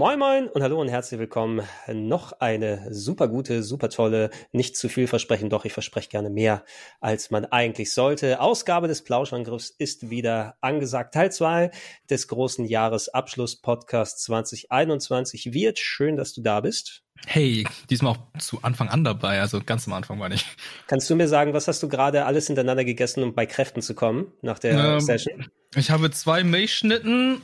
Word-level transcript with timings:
Moin 0.00 0.18
Moin 0.18 0.48
und 0.48 0.62
hallo 0.62 0.80
und 0.80 0.88
herzlich 0.88 1.20
willkommen. 1.20 1.60
Noch 1.86 2.32
eine 2.40 2.86
super 2.88 3.28
gute, 3.28 3.62
super 3.62 3.90
tolle, 3.90 4.30
nicht 4.50 4.74
zu 4.74 4.88
viel 4.88 5.06
versprechen, 5.06 5.50
doch 5.50 5.66
ich 5.66 5.74
verspreche 5.74 6.08
gerne 6.08 6.30
mehr, 6.30 6.64
als 7.02 7.30
man 7.30 7.44
eigentlich 7.44 7.92
sollte. 7.92 8.40
Ausgabe 8.40 8.88
des 8.88 9.04
Plauschangriffs 9.04 9.68
ist 9.68 10.08
wieder 10.08 10.56
angesagt. 10.62 11.12
Teil 11.12 11.30
2 11.30 11.70
des 12.08 12.28
großen 12.28 12.64
Jahresabschluss-Podcasts 12.64 14.22
2021 14.22 15.52
wird. 15.52 15.78
Schön, 15.78 16.16
dass 16.16 16.32
du 16.32 16.40
da 16.40 16.62
bist. 16.62 17.02
Hey, 17.26 17.66
diesmal 17.90 18.14
auch 18.14 18.38
zu 18.38 18.62
Anfang 18.62 18.88
an 18.88 19.04
dabei, 19.04 19.42
also 19.42 19.60
ganz 19.60 19.86
am 19.86 19.92
Anfang 19.92 20.18
war 20.18 20.30
ich. 20.30 20.46
Kannst 20.86 21.10
du 21.10 21.14
mir 21.14 21.28
sagen, 21.28 21.52
was 21.52 21.68
hast 21.68 21.82
du 21.82 21.88
gerade 21.88 22.24
alles 22.24 22.46
hintereinander 22.46 22.86
gegessen, 22.86 23.22
um 23.22 23.34
bei 23.34 23.44
Kräften 23.44 23.82
zu 23.82 23.94
kommen 23.94 24.32
nach 24.40 24.58
der 24.58 24.94
ähm, 24.94 25.00
Session? 25.00 25.50
Ich 25.76 25.90
habe 25.90 26.10
zwei 26.10 26.42
Milchschnitten 26.42 27.42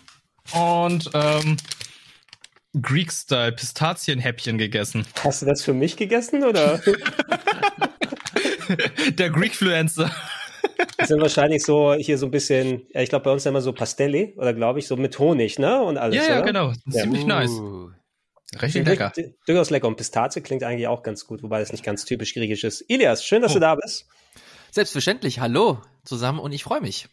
und 0.55 1.11
ähm, 1.13 1.59
Greek-Style 2.81 3.53
Pistazienhäppchen 3.53 4.59
gegessen. 4.59 5.07
Hast 5.23 5.43
du 5.43 5.47
das 5.47 5.63
für 5.63 5.73
mich 5.73 5.97
gegessen 5.97 6.45
oder? 6.45 6.81
Der 9.19 9.31
Greekfluencer. 9.31 10.11
Das 10.99 11.09
sind 11.09 11.21
wahrscheinlich 11.21 11.63
so 11.63 11.95
hier 11.95 12.19
so 12.19 12.27
ein 12.27 12.31
bisschen, 12.31 12.83
ja, 12.93 13.01
ich 13.01 13.09
glaube 13.09 13.25
bei 13.25 13.31
uns 13.31 13.47
immer 13.47 13.61
so 13.61 13.73
Pastelli 13.73 14.35
oder 14.37 14.53
glaube 14.53 14.79
ich 14.79 14.87
so 14.89 14.97
mit 14.97 15.19
Honig, 15.19 15.59
ne? 15.59 15.81
Und 15.83 15.97
alles. 15.97 16.17
Ja, 16.17 16.23
ja, 16.25 16.37
oder? 16.39 16.47
genau. 16.47 16.73
Ja. 16.87 17.03
Ziemlich 17.03 17.25
Uh. 17.25 17.27
nice. 17.27 17.51
Richtig 18.61 18.87
lecker. 18.87 19.13
Durch- 19.15 19.29
Durchaus 19.47 19.71
lecker. 19.71 19.87
Und 19.89 19.97
Pistazie 19.97 20.41
klingt 20.41 20.63
eigentlich 20.63 20.87
auch 20.89 21.03
ganz 21.03 21.27
gut, 21.27 21.43
wobei 21.43 21.61
das 21.61 21.73
nicht 21.73 21.85
ganz 21.85 22.05
typisch 22.05 22.35
griechisch 22.35 22.65
ist. 22.65 22.85
Ilias, 22.89 23.25
schön, 23.25 23.43
dass 23.43 23.53
Oh. 23.53 23.55
du 23.55 23.61
da 23.61 23.75
bist. 23.77 24.07
Selbstverständlich, 24.71 25.41
hallo 25.41 25.79
zusammen 26.05 26.39
und 26.39 26.53
ich 26.53 26.63
freue 26.65 26.81
mich. 26.81 27.09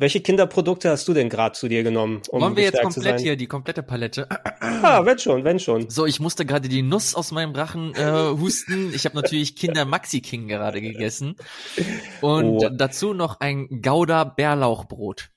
Welche 0.00 0.20
Kinderprodukte 0.20 0.90
hast 0.90 1.08
du 1.08 1.12
denn 1.12 1.28
gerade 1.28 1.56
zu 1.58 1.66
dir 1.66 1.82
genommen, 1.82 2.22
um 2.28 2.40
Wollen 2.40 2.54
wir 2.56 2.62
jetzt 2.62 2.80
komplett 2.80 3.18
hier 3.18 3.34
die 3.36 3.48
komplette 3.48 3.82
Palette? 3.82 4.28
Ah, 4.80 5.04
wenn 5.04 5.18
schon, 5.18 5.42
wenn 5.42 5.58
schon. 5.58 5.90
So, 5.90 6.06
ich 6.06 6.20
musste 6.20 6.46
gerade 6.46 6.68
die 6.68 6.82
Nuss 6.82 7.16
aus 7.16 7.32
meinem 7.32 7.52
Rachen 7.52 7.94
äh, 7.96 8.30
husten. 8.38 8.92
Ich 8.94 9.06
habe 9.06 9.16
natürlich 9.16 9.56
Kinder 9.56 9.84
Maxi 9.84 10.20
King 10.20 10.46
gerade 10.46 10.80
gegessen 10.80 11.34
und 12.20 12.64
Oh. 12.64 12.68
dazu 12.70 13.12
noch 13.12 13.40
ein 13.40 13.80
Gouda 13.82 14.22
Bärlauchbrot. 14.22 15.30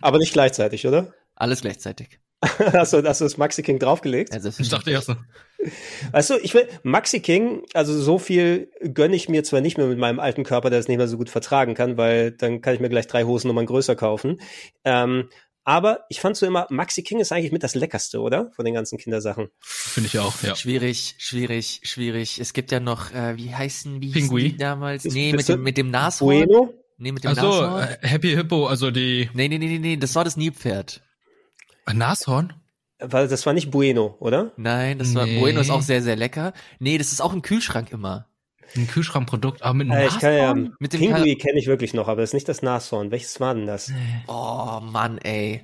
Aber 0.00 0.16
nicht 0.18 0.32
gleichzeitig, 0.32 0.86
oder? 0.86 1.12
Alles 1.34 1.60
gleichzeitig. 1.60 2.19
hast, 2.72 2.92
du, 2.92 3.02
hast 3.02 3.20
du 3.20 3.24
das 3.24 3.36
Maxi 3.36 3.62
King 3.62 3.78
draufgelegt? 3.78 4.32
Also, 4.32 4.50
Ich 4.58 4.68
dachte 4.68 4.90
erst 4.90 5.08
so. 5.08 5.16
Weißt 6.12 6.30
du, 6.30 6.38
ich 6.38 6.54
will, 6.54 6.66
Maxi 6.82 7.20
King, 7.20 7.62
also 7.74 7.98
so 8.00 8.18
viel 8.18 8.70
gönne 8.94 9.14
ich 9.14 9.28
mir 9.28 9.44
zwar 9.44 9.60
nicht 9.60 9.76
mehr 9.76 9.86
mit 9.86 9.98
meinem 9.98 10.18
alten 10.20 10.42
Körper, 10.44 10.70
der 10.70 10.78
es 10.78 10.88
nicht 10.88 10.96
mehr 10.96 11.08
so 11.08 11.18
gut 11.18 11.28
vertragen 11.28 11.74
kann, 11.74 11.98
weil 11.98 12.30
dann 12.32 12.62
kann 12.62 12.74
ich 12.74 12.80
mir 12.80 12.88
gleich 12.88 13.06
drei 13.06 13.24
Hosennummern 13.24 13.66
größer 13.66 13.94
kaufen. 13.94 14.40
Ähm, 14.84 15.28
aber 15.64 16.06
ich 16.08 16.20
fand 16.20 16.38
so 16.38 16.46
immer, 16.46 16.66
Maxi 16.70 17.02
King 17.02 17.20
ist 17.20 17.30
eigentlich 17.30 17.52
mit 17.52 17.62
das 17.62 17.74
Leckerste, 17.74 18.20
oder? 18.20 18.50
Von 18.56 18.64
den 18.64 18.72
ganzen 18.72 18.96
Kindersachen. 18.96 19.48
Finde 19.60 20.06
ich 20.08 20.18
auch, 20.18 20.42
ja. 20.42 20.56
Schwierig, 20.56 21.16
schwierig, 21.18 21.80
schwierig. 21.84 22.40
Es 22.40 22.54
gibt 22.54 22.72
ja 22.72 22.80
noch, 22.80 23.12
äh, 23.12 23.36
wie 23.36 23.54
heißen, 23.54 24.00
wie 24.00 24.06
hießen 24.06 24.22
Pingui? 24.22 24.52
die 24.52 24.56
damals? 24.56 25.04
Ist- 25.04 25.12
Nee, 25.12 25.34
mit 25.34 25.46
dem, 25.46 25.62
mit 25.62 25.76
dem 25.76 25.90
Nashorn. 25.90 26.46
Bueno? 26.46 26.72
Nee, 26.96 27.12
mit 27.12 27.22
dem 27.24 27.28
Also 27.28 27.42
Nashorn. 27.42 27.82
äh, 27.82 27.98
Happy 28.08 28.30
Hippo, 28.30 28.66
also 28.66 28.90
die 28.90 29.28
Nee, 29.34 29.48
nee, 29.48 29.58
nee, 29.58 29.66
nee, 29.66 29.78
nee, 29.78 29.96
das 29.98 30.14
war 30.14 30.24
das 30.24 30.38
Nilpferd. 30.38 31.02
Äh, 31.86 31.94
Nashorn. 31.94 32.52
Weil 32.98 33.28
das 33.28 33.46
war 33.46 33.52
nicht 33.52 33.70
Bueno, 33.70 34.16
oder? 34.20 34.52
Nein, 34.56 34.98
das 34.98 35.14
war, 35.14 35.24
Nee. 35.24 35.38
Bueno 35.40 35.60
ist 35.60 35.70
auch 35.70 35.82
sehr, 35.82 36.02
sehr 36.02 36.16
lecker. 36.16 36.52
Nee, 36.78 36.98
das 36.98 37.12
ist 37.12 37.22
auch 37.22 37.32
im 37.32 37.42
Kühlschrank 37.42 37.92
immer. 37.92 38.26
Ein 38.76 38.86
Kühlschrankprodukt, 38.86 39.62
aber 39.62 39.74
mit 39.74 39.90
einem 39.90 40.02
Äh, 40.02 40.06
ich 40.08 40.18
kann 40.18 40.32
ja, 40.34 40.54
Nashorn? 40.54 40.76
Mit 40.78 40.92
dem 40.92 41.00
Pinguin 41.00 41.38
kenne 41.38 41.58
ich 41.58 41.66
wirklich 41.66 41.94
noch, 41.94 42.08
aber 42.08 42.20
das 42.20 42.30
ist 42.30 42.34
nicht 42.34 42.48
das 42.48 42.62
Nashorn. 42.62 43.10
Welches 43.10 43.40
war 43.40 43.54
denn 43.54 43.66
das? 43.66 43.90
Oh, 44.28 44.80
Mann, 44.82 45.18
ey. 45.18 45.62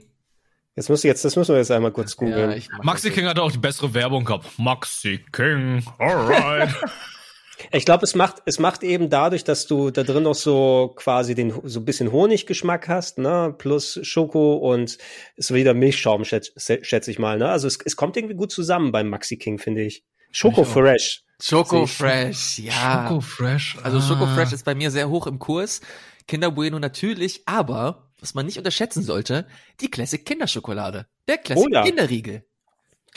Das 0.74 0.88
muss 0.88 1.02
jetzt, 1.04 1.24
das 1.24 1.36
müssen 1.36 1.54
wir 1.54 1.58
jetzt 1.58 1.70
einmal 1.70 1.92
kurz 1.92 2.16
googeln. 2.16 2.52
ich 2.52 2.68
mach 2.70 2.84
Maxi 2.84 3.10
King 3.10 3.26
hat 3.26 3.38
auch 3.38 3.50
die 3.50 3.58
bessere 3.58 3.94
Werbung 3.94 4.24
gehabt. 4.24 4.58
Maxi 4.58 5.24
King, 5.32 5.82
alright. 5.98 6.74
Ich 7.72 7.84
glaube, 7.84 8.04
es 8.04 8.14
macht, 8.14 8.42
es 8.44 8.58
macht 8.58 8.82
eben 8.82 9.08
dadurch, 9.08 9.44
dass 9.44 9.66
du 9.66 9.90
da 9.90 10.02
drin 10.02 10.24
noch 10.24 10.34
so 10.34 10.92
quasi 10.96 11.34
den, 11.34 11.54
so 11.64 11.80
ein 11.80 11.84
bisschen 11.84 12.12
Honiggeschmack 12.12 12.88
hast, 12.88 13.18
ne, 13.18 13.54
plus 13.56 13.98
Schoko 14.02 14.56
und 14.56 14.98
ist 15.36 15.54
wieder 15.54 15.74
Milchschaum, 15.74 16.24
schätze 16.24 16.52
schätz 16.82 17.08
ich 17.08 17.18
mal, 17.18 17.38
ne. 17.38 17.48
Also 17.48 17.66
es, 17.66 17.78
es 17.84 17.96
kommt 17.96 18.16
irgendwie 18.16 18.34
gut 18.34 18.52
zusammen 18.52 18.92
beim 18.92 19.08
Maxi 19.08 19.36
King, 19.36 19.58
finde 19.58 19.82
ich. 19.82 20.04
Schoko. 20.32 20.64
Fresh. 20.64 21.24
Schoko. 21.40 21.86
Fresh, 21.86 22.58
ja. 22.58 23.08
Schoko 23.08 23.20
Fresh. 23.20 23.78
Also 23.82 24.00
Schoko 24.00 24.24
ah. 24.24 24.34
Fresh 24.34 24.52
ist 24.52 24.64
bei 24.64 24.74
mir 24.74 24.90
sehr 24.90 25.08
hoch 25.08 25.26
im 25.26 25.38
Kurs. 25.38 25.80
Kinder 26.28 26.50
Bueno 26.50 26.78
natürlich, 26.78 27.42
aber 27.46 28.10
was 28.20 28.34
man 28.34 28.46
nicht 28.46 28.58
unterschätzen 28.58 29.02
sollte, 29.02 29.46
die 29.80 29.90
Classic 29.90 30.24
Kinderschokolade. 30.24 31.06
Der 31.28 31.38
Classic 31.38 31.66
Oh 31.66 31.68
ja. 31.72 31.84
Kinderriegel. 31.84 32.44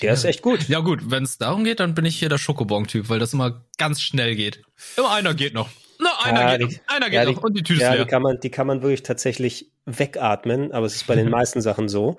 Der 0.02 0.14
ist 0.14 0.24
echt 0.26 0.42
gut. 0.42 0.68
Ja 0.70 0.80
gut, 0.80 1.12
wenn 1.12 1.24
es 1.24 1.38
darum 1.38 1.64
geht, 1.64 1.80
dann 1.80 1.94
bin 1.96 2.06
ich 2.06 2.18
hier 2.18 2.30
der 2.30 2.38
Schokobon-Typ, 2.38 3.10
weil 3.10 3.20
das 3.20 3.34
immer 3.34 3.66
ganz 3.78 4.02
schnell 4.02 4.36
geht. 4.36 4.62
Immer 4.98 5.12
einer 5.12 5.34
geht 5.34 5.54
noch. 5.54 5.70
Na, 6.00 6.10
einer 6.24 6.42
Ja, 6.42 6.58
geht 6.58 6.72
die- 6.72 6.76
noch. 6.78 6.82
Einer 6.96 7.06
geht 7.10 7.14
ja, 7.14 7.26
noch. 7.32 7.44
Und 7.44 7.58
die 7.58 7.64
Tüte 7.64 7.82
Ja, 7.82 7.88
ist 7.90 7.94
die 7.94 7.98
leer. 7.98 8.06
kann 8.08 8.22
man, 8.22 8.40
die 8.40 8.50
kann 8.50 8.66
man 8.68 8.82
wirklich 8.82 9.04
tatsächlich 9.04 9.72
wegatmen, 9.86 10.72
aber 10.72 10.86
es 10.86 10.96
ist 10.96 11.08
bei 11.08 11.16
den 11.16 11.30
meisten 11.30 11.62
Sachen 11.62 11.90
so. 11.90 12.16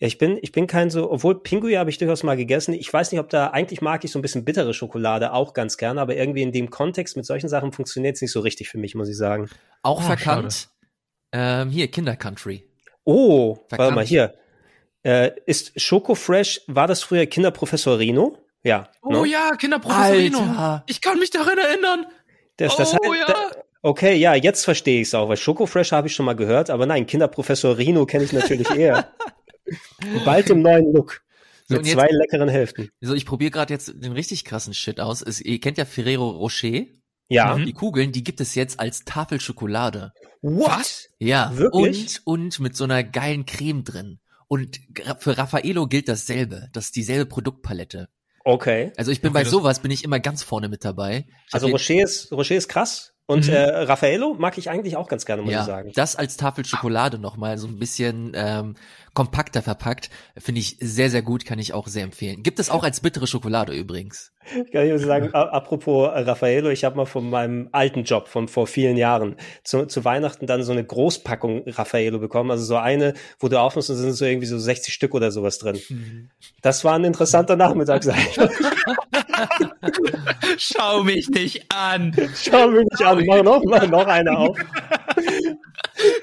Ja, 0.00 0.08
ich 0.08 0.18
bin, 0.18 0.38
ich 0.42 0.50
bin 0.50 0.66
kein 0.66 0.90
so, 0.90 1.08
obwohl 1.12 1.40
Pinguin 1.40 1.78
habe 1.78 1.88
ich 1.88 1.98
durchaus 1.98 2.24
mal 2.24 2.36
gegessen. 2.36 2.74
Ich 2.74 2.92
weiß 2.92 3.12
nicht, 3.12 3.20
ob 3.20 3.30
da, 3.30 3.48
eigentlich 3.48 3.80
mag 3.80 4.02
ich 4.04 4.10
so 4.10 4.18
ein 4.18 4.22
bisschen 4.22 4.44
bittere 4.44 4.74
Schokolade 4.74 5.32
auch 5.32 5.54
ganz 5.54 5.76
gerne, 5.76 6.00
aber 6.00 6.16
irgendwie 6.16 6.42
in 6.42 6.50
dem 6.50 6.68
Kontext 6.70 7.16
mit 7.16 7.24
solchen 7.24 7.48
Sachen 7.48 7.70
funktioniert 7.70 8.16
es 8.16 8.22
nicht 8.22 8.32
so 8.32 8.40
richtig 8.40 8.68
für 8.68 8.78
mich, 8.78 8.96
muss 8.96 9.08
ich 9.08 9.16
sagen. 9.16 9.48
Auch 9.82 10.00
Oh, 10.00 10.06
verkannt. 10.06 10.68
Ähm, 11.30 11.70
hier, 11.70 11.88
Kinder 11.88 12.16
Country. 12.16 12.64
Oh, 13.04 13.54
warte 13.56 13.66
Verkannt. 13.76 13.94
mal 13.96 14.04
hier. 14.04 14.34
Äh, 15.04 15.32
ist 15.46 15.78
Schoko 15.80 16.14
Fresh, 16.14 16.62
war 16.66 16.86
das 16.86 17.02
früher 17.02 17.26
Kinderprofessor 17.26 17.98
Rino? 17.98 18.38
Ja. 18.62 18.88
Oh 19.02 19.22
ne? 19.22 19.28
ja, 19.28 19.54
Kinderprofessor 19.54 20.16
Rino. 20.16 20.38
Alter. 20.38 20.84
Ich 20.86 21.00
kann 21.02 21.18
mich 21.18 21.30
daran 21.30 21.58
erinnern. 21.58 22.06
Das, 22.56 22.76
das 22.76 22.94
oh, 22.94 23.12
heißt, 23.12 23.20
ja. 23.20 23.26
da, 23.26 23.62
okay, 23.82 24.16
ja, 24.16 24.34
jetzt 24.34 24.64
verstehe 24.64 25.02
ich 25.02 25.08
es 25.08 25.14
auch, 25.14 25.28
weil 25.28 25.36
Schoko 25.36 25.66
Fresh 25.66 25.92
habe 25.92 26.06
ich 26.08 26.14
schon 26.14 26.24
mal 26.24 26.36
gehört, 26.36 26.70
aber 26.70 26.86
nein, 26.86 27.06
Kinderprofessor 27.06 27.76
Rino 27.76 28.06
kenne 28.06 28.24
ich 28.24 28.32
natürlich 28.32 28.70
eher. 28.70 29.12
Bald 30.24 30.48
im 30.48 30.62
neuen 30.62 30.92
Look. 30.94 31.22
So, 31.66 31.76
Mit 31.76 31.86
jetzt- 31.86 31.94
zwei 31.94 32.08
leckeren 32.10 32.48
Hälften. 32.48 32.88
So, 33.00 33.14
ich 33.14 33.26
probiere 33.26 33.50
gerade 33.50 33.72
jetzt 33.74 33.92
den 33.94 34.12
richtig 34.12 34.44
krassen 34.44 34.72
Shit 34.72 35.00
aus. 35.00 35.20
Es, 35.20 35.40
ihr 35.40 35.60
kennt 35.60 35.76
ja 35.78 35.84
Ferrero 35.84 36.30
Rocher. 36.30 36.84
Ja. 37.28 37.56
Mhm. 37.56 37.66
Die 37.66 37.72
Kugeln, 37.72 38.12
die 38.12 38.24
gibt 38.24 38.40
es 38.40 38.54
jetzt 38.54 38.80
als 38.80 39.04
Tafel 39.04 39.40
Schokolade. 39.40 40.12
What? 40.42 41.08
Ja, 41.18 41.52
Wirklich? 41.54 42.20
und 42.24 42.42
und 42.42 42.60
mit 42.60 42.76
so 42.76 42.84
einer 42.84 43.02
geilen 43.02 43.46
Creme 43.46 43.82
drin. 43.82 44.20
Und 44.48 44.78
gra- 44.92 45.18
für 45.18 45.36
Raffaello 45.38 45.86
gilt 45.86 46.08
dasselbe, 46.08 46.68
das 46.72 46.86
ist 46.86 46.96
dieselbe 46.96 47.26
Produktpalette. 47.26 48.08
Okay. 48.44 48.92
Also 48.96 49.10
ich 49.10 49.22
bin 49.22 49.30
Okay, 49.30 49.44
bei 49.44 49.48
sowas 49.48 49.80
bin 49.80 49.90
ich 49.90 50.04
immer 50.04 50.20
ganz 50.20 50.42
vorne 50.42 50.68
mit 50.68 50.84
dabei. 50.84 51.26
Ich 51.48 51.54
Also 51.54 51.68
Rocher 51.68 51.94
ist, 52.02 52.30
Rocher 52.30 52.56
ist 52.56 52.68
krass. 52.68 53.13
Und 53.26 53.46
Mhm. 53.46 53.54
äh, 53.54 53.62
Raffaello 53.84 54.34
mag 54.38 54.58
ich 54.58 54.68
eigentlich 54.68 54.96
auch 54.98 55.08
ganz 55.08 55.24
gerne, 55.24 55.40
muss 55.40 55.50
ich 55.50 55.56
Ja, 55.56 55.64
sagen. 55.64 55.92
das 55.94 56.14
als 56.14 56.36
Tafel 56.36 56.64
Schokolade 56.66 57.18
nochmal 57.18 57.56
so 57.56 57.66
ein 57.66 57.78
bisschen 57.78 58.32
ähm, 58.34 58.74
kompakter 59.14 59.62
verpackt, 59.62 60.10
finde 60.36 60.60
ich 60.60 60.76
sehr, 60.80 61.08
sehr 61.08 61.22
gut, 61.22 61.46
kann 61.46 61.58
ich 61.58 61.72
auch 61.72 61.86
sehr 61.88 62.04
empfehlen. 62.04 62.42
Gibt 62.42 62.58
es 62.58 62.68
auch 62.68 62.84
als 62.84 63.00
bittere 63.00 63.26
Schokolade 63.26 63.72
übrigens. 63.72 64.32
Kann 64.72 64.82
ich 64.84 64.90
nur 64.90 64.98
sagen, 64.98 65.32
apropos 65.32 66.10
Raffaello, 66.12 66.68
ich 66.68 66.84
habe 66.84 66.96
mal 66.96 67.06
von 67.06 67.30
meinem 67.30 67.70
alten 67.72 68.04
Job 68.04 68.28
von 68.28 68.46
vor 68.46 68.66
vielen 68.66 68.98
Jahren 68.98 69.36
zu, 69.62 69.86
zu 69.86 70.04
Weihnachten 70.04 70.46
dann 70.46 70.62
so 70.62 70.72
eine 70.72 70.84
Großpackung 70.84 71.62
Raffaello 71.66 72.18
bekommen. 72.18 72.50
Also 72.50 72.64
so 72.64 72.76
eine, 72.76 73.14
wo 73.38 73.48
du 73.48 73.58
aufmachst 73.58 73.88
und 73.88 73.96
sind 73.96 74.12
so 74.12 74.26
irgendwie 74.26 74.46
so 74.46 74.58
60 74.58 74.92
Stück 74.92 75.14
oder 75.14 75.30
sowas 75.30 75.56
drin. 75.58 75.80
Das 76.60 76.84
war 76.84 76.92
ein 76.94 77.04
interessanter 77.04 77.56
Nachmittag, 77.56 78.04
sag 78.04 78.18
ich. 78.18 78.36
Schau 80.58 81.02
mich 81.02 81.28
nicht 81.30 81.64
an. 81.74 82.14
Schau 82.40 82.68
mich 82.68 82.84
nicht 82.90 83.02
an, 83.04 83.24
mach 83.26 83.42
noch, 83.42 83.62
mach 83.64 83.86
noch 83.88 84.06
eine 84.06 84.38
auf. 84.38 84.56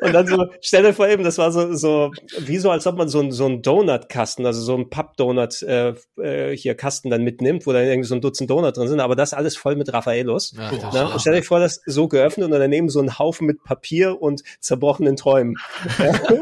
Und 0.02 0.14
dann 0.14 0.28
so, 0.28 0.46
stell 0.62 0.84
dir 0.84 0.94
vor 0.94 1.08
eben, 1.08 1.24
das 1.24 1.38
war 1.38 1.50
so, 1.52 1.74
so, 1.76 2.12
wie 2.40 2.58
so, 2.58 2.72
als 2.72 2.86
ob 2.88 2.98
man 2.98 3.08
so, 3.08 3.22
ein- 3.22 3.32
so 3.32 3.46
einen 3.46 3.62
Donut-Kasten, 3.62 4.46
also 4.46 4.60
so 4.62 4.76
einen 4.76 4.90
Papp-Donut, 4.90 5.62
äh, 5.64 5.94
äh, 6.22 6.56
hier 6.58 6.76
Kasten 6.76 7.10
dann 7.10 7.24
mitnimmt, 7.24 7.66
wo 7.66 7.72
dann 7.72 7.86
irgendwie 7.86 8.08
so 8.08 8.16
ein 8.16 8.22
Dutzend 8.22 8.50
Donut 8.50 8.76
drin 8.76 8.90
sind, 8.90 9.00
aber 9.00 9.16
das 9.16 9.34
alles 9.34 9.56
voll 9.56 9.76
mit 9.78 9.94
Raffaellos. 9.94 10.54
Ja, 10.58 10.72
Ne? 11.06 11.10
Und 11.14 11.22
stell 11.22 11.36
dir 11.36 11.44
vor, 11.44 11.60
das 11.60 11.82
so 11.86 12.08
geöffnet 12.10 12.46
und 12.46 12.52
daneben 12.52 12.90
so 12.90 13.00
ein 13.00 13.18
Haufen 13.18 13.48
mit 13.48 13.64
Papier 13.64 14.22
und 14.22 14.44
zerbrochenen 14.60 15.16
Träumen. 15.16 15.56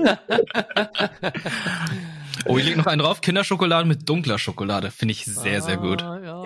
Oh, 2.46 2.58
ich 2.58 2.66
leg 2.66 2.78
noch 2.78 2.86
einen 2.86 3.02
drauf. 3.02 3.22
Kinderschokolade 3.22 3.88
mit 3.88 4.08
dunkler 4.08 4.38
Schokolade. 4.38 4.92
Finde 4.92 5.14
ich 5.14 5.26
sehr, 5.26 5.62
sehr 5.62 5.78
gut. 5.78 6.02
Ah, 6.02 6.20
ja. 6.24 6.40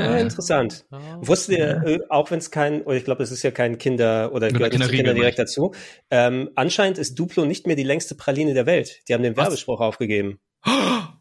Ja, 0.00 0.16
interessant. 0.18 0.84
Wusstet 1.20 1.58
ihr, 1.58 1.82
äh, 1.84 1.98
auch 2.08 2.30
wenn 2.30 2.38
es 2.38 2.50
kein, 2.50 2.82
oder 2.82 2.96
ich 2.96 3.04
glaube, 3.04 3.22
es 3.22 3.30
ist 3.30 3.42
ja 3.42 3.50
kein 3.50 3.78
Kinder 3.78 4.32
oder 4.32 4.48
gehört 4.48 4.72
nicht 4.72 4.82
zu 4.82 4.90
Kinderriegel, 4.90 4.96
Kinder 4.96 5.14
direkt 5.14 5.38
dazu, 5.38 5.72
ähm, 6.10 6.50
anscheinend 6.54 6.98
ist 6.98 7.18
Duplo 7.18 7.44
nicht 7.44 7.66
mehr 7.66 7.76
die 7.76 7.82
längste 7.82 8.14
Praline 8.14 8.54
der 8.54 8.66
Welt. 8.66 9.00
Die 9.08 9.14
haben 9.14 9.22
den 9.22 9.36
Was? 9.36 9.46
Werbespruch 9.46 9.80
aufgegeben. 9.80 10.38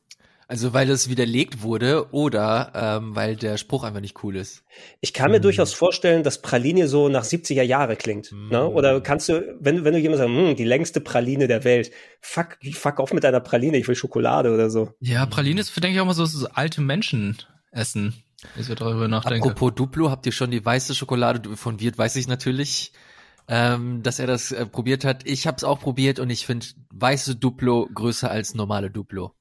Also 0.51 0.73
weil 0.73 0.89
es 0.89 1.09
widerlegt 1.09 1.61
wurde 1.61 2.11
oder 2.11 2.71
ähm, 2.73 3.15
weil 3.15 3.35
der 3.35 3.57
Spruch 3.57 3.83
einfach 3.83 4.01
nicht 4.01 4.23
cool 4.23 4.35
ist. 4.35 4.63
Ich 4.99 5.13
kann 5.13 5.29
mir 5.29 5.37
Hm. 5.37 5.43
durchaus 5.43 5.75
vorstellen, 5.75 6.23
dass 6.23 6.41
Praline 6.41 6.87
so 6.87 7.07
nach 7.07 7.23
70er 7.23 7.61
Jahre 7.61 7.95
klingt. 7.95 8.31
Hm. 8.31 8.49
Ne? 8.49 8.67
Oder 8.67 8.99
kannst 8.99 9.29
du, 9.29 9.55
wenn, 9.59 9.83
wenn 9.83 9.93
du 9.93 9.99
jemand 9.99 10.17
sagst, 10.17 10.33
hm, 10.33 10.55
die 10.55 10.63
längste 10.63 11.01
Praline 11.01 11.47
der 11.47 11.63
Welt, 11.65 11.91
fuck, 12.19 12.57
fuck 12.73 12.99
auf 12.99 13.13
mit 13.13 13.23
deiner 13.23 13.41
Praline, 13.41 13.77
ich 13.77 13.87
will 13.87 13.93
Schokolade 13.93 14.51
oder 14.51 14.71
so. 14.71 14.91
Ja, 15.01 15.27
Praline 15.27 15.61
ist, 15.61 15.75
denke 15.75 15.95
ich, 15.95 16.01
auch 16.01 16.07
mal 16.07 16.15
so, 16.15 16.25
so 16.25 16.47
alte 16.51 16.81
Menschen 16.81 17.37
essen. 17.71 18.15
Ich 18.57 18.65
so 18.65 18.73
darüber 18.73 19.07
nachdenke. 19.07 19.49
Apropos 19.49 19.75
Duplo, 19.75 20.09
habt 20.09 20.25
ihr 20.25 20.31
schon 20.31 20.49
die 20.49 20.65
weiße 20.65 20.95
Schokolade 20.95 21.57
von 21.57 21.79
Wirt, 21.79 21.99
weiß 21.99 22.15
ich 22.15 22.27
natürlich, 22.27 22.91
ähm, 23.47 24.01
dass 24.01 24.17
er 24.17 24.25
das 24.25 24.51
äh, 24.51 24.65
probiert 24.65 25.05
hat. 25.05 25.27
Ich 25.27 25.45
habe 25.45 25.57
es 25.57 25.63
auch 25.63 25.79
probiert 25.79 26.19
und 26.19 26.31
ich 26.31 26.47
finde 26.47 26.65
weiße 26.91 27.35
Duplo 27.35 27.87
größer 27.93 28.31
als 28.31 28.55
normale 28.55 28.89
Duplo. 28.89 29.35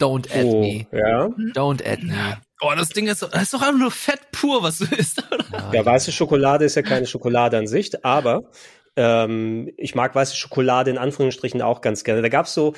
Don't 0.00 0.30
add 0.32 0.44
Oh, 0.46 0.60
me. 0.60 0.86
ja. 0.92 1.26
Don't 1.54 1.84
add 1.86 2.02
me. 2.04 2.14
Oh, 2.62 2.72
das 2.76 2.88
Ding 2.90 3.06
ist, 3.06 3.22
das 3.22 3.42
ist 3.42 3.54
doch 3.54 3.62
einfach 3.62 3.78
nur 3.78 3.90
Fett 3.90 4.20
pur, 4.32 4.62
was 4.62 4.78
du 4.78 4.84
isst, 4.94 5.22
oder? 5.32 5.72
Ja, 5.72 5.84
weiße 5.84 6.12
Schokolade 6.12 6.64
ist 6.64 6.74
ja 6.74 6.82
keine 6.82 7.06
Schokolade 7.06 7.56
an 7.58 7.66
sich, 7.66 8.04
aber 8.04 8.42
ähm, 8.96 9.70
ich 9.76 9.94
mag 9.94 10.14
weiße 10.14 10.36
Schokolade 10.36 10.90
in 10.90 10.98
Anführungsstrichen 10.98 11.62
auch 11.62 11.80
ganz 11.80 12.04
gerne. 12.04 12.22
Da 12.22 12.28
gab's 12.28 12.52
so, 12.54 12.74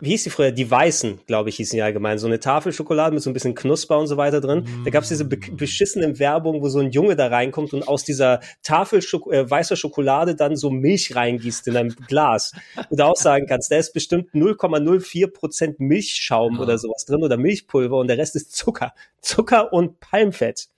wie 0.00 0.10
hieß 0.10 0.24
die 0.24 0.30
früher? 0.30 0.50
Die 0.50 0.70
Weißen, 0.70 1.20
glaube 1.26 1.48
ich, 1.48 1.56
hießen 1.56 1.76
die 1.76 1.82
allgemein. 1.82 2.18
So 2.18 2.26
eine 2.26 2.40
Tafel 2.40 2.72
Schokolade 2.72 3.14
mit 3.14 3.22
so 3.22 3.30
ein 3.30 3.32
bisschen 3.32 3.54
Knusper 3.54 3.98
und 3.98 4.06
so 4.06 4.16
weiter 4.16 4.40
drin. 4.40 4.66
Da 4.84 4.90
gab's 4.90 5.08
diese 5.08 5.24
be 5.24 5.36
beschissenen 5.36 6.18
Werbung, 6.18 6.62
wo 6.62 6.68
so 6.68 6.80
ein 6.80 6.90
Junge 6.90 7.16
da 7.16 7.28
reinkommt 7.28 7.72
und 7.72 7.86
aus 7.86 8.04
dieser 8.04 8.40
Tafel 8.62 9.00
Schoko 9.02 9.30
äh, 9.30 9.48
weißer 9.48 9.76
Schokolade 9.76 10.34
dann 10.34 10.56
so 10.56 10.70
Milch 10.70 11.14
reingießt 11.14 11.68
in 11.68 11.76
ein 11.76 11.88
Glas. 12.08 12.52
Und 12.90 13.00
auch 13.00 13.16
sagen 13.16 13.46
kannst, 13.46 13.70
da 13.70 13.76
ist 13.76 13.92
bestimmt 13.94 14.30
0,04 14.34 15.28
Prozent 15.32 15.80
Milchschaum 15.80 16.56
Ja. 16.56 16.60
oder 16.60 16.78
sowas 16.78 17.04
drin 17.06 17.22
oder 17.22 17.36
Milchpulver 17.36 17.96
und 17.96 18.08
der 18.08 18.18
Rest 18.18 18.36
ist 18.36 18.54
Zucker. 18.54 18.92
Zucker 19.20 19.72
und 19.72 20.00
Palmfett. 20.00 20.68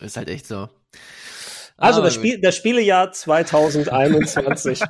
Ist 0.00 0.16
halt 0.16 0.28
echt 0.28 0.46
so. 0.46 0.68
Also 1.78 2.02
das, 2.02 2.14
Spiel, 2.14 2.40
das 2.40 2.56
Spielejahr 2.56 3.12
2021. 3.12 4.80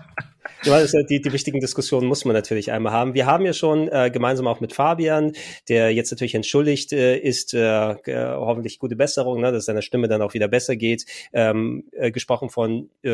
Du 0.65 0.71
weißt 0.71 0.95
ja, 0.95 1.03
die, 1.03 1.21
die 1.21 1.33
wichtigen 1.33 1.61
Diskussionen 1.61 2.07
muss 2.07 2.25
man 2.25 2.35
natürlich 2.35 2.73
einmal 2.73 2.93
haben. 2.93 3.15
Wir 3.15 3.27
haben 3.27 3.45
ja 3.45 3.53
schon 3.53 3.89
äh, 3.89 4.11
gemeinsam 4.11 4.47
auch 4.47 4.61
mit 4.61 4.73
Fabian, 4.73 5.33
der 5.69 5.93
jetzt 5.93 6.11
natürlich 6.11 6.35
entschuldigt 6.35 6.93
äh, 6.93 7.17
ist, 7.17 7.55
äh, 7.55 7.93
äh, 7.93 8.35
hoffentlich 8.35 8.79
gute 8.79 8.97
Besserung, 8.97 9.41
ne, 9.41 9.53
dass 9.53 9.67
seine 9.67 9.83
Stimme 9.83 10.09
dann 10.09 10.23
auch 10.23 10.35
wieder 10.35 10.49
besser 10.49 10.75
geht, 10.77 11.05
ähm, 11.33 11.85
äh, 11.93 12.11
gesprochen 12.11 12.49
von 12.49 12.91
äh, 13.03 13.11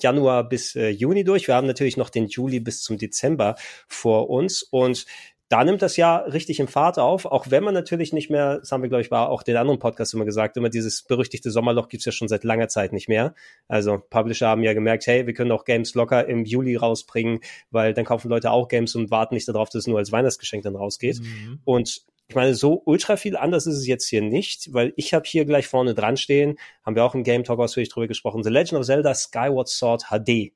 Januar 0.00 0.48
bis 0.48 0.74
äh, 0.74 0.88
Juni 0.88 1.24
durch. 1.24 1.48
Wir 1.48 1.54
haben 1.54 1.66
natürlich 1.66 1.96
noch 1.96 2.10
den 2.10 2.28
Juli 2.28 2.60
bis 2.60 2.82
zum 2.82 2.96
Dezember 2.96 3.56
vor 3.88 4.30
uns 4.30 4.62
und 4.62 5.04
da 5.52 5.64
nimmt 5.64 5.82
das 5.82 5.98
Jahr 5.98 6.32
richtig 6.32 6.60
im 6.60 6.66
Fahrt 6.66 6.98
auf, 6.98 7.26
auch 7.26 7.50
wenn 7.50 7.62
man 7.62 7.74
natürlich 7.74 8.14
nicht 8.14 8.30
mehr, 8.30 8.60
das 8.60 8.72
haben 8.72 8.80
wir, 8.80 8.88
glaube 8.88 9.02
ich, 9.02 9.10
war 9.10 9.28
auch 9.28 9.42
den 9.42 9.58
anderen 9.58 9.78
Podcast 9.78 10.14
immer 10.14 10.24
gesagt, 10.24 10.56
immer 10.56 10.70
dieses 10.70 11.02
berüchtigte 11.02 11.50
Sommerloch 11.50 11.90
gibt's 11.90 12.06
ja 12.06 12.12
schon 12.12 12.26
seit 12.26 12.42
langer 12.42 12.68
Zeit 12.68 12.94
nicht 12.94 13.06
mehr. 13.06 13.34
Also 13.68 13.98
Publisher 13.98 14.48
haben 14.48 14.62
ja 14.62 14.72
gemerkt, 14.72 15.06
hey, 15.06 15.26
wir 15.26 15.34
können 15.34 15.52
auch 15.52 15.66
Games 15.66 15.94
locker 15.94 16.26
im 16.26 16.46
Juli 16.46 16.76
rausbringen, 16.76 17.40
weil 17.70 17.92
dann 17.92 18.06
kaufen 18.06 18.30
Leute 18.30 18.50
auch 18.50 18.66
Games 18.66 18.94
und 18.94 19.10
warten 19.10 19.34
nicht 19.34 19.46
darauf, 19.46 19.68
dass 19.68 19.80
es 19.80 19.86
nur 19.86 19.98
als 19.98 20.10
Weihnachtsgeschenk 20.10 20.62
dann 20.62 20.74
rausgeht. 20.74 21.20
Mhm. 21.20 21.60
Und 21.64 22.00
ich 22.28 22.34
meine, 22.34 22.54
so 22.54 22.80
ultra 22.86 23.16
viel 23.16 23.36
anders 23.36 23.66
ist 23.66 23.76
es 23.76 23.86
jetzt 23.86 24.08
hier 24.08 24.22
nicht, 24.22 24.72
weil 24.72 24.94
ich 24.96 25.12
habe 25.12 25.26
hier 25.26 25.44
gleich 25.44 25.66
vorne 25.66 25.92
dran 25.92 26.16
stehen, 26.16 26.56
haben 26.82 26.96
wir 26.96 27.04
auch 27.04 27.14
im 27.14 27.24
Game 27.24 27.44
Talk 27.44 27.60
ausführlich 27.60 27.90
drüber 27.90 28.08
gesprochen, 28.08 28.42
The 28.42 28.48
Legend 28.48 28.80
of 28.80 28.86
Zelda 28.86 29.14
Skyward 29.14 29.68
Sword 29.68 30.04
HD 30.04 30.52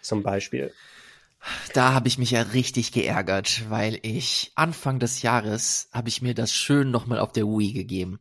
zum 0.00 0.22
Beispiel. 0.22 0.72
Da 1.74 1.92
habe 1.92 2.08
ich 2.08 2.18
mich 2.18 2.32
ja 2.32 2.42
richtig 2.42 2.92
geärgert, 2.92 3.64
weil 3.68 3.98
ich 4.02 4.52
Anfang 4.54 4.98
des 4.98 5.22
Jahres 5.22 5.88
habe 5.92 6.08
ich 6.08 6.22
mir 6.22 6.34
das 6.34 6.52
schön 6.52 6.90
nochmal 6.90 7.18
auf 7.18 7.32
der 7.32 7.44
Wii 7.44 7.72
gegeben. 7.72 8.20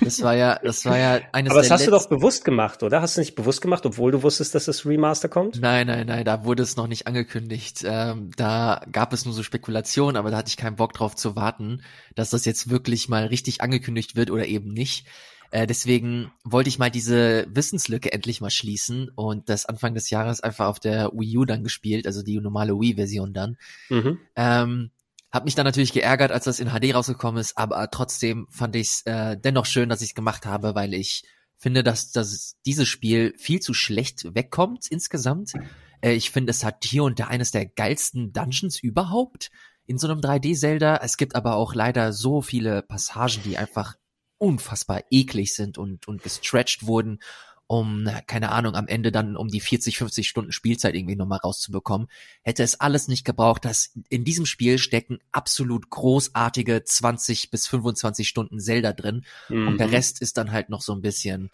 Das 0.00 0.22
war 0.22 0.34
ja, 0.34 0.58
das 0.62 0.84
war 0.84 0.96
ja 0.96 1.20
eines 1.32 1.50
Aber 1.50 1.60
das 1.60 1.70
hast 1.70 1.86
du 1.86 1.90
doch 1.90 2.08
bewusst 2.08 2.44
gemacht, 2.44 2.82
oder? 2.82 3.02
Hast 3.02 3.16
du 3.16 3.20
nicht 3.20 3.34
bewusst 3.34 3.60
gemacht, 3.60 3.84
obwohl 3.84 4.12
du 4.12 4.22
wusstest, 4.22 4.54
dass 4.54 4.66
das 4.66 4.86
Remaster 4.86 5.28
kommt? 5.28 5.60
Nein, 5.60 5.86
nein, 5.86 6.06
nein, 6.06 6.24
da 6.24 6.44
wurde 6.44 6.62
es 6.62 6.76
noch 6.76 6.86
nicht 6.86 7.06
angekündigt. 7.06 7.82
Ähm, 7.84 8.30
da 8.36 8.84
gab 8.90 9.12
es 9.12 9.24
nur 9.24 9.34
so 9.34 9.42
Spekulationen, 9.42 10.16
aber 10.16 10.30
da 10.30 10.38
hatte 10.38 10.48
ich 10.48 10.56
keinen 10.56 10.76
Bock 10.76 10.92
drauf 10.92 11.16
zu 11.16 11.34
warten, 11.36 11.82
dass 12.14 12.30
das 12.30 12.44
jetzt 12.44 12.70
wirklich 12.70 13.08
mal 13.08 13.26
richtig 13.26 13.60
angekündigt 13.60 14.14
wird 14.14 14.30
oder 14.30 14.46
eben 14.46 14.72
nicht. 14.72 15.06
Äh, 15.52 15.66
deswegen 15.66 16.32
wollte 16.44 16.68
ich 16.68 16.78
mal 16.78 16.90
diese 16.90 17.46
Wissenslücke 17.50 18.10
endlich 18.10 18.40
mal 18.40 18.50
schließen 18.50 19.10
und 19.10 19.50
das 19.50 19.66
Anfang 19.66 19.94
des 19.94 20.08
Jahres 20.08 20.40
einfach 20.40 20.66
auf 20.66 20.80
der 20.80 21.10
Wii 21.12 21.36
U 21.36 21.44
dann 21.44 21.62
gespielt, 21.62 22.06
also 22.06 22.22
die 22.22 22.40
normale 22.40 22.72
Wii-Version 22.72 23.34
dann. 23.34 23.58
Mhm. 23.90 24.18
Ähm, 24.34 24.90
hab 25.30 25.44
mich 25.44 25.54
dann 25.54 25.66
natürlich 25.66 25.92
geärgert, 25.92 26.32
als 26.32 26.44
das 26.44 26.58
in 26.58 26.70
HD 26.70 26.94
rausgekommen 26.94 27.38
ist, 27.38 27.58
aber 27.58 27.90
trotzdem 27.90 28.46
fand 28.50 28.76
ich 28.76 28.88
es 28.88 29.02
äh, 29.02 29.36
dennoch 29.36 29.66
schön, 29.66 29.90
dass 29.90 30.00
ich 30.00 30.10
es 30.10 30.14
gemacht 30.14 30.46
habe, 30.46 30.74
weil 30.74 30.94
ich 30.94 31.22
finde, 31.58 31.82
dass, 31.82 32.12
dass 32.12 32.56
dieses 32.64 32.88
Spiel 32.88 33.34
viel 33.36 33.60
zu 33.60 33.74
schlecht 33.74 34.34
wegkommt 34.34 34.86
insgesamt. 34.88 35.52
Äh, 36.00 36.14
ich 36.14 36.30
finde, 36.30 36.50
es 36.50 36.64
hat 36.64 36.82
hier 36.82 37.04
und 37.04 37.20
da 37.20 37.26
eines 37.26 37.50
der 37.50 37.66
geilsten 37.66 38.32
Dungeons 38.32 38.80
überhaupt 38.80 39.50
in 39.84 39.98
so 39.98 40.08
einem 40.08 40.20
3D-Zelda. 40.20 41.00
Es 41.02 41.18
gibt 41.18 41.36
aber 41.36 41.56
auch 41.56 41.74
leider 41.74 42.14
so 42.14 42.40
viele 42.40 42.80
Passagen, 42.80 43.42
die 43.44 43.58
einfach 43.58 43.96
unfassbar 44.42 45.04
eklig 45.10 45.54
sind 45.54 45.78
und, 45.78 46.08
und 46.08 46.22
gestretched 46.22 46.84
wurden, 46.86 47.20
um, 47.68 48.08
keine 48.26 48.50
Ahnung, 48.50 48.74
am 48.74 48.88
Ende 48.88 49.12
dann 49.12 49.36
um 49.36 49.48
die 49.48 49.60
40, 49.60 49.96
50 49.96 50.28
Stunden 50.28 50.52
Spielzeit 50.52 50.94
irgendwie 50.94 51.14
nochmal 51.16 51.38
rauszubekommen. 51.38 52.08
Hätte 52.42 52.64
es 52.64 52.80
alles 52.80 53.06
nicht 53.08 53.24
gebraucht, 53.24 53.64
dass 53.64 53.92
in 54.08 54.24
diesem 54.24 54.44
Spiel 54.44 54.78
stecken 54.78 55.20
absolut 55.30 55.88
großartige 55.88 56.82
20 56.84 57.50
bis 57.50 57.68
25 57.68 58.28
Stunden 58.28 58.60
Zelda 58.60 58.92
drin 58.92 59.24
und 59.48 59.78
der 59.78 59.86
Mhm. 59.86 59.94
Rest 59.94 60.20
ist 60.20 60.36
dann 60.36 60.50
halt 60.50 60.68
noch 60.68 60.82
so 60.82 60.92
ein 60.92 61.02
bisschen 61.02 61.50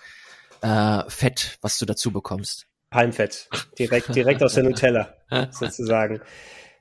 äh, 0.63 1.03
Fett, 1.09 1.59
was 1.61 1.79
du 1.79 1.85
dazu 1.85 2.11
bekommst. 2.11 2.67
Palmfett. 2.91 3.49
Direkt, 3.79 4.15
direkt 4.15 4.43
aus 4.43 4.55
der 4.55 4.63
Nutella, 4.65 5.15
sozusagen. 5.51 6.21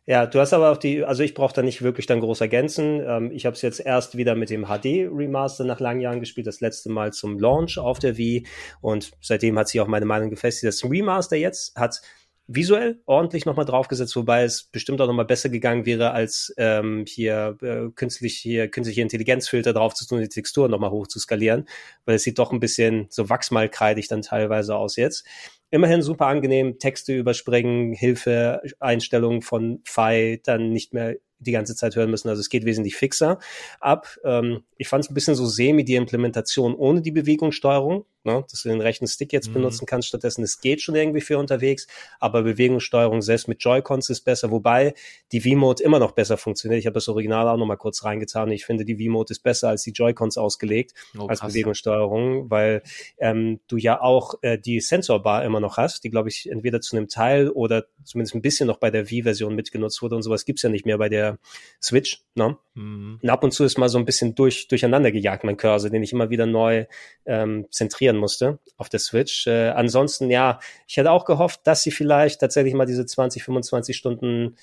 Ja, 0.09 0.25
du 0.25 0.39
hast 0.39 0.53
aber 0.53 0.71
auch 0.71 0.77
die, 0.77 1.03
also 1.03 1.21
ich 1.21 1.33
brauche 1.33 1.53
da 1.53 1.61
nicht 1.61 1.81
wirklich 1.81 2.05
dann 2.05 2.21
groß 2.21 2.39
ergänzen. 2.39 3.01
Ähm, 3.05 3.29
ich 3.33 3.45
habe 3.45 3.57
es 3.57 3.61
jetzt 3.61 3.81
erst 3.81 4.15
wieder 4.15 4.35
mit 4.35 4.49
dem 4.49 4.65
HD-Remaster 4.65 5.65
nach 5.65 5.81
langen 5.81 5.99
Jahren 5.99 6.21
gespielt, 6.21 6.47
das 6.47 6.61
letzte 6.61 6.89
Mal 6.89 7.11
zum 7.11 7.37
Launch 7.37 7.77
auf 7.77 7.99
der 7.99 8.15
Wii 8.17 8.47
und 8.79 9.11
seitdem 9.19 9.59
hat 9.59 9.67
sich 9.67 9.81
auch 9.81 9.87
meine 9.87 10.05
Meinung 10.05 10.29
gefestigt. 10.29 10.69
Das 10.69 10.89
Remaster 10.89 11.35
jetzt 11.35 11.75
hat 11.75 12.01
visuell 12.47 13.01
ordentlich 13.05 13.45
nochmal 13.45 13.65
draufgesetzt, 13.65 14.15
wobei 14.15 14.43
es 14.43 14.63
bestimmt 14.63 15.01
auch 15.01 15.07
nochmal 15.07 15.25
besser 15.25 15.49
gegangen 15.49 15.85
wäre, 15.85 16.11
als 16.11 16.53
ähm, 16.57 17.05
hier 17.07 17.57
äh, 17.61 17.89
künstlich 17.93 18.37
hier 18.37 18.69
künstliche 18.69 19.01
Intelligenzfilter 19.01 19.73
drauf 19.73 19.93
zu 19.93 20.07
tun, 20.07 20.21
die 20.21 20.29
Texturen 20.29 20.71
nochmal 20.71 20.91
hoch 20.91 21.07
zu 21.07 21.19
skalieren, 21.19 21.67
weil 22.05 22.15
es 22.15 22.23
sieht 22.23 22.39
doch 22.39 22.51
ein 22.51 22.59
bisschen 22.61 23.07
so 23.09 23.29
wachsmalkreidig 23.29 24.07
dann 24.07 24.21
teilweise 24.21 24.75
aus 24.75 24.95
jetzt. 24.95 25.25
Immerhin 25.69 26.01
super 26.01 26.27
angenehm, 26.27 26.79
Texte 26.79 27.13
überspringen, 27.13 27.91
Hilfe, 27.91 28.61
Einstellungen 28.79 29.41
von 29.41 29.81
Fi 29.83 30.39
dann 30.43 30.71
nicht 30.71 30.93
mehr 30.93 31.17
die 31.39 31.51
ganze 31.51 31.75
Zeit 31.75 31.95
hören 31.95 32.09
müssen. 32.09 32.29
Also 32.29 32.39
es 32.39 32.49
geht 32.49 32.65
wesentlich 32.65 32.95
fixer 32.95 33.39
ab. 33.79 34.07
Ähm, 34.23 34.63
ich 34.77 34.87
fand 34.87 35.03
es 35.03 35.11
ein 35.11 35.13
bisschen 35.13 35.35
so 35.35 35.45
semi 35.45 35.83
die 35.83 35.95
Implementation 35.95 36.75
ohne 36.75 37.01
die 37.01 37.11
Bewegungssteuerung. 37.11 38.05
Ne? 38.23 38.43
dass 38.49 38.61
du 38.63 38.69
den 38.69 38.81
rechten 38.81 39.07
Stick 39.07 39.33
jetzt 39.33 39.49
Mhm. 39.49 39.53
benutzen 39.53 39.85
kannst 39.85 40.07
stattdessen. 40.07 40.43
Es 40.43 40.59
geht 40.59 40.81
schon 40.81 40.95
irgendwie 40.95 41.21
für 41.21 41.37
unterwegs, 41.37 41.87
aber 42.19 42.43
Bewegungssteuerung 42.43 43.21
selbst 43.21 43.47
mit 43.47 43.63
Joy-Cons 43.63 44.09
ist 44.09 44.21
besser, 44.21 44.51
wobei 44.51 44.93
die 45.31 45.41
V-Mode 45.41 45.83
immer 45.83 45.99
noch 45.99 46.11
besser 46.11 46.37
funktioniert. 46.37 46.79
Ich 46.79 46.85
habe 46.85 46.95
das 46.95 47.07
Original 47.07 47.47
auch 47.47 47.57
noch 47.57 47.65
mal 47.65 47.75
kurz 47.77 48.03
reingetan. 48.03 48.51
Ich 48.51 48.65
finde, 48.65 48.85
die 48.85 48.95
V-Mode 49.03 49.31
ist 49.31 49.43
besser 49.43 49.69
als 49.69 49.83
die 49.83 49.91
Joy-Cons 49.91 50.37
ausgelegt 50.37 50.93
Oh, 51.17 51.27
als. 51.27 51.41
Bewegungssteuerung, 51.41 52.49
weil 52.49 52.81
ähm, 53.19 53.59
du 53.67 53.77
ja 53.77 54.01
auch 54.01 54.35
äh, 54.41 54.57
die 54.57 54.79
Sensorbar 54.81 55.45
immer 55.45 55.59
noch 55.59 55.77
hast, 55.77 56.03
die 56.03 56.09
glaube 56.09 56.29
ich 56.29 56.49
entweder 56.49 56.81
zu 56.81 56.95
einem 56.97 57.07
Teil 57.07 57.49
oder 57.49 57.85
zumindest 58.03 58.35
ein 58.35 58.41
bisschen 58.41 58.67
noch 58.67 58.77
bei 58.77 58.91
der 58.91 59.09
Wii-Version 59.09 59.55
mitgenutzt 59.55 60.01
wurde 60.01 60.15
und 60.15 60.23
sowas 60.23 60.45
gibt's 60.45 60.61
ja 60.63 60.69
nicht 60.69 60.85
mehr 60.85 60.97
bei 60.97 61.09
der 61.09 61.37
Switch. 61.81 62.21
Ne? 62.35 62.57
Mhm. 62.73 63.19
Und 63.21 63.29
ab 63.29 63.43
und 63.43 63.51
zu 63.51 63.63
ist 63.63 63.77
mal 63.77 63.89
so 63.89 63.97
ein 63.97 64.05
bisschen 64.05 64.35
durch, 64.35 64.67
durcheinander 64.67 65.11
gejagt, 65.11 65.43
mein 65.43 65.57
Cursor, 65.57 65.89
den 65.89 66.03
ich 66.03 66.11
immer 66.13 66.29
wieder 66.29 66.45
neu 66.45 66.85
ähm, 67.25 67.65
zentrieren 67.71 68.16
musste 68.17 68.59
auf 68.77 68.89
der 68.89 68.99
Switch. 68.99 69.47
Äh, 69.47 69.69
ansonsten, 69.69 70.29
ja, 70.29 70.59
ich 70.87 70.97
hätte 70.97 71.11
auch 71.11 71.25
gehofft, 71.25 71.61
dass 71.65 71.81
sie 71.83 71.91
vielleicht 71.91 72.39
tatsächlich 72.41 72.73
mal 72.73 72.85
diese 72.85 73.05
20, 73.05 73.43
25 73.43 73.95
Stunden 73.95 74.55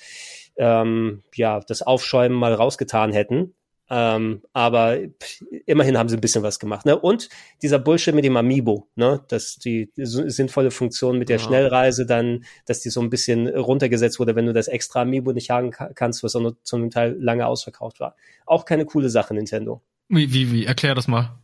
ähm, 0.57 1.23
ja, 1.35 1.61
das 1.61 1.83
Aufschäumen 1.83 2.37
mal 2.39 2.55
rausgetan 2.55 3.13
hätten. 3.13 3.55
Ähm, 3.91 4.43
aber 4.55 4.97
pff, 5.23 5.43
immerhin 5.67 5.99
haben 5.99 6.09
sie 6.09 6.17
ein 6.17 6.21
bisschen 6.23 6.43
was 6.43 6.59
gemacht. 6.59 6.87
Ne? 6.87 6.99
Und 6.99 7.29
dieser 7.61 7.79
Bullshit 7.79 8.15
mit 8.15 8.25
dem 8.25 8.37
Amiibo, 8.37 8.89
ne? 8.95 9.23
dass 9.29 9.57
die 9.57 9.91
sinnvolle 9.97 10.71
Funktion 10.71 11.19
mit 11.19 11.29
der 11.29 11.37
Ja. 11.37 11.43
Schnellreise 11.45 12.07
dann, 12.07 12.45
dass 12.65 12.81
die 12.81 12.89
so 12.89 13.03
ein 13.03 13.11
bisschen 13.11 13.47
runtergesetzt 13.47 14.19
wurde, 14.19 14.37
wenn 14.37 14.47
du 14.47 14.55
das 14.55 14.69
extra 14.69 15.03
Amiibo 15.03 15.33
nicht 15.33 15.51
haben 15.51 15.71
ka- 15.71 15.91
kannst, 15.95 16.23
was 16.23 16.35
auch 16.35 16.41
nur 16.41 16.57
zum 16.63 16.89
Teil 16.91 17.15
lange 17.21 17.47
ausverkauft 17.47 18.01
war. 18.01 18.17
Auch 18.47 18.65
keine 18.65 18.87
coole 18.87 19.11
Sache, 19.11 19.35
Nintendo. 19.35 19.83
Wie, 20.09 20.33
wie, 20.33 20.51
wie? 20.51 20.65
Erklär 20.65 20.95
das 20.95 21.07
mal. 21.07 21.39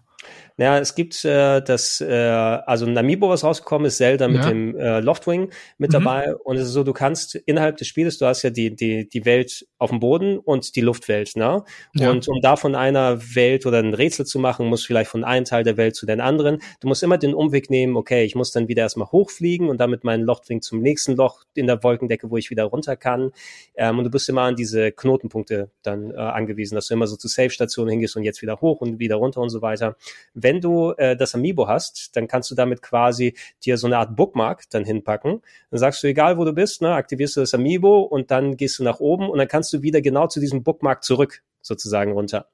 Naja, 0.56 0.78
es 0.78 0.94
gibt 0.94 1.24
äh, 1.24 1.62
das, 1.62 2.02
äh, 2.02 2.12
also 2.12 2.84
ein 2.84 2.96
Amiibo, 2.98 3.30
was 3.30 3.44
rausgekommen 3.44 3.86
ist, 3.86 3.96
Zelda 3.96 4.28
mit 4.28 4.44
Ja. 4.44 4.50
dem 4.50 4.76
äh, 4.76 5.00
Loftwing 5.00 5.50
mit 5.78 5.88
Mhm. 5.90 5.92
dabei. 5.94 6.34
Und 6.36 6.56
es 6.56 6.64
ist 6.64 6.72
so, 6.72 6.84
du 6.84 6.92
kannst 6.92 7.34
innerhalb 7.34 7.78
des 7.78 7.88
Spieles, 7.88 8.18
du 8.18 8.26
hast 8.26 8.42
ja 8.42 8.50
die, 8.50 8.76
die, 8.76 9.08
die 9.08 9.24
Welt 9.24 9.66
auf 9.78 9.88
dem 9.88 10.00
Boden 10.00 10.38
und 10.38 10.76
die 10.76 10.82
Luftwelt, 10.82 11.34
ne? 11.36 11.64
Ja. 11.94 12.10
Und 12.10 12.28
um 12.28 12.40
da 12.42 12.56
von 12.56 12.74
einer 12.74 13.20
Welt 13.34 13.64
oder 13.64 13.78
ein 13.78 13.94
Rätsel 13.94 14.26
zu 14.26 14.38
machen, 14.38 14.66
musst 14.66 14.84
du 14.84 14.88
vielleicht 14.88 15.10
von 15.10 15.24
einem 15.24 15.46
Teil 15.46 15.64
der 15.64 15.78
Welt 15.78 15.96
zu 15.96 16.04
den 16.04 16.20
anderen. 16.20 16.58
Du 16.80 16.88
musst 16.88 17.02
immer 17.02 17.16
den 17.16 17.32
Umweg 17.32 17.70
nehmen, 17.70 17.96
okay, 17.96 18.24
ich 18.24 18.34
muss 18.34 18.50
dann 18.50 18.68
wieder 18.68 18.82
erstmal 18.82 19.10
hochfliegen 19.10 19.70
und 19.70 19.78
damit 19.80 20.04
meinen 20.04 20.24
Loftwing 20.24 20.60
zum 20.60 20.82
nächsten 20.82 21.16
Loch 21.16 21.44
in 21.54 21.66
der 21.68 21.82
Wolkendecke, 21.82 22.30
wo 22.30 22.36
ich 22.36 22.50
wieder 22.50 22.64
runter 22.64 22.96
kann. 22.96 23.32
Ähm, 23.76 23.96
und 23.98 24.04
du 24.04 24.10
bist 24.10 24.28
immer 24.28 24.42
an 24.42 24.56
diese 24.56 24.92
Knotenpunkte 24.92 25.70
dann 25.82 26.10
äh, 26.10 26.16
angewiesen, 26.16 26.74
dass 26.74 26.88
du 26.88 26.94
immer 26.94 27.06
so 27.06 27.16
zu 27.16 27.28
Safe-Stationen 27.28 27.90
hingehst 27.92 28.14
und 28.16 28.24
jetzt 28.24 28.42
wieder 28.42 28.60
hoch 28.60 28.82
und 28.82 28.98
wieder 28.98 29.16
runter 29.16 29.40
und 29.40 29.48
so 29.48 29.62
weiter. 29.62 29.96
Wenn 30.35 30.61
du 30.61 30.93
äh, 30.93 31.17
das 31.17 31.35
Amiibo 31.35 31.69
hast, 31.69 32.17
dann 32.17 32.29
kannst 32.29 32.50
du 32.50 32.55
damit 32.55 32.83
quasi 32.83 33.35
dir 33.64 33.76
so 33.76 33.87
eine 33.87 33.99
Art 33.99 34.17
Bookmark 34.17 34.69
dann 34.71 34.85
hinpacken. 34.85 35.43
Dann 35.71 35.79
sagst 35.79 36.02
du, 36.02 36.07
egal 36.07 36.38
wo 36.38 36.45
du 36.45 36.52
bist, 36.52 36.83
ne, 36.83 36.95
aktivierst 36.95 37.37
du 37.37 37.40
das 37.40 37.55
Amiibo 37.55 38.00
und 38.00 38.31
dann 38.31 38.57
gehst 38.57 38.79
du 38.79 38.85
nach 38.85 39.00
oben 39.00 39.29
und 39.29 39.38
dann 39.38 39.49
kannst 39.49 39.73
du 39.73 39.83
wieder 39.83 40.00
genau 40.00 40.26
zu 40.26 40.40
diesem 40.40 40.62
Bookmark 40.62 41.05
zurück 41.05 41.43
sozusagen 41.62 42.12
runter. 42.12 42.47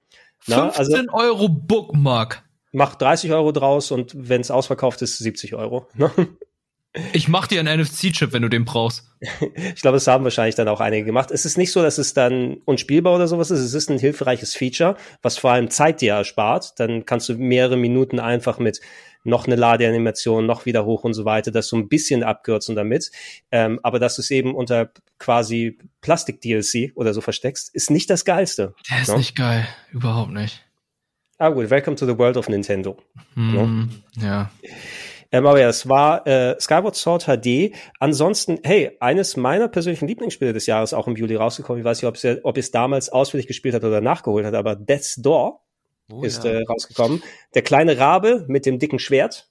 Na, 0.46 0.70
15 0.70 1.08
also 1.08 1.16
Euro 1.16 1.48
Bookmark. 1.48 2.44
mach 2.72 2.94
30 2.94 3.32
Euro 3.32 3.52
draus 3.52 3.90
und 3.90 4.12
wenn 4.16 4.40
es 4.40 4.50
ausverkauft 4.50 5.02
ist, 5.02 5.18
70 5.18 5.54
Euro. 5.54 5.86
Ne? 5.94 6.10
Ich 7.12 7.28
mach 7.28 7.46
dir 7.46 7.60
einen 7.60 7.80
NFC-Chip, 7.82 8.32
wenn 8.32 8.42
du 8.42 8.48
den 8.48 8.64
brauchst. 8.64 9.10
Ich 9.20 9.82
glaube, 9.82 9.96
das 9.96 10.06
haben 10.06 10.24
wahrscheinlich 10.24 10.54
dann 10.54 10.68
auch 10.68 10.80
einige 10.80 11.04
gemacht. 11.04 11.30
Es 11.30 11.44
ist 11.44 11.58
nicht 11.58 11.72
so, 11.72 11.82
dass 11.82 11.98
es 11.98 12.14
dann 12.14 12.58
unspielbar 12.64 13.14
oder 13.14 13.28
sowas 13.28 13.50
ist. 13.50 13.60
Es 13.60 13.74
ist 13.74 13.90
ein 13.90 13.98
hilfreiches 13.98 14.54
Feature, 14.54 14.96
was 15.22 15.36
vor 15.38 15.50
allem 15.50 15.70
Zeit 15.70 16.00
dir 16.00 16.14
erspart. 16.14 16.78
Dann 16.80 17.04
kannst 17.04 17.28
du 17.28 17.34
mehrere 17.34 17.76
Minuten 17.76 18.18
einfach 18.20 18.58
mit 18.58 18.80
noch 19.24 19.46
eine 19.46 19.56
Ladeanimation, 19.56 20.46
noch 20.46 20.66
wieder 20.66 20.84
hoch 20.84 21.02
und 21.04 21.12
so 21.14 21.24
weiter, 21.24 21.50
das 21.50 21.66
so 21.68 21.76
ein 21.76 21.88
bisschen 21.88 22.22
abkürzen 22.22 22.76
damit. 22.76 23.10
Ähm, 23.50 23.80
aber 23.82 23.98
dass 23.98 24.16
du 24.16 24.22
es 24.22 24.30
eben 24.30 24.54
unter 24.54 24.90
quasi 25.18 25.78
Plastik-DLC 26.00 26.92
oder 26.94 27.12
so 27.12 27.20
versteckst, 27.20 27.74
ist 27.74 27.90
nicht 27.90 28.08
das 28.08 28.24
Geilste. 28.24 28.74
Der 28.90 29.02
ist 29.02 29.08
Ja. 29.08 29.16
nicht 29.18 29.34
geil. 29.36 29.66
Überhaupt 29.92 30.30
nicht. 30.32 30.62
Ah 31.38 31.48
gut, 31.50 31.68
welcome 31.70 31.96
to 31.96 32.06
the 32.06 32.16
world 32.16 32.36
of 32.36 32.48
Nintendo. 32.48 32.96
Hm, 33.34 33.90
ja. 34.18 34.50
Ähm, 35.32 35.46
aber 35.46 35.60
ja, 35.60 35.68
es 35.68 35.88
war 35.88 36.26
äh, 36.26 36.56
Skyward 36.60 36.94
Sword 36.96 37.24
HD. 37.26 37.74
Ansonsten, 37.98 38.58
hey, 38.62 38.96
eines 39.00 39.36
meiner 39.36 39.68
persönlichen 39.68 40.06
Lieblingsspiele 40.08 40.52
des 40.52 40.66
Jahres 40.66 40.94
auch 40.94 41.06
im 41.08 41.16
Juli 41.16 41.36
rausgekommen. 41.36 41.80
Ich 41.80 41.84
weiß 41.84 42.00
nicht, 42.02 42.08
ob 42.08 42.16
es, 42.16 42.44
ob 42.44 42.56
es 42.58 42.70
damals 42.70 43.08
ausführlich 43.08 43.46
gespielt 43.46 43.74
hat 43.74 43.84
oder 43.84 44.00
nachgeholt 44.00 44.46
hat, 44.46 44.54
aber 44.54 44.76
Death's 44.76 45.16
Door 45.16 45.62
Oh, 46.08 46.22
ist 46.22 46.44
ja. 46.44 46.50
äh, 46.52 46.62
rausgekommen. 46.62 47.20
Der 47.54 47.62
kleine 47.62 47.98
Rabe 47.98 48.44
mit 48.46 48.64
dem 48.64 48.78
dicken 48.78 49.00
Schwert. 49.00 49.48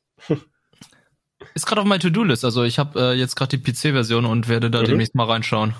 Ist 1.54 1.66
gerade 1.66 1.82
auf 1.82 1.88
meiner 1.88 2.00
To-Do-List. 2.02 2.46
Also 2.46 2.64
ich 2.64 2.80
habe 2.80 2.98
äh, 3.00 3.14
jetzt 3.14 3.36
gerade 3.36 3.58
die 3.58 3.72
PC-Version 3.72 4.26
und 4.26 4.48
werde 4.48 4.72
da 4.72 4.82
Mhm. 4.82 4.86
demnächst 4.86 5.16
mal 5.16 5.26
reinschauen. 5.26 5.76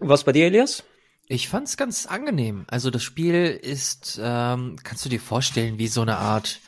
Was 0.00 0.24
bei 0.24 0.32
dir, 0.32 0.46
Elias? 0.46 0.82
Ich 1.28 1.48
fand's 1.48 1.76
ganz 1.76 2.06
angenehm. 2.06 2.64
Also 2.68 2.90
das 2.90 3.02
Spiel 3.02 3.46
ist, 3.46 4.18
ähm, 4.22 4.76
kannst 4.82 5.04
du 5.04 5.08
dir 5.08 5.20
vorstellen, 5.20 5.78
wie 5.78 5.88
so 5.88 6.02
eine 6.02 6.16
Art 6.16 6.58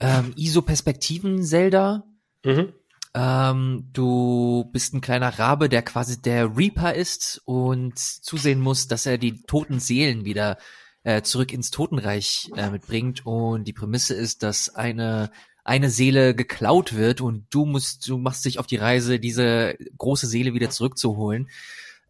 ähm, 0.00 0.32
ISO-Perspektiven-Zelda. 0.36 2.04
Mhm. 2.44 2.72
Ähm, 3.14 3.88
du 3.92 4.68
bist 4.72 4.94
ein 4.94 5.00
kleiner 5.00 5.38
Rabe, 5.38 5.68
der 5.68 5.82
quasi 5.82 6.20
der 6.20 6.56
Reaper 6.56 6.94
ist 6.94 7.40
und 7.44 7.98
zusehen 7.98 8.60
muss, 8.60 8.88
dass 8.88 9.06
er 9.06 9.18
die 9.18 9.42
toten 9.42 9.80
Seelen 9.80 10.24
wieder 10.24 10.58
äh, 11.02 11.22
zurück 11.22 11.52
ins 11.52 11.70
Totenreich 11.70 12.50
äh, 12.56 12.70
mitbringt. 12.70 13.24
Und 13.24 13.64
die 13.64 13.72
Prämisse 13.72 14.14
ist, 14.14 14.42
dass 14.42 14.74
eine 14.74 15.30
eine 15.66 15.90
Seele 15.90 16.36
geklaut 16.36 16.94
wird 16.94 17.20
und 17.20 17.46
du 17.50 17.66
musst, 17.66 18.08
du 18.08 18.18
machst 18.18 18.44
dich 18.44 18.60
auf 18.60 18.68
die 18.68 18.76
Reise, 18.76 19.18
diese 19.18 19.76
große 19.98 20.28
Seele 20.28 20.54
wieder 20.54 20.70
zurückzuholen. 20.70 21.50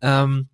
Ähm, 0.02 0.50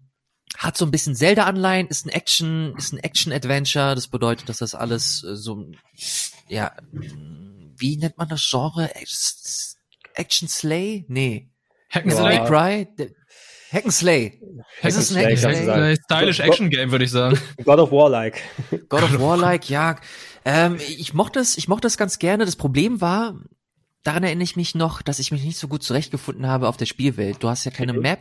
hat 0.58 0.76
so 0.76 0.84
ein 0.84 0.90
bisschen 0.90 1.14
Zelda-Anleihen, 1.14 1.88
ist 1.88 2.06
ein 2.06 2.10
Action, 2.10 2.74
ist 2.76 2.92
ein 2.92 2.98
Action-Adventure. 2.98 3.94
Das 3.94 4.08
bedeutet, 4.08 4.48
dass 4.48 4.58
das 4.58 4.74
alles 4.74 5.24
äh, 5.24 5.36
so, 5.36 5.66
ja, 6.48 6.72
wie 6.92 7.96
nennt 7.96 8.18
man 8.18 8.28
das 8.28 8.46
Genre? 8.48 8.90
Action 10.14 10.48
Slay? 10.48 11.04
Nee. 11.08 11.50
Cry? 11.90 12.88
Hack 13.72 13.84
and 13.84 13.92
Slay. 13.92 14.38
Ist 14.82 14.96
es 14.96 15.10
ein 15.10 15.24
Hackenslay, 15.24 15.24
Hack 15.24 15.30
and 15.30 15.64
sagen. 15.64 15.64
Slay? 15.64 15.96
Stylish 16.04 16.40
Action 16.40 16.70
Game, 16.70 16.90
würde 16.90 17.04
ich 17.04 17.10
sagen. 17.10 17.38
God 17.64 17.78
of 17.78 17.90
War-like. 17.90 18.42
God 18.88 19.02
of 19.02 19.12
War-like, 19.18 19.70
ja. 19.70 19.96
Ähm, 20.44 20.76
ich 20.78 21.14
mochte 21.14 21.40
es, 21.40 21.56
ich 21.56 21.68
mochte 21.68 21.86
es 21.86 21.96
ganz 21.96 22.18
gerne. 22.18 22.44
Das 22.44 22.56
Problem 22.56 23.00
war, 23.00 23.34
daran 24.02 24.24
erinnere 24.24 24.44
ich 24.44 24.56
mich 24.56 24.74
noch, 24.74 25.00
dass 25.00 25.18
ich 25.18 25.32
mich 25.32 25.42
nicht 25.42 25.58
so 25.58 25.68
gut 25.68 25.82
zurechtgefunden 25.82 26.46
habe 26.46 26.68
auf 26.68 26.76
der 26.76 26.86
Spielwelt. 26.86 27.42
Du 27.42 27.48
hast 27.48 27.64
ja 27.64 27.70
keine. 27.70 27.94
Map. 27.94 28.20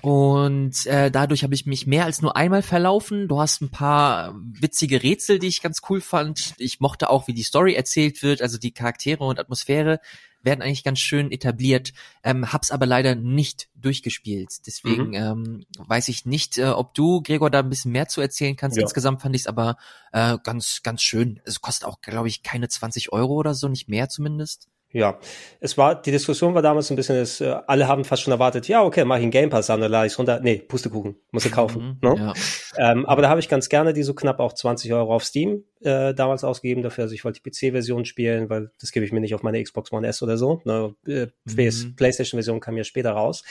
Und 0.00 0.86
äh, 0.86 1.10
dadurch 1.10 1.42
habe 1.44 1.54
ich 1.54 1.66
mich 1.66 1.86
mehr 1.86 2.04
als 2.04 2.20
nur 2.22 2.36
einmal 2.36 2.62
verlaufen. 2.62 3.28
Du 3.28 3.40
hast 3.40 3.62
ein 3.62 3.70
paar 3.70 4.34
witzige 4.60 5.02
Rätsel, 5.02 5.38
die 5.38 5.48
ich 5.48 5.62
ganz 5.62 5.80
cool 5.88 6.00
fand. 6.00 6.54
Ich 6.58 6.80
mochte 6.80 7.10
auch, 7.10 7.26
wie 7.26 7.34
die 7.34 7.42
Story 7.42 7.74
erzählt 7.74 8.22
wird, 8.22 8.42
also 8.42 8.58
die 8.58 8.72
Charaktere 8.72 9.24
und 9.24 9.38
Atmosphäre 9.40 10.00
werden 10.42 10.60
eigentlich 10.60 10.84
ganz 10.84 10.98
schön 11.00 11.32
etabliert. 11.32 11.92
Ähm, 12.22 12.52
hab's 12.52 12.70
aber 12.70 12.84
leider 12.84 13.14
nicht 13.14 13.68
durchgespielt. 13.74 14.66
Deswegen 14.66 15.08
Mhm. 15.08 15.14
ähm, 15.14 15.66
weiß 15.78 16.08
ich 16.08 16.26
nicht, 16.26 16.58
äh, 16.58 16.66
ob 16.66 16.92
du, 16.94 17.22
Gregor, 17.22 17.48
da 17.50 17.60
ein 17.60 17.70
bisschen 17.70 17.92
mehr 17.92 18.08
zu 18.08 18.20
erzählen 18.20 18.54
kannst. 18.56 18.76
Ja. 18.76 18.82
Insgesamt 18.82 19.22
fand 19.22 19.34
ich 19.34 19.42
es 19.42 19.46
aber 19.46 19.78
äh, 20.12 20.36
ganz, 20.42 20.82
ganz 20.82 21.02
schön. 21.02 21.40
Es 21.44 21.62
kostet 21.62 21.88
auch, 21.88 22.02
glaube 22.02 22.28
ich, 22.28 22.42
keine 22.42 22.68
20 22.68 23.10
Euro 23.12 23.32
oder 23.34 23.54
so, 23.54 23.68
nicht 23.68 23.88
mehr 23.88 24.10
zumindest. 24.10 24.68
Ja, 24.94 25.18
es 25.60 25.76
war, 25.76 26.00
die 26.00 26.12
Diskussion 26.12 26.54
war 26.54 26.62
damals 26.62 26.88
ein 26.90 26.96
bisschen, 26.96 27.16
dass, 27.16 27.40
äh, 27.40 27.54
alle 27.66 27.88
haben 27.88 28.04
fast 28.04 28.22
schon 28.22 28.30
erwartet, 28.32 28.68
ja, 28.68 28.82
okay, 28.82 29.04
mach 29.04 29.16
ich 29.16 29.22
einen 29.22 29.32
Game 29.32 29.50
Pass 29.50 29.68
an, 29.68 29.80
dann 29.80 29.90
lade 29.90 30.06
ich's 30.06 30.18
runter. 30.18 30.38
Nee, 30.40 30.58
Pustekuchen, 30.58 31.16
muss 31.32 31.44
ich 31.44 31.50
kaufen. 31.52 31.98
Mhm, 32.00 32.08
ne? 32.08 32.34
Ja. 32.78 32.92
Ähm, 32.92 33.04
aber 33.04 33.22
da 33.22 33.28
habe 33.28 33.40
ich 33.40 33.48
ganz 33.48 33.68
gerne 33.68 33.92
die 33.92 34.04
so 34.04 34.14
knapp 34.14 34.38
auch 34.38 34.52
20 34.52 34.92
Euro 34.92 35.12
auf 35.14 35.24
Steam 35.24 35.64
äh, 35.82 36.14
damals 36.14 36.44
ausgegeben 36.44 36.82
dafür. 36.82 37.02
Also 37.04 37.14
ich 37.14 37.24
wollte 37.24 37.40
die 37.42 37.50
PC-Version 37.50 38.04
spielen, 38.04 38.48
weil 38.50 38.70
das 38.80 38.92
gebe 38.92 39.04
ich 39.04 39.10
mir 39.12 39.20
nicht 39.20 39.34
auf 39.34 39.42
meine 39.42 39.62
Xbox 39.62 39.90
One 39.92 40.06
S 40.06 40.22
oder 40.22 40.38
so. 40.38 40.62
Ne? 40.64 40.94
Äh, 41.06 41.26
Mhm. 41.46 41.96
PlayStation-Version 41.96 42.60
kam 42.60 42.76
ja 42.76 42.84
später 42.84 43.10
raus. 43.12 43.42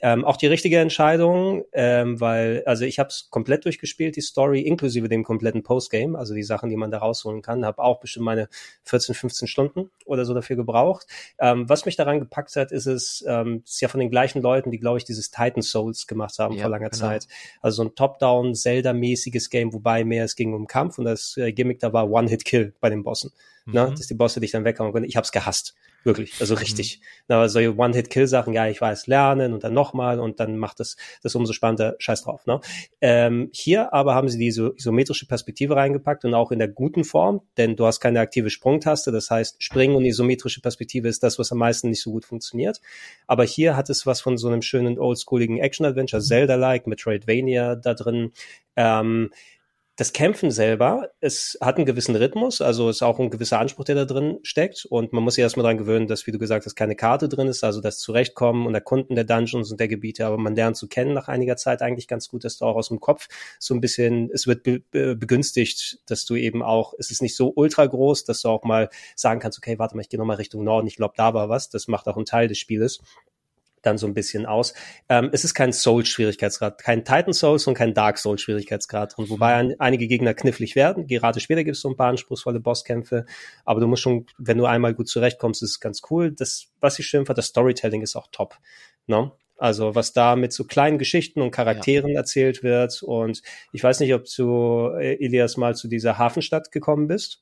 Ähm, 0.00 0.24
auch 0.24 0.36
die 0.36 0.46
richtige 0.46 0.78
Entscheidung, 0.78 1.64
ähm, 1.72 2.20
weil, 2.20 2.62
also 2.66 2.84
ich 2.84 2.98
habe 2.98 3.08
es 3.08 3.28
komplett 3.30 3.64
durchgespielt, 3.64 4.16
die 4.16 4.20
Story, 4.20 4.60
inklusive 4.60 5.08
dem 5.08 5.24
kompletten 5.24 5.62
Postgame, 5.62 6.18
also 6.18 6.34
die 6.34 6.42
Sachen, 6.42 6.70
die 6.70 6.76
man 6.76 6.90
da 6.90 6.98
rausholen 6.98 7.42
kann. 7.42 7.64
Habe 7.64 7.82
auch 7.82 8.00
bestimmt 8.00 8.24
meine 8.24 8.48
14, 8.84 9.14
15 9.14 9.48
Stunden 9.48 9.90
oder 10.04 10.24
so 10.24 10.34
dafür 10.34 10.56
gebraucht. 10.56 10.91
Ähm, 11.38 11.68
was 11.68 11.86
mich 11.86 11.96
daran 11.96 12.18
gepackt 12.18 12.54
hat, 12.56 12.72
ist 12.72 12.86
es, 12.86 13.24
ähm, 13.26 13.62
es 13.64 13.74
ist 13.74 13.80
ja 13.80 13.88
von 13.88 14.00
den 14.00 14.10
gleichen 14.10 14.42
Leuten, 14.42 14.70
die, 14.70 14.78
glaube 14.78 14.98
ich, 14.98 15.04
dieses 15.04 15.30
Titan 15.30 15.62
Souls 15.62 16.06
gemacht 16.06 16.38
haben 16.38 16.54
Ja, 16.54 16.62
vor 16.62 16.70
langer 16.70 16.90
genau. 16.90 17.00
Zeit. 17.00 17.26
Also 17.60 17.82
so 17.82 17.88
ein 17.88 17.94
Top-Down, 17.94 18.54
Zelda-mäßiges 18.54 19.50
Game, 19.50 19.72
wobei 19.72 20.04
mehr 20.04 20.24
es 20.24 20.36
ging 20.36 20.54
um 20.54 20.66
Kampf 20.66 20.98
und 20.98 21.04
das 21.04 21.36
äh, 21.36 21.52
Gimmick 21.52 21.80
da 21.80 21.92
war 21.92 22.10
One-Hit-Kill 22.10 22.74
bei 22.80 22.90
den 22.90 23.02
Bossen. 23.02 23.32
Ne? 23.66 23.86
Mhm. 23.86 23.94
Dass 23.94 24.06
die 24.06 24.14
Bosse 24.14 24.40
dich 24.40 24.50
dann 24.50 24.64
weghauen 24.64 24.92
können. 24.92 25.04
Ich 25.04 25.16
hab's 25.16 25.32
gehasst. 25.32 25.74
Wirklich, 26.04 26.40
also 26.40 26.54
richtig. 26.54 26.98
Mhm. 26.98 27.04
Na, 27.28 27.48
solche 27.48 27.76
One-Hit-Kill-Sachen, 27.76 28.52
ja, 28.52 28.66
ich 28.66 28.80
weiß, 28.80 29.06
lernen 29.06 29.52
und 29.52 29.62
dann 29.62 29.72
nochmal 29.72 30.18
und 30.18 30.40
dann 30.40 30.56
macht 30.58 30.80
das 30.80 30.96
das 31.22 31.34
umso 31.34 31.52
spannender, 31.52 31.94
scheiß 31.98 32.22
drauf. 32.22 32.44
Ne? 32.46 32.60
Ähm, 33.00 33.50
hier 33.52 33.94
aber 33.94 34.14
haben 34.14 34.28
sie 34.28 34.38
diese 34.38 34.72
isometrische 34.76 35.26
Perspektive 35.26 35.76
reingepackt 35.76 36.24
und 36.24 36.34
auch 36.34 36.50
in 36.50 36.58
der 36.58 36.68
guten 36.68 37.04
Form, 37.04 37.42
denn 37.56 37.76
du 37.76 37.86
hast 37.86 38.00
keine 38.00 38.18
aktive 38.20 38.50
Sprungtaste, 38.50 39.12
das 39.12 39.30
heißt, 39.30 39.62
Springen 39.62 39.94
und 39.94 40.04
isometrische 40.04 40.60
Perspektive 40.60 41.08
ist 41.08 41.22
das, 41.22 41.38
was 41.38 41.52
am 41.52 41.58
meisten 41.58 41.88
nicht 41.88 42.02
so 42.02 42.10
gut 42.10 42.24
funktioniert. 42.24 42.80
Aber 43.28 43.44
hier 43.44 43.76
hat 43.76 43.88
es 43.88 44.04
was 44.04 44.20
von 44.20 44.38
so 44.38 44.48
einem 44.48 44.62
schönen 44.62 44.98
oldschooligen 44.98 45.58
Action-Adventure, 45.58 46.20
Zelda-like, 46.20 46.88
Metroidvania 46.88 47.76
da 47.76 47.94
drin. 47.94 48.32
Ähm, 48.74 49.30
das 49.96 50.14
Kämpfen 50.14 50.50
selber, 50.50 51.10
es 51.20 51.58
hat 51.60 51.76
einen 51.76 51.84
gewissen 51.84 52.16
Rhythmus, 52.16 52.62
also 52.62 52.88
ist 52.88 53.02
auch 53.02 53.18
ein 53.18 53.28
gewisser 53.28 53.60
Anspruch, 53.60 53.84
der 53.84 53.94
da 53.94 54.04
drin 54.06 54.38
steckt. 54.42 54.86
Und 54.86 55.12
man 55.12 55.22
muss 55.22 55.34
sich 55.34 55.42
erstmal 55.42 55.64
daran 55.64 55.76
gewöhnen, 55.76 56.06
dass, 56.06 56.26
wie 56.26 56.32
du 56.32 56.38
gesagt 56.38 56.64
hast, 56.64 56.74
keine 56.74 56.96
Karte 56.96 57.28
drin 57.28 57.46
ist, 57.46 57.62
also 57.62 57.82
das 57.82 57.98
Zurechtkommen 57.98 58.66
und 58.66 58.74
Erkunden 58.74 59.14
der 59.16 59.24
Dungeons 59.24 59.70
und 59.70 59.78
der 59.80 59.88
Gebiete, 59.88 60.24
aber 60.24 60.38
man 60.38 60.54
lernt 60.54 60.78
zu 60.78 60.88
kennen 60.88 61.12
nach 61.12 61.28
einiger 61.28 61.56
Zeit 61.56 61.82
eigentlich 61.82 62.08
ganz 62.08 62.28
gut, 62.28 62.44
dass 62.44 62.56
du 62.56 62.64
auch 62.64 62.76
aus 62.76 62.88
dem 62.88 63.00
Kopf 63.00 63.28
so 63.58 63.74
ein 63.74 63.82
bisschen, 63.82 64.30
es 64.32 64.46
wird 64.46 64.62
be 64.62 64.80
begünstigt, 65.14 65.98
dass 66.06 66.24
du 66.24 66.36
eben 66.36 66.62
auch, 66.62 66.94
es 66.98 67.10
ist 67.10 67.20
nicht 67.20 67.36
so 67.36 67.52
ultra 67.54 67.84
groß, 67.84 68.24
dass 68.24 68.40
du 68.40 68.48
auch 68.48 68.64
mal 68.64 68.88
sagen 69.14 69.40
kannst, 69.40 69.58
okay, 69.58 69.78
warte 69.78 69.94
mal, 69.94 70.00
ich 70.00 70.08
gehe 70.08 70.18
nochmal 70.18 70.36
Richtung 70.36 70.64
Norden, 70.64 70.86
ich 70.86 70.96
glaube, 70.96 71.14
da 71.16 71.34
war 71.34 71.50
was. 71.50 71.68
Das 71.68 71.86
macht 71.86 72.08
auch 72.08 72.16
einen 72.16 72.24
Teil 72.24 72.48
des 72.48 72.58
Spieles 72.58 73.00
dann 73.82 73.98
so 73.98 74.06
ein 74.06 74.14
bisschen 74.14 74.46
aus. 74.46 74.74
Ähm, 75.08 75.30
es 75.32 75.44
ist 75.44 75.54
kein 75.54 75.72
Soul-Schwierigkeitsgrad, 75.72 76.82
kein 76.82 77.04
Titan 77.04 77.32
Souls 77.32 77.66
und 77.66 77.74
kein 77.74 77.94
Dark 77.94 78.18
Souls-Schwierigkeitsgrad 78.18 79.16
drin, 79.16 79.28
wobei 79.28 79.54
ein, 79.54 79.74
einige 79.78 80.06
Gegner 80.06 80.34
knifflig 80.34 80.76
werden. 80.76 81.06
Gerade 81.06 81.40
später 81.40 81.64
gibt 81.64 81.76
es 81.76 81.82
so 81.82 81.88
ein 81.88 81.96
paar 81.96 82.08
anspruchsvolle 82.08 82.60
Bosskämpfe, 82.60 83.26
aber 83.64 83.80
du 83.80 83.86
musst 83.86 84.02
schon, 84.02 84.26
wenn 84.38 84.58
du 84.58 84.66
einmal 84.66 84.94
gut 84.94 85.08
zurechtkommst, 85.08 85.62
ist 85.62 85.70
es 85.70 85.80
ganz 85.80 86.02
cool. 86.10 86.32
Das, 86.32 86.68
was 86.80 86.98
ich 86.98 87.06
schön 87.06 87.26
fand, 87.26 87.38
das 87.38 87.46
Storytelling 87.46 88.02
ist 88.02 88.16
auch 88.16 88.28
top. 88.32 88.56
No? 89.06 89.22
Ne? 89.22 89.32
Also 89.58 89.94
was 89.94 90.12
da 90.12 90.34
mit 90.34 90.52
so 90.52 90.64
kleinen 90.64 90.98
Geschichten 90.98 91.40
und 91.40 91.52
Charakteren 91.52 92.10
ja. 92.10 92.16
erzählt 92.16 92.64
wird. 92.64 93.00
Und 93.02 93.42
ich 93.70 93.84
weiß 93.84 94.00
nicht, 94.00 94.12
ob 94.12 94.24
du, 94.24 94.88
äh, 94.98 95.24
Elias, 95.24 95.56
mal 95.56 95.76
zu 95.76 95.86
dieser 95.86 96.18
Hafenstadt 96.18 96.72
gekommen 96.72 97.06
bist. 97.06 97.41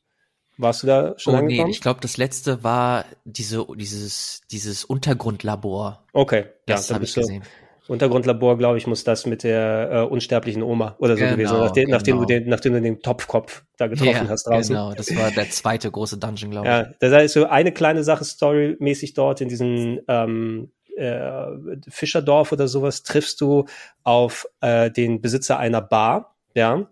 Warst 0.60 0.82
du 0.82 0.86
da 0.86 1.14
schon 1.16 1.34
oh, 1.34 1.38
angekommen? 1.38 1.68
Nee, 1.68 1.72
ich 1.72 1.80
glaube, 1.80 2.00
das 2.00 2.16
letzte 2.16 2.62
war 2.62 3.06
diese, 3.24 3.66
dieses, 3.76 4.42
dieses 4.50 4.84
Untergrundlabor. 4.84 6.04
Okay, 6.12 6.46
das 6.66 6.88
ja, 6.88 6.94
habe 6.96 7.04
ich 7.04 7.14
gesehen. 7.14 7.42
Untergrundlabor, 7.88 8.56
glaube 8.56 8.78
ich, 8.78 8.86
muss 8.86 9.02
das 9.02 9.26
mit 9.26 9.42
der 9.42 9.90
äh, 9.90 10.00
unsterblichen 10.02 10.62
Oma 10.62 10.94
oder 11.00 11.14
so 11.16 11.20
genau, 11.20 11.32
gewesen, 11.32 11.58
nachdem, 11.58 11.86
genau. 11.86 11.96
nachdem, 11.96 12.18
du 12.18 12.24
den, 12.24 12.48
nachdem 12.48 12.72
du 12.74 12.80
den 12.80 13.02
Topfkopf 13.02 13.64
da 13.78 13.88
getroffen 13.88 14.26
ja, 14.26 14.28
hast 14.28 14.44
draußen. 14.44 14.74
Genau, 14.74 14.92
das 14.92 15.14
war 15.16 15.32
der 15.32 15.50
zweite 15.50 15.90
große 15.90 16.18
Dungeon, 16.18 16.52
glaube 16.52 16.68
ich. 16.68 16.72
Ja, 16.72 16.90
das 17.00 17.12
heißt 17.12 17.34
so 17.34 17.46
eine 17.46 17.72
kleine 17.72 18.04
Sache 18.04 18.24
storymäßig 18.24 19.14
dort 19.14 19.40
in 19.40 19.48
diesem 19.48 20.00
ähm, 20.06 20.70
äh, 20.96 21.46
Fischerdorf 21.88 22.52
oder 22.52 22.68
sowas 22.68 23.02
triffst 23.02 23.40
du 23.40 23.64
auf 24.04 24.46
äh, 24.60 24.90
den 24.90 25.20
Besitzer 25.20 25.58
einer 25.58 25.80
Bar, 25.80 26.36
ja, 26.54 26.86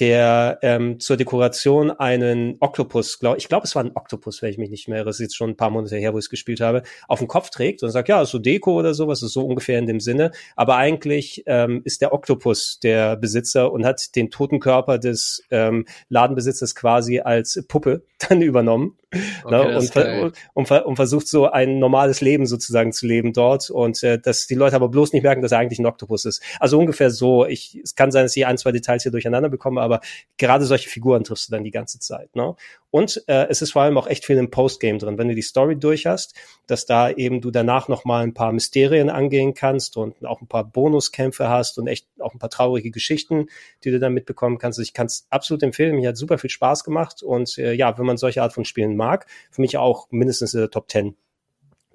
der 0.00 0.58
ähm, 0.62 1.00
zur 1.00 1.16
Dekoration 1.16 1.90
einen 1.90 2.56
Oktopus, 2.60 3.18
glaub, 3.18 3.36
ich 3.36 3.48
glaube, 3.48 3.64
es 3.64 3.74
war 3.74 3.84
ein 3.84 3.96
Oktopus, 3.96 4.42
wenn 4.42 4.50
ich 4.50 4.58
mich 4.58 4.70
nicht 4.70 4.88
mehr 4.88 5.04
das 5.04 5.16
ist 5.16 5.20
jetzt 5.20 5.36
schon 5.36 5.50
ein 5.50 5.56
paar 5.56 5.70
Monate 5.70 5.96
her, 5.96 6.12
wo 6.12 6.18
ich 6.18 6.26
es 6.26 6.30
gespielt 6.30 6.60
habe, 6.60 6.82
auf 7.08 7.18
dem 7.18 7.28
Kopf 7.28 7.50
trägt 7.50 7.82
und 7.82 7.90
sagt, 7.90 8.08
ja, 8.08 8.24
so 8.24 8.38
Deko 8.38 8.78
oder 8.78 8.94
sowas, 8.94 9.22
ist 9.22 9.32
so 9.32 9.44
ungefähr 9.44 9.78
in 9.78 9.86
dem 9.86 10.00
Sinne. 10.00 10.30
Aber 10.56 10.76
eigentlich 10.76 11.42
ähm, 11.46 11.82
ist 11.84 12.00
der 12.00 12.12
Oktopus 12.12 12.78
der 12.80 13.16
Besitzer 13.16 13.72
und 13.72 13.84
hat 13.84 14.14
den 14.14 14.30
toten 14.30 14.60
Körper 14.60 14.98
des 14.98 15.42
ähm, 15.50 15.86
Ladenbesitzers 16.08 16.74
quasi 16.74 17.20
als 17.20 17.64
Puppe 17.68 18.02
dann 18.28 18.42
übernommen 18.42 18.96
okay, 19.10 19.50
ne, 19.50 19.76
und, 19.78 19.90
ver 19.90 20.26
und, 20.54 20.70
und, 20.70 20.96
versucht 20.96 21.28
so 21.28 21.50
ein 21.50 21.78
normales 21.78 22.20
Leben 22.20 22.46
sozusagen 22.46 22.92
zu 22.92 23.06
leben 23.06 23.32
dort 23.32 23.70
und 23.70 24.02
äh, 24.02 24.18
dass 24.18 24.46
die 24.46 24.54
Leute 24.54 24.76
aber 24.76 24.88
bloß 24.88 25.12
nicht 25.12 25.22
merken, 25.22 25.42
dass 25.42 25.52
er 25.52 25.58
eigentlich 25.58 25.78
ein 25.78 25.86
Oktopus 25.86 26.24
ist. 26.24 26.42
Also 26.60 26.78
ungefähr 26.78 27.10
so. 27.10 27.46
Ich, 27.46 27.80
es 27.82 27.94
kann 27.94 28.10
sein, 28.10 28.24
dass 28.24 28.36
ich 28.36 28.46
ein, 28.46 28.58
zwei 28.58 28.72
Details 28.72 29.02
hier 29.02 29.12
durcheinander 29.12 29.48
bekomme, 29.48 29.80
aber 29.80 30.00
gerade 30.36 30.64
solche 30.64 30.88
Figuren 30.88 31.24
triffst 31.24 31.48
du 31.48 31.52
dann 31.52 31.64
die 31.64 31.70
ganze 31.70 31.98
Zeit. 31.98 32.34
Ne? 32.36 32.54
Und 32.90 33.22
äh, 33.26 33.46
es 33.48 33.60
ist 33.60 33.72
vor 33.72 33.82
allem 33.82 33.98
auch 33.98 34.06
echt 34.06 34.24
viel 34.24 34.38
im 34.38 34.50
Postgame 34.50 34.98
drin. 34.98 35.18
Wenn 35.18 35.28
du 35.28 35.34
die 35.34 35.42
Story 35.42 35.78
durch 35.78 36.06
hast, 36.06 36.34
dass 36.66 36.86
da 36.86 37.10
eben 37.10 37.40
du 37.40 37.50
danach 37.50 37.88
noch 37.88 38.04
mal 38.04 38.22
ein 38.22 38.32
paar 38.32 38.52
Mysterien 38.52 39.10
angehen 39.10 39.52
kannst 39.52 39.96
und 39.96 40.24
auch 40.24 40.40
ein 40.40 40.46
paar 40.46 40.64
Bonuskämpfe 40.64 41.48
hast 41.48 41.78
und 41.78 41.86
echt 41.86 42.06
auch 42.18 42.32
ein 42.32 42.38
paar 42.38 42.50
traurige 42.50 42.90
Geschichten, 42.90 43.48
die 43.84 43.90
du 43.90 43.98
dann 43.98 44.14
mitbekommen 44.14 44.58
kannst. 44.58 44.78
Also 44.78 44.86
ich 44.86 44.94
kann 44.94 45.06
es 45.06 45.26
absolut 45.28 45.62
empfehlen. 45.62 45.96
Mir 45.96 46.08
hat 46.08 46.16
super 46.16 46.38
viel 46.38 46.50
Spaß 46.50 46.82
gemacht 46.82 47.22
und 47.22 47.58
äh, 47.58 47.74
ja, 47.74 47.98
wenn 47.98 48.06
man 48.06 48.16
solche 48.16 48.42
Art 48.42 48.54
von 48.54 48.64
Spielen 48.64 48.96
mag, 48.96 49.26
für 49.50 49.60
mich 49.60 49.76
auch 49.76 50.08
mindestens 50.10 50.54
in 50.54 50.60
der 50.60 50.70
Top 50.70 50.90
10 50.90 51.14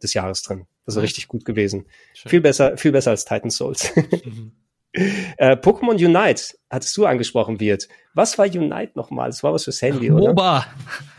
des 0.04 0.14
Jahres 0.14 0.44
drin. 0.44 0.68
Also 0.86 1.00
mhm. 1.00 1.06
richtig 1.06 1.28
gut 1.28 1.46
gewesen. 1.46 1.88
Schön. 2.14 2.30
Viel 2.30 2.42
besser, 2.42 2.78
viel 2.78 2.92
besser 2.92 3.12
als 3.12 3.26
Titan 3.26 3.50
Souls. 3.50 3.94
Mhm. 4.26 4.52
Äh, 4.94 5.56
Pokémon 5.56 5.94
Unite, 5.94 6.56
hattest 6.70 6.96
du 6.96 7.06
angesprochen, 7.06 7.60
wird. 7.60 7.88
Was 8.14 8.38
war 8.38 8.46
Unite 8.46 8.92
nochmal? 8.96 9.30
Das 9.30 9.42
war 9.44 9.54
was 9.54 9.64
fürs 9.64 9.82
Handy, 9.82 10.12
oder? 10.12 10.28
MOBA. 10.30 10.66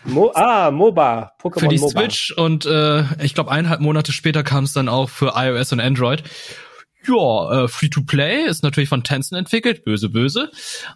Mo 0.05 0.31
ah, 0.35 0.71
MOBA. 0.71 1.33
Pokémon 1.43 1.61
Für 1.61 1.69
die 1.69 1.79
MOBA. 1.79 2.01
Switch 2.01 2.33
und 2.37 2.67
äh, 2.67 3.03
ich 3.23 3.35
glaube 3.35 3.51
eineinhalb 3.51 3.81
Monate 3.81 4.13
später 4.13 4.45
kam 4.45 4.65
es 4.65 4.73
dann 4.73 4.89
auch 4.89 5.11
für 5.11 5.33
iOS 5.35 5.73
und 5.73 5.81
Android. 5.81 6.23
Ja, 7.07 7.65
äh, 7.65 7.69
Free-to-Play 7.69 8.45
ist 8.45 8.63
natürlich 8.63 8.89
von 8.89 9.03
Tencent 9.03 9.39
entwickelt, 9.39 9.85
böse, 9.85 10.09
böse. 10.09 10.51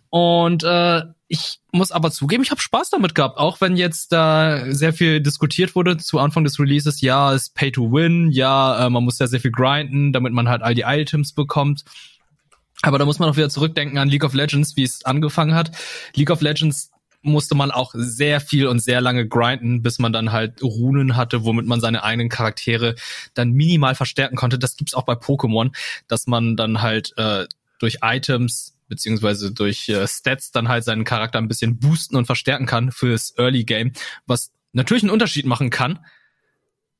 Und 0.09 0.63
äh, 0.65 1.03
ich 1.27 1.59
muss 1.73 1.93
aber 1.93 2.11
zugeben, 2.11 2.43
ich 2.43 2.51
habe 2.51 2.61
Spaß 2.61 2.91
damit 2.91 3.15
gehabt, 3.15 3.37
auch 3.37 3.61
wenn 3.61 3.77
jetzt 3.77 4.13
da 4.13 4.73
sehr 4.73 4.95
viel 4.95 5.21
diskutiert 5.21 5.75
wurde 5.75 5.99
zu 5.99 6.19
Anfang 6.19 6.45
des 6.45 6.59
Releases. 6.59 7.03
Ja, 7.03 7.35
es 7.35 7.51
Pay 7.51 7.73
to 7.73 7.93
Win, 7.93 8.31
ja, 8.31 8.87
äh, 8.87 8.91
man 8.91 9.05
muss 9.05 9.19
ja 9.19 9.27
sehr 9.27 9.41
viel 9.41 9.51
grinden, 9.51 10.13
damit 10.13 10.33
man 10.33 10.49
halt 10.49 10.63
all 10.63 10.75
die 10.75 10.85
Items 10.87 11.35
bekommt. 11.35 11.85
Aber 12.83 12.99
da 12.99 13.05
muss 13.05 13.19
man 13.19 13.29
auch 13.29 13.37
wieder 13.37 13.51
zurückdenken 13.51 13.99
an 13.99 14.09
League 14.09 14.25
of 14.25 14.35
Legends, 14.35 14.77
wie 14.77 14.85
es 14.85 15.05
angefangen 15.05 15.55
hat. 15.55 15.73
League 16.15 16.31
of 16.31 16.41
Legends 16.41 16.91
musste 17.23 17.55
man 17.55 17.71
auch 17.71 17.93
sehr 17.95 18.41
viel 18.41 18.67
und 18.69 18.79
sehr 18.79 19.01
lange 19.01 19.27
grinden, 19.27 19.83
bis 19.83 19.99
man 19.99 20.13
dann 20.13 20.33
halt 20.33 20.63
Runen 20.63 21.17
hatte, 21.17 21.45
womit 21.45 21.67
man 21.67 21.81
seine 21.81 22.05
eigenen 22.05 22.29
Charaktere 22.29 22.95
dann 23.35 23.53
minimal 23.53 23.95
verstärken 23.95 24.37
konnte. 24.37 24.59
Das 24.59 24.77
gibt's 24.77 24.95
auch 24.95 25.05
bei 25.05 25.15
Pokémon, 25.15 25.75
dass 26.07 26.27
man 26.27 26.57
dann 26.57 26.81
halt 26.81 27.13
äh, 27.17 27.47
durch 27.81 27.99
Items 28.03 28.75
beziehungsweise 28.89 29.53
durch 29.53 29.89
äh, 29.89 30.07
Stats 30.07 30.51
dann 30.51 30.69
halt 30.69 30.85
seinen 30.85 31.05
Charakter 31.05 31.39
ein 31.39 31.49
bisschen 31.49 31.79
boosten 31.79 32.17
und 32.17 32.27
verstärken 32.27 32.67
kann 32.67 32.91
fürs 32.91 33.35
Early 33.37 33.65
Game, 33.65 33.93
was 34.27 34.51
natürlich 34.73 35.03
einen 35.03 35.13
Unterschied 35.13 35.45
machen 35.45 35.71
kann, 35.71 35.99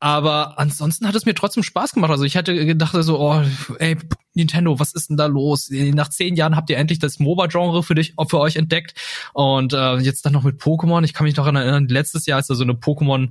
aber 0.01 0.59
ansonsten 0.59 1.07
hat 1.07 1.15
es 1.15 1.27
mir 1.27 1.35
trotzdem 1.35 1.63
Spaß 1.63 1.93
gemacht. 1.93 2.11
Also 2.11 2.25
ich 2.25 2.37
hatte 2.37 2.55
gedacht 2.67 2.95
so, 3.01 3.19
oh, 3.19 3.43
ey, 3.79 3.97
Nintendo, 4.35 4.79
was 4.79 4.93
ist 4.93 5.11
denn 5.11 5.17
da 5.17 5.27
los? 5.27 5.71
Nach 5.71 6.09
zehn 6.09 6.37
Jahren 6.37 6.55
habt 6.55 6.71
ihr 6.71 6.79
endlich 6.79 7.01
das 7.01 7.19
MOBA-Genre 7.19 7.83
für 7.83 7.97
dich, 7.97 8.15
für 8.29 8.39
euch 8.39 8.57
entdeckt. 8.57 8.95
Und 9.33 9.73
äh, 9.73 9.97
jetzt 9.97 10.25
dann 10.25 10.33
noch 10.33 10.45
mit 10.45 10.61
Pokémon. 10.61 11.03
Ich 11.05 11.15
kann 11.15 11.25
mich 11.25 11.37
noch 11.37 11.47
erinnern, 11.47 11.89
letztes 11.89 12.27
Jahr, 12.27 12.37
als 12.37 12.47
da 12.47 12.55
so 12.55 12.63
eine 12.63 12.75
Pokémon 12.75 13.31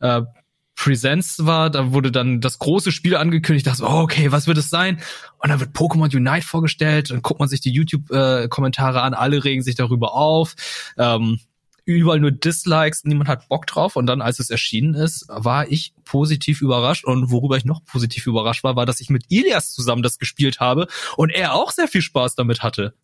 äh, 0.00 0.22
Presents 0.78 1.44
war, 1.44 1.70
da 1.70 1.92
wurde 1.92 2.12
dann 2.12 2.40
das 2.40 2.60
große 2.60 2.92
Spiel 2.92 3.16
angekündigt, 3.16 3.66
dachte, 3.66 3.82
oh, 3.82 4.02
okay, 4.02 4.30
was 4.30 4.46
wird 4.46 4.58
es 4.58 4.70
sein? 4.70 5.00
Und 5.38 5.50
dann 5.50 5.58
wird 5.58 5.76
Pokémon 5.76 6.14
Unite 6.14 6.46
vorgestellt, 6.46 7.10
dann 7.10 7.20
guckt 7.20 7.40
man 7.40 7.48
sich 7.48 7.60
die 7.60 7.72
YouTube-Kommentare 7.72 8.98
äh, 8.98 9.02
an, 9.02 9.12
alle 9.12 9.42
regen 9.42 9.62
sich 9.62 9.74
darüber 9.74 10.14
auf. 10.14 10.54
Ähm, 10.96 11.40
überall 11.96 12.20
nur 12.20 12.30
Dislikes, 12.30 13.04
niemand 13.04 13.28
hat 13.28 13.48
Bock 13.48 13.66
drauf. 13.66 13.96
Und 13.96 14.06
dann, 14.06 14.20
als 14.20 14.38
es 14.38 14.50
erschienen 14.50 14.94
ist, 14.94 15.26
war 15.28 15.70
ich 15.70 15.94
positiv 16.04 16.60
überrascht. 16.60 17.04
Und 17.04 17.30
worüber 17.30 17.56
ich 17.56 17.64
noch 17.64 17.84
positiv 17.84 18.26
überrascht 18.26 18.64
war, 18.64 18.76
war, 18.76 18.86
dass 18.86 19.00
ich 19.00 19.10
mit 19.10 19.24
Ilias 19.28 19.72
zusammen 19.72 20.02
das 20.02 20.18
gespielt 20.18 20.60
habe 20.60 20.86
und 21.16 21.30
er 21.30 21.54
auch 21.54 21.70
sehr 21.70 21.88
viel 21.88 22.02
Spaß 22.02 22.34
damit 22.34 22.62
hatte. 22.62 22.94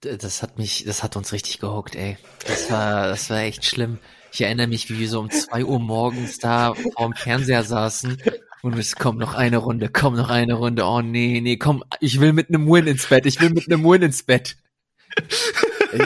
Das 0.00 0.42
hat 0.42 0.58
mich, 0.58 0.84
das 0.84 1.02
hat 1.02 1.16
uns 1.16 1.32
richtig 1.32 1.58
gehuckt, 1.58 1.96
ey. 1.96 2.18
Das 2.46 2.70
war, 2.70 3.08
das 3.08 3.30
war 3.30 3.40
echt 3.40 3.64
schlimm. 3.64 3.98
Ich 4.32 4.42
erinnere 4.42 4.68
mich, 4.68 4.90
wie 4.90 4.98
wir 4.98 5.08
so 5.08 5.18
um 5.18 5.30
zwei 5.30 5.64
Uhr 5.64 5.80
morgens 5.80 6.38
da 6.38 6.74
vorm 6.74 7.14
Fernseher 7.14 7.64
saßen 7.64 8.18
und 8.62 8.78
es 8.78 8.94
kommt 8.94 9.18
noch 9.18 9.34
eine 9.34 9.56
Runde, 9.56 9.88
komm 9.88 10.14
noch 10.14 10.28
eine 10.28 10.54
Runde. 10.54 10.84
Oh 10.84 11.00
nee, 11.00 11.40
nee, 11.40 11.56
komm, 11.56 11.82
ich 12.00 12.20
will 12.20 12.32
mit 12.32 12.48
einem 12.48 12.68
Win 12.68 12.86
ins 12.86 13.06
Bett, 13.06 13.26
ich 13.26 13.40
will 13.40 13.50
mit 13.50 13.66
einem 13.66 13.84
Win 13.84 14.02
ins 14.02 14.22
Bett. 14.22 14.56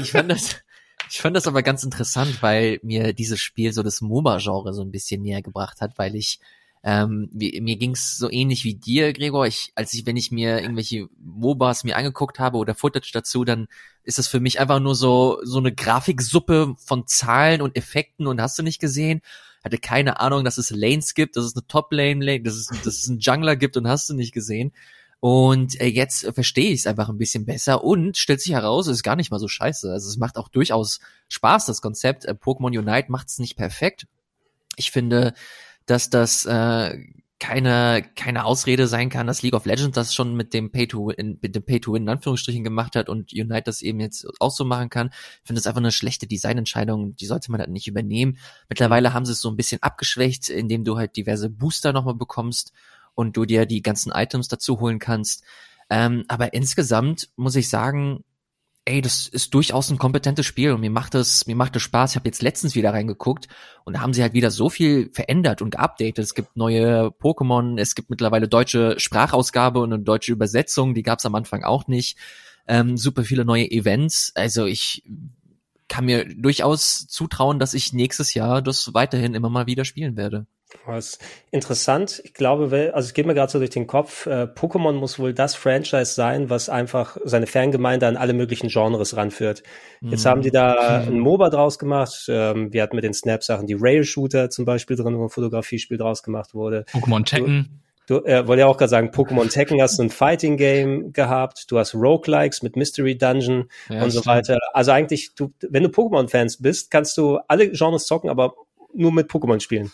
Ich 0.01 0.12
fand 0.12 0.31
das, 0.31 0.57
ich 1.12 1.20
fand 1.20 1.37
das 1.37 1.46
aber 1.46 1.62
ganz 1.62 1.85
interessant, 1.85 2.42
weil 2.42 2.81
mir 2.83 3.12
dieses 3.12 3.38
Spiel 3.38 3.75
so 3.75 3.83
das 3.83 4.01
MOBA-Genre 4.01 4.72
so 4.72 4.81
ein 4.81 4.90
bisschen 4.90 5.20
näher 5.20 5.42
gebracht 5.42 5.83
hat, 5.83 5.98
weil 5.98 6.14
ich 6.14 6.40
ähm, 6.85 7.29
wie, 7.33 7.61
mir 7.61 7.77
ging's 7.77 8.16
so 8.16 8.31
ähnlich 8.31 8.64
wie 8.64 8.75
dir, 8.75 9.12
Gregor. 9.12 9.46
Ich, 9.46 9.72
als 9.75 9.92
ich, 9.92 10.07
wenn 10.07 10.16
ich 10.16 10.33
mir 10.33 10.61
irgendwelche 10.61 11.09
MOBAs 11.20 11.85
mir 11.85 11.96
angeguckt 11.96 12.38
habe 12.38 12.57
oder 12.57 12.75
Footage 12.75 13.11
dazu, 13.12 13.44
dann 13.44 13.68
ist 14.05 14.18
das 14.18 14.27
für 14.27 14.40
mich 14.40 14.59
einfach 14.59 14.81
nur 14.81 14.94
so 14.94 15.38
so 15.42 15.59
eine 15.59 15.72
Grafiksuppe 15.72 16.75
von 16.79 17.07
Zahlen 17.07 17.61
und 17.61 17.77
Effekten 17.77 18.27
und 18.27 18.40
hast 18.40 18.59
du 18.59 18.62
nicht 18.62 18.81
gesehen? 18.81 19.20
Hatte 19.62 19.79
keine 19.79 20.18
Ahnung, 20.18 20.44
dass 20.44 20.59
es 20.59 20.70
Lanes 20.70 21.14
gibt, 21.14 21.37
dass 21.37 21.44
es 21.44 21.55
eine 21.55 21.66
Top-Lane, 21.66 22.40
dass 22.40 22.55
es, 22.55 22.66
dass 22.68 23.01
es 23.01 23.09
einen 23.09 23.20
Jungler 23.20 23.55
gibt 23.55 23.77
und 23.77 23.87
hast 23.87 24.09
du 24.09 24.14
nicht 24.14 24.33
gesehen. 24.33 24.72
Und 25.24 25.80
äh, 25.80 25.87
jetzt 25.87 26.26
verstehe 26.35 26.72
ich 26.72 26.80
es 26.80 26.87
einfach 26.88 27.08
ein 27.08 27.16
bisschen 27.16 27.46
besser 27.46 27.85
und 27.85 28.16
stellt 28.16 28.40
sich 28.40 28.54
heraus, 28.54 28.88
es 28.88 28.96
ist 28.96 29.02
gar 29.04 29.14
nicht 29.14 29.30
mal 29.30 29.38
so 29.38 29.46
scheiße. 29.46 29.88
Also 29.88 30.08
es 30.08 30.16
macht 30.16 30.37
auch 30.37 30.48
durchaus 30.48 30.98
Spaß, 31.28 31.66
das 31.66 31.80
Konzept. 31.80 32.24
Äh, 32.24 32.32
Pokémon 32.32 32.76
Unite 32.76 33.04
macht 33.08 33.28
es 33.28 33.38
nicht 33.38 33.54
perfekt. 33.54 34.08
Ich 34.74 34.90
finde, 34.90 35.32
dass 35.87 36.11
das 36.11 36.44
äh, 36.44 36.98
keine 37.38 38.04
keine 38.16 38.44
Ausrede 38.44 38.88
sein 38.88 39.11
kann, 39.11 39.28
dass 39.28 39.42
League 39.42 39.54
of 39.54 39.64
Legends 39.64 39.94
das 39.94 40.12
schon 40.12 40.35
mit 40.35 40.54
dem 40.54 40.72
Pay 40.72 40.88
to 40.88 41.06
Win, 41.06 41.38
mit 41.40 41.54
dem 41.54 41.62
Pay 41.62 41.78
to 41.78 41.92
Win 41.92 42.02
in 42.02 42.08
Anführungsstrichen 42.08 42.64
gemacht 42.64 42.96
hat 42.96 43.08
und 43.08 43.32
Unite 43.32 43.62
das 43.66 43.80
eben 43.80 44.00
jetzt 44.00 44.26
auch 44.40 44.50
so 44.50 44.64
machen 44.64 44.90
kann. 44.90 45.11
Ich 45.12 45.46
finde 45.46 45.61
das 45.61 45.68
einfach 45.68 45.82
eine 45.82 45.92
schlechte 45.92 46.26
Designentscheidung, 46.26 47.14
die 47.14 47.26
sollte 47.26 47.52
man 47.52 47.61
halt 47.61 47.70
nicht 47.70 47.87
übernehmen. 47.87 48.38
Mittlerweile 48.68 49.12
haben 49.12 49.24
sie 49.24 49.32
es 49.32 49.40
so 49.40 49.50
ein 49.50 49.56
bisschen 49.56 49.85
abgeschwächt, 49.85 50.48
indem 50.48 50.82
du 50.82 50.98
halt 50.98 51.14
diverse 51.14 51.48
Booster 51.48 51.92
nochmal 51.92 52.16
bekommst 52.16 52.72
und 53.14 53.37
du 53.37 53.44
dir 53.44 53.66
die 53.66 53.83
ganzen 53.83 54.12
Items 54.12 54.48
dazu 54.48 54.81
holen 54.81 54.98
kannst. 54.98 55.44
Ähm, 55.90 56.25
aber 56.29 56.55
insgesamt 56.55 57.29
muss 57.37 57.57
ich 57.57 57.68
sagen, 57.68 58.25
ey, 58.85 59.01
das 59.01 59.29
ist 59.29 59.55
durchaus 59.55 59.90
ein 59.90 59.98
kompetentes 59.98 60.44
Spiel 60.46 60.72
und 60.72 60.81
mir 60.81 60.90
macht 60.90 61.14
es, 61.14 61.46
mir 61.46 61.55
macht 61.55 61.77
es 61.77 61.83
Spaß. 61.83 62.12
Ich 62.12 62.16
habe 62.16 62.29
jetzt 62.29 62.42
letztens 62.42 62.75
wieder 62.75 62.92
reingeguckt 62.92 63.48
und 63.85 63.94
da 63.94 64.01
haben 64.01 64.12
sie 64.12 64.22
halt 64.22 64.33
wieder 64.33 64.51
so 64.51 64.70
viel 64.70 65.11
verändert 65.12 65.62
und 65.62 65.70
geupdatet. 65.70 66.18
Es 66.18 66.35
gibt 66.35 66.57
neue 66.57 67.09
Pokémon, 67.09 67.79
es 67.81 67.94
gibt 67.94 68.11
mittlerweile 68.11 68.48
deutsche 68.48 68.98
Sprachausgabe 68.98 69.81
und 69.81 69.92
eine 69.92 70.03
deutsche 70.03 70.33
Übersetzung, 70.33 70.94
die 70.94 71.03
gab 71.03 71.20
es 71.20 71.27
am 71.27 71.35
Anfang 71.35 71.62
auch 71.62 71.87
nicht. 71.87 72.18
Ähm, 72.66 72.96
super 72.96 73.25
viele 73.25 73.44
neue 73.44 73.70
Events. 73.70 74.33
Also 74.35 74.66
ich 74.66 75.05
kann 75.88 76.05
mir 76.07 76.25
durchaus 76.25 77.07
zutrauen, 77.07 77.59
dass 77.59 77.75
ich 77.75 77.92
nächstes 77.92 78.35
Jahr 78.35 78.62
das 78.62 78.94
weiterhin 78.94 79.35
immer 79.35 79.51
mal 79.51 79.66
wieder 79.66 79.85
spielen 79.85 80.16
werde. 80.16 80.46
Was 80.87 81.18
interessant. 81.50 82.20
Ich 82.24 82.35
glaube, 82.35 82.92
also 82.94 83.06
es 83.06 83.14
geht 83.14 83.26
mir 83.26 83.35
gerade 83.35 83.52
so 83.52 83.58
durch 83.58 83.70
den 83.70 83.87
Kopf, 83.87 84.26
äh, 84.26 84.44
Pokémon 84.44 84.92
muss 84.92 85.18
wohl 85.18 85.32
das 85.32 85.54
Franchise 85.54 86.14
sein, 86.14 86.50
was 86.50 86.68
einfach 86.68 87.16
seine 87.24 87.46
Fangemeinde 87.46 88.06
an 88.06 88.16
alle 88.16 88.32
möglichen 88.32 88.68
Genres 88.68 89.16
ranführt. 89.16 89.62
Jetzt 90.00 90.26
haben 90.26 90.42
die 90.42 90.50
da 90.50 91.02
ein 91.02 91.20
MOBA 91.20 91.50
draus 91.50 91.78
gemacht. 91.78 92.26
Ähm, 92.28 92.72
wir 92.72 92.82
hatten 92.82 92.96
mit 92.96 93.04
den 93.04 93.14
Snap-Sachen 93.14 93.66
die 93.66 93.76
Rail-Shooter 93.78 94.50
zum 94.50 94.64
Beispiel 94.64 94.96
drin, 94.96 95.16
wo 95.16 95.24
ein 95.24 95.30
Fotografiespiel 95.30 95.96
draus 95.96 96.22
gemacht 96.22 96.54
wurde. 96.54 96.85
Pokémon 96.92 97.24
Tekken. 97.24 97.80
Du, 98.06 98.18
du 98.18 98.26
äh, 98.26 98.46
wollte 98.48 98.61
ja 98.61 98.66
auch 98.66 98.76
gerade 98.76 98.90
sagen, 98.90 99.11
Pokémon 99.11 99.48
Tekken 99.48 99.80
hast 99.80 99.98
du 99.98 100.02
ein 100.02 100.11
Fighting 100.11 100.56
Game 100.56 101.12
gehabt, 101.12 101.70
du 101.70 101.78
hast 101.78 101.94
Roguelikes 101.94 102.62
mit 102.62 102.74
Mystery 102.74 103.16
Dungeon 103.16 103.68
ja, 103.88 104.02
und 104.02 104.11
so 104.11 104.26
weiter. 104.26 104.58
Also 104.72 104.90
eigentlich, 104.90 105.35
du, 105.37 105.52
wenn 105.70 105.85
du 105.85 105.88
Pokémon-Fans 105.88 106.61
bist, 106.61 106.90
kannst 106.90 107.16
du 107.16 107.38
alle 107.46 107.70
Genres 107.70 108.06
zocken, 108.06 108.28
aber 108.28 108.54
nur 108.92 109.12
mit 109.12 109.30
Pokémon 109.30 109.61
spielen. 109.61 109.92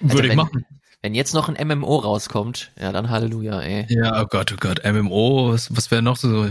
Würde 0.00 0.12
also 0.12 0.22
ich 0.22 0.30
wenn, 0.30 0.36
machen. 0.36 0.66
Wenn 1.02 1.14
jetzt 1.14 1.34
noch 1.34 1.48
ein 1.48 1.68
MMO 1.68 1.96
rauskommt, 1.96 2.72
ja, 2.80 2.92
dann 2.92 3.10
Halleluja, 3.10 3.60
ey. 3.60 3.86
Ja, 3.88 4.22
oh 4.22 4.26
Gott, 4.26 4.52
oh 4.52 4.56
Gott, 4.58 4.82
MMO, 4.84 5.52
was, 5.52 5.74
was 5.76 5.90
wäre 5.90 6.02
noch 6.02 6.16
so? 6.16 6.48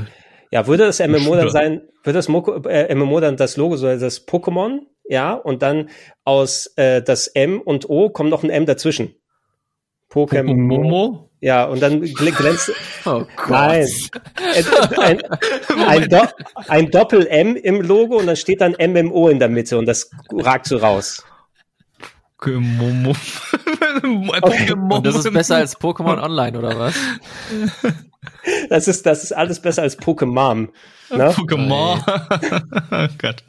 Ja, 0.51 0.67
würde 0.67 0.85
das 0.85 0.99
MMO 0.99 1.35
dann 1.35 1.49
sein, 1.49 1.81
würde 2.03 2.19
das 2.19 2.29
Moko, 2.29 2.67
äh, 2.67 2.93
MMO 2.93 3.19
dann 3.19 3.37
das 3.37 3.57
Logo 3.57 3.75
so 3.75 3.87
das 3.87 4.27
Pokémon, 4.27 4.79
ja, 5.03 5.33
und 5.33 5.61
dann 5.61 5.89
aus 6.23 6.67
äh, 6.77 7.01
das 7.01 7.27
M 7.27 7.59
und 7.59 7.89
O 7.89 8.09
kommt 8.09 8.29
noch 8.29 8.43
ein 8.43 8.49
M 8.49 8.65
dazwischen. 8.65 9.15
Pokémon. 10.09 10.55
Momo? 10.55 11.29
Ja, 11.41 11.65
und 11.65 11.81
dann 11.81 12.01
glänzt. 12.01 12.71
Oh 13.05 13.23
Gott. 13.35 13.49
Nein. 13.49 13.87
Ein, 14.97 15.21
ein, 15.21 15.87
ein, 15.87 16.09
Do 16.09 16.21
ein 16.69 16.89
Doppel-M 16.89 17.55
im 17.55 17.81
Logo 17.81 18.17
und 18.17 18.25
dann 18.25 18.35
steht 18.35 18.61
dann 18.61 18.75
MMO 18.79 19.29
in 19.29 19.37
der 19.37 19.49
Mitte 19.49 19.77
und 19.77 19.85
das 19.85 20.09
ragt 20.31 20.65
so 20.65 20.77
raus. 20.77 21.23
Pokémon. 22.45 23.15
Okay. 24.41 24.73
Das 25.03 25.15
ist 25.15 25.33
besser 25.33 25.55
als 25.57 25.79
Pokémon 25.79 26.21
Online, 26.21 26.57
oder 26.57 26.77
was? 26.77 26.95
Das 28.69 28.87
ist, 28.87 29.05
das 29.05 29.23
ist 29.23 29.33
alles 29.33 29.59
besser 29.59 29.83
als 29.83 29.99
Pokémon. 29.99 30.69
Ne? 31.11 31.29
Pokémon. 31.29 31.99
oh 32.91 33.07
Gott. 33.19 33.43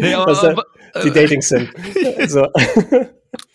Nee, 0.00 0.14
aber, 0.14 0.32
was, 0.32 0.44
aber, 0.44 0.64
die 1.02 1.10
Dating 1.10 1.42
sind. 1.42 1.70
so. 2.26 2.46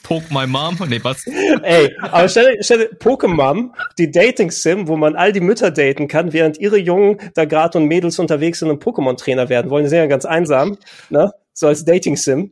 Poke 0.04 0.26
my 0.34 0.46
mom? 0.46 0.78
Nee, 0.88 1.00
was? 1.02 1.26
Ey, 1.28 1.96
aber 2.02 2.28
stell, 2.28 2.58
stell 2.62 2.90
Pokémon, 3.00 3.72
die 3.98 4.12
Dating-Sim, 4.12 4.88
wo 4.88 4.98
man 4.98 5.16
all 5.16 5.32
die 5.32 5.40
Mütter 5.40 5.72
daten 5.72 6.10
kann, 6.10 6.34
während 6.34 6.58
ihre 6.58 6.78
Jungen 6.78 7.18
da 7.36 7.46
gerade 7.46 7.78
und 7.78 7.86
Mädels 7.86 8.20
unterwegs 8.20 8.60
sind 8.60 8.70
und 8.70 8.84
Pokémon-Trainer 8.84 9.48
werden 9.48 9.72
wollen. 9.72 9.86
Die 9.86 9.90
sind 9.90 10.00
ja 10.00 10.08
ganz 10.08 10.26
einsam, 10.26 10.78
ne? 11.10 11.32
So 11.54 11.68
als 11.68 11.86
Dating-Sim. 11.86 12.52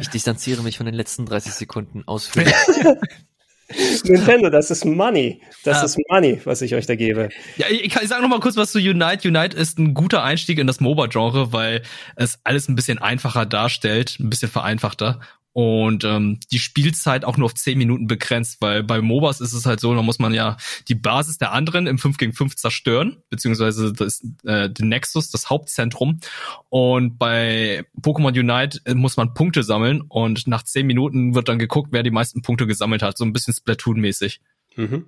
Ich 0.00 0.08
distanziere 0.08 0.62
mich 0.62 0.76
von 0.76 0.86
den 0.86 0.94
letzten 0.94 1.26
30 1.26 1.52
Sekunden 1.52 2.02
ausführlich. 2.06 2.54
Nintendo, 4.04 4.48
das 4.48 4.70
ist 4.70 4.84
Money. 4.84 5.40
Das 5.64 5.78
ah. 5.78 5.84
ist 5.84 5.98
Money, 6.08 6.40
was 6.44 6.62
ich 6.62 6.74
euch 6.74 6.86
da 6.86 6.94
gebe. 6.94 7.30
Ja, 7.56 7.66
ich, 7.68 7.84
ich 7.84 8.08
sage 8.08 8.22
noch 8.22 8.28
mal 8.28 8.40
kurz 8.40 8.56
was 8.56 8.70
zu 8.70 8.78
Unite. 8.78 9.28
Unite 9.28 9.56
ist 9.56 9.78
ein 9.78 9.94
guter 9.94 10.22
Einstieg 10.22 10.58
in 10.58 10.66
das 10.66 10.80
MOBA-Genre, 10.80 11.52
weil 11.52 11.82
es 12.14 12.38
alles 12.44 12.68
ein 12.68 12.76
bisschen 12.76 12.98
einfacher 12.98 13.44
darstellt, 13.44 14.18
ein 14.20 14.30
bisschen 14.30 14.50
vereinfachter 14.50 15.20
und 15.56 16.04
ähm, 16.04 16.38
die 16.52 16.58
Spielzeit 16.58 17.24
auch 17.24 17.38
nur 17.38 17.46
auf 17.46 17.54
10 17.54 17.78
Minuten 17.78 18.06
begrenzt, 18.06 18.58
weil 18.60 18.82
bei 18.82 19.00
MOBAs 19.00 19.40
ist 19.40 19.54
es 19.54 19.64
halt 19.64 19.80
so, 19.80 19.94
da 19.94 20.02
muss 20.02 20.18
man 20.18 20.34
ja 20.34 20.58
die 20.86 20.94
Basis 20.94 21.38
der 21.38 21.52
anderen 21.52 21.86
im 21.86 21.96
5 21.96 22.18
gegen 22.18 22.34
5 22.34 22.56
zerstören, 22.56 23.22
beziehungsweise 23.30 23.94
das, 23.94 24.22
äh, 24.44 24.68
den 24.68 24.90
Nexus, 24.90 25.30
das 25.30 25.48
Hauptzentrum. 25.48 26.20
Und 26.68 27.16
bei 27.16 27.86
Pokémon 27.98 28.38
Unite 28.38 28.82
äh, 28.84 28.92
muss 28.92 29.16
man 29.16 29.32
Punkte 29.32 29.62
sammeln 29.62 30.02
und 30.02 30.46
nach 30.46 30.62
10 30.62 30.86
Minuten 30.86 31.34
wird 31.34 31.48
dann 31.48 31.58
geguckt, 31.58 31.88
wer 31.90 32.02
die 32.02 32.10
meisten 32.10 32.42
Punkte 32.42 32.66
gesammelt 32.66 33.00
hat, 33.00 33.16
so 33.16 33.24
ein 33.24 33.32
bisschen 33.32 33.54
Splatoon-mäßig. 33.54 34.40
Mhm. 34.76 35.06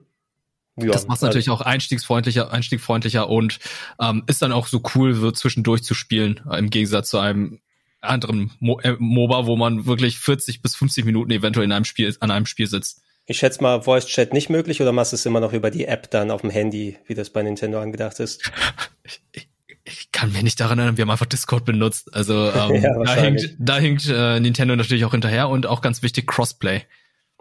Ja, 0.78 0.92
das 0.92 1.08
macht 1.08 1.20
natürlich 1.20 1.50
also, 1.50 1.62
auch 1.62 1.66
einstiegsfreundlicher, 1.66 2.50
einstiegfreundlicher 2.50 3.28
und 3.28 3.58
ähm, 4.00 4.22
ist 4.26 4.40
dann 4.40 4.52
auch 4.52 4.66
so 4.66 4.82
cool, 4.94 5.12
so 5.12 5.30
zwischendurch 5.30 5.82
zu 5.82 5.92
spielen, 5.92 6.40
im 6.50 6.70
Gegensatz 6.70 7.10
zu 7.10 7.18
einem 7.18 7.60
anderen 8.00 8.52
Mo 8.60 8.80
äh, 8.80 8.96
MOBA, 8.98 9.46
wo 9.46 9.56
man 9.56 9.86
wirklich 9.86 10.18
40 10.18 10.62
bis 10.62 10.76
50 10.76 11.04
Minuten 11.04 11.30
eventuell 11.30 11.64
in 11.64 11.72
einem 11.72 11.84
Spiel, 11.84 12.14
an 12.20 12.30
einem 12.30 12.46
Spiel 12.46 12.66
sitzt. 12.66 13.02
Ich 13.26 13.38
schätze 13.38 13.62
mal, 13.62 13.82
Voice 13.82 14.06
Chat 14.06 14.32
nicht 14.32 14.48
möglich 14.48 14.80
oder 14.80 14.92
machst 14.92 15.12
du 15.12 15.16
es 15.16 15.26
immer 15.26 15.40
noch 15.40 15.52
über 15.52 15.70
die 15.70 15.84
App 15.84 16.10
dann 16.10 16.30
auf 16.30 16.40
dem 16.40 16.50
Handy, 16.50 16.96
wie 17.06 17.14
das 17.14 17.30
bei 17.30 17.42
Nintendo 17.42 17.80
angedacht 17.80 18.20
ist? 18.20 18.50
ich, 19.02 19.48
ich 19.84 20.12
kann 20.12 20.32
mich 20.32 20.42
nicht 20.42 20.58
daran 20.60 20.78
erinnern, 20.78 20.96
wir 20.96 21.02
haben 21.02 21.10
einfach 21.10 21.26
Discord 21.26 21.64
benutzt. 21.64 22.14
Also 22.14 22.50
ähm, 22.54 22.82
ja, 22.82 23.04
da 23.04 23.14
hinkt, 23.14 23.56
da 23.58 23.78
hinkt 23.78 24.08
äh, 24.08 24.40
Nintendo 24.40 24.76
natürlich 24.76 25.04
auch 25.04 25.10
hinterher 25.10 25.48
und 25.48 25.66
auch 25.66 25.82
ganz 25.82 26.02
wichtig 26.02 26.26
Crossplay. 26.26 26.82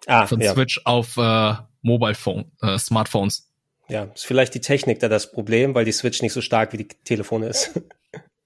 Ah, 0.05 0.27
Von 0.27 0.41
ja. 0.41 0.53
Switch 0.53 0.81
auf 0.85 1.17
äh, 1.17 1.53
Mobile 1.81 2.15
Phone, 2.15 2.51
äh, 2.61 2.77
Smartphones. 2.77 3.49
Ja, 3.89 4.03
ist 4.13 4.25
vielleicht 4.25 4.53
die 4.53 4.61
Technik 4.61 4.99
da 4.99 5.07
das 5.07 5.31
Problem, 5.31 5.73
weil 5.73 5.85
die 5.85 5.93
Switch 5.93 6.21
nicht 6.21 6.33
so 6.33 6.41
stark 6.41 6.73
wie 6.73 6.77
die 6.77 6.87
Telefone 7.05 7.47
ist. 7.47 7.79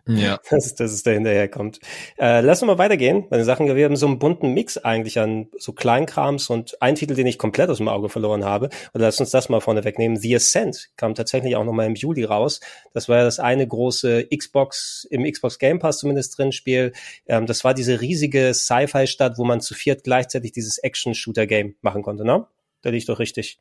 Ja. 0.08 0.40
Dass, 0.50 0.76
dass 0.76 0.92
es 0.92 1.04
da 1.04 1.12
hinterherkommt. 1.12 1.80
Äh, 2.18 2.42
lass 2.42 2.62
uns 2.62 2.68
mal 2.68 2.78
weitergehen 2.78 3.28
bei 3.30 3.38
den 3.38 3.46
Sachen. 3.46 3.74
Wir 3.74 3.86
haben 3.86 3.96
so 3.96 4.08
einen 4.08 4.20
bunten 4.20 4.54
Mix 4.54 4.78
eigentlich 4.78 5.20
an 5.20 5.48
so 5.58 5.74
Kleinkrams 5.74 6.50
und 6.50 6.82
ein 6.82 6.96
Titel, 6.96 7.14
den 7.14 7.28
ich 7.28 7.38
komplett 7.38 7.70
aus 7.70 7.78
dem 7.78 7.88
Auge 7.88 8.10
verloren 8.10 8.44
habe. 8.44 8.70
Und 8.94 9.02
lass 9.02 9.20
uns 9.20 9.32
das 9.32 9.50
mal 9.50 9.62
vorne 9.62 9.84
wegnehmen. 9.84 10.18
The 10.18 10.36
Ascent 10.36 10.90
kam 10.98 11.16
tatsächlich 11.16 11.56
auch 11.56 11.64
nochmal 11.64 11.86
im 11.86 11.96
Juli 11.96 12.24
raus. 12.24 12.60
Das 12.94 13.10
war 13.10 13.18
ja 13.18 13.24
das 13.24 13.40
eine 13.40 13.68
große 13.68 14.28
Xbox, 14.36 15.08
im 15.10 15.24
Xbox 15.24 15.60
Game 15.60 15.80
Pass 15.80 16.00
zumindest 16.00 16.38
drin 16.38 16.52
Spiel. 16.52 16.94
Ähm, 17.28 17.46
das 17.46 17.64
war 17.64 17.74
diese 17.74 18.02
riesige 18.02 18.54
Sci-Fi-Stadt, 18.54 19.38
wo 19.38 19.44
man 19.46 19.62
zu 19.62 19.74
viert 19.74 20.04
gleichzeitig 20.04 20.52
dieses 20.52 20.78
Action-Shooter-Game 20.80 21.76
machen 21.82 22.02
konnte, 22.02 22.26
ne? 22.26 22.46
Da 22.82 22.90
liegt 22.90 23.08
doch 23.10 23.20
richtig. 23.20 23.60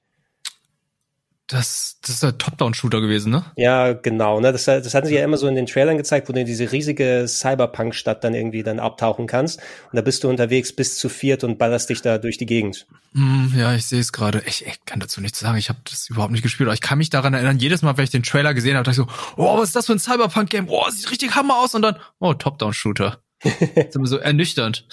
Das, 1.51 1.99
das 2.03 2.17
ist 2.17 2.25
ein 2.25 2.39
Top-Down-Shooter 2.39 3.01
gewesen, 3.01 3.33
ne? 3.33 3.45
Ja, 3.57 3.93
genau. 3.93 4.39
Ne? 4.39 4.53
Das, 4.53 4.67
das 4.67 4.95
hatten 4.95 5.09
sie 5.09 5.17
ja 5.17 5.25
immer 5.25 5.37
so 5.37 5.49
in 5.49 5.57
den 5.57 5.67
Trailern 5.67 5.97
gezeigt, 5.97 6.29
wo 6.29 6.33
du 6.33 6.39
in 6.39 6.47
diese 6.47 6.71
riesige 6.71 7.27
Cyberpunk-Stadt 7.27 8.23
dann 8.23 8.35
irgendwie 8.35 8.63
dann 8.63 8.79
abtauchen 8.79 9.27
kannst. 9.27 9.59
Und 9.59 9.97
da 9.97 10.01
bist 10.01 10.23
du 10.23 10.29
unterwegs 10.29 10.73
bis 10.73 10.97
zu 10.97 11.09
viert 11.09 11.43
und 11.43 11.59
ballerst 11.59 11.91
dich 11.91 12.03
da 12.03 12.19
durch 12.19 12.39
die 12.39 12.47
Gegend. 12.47 12.87
Mm, 13.15 13.49
ja, 13.57 13.75
ich 13.75 13.85
sehe 13.87 13.99
es 13.99 14.13
gerade. 14.13 14.45
Ich, 14.47 14.65
ich 14.65 14.85
kann 14.85 15.01
dazu 15.01 15.21
nichts 15.21 15.41
sagen. 15.41 15.59
Ich 15.59 15.69
habe 15.69 15.81
das 15.91 16.09
überhaupt 16.09 16.31
nicht 16.31 16.43
gespielt. 16.43 16.69
Aber 16.69 16.75
ich 16.75 16.81
kann 16.81 16.99
mich 16.99 17.11
daran 17.11 17.35
erinnern, 17.35 17.59
jedes 17.59 17.83
Mal, 17.83 17.97
wenn 17.97 18.05
ich 18.05 18.11
den 18.11 18.23
Trailer 18.23 18.55
gesehen 18.55 18.77
habe, 18.77 18.85
dachte 18.85 19.01
ich 19.01 19.09
so, 19.09 19.13
oh, 19.37 19.59
was 19.59 19.71
ist 19.71 19.77
das 19.77 19.87
für 19.87 19.93
ein 19.93 19.99
Cyberpunk-Game? 19.99 20.69
Oh, 20.69 20.89
sieht 20.91 21.11
richtig 21.11 21.35
Hammer 21.35 21.57
aus. 21.59 21.75
Und 21.75 21.83
dann, 21.83 21.97
oh, 22.21 22.33
Top-Down-Shooter. 22.33 23.19
ist 23.43 23.97
immer 23.97 24.07
so 24.07 24.19
ernüchternd. 24.19 24.87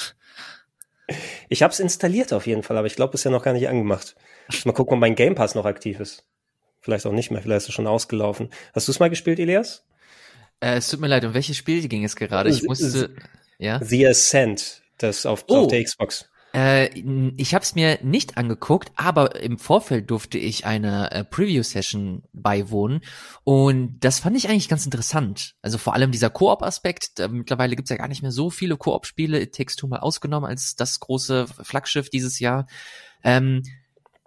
Ich 1.49 1.61
habe 1.61 1.71
es 1.71 1.79
installiert 1.79 2.33
auf 2.33 2.47
jeden 2.47 2.63
Fall, 2.63 2.77
aber 2.77 2.87
ich 2.87 2.95
glaube, 2.95 3.13
ist 3.13 3.23
ja 3.23 3.31
noch 3.31 3.43
gar 3.43 3.53
nicht 3.53 3.69
angemacht. 3.69 4.15
Mal 4.65 4.73
gucken, 4.73 4.95
ob 4.95 4.99
mein 4.99 5.15
Game 5.15 5.35
Pass 5.35 5.53
noch 5.53 5.65
aktiv 5.65 5.99
ist. 5.99 6.25
Vielleicht 6.87 7.05
auch 7.05 7.11
nicht 7.11 7.31
mehr, 7.31 7.41
vielleicht 7.41 7.63
ist 7.63 7.67
es 7.67 7.73
schon 7.73 7.85
ausgelaufen. 7.85 8.49
Hast 8.73 8.87
du 8.87 8.93
es 8.93 8.99
mal 9.01 9.09
gespielt, 9.09 9.39
Elias? 9.39 9.83
Äh, 10.61 10.77
es 10.77 10.87
tut 10.87 11.01
mir 11.01 11.07
leid, 11.07 11.25
um 11.25 11.33
welches 11.33 11.57
Spiel 11.57 11.85
ging 11.85 12.05
es 12.05 12.15
gerade? 12.15 12.49
Ich 12.49 12.63
musste, 12.63 13.13
ja. 13.57 13.83
The 13.83 14.07
Ascent, 14.07 14.83
das 14.97 15.25
auf, 15.25 15.43
oh. 15.49 15.63
auf 15.63 15.67
der 15.67 15.83
Xbox. 15.83 16.29
Äh, 16.53 16.87
ich 17.35 17.53
habe 17.53 17.63
es 17.63 17.75
mir 17.75 17.99
nicht 18.03 18.37
angeguckt, 18.37 18.93
aber 18.95 19.35
im 19.35 19.59
Vorfeld 19.59 20.09
durfte 20.09 20.37
ich 20.37 20.65
eine 20.65 21.11
äh, 21.11 21.25
Preview-Session 21.25 22.23
beiwohnen 22.31 23.01
und 23.43 23.99
das 23.99 24.19
fand 24.19 24.37
ich 24.37 24.47
eigentlich 24.47 24.69
ganz 24.69 24.85
interessant. 24.85 25.55
Also 25.61 25.77
vor 25.77 25.93
allem 25.93 26.13
dieser 26.13 26.29
Koop-Aspekt. 26.29 27.19
Mittlerweile 27.29 27.75
gibt's 27.75 27.91
ja 27.91 27.97
gar 27.97 28.07
nicht 28.07 28.21
mehr 28.21 28.31
so 28.31 28.49
viele 28.49 28.77
Koop-Spiele, 28.77 29.41
It 29.41 29.53
Takes 29.53 29.75
Two 29.75 29.87
mal 29.87 29.99
ausgenommen 29.99 30.49
als 30.49 30.77
das 30.77 31.01
große 31.01 31.47
Flaggschiff 31.63 32.09
dieses 32.09 32.39
Jahr. 32.39 32.65
Ähm, 33.25 33.63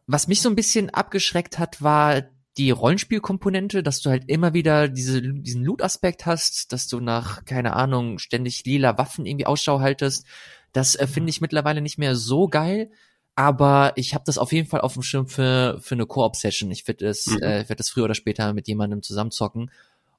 was 0.07 0.29
mich 0.29 0.43
so 0.43 0.51
ein 0.51 0.57
bisschen 0.57 0.91
abgeschreckt 0.91 1.59
hat, 1.59 1.81
war 1.81 2.25
die 2.61 2.71
Rollenspielkomponente, 2.71 3.83
dass 3.83 4.03
du 4.03 4.11
halt 4.11 4.25
immer 4.27 4.53
wieder 4.53 4.87
diese, 4.89 5.23
diesen 5.23 5.65
Loot-Aspekt 5.65 6.27
hast, 6.27 6.73
dass 6.73 6.89
du 6.89 7.01
nach, 7.01 7.47
keine 7.47 7.73
Ahnung, 7.73 8.19
ständig 8.19 8.67
lila 8.67 8.99
Waffen 8.99 9.25
irgendwie 9.25 9.47
Ausschau 9.47 9.81
haltest. 9.81 10.27
Das 10.73 10.95
äh, 10.95 11.07
finde 11.07 11.31
ich 11.31 11.41
mittlerweile 11.41 11.81
nicht 11.81 11.97
mehr 11.97 12.15
so 12.15 12.49
geil. 12.49 12.91
aber 13.35 13.93
ich 13.97 14.13
habe 14.15 14.25
das 14.27 14.37
auf 14.37 14.53
jeden 14.53 14.69
Fall 14.69 14.83
auf 14.83 14.93
dem 14.93 15.03
Schirm 15.03 15.27
für, 15.27 15.79
für 15.81 15.95
eine 15.95 16.05
Koop-Session. 16.05 16.71
Ich 16.71 16.87
werde 16.87 17.09
es, 17.09 17.27
mhm. 17.29 17.39
äh, 17.39 17.67
werd 17.67 17.81
das 17.81 17.89
früher 17.89 18.05
oder 18.05 18.15
später 18.15 18.53
mit 18.53 18.69
jemandem 18.69 19.03
zusammenzocken. 19.03 19.71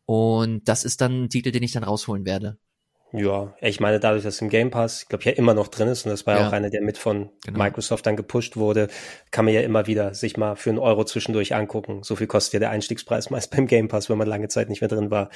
Und 0.08 0.68
das 0.68 0.84
ist 0.84 1.02
dann 1.02 1.26
ein 1.26 1.30
Titel, 1.30 1.52
den 1.52 1.62
ich 1.62 1.74
dann 1.74 1.84
rausholen 1.84 2.26
werde. 2.26 2.58
Ja, 3.14 3.54
ich 3.60 3.82
meine, 3.82 4.00
dadurch, 4.00 4.24
dass 4.24 4.40
im 4.40 4.48
Game 4.48 4.72
Pass, 4.72 5.04
ich 5.04 5.10
glaube, 5.10 5.26
ja 5.26 5.32
immer 5.32 5.54
noch 5.54 5.68
drin 5.68 5.90
ist, 5.90 6.06
und 6.06 6.12
das 6.12 6.26
war 6.26 6.40
ja 6.40 6.48
auch 6.48 6.54
einer, 6.54 6.70
der 6.70 6.82
mit 6.82 6.98
von 6.98 7.30
genau. 7.46 7.60
Microsoft 7.60 8.06
dann 8.06 8.16
gepusht 8.16 8.56
wurde, 8.56 8.88
kann 9.32 9.44
man 9.44 9.54
ja 9.54 9.62
immer 9.62 9.86
wieder 9.86 10.14
sich 10.14 10.38
mal 10.38 10.56
für 10.56 10.70
einen 10.70 10.80
Euro 10.80 11.04
zwischendurch 11.04 11.54
angucken. 11.54 12.04
So 12.04 12.16
viel 12.16 12.28
kostet 12.28 12.54
ja 12.54 12.60
der 12.60 12.70
Einstiegspreis 12.70 13.30
meist 13.30 13.52
beim 13.52 13.68
Game 13.68 13.90
Pass, 13.90 14.10
wenn 14.10 14.18
man 14.18 14.28
lange 14.28 14.48
Zeit 14.48 14.70
nicht 14.70 14.80
mehr 14.80 14.88
drin 14.88 15.12
war. 15.12 15.30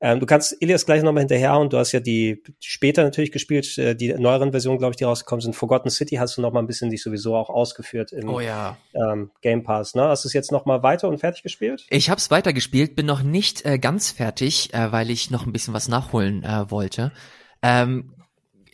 Ähm, 0.00 0.20
du 0.20 0.26
kannst 0.26 0.60
Ilias 0.60 0.84
gleich 0.84 1.02
nochmal 1.02 1.22
hinterher 1.22 1.56
und 1.58 1.72
du 1.72 1.78
hast 1.78 1.92
ja 1.92 2.00
die 2.00 2.42
später 2.60 3.02
natürlich 3.02 3.32
gespielt, 3.32 3.78
äh, 3.78 3.94
die 3.94 4.12
neueren 4.12 4.50
Versionen, 4.50 4.78
glaube 4.78 4.92
ich, 4.92 4.96
die 4.96 5.04
rausgekommen 5.04 5.40
sind. 5.40 5.56
Forgotten 5.56 5.88
City 5.88 6.16
hast 6.16 6.36
du 6.36 6.42
noch 6.42 6.52
mal 6.52 6.60
ein 6.60 6.66
bisschen 6.66 6.90
dich 6.90 7.02
sowieso 7.02 7.34
auch 7.34 7.48
ausgeführt 7.48 8.12
im 8.12 8.28
oh, 8.28 8.40
ja. 8.40 8.76
ähm, 8.94 9.30
Game 9.40 9.62
Pass. 9.62 9.94
Ne? 9.94 10.02
Hast 10.02 10.24
du 10.24 10.28
es 10.28 10.34
jetzt 10.34 10.52
noch 10.52 10.66
mal 10.66 10.82
weiter 10.82 11.08
und 11.08 11.18
fertig 11.18 11.42
gespielt? 11.42 11.86
Ich 11.88 12.10
habe 12.10 12.18
es 12.18 12.30
weiter 12.30 12.52
gespielt, 12.52 12.94
bin 12.94 13.06
noch 13.06 13.22
nicht 13.22 13.64
äh, 13.64 13.78
ganz 13.78 14.10
fertig, 14.10 14.74
äh, 14.74 14.92
weil 14.92 15.10
ich 15.10 15.30
noch 15.30 15.46
ein 15.46 15.52
bisschen 15.52 15.72
was 15.72 15.88
nachholen 15.88 16.44
äh, 16.44 16.70
wollte. 16.70 17.12
Ähm, 17.62 18.14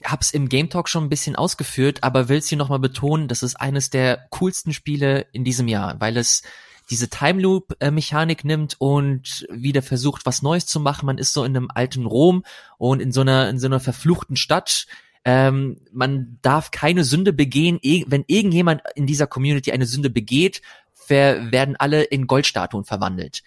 hab's 0.04 0.30
im 0.30 0.48
Game 0.48 0.70
Talk 0.70 0.88
schon 0.88 1.04
ein 1.04 1.08
bisschen 1.08 1.36
ausgeführt, 1.36 2.02
aber 2.02 2.28
will's 2.28 2.48
hier 2.48 2.58
nochmal 2.58 2.78
betonen, 2.78 3.28
das 3.28 3.42
ist 3.42 3.56
eines 3.56 3.90
der 3.90 4.26
coolsten 4.30 4.72
Spiele 4.72 5.26
in 5.32 5.44
diesem 5.44 5.68
Jahr, 5.68 6.00
weil 6.00 6.16
es 6.16 6.42
diese 6.90 7.10
Time 7.10 7.40
Loop 7.42 7.76
Mechanik 7.82 8.44
nimmt 8.44 8.76
und 8.78 9.46
wieder 9.50 9.82
versucht, 9.82 10.24
was 10.24 10.42
Neues 10.42 10.66
zu 10.66 10.80
machen. 10.80 11.06
Man 11.06 11.18
ist 11.18 11.32
so 11.32 11.44
in 11.44 11.54
einem 11.54 11.68
alten 11.72 12.06
Rom 12.06 12.44
und 12.78 13.00
in 13.00 13.12
so 13.12 13.20
einer, 13.20 13.50
in 13.50 13.58
so 13.58 13.66
einer 13.66 13.80
verfluchten 13.80 14.36
Stadt. 14.36 14.86
Ähm, 15.24 15.80
man 15.92 16.38
darf 16.40 16.70
keine 16.70 17.04
Sünde 17.04 17.34
begehen. 17.34 17.78
Wenn 17.82 18.24
irgendjemand 18.26 18.82
in 18.94 19.06
dieser 19.06 19.26
Community 19.26 19.70
eine 19.72 19.84
Sünde 19.84 20.08
begeht, 20.08 20.62
werden 21.08 21.76
alle 21.76 22.04
in 22.04 22.26
Goldstatuen 22.26 22.84
verwandelt. 22.84 23.42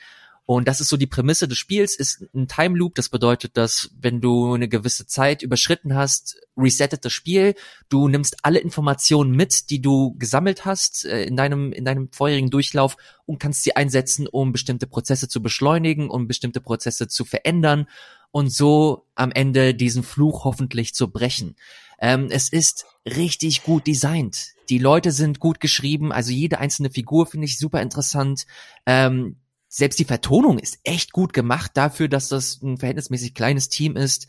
Und 0.54 0.68
das 0.68 0.82
ist 0.82 0.90
so 0.90 0.98
die 0.98 1.08
Prämisse 1.08 1.48
des 1.48 1.58
Spiels, 1.58 1.96
ist 1.96 2.26
ein 2.36 2.46
Time 2.50 2.78
Loop. 2.78 2.96
Das 2.96 3.08
bedeutet, 3.08 3.56
dass 3.56 3.90
wenn 3.98 4.20
du 4.20 4.54
eine 4.54 4.68
gewisse 4.68 5.08
Zeit 5.08 5.44
überschritten 5.44 5.96
hast, 5.96 6.42
resettet 6.58 7.06
das 7.06 7.14
Spiel. 7.14 7.56
Du 7.88 8.10
nimmst 8.10 8.36
alle 8.42 8.60
Informationen 8.60 9.32
mit, 9.32 9.70
die 9.70 9.82
du 9.82 10.14
gesammelt 10.18 10.66
hast 10.66 11.06
äh, 11.06 11.24
in 11.24 11.38
deinem, 11.38 11.72
in 11.72 11.86
deinem 11.86 12.12
vorherigen 12.12 12.50
Durchlauf 12.50 12.98
und 13.26 13.40
kannst 13.40 13.64
sie 13.64 13.78
einsetzen, 13.78 14.28
um 14.28 14.52
bestimmte 14.52 14.88
Prozesse 14.88 15.30
zu 15.30 15.42
beschleunigen, 15.42 16.10
um 16.10 16.28
bestimmte 16.28 16.60
Prozesse 16.60 17.08
zu 17.08 17.24
verändern 17.24 17.88
und 18.32 18.52
so 18.52 19.06
am 19.16 19.32
Ende 19.32 19.74
diesen 19.74 20.04
Fluch 20.04 20.44
hoffentlich 20.44 20.94
zu 20.94 21.10
brechen. 21.10 21.56
Ähm, 21.98 22.28
es 22.30 22.50
ist 22.50 22.88
richtig 23.06 23.64
gut 23.64 23.88
designt. 23.88 24.50
Die 24.68 24.80
Leute 24.80 25.14
sind 25.14 25.40
gut 25.40 25.62
geschrieben, 25.62 26.12
also 26.12 26.34
jede 26.34 26.60
einzelne 26.60 26.90
Figur 26.90 27.26
finde 27.26 27.46
ich 27.46 27.58
super 27.58 27.82
interessant. 27.82 28.46
Ähm, 28.86 29.38
selbst 29.74 30.00
die 30.00 30.06
Vertonung 30.06 30.60
ist 30.60 30.80
echt 30.84 31.14
gut 31.14 31.32
gemacht 31.32 31.72
dafür, 31.76 32.10
dass 32.10 32.28
das 32.28 32.62
ein 32.62 32.78
verhältnismäßig 32.78 33.34
kleines 33.34 33.70
Team 33.70 33.96
ist 33.96 34.28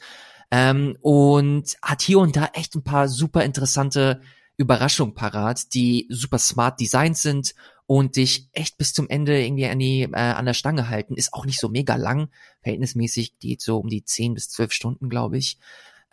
ähm, 0.52 0.96
und 1.00 1.76
hat 1.83 2.00
hier 2.00 2.20
und 2.20 2.37
da 2.37 2.50
echt 2.55 2.76
ein 2.76 2.85
paar 2.85 3.09
super 3.09 3.42
interessante 3.42 4.20
Überraschungen 4.57 5.14
parat, 5.14 5.74
die 5.74 6.07
super 6.11 6.38
smart 6.38 6.78
designt 6.78 7.16
sind 7.16 7.57
und 7.87 8.14
dich 8.14 8.50
echt 8.52 8.78
bis 8.78 8.94
zum 8.94 9.09
Ende 9.09 9.44
irgendwie 9.44 9.66
an, 9.66 9.81
die, 9.81 10.02
äh, 10.02 10.14
an 10.14 10.46
der 10.46 10.55
Stange 10.55 10.88
halten. 10.88 11.16
Ist 11.16 11.35
auch 11.35 11.44
nicht 11.44 11.59
so 11.59 11.68
mega 11.68 11.96
lang, 11.96 12.28
verhältnismäßig 12.62 13.40
geht 13.40 13.62
so 13.62 13.78
um 13.78 13.88
die 13.88 14.05
10 14.05 14.35
bis 14.35 14.48
12 14.48 14.72
Stunden, 14.72 15.09
glaube 15.09 15.38
ich. 15.38 15.59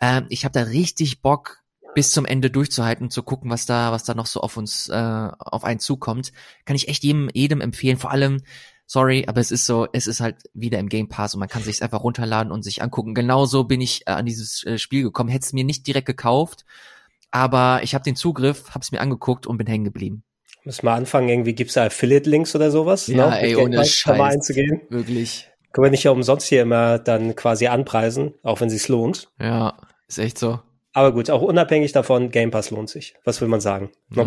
Ähm, 0.00 0.26
ich 0.28 0.44
habe 0.44 0.58
da 0.58 0.62
richtig 0.62 1.22
Bock, 1.22 1.62
bis 1.94 2.10
zum 2.10 2.24
Ende 2.24 2.50
durchzuhalten, 2.50 3.10
zu 3.10 3.22
gucken, 3.22 3.50
was 3.50 3.66
da, 3.66 3.92
was 3.92 4.04
da 4.04 4.14
noch 4.14 4.26
so 4.26 4.40
auf 4.40 4.56
uns, 4.56 4.88
äh, 4.88 5.28
auf 5.38 5.62
einen 5.62 5.80
zukommt. 5.80 6.32
Kann 6.64 6.76
ich 6.76 6.88
echt 6.88 7.04
jedem, 7.04 7.30
jedem 7.32 7.60
empfehlen. 7.60 7.96
Vor 7.96 8.10
allem, 8.10 8.42
sorry, 8.90 9.24
aber 9.28 9.40
es 9.40 9.52
ist 9.52 9.66
so, 9.66 9.86
es 9.92 10.08
ist 10.08 10.20
halt 10.20 10.36
wieder 10.52 10.80
im 10.80 10.88
Game 10.88 11.08
Pass 11.08 11.34
und 11.34 11.40
man 11.40 11.48
kann 11.48 11.62
sich 11.62 11.80
einfach 11.80 12.02
runterladen 12.02 12.50
und 12.50 12.64
sich 12.64 12.82
angucken. 12.82 13.14
Genauso 13.14 13.62
bin 13.62 13.80
ich 13.80 14.02
äh, 14.06 14.10
an 14.10 14.26
dieses 14.26 14.66
äh, 14.66 14.78
Spiel 14.78 15.04
gekommen. 15.04 15.28
Hätte 15.28 15.44
es 15.46 15.52
mir 15.52 15.62
nicht 15.62 15.86
direkt 15.86 16.06
gekauft, 16.06 16.64
aber 17.30 17.82
ich 17.84 17.94
habe 17.94 18.02
den 18.02 18.16
Zugriff, 18.16 18.70
habe 18.70 18.80
es 18.80 18.90
mir 18.90 19.00
angeguckt 19.00 19.46
und 19.46 19.58
bin 19.58 19.68
hängen 19.68 19.84
geblieben. 19.84 20.24
Müssen 20.64 20.84
wir 20.84 20.92
anfangen, 20.92 21.28
irgendwie 21.28 21.54
gibt's 21.54 21.74
da 21.74 21.84
Affiliate-Links 21.86 22.56
oder 22.56 22.72
sowas? 22.72 23.06
Ja, 23.06 23.30
ne? 23.30 23.40
ey, 23.40 23.54
ohne 23.54 23.84
Scheiß. 23.84 24.20
Einzugehen. 24.20 24.82
Wirklich. 24.90 25.48
Können 25.72 25.84
wir 25.84 25.90
nicht 25.92 26.02
ja 26.02 26.10
umsonst 26.10 26.48
hier 26.48 26.62
immer 26.62 26.98
dann 26.98 27.36
quasi 27.36 27.68
anpreisen, 27.68 28.34
auch 28.42 28.60
wenn 28.60 28.70
sich's 28.70 28.88
lohnt. 28.88 29.28
Ja, 29.40 29.78
ist 30.08 30.18
echt 30.18 30.36
so. 30.36 30.58
Aber 30.92 31.12
gut, 31.12 31.30
auch 31.30 31.42
unabhängig 31.42 31.92
davon, 31.92 32.32
Game 32.32 32.50
Pass 32.50 32.72
lohnt 32.72 32.90
sich. 32.90 33.14
Was 33.24 33.40
will 33.40 33.46
man 33.46 33.60
sagen? 33.60 33.92
Ja. 34.16 34.26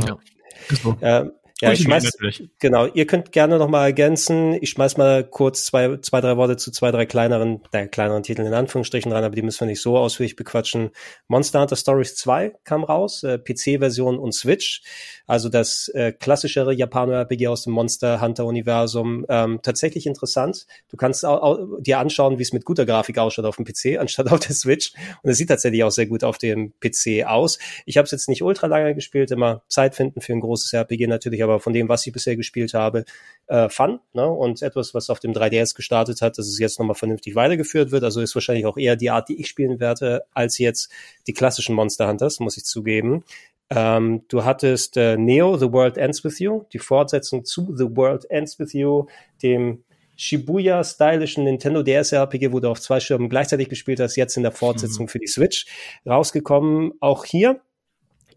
ja. 1.01 1.31
Ja, 1.63 1.71
ich 1.71 1.83
schmeiß, 1.83 2.11
genau, 2.59 2.87
ihr 2.87 3.07
könnt 3.07 3.31
gerne 3.31 3.57
noch 3.57 3.69
mal 3.69 3.85
ergänzen. 3.85 4.57
Ich 4.61 4.71
schmeiß 4.71 4.97
mal 4.97 5.23
kurz 5.23 5.63
zwei, 5.63 5.95
zwei, 5.97 6.19
drei 6.19 6.35
Worte 6.35 6.57
zu 6.57 6.71
zwei, 6.71 6.91
drei 6.91 7.05
kleineren, 7.05 7.61
äh, 7.71 7.87
kleineren 7.87 8.21
Titeln 8.21 8.45
in 8.45 8.53
Anführungsstrichen 8.53 9.09
rein, 9.13 9.23
aber 9.23 9.33
die 9.33 9.41
müssen 9.43 9.61
wir 9.61 9.67
nicht 9.67 9.81
so 9.81 9.97
ausführlich 9.97 10.35
bequatschen. 10.35 10.89
Monster 11.29 11.61
Hunter 11.61 11.77
Stories 11.77 12.15
2 12.15 12.53
kam 12.65 12.83
raus, 12.83 13.23
äh, 13.23 13.37
PC-Version 13.37 14.19
und 14.19 14.33
Switch. 14.33 14.81
Also 15.25 15.47
das 15.47 15.87
äh, 15.93 16.11
klassischere 16.11 16.73
Japaner-RPG 16.73 17.47
aus 17.47 17.63
dem 17.63 17.71
Monster 17.71 18.19
Hunter-Universum. 18.19 19.25
Ähm, 19.29 19.59
tatsächlich 19.63 20.05
interessant. 20.05 20.67
Du 20.89 20.97
kannst 20.97 21.25
auch, 21.25 21.41
auch 21.41 21.79
dir 21.79 21.99
anschauen, 21.99 22.39
wie 22.39 22.43
es 22.43 22.51
mit 22.51 22.65
guter 22.65 22.85
Grafik 22.85 23.17
ausschaut 23.17 23.45
auf 23.45 23.55
dem 23.55 23.63
PC, 23.63 23.97
anstatt 23.99 24.29
auf 24.31 24.41
der 24.41 24.53
Switch. 24.53 24.93
Und 25.21 25.31
es 25.31 25.37
sieht 25.37 25.47
tatsächlich 25.47 25.85
auch 25.85 25.91
sehr 25.91 26.07
gut 26.07 26.25
auf 26.25 26.37
dem 26.37 26.73
PC 26.81 27.25
aus. 27.25 27.57
Ich 27.85 27.95
habe 27.95 28.03
es 28.05 28.11
jetzt 28.11 28.27
nicht 28.27 28.43
ultra 28.43 28.67
lange 28.67 28.95
gespielt, 28.95 29.31
immer 29.31 29.63
Zeit 29.69 29.95
finden 29.95 30.19
für 30.19 30.33
ein 30.33 30.41
großes 30.41 30.73
RPG 30.73 31.07
natürlich, 31.07 31.41
aber 31.41 31.52
von 31.59 31.73
dem, 31.73 31.89
was 31.89 32.05
ich 32.05 32.13
bisher 32.13 32.35
gespielt 32.35 32.73
habe, 32.73 33.05
äh, 33.47 33.69
Fun. 33.69 33.99
Ne? 34.13 34.27
Und 34.27 34.61
etwas, 34.61 34.93
was 34.93 35.09
auf 35.09 35.19
dem 35.19 35.33
3DS 35.33 35.75
gestartet 35.75 36.21
hat, 36.21 36.37
dass 36.37 36.47
es 36.47 36.59
jetzt 36.59 36.79
nochmal 36.79 36.95
vernünftig 36.95 37.35
weitergeführt 37.35 37.91
wird. 37.91 38.03
Also 38.03 38.21
ist 38.21 38.35
wahrscheinlich 38.35 38.65
auch 38.65 38.77
eher 38.77 38.95
die 38.95 39.09
Art, 39.09 39.29
die 39.29 39.39
ich 39.39 39.47
spielen 39.47 39.79
werde, 39.79 40.23
als 40.33 40.57
jetzt 40.57 40.91
die 41.27 41.33
klassischen 41.33 41.75
Monster 41.75 42.07
Hunters, 42.07 42.39
muss 42.39 42.57
ich 42.57 42.65
zugeben. 42.65 43.23
Ähm, 43.69 44.23
du 44.27 44.43
hattest 44.43 44.97
äh, 44.97 45.17
Neo, 45.17 45.57
The 45.57 45.71
World 45.71 45.97
Ends 45.97 46.23
With 46.23 46.39
You, 46.39 46.63
die 46.73 46.79
Fortsetzung 46.79 47.45
zu 47.45 47.75
The 47.75 47.95
World 47.95 48.29
Ends 48.29 48.59
With 48.59 48.73
You, 48.73 49.07
dem 49.41 49.83
Shibuya-stylischen 50.15 51.43
Nintendo 51.43 51.81
DS-RPG, 51.81 52.51
wo 52.51 52.59
du 52.59 52.69
auf 52.69 52.79
zwei 52.79 52.99
Schirmen 52.99 53.29
gleichzeitig 53.29 53.69
gespielt 53.69 53.99
hast, 53.99 54.15
jetzt 54.15 54.37
in 54.37 54.43
der 54.43 54.51
Fortsetzung 54.51 55.05
mhm. 55.05 55.09
für 55.09 55.19
die 55.19 55.27
Switch 55.27 55.65
rausgekommen. 56.05 56.93
Auch 56.99 57.25
hier 57.25 57.61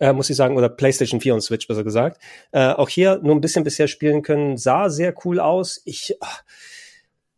äh, 0.00 0.12
muss 0.12 0.30
ich 0.30 0.36
sagen, 0.36 0.56
oder 0.56 0.68
PlayStation 0.68 1.20
4 1.20 1.34
und 1.34 1.40
Switch 1.40 1.66
besser 1.66 1.84
gesagt. 1.84 2.20
Äh, 2.52 2.72
auch 2.72 2.88
hier 2.88 3.20
nur 3.22 3.34
ein 3.34 3.40
bisschen 3.40 3.64
bisher 3.64 3.88
spielen 3.88 4.22
können, 4.22 4.56
sah 4.56 4.88
sehr 4.88 5.14
cool 5.24 5.40
aus. 5.40 5.80
Ich, 5.84 6.16
ach, 6.20 6.42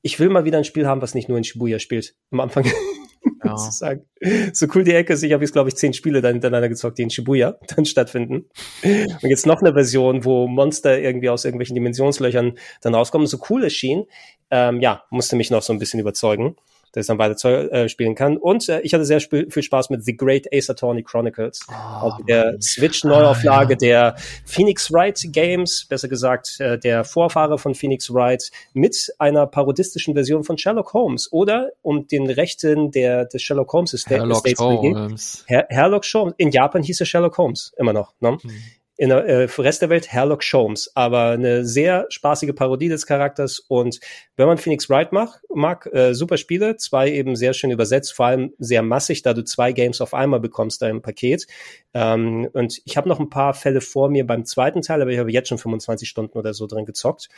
ich 0.03 0.18
will 0.21 0.29
mal 0.29 0.44
wieder 0.44 0.59
ein 0.59 0.64
Spiel 0.64 0.87
haben, 0.87 1.03
was 1.03 1.14
nicht 1.14 1.29
nur 1.29 1.38
in 1.38 1.44
Shibuya 1.44 1.79
spielt. 1.79 2.14
Am 2.31 2.40
Anfang 2.40 2.64
ja. 3.44 3.57
sagen. 3.57 4.05
So 4.53 4.66
cool 4.75 4.85
die 4.85 4.94
Ecke 4.94 5.12
ist, 5.12 5.23
ich 5.23 5.33
habe 5.33 5.44
jetzt, 5.44 5.53
glaube 5.53 5.68
ich, 5.68 5.77
zehn 5.77 5.92
Spiele 5.92 6.21
dann 6.21 6.35
hintereinander 6.35 6.68
gezockt, 6.68 6.99
die 6.99 7.03
in 7.03 7.11
Shibuya 7.11 7.59
dann 7.77 7.85
stattfinden. 7.85 8.49
Und 8.83 9.29
jetzt 9.29 9.47
noch 9.47 9.61
eine 9.61 9.73
Version, 9.73 10.25
wo 10.25 10.47
Monster 10.47 10.99
irgendwie 10.99 11.29
aus 11.29 11.44
irgendwelchen 11.44 11.75
Dimensionslöchern 11.75 12.59
dann 12.81 12.94
rauskommen. 12.94 13.27
So 13.27 13.38
cool 13.51 13.64
es 13.64 13.75
schien, 13.75 14.05
ähm, 14.51 14.81
ja, 14.81 15.05
musste 15.11 15.37
mich 15.37 15.51
noch 15.51 15.62
so 15.62 15.73
ein 15.73 15.79
bisschen 15.79 16.01
überzeugen 16.01 16.57
dass 16.92 17.07
dann 17.07 17.18
weiter 17.18 17.72
äh, 17.72 17.88
spielen 17.88 18.14
kann. 18.14 18.37
Und 18.37 18.68
äh, 18.68 18.81
ich 18.81 18.94
hatte 18.94 19.05
sehr 19.05 19.20
viel 19.20 19.62
Spaß 19.62 19.90
mit 19.90 20.05
The 20.05 20.16
Great 20.16 20.46
Ace 20.53 20.70
Attorney 20.70 21.03
Chronicles, 21.03 21.61
oh, 21.68 21.72
also 21.72 22.22
der 22.29 22.57
Switch-Neuauflage 22.61 23.74
ah, 23.74 23.87
ja. 23.87 24.11
der 24.12 24.16
Phoenix 24.44 24.92
Wright 24.92 25.20
Games, 25.33 25.87
besser 25.88 26.09
gesagt 26.09 26.61
äh, 26.61 26.79
der 26.79 27.05
Vorfahre 27.05 27.59
von 27.59 27.74
Phoenix 27.74 28.12
Wright, 28.12 28.51
mit 28.72 29.12
einer 29.18 29.46
parodistischen 29.46 30.14
Version 30.14 30.44
von 30.44 30.59
Sherlock 30.59 30.92
Holmes 30.94 31.33
oder 31.33 31.70
um 31.83 32.07
den 32.07 32.29
Rechten 32.31 32.90
der 32.90 33.24
des 33.27 33.42
Sherlock 33.42 33.72
Holmes 33.72 33.94
Estate 33.94 34.20
Herlock 34.20 34.46
Holmes. 34.59 35.44
Her 35.46 35.66
Herlock 35.68 36.05
Holmes. 36.12 36.35
In 36.38 36.51
Japan 36.51 36.83
hieß 36.83 37.01
er 37.01 37.07
Sherlock 37.07 37.38
Holmes 37.38 37.72
immer 37.77 37.92
noch. 37.92 38.14
Ne? 38.20 38.38
Hm 38.40 38.51
in 38.99 39.11
der 39.11 39.25
äh, 39.25 39.49
Rest 39.59 39.81
der 39.81 39.91
Welt 39.91 40.11
Herlock 40.13 40.43
Sholmes, 40.43 40.91
aber 40.95 41.31
eine 41.31 41.65
sehr 41.65 42.07
spaßige 42.11 42.53
Parodie 42.53 42.89
des 42.89 43.07
Charakters. 43.07 43.61
Und 43.61 44.01
wenn 44.37 44.49
man 44.49 44.59
Phoenix 44.59 44.91
Wright 44.91 45.13
mag, 45.13 45.41
mag 45.55 45.87
äh, 45.93 46.15
super 46.15 46.37
Spiele, 46.37 46.77
zwei 46.77 47.11
eben 47.13 47.37
sehr 47.37 47.55
schön 47.55 47.71
übersetzt, 47.71 48.13
vor 48.13 48.27
allem 48.27 48.53
sehr 48.59 48.83
massig, 48.83 49.23
da 49.23 49.35
du 49.35 49.45
zwei 49.45 49.71
Games 49.71 50.01
auf 50.01 50.15
einmal 50.15 50.41
bekommst 50.41 50.83
da 50.83 50.89
im 50.89 51.01
Paket. 51.01 51.47
Ähm, 51.95 52.49
und 52.53 52.83
ich 52.85 52.97
habe 52.97 53.09
noch 53.09 53.21
ein 53.21 53.31
paar 53.31 53.55
Fälle 53.55 53.81
vor 53.81 54.11
mir 54.11 54.27
beim 54.27 54.45
zweiten 54.45 54.83
Teil, 54.83 55.01
aber 55.01 55.13
ich 55.13 55.19
habe 55.19 55.31
jetzt 55.31 55.49
schon 55.49 55.59
25 55.59 56.09
Stunden 56.09 56.37
oder 56.37 56.53
so 56.53 56.67
drin 56.67 56.85
gezockt. 56.85 57.29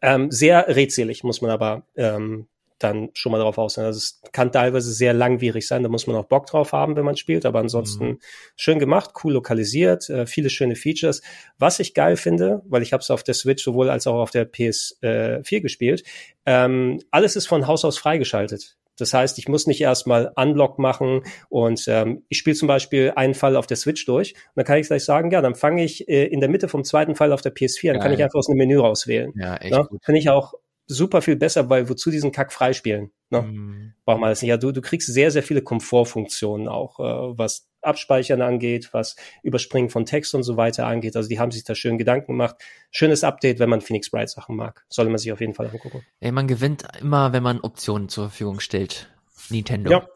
Ähm, 0.00 0.30
sehr 0.30 0.66
rätselig, 0.66 1.24
muss 1.24 1.42
man 1.42 1.50
aber 1.50 1.82
ähm, 1.94 2.46
dann 2.82 3.10
schon 3.14 3.32
mal 3.32 3.38
darauf 3.38 3.58
aus. 3.58 3.78
Also 3.78 3.98
es 3.98 4.20
kann 4.32 4.50
teilweise 4.50 4.92
sehr 4.92 5.12
langwierig 5.12 5.66
sein, 5.66 5.82
da 5.82 5.88
muss 5.88 6.06
man 6.06 6.16
auch 6.16 6.24
Bock 6.24 6.46
drauf 6.46 6.72
haben, 6.72 6.96
wenn 6.96 7.04
man 7.04 7.16
spielt, 7.16 7.46
aber 7.46 7.60
ansonsten 7.60 8.04
mhm. 8.04 8.18
schön 8.56 8.78
gemacht, 8.78 9.12
cool 9.22 9.34
lokalisiert, 9.34 10.08
äh, 10.10 10.26
viele 10.26 10.50
schöne 10.50 10.76
Features. 10.76 11.22
Was 11.58 11.78
ich 11.78 11.94
geil 11.94 12.16
finde, 12.16 12.62
weil 12.66 12.82
ich 12.82 12.92
habe 12.92 13.02
es 13.02 13.10
auf 13.10 13.22
der 13.22 13.34
Switch 13.34 13.62
sowohl 13.62 13.90
als 13.90 14.06
auch 14.06 14.16
auf 14.16 14.30
der 14.30 14.50
PS4 14.50 15.52
äh, 15.52 15.60
gespielt, 15.60 16.04
ähm, 16.46 17.00
alles 17.10 17.36
ist 17.36 17.46
von 17.46 17.66
Haus 17.66 17.84
aus 17.84 17.98
freigeschaltet 17.98 18.76
Das 18.96 19.12
heißt, 19.12 19.38
ich 19.38 19.46
muss 19.48 19.66
nicht 19.66 19.80
erstmal 19.80 20.32
Unlock 20.36 20.78
machen 20.78 21.22
und 21.50 21.84
ähm, 21.86 22.24
ich 22.28 22.38
spiele 22.38 22.56
zum 22.56 22.68
Beispiel 22.68 23.12
einen 23.14 23.34
Fall 23.34 23.56
auf 23.56 23.66
der 23.66 23.76
Switch 23.76 24.06
durch 24.06 24.32
und 24.32 24.56
dann 24.56 24.64
kann 24.64 24.78
ich 24.78 24.86
gleich 24.86 25.04
sagen, 25.04 25.30
ja, 25.30 25.42
dann 25.42 25.54
fange 25.54 25.84
ich 25.84 26.08
äh, 26.08 26.24
in 26.26 26.40
der 26.40 26.48
Mitte 26.48 26.68
vom 26.68 26.84
zweiten 26.84 27.14
Fall 27.14 27.32
auf 27.32 27.42
der 27.42 27.54
PS4, 27.54 27.88
dann 27.88 27.94
Geil. 27.94 28.02
kann 28.02 28.12
ich 28.12 28.22
einfach 28.22 28.38
aus 28.38 28.48
einem 28.48 28.58
Menü 28.58 28.78
rauswählen. 28.78 29.32
Ja, 29.36 29.56
echt 29.56 29.72
ja, 29.72 29.82
gut. 29.82 30.02
Finde 30.02 30.18
ich 30.18 30.30
auch 30.30 30.54
super 30.90 31.22
viel 31.22 31.36
besser, 31.36 31.70
weil 31.70 31.88
wozu 31.88 32.10
diesen 32.10 32.32
Kack 32.32 32.52
freispielen? 32.52 33.10
Ne? 33.30 33.42
Mm. 33.42 33.94
Braucht 34.04 34.20
man 34.20 34.30
das 34.30 34.42
nicht. 34.42 34.48
Ja, 34.48 34.56
du, 34.56 34.72
du 34.72 34.80
kriegst 34.80 35.12
sehr, 35.12 35.30
sehr 35.30 35.42
viele 35.42 35.62
Komfortfunktionen 35.62 36.68
auch, 36.68 36.98
äh, 36.98 37.38
was 37.38 37.68
Abspeichern 37.82 38.42
angeht, 38.42 38.90
was 38.92 39.16
Überspringen 39.42 39.88
von 39.88 40.04
Text 40.04 40.34
und 40.34 40.42
so 40.42 40.56
weiter 40.56 40.86
angeht. 40.86 41.16
Also 41.16 41.28
die 41.28 41.38
haben 41.38 41.50
sich 41.50 41.64
da 41.64 41.74
schön 41.74 41.96
Gedanken 41.96 42.32
gemacht. 42.32 42.56
Schönes 42.90 43.24
Update, 43.24 43.58
wenn 43.58 43.70
man 43.70 43.80
Phoenix 43.80 44.10
Bright 44.10 44.28
Sachen 44.28 44.56
mag. 44.56 44.84
Sollte 44.88 45.10
man 45.10 45.18
sich 45.18 45.32
auf 45.32 45.40
jeden 45.40 45.54
Fall 45.54 45.68
angucken. 45.68 46.04
Ey, 46.20 46.32
man 46.32 46.48
gewinnt 46.48 46.84
immer, 47.00 47.32
wenn 47.32 47.42
man 47.42 47.60
Optionen 47.60 48.08
zur 48.08 48.28
Verfügung 48.28 48.60
stellt. 48.60 49.08
Nintendo. 49.48 49.90
Ja. 49.90 50.08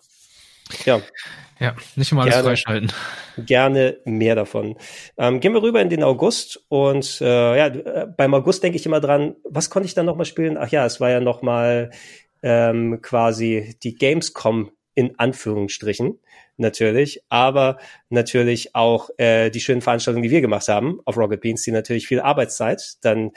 Ja. 0.84 1.00
Ja, 1.60 1.76
nicht 1.94 2.10
immer 2.10 2.22
alles 2.22 2.34
gerne, 2.34 2.48
freischalten. 2.48 2.92
Gerne 3.38 3.98
mehr 4.04 4.34
davon. 4.34 4.76
Ähm, 5.16 5.38
gehen 5.40 5.54
wir 5.54 5.62
rüber 5.62 5.80
in 5.80 5.88
den 5.88 6.02
August 6.02 6.64
und 6.68 7.20
äh, 7.20 7.56
ja, 7.56 7.66
äh, 7.66 8.06
beim 8.16 8.34
August 8.34 8.62
denke 8.62 8.76
ich 8.76 8.86
immer 8.86 9.00
dran, 9.00 9.36
was 9.44 9.70
konnte 9.70 9.86
ich 9.86 9.94
dann 9.94 10.06
nochmal 10.06 10.26
spielen? 10.26 10.56
Ach 10.58 10.68
ja, 10.68 10.84
es 10.84 11.00
war 11.00 11.10
ja 11.10 11.20
nochmal 11.20 11.90
ähm, 12.42 13.00
quasi 13.02 13.76
die 13.82 13.94
Gamescom 13.94 14.72
in 14.94 15.18
Anführungsstrichen 15.18 16.18
natürlich, 16.56 17.22
aber 17.28 17.78
natürlich 18.08 18.74
auch 18.74 19.10
äh, 19.18 19.50
die 19.50 19.60
schönen 19.60 19.80
Veranstaltungen, 19.80 20.22
die 20.22 20.30
wir 20.30 20.40
gemacht 20.40 20.68
haben 20.68 21.00
auf 21.04 21.16
Rocket 21.16 21.40
Beans, 21.40 21.62
die 21.62 21.72
natürlich 21.72 22.06
viel 22.06 22.20
Arbeitszeit 22.20 22.94
dann 23.02 23.32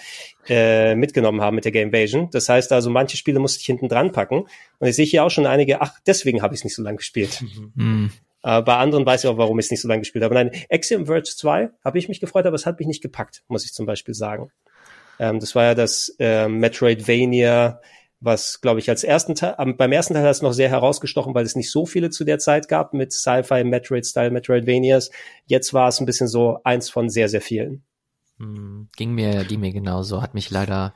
äh, 0.47 0.95
mitgenommen 0.95 1.41
haben 1.41 1.55
mit 1.55 1.65
der 1.65 1.71
Game 1.71 1.87
Invasion. 1.87 2.29
Das 2.31 2.49
heißt 2.49 2.71
also, 2.71 2.89
manche 2.89 3.17
Spiele 3.17 3.39
musste 3.39 3.59
ich 3.59 3.65
hinten 3.65 3.89
dran 3.89 4.11
packen. 4.11 4.45
Und 4.79 4.87
ich 4.87 4.95
sehe 4.95 5.05
hier 5.05 5.23
auch 5.23 5.31
schon 5.31 5.45
einige, 5.45 5.81
ach, 5.81 5.93
deswegen 6.05 6.41
habe 6.41 6.53
ich 6.53 6.61
es 6.61 6.63
nicht 6.63 6.75
so 6.75 6.83
lange 6.83 6.97
gespielt. 6.97 7.43
Mhm. 7.75 8.11
Äh, 8.43 8.61
bei 8.61 8.77
anderen 8.77 9.05
weiß 9.05 9.23
ich 9.23 9.29
auch, 9.29 9.37
warum 9.37 9.59
ich 9.59 9.65
es 9.65 9.71
nicht 9.71 9.81
so 9.81 9.87
lange 9.87 10.01
gespielt 10.01 10.23
habe. 10.23 10.35
Nein, 10.35 10.51
Axiom 10.69 11.05
Verge 11.05 11.35
2 11.35 11.69
habe 11.83 11.97
ich 11.97 12.07
mich 12.07 12.19
gefreut, 12.19 12.45
aber 12.45 12.55
es 12.55 12.65
hat 12.65 12.79
mich 12.79 12.87
nicht 12.87 13.01
gepackt, 13.01 13.43
muss 13.47 13.65
ich 13.65 13.73
zum 13.73 13.85
Beispiel 13.85 14.13
sagen. 14.13 14.51
Ähm, 15.19 15.39
das 15.39 15.55
war 15.55 15.63
ja 15.65 15.75
das 15.75 16.15
äh, 16.19 16.47
Metroidvania 16.47 17.81
was, 18.19 18.61
glaube 18.61 18.79
ich, 18.79 18.89
als 18.89 19.03
ersten 19.03 19.35
Teil, 19.35 19.55
beim 19.77 19.91
ersten 19.91 20.13
Teil 20.13 20.23
hat 20.23 20.31
es 20.31 20.41
noch 20.41 20.53
sehr 20.53 20.69
herausgestochen, 20.69 21.35
weil 21.35 21.45
es 21.45 21.55
nicht 21.55 21.71
so 21.71 21.85
viele 21.85 22.09
zu 22.09 22.23
der 22.23 22.39
Zeit 22.39 22.67
gab 22.67 22.93
mit 22.93 23.13
Sci-Fi, 23.13 23.63
Metroid-Style, 23.63 24.31
Metroidvanias. 24.31 25.11
Jetzt 25.45 25.73
war 25.73 25.87
es 25.87 25.99
ein 25.99 26.05
bisschen 26.05 26.27
so 26.27 26.59
eins 26.63 26.89
von 26.89 27.09
sehr, 27.09 27.29
sehr 27.29 27.41
vielen. 27.41 27.83
Hm, 28.39 28.89
ging 28.95 29.13
mir, 29.13 29.45
ging 29.45 29.59
mir 29.59 29.71
genauso, 29.71 30.21
hat 30.21 30.33
mich 30.33 30.49
leider 30.49 30.93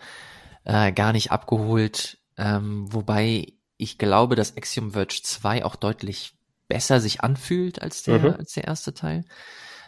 äh, 0.64 0.92
gar 0.92 1.14
nicht 1.14 1.32
abgeholt, 1.32 2.18
ähm, 2.38 2.92
wobei 2.92 3.54
ich 3.78 3.98
glaube, 3.98 4.36
dass 4.36 4.58
Axiom 4.58 4.92
Verge 4.92 5.22
2 5.24 5.66
auch 5.66 5.76
deutlich 5.76 6.34
besser 6.68 7.02
sich 7.02 7.22
anfühlt 7.22 7.82
als 7.82 8.04
der, 8.04 8.20
mhm. 8.20 8.36
als 8.38 8.54
der 8.54 8.66
erste 8.66 8.94
Teil. 8.94 9.26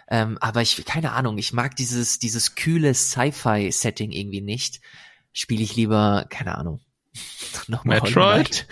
Ähm, 0.10 0.38
aber 0.41 0.62
ich, 0.62 0.84
keine 0.86 1.13
Ahnung, 1.13 1.38
ich 1.38 1.54
mag 1.54 1.76
dieses, 1.76 2.19
dieses 2.19 2.56
kühle 2.56 2.93
Sci-Fi-Setting 2.93 4.12
irgendwie 4.12 4.41
nicht. 4.41 4.82
Spiele 5.32 5.63
ich 5.63 5.76
lieber, 5.76 6.26
keine 6.30 6.58
Ahnung, 6.58 6.82
nochmal 7.67 8.02
Metroid? 8.02 8.67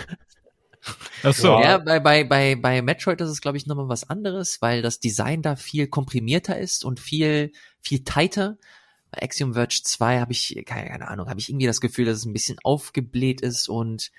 Ach 1.24 1.34
so. 1.34 1.60
Ja, 1.60 1.78
bei, 1.78 2.00
bei, 2.00 2.24
bei, 2.24 2.56
bei 2.56 2.82
Metroid 2.82 3.22
ist 3.22 3.30
es, 3.30 3.42
glaube 3.42 3.58
ich, 3.58 3.68
nochmal 3.68 3.90
was 3.90 4.10
anderes, 4.10 4.62
weil 4.62 4.82
das 4.82 5.00
Design 5.00 5.42
da 5.42 5.56
viel 5.56 5.88
komprimierter 5.88 6.58
ist 6.58 6.84
und 6.84 7.00
viel, 7.00 7.52
viel 7.82 8.04
tighter. 8.04 8.58
Bei 9.12 9.22
Axiom 9.22 9.54
Verge 9.54 9.82
2 9.84 10.20
habe 10.20 10.32
ich, 10.32 10.64
keine, 10.66 10.90
keine 10.90 11.08
Ahnung, 11.08 11.30
habe 11.30 11.40
ich 11.40 11.50
irgendwie 11.50 11.68
das 11.68 11.82
Gefühl, 11.82 12.06
dass 12.06 12.18
es 12.18 12.26
ein 12.26 12.34
bisschen 12.34 12.58
aufgebläht 12.64 13.42
ist 13.42 13.70
und 13.70 14.12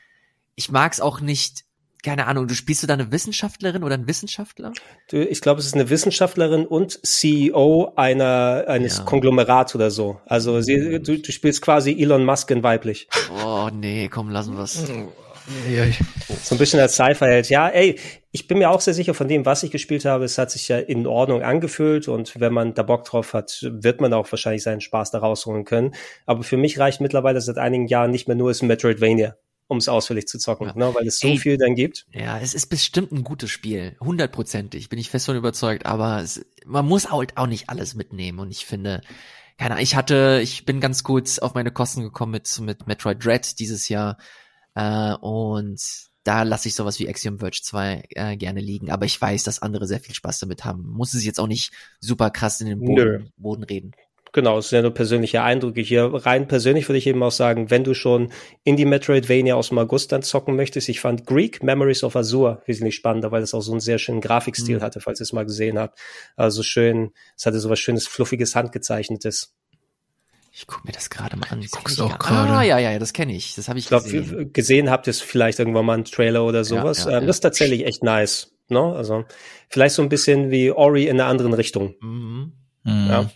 ich 0.54 0.70
mag 0.70 0.92
es 0.92 1.00
auch 1.00 1.20
nicht, 1.20 1.64
keine 2.03 2.27
Ahnung, 2.27 2.49
du 2.49 2.55
spielst 2.55 2.83
du 2.83 2.87
da 2.87 2.95
eine 2.95 3.12
Wissenschaftlerin 3.12 3.85
oder 3.85 3.95
einen 3.95 4.09
Wissenschaftler? 4.09 4.73
Du, 5.09 5.19
ich 5.23 5.41
glaube, 5.41 5.61
es 5.61 5.67
ist 5.67 5.75
eine 5.75 5.88
Wissenschaftlerin 5.88 6.67
und 6.67 6.99
CEO 7.07 7.93
einer, 7.97 8.65
eines 8.67 8.99
ja. 8.99 9.05
Konglomerats 9.05 9.75
oder 9.75 9.91
so. 9.91 10.21
Also 10.27 10.61
sie, 10.61 11.01
du, 11.01 11.19
du 11.19 11.33
spielst 11.33 11.62
quasi 11.62 11.93
Elon 11.93 12.25
Musk 12.25 12.51
in 12.51 12.62
weiblich. 12.62 13.09
Oh 13.45 13.69
nee, 13.73 14.09
komm, 14.09 14.31
lassen 14.31 14.57
wir's. 14.57 14.85
So 16.43 16.55
ein 16.55 16.59
bisschen 16.59 16.79
als 16.81 16.95
Sci-Fi-Held. 16.95 17.49
Ja, 17.49 17.69
ey, 17.69 17.99
ich 18.31 18.47
bin 18.47 18.59
mir 18.59 18.71
auch 18.71 18.81
sehr 18.81 18.95
sicher 18.95 19.12
von 19.12 19.27
dem, 19.27 19.45
was 19.45 19.62
ich 19.62 19.71
gespielt 19.71 20.05
habe. 20.05 20.25
Es 20.25 20.38
hat 20.38 20.51
sich 20.51 20.69
ja 20.69 20.79
in 20.79 21.07
Ordnung 21.07 21.43
angefühlt 21.43 22.09
und 22.09 22.38
wenn 22.41 22.53
man 22.53 22.75
da 22.75 22.83
Bock 22.83 23.05
drauf 23.05 23.35
hat, 23.35 23.59
wird 23.62 24.01
man 24.01 24.12
auch 24.12 24.31
wahrscheinlich 24.31 24.62
seinen 24.62 24.81
Spaß 24.81 25.11
da 25.11 25.19
rausholen 25.19 25.65
können. 25.65 25.95
Aber 26.27 26.43
für 26.43 26.57
mich 26.57 26.79
reicht 26.79 27.01
mittlerweile 27.01 27.41
seit 27.41 27.59
einigen 27.59 27.87
Jahren 27.87 28.11
nicht 28.11 28.29
mehr 28.29 28.37
nur 28.37 28.51
es 28.51 28.62
Metroidvania 28.62 29.37
um 29.72 29.78
es 29.78 29.88
ausführlich 29.88 30.28
zu 30.28 30.38
zocken, 30.38 30.68
ja. 30.68 30.74
ne, 30.76 30.94
weil 30.94 31.06
es 31.06 31.18
so 31.18 31.28
Ey, 31.28 31.38
viel 31.38 31.58
dann 31.58 31.74
gibt. 31.74 32.06
Ja, 32.12 32.38
es 32.38 32.54
ist 32.54 32.66
bestimmt 32.66 33.12
ein 33.12 33.24
gutes 33.24 33.50
Spiel, 33.50 33.96
hundertprozentig, 34.00 34.88
bin 34.88 34.98
ich 34.98 35.11
fest 35.11 35.26
von 35.26 35.37
überzeugt, 35.37 35.87
aber 35.87 36.22
es, 36.22 36.44
man 36.64 36.87
muss 36.87 37.11
halt 37.11 37.37
auch 37.37 37.46
nicht 37.46 37.68
alles 37.68 37.94
mitnehmen 37.94 38.38
und 38.38 38.50
ich 38.50 38.66
finde, 38.66 39.00
keine 39.58 39.72
Ahnung, 39.72 39.82
ich 39.82 39.96
hatte, 39.96 40.40
ich 40.42 40.64
bin 40.64 40.80
ganz 40.80 41.02
gut 41.02 41.42
auf 41.42 41.54
meine 41.54 41.72
Kosten 41.72 42.02
gekommen 42.02 42.32
mit, 42.32 42.61
mit 42.61 42.87
Metroid 42.87 43.24
Dread 43.24 43.58
dieses 43.58 43.88
Jahr 43.88 44.18
äh, 44.74 45.14
und 45.14 45.80
da 46.24 46.44
lasse 46.44 46.68
ich 46.68 46.74
sowas 46.74 46.98
wie 47.00 47.08
Axiom 47.08 47.38
Verge 47.38 47.61
2 47.62 48.04
äh, 48.11 48.37
gerne 48.37 48.61
liegen, 48.61 48.90
aber 48.90 49.06
ich 49.06 49.20
weiß, 49.20 49.42
dass 49.42 49.61
andere 49.61 49.87
sehr 49.87 50.00
viel 50.00 50.14
Spaß 50.14 50.38
damit 50.38 50.64
haben. 50.64 50.85
Muss 50.87 51.14
es 51.14 51.24
jetzt 51.24 51.40
auch 51.40 51.48
nicht 51.48 51.72
super 52.00 52.30
krass 52.30 52.61
in 52.61 52.68
den 52.68 52.80
Boden, 52.80 53.32
Boden 53.37 53.64
reden. 53.64 53.92
Genau, 54.33 54.59
es 54.59 54.71
sind 54.71 54.79
ja 54.79 54.83
nur 54.83 54.95
persönliche 54.95 55.42
Eindrücke 55.42 55.83
hier. 55.83 56.11
Rein 56.12 56.49
persönlich 56.49 56.88
würde 56.88 56.97
ich 56.97 57.07
eben 57.07 57.23
auch 57.23 57.33
sagen, 57.33 57.71
wenn 57.71 57.85
du 57.85 57.92
schon 57.92 58.33
in 58.64 58.77
die 58.77 58.87
Metroidvania 58.87 59.55
aus 59.55 59.68
dem 59.68 59.79
August 59.79 60.11
dann 60.11 60.23
zocken 60.23 60.57
möchtest, 60.57 60.88
ich 60.88 61.01
fand 61.01 61.27
Greek 61.27 61.62
Memories 61.62 62.03
of 62.03 62.16
Azure 62.16 62.62
wesentlich 62.64 62.95
spannender, 62.95 63.31
weil 63.31 63.42
es 63.42 63.53
auch 63.53 63.61
so 63.61 63.73
einen 63.73 63.81
sehr 63.81 63.99
schönen 63.99 64.23
Grafikstil 64.23 64.79
mhm. 64.79 64.83
hatte, 64.83 65.01
falls 65.01 65.21
ihr 65.21 65.25
es 65.25 65.35
mal 65.35 65.45
gesehen 65.45 65.79
habt. 65.79 65.99
Also 66.35 66.62
schön, 66.62 67.12
es 67.37 67.45
hatte 67.45 67.61
so 67.61 67.68
was 67.68 67.79
schönes, 67.79 68.07
fluffiges, 68.07 68.57
handgezeichnetes. 68.57 69.55
Ich 70.51 70.66
guck 70.66 70.85
mir 70.87 70.92
das 70.92 71.11
gerade 71.11 71.37
mal 71.37 71.49
an. 71.51 71.64
Guckst 71.71 72.01
auch 72.01 72.18
gerade. 72.18 72.53
Ah, 72.53 72.62
ja, 72.62 72.79
ja, 72.79 72.99
das 72.99 73.12
kenne 73.12 73.35
ich. 73.35 73.55
Das 73.55 73.68
habe 73.68 73.79
ich, 73.79 73.87
ich 73.87 73.88
glaub, 73.88 74.05
gesehen. 74.05 74.53
gesehen 74.53 74.90
habt 74.90 75.07
ihr 75.07 75.11
es 75.11 75.21
vielleicht 75.21 75.59
irgendwann 75.59 75.85
mal 75.85 75.95
einen 75.95 76.05
Trailer 76.05 76.45
oder 76.45 76.64
sowas. 76.64 77.05
Ja, 77.05 77.11
ja, 77.11 77.18
ähm, 77.18 77.27
das 77.27 77.37
ist 77.37 77.40
tatsächlich 77.40 77.85
echt 77.87 78.03
nice. 78.03 78.55
Ne? 78.68 78.81
Also 78.81 79.25
vielleicht 79.68 79.95
so 79.95 80.03
ein 80.03 80.09
bisschen 80.09 80.51
wie 80.51 80.71
Ori 80.71 81.07
in 81.07 81.21
einer 81.21 81.29
anderen 81.29 81.53
Richtung. 81.53 81.95
Mhm. 82.01 82.53
Ja 82.85 83.31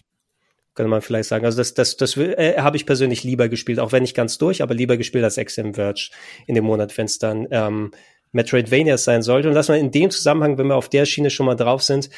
könnte 0.77 0.91
man 0.91 1.03
vielleicht 1.03 1.29
sagen. 1.29 1.45
Also 1.45 1.59
das, 1.59 1.75
das, 1.75 1.97
das 1.97 2.17
äh, 2.17 2.59
habe 2.59 2.77
ich 2.77 2.87
persönlich 2.87 3.25
lieber 3.25 3.49
gespielt, 3.49 3.81
auch 3.81 3.93
wenn 3.93 4.03
nicht 4.03 4.15
ganz 4.15 4.39
durch, 4.39 4.63
aber 4.63 4.75
lieber 4.75 4.97
gespielt 4.97 5.25
als 5.25 5.37
XM 5.37 5.75
Verge 5.75 6.11
in 6.47 6.55
dem 6.55 6.65
Monat, 6.65 6.97
wenn 6.97 7.07
es 7.07 7.19
dann 7.19 7.49
ähm, 7.51 7.91
Metroidvania 8.33 8.99
sein 8.99 9.23
sollte. 9.23 9.49
Und 9.49 9.55
lass 9.55 9.69
mal 9.69 9.79
in 9.79 9.91
dem 9.91 10.11
Zusammenhang, 10.11 10.59
wenn 10.59 10.67
wir 10.69 10.77
auf 10.77 10.89
der 10.89 11.07
Schiene 11.07 11.31
schon 11.31 11.47
mal 11.47 11.57
drauf 11.57 11.83
sind, 11.83 12.11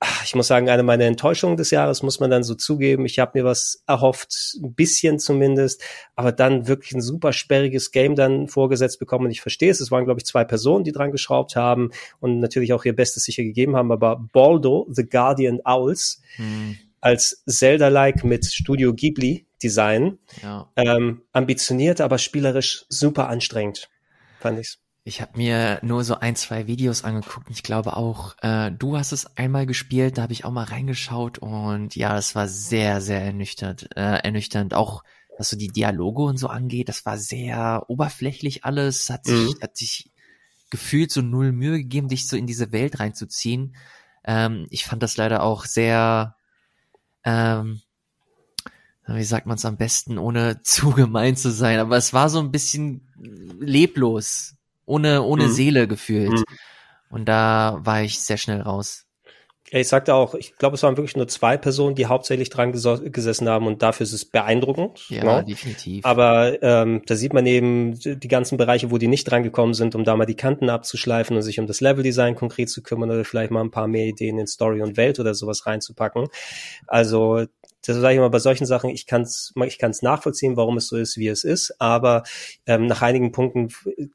ach, 0.00 0.24
ich 0.24 0.34
muss 0.34 0.46
sagen, 0.46 0.68
eine 0.68 0.84
meiner 0.84 1.04
Enttäuschungen 1.04 1.56
des 1.56 1.70
Jahres 1.70 2.02
muss 2.02 2.20
man 2.20 2.30
dann 2.30 2.44
so 2.44 2.54
zugeben. 2.54 3.04
Ich 3.04 3.18
habe 3.18 3.38
mir 3.38 3.44
was 3.44 3.82
erhofft, 3.86 4.32
ein 4.62 4.72
bisschen 4.74 5.18
zumindest, 5.18 5.82
aber 6.14 6.32
dann 6.32 6.68
wirklich 6.68 6.92
ein 6.92 7.02
super 7.02 7.32
sperriges 7.32 7.90
Game 7.90 8.14
dann 8.14 8.48
vorgesetzt 8.48 9.00
bekommen. 9.00 9.26
Und 9.26 9.32
ich 9.32 9.40
verstehe 9.40 9.70
es. 9.70 9.80
Es 9.80 9.90
waren, 9.90 10.04
glaube 10.04 10.20
ich, 10.20 10.26
zwei 10.26 10.44
Personen, 10.44 10.84
die 10.84 10.92
dran 10.92 11.10
geschraubt 11.10 11.56
haben 11.56 11.90
und 12.20 12.38
natürlich 12.38 12.72
auch 12.72 12.84
ihr 12.84 12.94
Bestes 12.94 13.24
sicher 13.24 13.42
gegeben 13.42 13.76
haben. 13.76 13.90
Aber 13.90 14.16
Baldo, 14.32 14.86
The 14.90 15.04
Guardian 15.04 15.60
Owls, 15.64 16.22
hm 16.36 16.78
als 17.00 17.42
Zelda-like 17.46 18.24
mit 18.24 18.46
Studio 18.46 18.94
Ghibli 18.94 19.46
Design. 19.62 20.18
Ja. 20.42 20.70
Ähm, 20.76 21.22
ambitioniert, 21.32 22.00
aber 22.00 22.18
spielerisch 22.18 22.84
super 22.88 23.28
anstrengend, 23.28 23.88
fand 24.40 24.58
ich's. 24.60 24.78
Ich 25.04 25.22
habe 25.22 25.38
mir 25.38 25.78
nur 25.82 26.04
so 26.04 26.16
ein, 26.16 26.36
zwei 26.36 26.66
Videos 26.66 27.02
angeguckt. 27.02 27.48
Ich 27.48 27.62
glaube 27.62 27.96
auch, 27.96 28.36
äh, 28.42 28.70
du 28.70 28.98
hast 28.98 29.12
es 29.12 29.38
einmal 29.38 29.64
gespielt, 29.64 30.18
da 30.18 30.22
habe 30.22 30.34
ich 30.34 30.44
auch 30.44 30.50
mal 30.50 30.64
reingeschaut 30.64 31.38
und 31.38 31.96
ja, 31.96 32.18
es 32.18 32.34
war 32.34 32.46
sehr, 32.46 33.00
sehr 33.00 33.22
ernüchternd. 33.22 33.88
Äh, 33.96 34.18
ernüchternd. 34.22 34.74
Auch 34.74 35.02
was 35.38 35.48
so 35.48 35.56
die 35.56 35.68
Dialoge 35.68 36.24
und 36.24 36.36
so 36.36 36.48
angeht, 36.48 36.90
das 36.90 37.06
war 37.06 37.16
sehr 37.16 37.84
oberflächlich 37.88 38.64
alles. 38.64 39.08
Hat 39.08 39.24
sich, 39.24 39.54
mhm. 39.54 39.60
hat 39.62 39.78
sich 39.78 40.10
gefühlt 40.68 41.10
so 41.10 41.22
null 41.22 41.52
Mühe 41.52 41.78
gegeben, 41.78 42.08
dich 42.08 42.28
so 42.28 42.36
in 42.36 42.46
diese 42.46 42.70
Welt 42.72 43.00
reinzuziehen. 43.00 43.76
Ähm, 44.24 44.66
ich 44.68 44.84
fand 44.84 45.02
das 45.02 45.16
leider 45.16 45.42
auch 45.42 45.64
sehr 45.64 46.36
ähm, 47.28 47.80
wie 49.06 49.24
sagt 49.24 49.46
man 49.46 49.56
es 49.56 49.64
am 49.64 49.76
besten, 49.76 50.18
ohne 50.18 50.62
zu 50.62 50.90
gemein 50.90 51.36
zu 51.36 51.50
sein, 51.50 51.78
aber 51.78 51.96
es 51.96 52.12
war 52.12 52.28
so 52.28 52.40
ein 52.40 52.50
bisschen 52.50 53.08
leblos, 53.60 54.54
ohne, 54.86 55.22
ohne 55.22 55.46
mhm. 55.46 55.52
Seele 55.52 55.88
gefühlt. 55.88 56.30
Mhm. 56.30 56.44
Und 57.10 57.24
da 57.26 57.78
war 57.80 58.02
ich 58.02 58.20
sehr 58.20 58.36
schnell 58.36 58.60
raus. 58.60 59.06
Ich 59.70 59.88
sagte 59.88 60.14
auch, 60.14 60.34
ich 60.34 60.56
glaube, 60.56 60.76
es 60.76 60.82
waren 60.82 60.96
wirklich 60.96 61.16
nur 61.16 61.28
zwei 61.28 61.56
Personen, 61.56 61.94
die 61.94 62.06
hauptsächlich 62.06 62.50
dran 62.50 62.72
gesessen 62.72 63.48
haben 63.48 63.66
und 63.66 63.82
dafür 63.82 64.04
ist 64.04 64.12
es 64.12 64.24
beeindruckend. 64.24 65.08
Ja, 65.08 65.20
genau. 65.20 65.42
definitiv. 65.42 66.04
Aber 66.04 66.62
ähm, 66.62 67.02
da 67.06 67.16
sieht 67.16 67.32
man 67.32 67.46
eben 67.46 67.98
die 67.98 68.28
ganzen 68.28 68.56
Bereiche, 68.56 68.90
wo 68.90 68.98
die 68.98 69.08
nicht 69.08 69.24
dran 69.24 69.42
gekommen 69.42 69.74
sind, 69.74 69.94
um 69.94 70.04
da 70.04 70.16
mal 70.16 70.26
die 70.26 70.36
Kanten 70.36 70.70
abzuschleifen 70.70 71.36
und 71.36 71.42
sich 71.42 71.60
um 71.60 71.66
das 71.66 71.80
Leveldesign 71.80 72.34
konkret 72.34 72.70
zu 72.70 72.82
kümmern 72.82 73.10
oder 73.10 73.24
vielleicht 73.24 73.50
mal 73.50 73.62
ein 73.62 73.70
paar 73.70 73.88
mehr 73.88 74.06
Ideen 74.06 74.38
in 74.38 74.46
Story 74.46 74.82
und 74.82 74.96
Welt 74.96 75.20
oder 75.20 75.34
sowas 75.34 75.66
reinzupacken. 75.66 76.28
Also 76.86 77.44
das 77.86 77.96
sage 77.96 78.14
ich 78.14 78.18
immer 78.18 78.30
bei 78.30 78.38
solchen 78.38 78.66
Sachen, 78.66 78.90
ich 78.90 79.06
kann 79.06 79.22
es 79.22 79.52
ich 79.66 79.78
kann's 79.78 80.02
nachvollziehen, 80.02 80.56
warum 80.56 80.76
es 80.76 80.88
so 80.88 80.96
ist, 80.96 81.16
wie 81.16 81.28
es 81.28 81.44
ist, 81.44 81.74
aber 81.80 82.24
ähm, 82.66 82.86
nach 82.86 83.02
einigen 83.02 83.32
Punkten 83.32 83.68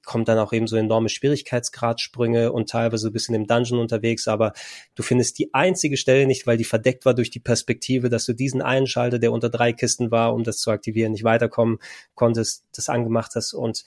kommt 0.06 0.28
dann 0.28 0.38
auch 0.38 0.54
eben 0.54 0.68
so 0.68 0.76
enorme 0.76 1.10
Schwierigkeitsgradsprünge 1.10 2.52
und 2.52 2.70
teilweise 2.70 3.08
ein 3.08 3.14
bisschen 3.14 3.36
im 3.36 3.48
Dungeon 3.48 3.80
unterwegs, 3.80 4.28
aber 4.28 4.54
du 4.96 5.04
findest 5.04 5.40
die 5.40 5.54
einzige 5.54 5.98
Stelle 5.98 6.28
nicht, 6.28 6.46
weil 6.46 6.58
die 6.58 6.64
verdeckt 6.64 7.06
war 7.06 7.14
durch 7.14 7.30
die 7.30 7.40
Perspektive, 7.40 8.10
dass 8.10 8.26
du 8.26 8.34
diesen 8.34 8.62
einen 8.62 8.88
Schalter, 8.88 9.20
der 9.20 9.32
unter 9.32 9.50
drei 9.50 9.74
Kisten 9.74 10.12
war, 10.12 10.34
um 10.34 10.44
das 10.44 10.58
zu 10.58 10.72
aktivieren, 10.72 11.14
nicht 11.14 11.24
weiterkommen 11.24 11.80
konntest, 12.16 12.66
das 12.76 12.90
angemacht 12.90 13.32
hast 13.36 13.54
und 13.54 13.86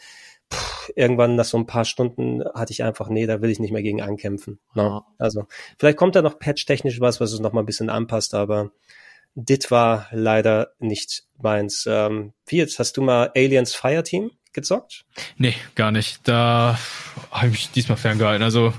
pff, 0.52 0.90
irgendwann 0.96 1.36
nach 1.36 1.44
so 1.44 1.58
ein 1.58 1.66
paar 1.66 1.84
Stunden 1.84 2.42
hatte 2.54 2.72
ich 2.72 2.82
einfach, 2.82 3.08
nee, 3.08 3.26
da 3.26 3.42
will 3.42 3.50
ich 3.50 3.60
nicht 3.60 3.72
mehr 3.72 3.82
gegen 3.82 4.02
ankämpfen. 4.02 4.58
No. 4.74 4.82
Ne? 4.82 5.02
Also 5.18 5.46
vielleicht 5.78 5.98
kommt 5.98 6.14
da 6.14 6.22
noch 6.22 6.38
patch-technisch 6.38 7.00
was, 7.00 7.20
was 7.20 7.32
es 7.32 7.40
noch 7.40 7.52
mal 7.52 7.60
ein 7.60 7.66
bisschen 7.66 7.90
anpasst, 7.90 8.34
aber 8.34 8.70
dit 9.36 9.70
war 9.70 10.08
leider 10.10 10.72
nicht 10.78 11.24
meins. 11.40 11.86
Ähm, 11.88 12.32
wie 12.46 12.56
jetzt, 12.56 12.78
hast 12.78 12.96
du 12.96 13.02
mal 13.02 13.30
Aliens 13.36 13.74
Fireteam 13.74 14.30
gezockt? 14.52 15.04
Nee, 15.36 15.54
gar 15.74 15.92
nicht. 15.92 16.26
Da 16.26 16.78
habe 17.30 17.50
ich 17.50 17.70
diesmal 17.70 17.98
ferngehalten. 17.98 18.42
Also 18.42 18.72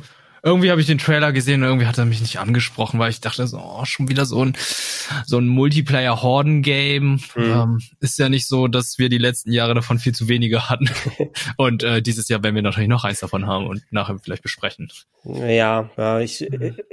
irgendwie 0.43 0.71
habe 0.71 0.81
ich 0.81 0.87
den 0.87 0.97
Trailer 0.97 1.31
gesehen 1.31 1.61
und 1.61 1.67
irgendwie 1.67 1.87
hat 1.87 1.97
er 1.97 2.05
mich 2.05 2.21
nicht 2.21 2.39
angesprochen, 2.39 2.99
weil 2.99 3.09
ich 3.09 3.21
dachte 3.21 3.47
so, 3.47 3.59
oh, 3.59 3.85
schon 3.85 4.09
wieder 4.09 4.25
so 4.25 4.43
ein 4.43 4.55
so 5.25 5.37
ein 5.37 5.47
Multiplayer-Horden-Game. 5.47 7.21
Mhm. 7.35 7.43
Ähm, 7.43 7.79
ist 7.99 8.19
ja 8.19 8.29
nicht 8.29 8.47
so, 8.47 8.67
dass 8.67 8.97
wir 8.97 9.09
die 9.09 9.17
letzten 9.17 9.51
Jahre 9.51 9.73
davon 9.73 9.99
viel 9.99 10.13
zu 10.13 10.27
wenige 10.27 10.69
hatten. 10.69 10.89
und 11.57 11.83
äh, 11.83 12.01
dieses 12.01 12.27
Jahr 12.29 12.43
werden 12.43 12.55
wir 12.55 12.61
natürlich 12.61 12.89
noch 12.89 13.03
eins 13.03 13.19
davon 13.19 13.47
haben 13.47 13.67
und 13.67 13.83
nachher 13.91 14.17
vielleicht 14.19 14.43
besprechen. 14.43 14.89
Ja, 15.23 15.89
ja 15.97 16.19
ich, 16.19 16.47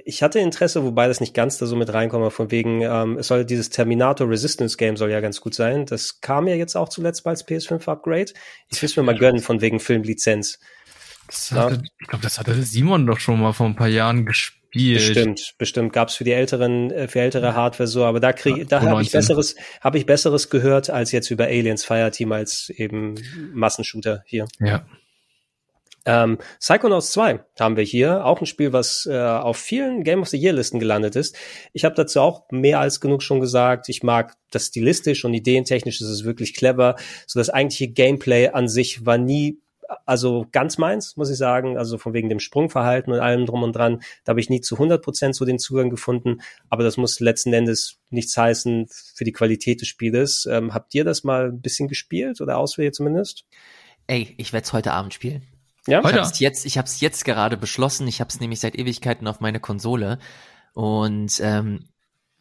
ich 0.04 0.22
hatte 0.22 0.38
Interesse, 0.38 0.84
wobei 0.84 1.08
das 1.08 1.20
nicht 1.20 1.34
ganz 1.34 1.58
da 1.58 1.66
so 1.66 1.76
mit 1.76 1.92
reinkommt, 1.92 2.32
von 2.32 2.50
wegen, 2.50 2.82
ähm, 2.82 3.18
es 3.18 3.28
soll 3.28 3.44
dieses 3.44 3.70
Terminator 3.70 4.28
Resistance 4.28 4.76
Game 4.76 4.96
soll 4.96 5.10
ja 5.10 5.20
ganz 5.20 5.40
gut 5.40 5.54
sein. 5.54 5.86
Das 5.86 6.20
kam 6.20 6.48
ja 6.48 6.54
jetzt 6.54 6.76
auch 6.76 6.88
zuletzt 6.88 7.26
als 7.26 7.46
PS5 7.46 7.88
Upgrade. 7.88 8.32
Ich 8.70 8.80
will 8.82 8.88
es 8.88 8.96
mir 8.96 9.02
mal 9.02 9.16
gönnen, 9.16 9.40
von 9.40 9.60
wegen 9.60 9.80
Filmlizenz. 9.80 10.58
Hatte, 11.50 11.82
ich 12.00 12.08
glaube, 12.08 12.22
das 12.22 12.38
hatte 12.38 12.62
Simon 12.62 13.06
doch 13.06 13.18
schon 13.18 13.40
mal 13.40 13.52
vor 13.52 13.66
ein 13.66 13.76
paar 13.76 13.88
Jahren 13.88 14.26
gespielt. 14.26 14.62
Bestimmt, 14.98 15.54
bestimmt 15.58 15.92
gab's 15.92 16.16
für 16.16 16.24
die 16.24 16.32
älteren, 16.32 16.90
äh, 16.90 17.06
für 17.08 17.20
ältere 17.20 17.54
Hardware 17.54 17.86
so, 17.86 18.04
aber 18.04 18.20
da 18.20 18.32
krieg, 18.32 18.56
ja, 18.56 18.64
da 18.64 18.82
habe 18.82 19.02
ich 19.02 19.12
besseres, 19.12 19.54
habe 19.80 19.98
ich 19.98 20.06
besseres 20.06 20.50
gehört 20.50 20.90
als 20.90 21.12
jetzt 21.12 21.30
über 21.30 21.44
Aliens 21.44 21.84
Fireteam 21.84 22.32
als 22.32 22.70
eben 22.70 23.14
Massenshooter 23.52 24.24
hier. 24.26 24.46
Ja. 24.58 24.84
Ähm, 26.06 26.38
Psychonauts 26.60 27.12
2 27.12 27.40
haben 27.58 27.76
wir 27.76 27.84
hier, 27.84 28.26
auch 28.26 28.40
ein 28.40 28.46
Spiel, 28.46 28.72
was 28.72 29.06
äh, 29.10 29.16
auf 29.16 29.56
vielen 29.56 30.04
Game 30.04 30.20
of 30.20 30.28
the 30.28 30.36
Year 30.36 30.52
Listen 30.52 30.78
gelandet 30.78 31.16
ist. 31.16 31.36
Ich 31.72 31.84
habe 31.84 31.94
dazu 31.94 32.20
auch 32.20 32.50
mehr 32.50 32.80
als 32.80 33.00
genug 33.00 33.22
schon 33.22 33.40
gesagt. 33.40 33.88
Ich 33.88 34.02
mag 34.02 34.34
das 34.50 34.66
stilistisch 34.66 35.24
und 35.24 35.32
ideentechnisch 35.32 36.00
ist 36.00 36.08
es 36.08 36.24
wirklich 36.24 36.54
clever. 36.54 36.96
So 37.26 37.40
das 37.40 37.48
eigentliche 37.48 37.88
Gameplay 37.88 38.48
an 38.48 38.68
sich 38.68 39.06
war 39.06 39.16
nie 39.16 39.60
also 40.06 40.46
ganz 40.52 40.78
meins, 40.78 41.16
muss 41.16 41.30
ich 41.30 41.36
sagen, 41.36 41.76
also 41.78 41.98
von 41.98 42.12
wegen 42.12 42.28
dem 42.28 42.40
Sprungverhalten 42.40 43.12
und 43.12 43.20
allem 43.20 43.46
drum 43.46 43.62
und 43.62 43.74
dran, 43.74 44.02
da 44.24 44.30
habe 44.30 44.40
ich 44.40 44.50
nie 44.50 44.60
zu 44.60 44.76
100 44.76 45.02
Prozent 45.02 45.34
so 45.34 45.44
den 45.44 45.58
Zugang 45.58 45.90
gefunden, 45.90 46.38
aber 46.68 46.84
das 46.84 46.96
muss 46.96 47.20
letzten 47.20 47.52
Endes 47.52 47.98
nichts 48.10 48.36
heißen 48.36 48.86
für 48.88 49.24
die 49.24 49.32
Qualität 49.32 49.80
des 49.80 49.88
Spieles. 49.88 50.46
Ähm, 50.50 50.74
habt 50.74 50.94
ihr 50.94 51.04
das 51.04 51.24
mal 51.24 51.46
ein 51.46 51.60
bisschen 51.60 51.88
gespielt 51.88 52.40
oder 52.40 52.58
auswählt 52.58 52.94
zumindest? 52.94 53.44
Ey, 54.06 54.34
ich 54.38 54.52
werde 54.52 54.64
es 54.64 54.72
heute 54.72 54.92
Abend 54.92 55.14
spielen. 55.14 55.42
Ja, 55.86 56.02
heute? 56.02 56.16
Ich 56.16 56.22
hab's 56.22 56.40
jetzt, 56.40 56.66
ich 56.66 56.78
habe 56.78 56.86
es 56.86 57.00
jetzt 57.00 57.24
gerade 57.24 57.56
beschlossen. 57.56 58.08
Ich 58.08 58.20
habe 58.20 58.28
es 58.28 58.40
nämlich 58.40 58.60
seit 58.60 58.76
Ewigkeiten 58.76 59.26
auf 59.26 59.40
meine 59.40 59.60
Konsole 59.60 60.18
und 60.72 61.40
ähm, 61.40 61.88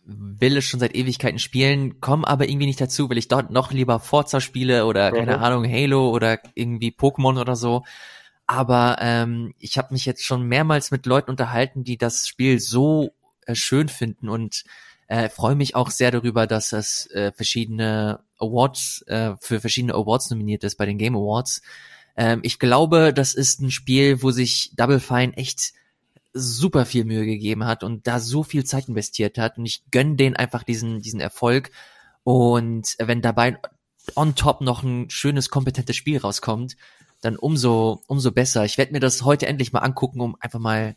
will 0.05 0.57
es 0.57 0.65
schon 0.65 0.79
seit 0.79 0.95
Ewigkeiten 0.95 1.39
spielen, 1.39 2.01
komme 2.01 2.27
aber 2.27 2.49
irgendwie 2.49 2.65
nicht 2.65 2.81
dazu, 2.81 3.09
weil 3.09 3.17
ich 3.17 3.29
dort 3.29 3.51
noch 3.51 3.71
lieber 3.71 3.99
Forza 3.99 4.41
spiele 4.41 4.85
oder 4.85 5.11
mhm. 5.11 5.15
keine 5.15 5.39
Ahnung, 5.39 5.65
Halo 5.69 6.09
oder 6.09 6.39
irgendwie 6.55 6.91
Pokémon 6.91 7.39
oder 7.39 7.55
so. 7.55 7.83
Aber 8.45 8.97
ähm, 8.99 9.53
ich 9.59 9.77
habe 9.77 9.93
mich 9.93 10.05
jetzt 10.05 10.25
schon 10.25 10.43
mehrmals 10.43 10.91
mit 10.91 11.05
Leuten 11.05 11.31
unterhalten, 11.31 11.83
die 11.83 11.97
das 11.97 12.27
Spiel 12.27 12.59
so 12.59 13.13
äh, 13.45 13.55
schön 13.55 13.87
finden 13.87 14.27
und 14.27 14.65
äh, 15.07 15.29
freue 15.29 15.55
mich 15.55 15.75
auch 15.75 15.89
sehr 15.89 16.11
darüber, 16.11 16.47
dass 16.47 16.73
es 16.73 17.09
äh, 17.11 17.31
verschiedene 17.31 18.19
Awards 18.39 19.03
äh, 19.07 19.33
für 19.39 19.61
verschiedene 19.61 19.93
Awards 19.93 20.29
nominiert 20.29 20.63
ist 20.63 20.75
bei 20.77 20.85
den 20.85 20.97
Game 20.97 21.15
Awards. 21.15 21.61
Ähm, 22.17 22.41
ich 22.43 22.59
glaube, 22.59 23.13
das 23.13 23.33
ist 23.33 23.61
ein 23.61 23.71
Spiel, 23.71 24.21
wo 24.21 24.31
sich 24.31 24.71
Double 24.75 24.99
Fine 24.99 25.37
echt 25.37 25.73
super 26.33 26.85
viel 26.85 27.05
Mühe 27.05 27.25
gegeben 27.25 27.65
hat 27.65 27.83
und 27.83 28.07
da 28.07 28.19
so 28.19 28.43
viel 28.43 28.63
Zeit 28.65 28.87
investiert 28.87 29.37
hat 29.37 29.57
und 29.57 29.65
ich 29.65 29.83
gönn 29.91 30.17
denen 30.17 30.35
einfach 30.35 30.63
diesen, 30.63 31.01
diesen 31.01 31.19
Erfolg 31.19 31.71
und 32.23 32.95
wenn 32.99 33.21
dabei 33.21 33.59
on 34.15 34.35
top 34.35 34.61
noch 34.61 34.83
ein 34.83 35.09
schönes, 35.09 35.49
kompetentes 35.49 35.95
Spiel 35.95 36.17
rauskommt, 36.17 36.75
dann 37.21 37.37
umso, 37.37 38.01
umso 38.07 38.31
besser. 38.31 38.65
Ich 38.65 38.77
werde 38.77 38.91
mir 38.91 38.99
das 38.99 39.23
heute 39.23 39.47
endlich 39.47 39.71
mal 39.71 39.79
angucken, 39.79 40.19
um 40.19 40.35
einfach 40.39 40.59
mal 40.59 40.95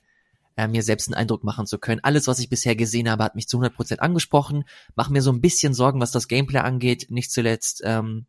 äh, 0.56 0.66
mir 0.66 0.82
selbst 0.82 1.08
einen 1.08 1.14
Eindruck 1.14 1.44
machen 1.44 1.66
zu 1.66 1.78
können. 1.78 2.00
Alles, 2.02 2.26
was 2.26 2.40
ich 2.40 2.48
bisher 2.48 2.74
gesehen 2.74 3.08
habe, 3.08 3.22
hat 3.22 3.36
mich 3.36 3.48
zu 3.48 3.60
100% 3.60 3.98
angesprochen. 3.98 4.64
Mach 4.96 5.08
mir 5.08 5.22
so 5.22 5.30
ein 5.30 5.40
bisschen 5.40 5.74
Sorgen, 5.74 6.00
was 6.00 6.10
das 6.10 6.28
Gameplay 6.28 6.60
angeht. 6.60 7.10
Nicht 7.10 7.30
zuletzt, 7.30 7.82
ähm, 7.84 8.26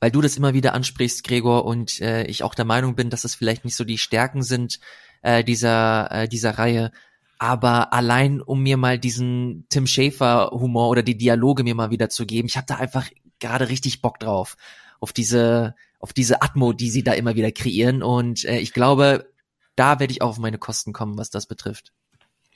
weil 0.00 0.10
du 0.10 0.20
das 0.20 0.36
immer 0.36 0.54
wieder 0.54 0.74
ansprichst, 0.74 1.24
Gregor, 1.24 1.64
und 1.64 2.00
äh, 2.00 2.24
ich 2.24 2.42
auch 2.42 2.54
der 2.54 2.64
Meinung 2.64 2.94
bin, 2.94 3.10
dass 3.10 3.24
es 3.24 3.34
vielleicht 3.34 3.64
nicht 3.64 3.76
so 3.76 3.84
die 3.84 3.98
Stärken 3.98 4.42
sind 4.42 4.80
äh, 5.22 5.44
dieser, 5.44 6.10
äh, 6.10 6.28
dieser 6.28 6.58
Reihe. 6.58 6.92
Aber 7.38 7.92
allein, 7.92 8.40
um 8.40 8.62
mir 8.62 8.76
mal 8.76 8.98
diesen 8.98 9.66
Tim 9.68 9.86
Schafer 9.86 10.50
Humor 10.52 10.88
oder 10.88 11.02
die 11.02 11.18
Dialoge 11.18 11.64
mir 11.64 11.74
mal 11.74 11.90
wieder 11.90 12.08
zu 12.08 12.24
geben, 12.24 12.48
ich 12.48 12.56
habe 12.56 12.66
da 12.66 12.76
einfach 12.76 13.08
gerade 13.40 13.68
richtig 13.68 14.00
Bock 14.00 14.18
drauf. 14.18 14.56
Auf 15.00 15.12
diese, 15.12 15.74
auf 16.00 16.12
diese 16.14 16.40
Atmo, 16.40 16.72
die 16.72 16.90
sie 16.90 17.04
da 17.04 17.12
immer 17.12 17.34
wieder 17.34 17.52
kreieren. 17.52 18.02
Und 18.02 18.44
äh, 18.44 18.58
ich 18.58 18.72
glaube, 18.72 19.30
da 19.74 20.00
werde 20.00 20.12
ich 20.12 20.22
auch 20.22 20.30
auf 20.30 20.38
meine 20.38 20.58
Kosten 20.58 20.92
kommen, 20.92 21.18
was 21.18 21.30
das 21.30 21.46
betrifft. 21.46 21.92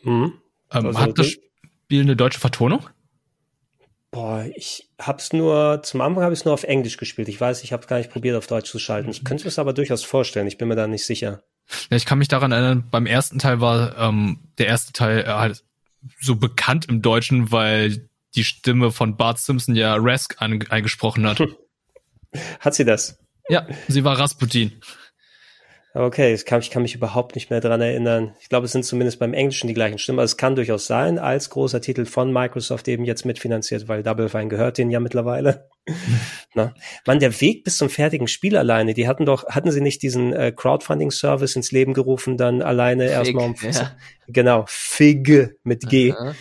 Mhm. 0.03 0.33
Ähm, 0.73 0.99
hat 0.99 1.19
das 1.19 1.27
Spiel 1.29 2.03
eine 2.03 2.17
deutsche 2.17 2.41
Vertonung? 2.41 2.89
Boah, 4.13 4.45
ich 4.57 4.89
hab's 4.99 5.33
nur, 5.33 5.83
zum 5.85 6.01
Anfang 6.01 6.25
habe 6.25 6.33
ich 6.33 6.41
es 6.41 6.45
nur 6.45 6.55
auf 6.55 6.65
Englisch 6.65 6.97
gespielt. 6.97 7.29
Ich 7.29 7.41
weiß, 7.41 7.63
ich 7.63 7.73
habe 7.73 7.87
gar 7.87 7.99
nicht 7.99 8.11
probiert, 8.11 8.37
auf 8.37 8.49
Deutsch 8.49 8.71
zu 8.71 8.81
schalten. 8.81 9.09
Ich 9.11 9.25
könnte 9.25 9.47
es 9.47 9.59
aber 9.59 9.73
durchaus 9.73 10.03
vorstellen. 10.03 10.49
Ich 10.49 10.59
bin 10.59 10.67
mir 10.67 10.75
da 10.75 10.89
nicht 10.89 11.07
sicher. 11.07 11.43
Ja, 11.91 11.97
ich 11.97 12.07
kann 12.07 12.19
mich 12.19 12.27
daran 12.27 12.51
erinnern, 12.51 12.89
beim 12.91 13.07
ersten 13.07 13.39
Teil 13.39 13.61
war 13.61 13.97
ähm, 13.99 14.41
der 14.59 14.67
erste 14.67 14.93
Teil 14.93 15.21
äh, 15.21 15.27
halt 15.27 15.63
so 16.21 16.35
bekannt 16.35 16.87
im 16.89 17.03
Deutschen, 17.03 17.53
weil 17.53 18.09
die 18.35 18.45
Stimme 18.45 18.91
von 18.91 19.17
Bart 19.17 19.39
Simpson 19.39 19.77
ja 19.77 19.97
Rask 19.97 20.37
eingesprochen 20.41 21.27
hat. 21.27 21.41
Hat 22.61 22.75
sie 22.75 22.85
das? 22.85 23.19
Ja, 23.49 23.67
sie 23.89 24.05
war 24.05 24.19
Rasputin. 24.19 24.81
Okay, 25.93 26.33
ich 26.35 26.45
kann, 26.45 26.61
ich 26.61 26.71
kann 26.71 26.83
mich 26.83 26.95
überhaupt 26.95 27.35
nicht 27.35 27.51
mehr 27.51 27.61
dran 27.61 27.81
erinnern. 27.81 28.35
Ich 28.41 28.49
glaube, 28.49 28.67
es 28.67 28.73
sind 28.73 28.85
zumindest 28.85 29.19
beim 29.19 29.35
Englischen 29.35 29.67
die 29.67 29.75
gleichen 29.75 29.99
Stimmen. 29.99 30.21
Also 30.21 30.33
es 30.33 30.37
kann 30.37 30.55
durchaus 30.55 30.87
sein, 30.87 31.19
als 31.19 31.51
großer 31.51 31.81
Titel 31.81 32.05
von 32.05 32.33
Microsoft 32.33 32.87
eben 32.87 33.05
jetzt 33.05 33.25
mitfinanziert, 33.25 33.89
weil 33.89 34.05
Double 34.05 34.29
Fine 34.29 34.49
gehört 34.49 34.79
denen 34.79 34.93
ja 34.93 35.01
mittlerweile. 35.01 35.69
Na? 36.55 36.75
Man, 37.07 37.19
der 37.19 37.41
Weg 37.41 37.65
bis 37.65 37.77
zum 37.77 37.91
fertigen 37.91 38.29
Spiel 38.29 38.57
alleine, 38.57 38.95
die 38.95 39.09
hatten 39.09 39.27
doch, 39.27 39.49
hatten 39.49 39.73
sie 39.73 39.81
nicht 39.81 40.03
diesen 40.03 40.33
äh, 40.33 40.53
Crowdfunding-Service 40.55 41.57
ins 41.57 41.73
Leben 41.73 41.93
gerufen, 41.93 42.37
dann 42.37 42.63
alleine 42.63 43.09
erstmal 43.09 43.47
um 43.47 43.57
ja. 43.61 43.97
genau, 44.29 44.65
Fig 44.69 45.57
mit 45.65 45.89
G. 45.89 46.13
Aha 46.13 46.35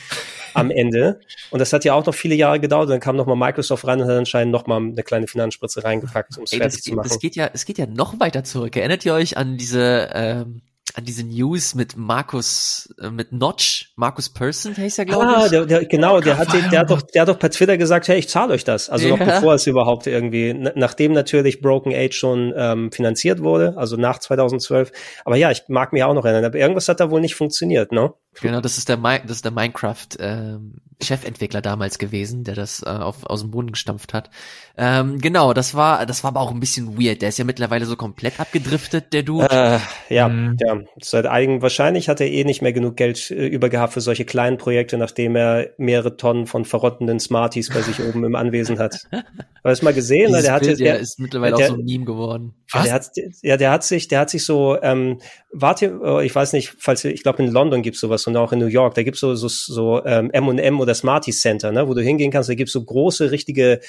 am 0.54 0.72
Ende. 0.72 1.20
Und 1.52 1.60
das 1.60 1.74
hat 1.74 1.86
ja 1.86 1.93
auch 1.93 2.06
noch 2.06 2.16
viele 2.16 2.36
Jahre 2.36 2.60
gedauert. 2.60 2.89
Dann 2.89 3.00
kam 3.00 3.16
nochmal 3.16 3.36
Microsoft 3.36 3.86
rein 3.86 4.02
und 4.02 4.08
hat 4.08 4.18
anscheinend 4.18 4.52
nochmal 4.52 4.80
eine 4.80 5.04
kleine 5.04 5.28
Finanzspritze 5.28 5.84
reingepackt, 5.84 6.38
um 6.38 6.43
es 6.43 6.52
fertig 6.52 6.76
das, 6.76 6.82
zu 6.84 6.93
machen. 6.93 7.08
Es 7.10 7.20
geht 7.20 7.36
ja, 7.36 7.50
es 7.54 7.66
geht 7.66 7.78
ja 7.78 7.86
noch 7.86 8.20
weiter 8.20 8.43
zurück. 8.43 8.76
Erinnert 8.76 9.06
ihr 9.06 9.14
euch 9.14 9.38
an 9.38 9.58
diese 9.58 10.10
ähm, 10.14 10.62
an 10.95 11.05
diese 11.05 11.23
News 11.23 11.75
mit 11.75 11.95
Markus, 11.95 12.93
äh, 13.01 13.09
mit 13.09 13.31
Notch, 13.31 13.91
Markus 13.95 14.29
Person 14.29 14.75
heißt 14.75 14.99
er, 14.99 15.05
glaube 15.05 15.25
ah, 15.25 15.45
ich. 15.45 15.51
Der, 15.51 15.65
der, 15.65 15.85
genau, 15.85 16.19
der 16.19 16.37
hat, 16.37 16.51
der, 16.53 16.79
hat 16.79 16.89
doch, 16.89 17.01
der 17.01 17.21
hat 17.21 17.29
doch 17.29 17.39
per 17.39 17.51
Twitter 17.51 17.77
gesagt, 17.77 18.07
hey, 18.07 18.17
ich 18.17 18.29
zahle 18.29 18.53
euch 18.53 18.63
das. 18.63 18.89
Also 18.89 19.07
ja. 19.07 19.15
noch 19.15 19.25
bevor 19.25 19.53
es 19.53 19.67
überhaupt 19.67 20.07
irgendwie, 20.07 20.53
nachdem 20.53 21.13
natürlich 21.13 21.61
Broken 21.61 21.93
Age 21.93 22.13
schon 22.13 22.53
ähm, 22.55 22.91
finanziert 22.91 23.41
wurde, 23.41 23.75
also 23.77 23.95
nach 23.95 24.19
2012. 24.19 24.91
Aber 25.25 25.35
ja, 25.35 25.51
ich 25.51 25.63
mag 25.67 25.93
mich 25.93 26.03
auch 26.03 26.13
noch 26.13 26.25
erinnern, 26.25 26.45
aber 26.45 26.57
irgendwas 26.57 26.87
hat 26.87 26.99
da 26.99 27.11
wohl 27.11 27.21
nicht 27.21 27.35
funktioniert, 27.35 27.91
ne? 27.91 28.13
Genau, 28.41 28.61
das 28.61 28.77
ist 28.77 28.89
der, 28.89 28.97
das 28.97 29.37
ist 29.37 29.45
der 29.45 29.51
Minecraft 29.51 30.07
ähm, 30.19 30.75
Chefentwickler 31.02 31.62
damals 31.62 31.97
gewesen, 31.97 32.43
der 32.43 32.56
das 32.56 32.84
äh, 32.84 32.89
auf, 32.89 33.26
aus 33.26 33.41
dem 33.41 33.52
Boden 33.52 33.72
gestampft 33.72 34.14
hat. 34.14 34.30
Ähm, 34.78 35.20
genau, 35.20 35.54
das 35.54 35.74
war, 35.74 36.06
das 36.06 36.24
war 36.24 36.30
aber 36.30 36.41
auch 36.41 36.52
ein 36.52 36.60
bisschen 36.60 37.02
weird. 37.02 37.22
Der 37.22 37.30
ist 37.30 37.38
ja 37.38 37.45
mittlerweile 37.45 37.86
so 37.86 37.95
komplett 37.95 38.39
abgedriftet, 38.39 39.14
der 39.14 39.24
Dude. 39.24 39.47
Äh, 39.50 39.80
ja, 40.14 40.28
mhm. 40.28 40.58
ja. 40.60 40.80
Seit 41.02 41.26
einigen, 41.26 41.62
wahrscheinlich 41.62 42.10
hat 42.10 42.20
er 42.20 42.28
eh 42.28 42.43
nicht 42.43 42.62
mehr 42.62 42.74
genug 42.74 42.97
Geld 42.97 43.32
äh, 43.32 43.47
übergehabt 43.47 43.93
für 43.93 44.02
solche 44.02 44.26
kleinen 44.26 44.58
Projekte, 44.58 44.97
nachdem 44.97 45.36
er 45.36 45.70
mehrere 45.78 46.18
Tonnen 46.18 46.47
von 46.47 46.66
verrottenden 46.66 47.20
Smarties 47.20 47.70
bei 47.70 47.82
sich 47.82 48.02
oben 48.02 48.26
im 48.26 48.36
Anwesen 48.36 48.78
hat. 48.78 49.08
Hast 49.12 49.64
du 49.64 49.70
es 49.70 49.82
mal 49.82 49.93
gesehen? 49.93 50.28
Dieses 50.28 50.43
der 50.43 50.54
hatte, 50.54 50.68
Bild, 50.68 50.80
der 50.80 51.00
ist 51.00 51.20
mittlerweile 51.20 51.56
der, 51.56 51.66
auch 51.66 51.70
so 51.70 51.76
ein 51.76 51.86
Meme 51.86 52.06
geworden. 52.06 52.54
Was? 52.72 52.84
Der 52.84 52.93
hat, 52.93 53.12
ja, 53.41 53.58
der 53.58 53.72
hat 53.72 53.84
sich, 53.84 54.08
der 54.08 54.20
hat 54.20 54.30
sich 54.30 54.45
so 54.45 54.78
ähm, 54.82 55.20
wart 55.52 55.82
ihr, 55.82 56.00
äh, 56.04 56.26
ich 56.26 56.34
weiß 56.34 56.54
nicht, 56.54 56.76
falls 56.78 57.04
ihr, 57.04 57.12
ich 57.12 57.24
glaube 57.24 57.43
in 57.43 57.52
London 57.52 57.82
gibt's 57.82 58.00
sowas 58.00 58.28
und 58.28 58.38
auch 58.38 58.52
in 58.52 58.60
New 58.60 58.68
York, 58.68 58.93
da 58.93 59.04
gibt's 59.04 59.20
so 59.20 59.34
so, 59.36 59.47
so 59.47 60.04
ähm, 60.06 60.30
M&M 60.32 60.80
oder 60.80 60.93
Smarties 60.93 61.41
Center, 61.41 61.72
ne, 61.72 61.88
wo 61.88 61.93
du 61.93 62.02
hingehen 62.02 62.32
kannst, 62.32 62.50
da 62.50 62.54
gibt's 62.54 62.74
so 62.74 62.84
große 62.84 63.32
richtige 63.32 63.80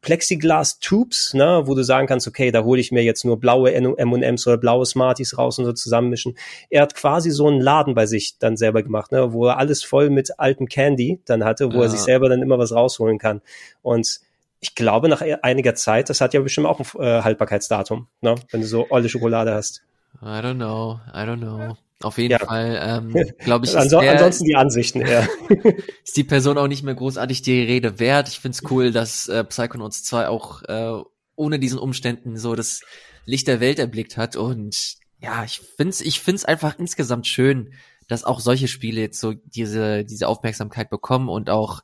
Plexiglas-Tubes, 0.00 1.34
ne, 1.34 1.62
wo 1.64 1.74
du 1.74 1.82
sagen 1.82 2.06
kannst, 2.06 2.28
okay, 2.28 2.52
da 2.52 2.62
hole 2.62 2.80
ich 2.80 2.92
mir 2.92 3.02
jetzt 3.02 3.24
nur 3.24 3.40
blaue 3.40 3.74
M&Ms 3.74 4.46
oder 4.46 4.58
blaue 4.58 4.86
Smarties 4.86 5.36
raus 5.36 5.58
und 5.58 5.64
so 5.64 5.72
zusammenmischen. 5.72 6.36
Er 6.70 6.82
hat 6.82 6.94
quasi 6.94 7.30
so 7.30 7.48
einen 7.48 7.60
Laden 7.60 7.94
bei 7.94 8.06
sich 8.06 8.38
dann 8.38 8.56
selber 8.56 8.82
gemacht, 8.82 9.10
ne, 9.10 9.32
wo 9.32 9.46
er 9.46 9.58
alles 9.58 9.82
voll 9.82 10.10
mit 10.10 10.38
altem 10.38 10.68
Candy 10.68 11.20
dann 11.24 11.44
hatte, 11.44 11.72
wo 11.72 11.78
ja. 11.78 11.82
er 11.84 11.88
sich 11.88 12.00
selber 12.00 12.28
dann 12.28 12.42
immer 12.42 12.58
was 12.58 12.72
rausholen 12.72 13.18
kann. 13.18 13.42
Und 13.82 14.20
ich 14.60 14.74
glaube, 14.74 15.08
nach 15.08 15.22
einiger 15.42 15.74
Zeit, 15.74 16.10
das 16.10 16.20
hat 16.20 16.34
ja 16.34 16.40
bestimmt 16.40 16.66
auch 16.66 16.80
ein 16.80 17.02
äh, 17.02 17.22
Haltbarkeitsdatum, 17.22 18.06
ne, 18.20 18.36
wenn 18.50 18.60
du 18.60 18.66
so 18.66 18.86
olle 18.90 19.08
Schokolade 19.08 19.52
hast. 19.52 19.82
I 20.20 20.40
don't 20.40 20.56
know, 20.56 21.00
I 21.12 21.24
don't 21.24 21.38
know. 21.38 21.76
Auf 22.00 22.18
jeden 22.18 22.32
ja. 22.32 22.38
Fall, 22.38 22.78
ähm, 22.80 23.14
glaube 23.38 23.66
ich, 23.66 23.76
Anso 23.76 24.00
der, 24.00 24.12
ansonsten 24.12 24.44
die 24.44 24.54
Ansichten, 24.54 25.00
ja. 25.00 25.26
ist 26.04 26.16
die 26.16 26.24
Person 26.24 26.56
auch 26.56 26.68
nicht 26.68 26.84
mehr 26.84 26.94
großartig 26.94 27.42
die 27.42 27.62
Rede 27.62 27.98
wert. 27.98 28.28
Ich 28.28 28.38
find's 28.38 28.62
cool, 28.70 28.92
dass 28.92 29.28
äh, 29.28 29.42
Psychonauts 29.44 30.04
2 30.04 30.28
auch 30.28 30.62
äh, 30.62 31.02
ohne 31.34 31.58
diesen 31.58 31.78
Umständen 31.78 32.36
so 32.36 32.54
das 32.54 32.82
Licht 33.24 33.48
der 33.48 33.60
Welt 33.60 33.80
erblickt 33.80 34.16
hat. 34.16 34.36
Und 34.36 34.96
ja, 35.20 35.42
ich 35.44 35.60
find's, 35.76 36.00
ich 36.00 36.20
find's 36.20 36.44
einfach 36.44 36.78
insgesamt 36.78 37.26
schön, 37.26 37.72
dass 38.06 38.24
auch 38.24 38.38
solche 38.40 38.68
Spiele 38.68 39.00
jetzt 39.00 39.20
so 39.20 39.34
diese, 39.34 40.04
diese 40.04 40.28
Aufmerksamkeit 40.28 40.90
bekommen 40.90 41.28
und 41.28 41.50
auch 41.50 41.82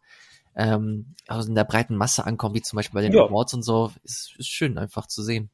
ähm, 0.57 1.15
also 1.27 1.49
in 1.49 1.57
der 1.57 1.65
breiten 1.65 1.97
Masse 1.97 2.25
ankommen, 2.25 2.55
wie 2.55 2.63
zum 2.63 2.77
Beispiel 2.77 2.95
bei 2.95 3.03
den 3.03 3.13
ja. 3.13 3.25
Awards 3.25 3.55
und 3.55 3.63
so. 3.63 3.91
Ist, 4.05 4.35
ist 4.39 4.49
schön 4.49 4.79
einfach 4.79 5.07
zu 5.07 5.23
sehen. 5.23 5.51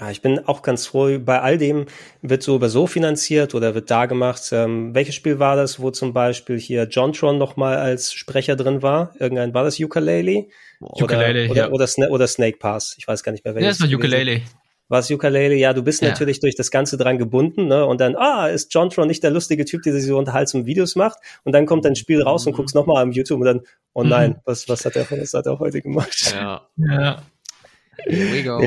Ja, 0.00 0.10
ich 0.10 0.22
bin 0.22 0.38
auch 0.46 0.62
ganz 0.62 0.86
froh, 0.86 1.18
bei 1.18 1.40
all 1.40 1.58
dem 1.58 1.86
wird 2.22 2.42
so 2.42 2.56
über 2.56 2.68
so 2.68 2.86
finanziert 2.86 3.54
oder 3.54 3.74
wird 3.74 3.90
da 3.90 4.06
gemacht. 4.06 4.48
Ähm, 4.50 4.94
welches 4.94 5.14
Spiel 5.14 5.38
war 5.38 5.54
das, 5.54 5.80
wo 5.80 5.90
zum 5.90 6.14
Beispiel 6.14 6.58
hier 6.58 6.84
Jontron 6.84 7.36
nochmal 7.36 7.76
als 7.76 8.12
Sprecher 8.12 8.56
drin 8.56 8.82
war? 8.82 9.14
Irgendein, 9.18 9.52
war 9.52 9.64
das 9.64 9.78
Ukulele? 9.78 10.46
Ukulele, 10.80 11.50
oder, 11.50 11.56
ja. 11.56 11.66
Oder, 11.66 11.72
oder, 11.72 11.86
Sna 11.86 12.08
oder, 12.08 12.26
Snake 12.26 12.56
Pass, 12.58 12.96
ich 12.98 13.06
weiß 13.06 13.22
gar 13.22 13.32
nicht 13.32 13.44
mehr, 13.44 13.54
welches. 13.54 13.78
Ja, 13.78 13.84
das 13.84 13.92
war 13.92 13.98
Ukulele. 13.98 14.40
War 14.88 14.98
es 14.98 15.10
Ukulele? 15.10 15.54
Ja, 15.54 15.72
du 15.72 15.82
bist 15.82 16.02
ja. 16.02 16.08
natürlich 16.08 16.40
durch 16.40 16.54
das 16.54 16.70
Ganze 16.70 16.96
dran 16.96 17.18
gebunden, 17.18 17.66
ne? 17.66 17.86
Und 17.86 18.00
dann, 18.00 18.16
ah, 18.16 18.48
ist 18.48 18.74
Jontron 18.74 19.08
nicht 19.08 19.22
der 19.22 19.30
lustige 19.30 19.64
Typ, 19.64 19.82
der 19.82 19.92
sich 19.92 20.04
so 20.04 20.18
unterhaltsam 20.18 20.66
Videos 20.66 20.96
macht? 20.96 21.18
Und 21.44 21.52
dann 21.52 21.66
kommt 21.66 21.84
dein 21.84 21.96
Spiel 21.96 22.22
raus 22.22 22.46
und 22.46 22.54
guckst 22.54 22.74
nochmal 22.74 23.02
am 23.02 23.12
YouTube 23.12 23.40
und 23.40 23.46
dann, 23.46 23.60
oh 23.92 24.02
nein, 24.02 24.30
mhm. 24.30 24.36
was, 24.44 24.68
was 24.68 24.84
hat 24.84 24.96
er, 24.96 25.06
was 25.10 25.32
hat 25.34 25.46
er 25.46 25.58
heute 25.58 25.80
gemacht? 25.80 26.34
Ja. 26.34 26.68
ja. 26.76 27.22
Here 28.06 28.32
we 28.32 28.42
go. 28.42 28.60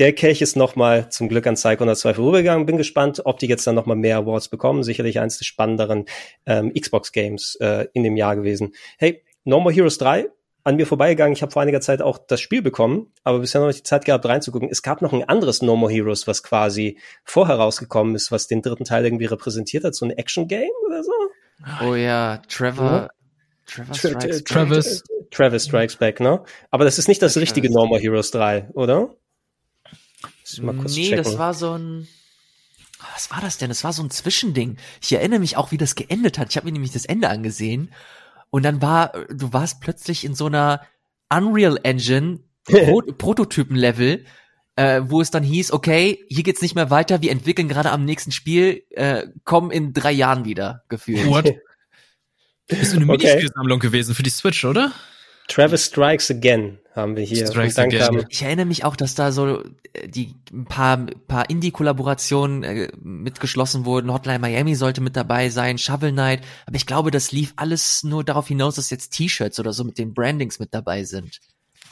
Der 0.00 0.12
Kelch 0.12 0.42
ist 0.42 0.56
nochmal 0.56 1.08
zum 1.10 1.28
Glück 1.28 1.46
an 1.46 1.54
Psycho 1.54 1.92
2 1.94 2.14
vorübergegangen. 2.14 2.66
Bin 2.66 2.76
gespannt, 2.76 3.22
ob 3.24 3.38
die 3.38 3.46
jetzt 3.46 3.66
dann 3.66 3.76
nochmal 3.76 3.96
mehr 3.96 4.16
Awards 4.16 4.48
bekommen. 4.48 4.82
Sicherlich 4.82 5.20
eins 5.20 5.38
der 5.38 5.44
spannenderen 5.44 6.06
ähm, 6.46 6.72
Xbox-Games 6.74 7.56
äh, 7.60 7.86
in 7.92 8.02
dem 8.02 8.16
Jahr 8.16 8.34
gewesen. 8.34 8.74
Hey, 8.98 9.22
No 9.44 9.60
More 9.60 9.72
Heroes 9.72 9.98
3 9.98 10.28
an 10.64 10.76
mir 10.76 10.86
vorbeigegangen. 10.86 11.34
Ich 11.34 11.42
habe 11.42 11.52
vor 11.52 11.62
einiger 11.62 11.80
Zeit 11.80 12.02
auch 12.02 12.18
das 12.18 12.40
Spiel 12.40 12.60
bekommen, 12.60 13.12
aber 13.22 13.38
bisher 13.38 13.60
noch 13.60 13.68
nicht 13.68 13.80
die 13.80 13.84
Zeit 13.84 14.04
gehabt, 14.04 14.26
reinzugucken. 14.26 14.68
Es 14.68 14.82
gab 14.82 15.00
noch 15.00 15.12
ein 15.12 15.22
anderes 15.28 15.62
No 15.62 15.76
More 15.76 15.92
Heroes, 15.92 16.26
was 16.26 16.42
quasi 16.42 16.98
vorher 17.22 17.56
rausgekommen 17.56 18.16
ist, 18.16 18.32
was 18.32 18.48
den 18.48 18.62
dritten 18.62 18.84
Teil 18.84 19.04
irgendwie 19.04 19.26
repräsentiert 19.26 19.84
hat, 19.84 19.94
so 19.94 20.06
ein 20.06 20.10
Action-Game 20.10 20.70
oder 20.86 21.04
so. 21.04 21.12
Oh 21.86 21.94
ja, 21.94 22.38
Trevor. 22.48 23.10
Trevor 23.66 23.94
Strikes. 23.94 24.44
Travis. 24.44 25.04
Travis 25.30 25.64
Strikes 25.64 25.96
Back, 25.96 26.20
ne? 26.20 26.42
Aber 26.70 26.84
das 26.84 26.98
ist 26.98 27.08
nicht 27.08 27.22
das 27.22 27.36
richtige 27.36 27.70
No 27.70 27.86
More 27.86 28.00
Heroes 28.00 28.30
3, 28.30 28.70
oder? 28.74 29.14
Mal 30.60 30.74
kurz 30.74 30.94
nee, 30.94 31.08
checken. 31.08 31.24
das 31.24 31.38
war 31.38 31.54
so 31.54 31.76
ein. 31.76 32.08
Was 33.12 33.30
war 33.30 33.40
das 33.40 33.58
denn? 33.58 33.68
Das 33.68 33.84
war 33.84 33.92
so 33.92 34.02
ein 34.02 34.10
Zwischending. 34.10 34.76
Ich 35.02 35.12
erinnere 35.12 35.40
mich 35.40 35.56
auch, 35.56 35.72
wie 35.72 35.78
das 35.78 35.94
geendet 35.94 36.38
hat. 36.38 36.50
Ich 36.50 36.56
habe 36.56 36.66
mir 36.66 36.72
nämlich 36.72 36.92
das 36.92 37.04
Ende 37.04 37.28
angesehen 37.28 37.92
und 38.50 38.62
dann 38.62 38.80
war, 38.80 39.12
du 39.28 39.52
warst 39.52 39.80
plötzlich 39.80 40.24
in 40.24 40.34
so 40.34 40.46
einer 40.46 40.80
Unreal 41.28 41.78
Engine 41.82 42.40
Pro 42.64 43.02
Prototypen-Level, 43.02 44.24
äh, 44.76 45.02
wo 45.04 45.20
es 45.20 45.30
dann 45.30 45.42
hieß, 45.42 45.72
okay, 45.72 46.24
hier 46.28 46.44
geht's 46.44 46.62
nicht 46.62 46.74
mehr 46.74 46.88
weiter, 46.90 47.20
wir 47.20 47.30
entwickeln 47.30 47.68
gerade 47.68 47.90
am 47.90 48.04
nächsten 48.04 48.32
Spiel, 48.32 48.84
äh, 48.90 49.26
kommen 49.44 49.70
in 49.70 49.92
drei 49.92 50.12
Jahren 50.12 50.44
wieder, 50.44 50.84
gefühlt. 50.88 51.26
What? 51.26 51.52
Ist 52.68 52.94
eine 52.94 53.04
Minispielsammlung 53.04 53.78
okay. 53.78 53.88
gewesen 53.88 54.14
für 54.14 54.22
die 54.22 54.30
Switch, 54.30 54.64
oder? 54.64 54.92
Travis 55.48 55.86
Strikes 55.86 56.30
Again 56.30 56.78
haben 56.94 57.16
wir 57.16 57.24
hier. 57.24 57.46
Strikes 57.46 57.78
Again. 57.78 58.24
Ich 58.28 58.42
erinnere 58.42 58.66
mich 58.66 58.84
auch, 58.84 58.96
dass 58.96 59.14
da 59.14 59.32
so 59.32 59.62
äh, 59.92 60.08
die 60.08 60.34
ein 60.52 60.64
paar, 60.64 61.06
paar 61.28 61.50
Indie-Kollaborationen 61.50 62.62
äh, 62.62 62.88
mitgeschlossen 63.02 63.84
wurden. 63.84 64.12
Hotline 64.12 64.38
Miami 64.38 64.74
sollte 64.74 65.00
mit 65.00 65.16
dabei 65.16 65.50
sein, 65.50 65.78
Shovel 65.78 66.12
Knight. 66.12 66.40
Aber 66.66 66.76
ich 66.76 66.86
glaube, 66.86 67.10
das 67.10 67.32
lief 67.32 67.52
alles 67.56 68.04
nur 68.04 68.24
darauf 68.24 68.48
hinaus, 68.48 68.76
dass 68.76 68.90
jetzt 68.90 69.10
T-Shirts 69.10 69.60
oder 69.60 69.72
so 69.72 69.84
mit 69.84 69.98
den 69.98 70.14
Brandings 70.14 70.58
mit 70.58 70.72
dabei 70.72 71.04
sind. 71.04 71.40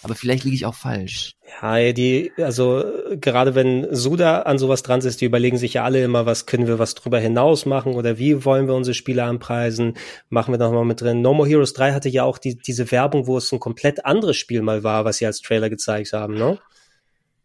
Aber 0.02 0.14
vielleicht 0.14 0.44
liege 0.44 0.56
ich 0.56 0.66
auch 0.66 0.74
falsch. 0.74 1.36
Ja, 1.62 1.92
die, 1.92 2.32
also 2.38 2.84
gerade 3.20 3.54
wenn 3.54 3.86
Suda 3.94 4.42
an 4.42 4.58
sowas 4.58 4.82
dran 4.82 5.00
ist, 5.00 5.20
die 5.20 5.26
überlegen 5.26 5.58
sich 5.58 5.74
ja 5.74 5.84
alle 5.84 6.02
immer, 6.02 6.26
was 6.26 6.46
können 6.46 6.66
wir 6.66 6.78
was 6.78 6.94
drüber 6.94 7.20
hinaus 7.20 7.66
machen 7.66 7.94
oder 7.94 8.18
wie 8.18 8.44
wollen 8.44 8.66
wir 8.66 8.74
unsere 8.74 8.94
Spiele 8.94 9.24
anpreisen, 9.24 9.94
machen 10.28 10.52
wir 10.52 10.58
noch 10.58 10.72
mal 10.72 10.84
mit 10.84 11.00
drin. 11.00 11.22
No 11.22 11.34
More 11.34 11.48
Heroes 11.48 11.72
3 11.74 11.92
hatte 11.92 12.08
ja 12.08 12.24
auch 12.24 12.38
die, 12.38 12.56
diese 12.56 12.90
Werbung, 12.90 13.26
wo 13.26 13.36
es 13.36 13.52
ein 13.52 13.60
komplett 13.60 14.04
anderes 14.04 14.36
Spiel 14.36 14.62
mal 14.62 14.82
war, 14.82 15.04
was 15.04 15.18
sie 15.18 15.26
als 15.26 15.40
Trailer 15.40 15.70
gezeigt 15.70 16.12
haben, 16.12 16.34
ne? 16.34 16.58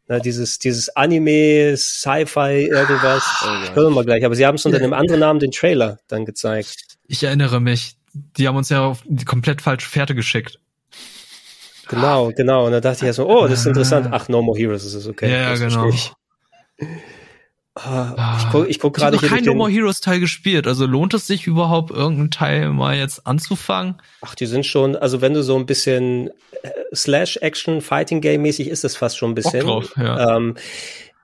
Na, 0.09 0.19
dieses, 0.19 0.57
dieses 0.57 0.95
Anime, 0.95 1.75
Sci-Fi, 1.75 2.65
irgendwas. 2.65 3.23
Oh, 3.43 3.75
Hören 3.75 3.93
wir 3.93 4.05
gleich. 4.05 4.23
Aber 4.23 4.35
sie 4.35 4.45
haben 4.45 4.55
es 4.55 4.65
unter 4.65 4.77
einem 4.77 4.93
anderen 4.93 5.19
Namen 5.19 5.41
den 5.41 5.51
Trailer 5.51 5.99
dann 6.07 6.23
gezeigt. 6.23 6.97
Ich 7.07 7.23
erinnere 7.23 7.59
mich. 7.59 7.97
Die 8.13 8.47
haben 8.47 8.55
uns 8.55 8.69
ja 8.69 8.85
auf 8.85 9.03
die 9.05 9.25
komplett 9.25 9.61
falsche 9.61 9.89
Fährte 9.89 10.15
geschickt. 10.15 10.59
Genau, 11.88 12.31
genau. 12.35 12.65
Und 12.65 12.71
da 12.71 12.81
dachte 12.81 12.97
ich 12.97 13.07
ja 13.07 13.13
so, 13.13 13.27
oh, 13.27 13.47
das 13.47 13.61
ist 13.61 13.65
interessant. 13.65 14.09
Ach, 14.11 14.27
No 14.29 14.41
More 14.41 14.57
Heroes, 14.57 14.83
das 14.83 14.93
ist 14.93 15.07
okay. 15.07 15.31
Ja, 15.31 15.51
das 15.51 15.59
genau. 15.59 15.89
Ich. 15.89 16.11
Ah, 17.75 18.38
ich 18.39 18.51
guck, 18.51 18.69
ich 18.69 18.79
guck 18.79 18.95
gerade 18.95 19.15
ich 19.15 19.21
habe 19.21 19.31
noch 19.31 19.38
kein 19.38 19.45
No 19.45 19.53
More 19.53 19.69
Heroes 19.69 20.01
Teil 20.01 20.19
gespielt. 20.19 20.67
Also 20.67 20.85
lohnt 20.85 21.13
es 21.13 21.27
sich 21.27 21.45
überhaupt, 21.45 21.91
irgendeinen 21.91 22.31
Teil 22.31 22.69
mal 22.69 22.95
jetzt 22.97 23.27
anzufangen? 23.27 24.01
Ach, 24.21 24.33
die 24.35 24.47
sind 24.47 24.65
schon, 24.65 24.95
also 24.95 25.21
wenn 25.21 25.33
du 25.33 25.43
so 25.43 25.55
ein 25.55 25.65
bisschen 25.65 26.29
äh, 26.63 26.69
Slash-Action-Fighting-Game-mäßig 26.93 28.67
ist 28.67 28.83
das 28.83 28.95
fast 28.95 29.17
schon 29.17 29.31
ein 29.31 29.35
bisschen. 29.35 29.65
Bock 29.65 29.83
drauf, 29.83 29.97
ja. 29.97 30.38
Ähm, 30.38 30.55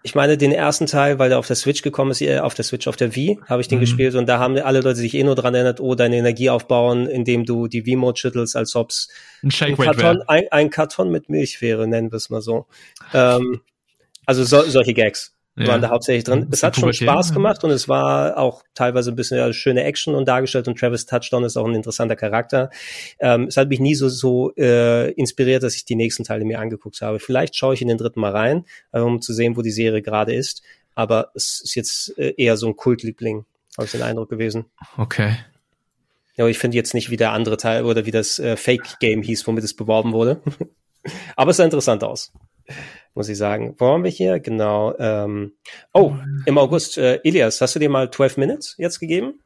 ich 0.05 0.15
meine, 0.15 0.37
den 0.37 0.51
ersten 0.51 0.85
Teil, 0.85 1.17
weil 1.17 1.29
der 1.29 1.39
auf 1.39 1.47
der 1.47 1.55
Switch 1.55 1.81
gekommen 1.81 2.11
ist, 2.11 2.21
äh, 2.21 2.39
auf 2.39 2.53
der 2.53 2.65
Switch, 2.65 2.87
auf 2.87 2.97
der 2.97 3.15
Wii, 3.15 3.39
habe 3.45 3.61
ich 3.61 3.69
den 3.69 3.77
mhm. 3.77 3.81
gespielt 3.81 4.15
und 4.15 4.27
da 4.27 4.37
haben 4.37 4.57
alle 4.57 4.81
Leute 4.81 4.97
sich 4.97 5.13
eh 5.13 5.23
nur 5.23 5.35
dran 5.35 5.55
erinnert, 5.55 5.79
oh, 5.79 5.95
deine 5.95 6.17
Energie 6.17 6.49
aufbauen, 6.49 7.07
indem 7.07 7.45
du 7.45 7.67
die 7.67 7.85
Wii-Mode 7.85 8.19
schüttelst, 8.19 8.57
als 8.57 8.75
ob's 8.75 9.07
ein, 9.41 9.51
ein, 9.61 9.77
Karton, 9.77 10.21
ein, 10.27 10.43
ein, 10.51 10.69
Karton 10.69 11.09
mit 11.09 11.29
Milch 11.29 11.61
wäre, 11.61 11.87
nennen 11.87 12.11
wir 12.11 12.17
es 12.17 12.29
mal 12.29 12.41
so. 12.41 12.65
Ähm, 13.13 13.61
also 14.25 14.43
so, 14.43 14.61
solche 14.63 14.93
Gags 14.93 15.33
ja. 15.55 15.67
waren 15.67 15.81
da 15.81 15.89
hauptsächlich 15.89 16.23
drin. 16.23 16.47
Es 16.51 16.63
hat 16.63 16.75
schon 16.75 16.93
Spaß 16.93 17.33
gemacht 17.33 17.63
und 17.63 17.71
es 17.71 17.87
war 17.87 18.37
auch 18.37 18.63
teilweise 18.73 19.11
ein 19.11 19.15
bisschen 19.15 19.37
ja, 19.37 19.51
schöne 19.53 19.83
Action 19.83 20.15
und 20.15 20.27
dargestellt 20.27 20.67
und 20.67 20.79
Travis 20.79 21.05
Touchdown 21.05 21.43
ist 21.43 21.57
auch 21.57 21.67
ein 21.67 21.75
interessanter 21.75 22.15
Charakter. 22.15 22.69
Ähm, 23.19 23.43
es 23.43 23.57
hat 23.57 23.69
mich 23.69 23.79
nie 23.79 23.95
so, 23.95 24.09
so 24.09 24.53
äh, 24.55 25.11
inspiriert, 25.11 25.63
dass 25.63 25.75
ich 25.75 25.85
die 25.85 25.95
nächsten 25.95 26.23
Teile 26.23 26.45
mir 26.45 26.59
angeguckt 26.59 27.01
habe. 27.01 27.19
Vielleicht 27.19 27.55
schaue 27.55 27.73
ich 27.75 27.81
in 27.81 27.87
den 27.87 27.97
dritten 27.97 28.19
mal 28.19 28.31
rein, 28.31 28.65
äh, 28.91 28.99
um 28.99 29.21
zu 29.21 29.33
sehen, 29.33 29.55
wo 29.55 29.61
die 29.61 29.71
Serie 29.71 30.01
gerade 30.01 30.33
ist. 30.33 30.63
Aber 30.95 31.31
es 31.35 31.61
ist 31.63 31.75
jetzt 31.75 32.17
äh, 32.17 32.33
eher 32.37 32.57
so 32.57 32.67
ein 32.67 32.75
Kultliebling, 32.75 33.45
habe 33.77 33.85
ich 33.85 33.91
den 33.91 34.01
Eindruck 34.01 34.29
gewesen. 34.29 34.65
Okay. 34.97 35.37
Ja, 36.35 36.45
aber 36.45 36.49
ich 36.49 36.57
finde 36.57 36.77
jetzt 36.77 36.95
nicht, 36.95 37.11
wie 37.11 37.17
der 37.17 37.31
andere 37.31 37.57
Teil 37.57 37.85
oder 37.85 38.07
wie 38.07 38.11
das 38.11 38.39
äh, 38.39 38.57
Fake-Game 38.57 39.21
hieß, 39.21 39.45
womit 39.45 39.63
es 39.63 39.75
beworben 39.75 40.13
wurde. 40.13 40.41
aber 41.35 41.51
es 41.51 41.57
sah 41.57 41.63
interessant 41.63 42.03
aus 42.03 42.31
muss 43.13 43.29
ich 43.29 43.37
sagen. 43.37 43.75
Wo 43.77 43.87
haben 43.87 44.03
wir 44.03 44.11
hier? 44.11 44.39
Genau. 44.39 44.95
Ähm, 44.97 45.53
oh, 45.93 46.13
im 46.45 46.57
August. 46.57 46.97
Äh, 46.97 47.19
Elias, 47.23 47.61
hast 47.61 47.75
du 47.75 47.79
dir 47.79 47.89
mal 47.89 48.11
12 48.11 48.37
Minutes 48.37 48.75
jetzt 48.77 48.99
gegeben? 48.99 49.39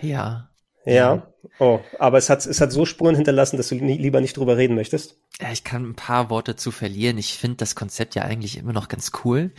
Ja. 0.00 0.50
Ja. 0.86 1.26
Oh, 1.58 1.80
aber 1.98 2.18
es 2.18 2.30
hat, 2.30 2.44
es 2.46 2.60
hat 2.60 2.72
so 2.72 2.86
Spuren 2.86 3.14
hinterlassen, 3.14 3.56
dass 3.56 3.68
du 3.68 3.74
nie, 3.74 3.98
lieber 3.98 4.20
nicht 4.20 4.36
drüber 4.36 4.56
reden 4.56 4.74
möchtest. 4.74 5.18
Ja, 5.40 5.52
ich 5.52 5.64
kann 5.64 5.84
ein 5.84 5.94
paar 5.94 6.30
Worte 6.30 6.56
zu 6.56 6.70
verlieren. 6.70 7.18
Ich 7.18 7.38
finde 7.38 7.58
das 7.58 7.74
Konzept 7.74 8.14
ja 8.14 8.22
eigentlich 8.22 8.58
immer 8.58 8.72
noch 8.72 8.88
ganz 8.88 9.12
cool. 9.24 9.52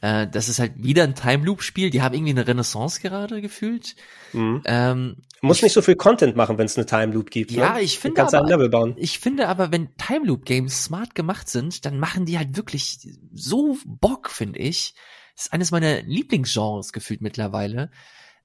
Äh, 0.00 0.26
das 0.28 0.48
ist 0.48 0.58
halt 0.58 0.72
wieder 0.76 1.04
ein 1.04 1.14
Time 1.14 1.44
Loop 1.44 1.62
Spiel. 1.62 1.90
Die 1.90 2.02
haben 2.02 2.14
irgendwie 2.14 2.30
eine 2.30 2.46
Renaissance 2.46 3.00
gerade 3.00 3.40
gefühlt. 3.40 3.96
Mhm. 4.32 4.62
Ähm, 4.64 5.16
Muss 5.42 5.62
nicht 5.62 5.72
so 5.72 5.82
viel 5.82 5.96
Content 5.96 6.36
machen, 6.36 6.58
wenn 6.58 6.66
es 6.66 6.76
eine 6.76 6.86
Time 6.86 7.12
Loop 7.12 7.30
gibt. 7.30 7.50
Ja, 7.50 7.74
ne? 7.74 7.82
ich 7.82 7.98
finde 7.98 8.22
aber, 8.22 8.46
Level 8.46 8.68
bauen. 8.68 8.94
ich 8.96 9.18
finde 9.18 9.48
aber, 9.48 9.72
wenn 9.72 9.94
Time 9.96 10.26
Loop 10.26 10.44
Games 10.44 10.84
smart 10.84 11.14
gemacht 11.14 11.48
sind, 11.48 11.84
dann 11.84 11.98
machen 11.98 12.24
die 12.24 12.38
halt 12.38 12.56
wirklich 12.56 12.98
so 13.32 13.76
Bock, 13.84 14.30
finde 14.30 14.58
ich. 14.58 14.94
Das 15.36 15.46
ist 15.46 15.52
eines 15.52 15.70
meiner 15.70 16.02
Lieblingsgenres 16.02 16.92
gefühlt 16.92 17.20
mittlerweile. 17.20 17.90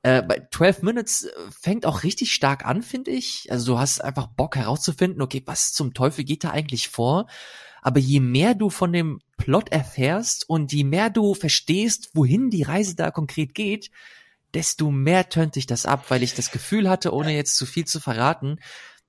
Äh, 0.05 0.21
bei 0.21 0.47
12 0.51 0.83
Minutes 0.83 1.23
äh, 1.23 1.31
fängt 1.49 1.85
auch 1.85 2.03
richtig 2.03 2.31
stark 2.31 2.65
an, 2.65 2.83
finde 2.83 3.11
ich. 3.11 3.47
Also 3.49 3.73
du 3.73 3.79
hast 3.79 4.01
einfach 4.01 4.27
Bock 4.27 4.55
herauszufinden, 4.55 5.21
okay, 5.21 5.41
was 5.45 5.73
zum 5.73 5.93
Teufel 5.93 6.23
geht 6.23 6.43
da 6.43 6.51
eigentlich 6.51 6.89
vor? 6.89 7.27
Aber 7.85 7.99
je 7.99 8.19
mehr 8.19 8.55
du 8.55 8.71
von 8.71 8.91
dem 8.91 9.19
Plot 9.37 9.69
erfährst 9.69 10.49
und 10.49 10.73
je 10.73 10.83
mehr 10.83 11.11
du 11.11 11.35
verstehst, 11.35 12.09
wohin 12.15 12.49
die 12.49 12.63
Reise 12.63 12.95
da 12.95 13.11
konkret 13.11 13.53
geht, 13.53 13.91
desto 14.55 14.89
mehr 14.89 15.29
tönt 15.29 15.55
dich 15.55 15.67
das 15.67 15.85
ab, 15.85 16.05
weil 16.09 16.23
ich 16.23 16.33
das 16.33 16.49
Gefühl 16.49 16.89
hatte, 16.89 17.13
ohne 17.13 17.35
jetzt 17.35 17.55
zu 17.57 17.67
viel 17.67 17.85
zu 17.85 17.99
verraten, 17.99 18.57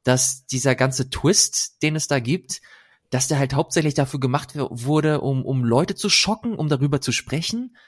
dass 0.02 0.44
dieser 0.44 0.74
ganze 0.74 1.08
Twist, 1.08 1.82
den 1.82 1.96
es 1.96 2.06
da 2.06 2.20
gibt, 2.20 2.60
dass 3.08 3.28
der 3.28 3.38
halt 3.38 3.54
hauptsächlich 3.54 3.94
dafür 3.94 4.20
gemacht 4.20 4.50
wurde, 4.54 5.22
um, 5.22 5.46
um 5.46 5.64
Leute 5.64 5.94
zu 5.94 6.10
schocken, 6.10 6.54
um 6.54 6.68
darüber 6.68 7.00
zu 7.00 7.12
sprechen. 7.12 7.78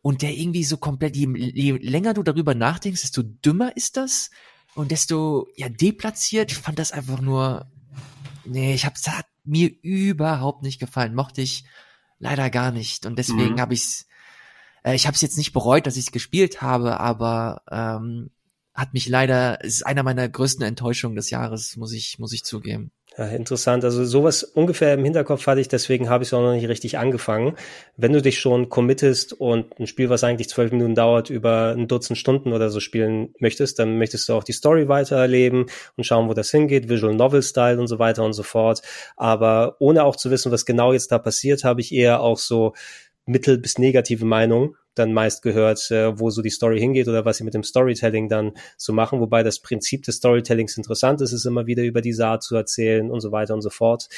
Und 0.00 0.22
der 0.22 0.32
irgendwie 0.36 0.64
so 0.64 0.76
komplett, 0.76 1.14
je, 1.14 1.28
je 1.36 1.70
länger 1.76 2.14
du 2.14 2.24
darüber 2.24 2.56
nachdenkst, 2.56 3.02
desto 3.02 3.22
dümmer 3.22 3.76
ist 3.76 3.96
das 3.96 4.32
und 4.74 4.90
desto 4.90 5.46
ja 5.54 5.68
deplatziert. 5.68 6.50
Ich 6.50 6.58
fand 6.58 6.80
das 6.80 6.90
einfach 6.90 7.20
nur, 7.20 7.70
nee, 8.44 8.74
ich 8.74 8.84
hab's 8.84 9.06
hat 9.06 9.26
mir 9.44 9.70
überhaupt 9.82 10.62
nicht 10.62 10.78
gefallen, 10.78 11.14
mochte 11.14 11.42
ich 11.42 11.64
leider 12.18 12.50
gar 12.50 12.70
nicht 12.70 13.06
und 13.06 13.18
deswegen 13.18 13.54
mhm. 13.54 13.60
habe 13.60 13.74
ich's, 13.74 14.06
äh, 14.84 14.94
ich 14.94 15.06
habe 15.06 15.14
es 15.14 15.20
jetzt 15.20 15.38
nicht 15.38 15.52
bereut, 15.52 15.86
dass 15.86 15.96
ich 15.96 16.06
es 16.06 16.12
gespielt 16.12 16.62
habe, 16.62 17.00
aber 17.00 17.62
ähm, 17.70 18.30
hat 18.74 18.94
mich 18.94 19.08
leider, 19.08 19.62
ist 19.62 19.84
einer 19.84 20.02
meiner 20.02 20.28
größten 20.28 20.64
Enttäuschungen 20.64 21.16
des 21.16 21.30
Jahres, 21.30 21.76
muss 21.76 21.92
ich 21.92 22.18
muss 22.18 22.32
ich 22.32 22.44
zugeben. 22.44 22.90
Ja, 23.18 23.26
interessant. 23.26 23.84
Also 23.84 24.04
sowas 24.06 24.42
ungefähr 24.42 24.94
im 24.94 25.04
Hinterkopf 25.04 25.46
hatte 25.46 25.60
ich, 25.60 25.68
deswegen 25.68 26.08
habe 26.08 26.24
ich 26.24 26.30
es 26.30 26.34
auch 26.34 26.40
noch 26.40 26.54
nicht 26.54 26.68
richtig 26.68 26.96
angefangen. 26.96 27.56
Wenn 27.98 28.14
du 28.14 28.22
dich 28.22 28.40
schon 28.40 28.70
committest 28.70 29.34
und 29.34 29.78
ein 29.78 29.86
Spiel, 29.86 30.08
was 30.08 30.24
eigentlich 30.24 30.48
zwölf 30.48 30.72
Minuten 30.72 30.94
dauert, 30.94 31.28
über 31.28 31.74
ein 31.76 31.88
Dutzend 31.88 32.18
Stunden 32.18 32.54
oder 32.54 32.70
so 32.70 32.80
spielen 32.80 33.34
möchtest, 33.38 33.78
dann 33.78 33.98
möchtest 33.98 34.28
du 34.28 34.32
auch 34.32 34.44
die 34.44 34.52
Story 34.52 34.88
weitererleben 34.88 35.66
und 35.98 36.04
schauen, 36.04 36.28
wo 36.28 36.32
das 36.32 36.50
hingeht, 36.50 36.88
Visual 36.88 37.14
Novel 37.14 37.42
Style 37.42 37.78
und 37.78 37.86
so 37.86 37.98
weiter 37.98 38.24
und 38.24 38.32
so 38.32 38.42
fort. 38.42 38.80
Aber 39.16 39.76
ohne 39.78 40.04
auch 40.04 40.16
zu 40.16 40.30
wissen, 40.30 40.50
was 40.50 40.64
genau 40.64 40.94
jetzt 40.94 41.12
da 41.12 41.18
passiert, 41.18 41.64
habe 41.64 41.82
ich 41.82 41.92
eher 41.92 42.22
auch 42.22 42.38
so 42.38 42.72
mittel 43.26 43.58
bis 43.58 43.78
negative 43.78 44.24
Meinung 44.24 44.76
dann 44.94 45.12
meist 45.12 45.42
gehört, 45.42 45.90
äh, 45.90 46.18
wo 46.18 46.30
so 46.30 46.42
die 46.42 46.50
Story 46.50 46.78
hingeht 46.78 47.08
oder 47.08 47.24
was 47.24 47.38
sie 47.38 47.44
mit 47.44 47.54
dem 47.54 47.62
Storytelling 47.62 48.28
dann 48.28 48.52
so 48.76 48.92
machen, 48.92 49.20
wobei 49.20 49.42
das 49.42 49.58
Prinzip 49.60 50.02
des 50.02 50.16
Storytellings 50.16 50.76
interessant 50.76 51.20
ist, 51.20 51.32
ist 51.32 51.46
immer 51.46 51.66
wieder 51.66 51.82
über 51.82 52.00
die 52.00 52.12
Saat 52.12 52.42
zu 52.42 52.56
erzählen 52.56 53.10
und 53.10 53.20
so 53.20 53.32
weiter 53.32 53.54
und 53.54 53.62
so 53.62 53.70
fort. 53.70 54.08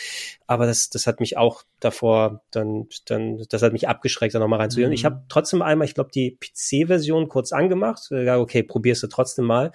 Aber 0.47 0.66
das, 0.66 0.91
das 0.91 1.07
hat 1.07 1.20
mich 1.20 1.37
auch 1.37 1.62
davor 1.81 2.43
dann, 2.51 2.89
dann, 3.07 3.45
das 3.49 3.62
hat 3.62 3.72
mich 3.72 3.89
abgeschreckt, 3.89 4.35
da 4.35 4.39
nochmal 4.39 4.61
reinzuhören. 4.61 4.91
Mhm. 4.91 4.95
Ich 4.95 5.05
habe 5.05 5.22
trotzdem 5.29 5.62
einmal, 5.62 5.87
ich 5.87 5.95
glaube, 5.95 6.11
die 6.12 6.37
PC-Version 6.41 7.29
kurz 7.29 7.53
angemacht. 7.53 8.09
Ja, 8.11 8.39
okay, 8.39 8.62
probierst 8.62 9.03
du 9.03 9.07
trotzdem 9.07 9.45
mal. 9.45 9.72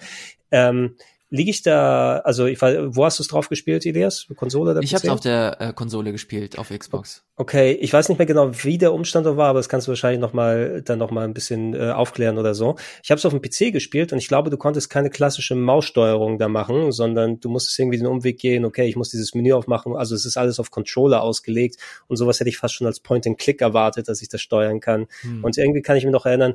Ähm, 0.50 0.96
Liege 1.32 1.50
ich 1.50 1.62
da, 1.62 2.18
also 2.18 2.46
ich 2.46 2.60
war, 2.60 2.94
wo 2.96 3.04
hast 3.04 3.20
du 3.20 3.22
es 3.22 3.28
drauf 3.28 3.48
gespielt, 3.48 3.86
Elias? 3.86 4.26
Konsole 4.34 4.72
oder 4.72 4.82
Ich 4.82 4.94
habe 4.94 5.06
es 5.06 5.12
auf 5.12 5.20
der 5.20 5.56
äh, 5.60 5.72
Konsole 5.72 6.10
gespielt, 6.10 6.58
auf 6.58 6.70
Xbox. 6.70 7.22
Okay, 7.36 7.72
ich 7.72 7.92
weiß 7.92 8.08
nicht 8.08 8.18
mehr 8.18 8.26
genau, 8.26 8.50
wie 8.64 8.78
der 8.78 8.92
Umstand 8.92 9.26
war, 9.26 9.48
aber 9.48 9.60
das 9.60 9.68
kannst 9.68 9.86
du 9.86 9.90
wahrscheinlich 9.90 10.20
noch 10.20 10.32
mal 10.32 10.82
dann 10.82 10.98
noch 10.98 11.12
mal 11.12 11.24
ein 11.24 11.32
bisschen 11.32 11.74
äh, 11.74 11.92
aufklären 11.92 12.36
oder 12.36 12.54
so. 12.54 12.74
Ich 13.04 13.12
habe 13.12 13.20
es 13.20 13.24
auf 13.24 13.32
dem 13.32 13.40
PC 13.40 13.72
gespielt 13.72 14.12
und 14.12 14.18
ich 14.18 14.26
glaube, 14.26 14.50
du 14.50 14.56
konntest 14.56 14.90
keine 14.90 15.08
klassische 15.08 15.54
Maussteuerung 15.54 16.36
da 16.38 16.48
machen, 16.48 16.90
sondern 16.90 17.38
du 17.38 17.48
musstest 17.48 17.78
irgendwie 17.78 17.98
den 17.98 18.08
Umweg 18.08 18.40
gehen. 18.40 18.64
Okay, 18.64 18.88
ich 18.88 18.96
muss 18.96 19.10
dieses 19.10 19.32
Menü 19.32 19.52
aufmachen. 19.52 19.94
Also 19.94 20.16
es 20.16 20.26
ist 20.26 20.36
alles 20.36 20.58
auf 20.58 20.72
Controller 20.72 21.22
ausgelegt 21.22 21.76
und 22.08 22.16
sowas 22.16 22.40
hätte 22.40 22.50
ich 22.50 22.58
fast 22.58 22.74
schon 22.74 22.88
als 22.88 22.98
Point-and-Click 22.98 23.60
erwartet, 23.60 24.08
dass 24.08 24.20
ich 24.20 24.28
das 24.28 24.40
steuern 24.40 24.80
kann. 24.80 25.06
Hm. 25.20 25.44
Und 25.44 25.56
irgendwie 25.56 25.82
kann 25.82 25.96
ich 25.96 26.04
mich 26.04 26.12
noch 26.12 26.26
erinnern, 26.26 26.54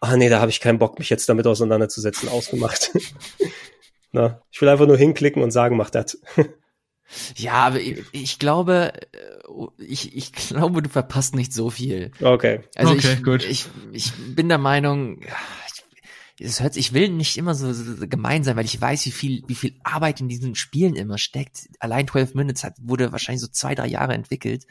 ah 0.00 0.16
nee, 0.16 0.28
da 0.28 0.40
habe 0.40 0.50
ich 0.50 0.60
keinen 0.60 0.80
Bock, 0.80 0.98
mich 0.98 1.10
jetzt 1.10 1.28
damit 1.28 1.46
auseinanderzusetzen, 1.46 2.28
ausgemacht. 2.28 2.90
Na, 4.16 4.40
ich 4.50 4.62
will 4.62 4.70
einfach 4.70 4.86
nur 4.86 4.96
hinklicken 4.96 5.42
und 5.42 5.50
sagen, 5.50 5.76
mach 5.76 5.90
das. 5.90 6.18
Ja, 7.36 7.52
aber 7.52 7.80
ich, 7.80 8.02
ich, 8.10 8.40
glaube, 8.40 8.92
äh, 9.12 9.66
ich, 9.78 10.16
ich 10.16 10.32
glaube, 10.32 10.82
du 10.82 10.88
verpasst 10.90 11.36
nicht 11.36 11.52
so 11.52 11.70
viel. 11.70 12.10
Okay. 12.20 12.62
Also 12.74 12.94
okay, 12.94 13.12
ich, 13.12 13.22
gut. 13.22 13.44
Ich, 13.44 13.66
ich 13.92 14.12
bin 14.34 14.48
der 14.48 14.58
Meinung, 14.58 15.20
es 16.40 16.60
hört, 16.60 16.76
ich 16.76 16.94
will 16.94 17.10
nicht 17.10 17.36
immer 17.36 17.54
so, 17.54 17.72
so 17.72 18.08
gemein 18.08 18.42
sein, 18.42 18.56
weil 18.56 18.64
ich 18.64 18.80
weiß, 18.80 19.06
wie 19.06 19.12
viel, 19.12 19.44
wie 19.46 19.54
viel 19.54 19.78
Arbeit 19.84 20.20
in 20.20 20.28
diesen 20.28 20.56
Spielen 20.56 20.96
immer 20.96 21.16
steckt. 21.16 21.68
Allein 21.78 22.08
12 22.08 22.34
Minutes 22.34 22.64
hat, 22.64 22.74
wurde 22.82 23.12
wahrscheinlich 23.12 23.42
so 23.42 23.46
zwei, 23.46 23.76
drei 23.76 23.86
Jahre 23.86 24.14
entwickelt. 24.14 24.66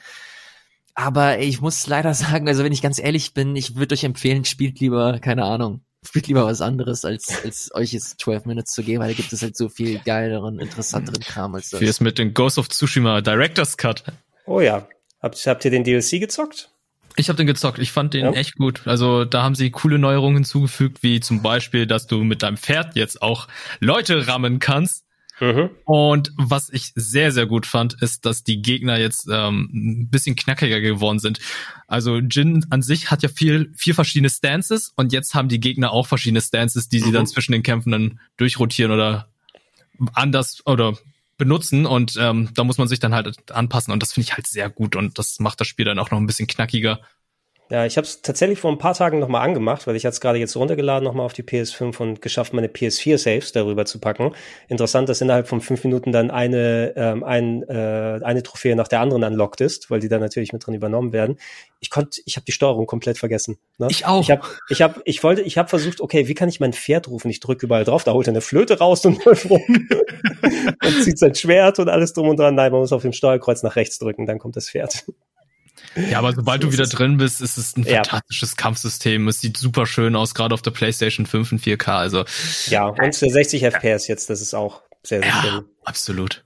Aber 0.94 1.40
ich 1.40 1.62
muss 1.62 1.88
leider 1.88 2.14
sagen, 2.16 2.50
also 2.50 2.66
wenn 2.66 2.74
ich 2.74 2.82
ganz 2.82 3.00
ehrlich 3.00 3.34
bin, 3.34 3.56
ich 3.56 3.78
würde 3.78 3.94
euch 3.94 4.04
empfehlen, 4.04 4.44
spielt 4.44 4.82
lieber, 4.82 5.20
keine 5.20 5.46
Ahnung, 5.46 5.86
spielt 6.06 6.28
lieber 6.28 6.46
was 6.46 6.62
anderes, 6.62 7.06
als, 7.06 7.44
als 7.44 7.74
euch 7.74 7.94
jetzt 7.94 8.20
12 8.22 8.46
Minutes 8.46 8.74
zu 8.74 8.84
geben, 8.84 9.02
weil 9.02 9.10
da 9.10 9.16
gibt 9.16 9.34
es 9.34 9.42
halt 9.42 9.58
so 9.58 9.70
viel 9.70 10.00
geileren, 10.00 10.60
interessanteren 10.60 11.22
Kram 11.22 11.56
als 11.56 11.70
das. 11.70 11.82
Wie 11.82 11.86
ist 11.86 12.02
mit 12.02 12.18
dem 12.18 12.34
Ghost 12.34 12.58
of 12.58 12.70
Tsushima 12.70 13.22
Director's 13.22 13.78
Cut? 13.78 14.04
Oh 14.46 14.62
ja. 14.62 14.88
Habt, 15.22 15.46
habt 15.48 15.66
ihr 15.66 15.72
den 15.72 15.84
DLC 15.84 16.20
gezockt? 16.20 16.70
Ich 17.16 17.30
habe 17.30 17.38
den 17.38 17.48
gezockt. 17.48 17.80
Ich 17.80 17.92
fand 17.92 18.14
den 18.14 18.26
ja. 18.26 18.32
echt 18.34 18.56
gut. 18.56 18.82
Also 18.86 19.26
da 19.26 19.44
haben 19.44 19.56
sie 19.56 19.72
coole 19.72 19.98
Neuerungen 19.98 20.38
hinzugefügt, 20.38 21.02
wie 21.02 21.20
zum 21.20 21.42
Beispiel, 21.42 21.88
dass 21.88 22.08
du 22.08 22.24
mit 22.24 22.44
deinem 22.44 22.58
Pferd 22.58 22.96
jetzt 22.96 23.22
auch 23.22 23.48
Leute 23.80 24.28
rammen 24.28 24.60
kannst. 24.60 25.05
Mhm. 25.40 25.70
Und 25.84 26.32
was 26.38 26.70
ich 26.70 26.94
sehr, 26.96 27.32
sehr 27.32 27.46
gut 27.46 27.66
fand, 27.66 28.02
ist, 28.02 28.26
dass 28.26 28.44
die 28.44 28.62
Gegner 28.62 28.98
jetzt 28.98 29.28
ähm, 29.30 29.70
ein 29.74 30.10
bisschen 30.10 30.36
knackiger 30.36 30.80
geworden 30.80 31.20
sind. 31.20 31.40
Also 31.88 32.18
Jin 32.18 32.66
an 32.70 32.82
sich 32.82 33.12
hat 33.12 33.22
ja 33.22 33.30
viel, 33.30 33.74
vier 33.76 33.96
verschiedene 33.96 34.30
Stances 34.30 34.94
und 34.96 35.12
jetzt 35.12 35.36
haben 35.36 35.50
die 35.50 35.60
Gegner 35.60 35.92
auch 35.92 36.08
verschiedene 36.08 36.42
Stances, 36.42 36.88
die 36.88 37.00
sie 37.00 37.10
mhm. 37.10 37.14
dann 37.14 37.28
zwischen 37.28 37.52
den 37.52 37.64
Kämpfen 37.64 37.92
dann 37.92 38.20
durchrotieren 38.38 38.92
oder 38.92 39.28
anders 40.14 40.66
oder 40.66 40.98
benutzen 41.38 41.86
und 41.86 42.16
ähm, 42.18 42.50
da 42.54 42.64
muss 42.64 42.78
man 42.78 42.88
sich 42.88 43.00
dann 43.00 43.14
halt 43.14 43.52
anpassen 43.52 43.92
und 43.92 44.02
das 44.02 44.14
finde 44.14 44.26
ich 44.30 44.34
halt 44.36 44.48
sehr 44.48 44.70
gut 44.70 44.96
und 44.96 45.20
das 45.20 45.40
macht 45.40 45.60
das 45.60 45.68
Spiel 45.68 45.86
dann 45.86 46.00
auch 46.00 46.12
noch 46.12 46.18
ein 46.18 46.28
bisschen 46.28 46.48
knackiger. 46.48 47.02
Ja, 47.72 47.84
ich 47.84 47.98
habe 47.98 48.06
es 48.06 48.22
tatsächlich 48.22 48.60
vor 48.60 48.72
ein 48.72 48.78
paar 48.78 48.94
Tagen 48.94 49.18
nochmal 49.18 49.42
angemacht, 49.42 49.88
weil 49.88 49.96
ich 49.96 50.06
hatte 50.06 50.14
es 50.14 50.22
gerade 50.22 50.38
jetzt 50.38 50.56
runtergeladen 50.56 51.04
nochmal 51.04 51.26
auf 51.26 51.34
die 51.34 51.42
PS5 51.42 52.00
und 52.00 52.22
geschafft, 52.22 52.54
meine 52.54 52.68
PS4-Saves 52.68 53.54
darüber 53.54 53.86
zu 53.86 54.00
packen. 54.00 54.36
Interessant, 54.68 55.10
dass 55.10 55.20
innerhalb 55.20 55.48
von 55.48 55.62
fünf 55.62 55.84
Minuten 55.84 56.12
dann 56.12 56.30
eine, 56.30 56.94
ähm, 56.96 57.24
ein, 57.24 57.64
äh, 57.64 58.20
eine 58.24 58.44
Trophäe 58.44 58.76
nach 58.76 58.88
der 58.88 59.00
anderen 59.00 59.24
unlocked 59.24 59.62
ist, 59.62 59.90
weil 59.90 60.00
die 60.00 60.10
dann 60.10 60.22
natürlich 60.22 60.54
mit 60.54 60.66
drin 60.66 60.76
übernommen 60.76 61.12
werden. 61.12 61.40
Ich 61.80 61.90
konnte, 61.90 62.22
ich 62.26 62.36
habe 62.36 62.46
die 62.46 62.52
Steuerung 62.52 62.86
komplett 62.86 63.18
vergessen. 63.18 63.58
Ne? 63.80 63.88
Ich 63.90 64.06
auch. 64.06 64.22
Ich 64.22 64.30
habe, 64.30 64.44
ich 64.70 64.82
habe, 64.84 65.02
ich 65.04 65.24
wollte, 65.24 65.42
ich 65.42 65.58
habe 65.58 65.68
versucht, 65.68 66.02
okay, 66.02 66.28
wie 66.28 66.36
kann 66.36 66.50
ich 66.50 66.60
mein 66.60 66.74
Pferd 66.74 67.08
rufen? 67.08 67.32
Ich 67.32 67.40
drücke 67.40 67.66
überall 67.66 67.84
drauf, 67.84 68.04
da 68.04 68.14
holt 68.14 68.28
er 68.28 68.34
eine 68.34 68.42
Flöte 68.42 68.78
raus 68.78 69.04
und 69.06 69.26
läuft 69.26 69.50
rum 69.50 69.64
und 69.68 71.04
zieht 71.04 71.18
sein 71.18 71.34
Schwert 71.34 71.80
und 71.80 71.90
alles 71.90 72.14
drum 72.14 72.30
und 72.30 72.38
dran. 72.38 72.54
Nein, 72.54 72.72
man 72.72 72.82
muss 72.82 72.94
auf 72.94 73.02
dem 73.02 73.14
Steuerkreuz 73.14 73.64
nach 73.64 73.76
rechts 73.76 73.98
drücken, 73.98 74.28
dann 74.28 74.38
kommt 74.38 74.56
das 74.56 74.70
Pferd. 74.70 75.06
Ja, 76.10 76.20
aber 76.20 76.34
sobald 76.34 76.62
so 76.62 76.68
du 76.68 76.74
wieder 76.74 76.86
drin 76.86 77.18
bist, 77.18 77.42
ist 77.42 77.58
es 77.58 77.76
ein 77.76 77.84
ja. 77.84 78.04
fantastisches 78.04 78.56
Kampfsystem. 78.56 79.28
Es 79.28 79.42
sieht 79.42 79.58
super 79.58 79.86
schön 79.86 80.16
aus, 80.16 80.34
gerade 80.34 80.54
auf 80.54 80.62
der 80.62 80.72
PlayStation 80.72 81.26
5 81.26 81.54
in 81.54 81.60
4K. 81.60 81.90
Also 81.92 82.26
ja, 82.68 82.88
und 82.88 83.16
für 83.16 83.30
60 83.30 83.64
FPS 83.64 84.08
jetzt, 84.08 84.30
das 84.30 84.42
ist 84.42 84.54
auch 84.54 84.82
sehr, 85.04 85.22
sehr 85.22 85.30
ja, 85.30 85.42
schön. 85.42 85.66
Absolut. 85.84 86.46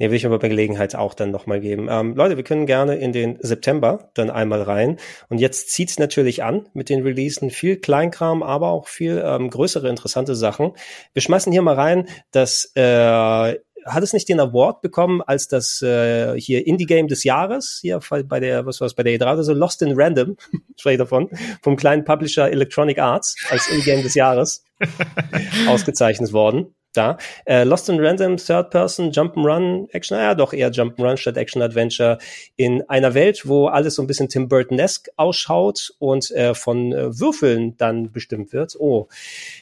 Nee, 0.00 0.08
will 0.08 0.16
ich 0.16 0.24
aber 0.24 0.38
bei 0.38 0.48
Gelegenheit 0.48 0.96
auch 0.96 1.12
dann 1.12 1.30
nochmal 1.30 1.60
geben. 1.60 1.88
Ähm, 1.90 2.16
Leute, 2.16 2.38
wir 2.38 2.42
können 2.42 2.64
gerne 2.64 2.96
in 2.96 3.12
den 3.12 3.36
September 3.42 4.10
dann 4.14 4.30
einmal 4.30 4.62
rein. 4.62 4.96
Und 5.28 5.40
jetzt 5.40 5.72
zieht's 5.72 5.98
natürlich 5.98 6.42
an 6.42 6.70
mit 6.72 6.88
den 6.88 7.02
Releasen. 7.02 7.50
Viel 7.50 7.76
Kleinkram, 7.76 8.42
aber 8.42 8.68
auch 8.70 8.88
viel 8.88 9.22
ähm, 9.22 9.50
größere 9.50 9.90
interessante 9.90 10.34
Sachen. 10.34 10.72
Wir 11.12 11.20
schmeißen 11.20 11.52
hier 11.52 11.60
mal 11.60 11.74
rein, 11.74 12.08
dass 12.30 12.72
äh, 12.76 13.58
hat 13.86 14.02
es 14.02 14.12
nicht 14.12 14.28
den 14.28 14.40
Award 14.40 14.82
bekommen 14.82 15.22
als 15.22 15.48
das 15.48 15.82
äh, 15.82 16.38
hier 16.40 16.66
Indie-Game 16.66 17.08
des 17.08 17.24
Jahres, 17.24 17.78
hier 17.80 18.00
bei 18.24 18.40
der, 18.40 18.66
was 18.66 18.80
war 18.80 18.86
es, 18.86 18.94
bei 18.94 19.02
der 19.02 19.18
E3 19.18 19.32
oder 19.32 19.44
so, 19.44 19.52
Lost 19.52 19.82
in 19.82 19.92
Random, 19.94 20.36
spreche 20.76 20.94
ich 20.94 20.98
davon, 20.98 21.30
vom 21.62 21.76
kleinen 21.76 22.04
Publisher 22.04 22.50
Electronic 22.50 22.98
Arts 22.98 23.36
als 23.50 23.68
Indie-Game 23.68 24.02
des 24.02 24.14
Jahres 24.14 24.64
ausgezeichnet 25.68 26.32
worden 26.32 26.74
da. 26.92 27.18
Äh, 27.44 27.64
Lost 27.64 27.88
in 27.88 28.00
Random, 28.00 28.36
Third 28.36 28.70
Person, 28.70 29.12
Jump'n'Run, 29.12 29.88
Action, 29.92 30.18
ja 30.18 30.34
doch 30.34 30.52
eher 30.52 30.70
Jump'n'Run 30.70 31.16
statt 31.16 31.36
Action 31.36 31.62
Adventure 31.62 32.18
in 32.56 32.82
einer 32.88 33.14
Welt, 33.14 33.46
wo 33.46 33.66
alles 33.66 33.94
so 33.94 34.02
ein 34.02 34.06
bisschen 34.06 34.28
Tim 34.28 34.48
Burton-esque 34.48 35.10
ausschaut 35.16 35.94
und 35.98 36.30
äh, 36.32 36.54
von 36.54 36.92
äh, 36.92 37.18
Würfeln 37.18 37.76
dann 37.76 38.12
bestimmt 38.12 38.52
wird. 38.52 38.76
Oh, 38.78 39.08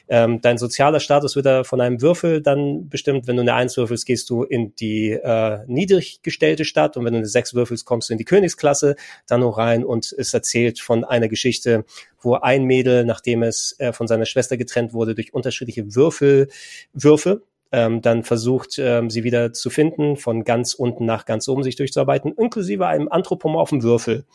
ähm, 0.07 0.41
dein 0.41 0.57
sozialer 0.57 0.99
Status 0.99 1.35
wird 1.35 1.45
da 1.45 1.63
von 1.63 1.81
einem 1.81 2.01
Würfel 2.01 2.41
dann 2.41 2.89
bestimmt. 2.89 3.27
Wenn 3.27 3.35
du 3.35 3.41
eine 3.41 3.53
Eins 3.53 3.77
würfelst, 3.77 4.05
gehst 4.05 4.29
du 4.29 4.43
in 4.43 4.75
die 4.75 5.11
äh, 5.11 5.59
niedrig 5.67 6.21
gestellte 6.23 6.65
Stadt 6.65 6.97
und 6.97 7.05
wenn 7.05 7.13
du 7.13 7.19
eine 7.19 7.27
Sechs 7.27 7.53
würfelst, 7.53 7.85
kommst 7.85 8.09
du 8.09 8.13
in 8.13 8.17
die 8.17 8.25
Königsklasse 8.25 8.95
dann 9.27 9.41
noch 9.41 9.57
rein 9.57 9.83
und 9.83 10.13
es 10.17 10.33
erzählt 10.33 10.79
von 10.79 11.03
einer 11.03 11.27
Geschichte, 11.27 11.85
wo 12.21 12.35
ein 12.35 12.65
Mädel, 12.65 13.05
nachdem 13.05 13.43
es 13.43 13.75
äh, 13.79 13.93
von 13.93 14.07
seiner 14.07 14.25
Schwester 14.25 14.57
getrennt 14.57 14.93
wurde, 14.93 15.15
durch 15.15 15.33
unterschiedliche 15.33 15.95
Würfel, 15.95 16.49
Würfe, 17.19 17.43
ähm, 17.71 18.01
dann 18.01 18.23
versucht, 18.23 18.79
ähm, 18.79 19.09
sie 19.09 19.23
wieder 19.23 19.53
zu 19.53 19.69
finden, 19.69 20.17
von 20.17 20.43
ganz 20.43 20.73
unten 20.73 21.05
nach 21.05 21.25
ganz 21.25 21.47
oben 21.47 21.63
sich 21.63 21.75
durchzuarbeiten, 21.75 22.33
inklusive 22.33 22.87
einem 22.87 23.09
anthropomorphen 23.09 23.83
Würfel, 23.83 24.25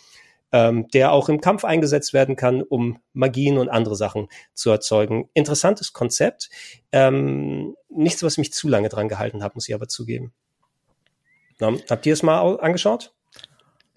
ähm, 0.53 0.87
der 0.89 1.13
auch 1.13 1.29
im 1.29 1.41
Kampf 1.41 1.65
eingesetzt 1.65 2.13
werden 2.13 2.37
kann, 2.37 2.63
um 2.63 2.99
Magien 3.13 3.59
und 3.59 3.69
andere 3.69 3.97
Sachen 3.97 4.29
zu 4.53 4.71
erzeugen. 4.71 5.29
Interessantes 5.35 5.93
Konzept. 5.93 6.51
Ähm, 6.93 7.75
nichts, 7.89 8.23
was 8.23 8.39
mich 8.39 8.53
zu 8.53 8.69
lange 8.69 8.89
dran 8.89 9.09
gehalten 9.09 9.43
hat, 9.43 9.55
muss 9.55 9.69
ich 9.69 9.75
aber 9.75 9.89
zugeben. 9.89 10.33
Na, 11.59 11.73
habt 11.89 12.07
ihr 12.07 12.13
es 12.13 12.23
mal 12.23 12.59
angeschaut? 12.61 13.15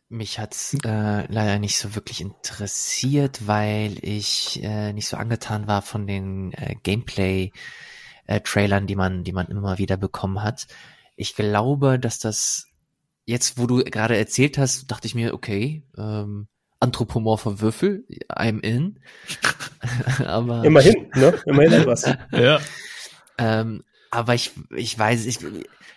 Mich 0.09 0.39
hat's 0.39 0.73
äh, 0.85 1.31
leider 1.31 1.59
nicht 1.59 1.77
so 1.77 1.93
wirklich 1.93 2.21
interessiert, 2.21 3.45
weil 3.45 3.97
ich 4.01 4.63
äh, 4.63 4.93
nicht 4.93 5.07
so 5.07 5.17
angetan 5.17 5.67
war 5.67 5.81
von 5.81 6.07
den 6.07 6.53
äh, 6.53 6.75
Gameplay-Trailern, 8.27 8.87
die 8.87 8.95
man, 8.95 9.23
die 9.23 9.31
man 9.31 9.47
immer 9.47 9.77
wieder 9.77 9.97
bekommen 9.97 10.43
hat. 10.43 10.67
Ich 11.15 11.35
glaube, 11.35 11.99
dass 11.99 12.19
das 12.19 12.67
jetzt, 13.25 13.57
wo 13.57 13.67
du 13.67 13.83
gerade 13.83 14.17
erzählt 14.17 14.57
hast, 14.57 14.91
dachte 14.91 15.07
ich 15.07 15.15
mir, 15.15 15.33
okay, 15.33 15.83
ähm, 15.97 16.47
anthropomorpher 16.79 17.59
Würfel, 17.59 18.05
I'm 18.29 18.61
in. 18.61 18.99
aber 20.25 20.63
Immerhin, 20.63 21.09
ne? 21.15 21.33
Immerhin 21.45 21.73
etwas. 21.81 22.03
Ja. 22.31 22.59
ähm, 23.37 23.83
aber 24.11 24.35
ich, 24.35 24.51
ich 24.75 24.97
weiß, 24.97 25.25
ich, 25.25 25.39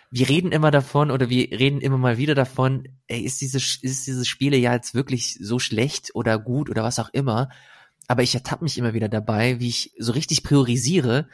wir 0.09 0.27
reden 0.27 0.51
immer 0.51 0.71
davon 0.71 1.11
oder 1.11 1.29
wir 1.29 1.51
reden 1.51 1.79
immer 1.79 1.97
mal 1.97 2.17
wieder 2.17 2.35
davon, 2.35 2.87
ey, 3.07 3.21
ist 3.21 3.39
dieses, 3.39 3.77
ist 3.81 4.07
dieses 4.07 4.27
Spiele 4.27 4.57
ja 4.57 4.73
jetzt 4.73 4.93
wirklich 4.93 5.37
so 5.39 5.59
schlecht 5.59 6.13
oder 6.15 6.37
gut 6.37 6.69
oder 6.69 6.83
was 6.83 6.99
auch 6.99 7.09
immer. 7.13 7.49
Aber 8.07 8.23
ich 8.23 8.35
ertappe 8.35 8.65
mich 8.65 8.77
immer 8.77 8.93
wieder 8.93 9.07
dabei, 9.07 9.61
wie 9.61 9.69
ich 9.69 9.93
so 9.97 10.11
richtig 10.11 10.43
priorisiere 10.43 11.27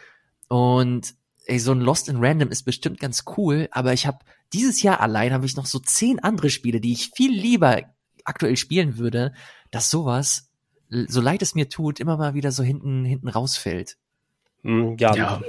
und 0.48 1.14
ey, 1.46 1.60
so 1.60 1.72
ein 1.72 1.82
Lost 1.82 2.10
in 2.10 2.18
Random 2.24 2.50
ist 2.50 2.64
bestimmt 2.64 3.00
ganz 3.00 3.24
cool, 3.38 3.68
aber 3.72 3.94
ich 3.94 4.06
habe 4.06 4.20
dieses 4.54 4.82
Jahr 4.82 5.02
allein 5.02 5.34
habe 5.34 5.46
ich 5.46 5.56
noch 5.56 5.66
so 5.66 5.80
zehn 5.80 6.20
andere 6.20 6.50
Spiele, 6.50 6.80
die 6.80 6.94
ich 6.94 7.12
viel 7.16 7.32
lieber 7.32 7.82
aktuell 8.24 8.58
spielen 8.58 8.98
würde, 8.98 9.34
dass 9.72 9.90
sowas, 9.90 10.50
so 10.90 11.22
leid 11.22 11.42
es 11.42 11.56
mir 11.56 11.70
tut, 11.70 12.00
immer 12.00 12.18
mal 12.18 12.34
wieder 12.34 12.52
so 12.52 12.64
hinten 12.64 13.06
hinten 13.06 13.28
rausfällt. 13.28 13.98
Mm, 14.64 14.96
Ja, 14.98 15.16
Ja. 15.16 15.42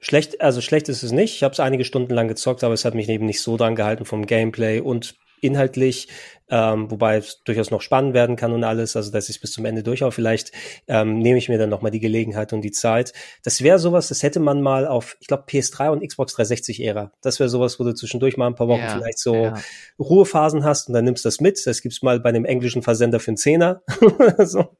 Schlecht, 0.00 0.40
also 0.40 0.60
schlecht 0.60 0.88
ist 0.88 1.04
es 1.04 1.12
nicht. 1.12 1.36
Ich 1.36 1.42
habe 1.44 1.52
es 1.52 1.60
einige 1.60 1.84
Stunden 1.84 2.12
lang 2.12 2.26
gezockt, 2.26 2.64
aber 2.64 2.74
es 2.74 2.84
hat 2.84 2.94
mich 2.94 3.08
eben 3.08 3.24
nicht 3.24 3.40
so 3.40 3.56
dran 3.56 3.76
gehalten 3.76 4.04
vom 4.04 4.26
Gameplay 4.26 4.80
und 4.80 5.14
inhaltlich, 5.42 6.08
ähm, 6.48 6.90
wobei 6.90 7.16
es 7.16 7.42
durchaus 7.44 7.70
noch 7.70 7.80
spannend 7.80 8.14
werden 8.14 8.36
kann 8.36 8.52
und 8.52 8.64
alles, 8.64 8.96
also 8.96 9.10
dass 9.10 9.28
ich 9.28 9.40
bis 9.40 9.52
zum 9.52 9.64
Ende 9.64 9.82
durchhaue. 9.82 10.12
Vielleicht 10.12 10.52
ähm, 10.86 11.18
nehme 11.18 11.38
ich 11.38 11.48
mir 11.48 11.58
dann 11.58 11.70
nochmal 11.70 11.90
die 11.90 12.00
Gelegenheit 12.00 12.52
und 12.52 12.62
die 12.62 12.70
Zeit. 12.70 13.12
Das 13.42 13.62
wäre 13.62 13.78
sowas, 13.78 14.08
das 14.08 14.22
hätte 14.22 14.40
man 14.40 14.62
mal 14.62 14.86
auf, 14.86 15.16
ich 15.20 15.26
glaube, 15.26 15.44
PS3 15.48 15.90
und 15.90 16.06
Xbox 16.06 16.36
360-Ära. 16.36 17.12
Das 17.20 17.40
wäre 17.40 17.48
sowas, 17.48 17.80
wo 17.80 17.84
du 17.84 17.94
zwischendurch 17.94 18.36
mal 18.36 18.46
ein 18.46 18.54
paar 18.54 18.68
Wochen 18.68 18.80
Ja, 18.80 18.96
vielleicht 18.96 19.18
so 19.18 19.34
ja. 19.34 19.54
Ruhephasen 19.98 20.64
hast 20.64 20.88
und 20.88 20.94
dann 20.94 21.04
nimmst 21.04 21.24
du 21.24 21.28
das 21.28 21.40
mit. 21.40 21.64
Das 21.66 21.82
gibt's 21.82 22.02
mal 22.02 22.20
bei 22.20 22.28
einem 22.28 22.44
englischen 22.44 22.82
Versender 22.82 23.18
für 23.18 23.30
einen 23.30 23.36
Zehner. 23.36 23.82
so. 24.38 24.76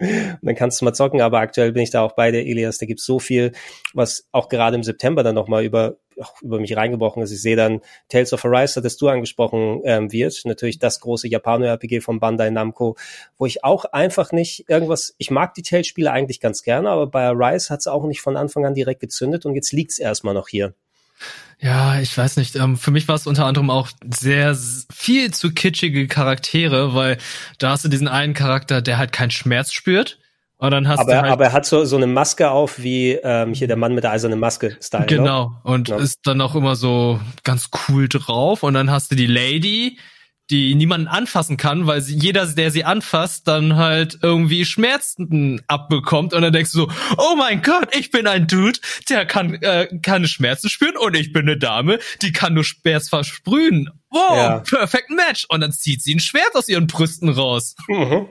Und 0.00 0.38
dann 0.42 0.54
kannst 0.54 0.80
du 0.80 0.84
mal 0.84 0.94
zocken, 0.94 1.20
aber 1.20 1.38
aktuell 1.40 1.72
bin 1.72 1.82
ich 1.82 1.90
da 1.90 2.02
auch 2.02 2.12
bei 2.12 2.30
der 2.30 2.46
Elias. 2.46 2.78
Da 2.78 2.86
gibt's 2.86 3.04
so 3.04 3.18
viel, 3.18 3.52
was 3.92 4.26
auch 4.32 4.48
gerade 4.48 4.76
im 4.76 4.82
September 4.82 5.22
dann 5.22 5.34
nochmal 5.34 5.64
über, 5.64 5.96
über 6.40 6.58
mich 6.58 6.74
reingebrochen 6.76 7.22
ist. 7.22 7.32
Ich 7.32 7.42
sehe 7.42 7.56
dann 7.56 7.80
Tales 8.08 8.32
of 8.32 8.44
Arise, 8.44 8.80
das 8.80 8.96
du 8.96 9.08
angesprochen 9.08 9.82
ähm, 9.84 10.10
wird. 10.10 10.40
Natürlich 10.44 10.78
das 10.78 11.00
große 11.00 11.28
Japano-RPG 11.28 12.00
von 12.00 12.18
Bandai 12.18 12.50
Namco, 12.50 12.96
wo 13.36 13.46
ich 13.46 13.62
auch 13.62 13.84
einfach 13.84 14.32
nicht 14.32 14.68
irgendwas, 14.68 15.14
ich 15.18 15.30
mag 15.30 15.54
die 15.54 15.62
Tales-Spiele 15.62 16.10
eigentlich 16.10 16.40
ganz 16.40 16.62
gerne, 16.62 16.88
aber 16.88 17.06
bei 17.06 17.24
Arise 17.24 17.68
hat's 17.70 17.86
auch 17.86 18.06
nicht 18.06 18.22
von 18.22 18.36
Anfang 18.36 18.64
an 18.64 18.74
direkt 18.74 19.00
gezündet 19.00 19.44
und 19.44 19.54
jetzt 19.54 19.72
liegt's 19.72 19.98
erstmal 19.98 20.34
noch 20.34 20.48
hier. 20.48 20.74
Ja, 21.58 22.00
ich 22.00 22.16
weiß 22.16 22.36
nicht. 22.36 22.56
Ähm, 22.56 22.76
für 22.78 22.90
mich 22.90 23.06
war 23.06 23.16
es 23.16 23.26
unter 23.26 23.44
anderem 23.44 23.68
auch 23.68 23.88
sehr 24.18 24.56
viel 24.92 25.32
zu 25.32 25.52
kitschige 25.52 26.08
Charaktere, 26.08 26.94
weil 26.94 27.18
da 27.58 27.70
hast 27.70 27.84
du 27.84 27.88
diesen 27.88 28.08
einen 28.08 28.32
Charakter, 28.32 28.80
der 28.80 28.96
halt 28.96 29.12
keinen 29.12 29.30
Schmerz 29.30 29.72
spürt. 29.72 30.18
Und 30.56 30.72
dann 30.72 30.88
hast 30.88 31.00
Aber, 31.00 31.12
du 31.12 31.22
halt 31.22 31.32
aber 31.32 31.44
er 31.46 31.52
hat 31.52 31.64
so, 31.64 31.84
so 31.86 31.96
eine 31.96 32.06
Maske 32.06 32.50
auf, 32.50 32.78
wie 32.82 33.12
ähm, 33.12 33.54
hier 33.54 33.66
der 33.66 33.76
Mann 33.76 33.94
mit 33.94 34.04
der 34.04 34.10
eisernen 34.12 34.38
Maske-Style. 34.38 35.02
Ne? 35.02 35.06
Genau. 35.06 35.52
Und 35.62 35.88
Ja. 35.88 35.96
ist 35.96 36.20
dann 36.24 36.40
auch 36.42 36.54
immer 36.54 36.76
so 36.76 37.18
ganz 37.44 37.70
cool 37.88 38.08
drauf. 38.08 38.62
Und 38.62 38.74
dann 38.74 38.90
hast 38.90 39.10
du 39.10 39.16
die 39.16 39.26
Lady, 39.26 39.98
die 40.50 40.74
niemanden 40.74 41.06
anfassen 41.08 41.56
kann, 41.56 41.86
weil 41.86 42.00
sie, 42.00 42.16
jeder, 42.16 42.44
der 42.46 42.70
sie 42.70 42.84
anfasst, 42.84 43.46
dann 43.48 43.76
halt 43.76 44.18
irgendwie 44.22 44.64
Schmerzen 44.64 45.62
abbekommt. 45.68 46.34
Und 46.34 46.42
dann 46.42 46.52
denkst 46.52 46.72
du 46.72 46.78
so, 46.78 46.90
oh 47.16 47.36
mein 47.36 47.62
Gott, 47.62 47.94
ich 47.96 48.10
bin 48.10 48.26
ein 48.26 48.46
Dude, 48.46 48.78
der 49.08 49.24
kann 49.26 49.54
äh, 49.54 49.86
keine 50.02 50.26
Schmerzen 50.28 50.68
spüren 50.68 50.96
und 50.96 51.16
ich 51.16 51.32
bin 51.32 51.42
eine 51.42 51.56
Dame, 51.56 51.98
die 52.22 52.32
kann 52.32 52.54
nur 52.54 52.64
Schmerz 52.64 53.08
versprühen. 53.08 53.90
Wow, 54.10 54.36
Ja. 54.36 54.58
perfect 54.58 55.10
match. 55.10 55.46
Und 55.48 55.60
dann 55.60 55.72
zieht 55.72 56.02
sie 56.02 56.14
ein 56.14 56.20
Schwert 56.20 56.54
aus 56.54 56.68
ihren 56.68 56.86
Brüsten 56.88 57.28
raus. 57.28 57.76
Mhm. 57.88 58.26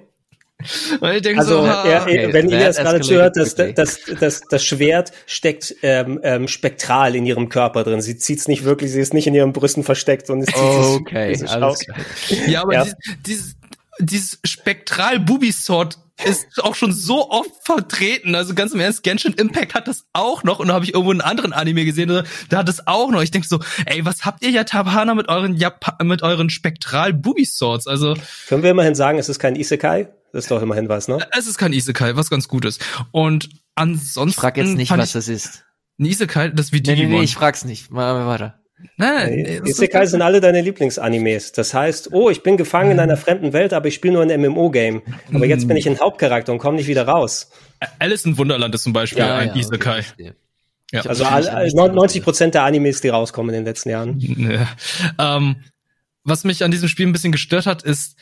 Also, 1.01 1.61
so, 1.61 1.67
ha, 1.67 1.85
er, 1.85 2.01
okay, 2.01 2.33
wenn 2.33 2.49
ihr 2.49 2.59
das 2.59 2.77
gerade 2.77 2.99
zuhört, 2.99 3.37
das, 3.37 3.55
das, 3.55 3.99
das, 4.19 4.41
das 4.41 4.63
Schwert 4.63 5.11
steckt 5.25 5.75
ähm, 5.83 6.19
ähm, 6.23 6.47
spektral 6.47 7.15
in 7.15 7.25
ihrem 7.25 7.49
Körper 7.49 7.83
drin. 7.83 8.01
Sie 8.01 8.17
zieht's 8.17 8.47
nicht 8.47 8.63
wirklich, 8.63 8.91
sie 8.91 8.99
ist 8.99 9.13
nicht 9.13 9.27
in 9.27 9.35
ihren 9.35 9.53
Brüsten 9.53 9.83
versteckt 9.83 10.29
und 10.29 10.41
es 10.41 10.47
zieht 10.47 10.55
Okay, 10.57 11.45
alles 11.47 11.79
klar. 11.79 11.97
Ja, 12.47 12.63
aber 12.63 12.73
Ja. 12.73 12.83
Dieses, 12.83 12.97
dieses, 13.25 13.55
dieses 13.99 14.39
spektral 14.43 15.19
Booby 15.19 15.51
Sword 15.51 15.97
ist 16.25 16.61
auch 16.63 16.75
schon 16.75 16.91
so 16.91 17.29
oft 17.29 17.51
vertreten. 17.63 18.35
Also 18.35 18.53
ganz 18.53 18.73
im 18.73 18.79
Ernst, 18.79 19.03
Genshin 19.03 19.33
Impact 19.33 19.73
hat 19.73 19.87
das 19.87 20.05
auch 20.13 20.43
noch 20.43 20.59
und 20.59 20.67
da 20.67 20.73
habe 20.73 20.85
ich 20.85 20.93
irgendwo 20.93 21.11
einen 21.11 21.21
anderen 21.21 21.53
Anime 21.53 21.85
gesehen, 21.85 22.23
da 22.49 22.57
hat 22.57 22.69
es 22.69 22.85
auch 22.87 23.09
noch. 23.11 23.21
Ich 23.21 23.31
denke 23.31 23.47
so, 23.47 23.59
ey, 23.85 24.03
was 24.05 24.25
habt 24.25 24.43
ihr 24.43 24.49
Japaner 24.49 25.15
mit 25.15 25.29
euren 25.29 25.55
Jap 25.55 26.01
mit 26.03 26.21
euren 26.21 26.49
spektral 26.49 27.13
Booby 27.13 27.45
Swords? 27.45 27.87
Also, 27.87 28.15
Können 28.47 28.63
wir 28.63 28.71
immerhin 28.71 28.95
sagen, 28.95 29.17
es 29.17 29.29
ist 29.29 29.39
kein 29.39 29.55
Isekai? 29.55 30.07
Das 30.31 30.45
ist 30.45 30.51
doch 30.51 30.61
immerhin 30.61 30.89
was, 30.89 31.07
ne? 31.07 31.17
es 31.31 31.47
ist 31.47 31.57
kein 31.57 31.73
Isekai, 31.73 32.15
was 32.15 32.29
ganz 32.29 32.47
gut 32.47 32.63
ist. 32.65 32.81
Und 33.11 33.49
ansonsten 33.75 34.29
Ich 34.29 34.35
frag 34.35 34.57
jetzt 34.57 34.75
nicht, 34.75 34.91
was 34.91 35.07
ich, 35.09 35.13
das 35.13 35.27
ist. 35.27 35.63
ein 35.99 36.05
Isekai, 36.05 36.49
das 36.49 36.67
ist 36.67 36.73
wie 36.73 36.81
Nee, 36.81 36.95
nee, 36.95 37.05
nee, 37.07 37.23
ich 37.23 37.33
frag's 37.35 37.65
nicht. 37.65 37.89
Mal, 37.91 38.13
mal 38.13 38.27
weiter. 38.27 38.59
Nein, 38.97 39.43
das 39.43 39.53
ist- 39.53 39.67
Isekai 39.79 40.05
sind 40.05 40.21
alle 40.21 40.41
deine 40.41 40.61
Lieblingsanimes. 40.61 41.51
Das 41.51 41.73
heißt, 41.73 42.11
oh, 42.13 42.29
ich 42.29 42.43
bin 42.43 42.57
gefangen 42.57 42.91
in 42.91 42.99
einer 42.99 43.17
fremden 43.17 43.53
Welt, 43.53 43.73
aber 43.73 43.87
ich 43.87 43.95
spiele 43.95 44.13
nur 44.15 44.23
ein 44.23 44.29
MMO-Game. 44.41 45.01
Aber 45.33 45.45
jetzt 45.45 45.67
bin 45.67 45.77
ich 45.77 45.87
ein 45.87 45.99
Hauptcharakter 45.99 46.51
und 46.51 46.57
komme 46.59 46.77
nicht 46.77 46.87
wieder 46.87 47.07
raus. 47.07 47.49
Alice 47.99 48.25
in 48.25 48.37
Wunderland 48.37 48.73
ist 48.75 48.83
zum 48.83 48.93
Beispiel 48.93 49.19
Ja, 49.19 49.37
ein 49.37 49.49
okay, 49.51 49.59
Isekai. 49.59 50.01
verstehe. 50.03 50.35
Ja. 50.91 51.01
Also 51.05 51.23
das 51.23 51.31
all, 51.31 51.41
nicht- 51.41 51.77
all, 51.77 51.87
nicht 51.89 51.95
90 51.95 52.23
Prozent 52.23 52.53
der 52.55 52.63
Animes, 52.63 52.99
die 53.01 53.09
rauskommen 53.09 53.53
in 53.53 53.61
den 53.61 53.65
letzten 53.65 53.89
Jahren. 53.89 54.19
Ja. 54.19 54.67
Ähm, 55.37 55.57
was 56.23 56.43
mich 56.43 56.63
an 56.63 56.71
diesem 56.71 56.89
Spiel 56.89 57.05
ein 57.07 57.11
bisschen 57.13 57.31
gestört 57.31 57.65
hat, 57.65 57.83
ist 57.83 58.15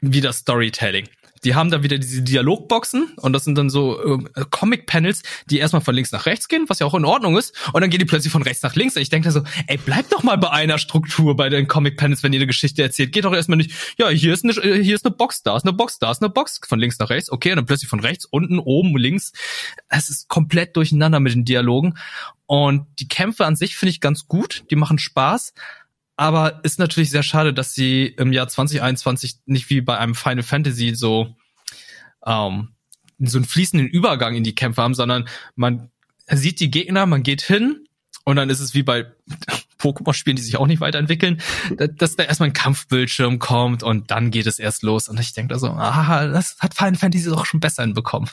wieder 0.00 0.32
Storytelling. 0.32 1.08
Die 1.46 1.54
haben 1.54 1.70
da 1.70 1.84
wieder 1.84 1.96
diese 1.96 2.22
Dialogboxen 2.22 3.12
und 3.18 3.32
das 3.32 3.44
sind 3.44 3.56
dann 3.56 3.70
so 3.70 4.04
ähm, 4.04 4.28
Comic-Panels, 4.50 5.22
die 5.48 5.58
erstmal 5.58 5.80
von 5.80 5.94
links 5.94 6.10
nach 6.10 6.26
rechts 6.26 6.48
gehen, 6.48 6.64
was 6.66 6.80
ja 6.80 6.86
auch 6.86 6.94
in 6.94 7.04
Ordnung 7.04 7.38
ist, 7.38 7.54
und 7.72 7.80
dann 7.80 7.88
gehen 7.88 8.00
die 8.00 8.04
plötzlich 8.04 8.32
von 8.32 8.42
rechts 8.42 8.64
nach 8.64 8.74
links. 8.74 8.96
Und 8.96 9.02
ich 9.02 9.10
denke 9.10 9.28
da 9.28 9.32
so, 9.32 9.44
ey, 9.68 9.76
bleibt 9.76 10.12
doch 10.12 10.24
mal 10.24 10.36
bei 10.38 10.50
einer 10.50 10.78
Struktur 10.78 11.36
bei 11.36 11.48
den 11.48 11.68
Comic-Panels, 11.68 12.24
wenn 12.24 12.32
ihr 12.32 12.40
eine 12.40 12.48
Geschichte 12.48 12.82
erzählt. 12.82 13.12
Geht 13.12 13.26
doch 13.26 13.32
erstmal 13.32 13.58
nicht, 13.58 13.70
ja, 13.96 14.08
hier 14.08 14.34
ist 14.34 14.42
eine, 14.42 14.54
äh, 14.54 14.82
hier 14.82 14.96
ist 14.96 15.06
eine 15.06 15.14
Box, 15.14 15.44
da 15.44 15.56
ist 15.56 15.62
eine 15.62 15.72
Box, 15.72 16.00
da 16.00 16.10
ist 16.10 16.20
eine 16.20 16.30
Box, 16.30 16.60
von 16.66 16.80
links 16.80 16.98
nach 16.98 17.10
rechts, 17.10 17.30
okay, 17.30 17.52
und 17.52 17.58
dann 17.58 17.66
plötzlich 17.66 17.88
von 17.88 18.00
rechts, 18.00 18.24
unten, 18.24 18.58
oben, 18.58 18.96
links. 18.96 19.32
Es 19.88 20.10
ist 20.10 20.28
komplett 20.28 20.76
durcheinander 20.76 21.20
mit 21.20 21.32
den 21.32 21.44
Dialogen. 21.44 21.94
Und 22.46 22.86
die 22.98 23.06
Kämpfe 23.08 23.46
an 23.46 23.54
sich 23.54 23.76
finde 23.76 23.90
ich 23.90 24.00
ganz 24.00 24.26
gut, 24.26 24.64
die 24.70 24.76
machen 24.76 24.98
Spaß. 24.98 25.52
Aber 26.16 26.60
ist 26.64 26.78
natürlich 26.78 27.10
sehr 27.10 27.22
schade, 27.22 27.52
dass 27.52 27.74
sie 27.74 28.06
im 28.06 28.32
Jahr 28.32 28.48
2021 28.48 29.40
nicht 29.46 29.68
wie 29.70 29.80
bei 29.82 29.98
einem 29.98 30.14
Final 30.14 30.42
Fantasy 30.42 30.94
so, 30.94 31.36
ähm, 32.24 32.70
so 33.18 33.38
einen 33.38 33.44
fließenden 33.44 33.88
Übergang 33.88 34.34
in 34.34 34.44
die 34.44 34.54
Kämpfe 34.54 34.82
haben, 34.82 34.94
sondern 34.94 35.28
man 35.54 35.90
sieht 36.30 36.60
die 36.60 36.70
Gegner, 36.70 37.06
man 37.06 37.22
geht 37.22 37.42
hin 37.42 37.86
und 38.24 38.36
dann 38.36 38.50
ist 38.50 38.60
es 38.60 38.74
wie 38.74 38.82
bei 38.82 39.06
Pokémon-Spielen, 39.78 40.36
die 40.36 40.42
sich 40.42 40.56
auch 40.56 40.66
nicht 40.66 40.80
weiterentwickeln, 40.80 41.40
da- 41.76 41.86
dass 41.86 42.16
da 42.16 42.22
erstmal 42.24 42.48
ein 42.48 42.54
Kampfbildschirm 42.54 43.38
kommt 43.38 43.82
und 43.82 44.10
dann 44.10 44.30
geht 44.30 44.46
es 44.46 44.58
erst 44.58 44.82
los. 44.82 45.08
Und 45.10 45.20
ich 45.20 45.34
denke 45.34 45.52
da 45.52 45.58
so, 45.58 45.68
ah, 45.68 46.26
das 46.26 46.56
hat 46.60 46.74
Final 46.74 46.94
Fantasy 46.96 47.28
doch 47.28 47.44
schon 47.44 47.60
besser 47.60 47.82
hinbekommen. 47.82 48.30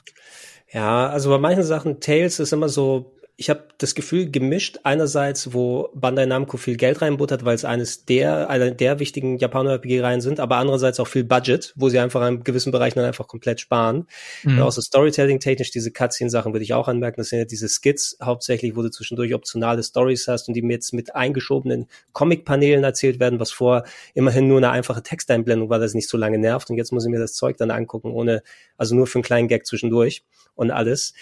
Ja, 0.71 1.07
also 1.07 1.29
bei 1.29 1.37
manchen 1.37 1.63
Sachen, 1.63 1.99
Tales 1.99 2.39
ist 2.39 2.53
immer 2.53 2.69
so, 2.69 3.13
ich 3.35 3.49
habe 3.49 3.63
das 3.79 3.95
Gefühl 3.95 4.29
gemischt, 4.29 4.79
einerseits, 4.83 5.53
wo 5.53 5.89
Bandai 5.95 6.27
Namco 6.27 6.57
viel 6.57 6.77
Geld 6.77 7.01
reinbuttert, 7.01 7.43
weil 7.43 7.55
es 7.55 7.65
eines 7.65 8.05
der, 8.05 8.47
einer 8.47 8.69
der 8.69 8.99
wichtigen 8.99 9.37
Japaner-RPG-Reihen 9.37 10.21
sind, 10.21 10.39
aber 10.39 10.57
andererseits 10.57 10.99
auch 10.99 11.07
viel 11.07 11.23
Budget, 11.23 11.73
wo 11.75 11.89
sie 11.89 11.97
einfach 11.97 12.25
in 12.27 12.43
gewissen 12.43 12.71
Bereichen 12.71 12.99
dann 12.99 13.07
einfach 13.07 13.27
komplett 13.27 13.59
sparen. 13.59 14.05
Mhm. 14.43 14.57
Und 14.57 14.61
auch 14.61 14.71
so 14.71 14.81
Storytelling-technisch, 14.81 15.71
diese 15.71 15.91
Cutscene-Sachen 15.91 16.53
würde 16.53 16.63
ich 16.63 16.75
auch 16.75 16.87
anmerken, 16.87 17.21
das 17.21 17.29
sind 17.29 17.39
ja 17.39 17.45
diese 17.45 17.69
Skits 17.69 18.17
hauptsächlich, 18.21 18.75
wo 18.75 18.83
du 18.83 18.91
zwischendurch 18.91 19.33
optionale 19.33 19.81
Stories 19.81 20.27
hast 20.27 20.47
und 20.47 20.53
die 20.53 20.61
mir 20.61 20.73
jetzt 20.73 20.93
mit 20.93 21.15
eingeschobenen 21.15 21.87
Comic-Paneelen 22.11 22.83
erzählt 22.83 23.19
werden, 23.19 23.39
was 23.39 23.51
vor 23.51 23.83
immerhin 24.13 24.47
nur 24.47 24.57
eine 24.57 24.69
einfache 24.69 25.01
Texteinblendung 25.01 25.69
war, 25.71 25.79
das 25.79 25.95
nicht 25.95 26.07
so 26.07 26.17
lange 26.17 26.37
nervt. 26.37 26.69
Und 26.69 26.77
jetzt 26.77 26.91
muss 26.91 27.03
ich 27.03 27.09
mir 27.09 27.19
das 27.19 27.33
Zeug 27.33 27.57
dann 27.57 27.71
angucken, 27.71 28.11
ohne, 28.11 28.43
also 28.77 28.93
nur 28.93 29.07
für 29.07 29.15
einen 29.17 29.23
kleinen 29.23 29.47
Gag 29.47 29.65
zwischendurch 29.65 30.23
und 30.53 30.69
alles. 30.69 31.13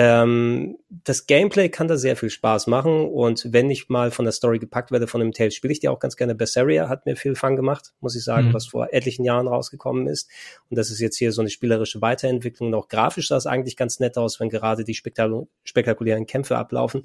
Ähm, 0.00 0.78
das 0.88 1.26
Gameplay 1.26 1.70
kann 1.70 1.88
da 1.88 1.96
sehr 1.96 2.14
viel 2.14 2.30
Spaß 2.30 2.68
machen 2.68 3.08
und 3.08 3.52
wenn 3.52 3.68
ich 3.68 3.88
mal 3.88 4.12
von 4.12 4.24
der 4.24 4.30
Story 4.30 4.60
gepackt 4.60 4.92
werde 4.92 5.08
von 5.08 5.20
einem 5.20 5.32
Tales, 5.32 5.56
spiele 5.56 5.72
ich 5.72 5.80
die 5.80 5.88
auch 5.88 5.98
ganz 5.98 6.14
gerne. 6.14 6.36
Berseria 6.36 6.88
hat 6.88 7.04
mir 7.04 7.16
viel 7.16 7.34
Fun 7.34 7.56
gemacht, 7.56 7.94
muss 7.98 8.14
ich 8.14 8.22
sagen, 8.22 8.50
Mhm. 8.50 8.54
was 8.54 8.68
vor 8.68 8.92
etlichen 8.92 9.24
Jahren 9.24 9.48
rausgekommen 9.48 10.06
ist. 10.06 10.30
Und 10.70 10.78
das 10.78 10.90
ist 10.92 11.00
jetzt 11.00 11.16
hier 11.16 11.32
so 11.32 11.40
eine 11.42 11.50
spielerische 11.50 12.00
Weiterentwicklung. 12.00 12.68
Und 12.68 12.74
auch 12.76 12.86
grafisch 12.86 13.26
sah 13.26 13.38
es 13.38 13.46
eigentlich 13.46 13.76
ganz 13.76 13.98
nett 13.98 14.16
aus, 14.16 14.38
wenn 14.38 14.50
gerade 14.50 14.84
die 14.84 14.94
spektakul 14.94 15.48
spektakulären 15.64 16.26
Kämpfe 16.26 16.56
ablaufen. 16.58 17.02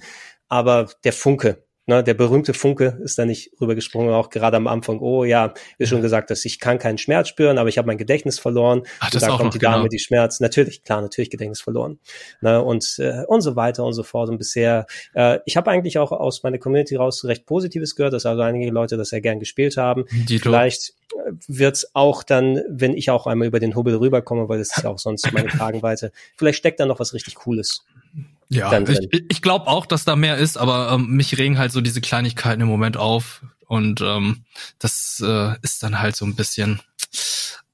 Aber 0.47 0.87
der 1.03 1.13
Funke, 1.13 1.63
Ne, 1.85 2.01
der 2.01 2.13
berühmte 2.13 2.53
Funke 2.53 2.97
ist 3.03 3.19
da 3.19 3.25
nicht 3.25 3.51
rübergesprungen, 3.59 4.13
auch 4.13 4.29
gerade 4.29 4.55
am 4.55 4.67
Anfang. 4.67 4.99
Oh 4.99 5.25
ja, 5.25 5.53
wie 5.77 5.85
schon 5.85 6.01
gesagt, 6.01 6.29
dass 6.29 6.45
ich 6.45 6.61
kann 6.61 6.79
keinen 6.79 6.97
Schmerz 6.97 7.27
spüren, 7.27 7.57
aber 7.57 7.67
ich 7.67 7.77
habe 7.77 7.87
mein 7.87 7.97
Gedächtnis 7.97 8.39
verloren. 8.39 8.83
Ach, 9.01 9.09
das 9.09 9.23
und 9.23 9.27
da 9.27 9.33
auch 9.33 9.39
kommt 9.39 9.53
die 9.53 9.59
Dame 9.59 9.77
genau. 9.79 9.87
die 9.89 9.99
Schmerz. 9.99 10.39
Natürlich, 10.39 10.83
klar, 10.83 11.01
natürlich 11.01 11.29
Gedächtnis 11.29 11.59
verloren. 11.59 11.99
Ne, 12.39 12.63
und 12.63 12.95
äh, 12.99 13.25
und 13.27 13.41
so 13.41 13.57
weiter 13.57 13.83
und 13.83 13.91
so 13.91 14.03
fort. 14.03 14.29
Und 14.29 14.37
bisher, 14.37 14.85
äh, 15.13 15.39
ich 15.45 15.57
habe 15.57 15.69
eigentlich 15.71 15.97
auch 15.97 16.13
aus 16.13 16.41
meiner 16.43 16.57
Community 16.57 16.95
raus 16.95 17.25
recht 17.25 17.45
Positives 17.45 17.95
gehört, 17.95 18.13
dass 18.13 18.25
also 18.25 18.41
einige 18.41 18.71
Leute 18.71 18.95
das 18.95 19.09
sehr 19.09 19.19
gern 19.19 19.39
gespielt 19.39 19.75
haben. 19.75 20.05
Die 20.29 20.39
Vielleicht 20.39 20.93
äh, 21.11 21.33
wird's 21.49 21.87
auch 21.93 22.23
dann, 22.23 22.61
wenn 22.69 22.95
ich 22.95 23.09
auch 23.09 23.27
einmal 23.27 23.49
über 23.49 23.59
den 23.59 23.75
Hubbel 23.75 23.95
rüberkomme, 23.95 24.47
weil 24.47 24.59
das 24.59 24.77
ist 24.77 24.83
ja 24.85 24.89
auch 24.89 24.99
sonst 24.99 25.29
meine 25.33 25.47
Kragenweite, 25.49 26.13
vielleicht 26.37 26.59
steckt 26.59 26.79
da 26.79 26.85
noch 26.85 27.01
was 27.01 27.13
richtig 27.13 27.35
Cooles. 27.35 27.83
Ja, 28.53 28.69
dann 28.69 28.89
ich, 28.89 29.25
ich 29.29 29.41
glaube 29.41 29.67
auch, 29.67 29.85
dass 29.85 30.05
da 30.05 30.15
mehr 30.15 30.37
ist, 30.37 30.57
aber 30.57 30.91
ähm, 30.93 31.07
mich 31.07 31.37
regen 31.37 31.57
halt 31.57 31.71
so 31.71 31.81
diese 31.81 32.01
Kleinigkeiten 32.01 32.61
im 32.61 32.67
Moment 32.67 32.97
auf 32.97 33.41
und 33.67 34.01
ähm, 34.01 34.45
das 34.79 35.23
äh, 35.25 35.55
ist 35.61 35.83
dann 35.83 35.99
halt 35.99 36.15
so 36.15 36.25
ein 36.25 36.35
bisschen. 36.35 36.81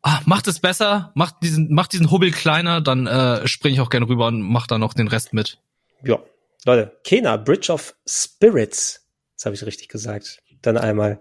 Ah, 0.01 0.21
macht 0.25 0.47
es 0.47 0.59
besser, 0.59 1.11
macht 1.13 1.35
diesen, 1.43 1.73
macht 1.73 1.91
diesen 1.91 2.09
Hubbel 2.09 2.31
kleiner, 2.31 2.79
dann 2.79 3.05
äh, 3.05 3.45
springe 3.47 3.73
ich 3.73 3.81
auch 3.81 3.89
gerne 3.89 4.07
rüber 4.07 4.27
und 4.27 4.41
mach 4.41 4.65
dann 4.65 4.79
noch 4.79 4.93
den 4.93 5.09
Rest 5.09 5.33
mit. 5.33 5.59
Ja, 6.03 6.19
Leute, 6.65 6.97
Kena, 7.03 7.35
Bridge 7.35 7.71
of 7.71 7.95
Spirits. 8.07 9.05
Das 9.35 9.45
habe 9.45 9.55
ich 9.55 9.65
richtig 9.65 9.89
gesagt. 9.89 10.41
Dann 10.61 10.77
einmal. 10.77 11.19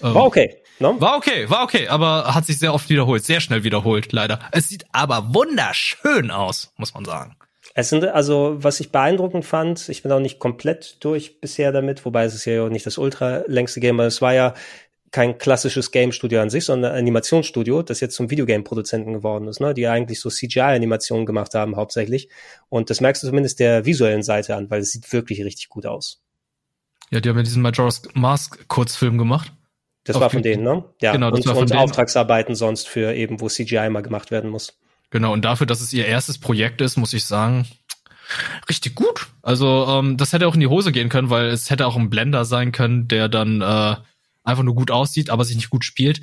Ähm, 0.00 0.14
War 0.14 0.24
okay. 0.24 0.62
Ne? 0.78 0.96
War 1.00 1.16
okay, 1.16 1.48
war 1.48 1.62
okay, 1.62 1.88
aber 1.88 2.34
hat 2.34 2.46
sich 2.46 2.58
sehr 2.58 2.74
oft 2.74 2.88
wiederholt, 2.88 3.24
sehr 3.24 3.40
schnell 3.40 3.62
wiederholt, 3.62 4.12
leider. 4.12 4.40
Es 4.50 4.68
sieht 4.68 4.84
aber 4.92 5.32
wunderschön 5.32 6.30
aus, 6.30 6.72
muss 6.76 6.94
man 6.94 7.04
sagen. 7.04 7.36
Es 7.74 7.88
sind 7.88 8.04
also, 8.04 8.56
was 8.58 8.80
ich 8.80 8.92
beeindruckend 8.92 9.44
fand, 9.44 9.88
ich 9.88 10.02
bin 10.02 10.12
auch 10.12 10.20
nicht 10.20 10.38
komplett 10.38 11.02
durch 11.04 11.40
bisher 11.40 11.72
damit, 11.72 12.04
wobei 12.04 12.24
es 12.24 12.34
ist 12.34 12.44
ja 12.44 12.64
auch 12.64 12.68
nicht 12.68 12.84
das 12.84 12.98
ultra 12.98 13.44
längste 13.46 13.80
Game, 13.80 13.98
aber 13.98 14.06
es 14.06 14.20
war 14.20 14.34
ja 14.34 14.54
kein 15.10 15.36
klassisches 15.36 15.90
Game-Studio 15.90 16.40
an 16.40 16.50
sich, 16.50 16.64
sondern 16.64 16.92
ein 16.92 16.98
Animationsstudio, 16.98 17.82
das 17.82 18.00
jetzt 18.00 18.14
zum 18.14 18.30
Videogame-Produzenten 18.30 19.12
geworden 19.12 19.46
ist, 19.46 19.60
ne? 19.60 19.74
die 19.74 19.86
eigentlich 19.86 20.20
so 20.20 20.30
CGI-Animationen 20.30 21.26
gemacht 21.26 21.54
haben 21.54 21.76
hauptsächlich. 21.76 22.28
Und 22.70 22.88
das 22.88 23.02
merkst 23.02 23.22
du 23.22 23.26
zumindest 23.26 23.60
der 23.60 23.84
visuellen 23.84 24.22
Seite 24.22 24.56
an, 24.56 24.70
weil 24.70 24.80
es 24.80 24.90
sieht 24.90 25.12
wirklich 25.12 25.44
richtig 25.44 25.68
gut 25.68 25.84
aus. 25.84 26.22
Ja, 27.10 27.20
die 27.20 27.28
haben 27.28 27.36
ja 27.36 27.42
diesen 27.42 27.62
Majora's 27.62 28.02
Mask 28.14 28.66
Kurzfilm 28.68 29.18
gemacht. 29.18 29.52
Das 30.04 30.16
Auf 30.16 30.22
war 30.22 30.30
von 30.30 30.42
denen, 30.42 30.64
ne? 30.64 30.82
Ja, 31.02 31.12
Genau, 31.12 31.30
das 31.30 31.40
und, 31.40 31.46
war 31.46 31.54
von 31.54 31.62
und 31.62 31.70
denen. 31.70 31.80
Auftragsarbeiten 31.80 32.54
sonst 32.54 32.88
für 32.88 33.14
eben, 33.14 33.40
wo 33.40 33.48
CGI 33.48 33.90
mal 33.90 34.02
gemacht 34.02 34.30
werden 34.30 34.50
muss. 34.50 34.78
Genau, 35.12 35.32
und 35.32 35.44
dafür, 35.44 35.66
dass 35.66 35.82
es 35.82 35.92
ihr 35.92 36.06
erstes 36.06 36.38
Projekt 36.38 36.80
ist, 36.80 36.96
muss 36.96 37.12
ich 37.12 37.26
sagen, 37.26 37.66
richtig 38.68 38.94
gut. 38.94 39.28
Also 39.42 39.86
ähm, 39.88 40.16
das 40.16 40.32
hätte 40.32 40.48
auch 40.48 40.54
in 40.54 40.60
die 40.60 40.66
Hose 40.68 40.90
gehen 40.90 41.10
können, 41.10 41.28
weil 41.28 41.48
es 41.48 41.68
hätte 41.68 41.86
auch 41.86 41.96
ein 41.96 42.08
Blender 42.08 42.46
sein 42.46 42.72
können, 42.72 43.08
der 43.08 43.28
dann 43.28 43.60
äh, 43.60 43.96
einfach 44.42 44.62
nur 44.62 44.74
gut 44.74 44.90
aussieht, 44.90 45.28
aber 45.28 45.44
sich 45.44 45.54
nicht 45.54 45.68
gut 45.68 45.84
spielt. 45.84 46.22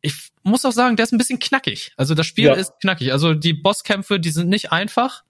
Ich 0.00 0.14
muss 0.42 0.64
auch 0.64 0.72
sagen, 0.72 0.96
der 0.96 1.04
ist 1.04 1.12
ein 1.12 1.18
bisschen 1.18 1.38
knackig. 1.38 1.92
Also 1.96 2.14
das 2.16 2.26
Spiel 2.26 2.46
Ja. 2.46 2.54
ist 2.54 2.72
knackig. 2.80 3.12
Also 3.12 3.34
die 3.34 3.54
Bosskämpfe, 3.54 4.18
die 4.18 4.30
sind 4.30 4.48
nicht 4.48 4.72
einfach, 4.72 5.22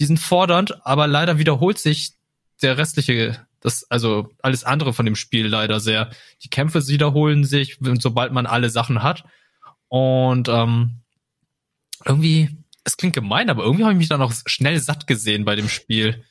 die 0.00 0.04
sind 0.04 0.18
fordernd, 0.18 0.84
aber 0.84 1.06
leider 1.06 1.38
wiederholt 1.38 1.78
sich 1.78 2.14
der 2.62 2.78
restliche, 2.78 3.46
das 3.60 3.88
also 3.90 4.28
alles 4.42 4.64
andere 4.64 4.92
von 4.92 5.06
dem 5.06 5.14
Spiel 5.14 5.46
leider 5.46 5.78
sehr. 5.78 6.10
Die 6.42 6.50
Kämpfe 6.50 6.84
wiederholen 6.88 7.44
sich, 7.44 7.78
sobald 8.00 8.32
man 8.32 8.46
alle 8.46 8.70
Sachen 8.70 9.04
hat. 9.04 9.22
Und 9.88 10.48
ähm, 10.48 10.96
irgendwie, 12.04 12.48
es 12.84 12.96
klingt 12.96 13.14
gemein, 13.14 13.50
aber 13.50 13.64
irgendwie 13.64 13.84
habe 13.84 13.92
ich 13.92 13.98
mich 13.98 14.08
dann 14.08 14.22
auch 14.22 14.32
schnell 14.46 14.78
satt 14.78 15.06
gesehen 15.06 15.44
bei 15.44 15.56
dem 15.56 15.68
Spiel. 15.68 16.24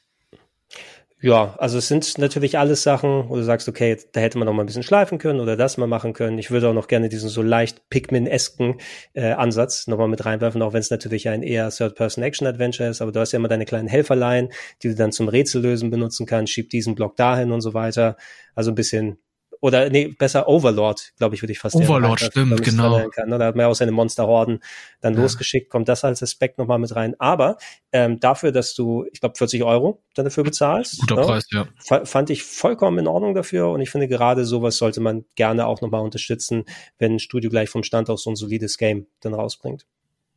Ja, 1.22 1.56
also 1.58 1.78
es 1.78 1.90
sind 1.90 2.18
natürlich 2.18 2.58
alles 2.58 2.84
Sachen, 2.84 3.28
wo 3.28 3.36
du 3.36 3.44
sagst, 3.44 3.68
okay, 3.68 3.98
da 4.14 4.22
hätte 4.22 4.38
man 4.38 4.46
noch 4.46 4.54
mal 4.54 4.64
ein 4.64 4.68
bisschen 4.68 4.84
schleifen 4.84 5.18
können 5.18 5.42
oder 5.42 5.58
das 5.58 5.76
mal 5.76 5.86
machen 5.86 6.14
können. 6.14 6.38
Ich 6.38 6.50
würde 6.50 6.70
auch 6.70 6.74
noch 6.74 6.88
gerne 6.88 7.10
diesen 7.10 7.28
so 7.28 7.42
leicht 7.42 7.90
Pikmin-esken 7.90 8.76
äh, 9.14 9.34
Ansatz 9.34 9.88
noch 9.88 9.98
mal 9.98 10.08
mit 10.08 10.26
reinwerfen, 10.26 10.62
auch 10.62 10.72
wenn 10.72 10.80
es 10.80 10.92
natürlich 10.92 11.28
ein 11.28 11.44
eher 11.44 11.72
Third-Person-Action-Adventure 11.72 12.88
ist, 12.88 13.02
aber 13.02 13.12
du 13.12 13.20
hast 13.20 13.34
ja 13.34 13.38
immer 13.38 13.50
deine 13.50 13.66
kleinen 13.66 13.90
Helferlein, 13.90 14.48
die 14.82 14.88
du 14.88 14.96
dann 14.96 15.12
zum 15.12 15.28
Rätsellösen 15.28 15.90
benutzen 15.90 16.26
kannst, 16.26 16.54
schieb 16.54 16.70
diesen 16.70 16.96
Block 16.96 17.18
dahin 17.18 17.52
und 17.52 17.60
so 17.60 17.74
weiter. 17.74 18.16
Also 18.56 18.72
ein 18.72 18.76
bisschen 18.76 19.18
oder 19.62 19.90
nee, 19.90 20.08
besser 20.08 20.48
Overlord, 20.48 21.12
glaube 21.18 21.36
ich, 21.36 21.42
würde 21.42 21.52
ich 21.52 21.60
fast 21.60 21.76
eher 21.76 21.82
Overlord, 21.90 22.22
reinwerfen, 22.22 22.58
stimmt, 22.58 22.64
genau. 22.64 23.10
Kann, 23.10 23.30
ne? 23.30 23.38
Da 23.38 23.46
hat 23.48 23.56
man 23.56 23.64
ja 23.64 23.68
auch 23.68 23.76
seine 23.76 23.92
Monsterhorden 23.92 24.64
dann 25.02 25.16
Ja. 25.16 25.22
losgeschickt, 25.22 25.70
kommt 25.70 25.90
das 25.90 26.04
als 26.06 26.24
Aspekt 26.24 26.58
nochmal 26.58 26.80
mit 26.80 26.96
rein. 26.96 27.16
Aber 27.20 27.58
ähm, 27.92 28.20
dafür, 28.20 28.52
dass 28.52 28.74
du, 28.74 29.06
ich 29.12 29.20
glaube, 29.20 29.36
40 29.38 29.64
Euro 29.64 30.02
dann 30.16 30.26
dafür 30.26 30.44
bezahlst, 30.44 31.00
Guter 31.02 31.16
ne? 31.16 31.22
Preis, 31.24 31.46
ja. 31.52 31.68
fa- 31.84 32.06
fand 32.06 32.30
ich 32.30 32.44
vollkommen 32.44 33.00
in 33.00 33.08
Ordnung 33.08 33.34
dafür 33.34 33.70
und 33.70 33.82
ich 33.82 33.90
finde 33.90 34.08
gerade 34.08 34.46
sowas 34.46 34.78
sollte 34.78 35.02
man 35.02 35.26
gerne 35.36 35.68
auch 35.68 35.82
nochmal 35.82 36.02
unterstützen, 36.02 36.64
wenn 36.98 37.16
ein 37.16 37.20
Studio 37.20 37.50
gleich 37.50 37.70
vom 37.70 37.84
Stand 37.84 38.10
aus 38.10 38.24
so 38.24 38.30
ein 38.30 38.36
solides 38.36 38.78
Game 38.78 39.08
dann 39.22 39.34
rausbringt. 39.34 39.86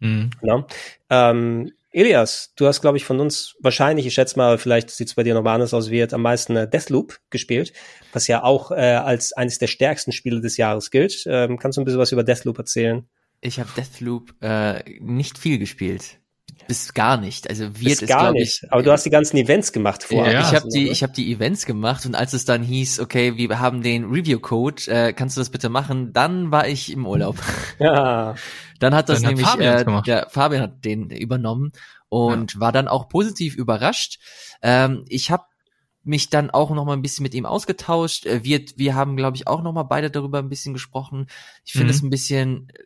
Mhm. 0.00 0.30
Ne? 0.42 0.66
Ähm, 1.10 1.72
Elias, 1.92 2.52
du 2.56 2.66
hast, 2.66 2.80
glaube 2.80 2.96
ich, 2.96 3.04
von 3.04 3.20
uns 3.20 3.54
wahrscheinlich, 3.60 4.06
ich 4.06 4.14
schätze 4.14 4.38
mal, 4.38 4.56
vielleicht 4.56 4.90
sieht 4.90 5.08
es 5.08 5.14
bei 5.14 5.22
dir 5.22 5.34
nochmal 5.34 5.54
anders 5.54 5.74
aus, 5.74 5.90
wie 5.90 5.98
jetzt 5.98 6.14
am 6.14 6.22
meisten 6.22 6.56
äh, 6.56 6.68
Deathloop 6.68 7.18
gespielt, 7.28 7.74
was 8.14 8.26
ja 8.28 8.42
auch 8.42 8.70
äh, 8.70 8.94
als 8.94 9.34
eines 9.34 9.58
der 9.58 9.66
stärksten 9.66 10.12
Spiele 10.12 10.40
des 10.40 10.56
Jahres 10.56 10.90
gilt. 10.90 11.24
Ähm, 11.26 11.58
kannst 11.58 11.76
du 11.76 11.82
ein 11.82 11.84
bisschen 11.84 12.00
was 12.00 12.12
über 12.12 12.24
Deathloop 12.24 12.58
erzählen? 12.58 13.06
Ich 13.42 13.60
habe 13.60 13.68
Deathloop 13.76 14.34
äh, 14.40 14.82
nicht 15.00 15.36
viel 15.36 15.58
gespielt. 15.58 16.18
Bis 16.68 16.94
gar 16.94 17.16
nicht. 17.16 17.48
Also 17.50 17.64
wird 17.64 18.00
Bis 18.00 18.02
es, 18.02 18.08
gar 18.08 18.32
nicht. 18.32 18.62
Ich, 18.62 18.72
Aber 18.72 18.82
du 18.82 18.92
hast 18.92 19.04
die 19.04 19.10
ganzen 19.10 19.36
Events 19.36 19.72
gemacht 19.72 20.02
vorher. 20.04 20.32
Ja, 20.32 20.40
ich 20.40 20.54
habe 20.54 20.68
die, 20.68 20.88
ich 20.90 21.02
habe 21.02 21.12
die 21.12 21.32
Events 21.32 21.66
gemacht 21.66 22.06
und 22.06 22.14
als 22.14 22.32
es 22.32 22.44
dann 22.44 22.62
hieß, 22.62 23.00
okay, 23.00 23.36
wir 23.36 23.58
haben 23.58 23.82
den 23.82 24.04
Review-Code, 24.04 24.82
äh, 24.88 25.12
kannst 25.12 25.36
du 25.36 25.40
das 25.40 25.50
bitte 25.50 25.68
machen? 25.68 26.12
Dann 26.12 26.50
war 26.50 26.68
ich 26.68 26.92
im 26.92 27.06
Urlaub. 27.06 27.36
ja. 27.78 28.34
Dann 28.78 28.94
hat 28.94 29.08
das 29.08 29.20
Dann 29.20 29.26
hat 29.28 29.34
nämlich, 29.36 29.46
Fabian 29.46 29.72
das 29.72 29.82
äh, 29.82 29.84
gemacht. 29.84 30.06
der 30.06 30.26
Fabian 30.30 30.62
hat 30.62 30.84
den 30.84 31.10
übernommen 31.10 31.72
und 32.08 32.58
war 32.60 32.72
dann 32.72 32.88
auch 32.88 33.08
positiv 33.08 33.56
überrascht. 33.56 34.18
Ähm, 34.62 35.04
ich 35.08 35.30
habe 35.30 35.44
mich 36.04 36.30
dann 36.30 36.50
auch 36.50 36.70
noch 36.70 36.84
mal 36.84 36.94
ein 36.94 37.02
bisschen 37.02 37.22
mit 37.22 37.32
ihm 37.34 37.46
ausgetauscht. 37.46 38.26
Äh, 38.26 38.42
Wir, 38.44 38.64
wir 38.76 38.94
haben, 38.94 39.16
glaube 39.16 39.36
ich, 39.36 39.46
auch 39.46 39.62
noch 39.62 39.72
mal 39.72 39.84
beide 39.84 40.10
darüber 40.10 40.38
ein 40.40 40.48
bisschen 40.48 40.72
gesprochen. 40.74 41.26
Ich 41.64 41.72
finde 41.72 41.86
Mhm. 41.86 41.90
es 41.90 42.02
ein 42.02 42.10
bisschen 42.10 42.68
äh, 42.74 42.82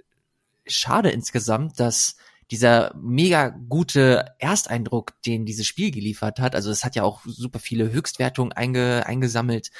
schade 0.70 1.11
insgesamt, 1.11 1.81
dass 1.81 2.16
dieser 2.51 2.94
mega 2.97 3.49
gute 3.49 4.26
Ersteindruck, 4.38 5.20
den 5.22 5.47
dieses 5.47 5.66
Spiel 5.66 5.90
geliefert 5.90 6.38
hat, 6.38 6.55
also 6.55 6.70
es 6.70 6.84
hat 6.84 6.94
ja 6.94 7.03
auch 7.03 7.22
super 7.24 7.59
viele 7.59 7.90
Höchstwertungen 7.90 8.53
einge, 8.53 9.05
eingesammelt, 9.07 9.70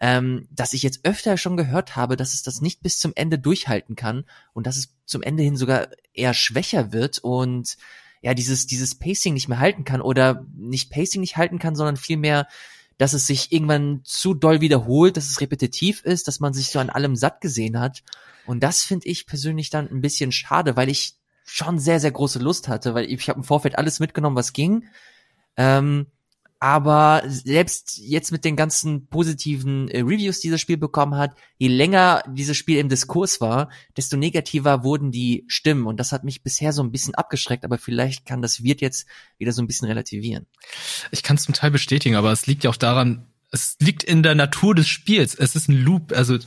ähm, 0.00 0.48
dass 0.50 0.72
ich 0.72 0.82
jetzt 0.82 1.00
öfter 1.04 1.36
schon 1.36 1.56
gehört 1.56 1.96
habe, 1.96 2.16
dass 2.16 2.34
es 2.34 2.42
das 2.42 2.60
nicht 2.60 2.82
bis 2.82 2.98
zum 2.98 3.12
Ende 3.14 3.38
durchhalten 3.38 3.94
kann 3.94 4.24
und 4.52 4.66
dass 4.66 4.76
es 4.76 4.94
zum 5.04 5.22
Ende 5.22 5.42
hin 5.42 5.56
sogar 5.56 5.88
eher 6.12 6.34
schwächer 6.34 6.92
wird 6.92 7.18
und 7.18 7.76
ja, 8.22 8.32
dieses, 8.32 8.66
dieses 8.66 8.94
Pacing 8.94 9.34
nicht 9.34 9.48
mehr 9.48 9.58
halten 9.60 9.84
kann 9.84 10.00
oder 10.00 10.46
nicht 10.56 10.90
Pacing 10.90 11.20
nicht 11.20 11.36
halten 11.36 11.58
kann, 11.58 11.76
sondern 11.76 11.98
vielmehr, 11.98 12.48
dass 12.96 13.12
es 13.12 13.26
sich 13.26 13.52
irgendwann 13.52 14.00
zu 14.04 14.32
doll 14.32 14.62
wiederholt, 14.62 15.18
dass 15.18 15.28
es 15.28 15.42
repetitiv 15.42 16.02
ist, 16.04 16.26
dass 16.26 16.40
man 16.40 16.54
sich 16.54 16.68
so 16.68 16.78
an 16.78 16.88
allem 16.88 17.16
satt 17.16 17.42
gesehen 17.42 17.78
hat. 17.78 18.02
Und 18.46 18.62
das 18.62 18.82
finde 18.82 19.08
ich 19.08 19.26
persönlich 19.26 19.68
dann 19.68 19.90
ein 19.90 20.00
bisschen 20.00 20.32
schade, 20.32 20.74
weil 20.74 20.88
ich 20.88 21.16
schon 21.44 21.78
sehr, 21.78 22.00
sehr 22.00 22.10
große 22.10 22.38
Lust 22.38 22.68
hatte, 22.68 22.94
weil 22.94 23.10
ich 23.10 23.28
habe 23.28 23.38
im 23.38 23.44
Vorfeld 23.44 23.78
alles 23.78 24.00
mitgenommen, 24.00 24.36
was 24.36 24.52
ging. 24.52 24.86
Ähm, 25.56 26.06
aber 26.64 27.22
selbst 27.26 27.98
jetzt 27.98 28.32
mit 28.32 28.46
den 28.46 28.56
ganzen 28.56 29.06
positiven 29.08 29.88
äh, 29.88 30.00
Reviews, 30.00 30.40
die 30.40 30.48
das 30.48 30.62
Spiel 30.62 30.78
bekommen 30.78 31.14
hat, 31.14 31.36
je 31.58 31.68
länger 31.68 32.22
dieses 32.26 32.56
Spiel 32.56 32.78
im 32.78 32.88
Diskurs 32.88 33.42
war, 33.42 33.68
desto 33.98 34.16
negativer 34.16 34.82
wurden 34.82 35.10
die 35.10 35.44
Stimmen. 35.46 35.86
Und 35.86 36.00
das 36.00 36.10
hat 36.10 36.24
mich 36.24 36.42
bisher 36.42 36.72
so 36.72 36.82
ein 36.82 36.90
bisschen 36.90 37.14
abgeschreckt, 37.14 37.64
aber 37.64 37.76
vielleicht 37.76 38.24
kann 38.24 38.40
das 38.40 38.62
Wirt 38.62 38.80
jetzt 38.80 39.06
wieder 39.36 39.52
so 39.52 39.60
ein 39.60 39.66
bisschen 39.66 39.88
relativieren. 39.88 40.46
Ich 41.10 41.22
kann 41.22 41.36
es 41.36 41.42
zum 41.42 41.54
Teil 41.54 41.70
bestätigen, 41.70 42.16
aber 42.16 42.32
es 42.32 42.46
liegt 42.46 42.64
ja 42.64 42.70
auch 42.70 42.76
daran, 42.76 43.26
es 43.50 43.76
liegt 43.80 44.02
in 44.02 44.22
der 44.22 44.34
Natur 44.34 44.74
des 44.74 44.88
Spiels. 44.88 45.34
Es 45.34 45.56
ist 45.56 45.68
ein 45.68 45.84
Loop, 45.84 46.12
also 46.12 46.38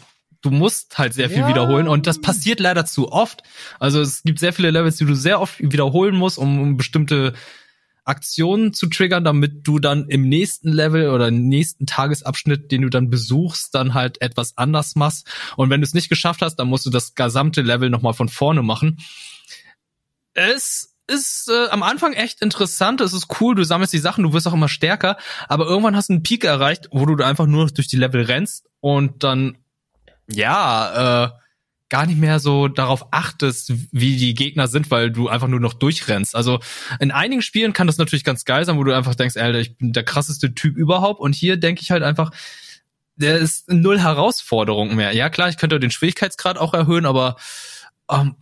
du 0.50 0.56
musst 0.56 0.98
halt 0.98 1.14
sehr 1.14 1.30
viel 1.30 1.42
Ja. 1.44 1.48
wiederholen 1.50 1.88
und 1.88 2.08
das 2.08 2.20
passiert 2.22 2.60
leider 2.60 2.86
zu 2.86 3.12
oft. 3.12 3.44
Also 3.80 4.02
es 4.02 4.24
gibt 4.24 4.40
sehr 4.40 4.54
viele 4.54 4.72
Levels, 4.72 4.98
die 4.98 5.06
du 5.06 5.16
sehr 5.16 5.42
oft 5.42 5.60
wiederholen 5.60 6.16
musst, 6.16 6.38
um, 6.38 6.60
um 6.60 6.78
bestimmte 6.78 7.34
Aktionen 8.06 8.74
zu 8.74 8.88
triggern, 8.88 9.26
damit 9.26 9.68
du 9.68 9.80
dann 9.80 10.08
im 10.08 10.30
nächsten 10.30 10.72
Level 10.72 11.10
oder 11.10 11.28
im 11.28 11.50
nächsten 11.50 11.86
Tagesabschnitt, 11.86 12.72
den 12.72 12.84
du 12.84 12.90
dann 12.90 13.10
besuchst, 13.10 13.76
dann 13.76 13.94
halt 13.94 14.22
etwas 14.22 14.58
anders 14.58 14.96
machst. 14.96 15.28
Und 15.58 15.70
wenn 15.70 15.82
du 15.82 15.86
es 15.86 15.94
nicht 15.94 16.08
geschafft 16.08 16.42
hast, 16.42 16.56
dann 16.56 16.70
musst 16.70 16.86
du 16.86 16.90
das 16.90 17.16
gesamte 17.16 17.62
Level 17.62 17.90
nochmal 17.90 18.14
von 18.14 18.30
vorne 18.30 18.64
machen. 18.64 19.00
Es 20.34 20.96
ist 21.08 21.50
äh, 21.50 21.70
am 21.70 21.84
Anfang 21.84 22.14
echt 22.14 22.42
interessant, 22.42 23.02
es 23.02 23.14
ist 23.14 23.28
cool, 23.42 23.56
du 23.56 23.64
sammelst 23.64 23.94
die 23.94 23.98
Sachen, 23.98 24.24
du 24.24 24.34
wirst 24.34 24.48
auch 24.48 24.54
immer 24.54 24.70
stärker, 24.70 25.18
aber 25.48 25.66
irgendwann 25.66 25.96
hast 25.96 26.10
du 26.10 26.14
einen 26.14 26.24
Peak 26.24 26.44
erreicht, 26.44 26.90
wo 26.92 27.06
du 27.06 27.24
einfach 27.24 27.46
nur 27.46 27.68
durch 27.68 27.88
die 27.88 27.96
Level 27.96 28.24
rennst 28.24 28.68
und 28.82 29.24
dann, 29.24 29.58
ja, 30.30 31.26
äh, 31.26 31.30
gar 31.90 32.06
nicht 32.06 32.20
mehr 32.20 32.40
so 32.40 32.68
darauf 32.68 33.14
achtest, 33.14 33.72
wie 33.92 34.18
die 34.18 34.34
Gegner 34.34 34.68
sind, 34.68 34.92
weil 34.92 35.10
du 35.10 35.30
einfach 35.30 35.48
nur 35.48 35.60
noch 35.60 35.74
durchrennst. 35.74 36.36
Also 36.36 36.60
in 37.00 37.12
einigen 37.12 37.42
Spielen 37.42 37.74
kann 37.74 37.88
das 37.88 37.98
natürlich 37.98 38.26
ganz 38.26 38.44
geil 38.44 38.66
sein, 38.66 38.78
wo 38.78 38.84
du 38.84 38.96
einfach 38.96 39.16
denkst, 39.16 39.38
Alter, 39.38 39.60
ich 39.60 39.78
bin 39.78 39.94
der 39.94 40.04
krasseste 40.04 40.54
Typ 40.54 40.76
überhaupt. 40.76 41.22
Und 41.22 41.34
hier 41.34 41.56
denke 41.58 41.82
ich 41.82 41.92
halt 41.92 42.04
einfach, 42.04 42.32
der 43.16 43.38
ist 43.38 43.72
null 43.72 44.00
Herausforderung 44.00 44.96
mehr. 44.96 45.14
Ja 45.14 45.30
klar, 45.30 45.50
ich 45.50 45.58
könnte 45.58 45.80
den 45.80 45.92
Schwierigkeitsgrad 45.92 46.58
auch 46.58 46.74
erhöhen, 46.74 47.06
aber 47.06 47.38
ähm, 48.12 48.36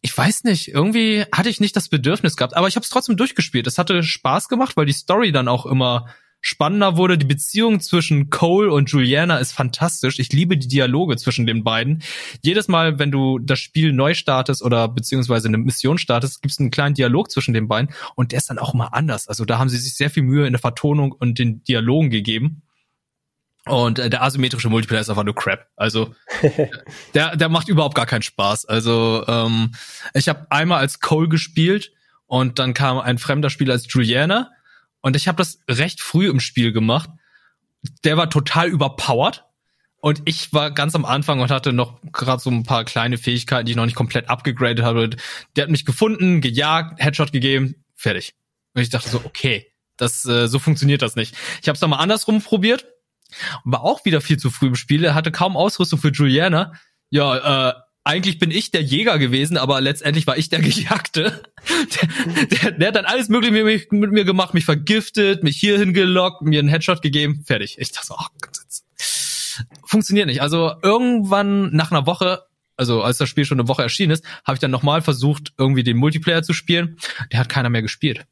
ich 0.00 0.16
weiß 0.16 0.44
nicht, 0.44 0.68
irgendwie 0.68 1.24
hatte 1.32 1.50
ich 1.50 1.60
nicht 1.60 1.76
das 1.76 1.88
Bedürfnis 1.88 2.36
gehabt, 2.36 2.56
aber 2.56 2.68
ich 2.68 2.76
habe 2.76 2.84
es 2.84 2.90
trotzdem 2.90 3.16
durchgespielt. 3.16 3.66
Es 3.66 3.78
hatte 3.78 4.02
Spaß 4.02 4.48
gemacht, 4.48 4.76
weil 4.76 4.86
die 4.86 4.92
Story 4.92 5.30
dann 5.30 5.48
auch 5.48 5.66
immer 5.66 6.08
spannender 6.40 6.96
wurde. 6.96 7.18
Die 7.18 7.26
Beziehung 7.26 7.80
zwischen 7.80 8.30
Cole 8.30 8.72
und 8.72 8.90
Juliana 8.90 9.38
ist 9.38 9.52
fantastisch. 9.52 10.18
Ich 10.18 10.32
liebe 10.32 10.56
die 10.56 10.68
Dialoge 10.68 11.16
zwischen 11.16 11.46
den 11.46 11.64
beiden. 11.64 12.02
Jedes 12.42 12.68
Mal, 12.68 12.98
wenn 12.98 13.10
du 13.10 13.38
das 13.38 13.58
Spiel 13.58 13.92
neu 13.92 14.14
startest 14.14 14.62
oder 14.62 14.88
beziehungsweise 14.88 15.48
eine 15.48 15.58
Mission 15.58 15.98
startest, 15.98 16.42
gibt 16.42 16.52
es 16.52 16.60
einen 16.60 16.70
kleinen 16.70 16.94
Dialog 16.94 17.30
zwischen 17.30 17.54
den 17.54 17.68
beiden 17.68 17.92
und 18.14 18.32
der 18.32 18.38
ist 18.38 18.50
dann 18.50 18.58
auch 18.58 18.74
mal 18.74 18.88
anders. 18.88 19.28
Also 19.28 19.44
da 19.44 19.58
haben 19.58 19.68
sie 19.68 19.78
sich 19.78 19.96
sehr 19.96 20.10
viel 20.10 20.22
Mühe 20.22 20.46
in 20.46 20.52
der 20.52 20.60
Vertonung 20.60 21.12
und 21.12 21.38
den 21.38 21.62
Dialogen 21.64 22.10
gegeben. 22.10 22.62
Und 23.66 23.98
äh, 23.98 24.08
der 24.08 24.22
asymmetrische 24.22 24.70
Multiplayer 24.70 25.00
ist 25.00 25.10
einfach 25.10 25.24
nur 25.24 25.34
Crap. 25.34 25.66
Also 25.76 26.14
der, 27.14 27.36
der 27.36 27.48
macht 27.48 27.68
überhaupt 27.68 27.94
gar 27.94 28.06
keinen 28.06 28.22
Spaß. 28.22 28.64
Also 28.64 29.24
ähm, 29.26 29.72
ich 30.14 30.28
habe 30.28 30.46
einmal 30.50 30.78
als 30.78 31.00
Cole 31.00 31.28
gespielt 31.28 31.92
und 32.26 32.58
dann 32.58 32.74
kam 32.74 32.98
ein 32.98 33.18
fremder 33.18 33.50
Spieler 33.50 33.74
als 33.74 33.86
Juliana 33.92 34.50
und 35.00 35.16
ich 35.16 35.28
habe 35.28 35.36
das 35.36 35.60
recht 35.68 36.00
früh 36.00 36.28
im 36.28 36.40
Spiel 36.40 36.72
gemacht. 36.72 37.10
Der 38.04 38.16
war 38.16 38.30
total 38.30 38.68
überpowered. 38.68 39.44
Und 40.00 40.22
ich 40.26 40.52
war 40.52 40.70
ganz 40.70 40.94
am 40.94 41.04
Anfang 41.04 41.40
und 41.40 41.50
hatte 41.50 41.72
noch 41.72 42.00
gerade 42.12 42.40
so 42.40 42.50
ein 42.50 42.62
paar 42.62 42.84
kleine 42.84 43.18
Fähigkeiten, 43.18 43.66
die 43.66 43.72
ich 43.72 43.76
noch 43.76 43.84
nicht 43.84 43.96
komplett 43.96 44.28
abgegradet 44.28 44.84
habe. 44.84 45.10
Der 45.56 45.64
hat 45.64 45.70
mich 45.70 45.84
gefunden, 45.84 46.40
gejagt, 46.40 47.02
Headshot 47.02 47.32
gegeben, 47.32 47.84
fertig. 47.96 48.34
Und 48.74 48.82
ich 48.82 48.90
dachte 48.90 49.08
so, 49.08 49.20
okay, 49.24 49.72
das 49.96 50.24
äh, 50.24 50.46
so 50.46 50.60
funktioniert 50.60 51.02
das 51.02 51.16
nicht. 51.16 51.36
Ich 51.62 51.68
habe 51.68 51.74
es 51.74 51.80
mal 51.80 51.96
andersrum 51.96 52.40
probiert, 52.40 52.86
war 53.64 53.82
auch 53.82 54.04
wieder 54.04 54.20
viel 54.20 54.38
zu 54.38 54.50
früh 54.50 54.68
im 54.68 54.76
Spiel. 54.76 55.04
Er 55.04 55.14
hatte 55.14 55.32
kaum 55.32 55.56
Ausrüstung 55.56 55.98
für 55.98 56.12
Juliana. 56.12 56.74
Ja, 57.10 57.70
äh, 57.70 57.74
eigentlich 58.04 58.38
bin 58.38 58.50
ich 58.50 58.70
der 58.70 58.82
Jäger 58.82 59.18
gewesen, 59.18 59.56
aber 59.56 59.80
letztendlich 59.80 60.26
war 60.26 60.38
ich 60.38 60.48
der 60.48 60.60
Gejagte. 60.62 61.42
Der, 61.68 62.46
der, 62.46 62.70
der 62.72 62.88
hat 62.88 62.96
dann 62.96 63.04
alles 63.04 63.28
mögliche 63.28 63.52
mit, 63.52 63.64
mich, 63.64 63.90
mit 63.90 64.12
mir 64.12 64.24
gemacht, 64.24 64.54
mich 64.54 64.64
vergiftet, 64.64 65.42
mich 65.42 65.56
hierhin 65.56 65.92
gelockt, 65.92 66.42
mir 66.42 66.60
einen 66.60 66.68
Headshot 66.68 67.02
gegeben, 67.02 67.44
fertig. 67.46 67.76
Ich 67.78 67.92
dachte 67.92 68.12
oh 68.12 68.26
Gott, 68.40 68.58
funktioniert 69.84 70.26
nicht. 70.26 70.42
Also 70.42 70.72
irgendwann 70.82 71.74
nach 71.74 71.90
einer 71.90 72.06
Woche, 72.06 72.42
also 72.76 73.02
als 73.02 73.18
das 73.18 73.28
Spiel 73.28 73.44
schon 73.44 73.60
eine 73.60 73.68
Woche 73.68 73.82
erschienen 73.82 74.12
ist, 74.12 74.24
habe 74.44 74.54
ich 74.54 74.60
dann 74.60 74.70
nochmal 74.70 75.02
versucht, 75.02 75.52
irgendwie 75.58 75.82
den 75.82 75.96
Multiplayer 75.96 76.42
zu 76.42 76.52
spielen. 76.52 76.96
Der 77.32 77.40
hat 77.40 77.48
keiner 77.48 77.70
mehr 77.70 77.82
gespielt. 77.82 78.26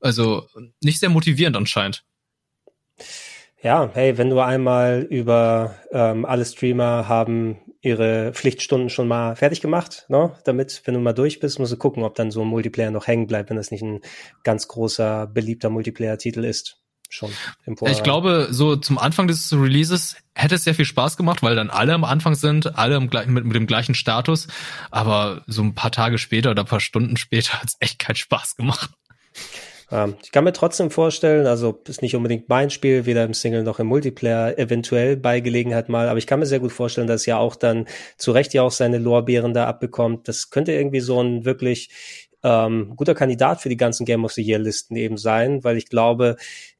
Also 0.00 0.48
nicht 0.82 0.98
sehr 0.98 1.10
motivierend 1.10 1.56
anscheinend. 1.56 2.04
Ja, 3.62 3.88
hey, 3.94 4.18
wenn 4.18 4.30
du 4.30 4.40
einmal 4.40 5.06
über 5.08 5.76
ähm, 5.92 6.24
alle 6.24 6.44
Streamer 6.44 7.06
haben 7.08 7.58
ihre 7.82 8.32
Pflichtstunden 8.32 8.88
schon 8.88 9.08
mal 9.08 9.34
fertig 9.34 9.60
gemacht, 9.60 10.06
ne? 10.08 10.32
damit, 10.44 10.82
wenn 10.84 10.94
du 10.94 11.00
mal 11.00 11.12
durch 11.12 11.40
bist, 11.40 11.58
musst 11.58 11.72
du 11.72 11.76
gucken, 11.76 12.04
ob 12.04 12.14
dann 12.14 12.30
so 12.30 12.42
ein 12.42 12.48
Multiplayer 12.48 12.92
noch 12.92 13.08
hängen 13.08 13.26
bleibt, 13.26 13.50
wenn 13.50 13.56
das 13.56 13.72
nicht 13.72 13.82
ein 13.82 14.00
ganz 14.44 14.68
großer, 14.68 15.26
beliebter 15.26 15.68
Multiplayer-Titel 15.68 16.44
ist. 16.44 16.78
Schon 17.10 17.30
im 17.66 17.76
Vorhinein. 17.76 17.98
Ich 17.98 18.04
glaube, 18.04 18.48
so 18.52 18.76
zum 18.76 18.96
Anfang 18.96 19.26
des 19.26 19.52
Releases 19.52 20.16
hätte 20.34 20.54
es 20.54 20.64
sehr 20.64 20.74
viel 20.74 20.86
Spaß 20.86 21.18
gemacht, 21.18 21.42
weil 21.42 21.54
dann 21.54 21.68
alle 21.68 21.92
am 21.92 22.04
Anfang 22.04 22.34
sind, 22.34 22.78
alle 22.78 22.98
mit, 23.00 23.12
mit 23.26 23.54
dem 23.54 23.66
gleichen 23.66 23.94
Status. 23.94 24.46
Aber 24.90 25.42
so 25.46 25.62
ein 25.62 25.74
paar 25.74 25.90
Tage 25.90 26.16
später 26.16 26.52
oder 26.52 26.62
ein 26.62 26.68
paar 26.68 26.80
Stunden 26.80 27.18
später 27.18 27.52
hat 27.60 27.68
es 27.68 27.76
echt 27.80 27.98
keinen 27.98 28.16
Spaß 28.16 28.56
gemacht. 28.56 28.92
Ähm, 29.92 30.16
ich 30.24 30.32
kann 30.32 30.44
mir 30.44 30.52
trotzdem 30.52 30.90
vorstellen, 30.90 31.46
also 31.46 31.78
ist 31.86 32.02
nicht 32.02 32.16
unbedingt 32.16 32.48
mein 32.48 32.70
Spiel, 32.70 33.04
weder 33.04 33.24
im 33.24 33.34
Single 33.34 33.62
noch 33.62 33.78
im 33.78 33.86
Multiplayer, 33.86 34.58
eventuell 34.58 35.16
bei 35.16 35.40
Gelegenheit 35.40 35.88
mal, 35.88 36.08
aber 36.08 36.18
ich 36.18 36.26
kann 36.26 36.40
mir 36.40 36.46
sehr 36.46 36.60
gut 36.60 36.72
vorstellen, 36.72 37.06
dass 37.06 37.26
ja 37.26 37.38
auch 37.38 37.54
dann 37.54 37.86
zu 38.16 38.32
Recht 38.32 38.54
ja 38.54 38.62
auch 38.62 38.70
seine 38.70 38.98
Lorbeeren 38.98 39.52
da 39.52 39.66
abbekommt. 39.66 40.26
Das 40.28 40.50
könnte 40.50 40.72
irgendwie 40.72 41.00
so 41.00 41.22
ein 41.22 41.44
wirklich 41.44 41.90
ähm, 42.42 42.94
guter 42.96 43.14
Kandidat 43.14 43.60
für 43.60 43.68
die 43.68 43.76
ganzen 43.76 44.06
Game 44.06 44.24
of 44.24 44.32
the 44.32 44.42
Year 44.42 44.58
Listen 44.58 44.96
eben 44.96 45.18
sein, 45.18 45.62
weil 45.62 45.76
ich 45.76 45.88
glaube, 45.88 46.36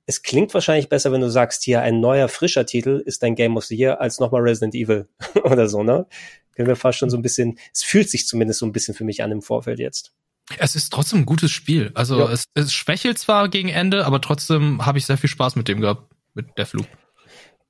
es 0.06 0.22
klingt 0.22 0.52
wahrscheinlich 0.54 0.88
besser, 0.88 1.12
wenn 1.12 1.20
du 1.20 1.30
sagst, 1.30 1.62
hier 1.62 1.82
ein 1.82 2.00
neuer, 2.00 2.28
frischer 2.28 2.66
Titel 2.66 3.02
ist 3.04 3.22
dein 3.22 3.34
Game 3.34 3.56
of 3.56 3.64
the 3.66 3.76
Year, 3.76 4.00
als 4.00 4.18
nochmal 4.20 4.40
Resident 4.40 4.74
Evil 4.74 5.06
oder 5.44 5.68
so, 5.68 5.82
ne? 5.82 6.06
Können 6.54 6.68
wir 6.68 6.76
fast 6.76 6.98
schon 6.98 7.10
so 7.10 7.16
ein 7.16 7.22
bisschen, 7.22 7.58
es 7.72 7.82
fühlt 7.82 8.10
sich 8.10 8.26
zumindest 8.26 8.60
so 8.60 8.66
ein 8.66 8.72
bisschen 8.72 8.94
für 8.94 9.04
mich 9.04 9.22
an 9.22 9.30
im 9.30 9.42
Vorfeld 9.42 9.78
jetzt. 9.78 10.12
Es 10.58 10.76
ist 10.76 10.92
trotzdem 10.92 11.20
ein 11.20 11.26
gutes 11.26 11.50
Spiel. 11.50 11.92
Also 11.94 12.18
ja. 12.18 12.30
es, 12.30 12.44
es 12.54 12.72
schwächelt 12.72 13.18
zwar 13.18 13.48
gegen 13.48 13.68
Ende, 13.68 14.04
aber 14.06 14.20
trotzdem 14.20 14.84
habe 14.84 14.98
ich 14.98 15.06
sehr 15.06 15.16
viel 15.16 15.30
Spaß 15.30 15.56
mit 15.56 15.68
dem 15.68 15.80
gehabt, 15.80 16.12
mit 16.34 16.46
Deathloop. 16.58 16.86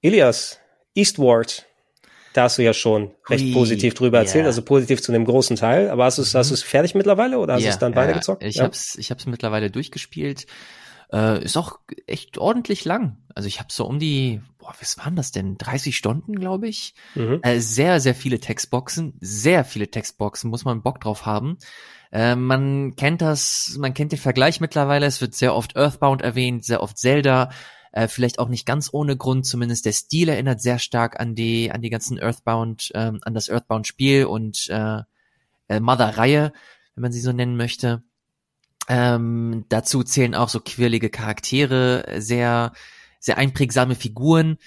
Elias, 0.01 0.59
Eastward, 0.95 1.67
da 2.33 2.45
hast 2.45 2.59
du 2.59 2.63
ja 2.63 2.73
schon 2.73 3.13
recht 3.29 3.45
Ui, 3.45 3.53
positiv 3.53 3.95
drüber 3.95 4.19
erzählt, 4.19 4.43
yeah. 4.43 4.47
also 4.47 4.63
positiv 4.63 5.03
zu 5.03 5.13
einem 5.13 5.25
großen 5.25 5.57
Teil. 5.57 5.91
Aber 5.91 6.05
hast 6.05 6.19
du 6.19 6.23
es 6.23 6.33
mhm. 6.33 6.39
hast 6.39 6.51
du 6.51 6.55
es 6.55 6.63
fertig 6.63 6.95
mittlerweile 6.95 7.39
oder 7.39 7.55
hast 7.55 7.61
yeah, 7.61 7.71
du 7.71 7.75
es 7.75 7.79
dann 7.79 7.95
weitergezockt? 7.95 8.43
Ich 8.43 8.57
ja. 8.57 8.65
hab's 8.65 8.97
ich 8.97 9.11
hab's 9.11 9.27
mittlerweile 9.27 9.71
durchgespielt. 9.71 10.47
Äh, 11.13 11.45
ist 11.45 11.57
auch 11.57 11.79
echt 12.07 12.39
ordentlich 12.39 12.85
lang. 12.85 13.19
Also 13.35 13.47
ich 13.47 13.59
habe 13.59 13.69
so 13.71 13.85
um 13.85 13.99
die, 13.99 14.41
boah, 14.59 14.75
was 14.81 14.97
waren 14.99 15.15
das 15.15 15.31
denn? 15.31 15.59
30 15.59 15.97
Stunden, 15.97 16.35
glaube 16.35 16.69
ich. 16.69 16.95
Mhm. 17.15 17.41
Äh, 17.43 17.61
sehr, 17.61 18.01
sehr 18.01 18.15
viele 18.15 18.41
Textboxen, 18.41 19.15
sehr 19.21 19.65
viele 19.65 19.91
Textboxen, 19.91 20.49
muss 20.49 20.65
man 20.65 20.83
Bock 20.83 21.01
drauf 21.01 21.27
haben. 21.27 21.59
Äh, 22.13 22.35
man 22.35 22.97
kennt 22.97 23.21
das, 23.21 23.77
man 23.79 23.93
kennt 23.93 24.13
den 24.13 24.19
Vergleich 24.19 24.61
mittlerweile. 24.61 25.07
Es 25.07 25.21
wird 25.21 25.35
sehr 25.35 25.55
oft 25.55 25.77
Earthbound 25.77 26.23
erwähnt, 26.23 26.65
sehr 26.65 26.83
oft 26.83 26.97
Zelda. 26.97 27.51
Äh, 27.93 28.09
vielleicht 28.09 28.39
auch 28.39 28.49
nicht 28.49 28.65
ganz 28.65 28.89
ohne 28.91 29.17
Grund, 29.19 29.45
zumindest 29.45 29.85
der 29.85 29.93
Stil 29.93 30.31
erinnert 30.31 30.63
sehr 30.63 30.79
stark 30.79 31.21
an 31.21 31.35
die, 31.35 31.71
an 31.71 31.83
die 31.83 31.91
ganzen 31.91 32.19
Earthbound, 32.19 32.91
ähm, 32.95 33.21
an 33.23 33.35
das 33.35 33.51
Earthbound-Spiel 33.51 34.25
und 34.25 34.69
äh, 34.71 35.01
äh, 35.69 35.79
Mother-Reihe, 35.79 36.55
wenn 36.95 37.03
man 37.03 37.13
sie 37.13 37.21
so 37.21 37.33
nennen 37.33 37.59
möchte. 37.59 38.03
Ähm, 38.89 39.65
dazu 39.69 40.03
zählen 40.03 40.35
auch 40.35 40.49
so 40.49 40.61
quirlige 40.61 41.11
Charaktere, 41.11 42.05
sehr, 42.19 42.73
sehr 43.21 43.39
einprägsame 43.39 43.95
Figuren. 43.95 44.59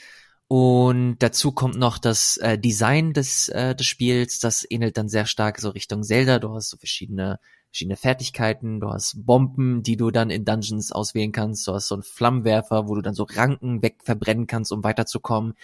Und 0.47 1.18
dazu 1.20 1.51
kommt 1.51 1.78
noch 1.78 1.97
das 1.97 2.38
äh, 2.38 2.57
Design 2.57 3.13
des, 3.13 3.49
äh, 3.49 3.76
des 3.76 3.88
Spiels, 3.88 4.39
das 4.39 4.66
ähnelt 4.70 4.95
dann 4.97 5.09
sehr 5.09 5.26
stark 5.26 5.59
so 5.59 5.70
Richtung 5.70 6.03
Zelda. 6.03 6.38
Du 6.38 6.53
hast 6.53 6.70
so 6.70 6.78
verschiedene, 6.78 7.39
verschiedene 7.72 7.97
Fertigkeiten, 7.97 8.80
du 8.80 8.89
hast 8.89 9.26
Bomben, 9.26 9.82
die 9.82 9.97
du 9.97 10.11
dann 10.11 10.30
in 10.30 10.45
Dungeons 10.45 10.91
auswählen 10.91 11.32
kannst, 11.32 11.68
du 11.68 11.74
hast 11.74 11.88
so 11.88 11.95
einen 11.95 12.03
Flammenwerfer, 12.03 12.88
wo 12.88 12.93
du 12.95 13.01
dann 13.01 13.16
so 13.16 13.24
Ranken 13.24 13.82
wegverbrennen 13.82 14.45
kannst, 14.45 14.72
um 14.72 14.84
weiterzukommen. 14.84 15.55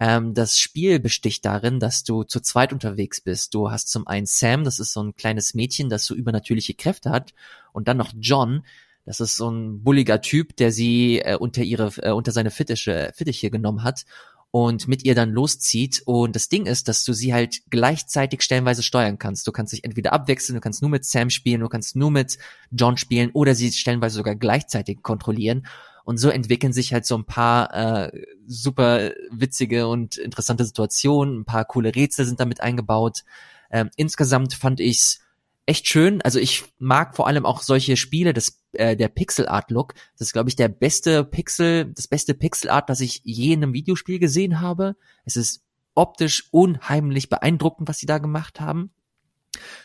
Ähm, 0.00 0.34
das 0.34 0.58
Spiel 0.58 0.98
besticht 0.98 1.44
darin, 1.44 1.80
dass 1.80 2.04
du 2.04 2.24
zu 2.24 2.40
zweit 2.40 2.72
unterwegs 2.72 3.20
bist. 3.20 3.54
Du 3.54 3.70
hast 3.70 3.88
zum 3.88 4.06
einen 4.06 4.26
Sam, 4.26 4.64
das 4.64 4.80
ist 4.80 4.92
so 4.92 5.02
ein 5.02 5.14
kleines 5.14 5.54
Mädchen, 5.54 5.88
das 5.88 6.04
so 6.04 6.14
übernatürliche 6.14 6.74
Kräfte 6.74 7.10
hat, 7.10 7.34
und 7.72 7.88
dann 7.88 7.96
noch 7.96 8.12
John, 8.18 8.64
das 9.04 9.20
ist 9.20 9.36
so 9.36 9.50
ein 9.50 9.82
bulliger 9.82 10.20
Typ, 10.20 10.56
der 10.56 10.72
sie 10.72 11.20
äh, 11.20 11.36
unter 11.36 11.62
ihre, 11.62 11.92
äh, 12.02 12.10
unter 12.10 12.32
seine 12.32 12.50
Fittiche, 12.50 13.12
Fittiche 13.14 13.50
genommen 13.50 13.82
hat 13.82 14.04
und 14.50 14.88
mit 14.88 15.04
ihr 15.04 15.14
dann 15.14 15.30
loszieht. 15.30 16.02
Und 16.06 16.36
das 16.36 16.48
Ding 16.48 16.66
ist, 16.66 16.88
dass 16.88 17.04
du 17.04 17.12
sie 17.12 17.34
halt 17.34 17.62
gleichzeitig 17.70 18.42
stellenweise 18.42 18.82
steuern 18.82 19.18
kannst. 19.18 19.46
Du 19.46 19.52
kannst 19.52 19.72
dich 19.72 19.84
entweder 19.84 20.12
abwechseln, 20.12 20.54
du 20.54 20.60
kannst 20.60 20.80
nur 20.80 20.90
mit 20.90 21.04
Sam 21.04 21.28
spielen, 21.28 21.60
du 21.60 21.68
kannst 21.68 21.96
nur 21.96 22.10
mit 22.10 22.38
John 22.70 22.96
spielen 22.96 23.30
oder 23.32 23.54
sie 23.54 23.72
stellenweise 23.72 24.16
sogar 24.16 24.36
gleichzeitig 24.36 25.02
kontrollieren. 25.02 25.66
Und 26.04 26.18
so 26.18 26.28
entwickeln 26.28 26.72
sich 26.72 26.92
halt 26.92 27.06
so 27.06 27.16
ein 27.16 27.24
paar 27.24 27.74
äh, 27.74 28.26
super 28.46 29.10
witzige 29.30 29.88
und 29.88 30.16
interessante 30.16 30.64
Situationen, 30.64 31.40
ein 31.40 31.44
paar 31.44 31.64
coole 31.64 31.94
Rätsel 31.94 32.26
sind 32.26 32.40
damit 32.40 32.60
eingebaut. 32.60 33.24
Ähm, 33.70 33.90
insgesamt 33.96 34.54
fand 34.54 34.80
ich's 34.80 35.20
echt 35.66 35.88
schön. 35.88 36.20
Also 36.22 36.38
ich 36.38 36.64
mag 36.78 37.16
vor 37.16 37.26
allem 37.26 37.46
auch 37.46 37.62
solche 37.62 37.96
Spiele, 37.96 38.34
das, 38.34 38.60
äh, 38.72 38.96
der 38.96 39.08
Pixel 39.08 39.48
Art 39.48 39.70
Look. 39.70 39.94
Das 40.18 40.28
ist, 40.28 40.32
glaube 40.32 40.48
ich, 40.48 40.56
der 40.56 40.68
beste 40.68 41.24
Pixel, 41.24 41.86
das 41.86 42.06
beste 42.06 42.34
Pixel 42.34 42.70
Art, 42.70 42.90
das 42.90 43.00
ich 43.00 43.22
je 43.24 43.54
in 43.54 43.62
einem 43.62 43.72
Videospiel 43.72 44.18
gesehen 44.18 44.60
habe. 44.60 44.96
Es 45.24 45.36
ist 45.36 45.62
optisch 45.94 46.48
unheimlich 46.50 47.28
beeindruckend, 47.28 47.88
was 47.88 47.98
sie 47.98 48.06
da 48.06 48.18
gemacht 48.18 48.60
haben. 48.60 48.90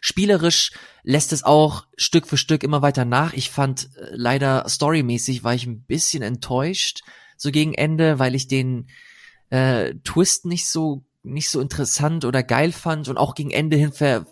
Spielerisch 0.02 0.72
lässt 1.04 1.34
es 1.34 1.44
auch 1.44 1.86
Stück 1.96 2.28
für 2.28 2.38
Stück 2.38 2.64
immer 2.64 2.82
weiter 2.82 3.06
nach. 3.06 3.34
Ich 3.34 3.50
fand 3.50 3.90
äh, 3.96 4.10
leider 4.12 4.68
storymäßig 4.68 5.44
war 5.44 5.54
ich 5.54 5.66
ein 5.66 5.84
bisschen 5.84 6.24
enttäuscht 6.24 7.02
so 7.38 7.52
gegen 7.52 7.74
Ende, 7.74 8.20
weil 8.20 8.36
ich 8.36 8.48
den 8.48 8.88
äh, 9.50 9.96
Twist 10.04 10.46
nicht 10.46 10.68
so 10.68 11.06
nicht 11.24 11.50
so 11.50 11.60
interessant 11.60 12.26
oder 12.26 12.44
geil 12.44 12.72
fand 12.72 13.08
und 13.10 13.18
auch 13.18 13.36
gegen 13.36 13.52
Ende 13.52 13.78
hin 13.78 13.92
ver 13.92 14.26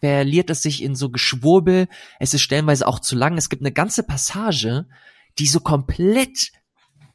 verliert 0.00 0.50
es 0.50 0.60
sich 0.60 0.82
in 0.82 0.94
so 0.94 1.08
Geschwurbel. 1.08 1.88
Es 2.20 2.34
ist 2.34 2.42
stellenweise 2.42 2.86
auch 2.86 3.00
zu 3.00 3.16
lang. 3.16 3.38
Es 3.38 3.48
gibt 3.48 3.62
eine 3.62 3.72
ganze 3.72 4.02
Passage, 4.02 4.86
die 5.38 5.46
so 5.46 5.60
komplett 5.60 6.52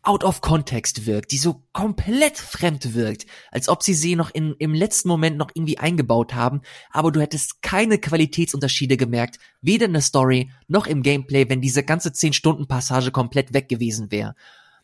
out 0.02 0.24
of 0.24 0.42
context 0.42 1.06
wirkt, 1.06 1.32
die 1.32 1.38
so 1.38 1.64
komplett 1.74 2.38
fremd 2.38 2.94
wirkt, 2.94 3.26
als 3.52 3.68
ob 3.68 3.84
sie 3.84 3.94
sie 3.94 4.16
noch 4.16 4.30
in, 4.32 4.56
im 4.58 4.74
letzten 4.74 5.10
Moment 5.10 5.38
noch 5.38 5.52
irgendwie 5.54 5.78
eingebaut 5.78 6.34
haben, 6.34 6.62
aber 6.92 7.12
du 7.12 7.20
hättest 7.20 7.62
keine 7.62 7.98
Qualitätsunterschiede 7.98 8.98
gemerkt, 8.98 9.40
weder 9.62 9.86
in 9.86 9.94
der 9.94 10.02
Story 10.02 10.52
noch 10.68 10.88
im 10.88 11.04
Gameplay, 11.04 11.50
wenn 11.50 11.62
diese 11.62 11.84
ganze 11.84 12.10
10-Stunden-Passage 12.10 13.12
komplett 13.12 13.54
weg 13.54 13.68
gewesen 13.68 14.12
wäre. 14.12 14.36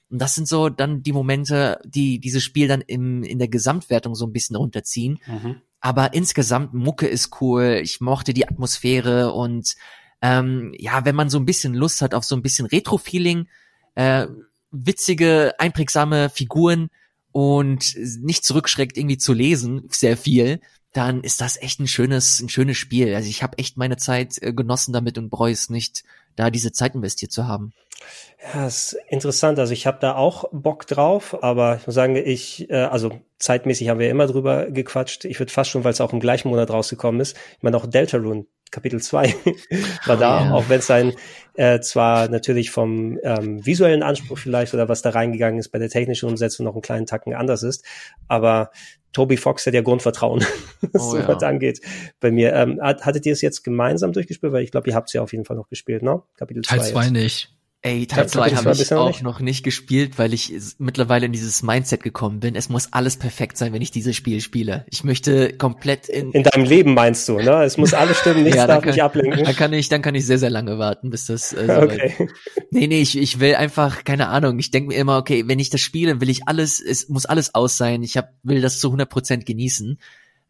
Und 0.10 0.20
das 0.22 0.36
sind 0.36 0.48
so 0.48 0.70
dann 0.70 1.02
die 1.02 1.14
Momente, 1.14 1.80
die 1.86 2.20
dieses 2.20 2.44
Spiel 2.44 2.68
dann 2.68 2.82
im, 2.82 3.24
in 3.24 3.40
der 3.40 3.48
Gesamtwertung 3.48 4.16
so 4.16 4.26
ein 4.26 4.34
bisschen 4.34 4.56
runterziehen. 4.56 5.20
Mhm. 5.26 5.62
Aber 5.80 6.14
insgesamt, 6.14 6.74
Mucke 6.74 7.08
ist 7.08 7.42
cool, 7.42 7.80
ich 7.82 8.02
mochte 8.02 8.34
die 8.34 8.48
Atmosphäre 8.48 9.34
und 9.34 9.76
ähm, 10.22 10.74
ja, 10.78 11.06
wenn 11.06 11.16
man 11.16 11.30
so 11.30 11.38
ein 11.38 11.46
bisschen 11.46 11.74
Lust 11.74 12.02
hat 12.02 12.14
auf 12.14 12.24
so 12.24 12.36
ein 12.36 12.42
bisschen 12.42 12.66
Retro-Feeling, 12.66 13.48
äh, 13.96 14.28
witzige, 14.76 15.54
einprägsame 15.58 16.30
Figuren 16.30 16.90
und 17.32 17.96
nicht 18.22 18.46
zurückschreckt 18.46 18.98
irgendwie 18.98 19.18
zu 19.18 19.34
lesen, 19.34 19.88
sehr 19.90 20.18
viel, 20.18 20.60
dann 20.94 21.22
ist 21.22 21.42
das 21.42 21.62
echt 21.62 21.80
ein 21.80 21.88
schönes, 21.88 22.40
ein 22.40 22.50
schönes 22.50 22.78
Spiel. 22.78 23.14
Also 23.14 23.30
ich 23.30 23.44
habe 23.44 23.58
echt 23.58 23.78
meine 23.78 23.98
Zeit 23.98 24.42
äh, 24.42 24.54
genossen 24.54 24.94
damit 24.94 25.18
und 25.18 25.30
bereue 25.30 25.52
es 25.52 25.70
nicht, 25.70 26.04
da 26.36 26.50
diese 26.50 26.72
Zeit 26.72 26.96
investiert 26.96 27.32
zu 27.32 27.48
haben. 27.48 27.74
Ja, 28.54 28.68
ist 28.68 28.98
interessant. 29.10 29.60
Also 29.60 29.74
ich 29.74 29.88
habe 29.88 29.98
da 30.00 30.16
auch 30.16 30.46
Bock 30.52 30.88
drauf, 30.88 31.44
aber 31.44 31.78
ich 31.78 31.86
muss 31.86 31.96
sagen, 31.96 32.16
ich, 32.16 32.70
äh, 32.70 32.76
also 32.76 33.20
zeitmäßig 33.40 33.90
haben 33.90 34.00
wir 34.00 34.10
immer 34.10 34.28
drüber 34.28 34.72
gequatscht. 34.72 35.26
Ich 35.26 35.40
würde 35.40 35.52
fast 35.52 35.70
schon, 35.70 35.84
weil 35.84 35.92
es 35.92 36.02
auch 36.02 36.14
im 36.14 36.20
gleichen 36.20 36.50
Monat 36.50 36.70
rausgekommen 36.70 37.20
ist, 37.20 37.36
ich 37.58 37.64
meine 37.64 37.78
auch 37.78 37.86
Deltarune 37.86 38.46
Kapitel 38.72 39.02
2 39.02 39.36
war 40.06 40.18
da, 40.18 40.44
yeah. 40.46 40.54
auch 40.54 40.70
wenn 40.70 40.80
es 40.80 40.92
ein 40.92 41.14
äh, 41.54 41.80
zwar 41.80 42.28
natürlich 42.28 42.72
vom 42.72 43.18
ähm, 43.24 43.66
visuellen 43.66 44.04
Anspruch 44.04 44.38
vielleicht 44.38 44.74
oder 44.74 44.90
was 44.90 45.02
da 45.02 45.12
reingegangen 45.12 45.60
ist 45.60 45.70
bei 45.70 45.80
der 45.80 45.90
technischen 45.90 46.28
Umsetzung 46.28 46.66
noch 46.66 46.74
einen 46.74 46.82
kleinen 46.82 47.06
Tacken 47.06 47.34
anders 47.34 47.64
ist, 47.64 47.86
aber 48.28 48.72
Toby 49.16 49.38
Fox 49.38 49.66
hat 49.66 49.74
ja 49.74 49.82
Grundvertrauen, 49.82 50.46
was 50.92 51.02
oh, 51.02 51.18
ja. 51.18 51.26
angeht 51.26 51.80
bei 52.20 52.32
mir. 52.32 52.54
Ähm, 52.54 52.82
hattet 52.82 53.26
ihr 53.26 53.32
es 53.32 53.42
jetzt 53.42 53.64
gemeinsam 53.64 54.12
durchgespielt? 54.12 54.52
Weil 54.52 54.64
ich 54.64 54.72
glaube, 54.72 54.90
ihr 54.90 54.96
habt 54.96 55.08
es 55.08 55.14
ja 55.14 55.22
auf 55.22 55.32
jeden 55.32 55.46
Fall 55.46 55.56
noch 55.56 55.70
gespielt, 55.70 56.04
ne? 56.04 56.22
Kapitel 56.36 56.64
2 56.64 56.78
Teil 56.78 56.92
2 56.92 57.10
nicht. 57.12 57.55
Ey, 57.86 58.08
Teil 58.08 58.28
2 58.28 58.50
habe 58.56 58.72
ich 58.72 58.92
auch 58.92 59.10
nicht. 59.10 59.22
noch 59.22 59.40
nicht 59.40 59.64
gespielt, 59.64 60.18
weil 60.18 60.34
ich 60.34 60.52
mittlerweile 60.80 61.28
in 61.28 61.32
dieses 61.32 61.62
Mindset 61.62 62.02
gekommen 62.02 62.40
bin. 62.40 62.56
Es 62.56 62.68
muss 62.68 62.92
alles 62.94 63.16
perfekt 63.16 63.60
sein, 63.60 63.74
wenn 63.74 63.82
ich 63.84 63.92
dieses 63.92 64.16
Spiel 64.16 64.42
spiele. 64.42 64.88
Ich 64.90 65.04
möchte 65.04 65.56
komplett 65.56 66.10
in... 66.10 66.32
In 66.32 66.42
deinem 66.42 66.66
Leben 66.66 66.96
meinst 66.96 67.30
du, 67.30 67.38
ne? 67.38 67.64
Es 67.64 67.78
muss 67.78 67.94
alles 67.94 68.18
stimmen, 68.18 68.42
nichts 68.42 68.58
ja, 68.58 68.66
darf 68.66 68.82
kann, 68.82 68.90
mich 68.90 69.04
ablenken. 69.04 69.44
Dann 69.44 69.56
kann 69.56 69.72
ich, 69.72 69.88
dann 69.88 70.02
kann 70.02 70.16
ich 70.16 70.26
sehr, 70.26 70.40
sehr 70.40 70.50
lange 70.50 70.80
warten, 70.80 71.12
bis 71.12 71.28
das... 71.28 71.54
Äh, 71.54 71.68
so 71.68 71.82
okay. 71.84 72.28
Nee, 72.72 72.88
nee, 72.88 73.02
ich, 73.02 73.20
ich 73.20 73.40
will 73.40 73.54
einfach, 73.54 74.04
keine 74.04 74.30
Ahnung, 74.30 74.58
ich 74.58 74.72
denke 74.72 74.88
mir 74.88 74.96
immer, 74.96 75.20
okay, 75.20 75.44
wenn 75.46 75.60
ich 75.60 75.70
das 75.70 75.82
spiele, 75.82 76.20
will 76.20 76.32
ich 76.32 76.48
alles, 76.48 76.82
es 76.82 77.08
muss 77.08 77.28
alles 77.28 77.54
aus 77.54 77.78
sein. 77.78 78.02
Ich 78.02 78.18
hab, 78.18 78.34
will 78.42 78.62
das 78.62 78.80
zu 78.80 78.92
100% 78.92 79.46
genießen. 79.46 80.00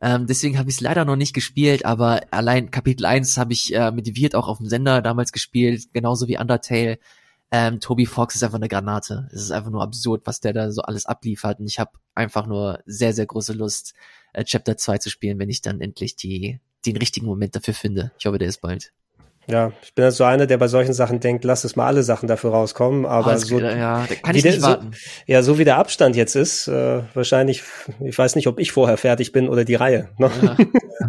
Ähm, 0.01 0.25
deswegen 0.25 0.57
habe 0.57 0.69
ich 0.69 0.75
es 0.75 0.81
leider 0.81 1.03
noch 1.03 1.17
nicht 1.17 1.33
gespielt, 1.33 1.83
aber 1.83 2.21
allein 2.31 2.71
Kapitel 2.71 3.05
1 3.05 3.35
habe 3.35 3.51
ich 3.51 3.75
äh, 3.75 3.91
mit 3.91 4.15
Wirt 4.15 4.35
auch 4.35 4.47
auf 4.47 4.59
dem 4.59 4.67
Sender 4.67 5.01
damals 5.01 5.33
gespielt, 5.33 5.87
genauso 5.91 6.29
wie 6.29 6.37
Undertale. 6.37 6.97
Ähm, 7.51 7.79
Toby 7.79 8.05
Fox 8.05 8.35
ist 8.35 8.43
einfach 8.43 8.57
eine 8.57 8.67
Granate. 8.67 9.27
Es 9.31 9.41
ist 9.41 9.51
einfach 9.51 9.71
nur 9.71 9.83
absurd, 9.83 10.23
was 10.25 10.39
der 10.39 10.53
da 10.53 10.71
so 10.71 10.81
alles 10.81 11.05
abliefert. 11.05 11.59
Und 11.59 11.67
ich 11.67 11.79
habe 11.79 11.91
einfach 12.15 12.47
nur 12.47 12.79
sehr, 12.85 13.13
sehr 13.13 13.25
große 13.25 13.53
Lust, 13.53 13.93
äh, 14.33 14.43
Chapter 14.43 14.77
2 14.77 14.97
zu 14.97 15.09
spielen, 15.09 15.39
wenn 15.39 15.49
ich 15.49 15.61
dann 15.61 15.81
endlich 15.81 16.15
die, 16.15 16.59
den 16.85 16.97
richtigen 16.97 17.25
Moment 17.25 17.55
dafür 17.55 17.73
finde. 17.73 18.11
Ich 18.17 18.25
hoffe, 18.25 18.39
der 18.39 18.47
ist 18.47 18.61
bald. 18.61 18.91
Ja, 19.47 19.73
ich 19.83 19.93
bin 19.93 20.05
also 20.05 20.23
einer, 20.23 20.47
der 20.47 20.57
bei 20.57 20.67
solchen 20.67 20.93
Sachen 20.93 21.19
denkt, 21.19 21.43
lass 21.43 21.63
es 21.63 21.75
mal 21.75 21.85
alle 21.85 22.01
Sachen 22.01 22.27
dafür 22.27 22.49
rauskommen, 22.49 23.05
aber 23.05 23.35
oh, 23.35 23.37
so, 23.37 23.59
ja, 23.59 24.07
kann 24.23 24.35
ich 24.35 24.43
nicht 24.43 24.57
der, 24.57 24.61
warten. 24.63 24.91
So, 24.91 24.99
ja, 25.27 25.43
so 25.43 25.59
wie 25.59 25.65
der 25.65 25.77
Abstand 25.77 26.15
jetzt 26.15 26.35
ist, 26.35 26.67
äh, 26.67 27.03
wahrscheinlich, 27.13 27.61
ich 28.03 28.17
weiß 28.17 28.35
nicht, 28.35 28.47
ob 28.47 28.59
ich 28.59 28.71
vorher 28.71 28.97
fertig 28.97 29.31
bin 29.33 29.47
oder 29.47 29.63
die 29.63 29.75
Reihe. 29.75 30.09
Ne? 30.17 30.31
Ja. 30.41 30.57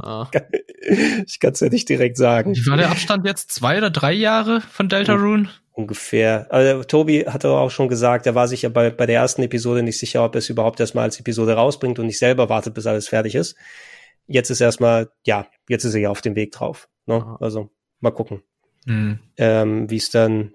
Oh. 0.03 0.27
ich 1.27 1.41
kann 1.41 1.53
es 1.53 1.61
ja 1.61 1.69
nicht 1.69 1.89
direkt 1.89 2.19
sagen. 2.19 2.55
Wie 2.55 2.67
war 2.67 2.77
der 2.77 2.91
Abstand 2.91 3.25
jetzt? 3.25 3.53
Zwei 3.53 3.79
oder 3.79 3.91
drei 3.91 4.13
Jahre 4.13 4.61
von 4.61 4.89
Deltarune? 4.91 5.49
Ungefähr. 5.77 6.47
Also, 6.51 6.83
Tobi 6.85 7.27
hatte 7.27 7.51
auch 7.51 7.71
schon 7.71 7.89
gesagt, 7.89 8.27
er 8.27 8.35
war 8.35 8.49
sich 8.49 8.63
ja 8.63 8.71
bei, 8.71 8.91
bei 8.91 9.07
der 9.07 9.21
ersten 9.21 9.43
Episode 9.43 9.83
nicht 9.83 9.99
sicher, 9.99 10.25
ob 10.25 10.35
er 10.35 10.39
es 10.39 10.49
überhaupt 10.49 10.81
erstmal 10.81 11.05
als 11.05 11.21
Episode 11.21 11.53
rausbringt 11.53 11.99
und 11.99 12.07
nicht 12.07 12.19
selber 12.19 12.49
wartet, 12.49 12.75
bis 12.75 12.87
alles 12.87 13.09
fertig 13.09 13.35
ist. 13.35 13.57
Jetzt 14.27 14.51
ist 14.51 14.61
erstmal, 14.61 15.11
ja, 15.25 15.47
jetzt 15.69 15.85
ist 15.85 15.95
er 15.95 16.01
ja 16.01 16.11
auf 16.11 16.23
dem 16.23 16.35
Weg 16.35 16.53
drauf. 16.53 16.89
Ne? 17.05 17.37
Also 17.41 17.71
mal 18.01 18.11
gucken, 18.11 18.43
mhm. 18.87 19.19
ähm, 19.37 19.91
wie 19.91 19.97
es 19.97 20.11
dann, 20.11 20.55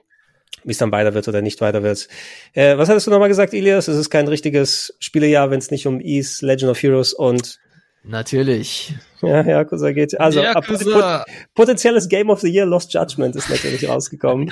wie 0.64 0.72
es 0.72 0.80
dann 0.80 0.92
weiter 0.92 1.14
wird 1.14 1.28
oder 1.28 1.42
nicht 1.42 1.62
weiter 1.62 1.84
wird. 1.84 2.08
Äh, 2.54 2.78
was 2.78 2.90
hattest 2.90 3.06
du 3.06 3.12
nochmal 3.12 3.30
gesagt, 3.30 3.54
Ilias? 3.54 3.88
Es 3.88 3.98
ist 3.98 4.10
kein 4.10 4.28
richtiges 4.28 4.96
Spielejahr, 5.00 5.52
wenn 5.52 5.60
es 5.60 5.72
nicht 5.72 5.86
um 5.86 6.02
Ease, 6.02 6.46
Legend 6.46 6.72
of 6.72 6.82
Heroes 6.82 7.14
und 7.14 7.60
Natürlich. 8.04 8.96
Ja, 9.22 9.42
Yakuza 9.42 9.92
geht. 9.92 10.20
Also 10.20 10.42
Yakuza. 10.42 11.24
potenzielles 11.54 12.10
Game 12.10 12.30
of 12.30 12.42
the 12.42 12.50
Year 12.50 12.66
Lost 12.66 12.94
Judgment 12.94 13.36
ist 13.36 13.50
natürlich 13.50 13.88
rausgekommen. 13.88 14.52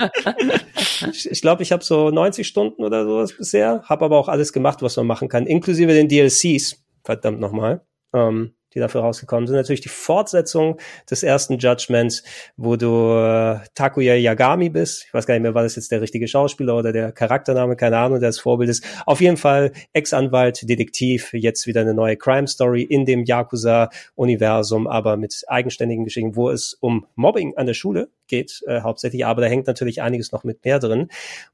ich 1.11 1.41
glaube, 1.41 1.63
ich 1.63 1.71
habe 1.71 1.83
so 1.83 2.11
90 2.11 2.47
Stunden 2.47 2.83
oder 2.83 3.05
sowas 3.05 3.35
bisher, 3.35 3.81
habe 3.85 4.05
aber 4.05 4.17
auch 4.17 4.27
alles 4.27 4.53
gemacht, 4.53 4.81
was 4.81 4.95
man 4.97 5.07
machen 5.07 5.27
kann, 5.27 5.47
inklusive 5.47 5.93
den 5.93 6.07
DLCs. 6.07 6.83
Verdammt 7.03 7.39
nochmal. 7.39 7.81
Ähm, 8.13 8.53
die 8.73 8.79
dafür 8.79 9.01
rausgekommen 9.01 9.47
sind. 9.47 9.55
Natürlich 9.55 9.81
die 9.81 9.89
Fortsetzung 9.89 10.77
des 11.09 11.23
ersten 11.23 11.57
Judgments, 11.57 12.23
wo 12.57 12.75
du 12.75 13.13
äh, 13.13 13.59
Takuya 13.75 14.15
Yagami 14.15 14.69
bist. 14.69 15.05
Ich 15.07 15.13
weiß 15.13 15.25
gar 15.25 15.33
nicht 15.33 15.43
mehr, 15.43 15.55
war 15.55 15.63
das 15.63 15.75
jetzt 15.75 15.91
der 15.91 16.01
richtige 16.01 16.27
Schauspieler 16.27 16.75
oder 16.77 16.91
der 16.91 17.11
Charaktername, 17.11 17.75
keine 17.75 17.97
Ahnung, 17.97 18.19
der 18.19 18.29
das 18.29 18.39
Vorbild 18.39 18.69
ist. 18.69 18.83
Auf 19.05 19.21
jeden 19.21 19.37
Fall 19.37 19.71
Ex-Anwalt, 19.93 20.67
Detektiv, 20.69 21.33
jetzt 21.33 21.67
wieder 21.67 21.81
eine 21.81 21.93
neue 21.93 22.17
Crime-Story 22.17 22.83
in 22.83 23.05
dem 23.05 23.23
Yakuza-Universum, 23.23 24.87
aber 24.87 25.17
mit 25.17 25.43
eigenständigen 25.47 26.05
Geschichten, 26.05 26.35
wo 26.35 26.49
es 26.49 26.73
um 26.79 27.05
Mobbing 27.15 27.57
an 27.57 27.65
der 27.65 27.73
Schule 27.73 28.09
geht, 28.29 28.61
äh, 28.67 28.81
hauptsächlich, 28.81 29.25
aber 29.25 29.41
da 29.41 29.47
hängt 29.47 29.67
natürlich 29.67 30.01
einiges 30.01 30.31
noch 30.31 30.43
mit 30.43 30.63
mehr 30.63 30.79
drin. 30.79 31.09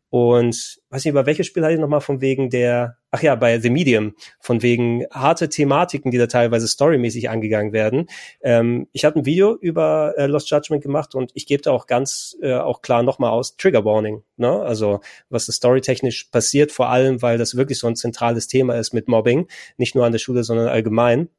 Und 0.10 0.80
weiß 0.92 1.04
nicht, 1.04 1.12
über 1.12 1.26
welches 1.26 1.48
Spiel 1.48 1.64
hatte 1.64 1.74
ich 1.74 1.80
nochmal 1.80 2.00
von 2.00 2.22
wegen 2.22 2.50
der, 2.50 2.98
ach 3.12 3.22
ja, 3.22 3.36
bei 3.36 3.60
The 3.60 3.70
Medium, 3.70 4.14
von 4.40 4.62
wegen 4.62 5.04
harte 5.12 5.50
Thematiken, 5.50 6.10
die 6.10 6.18
da 6.18 6.28
teilweise 6.28 6.68
storymäßig 6.68 7.30
angegangen 7.30 7.74
werden. 7.74 8.08
Ähm, 8.42 8.88
ich 8.94 9.04
habe 9.04 9.20
ein 9.20 9.26
Video 9.26 9.56
über 9.56 10.14
äh, 10.16 10.28
Lost 10.28 10.50
Judgment 10.50 10.84
gemacht 10.84 11.16
und 11.16 11.32
ich 11.34 11.48
gebe 11.48 11.64
da 11.64 11.72
auch 11.72 11.86
ganz 11.88 12.38
äh, 12.42 12.54
auch 12.54 12.82
klar 12.82 13.04
nochmal 13.04 13.32
aus, 13.32 13.58
Trigger 13.58 13.84
Warning, 13.84 14.24
ne? 14.38 14.62
Also 14.62 15.02
was 15.30 15.48
da 15.48 15.54
storytechnisch 15.54 16.26
passiert, 16.26 16.72
vor 16.72 16.90
allem, 16.90 17.22
weil 17.22 17.38
das 17.38 17.58
wirklich 17.58 17.80
so 17.80 17.88
ein 17.88 17.98
zentrales 17.98 18.48
Thema 18.48 18.76
ist 18.76 18.94
mit 18.94 19.10
Mobbing, 19.10 19.48
nicht 19.78 19.96
nur 19.96 20.06
an 20.06 20.14
der 20.14 20.20
Schule, 20.20 20.44
sondern 20.46 20.68
allgemein 20.68 21.30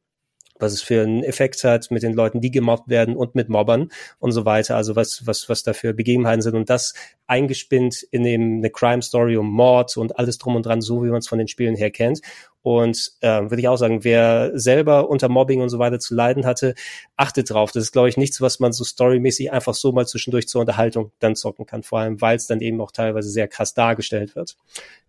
was 0.59 0.73
es 0.73 0.83
für 0.83 1.03
einen 1.03 1.23
Effekt 1.23 1.63
hat 1.65 1.91
mit 1.91 2.03
den 2.03 2.13
Leuten, 2.13 2.41
die 2.41 2.51
gemobbt 2.51 2.89
werden 2.89 3.17
und 3.17 3.35
mit 3.35 3.49
Mobbern 3.49 3.91
und 4.19 4.33
so 4.33 4.45
weiter. 4.45 4.77
Also 4.77 4.97
was, 4.97 5.23
was, 5.27 5.49
was 5.49 5.63
da 5.63 5.73
für 5.73 5.95
Begebenheiten 5.95 6.43
sind 6.43 6.55
und 6.55 6.71
das 6.71 6.95
eingespinnt 7.27 8.03
in 8.11 8.25
eben 8.25 8.59
eine 8.59 8.71
Crime 8.71 9.03
Story 9.03 9.37
um 9.37 9.51
Mord 9.51 9.97
und 9.97 10.19
alles 10.19 10.39
drum 10.39 10.57
und 10.57 10.67
dran, 10.67 10.81
so 10.81 11.03
wie 11.05 11.09
man 11.09 11.19
es 11.19 11.29
von 11.29 11.39
den 11.39 11.49
Spielen 11.49 11.77
her 11.77 11.91
kennt. 11.91 12.21
Und 12.63 13.13
äh, 13.21 13.43
würde 13.43 13.61
ich 13.61 13.69
auch 13.69 13.77
sagen, 13.77 14.03
wer 14.03 14.51
selber 14.59 15.09
unter 15.09 15.29
Mobbing 15.29 15.61
und 15.61 15.69
so 15.69 15.79
weiter 15.79 16.01
zu 16.01 16.15
leiden 16.15 16.45
hatte, 16.45 16.75
achtet 17.17 17.51
drauf. 17.51 17.71
Das 17.71 17.85
ist, 17.85 17.93
glaube 17.93 18.09
ich, 18.09 18.17
nichts, 18.17 18.41
was 18.41 18.59
man 18.59 18.73
so 18.73 18.83
storymäßig 18.83 19.53
einfach 19.53 19.75
so 19.75 19.93
mal 19.93 20.07
zwischendurch 20.07 20.49
zur 20.49 20.63
Unterhaltung 20.63 21.13
dann 21.21 21.37
zocken 21.37 21.67
kann. 21.67 21.85
Vor 21.85 22.01
allem, 22.01 22.21
weil 22.21 22.37
es 22.37 22.49
dann 22.49 22.61
eben 22.61 22.81
auch 22.81 22.91
teilweise 22.91 23.31
sehr 23.31 23.47
krass 23.47 23.75
dargestellt 23.75 24.35
wird 24.35 24.57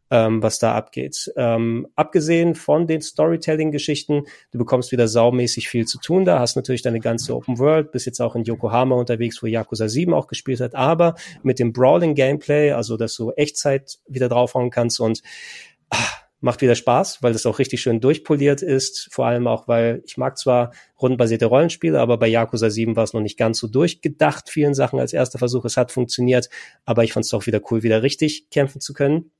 ähm, 0.09 0.41
was 0.41 0.59
da 0.59 0.75
abgeht. 0.75 1.31
Ähm, 1.35 1.87
abgesehen 1.95 2.55
von 2.55 2.87
den 2.87 3.01
Storytelling-Geschichten, 3.01 4.23
du 4.51 4.57
bekommst 4.57 4.91
wieder 4.91 5.07
saumäßig 5.07 5.69
viel 5.69 5.85
zu 5.85 5.99
tun 5.99 6.25
da, 6.25 6.39
hast 6.39 6.55
natürlich 6.55 6.81
deine 6.81 6.99
ganze 6.99 7.35
Open 7.35 7.59
World, 7.59 7.91
bist 7.91 8.05
jetzt 8.05 8.21
auch 8.21 8.35
in 8.35 8.43
Yokohama 8.43 8.95
unterwegs, 8.95 9.41
wo 9.41 9.47
Yakuza 9.47 9.87
7 9.87 10.13
auch 10.13 10.27
gespielt 10.27 10.61
hat, 10.61 10.75
aber 10.75 11.15
mit 11.43 11.59
dem 11.59 11.73
Brawling-Gameplay, 12.07 12.71
also 12.71 12.97
dass 12.97 13.15
du 13.15 13.31
Echtzeit 13.31 13.97
wieder 14.07 14.29
draufhauen 14.29 14.69
kannst 14.69 14.99
und 14.99 15.21
ach, 15.89 16.23
macht 16.39 16.61
wieder 16.61 16.75
Spaß, 16.75 17.23
weil 17.23 17.33
das 17.33 17.45
auch 17.45 17.59
richtig 17.59 17.81
schön 17.81 17.99
durchpoliert 17.99 18.61
ist. 18.61 19.09
Vor 19.11 19.25
allem 19.25 19.47
auch, 19.47 19.67
weil 19.67 20.03
ich 20.05 20.17
mag 20.17 20.37
zwar 20.37 20.71
rundenbasierte 21.01 21.47
Rollenspiele, 21.47 21.99
aber 21.99 22.17
bei 22.17 22.27
Yakuza 22.27 22.69
7 22.69 22.95
war 22.95 23.03
es 23.03 23.13
noch 23.13 23.21
nicht 23.21 23.37
ganz 23.37 23.57
so 23.57 23.67
durchgedacht, 23.67 24.49
vielen 24.49 24.75
Sachen 24.75 24.99
als 24.99 25.13
erster 25.13 25.39
Versuch. 25.39 25.65
Es 25.65 25.77
hat 25.77 25.91
funktioniert, 25.91 26.49
aber 26.85 27.03
ich 27.03 27.13
fand 27.13 27.25
es 27.25 27.31
doch 27.31 27.47
wieder 27.47 27.61
cool, 27.71 27.83
wieder 27.83 28.03
richtig 28.03 28.49
kämpfen 28.51 28.81
zu 28.81 28.93
können. 28.93 29.31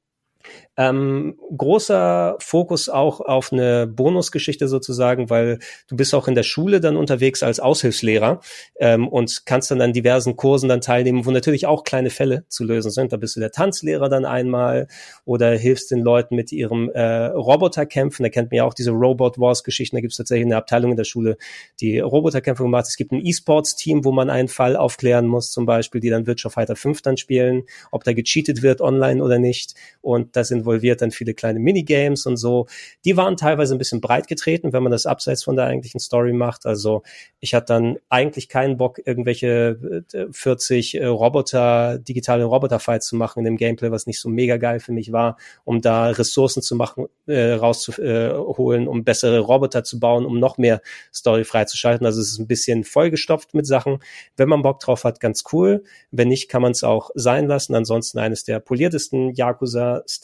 Ähm, 0.80 1.40
großer 1.58 2.38
Fokus 2.40 2.88
auch 2.88 3.20
auf 3.20 3.52
eine 3.52 3.88
Bonusgeschichte 3.88 4.68
sozusagen, 4.68 5.30
weil 5.32 5.58
du 5.88 5.96
bist 5.96 6.14
auch 6.14 6.28
in 6.28 6.36
der 6.36 6.44
Schule 6.44 6.80
dann 6.80 6.98
unterwegs 6.98 7.42
als 7.42 7.60
Aushilfslehrer 7.60 8.42
ähm, 8.80 9.08
und 9.08 9.48
kannst 9.48 9.72
dann 9.72 9.82
an 9.82 9.92
diversen 9.92 10.36
Kursen 10.36 10.70
dann 10.70 10.82
teilnehmen, 10.82 11.26
wo 11.26 11.32
natürlich 11.32 11.66
auch 11.66 11.84
kleine 11.84 12.12
Fälle 12.12 12.46
zu 12.48 12.64
lösen 12.64 12.92
sind. 12.92 13.12
Da 13.12 13.18
bist 13.18 13.36
du 13.36 13.40
der 13.40 13.52
Tanzlehrer 13.52 14.08
dann 14.08 14.24
einmal 14.24 14.88
oder 15.26 15.52
hilfst 15.52 15.90
den 15.90 16.02
Leuten 16.02 16.36
mit 16.36 16.52
ihrem 16.52 16.90
äh, 16.92 17.26
Roboterkämpfen. 17.26 18.22
Da 18.22 18.30
kennt 18.30 18.52
man 18.52 18.58
ja 18.58 18.64
auch 18.64 18.76
diese 18.76 18.92
Robot 18.92 19.40
Wars 19.40 19.64
Geschichten. 19.64 19.96
Da 19.96 20.02
gibt 20.02 20.14
es 20.14 20.18
tatsächlich 20.18 20.46
eine 20.46 20.58
Abteilung 20.58 20.92
in 20.92 20.98
der 20.98 21.06
Schule, 21.06 21.38
die 21.82 22.00
Roboterkämpfe 22.00 22.64
gemacht. 22.64 22.86
Es 22.88 22.98
gibt 22.98 23.12
ein 23.12 23.26
E-Sports-Team, 23.26 24.06
wo 24.06 24.12
man 24.12 24.30
einen 24.30 24.48
Fall 24.48 24.76
aufklären 24.76 25.26
muss, 25.26 25.52
zum 25.52 25.66
Beispiel, 25.66 26.02
die 26.02 26.10
dann 26.10 26.28
Virtua 26.28 26.52
Fighter 26.52 26.76
5 26.76 27.02
dann 27.02 27.18
spielen, 27.18 27.64
ob 27.92 28.04
da 28.04 28.14
gecheatet 28.14 28.62
wird 28.62 28.80
online 28.80 29.24
oder 29.24 29.40
nicht. 29.40 29.74
Und 30.02 30.36
das 30.38 30.52
involviert 30.52 31.02
dann 31.02 31.12
viele 31.12 31.34
kleine 31.34 31.60
Minigames 31.60 32.26
und 32.26 32.38
so. 32.38 32.68
Die 33.06 33.18
waren 33.18 33.38
teilweise 33.38 33.76
ein 33.76 33.78
bisschen 33.78 34.02
breit 34.02 34.28
getreten, 34.28 34.72
wenn 34.74 34.84
man 34.84 34.92
das 34.92 35.06
abseits 35.06 35.44
von 35.44 35.56
der 35.56 35.66
eigentlichen 35.66 36.00
Story 36.00 36.34
macht. 36.34 36.66
Also 36.66 37.04
ich 37.40 37.54
hatte 37.54 37.74
dann 37.74 37.98
eigentlich 38.10 38.50
keinen 38.50 38.78
Bock, 38.78 39.00
irgendwelche 39.04 40.04
40 40.32 40.96
äh, 40.96 41.06
Roboter, 41.06 41.98
digitale 41.98 42.46
Roboter-Fights 42.46 43.08
zu 43.08 43.16
machen 43.16 43.40
in 43.40 43.46
dem 43.46 43.58
Gameplay, 43.58 43.92
was 43.92 44.08
nicht 44.08 44.20
so 44.20 44.30
mega 44.30 44.58
geil 44.58 44.80
für 44.80 44.92
mich 44.92 45.12
war, 45.12 45.38
um 45.66 45.82
da 45.82 46.08
Ressourcen 46.10 46.62
zu 46.62 46.76
machen, 46.76 47.08
äh, 47.26 47.54
rauszuholen, 47.54 48.88
um 48.88 49.04
bessere 49.04 49.40
Roboter 49.40 49.84
zu 49.84 50.00
bauen, 50.00 50.26
um 50.26 50.40
noch 50.40 50.58
mehr 50.58 50.82
Story 51.14 51.44
freizuschalten. 51.44 52.06
Also 52.06 52.22
es 52.22 52.32
ist 52.32 52.40
ein 52.40 52.48
bisschen 52.48 52.84
vollgestopft 52.84 53.54
mit 53.54 53.66
Sachen. 53.66 54.00
Wenn 54.36 54.50
man 54.50 54.62
Bock 54.62 54.80
drauf 54.80 55.04
hat, 55.04 55.20
ganz 55.20 55.44
cool. 55.52 55.84
Wenn 56.12 56.28
nicht, 56.28 56.50
kann 56.50 56.62
man 56.62 56.72
es 56.72 56.84
auch 56.84 57.10
sein 57.16 57.48
lassen. 57.48 57.74
Ansonsten 57.76 58.20
eines 58.20 58.44
der 58.44 58.60
poliertesten 58.60 59.34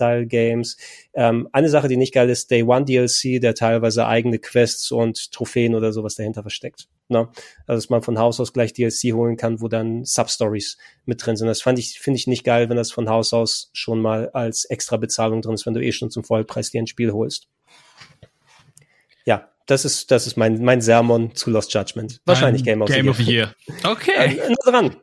Yakuza-Style-Games. 0.03 0.77
Ähm, 1.13 1.47
eine 1.51 1.69
Sache, 1.69 1.88
die 1.88 1.97
nicht 1.97 2.13
geil 2.13 2.30
ist, 2.30 2.51
Day 2.51 2.63
One 2.63 2.85
DLC, 2.85 3.41
der 3.41 3.55
teilweise 3.55 4.07
eigene 4.07 4.39
Quests 4.39 4.91
und 4.91 5.31
Trophäen 5.31 5.75
oder 5.75 5.91
sowas 5.93 6.15
dahinter 6.15 6.41
versteckt. 6.41 6.88
Ne? 7.09 7.30
Also 7.67 7.81
dass 7.81 7.89
man 7.89 8.01
von 8.01 8.19
Haus 8.19 8.39
aus 8.39 8.53
gleich 8.53 8.73
DLC 8.73 9.13
holen 9.13 9.38
kann, 9.38 9.61
wo 9.61 9.67
dann 9.67 10.05
Substories 10.05 10.77
mit 11.05 11.25
drin 11.25 11.38
sind. 11.38 11.47
Das 11.47 11.61
fand 11.61 11.80
ich, 11.80 11.99
finde 11.99 12.17
ich 12.17 12.27
nicht 12.27 12.43
geil, 12.43 12.69
wenn 12.69 12.77
das 12.77 12.91
von 12.91 13.09
Haus 13.09 13.34
aus 13.34 13.69
schon 13.73 14.01
mal 14.01 14.30
als 14.30 14.65
extra 14.65 14.97
Bezahlung 14.97 15.41
drin 15.41 15.53
ist, 15.53 15.65
wenn 15.65 15.73
du 15.73 15.84
eh 15.84 15.91
schon 15.91 16.11
zum 16.11 16.23
Vollpreis 16.23 16.71
dir 16.71 16.81
ein 16.81 16.88
Spiel 16.88 17.11
holst. 17.11 17.47
Ja, 19.25 19.49
das 19.67 19.85
ist, 19.85 20.11
das 20.11 20.27
ist 20.27 20.35
mein, 20.35 20.63
mein 20.63 20.81
Sermon 20.81 21.35
zu 21.35 21.49
Lost 21.49 21.73
Judgment. 21.73 22.19
Wahrscheinlich 22.25 22.63
Game 22.63 22.81
of 22.81 22.89
Game 22.89 23.13
the 23.13 23.23
Year. 23.23 23.47
Of 23.49 23.55
the 23.65 23.73
Year. 23.73 23.85
Okay. 23.91 24.38
Äh, 24.38 24.49
nah 24.49 24.71
dran. 24.71 24.95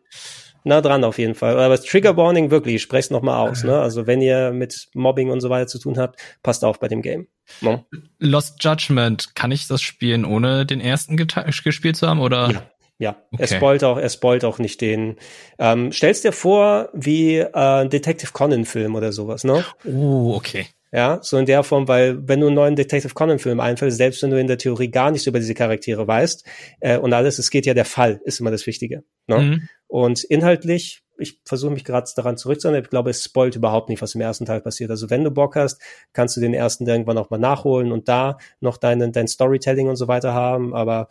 Nah 0.65 0.81
dran 0.81 1.05
auf 1.05 1.19
jeden 1.19 1.35
Fall. 1.35 1.59
Aber 1.59 1.77
das 1.77 1.85
Trigger 1.85 2.17
Warning 2.17 2.51
wirklich, 2.51 2.77
ich 2.77 2.83
spreche 2.83 3.07
es 3.07 3.11
nochmal 3.11 3.49
aus. 3.49 3.65
Ne? 3.65 3.79
Also 3.79 4.07
wenn 4.07 4.21
ihr 4.21 4.53
mit 4.53 4.89
Mobbing 4.95 5.31
und 5.31 5.41
so 5.41 5.51
weiter 5.51 5.67
zu 5.67 5.79
tun 5.79 5.99
habt, 5.99 6.21
passt 6.43 6.65
auf 6.65 6.79
bei 6.81 6.89
dem 6.89 7.03
Game. 7.03 7.29
No? 7.61 7.85
Lost 8.19 8.63
Judgment, 8.63 9.35
kann 9.35 9.51
ich 9.51 9.67
das 9.67 9.83
spielen, 9.83 10.25
ohne 10.25 10.67
den 10.67 10.81
ersten 10.81 11.17
gespielt 11.17 11.97
zu 11.97 12.07
haben? 12.09 12.21
Oder? 12.21 12.51
Ja. 12.51 12.63
Ja, 13.01 13.17
okay. 13.33 13.45
er 13.45 13.47
spoilt 13.47 13.83
auch, 13.83 13.97
er 13.97 14.11
spoilt 14.11 14.45
auch 14.45 14.59
nicht 14.59 14.83
den. 14.83 15.17
Ähm, 15.59 15.91
stellst 15.91 16.23
dir 16.23 16.33
vor, 16.33 16.91
wie 16.93 17.39
äh, 17.39 17.51
ein 17.55 17.89
Detective 17.89 18.33
Conan 18.33 18.67
Film 18.67 18.95
oder 18.95 19.11
sowas, 19.11 19.43
ne? 19.43 19.65
Oh, 19.87 20.35
okay. 20.37 20.67
Ja, 20.93 21.21
so 21.23 21.39
in 21.39 21.47
der 21.47 21.63
Form, 21.63 21.89
weil 21.89 22.29
wenn 22.29 22.41
du 22.41 22.49
einen 22.49 22.57
neuen 22.57 22.77
Detective 22.77 23.15
Conan 23.15 23.39
Film 23.39 23.59
einfällst, 23.59 23.97
selbst 23.97 24.23
wenn 24.23 24.31
du 24.31 24.39
in 24.39 24.49
der 24.49 24.59
Theorie 24.59 24.91
gar 24.91 25.11
nichts 25.11 25.27
über 25.27 25.39
diese 25.39 25.55
Charaktere 25.55 26.07
weißt 26.07 26.45
äh, 26.81 26.99
und 26.99 27.15
alles, 27.15 27.39
es 27.39 27.51
geht 27.51 27.65
ja 27.65 27.73
der 27.73 27.87
Fall, 27.87 28.21
ist 28.25 28.41
immer 28.41 28.51
das 28.51 28.67
Wichtige. 28.67 29.03
Ne? 29.27 29.39
Mhm. 29.39 29.69
Und 29.91 30.23
inhaltlich, 30.23 31.03
ich 31.19 31.41
versuche 31.45 31.73
mich 31.73 31.85
gerade 31.85 32.09
daran 32.15 32.37
zurückzuerinnern, 32.37 32.85
ich 32.85 32.91
glaube, 32.91 33.11
es 33.11 33.25
spoilt 33.25 33.57
überhaupt 33.57 33.89
nicht, 33.89 34.01
was 34.01 34.15
im 34.15 34.21
ersten 34.21 34.47
Teil 34.47 34.61
passiert. 34.61 34.89
Also 34.89 35.11
wenn 35.11 35.25
du 35.25 35.33
Bock 35.33 35.57
hast, 35.57 35.83
kannst 36.13 36.37
du 36.37 36.41
den 36.41 36.55
ersten 36.55 36.87
irgendwann 36.87 37.19
auch 37.19 37.31
mal 37.31 37.39
nachholen 37.39 37.91
und 37.91 38.09
da 38.09 38.39
noch 38.61 38.77
deinen 38.77 39.11
dein 39.11 39.27
Storytelling 39.27 39.89
und 39.89 39.97
so 39.97 40.07
weiter 40.07 40.33
haben. 40.33 40.77
Aber 40.77 41.09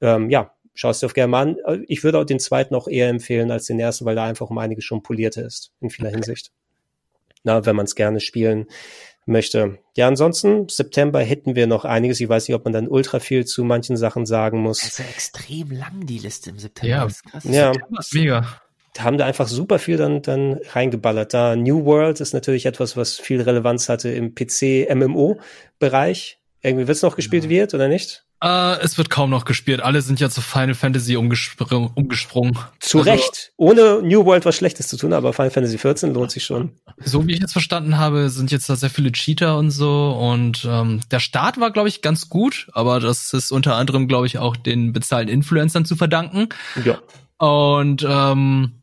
ähm, 0.00 0.30
ja, 0.30 0.54
schaust 0.74 1.02
dir 1.02 1.06
auf 1.06 1.12
gerne 1.12 1.28
mal 1.32 1.42
an. 1.42 1.84
Ich 1.88 2.04
würde 2.04 2.20
auch 2.20 2.24
den 2.24 2.38
zweiten 2.38 2.76
auch 2.76 2.86
eher 2.86 3.08
empfehlen 3.08 3.50
als 3.50 3.66
den 3.66 3.80
ersten, 3.80 4.04
weil 4.04 4.14
da 4.14 4.26
einfach 4.26 4.48
um 4.48 4.58
einiges 4.58 4.84
schon 4.84 5.02
polierter 5.02 5.44
ist 5.44 5.72
in 5.80 5.90
vieler 5.90 6.10
Hinsicht. 6.10 6.52
Na, 7.42 7.66
wenn 7.66 7.74
man 7.74 7.86
es 7.86 7.96
gerne 7.96 8.20
spielen 8.20 8.66
möchte. 9.30 9.78
Ja, 9.96 10.08
ansonsten, 10.08 10.68
September 10.68 11.20
hätten 11.20 11.54
wir 11.54 11.66
noch 11.66 11.84
einiges. 11.84 12.20
Ich 12.20 12.28
weiß 12.28 12.48
nicht, 12.48 12.54
ob 12.54 12.64
man 12.64 12.72
dann 12.72 12.88
ultra 12.88 13.20
viel 13.20 13.46
zu 13.46 13.64
manchen 13.64 13.96
Sachen 13.96 14.26
sagen 14.26 14.60
muss. 14.60 14.82
Also 14.82 15.02
extrem 15.04 15.70
lang, 15.70 16.06
die 16.06 16.18
Liste 16.18 16.50
im 16.50 16.58
September. 16.58 16.90
Ja, 16.90 17.04
das 17.04 17.12
ist 17.14 17.24
krass. 17.24 17.44
ja. 17.44 17.72
mega. 18.12 18.60
Da 18.94 19.04
haben 19.04 19.18
da 19.18 19.24
einfach 19.24 19.46
super 19.46 19.78
viel 19.78 19.96
dann, 19.96 20.20
dann 20.22 20.58
reingeballert. 20.72 21.32
Da 21.32 21.54
New 21.54 21.84
World 21.84 22.20
ist 22.20 22.34
natürlich 22.34 22.66
etwas, 22.66 22.96
was 22.96 23.18
viel 23.18 23.40
Relevanz 23.40 23.88
hatte 23.88 24.10
im 24.10 24.34
PC-MMO-Bereich. 24.34 26.40
Irgendwie 26.60 26.88
wird 26.88 26.96
es 26.96 27.02
noch 27.02 27.14
gespielt 27.16 27.44
ja. 27.44 27.50
wird, 27.50 27.72
oder 27.72 27.86
nicht? 27.88 28.26
Uh, 28.42 28.78
es 28.80 28.96
wird 28.96 29.10
kaum 29.10 29.28
noch 29.28 29.44
gespielt. 29.44 29.82
Alle 29.82 30.00
sind 30.00 30.18
ja 30.18 30.30
zu 30.30 30.40
Final 30.40 30.74
Fantasy 30.74 31.16
umgespr 31.16 31.90
umgesprungen. 31.94 32.56
Zu 32.78 33.00
also, 33.00 33.10
Recht. 33.10 33.52
Ohne 33.58 34.00
New 34.02 34.24
World 34.24 34.46
was 34.46 34.56
Schlechtes 34.56 34.88
zu 34.88 34.96
tun, 34.96 35.12
aber 35.12 35.34
Final 35.34 35.50
Fantasy 35.50 35.76
14 35.76 36.14
lohnt 36.14 36.30
sich 36.30 36.44
schon. 36.44 36.72
So 37.04 37.26
wie 37.26 37.34
ich 37.34 37.40
jetzt 37.40 37.52
verstanden 37.52 37.98
habe, 37.98 38.30
sind 38.30 38.50
jetzt 38.50 38.70
da 38.70 38.76
sehr 38.76 38.88
viele 38.88 39.12
Cheater 39.12 39.58
und 39.58 39.70
so. 39.70 40.12
Und 40.12 40.66
ähm, 40.66 41.00
der 41.10 41.20
Start 41.20 41.60
war, 41.60 41.70
glaube 41.70 41.90
ich, 41.90 42.00
ganz 42.00 42.30
gut, 42.30 42.68
aber 42.72 42.98
das 42.98 43.34
ist 43.34 43.52
unter 43.52 43.76
anderem, 43.76 44.08
glaube 44.08 44.26
ich, 44.26 44.38
auch 44.38 44.56
den 44.56 44.94
bezahlten 44.94 45.30
Influencern 45.30 45.84
zu 45.84 45.94
verdanken. 45.94 46.48
Ja. 46.82 46.98
Und 47.36 48.06
ähm, 48.08 48.82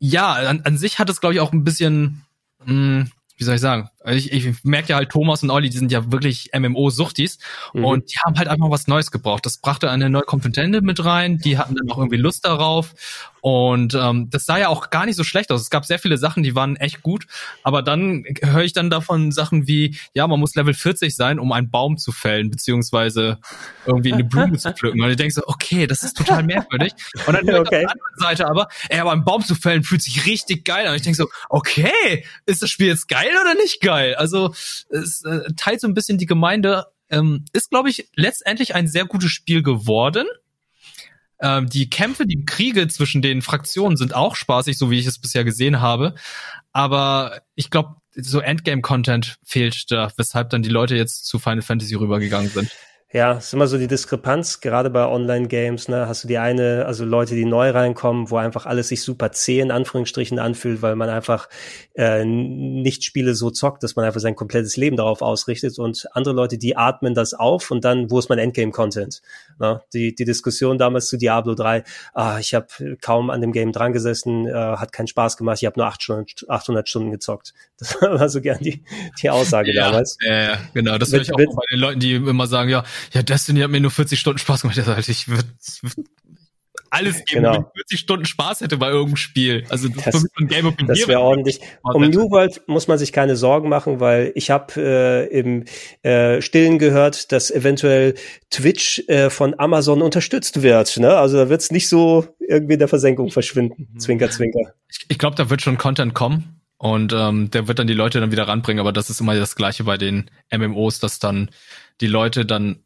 ja, 0.00 0.32
an, 0.32 0.62
an 0.64 0.78
sich 0.78 0.98
hat 0.98 1.08
es, 1.10 1.20
glaube 1.20 1.34
ich, 1.34 1.40
auch 1.40 1.52
ein 1.52 1.62
bisschen 1.62 2.24
mh, 2.64 2.66
hm, 2.66 3.10
wie 3.36 3.44
soll 3.44 3.54
ich 3.54 3.60
sagen? 3.60 3.90
Ich, 4.06 4.32
ich 4.32 4.64
merke 4.64 4.90
ja 4.90 4.96
halt, 4.96 5.10
Thomas 5.10 5.42
und 5.42 5.50
Olli, 5.50 5.68
die 5.68 5.78
sind 5.78 5.90
ja 5.92 6.12
wirklich 6.12 6.50
MMO-Suchtis 6.56 7.38
mhm. 7.74 7.84
und 7.84 8.12
die 8.12 8.18
haben 8.24 8.36
halt 8.36 8.48
einfach 8.48 8.70
was 8.70 8.86
Neues 8.86 9.10
gebraucht. 9.10 9.46
Das 9.46 9.58
brachte 9.58 9.90
eine 9.90 10.10
neue 10.10 10.22
Kompetente 10.22 10.80
mit 10.80 11.04
rein, 11.04 11.38
die 11.38 11.58
hatten 11.58 11.74
dann 11.74 11.90
auch 11.90 11.98
irgendwie 11.98 12.16
Lust 12.16 12.44
darauf 12.44 12.94
und 13.40 13.94
ähm, 13.94 14.28
das 14.28 14.44
sah 14.44 14.58
ja 14.58 14.68
auch 14.68 14.90
gar 14.90 15.06
nicht 15.06 15.14
so 15.14 15.22
schlecht 15.22 15.52
aus. 15.52 15.60
Es 15.60 15.70
gab 15.70 15.84
sehr 15.84 16.00
viele 16.00 16.18
Sachen, 16.18 16.42
die 16.42 16.56
waren 16.56 16.74
echt 16.74 17.02
gut, 17.02 17.28
aber 17.62 17.80
dann 17.80 18.24
höre 18.42 18.64
ich 18.64 18.72
dann 18.72 18.90
davon 18.90 19.30
Sachen 19.30 19.68
wie, 19.68 19.96
ja, 20.14 20.26
man 20.26 20.40
muss 20.40 20.56
Level 20.56 20.74
40 20.74 21.14
sein, 21.14 21.38
um 21.38 21.52
einen 21.52 21.70
Baum 21.70 21.96
zu 21.96 22.10
fällen, 22.10 22.50
beziehungsweise 22.50 23.38
irgendwie 23.86 24.12
eine 24.12 24.24
Blume 24.24 24.58
zu 24.58 24.72
pflücken. 24.72 25.00
Und 25.00 25.10
ich 25.10 25.16
denke 25.16 25.32
so, 25.32 25.42
okay, 25.46 25.86
das 25.86 26.02
ist 26.02 26.16
total 26.16 26.42
merkwürdig. 26.42 26.92
Und 27.26 27.34
dann 27.34 27.46
höre 27.46 27.54
ich 27.54 27.60
okay. 27.60 27.60
auf 27.60 27.68
der 27.70 27.90
anderen 27.90 28.18
Seite 28.18 28.48
aber, 28.48 28.68
ey, 28.88 28.98
aber 28.98 29.12
einen 29.12 29.24
Baum 29.24 29.44
zu 29.44 29.54
fällen 29.54 29.84
fühlt 29.84 30.02
sich 30.02 30.26
richtig 30.26 30.64
geil 30.64 30.84
an. 30.84 30.90
Und 30.90 30.96
ich 30.96 31.02
denke 31.02 31.16
so, 31.16 31.28
okay, 31.48 32.26
ist 32.46 32.62
das 32.62 32.70
Spiel 32.70 32.88
jetzt 32.88 33.06
geil 33.06 33.30
oder 33.40 33.54
nicht 33.54 33.80
geil? 33.80 33.95
Also 34.16 34.54
es 34.90 35.22
äh, 35.24 35.52
teilt 35.56 35.80
so 35.80 35.88
ein 35.88 35.94
bisschen 35.94 36.18
die 36.18 36.26
Gemeinde. 36.26 36.86
Ähm, 37.08 37.44
ist, 37.52 37.70
glaube 37.70 37.88
ich, 37.88 38.08
letztendlich 38.14 38.74
ein 38.74 38.88
sehr 38.88 39.04
gutes 39.04 39.30
Spiel 39.30 39.62
geworden. 39.62 40.26
Ähm, 41.40 41.68
die 41.68 41.90
Kämpfe, 41.90 42.26
die 42.26 42.44
Kriege 42.44 42.88
zwischen 42.88 43.22
den 43.22 43.42
Fraktionen 43.42 43.96
sind 43.96 44.14
auch 44.14 44.36
spaßig, 44.36 44.78
so 44.78 44.90
wie 44.90 44.98
ich 44.98 45.06
es 45.06 45.20
bisher 45.20 45.44
gesehen 45.44 45.80
habe. 45.80 46.14
Aber 46.72 47.42
ich 47.54 47.70
glaube, 47.70 47.96
so 48.14 48.40
Endgame-Content 48.40 49.36
fehlt 49.44 49.90
da, 49.90 50.10
weshalb 50.16 50.50
dann 50.50 50.62
die 50.62 50.70
Leute 50.70 50.96
jetzt 50.96 51.26
zu 51.26 51.38
Final 51.38 51.62
Fantasy 51.62 51.94
rübergegangen 51.94 52.50
sind. 52.50 52.70
Ja, 53.12 53.34
ist 53.34 53.54
immer 53.54 53.68
so 53.68 53.78
die 53.78 53.86
Diskrepanz, 53.86 54.60
gerade 54.60 54.90
bei 54.90 55.06
Online-Games, 55.06 55.86
ne, 55.86 56.08
hast 56.08 56.24
du 56.24 56.28
die 56.28 56.38
eine, 56.38 56.86
also 56.86 57.04
Leute, 57.04 57.36
die 57.36 57.44
neu 57.44 57.70
reinkommen, 57.70 58.32
wo 58.32 58.36
einfach 58.36 58.66
alles 58.66 58.88
sich 58.88 59.00
super 59.00 59.30
zäh 59.30 59.60
in 59.60 59.70
Anführungsstrichen 59.70 60.40
anfühlt, 60.40 60.82
weil 60.82 60.96
man 60.96 61.08
einfach 61.08 61.48
äh, 61.94 62.24
nicht 62.24 63.04
Spiele 63.04 63.36
so 63.36 63.50
zockt, 63.50 63.84
dass 63.84 63.94
man 63.94 64.04
einfach 64.04 64.18
sein 64.18 64.34
komplettes 64.34 64.76
Leben 64.76 64.96
darauf 64.96 65.22
ausrichtet 65.22 65.78
und 65.78 66.08
andere 66.14 66.34
Leute, 66.34 66.58
die 66.58 66.76
atmen 66.76 67.14
das 67.14 67.32
auf 67.32 67.70
und 67.70 67.84
dann, 67.84 68.10
wo 68.10 68.18
ist 68.18 68.28
mein 68.28 68.40
Endgame-Content? 68.40 69.22
Ne? 69.60 69.80
Die, 69.92 70.12
die 70.12 70.24
Diskussion 70.24 70.76
damals 70.76 71.06
zu 71.06 71.16
Diablo 71.16 71.54
3, 71.54 71.84
ah, 72.12 72.38
ich 72.40 72.54
habe 72.54 72.66
kaum 73.00 73.30
an 73.30 73.40
dem 73.40 73.52
Game 73.52 73.70
dran 73.70 73.92
gesessen, 73.92 74.48
äh, 74.48 74.52
hat 74.52 74.92
keinen 74.92 75.06
Spaß 75.06 75.36
gemacht, 75.36 75.58
ich 75.60 75.66
habe 75.66 75.78
nur 75.78 75.86
800, 75.86 76.46
800 76.48 76.88
Stunden 76.88 77.12
gezockt. 77.12 77.54
Das 77.78 78.00
war 78.00 78.28
so 78.30 78.40
gern 78.40 78.58
die, 78.60 78.82
die 79.22 79.28
Aussage 79.28 79.72
ja, 79.72 79.90
damals. 79.90 80.16
Ja, 80.26 80.54
äh, 80.54 80.56
genau, 80.72 80.96
das 80.96 81.12
höre 81.12 81.20
ich 81.20 81.32
auch 81.32 81.36
bei 81.36 81.62
den 81.70 81.78
Leuten, 81.78 82.00
die 82.00 82.14
immer 82.14 82.46
sagen, 82.46 82.70
ja, 82.70 82.84
ja, 83.12 83.22
Destiny 83.22 83.60
hat 83.60 83.70
mir 83.70 83.80
nur 83.80 83.90
40 83.90 84.18
Stunden 84.18 84.38
Spaß 84.38 84.62
gemacht. 84.62 84.78
Also, 84.78 85.10
ich 85.10 85.28
würde 85.28 85.48
alles 86.90 87.24
geben, 87.24 87.42
genau. 87.42 87.52
wenn 87.52 87.60
ich 87.60 87.72
40 87.88 87.98
Stunden 88.00 88.24
Spaß 88.24 88.60
hätte 88.60 88.76
bei 88.76 88.88
irgendeinem 88.88 89.16
Spiel. 89.16 89.64
Also 89.68 89.88
das, 89.88 90.04
das, 90.04 90.26
ein 90.38 90.48
Game 90.48 90.66
of 90.66 90.74
das 90.86 91.06
wäre 91.06 91.20
ordentlich. 91.20 91.60
Um 91.82 92.02
New 92.02 92.30
World 92.30 92.62
muss 92.66 92.88
man 92.88 92.98
sich 92.98 93.12
keine 93.12 93.36
Sorgen 93.36 93.68
machen, 93.68 94.00
weil 94.00 94.32
ich 94.34 94.50
habe 94.50 94.72
äh, 94.76 95.26
im 95.38 95.64
äh, 96.02 96.40
Stillen 96.40 96.78
gehört, 96.78 97.32
dass 97.32 97.50
eventuell 97.50 98.14
Twitch 98.50 99.02
äh, 99.08 99.30
von 99.30 99.58
Amazon 99.58 100.02
unterstützt 100.02 100.62
wird. 100.62 100.96
Ne? 100.98 101.16
Also 101.16 101.36
da 101.36 101.48
wird 101.48 101.60
es 101.60 101.70
nicht 101.70 101.88
so 101.88 102.26
irgendwie 102.48 102.74
in 102.74 102.78
der 102.78 102.88
Versenkung 102.88 103.30
verschwinden. 103.30 103.88
Mhm. 103.92 103.98
Zwinker, 103.98 104.30
zwinker. 104.30 104.72
Ich, 104.88 105.06
ich 105.08 105.18
glaube, 105.18 105.36
da 105.36 105.50
wird 105.50 105.62
schon 105.62 105.78
Content 105.78 106.14
kommen. 106.14 106.52
Und 106.78 107.14
ähm, 107.16 107.50
der 107.50 107.68
wird 107.68 107.78
dann 107.78 107.86
die 107.86 107.94
Leute 107.94 108.20
dann 108.20 108.32
wieder 108.32 108.48
ranbringen, 108.48 108.80
aber 108.80 108.92
das 108.92 109.08
ist 109.08 109.18
immer 109.22 109.34
das 109.34 109.56
Gleiche 109.56 109.84
bei 109.84 109.96
den 109.96 110.30
MMOs, 110.54 111.00
dass 111.00 111.18
dann 111.18 111.50
die 112.02 112.06
Leute 112.06 112.44
dann 112.44 112.80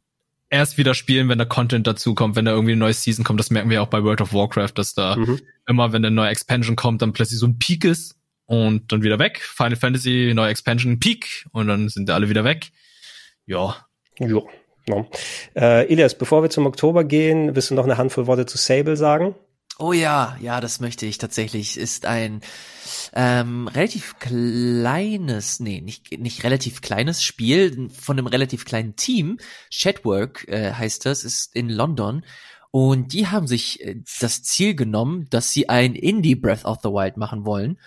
erst 0.51 0.77
wieder 0.77 0.95
spielen, 0.95 1.29
wenn 1.29 1.39
der 1.39 1.47
Content 1.47 1.87
dazu 1.87 2.15
kommt, 2.15 2.37
wenn 2.37 2.45
da 2.45 2.51
irgendwie 2.51 2.73
ein 2.73 2.79
neues 2.79 3.03
Season 3.03 3.25
kommt. 3.25 3.41
Das 3.41 3.51
merken 3.51 3.71
wir 3.71 3.83
auch 3.83 3.87
bei 3.87 4.03
World 4.03 4.21
of 4.21 4.35
Warcraft, 4.35 4.73
dass 4.75 4.95
da 4.95 5.17
mhm. 5.17 5.41
immer, 5.67 5.93
wenn 5.93 6.05
eine 6.05 6.15
neue 6.15 6.31
Expansion 6.31 6.77
kommt, 6.77 7.01
dann 7.01 7.13
plötzlich 7.13 7.39
so 7.39 7.47
ein 7.47 7.59
Peak 7.59 7.85
ist 7.85 8.17
und 8.47 8.93
dann 8.93 9.03
wieder 9.03 9.19
weg. 9.19 9.41
Final 9.41 9.77
Fantasy, 9.77 10.33
neue 10.35 10.51
Expansion, 10.51 10.99
Peak 10.99 11.47
und 11.53 11.69
dann 11.69 11.89
sind 11.89 12.11
alle 12.11 12.29
wieder 12.29 12.45
weg. 12.45 12.71
Ja. 13.47 13.77
Ja. 14.19 14.43
ja. 14.87 15.07
Äh, 15.55 15.91
Elias, 15.91 16.19
bevor 16.19 16.43
wir 16.43 16.51
zum 16.51 16.67
Oktober 16.67 17.05
gehen, 17.05 17.55
willst 17.55 17.71
du 17.71 17.75
noch 17.75 17.85
eine 17.85 17.97
Handvoll 17.97 18.27
Worte 18.27 18.47
zu 18.47 18.59
Sable 18.59 18.97
sagen? 18.97 19.37
Oh 19.83 19.95
ja, 19.95 20.37
ja, 20.43 20.61
das 20.61 20.81
möchte 20.81 21.07
ich 21.07 21.17
tatsächlich. 21.17 21.79
Ist 21.79 22.05
ein 22.05 22.43
ähm, 23.15 23.67
relativ 23.67 24.19
kleines, 24.19 25.59
nee, 25.59 25.81
nicht, 25.81 26.19
nicht 26.19 26.45
relativ 26.45 26.83
kleines 26.83 27.23
Spiel 27.23 27.89
von 27.89 28.19
einem 28.19 28.27
relativ 28.27 28.67
kleinen 28.67 28.95
Team. 28.97 29.39
Chatwork 29.73 30.47
äh, 30.49 30.75
heißt 30.75 31.07
das, 31.07 31.25
ist 31.25 31.57
in 31.57 31.71
London. 31.71 32.27
Und 32.71 33.15
die 33.15 33.29
haben 33.29 33.47
sich 33.47 33.83
äh, 33.83 33.97
das 34.21 34.43
Ziel 34.43 34.75
genommen, 34.75 35.29
dass 35.31 35.51
sie 35.51 35.71
ein 35.71 35.95
Indie 35.95 36.35
Breath 36.35 36.67
of 36.67 36.81
the 36.83 36.91
Wild 36.91 37.17
machen 37.17 37.47
wollen. 37.47 37.79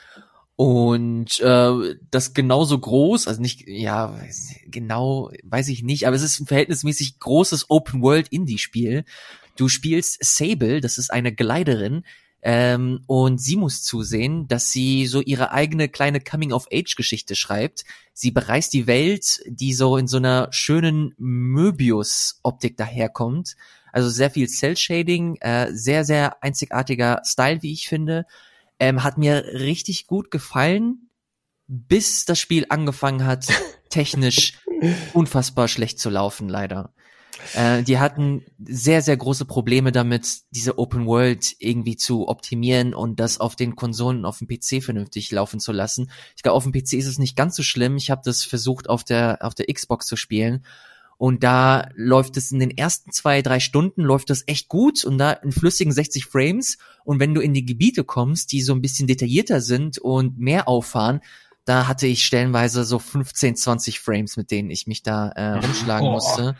Und 0.55 1.39
äh, 1.41 1.95
das 2.09 2.33
genauso 2.33 2.79
groß, 2.79 3.27
also 3.27 3.39
nicht, 3.39 3.67
ja, 3.67 4.19
genau, 4.65 5.31
weiß 5.43 5.67
ich 5.67 5.83
nicht, 5.83 6.07
aber 6.07 6.15
es 6.15 6.23
ist 6.23 6.39
ein 6.39 6.47
verhältnismäßig 6.47 7.19
großes 7.19 7.69
Open-World-Indie-Spiel. 7.69 9.05
Du 9.55 9.69
spielst 9.69 10.23
Sable, 10.23 10.81
das 10.81 10.97
ist 10.97 11.11
eine 11.11 11.33
Gleiterin, 11.33 12.03
ähm, 12.45 13.03
und 13.07 13.39
sie 13.39 13.55
muss 13.55 13.83
zusehen, 13.83 14.49
dass 14.49 14.69
sie 14.69 15.07
so 15.07 15.21
ihre 15.21 15.51
eigene 15.51 15.87
kleine 15.87 16.19
Coming-of-Age-Geschichte 16.19 17.35
schreibt. 17.35 17.85
Sie 18.11 18.31
bereist 18.31 18.73
die 18.73 18.85
Welt, 18.85 19.41
die 19.47 19.73
so 19.73 19.95
in 19.95 20.07
so 20.07 20.17
einer 20.17 20.49
schönen 20.51 21.13
Möbius-Optik 21.17 22.75
daherkommt. 22.75 23.55
Also 23.93 24.09
sehr 24.09 24.29
viel 24.29 24.49
Cell-Shading, 24.49 25.37
äh, 25.37 25.71
sehr, 25.71 26.03
sehr 26.03 26.43
einzigartiger 26.43 27.21
Style, 27.23 27.61
wie 27.61 27.71
ich 27.71 27.87
finde. 27.87 28.25
Ähm, 28.77 29.03
hat 29.03 29.17
mir 29.17 29.45
richtig 29.53 30.07
gut 30.07 30.29
gefallen, 30.29 31.07
bis 31.67 32.25
das 32.25 32.39
Spiel 32.39 32.65
angefangen 32.67 33.25
hat, 33.25 33.47
technisch 33.89 34.59
unfassbar 35.13 35.69
schlecht 35.69 35.97
zu 35.97 36.09
laufen, 36.09 36.49
leider. 36.49 36.93
Äh, 37.53 37.83
die 37.83 37.99
hatten 37.99 38.43
sehr, 38.63 39.01
sehr 39.01 39.17
große 39.17 39.45
Probleme 39.45 39.91
damit, 39.91 40.41
diese 40.51 40.77
Open 40.77 41.05
World 41.05 41.55
irgendwie 41.59 41.97
zu 41.97 42.27
optimieren 42.27 42.93
und 42.93 43.19
das 43.19 43.39
auf 43.39 43.55
den 43.55 43.75
Konsolen 43.75 44.25
auf 44.25 44.39
dem 44.39 44.47
PC 44.47 44.83
vernünftig 44.83 45.31
laufen 45.31 45.59
zu 45.59 45.71
lassen. 45.71 46.09
Ich 46.35 46.43
glaube, 46.43 46.55
auf 46.55 46.63
dem 46.63 46.71
PC 46.71 46.93
ist 46.93 47.07
es 47.07 47.19
nicht 47.19 47.35
ganz 47.35 47.55
so 47.55 47.63
schlimm. 47.63 47.97
Ich 47.97 48.11
habe 48.11 48.21
das 48.23 48.43
versucht, 48.43 48.89
auf 48.89 49.03
der, 49.03 49.39
auf 49.41 49.55
der 49.55 49.65
Xbox 49.71 50.07
zu 50.07 50.15
spielen. 50.15 50.63
Und 51.17 51.43
da 51.43 51.89
läuft 51.95 52.37
es 52.37 52.51
in 52.51 52.59
den 52.59 52.71
ersten 52.71 53.11
zwei, 53.11 53.41
drei 53.41 53.59
Stunden 53.59 54.01
läuft 54.01 54.29
das 54.29 54.43
echt 54.47 54.67
gut 54.67 55.05
und 55.05 55.17
da 55.17 55.31
in 55.31 55.51
flüssigen 55.51 55.93
60 55.93 56.25
Frames. 56.25 56.77
Und 57.05 57.19
wenn 57.19 57.33
du 57.33 57.39
in 57.39 57.53
die 57.53 57.65
Gebiete 57.65 58.03
kommst, 58.03 58.51
die 58.51 58.61
so 58.61 58.73
ein 58.73 58.81
bisschen 58.81 59.07
detaillierter 59.07 59.61
sind 59.61 59.99
und 59.99 60.37
mehr 60.37 60.67
auffahren, 60.67 61.21
da 61.65 61.87
hatte 61.87 62.07
ich 62.07 62.25
stellenweise 62.25 62.83
so 62.83 62.99
15, 62.99 63.55
20 63.55 63.99
Frames, 63.99 64.37
mit 64.37 64.51
denen 64.51 64.69
ich 64.69 64.87
mich 64.87 65.01
da 65.01 65.29
äh, 65.29 65.53
rumschlagen 65.53 66.07
oh. 66.07 66.11
musste. 66.11 66.55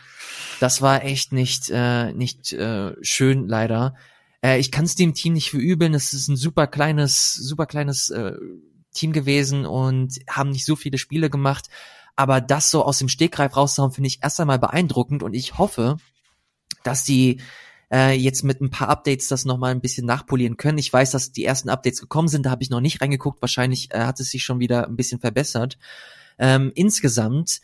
Das 0.60 0.82
war 0.82 1.04
echt 1.04 1.34
nicht, 1.34 1.70
äh, 1.70 2.14
nicht 2.14 2.54
äh, 2.54 2.94
schön, 3.02 3.48
leider. 3.48 3.96
Äh, 4.42 4.60
ich 4.60 4.72
kann 4.72 4.86
es 4.86 4.96
dem 4.96 5.14
Team 5.14 5.34
nicht 5.34 5.50
verübeln. 5.50 5.94
Es 5.94 6.14
ist 6.14 6.30
ein 6.30 6.38
super 6.38 6.68
kleines, 6.68 7.34
super 7.34 7.66
kleines 7.66 8.10
äh, 8.10 8.34
Team 8.94 9.12
gewesen 9.12 9.66
und 9.66 10.20
haben 10.30 10.52
nicht 10.52 10.66
so 10.66 10.76
viele 10.76 10.98
Spiele 10.98 11.30
gemacht. 11.30 11.68
Aber 12.16 12.42
das 12.42 12.70
so 12.70 12.86
aus 12.86 13.00
dem 13.00 13.10
Stegreif 13.10 13.58
rauszuhauen, 13.58 13.92
finde 13.92 14.08
ich 14.08 14.20
erst 14.22 14.40
einmal 14.40 14.60
beeindruckend 14.60 15.24
und 15.24 15.34
ich 15.34 15.58
hoffe, 15.58 15.98
dass 16.84 17.04
die 17.04 17.42
äh, 17.92 18.14
jetzt 18.16 18.44
mit 18.44 18.62
ein 18.62 18.70
paar 18.70 18.90
Updates 18.90 19.28
das 19.28 19.46
nochmal 19.46 19.72
ein 19.72 19.82
bisschen 19.82 20.06
nachpolieren 20.06 20.58
können. 20.58 20.78
Ich 20.78 20.92
weiß, 20.92 21.12
dass 21.12 21.32
die 21.32 21.46
ersten 21.46 21.70
Updates 21.70 22.02
gekommen 22.02 22.28
sind, 22.28 22.46
da 22.46 22.52
habe 22.52 22.64
ich 22.64 22.70
noch 22.70 22.82
nicht 22.82 23.02
reingeguckt. 23.02 23.42
Wahrscheinlich 23.42 23.92
äh, 23.92 24.00
hat 24.00 24.20
es 24.20 24.32
sich 24.32 24.44
schon 24.44 24.60
wieder 24.60 24.88
ein 24.88 24.96
bisschen 24.96 25.20
verbessert. 25.20 25.78
Ähm, 26.40 26.72
insgesamt, 26.76 27.62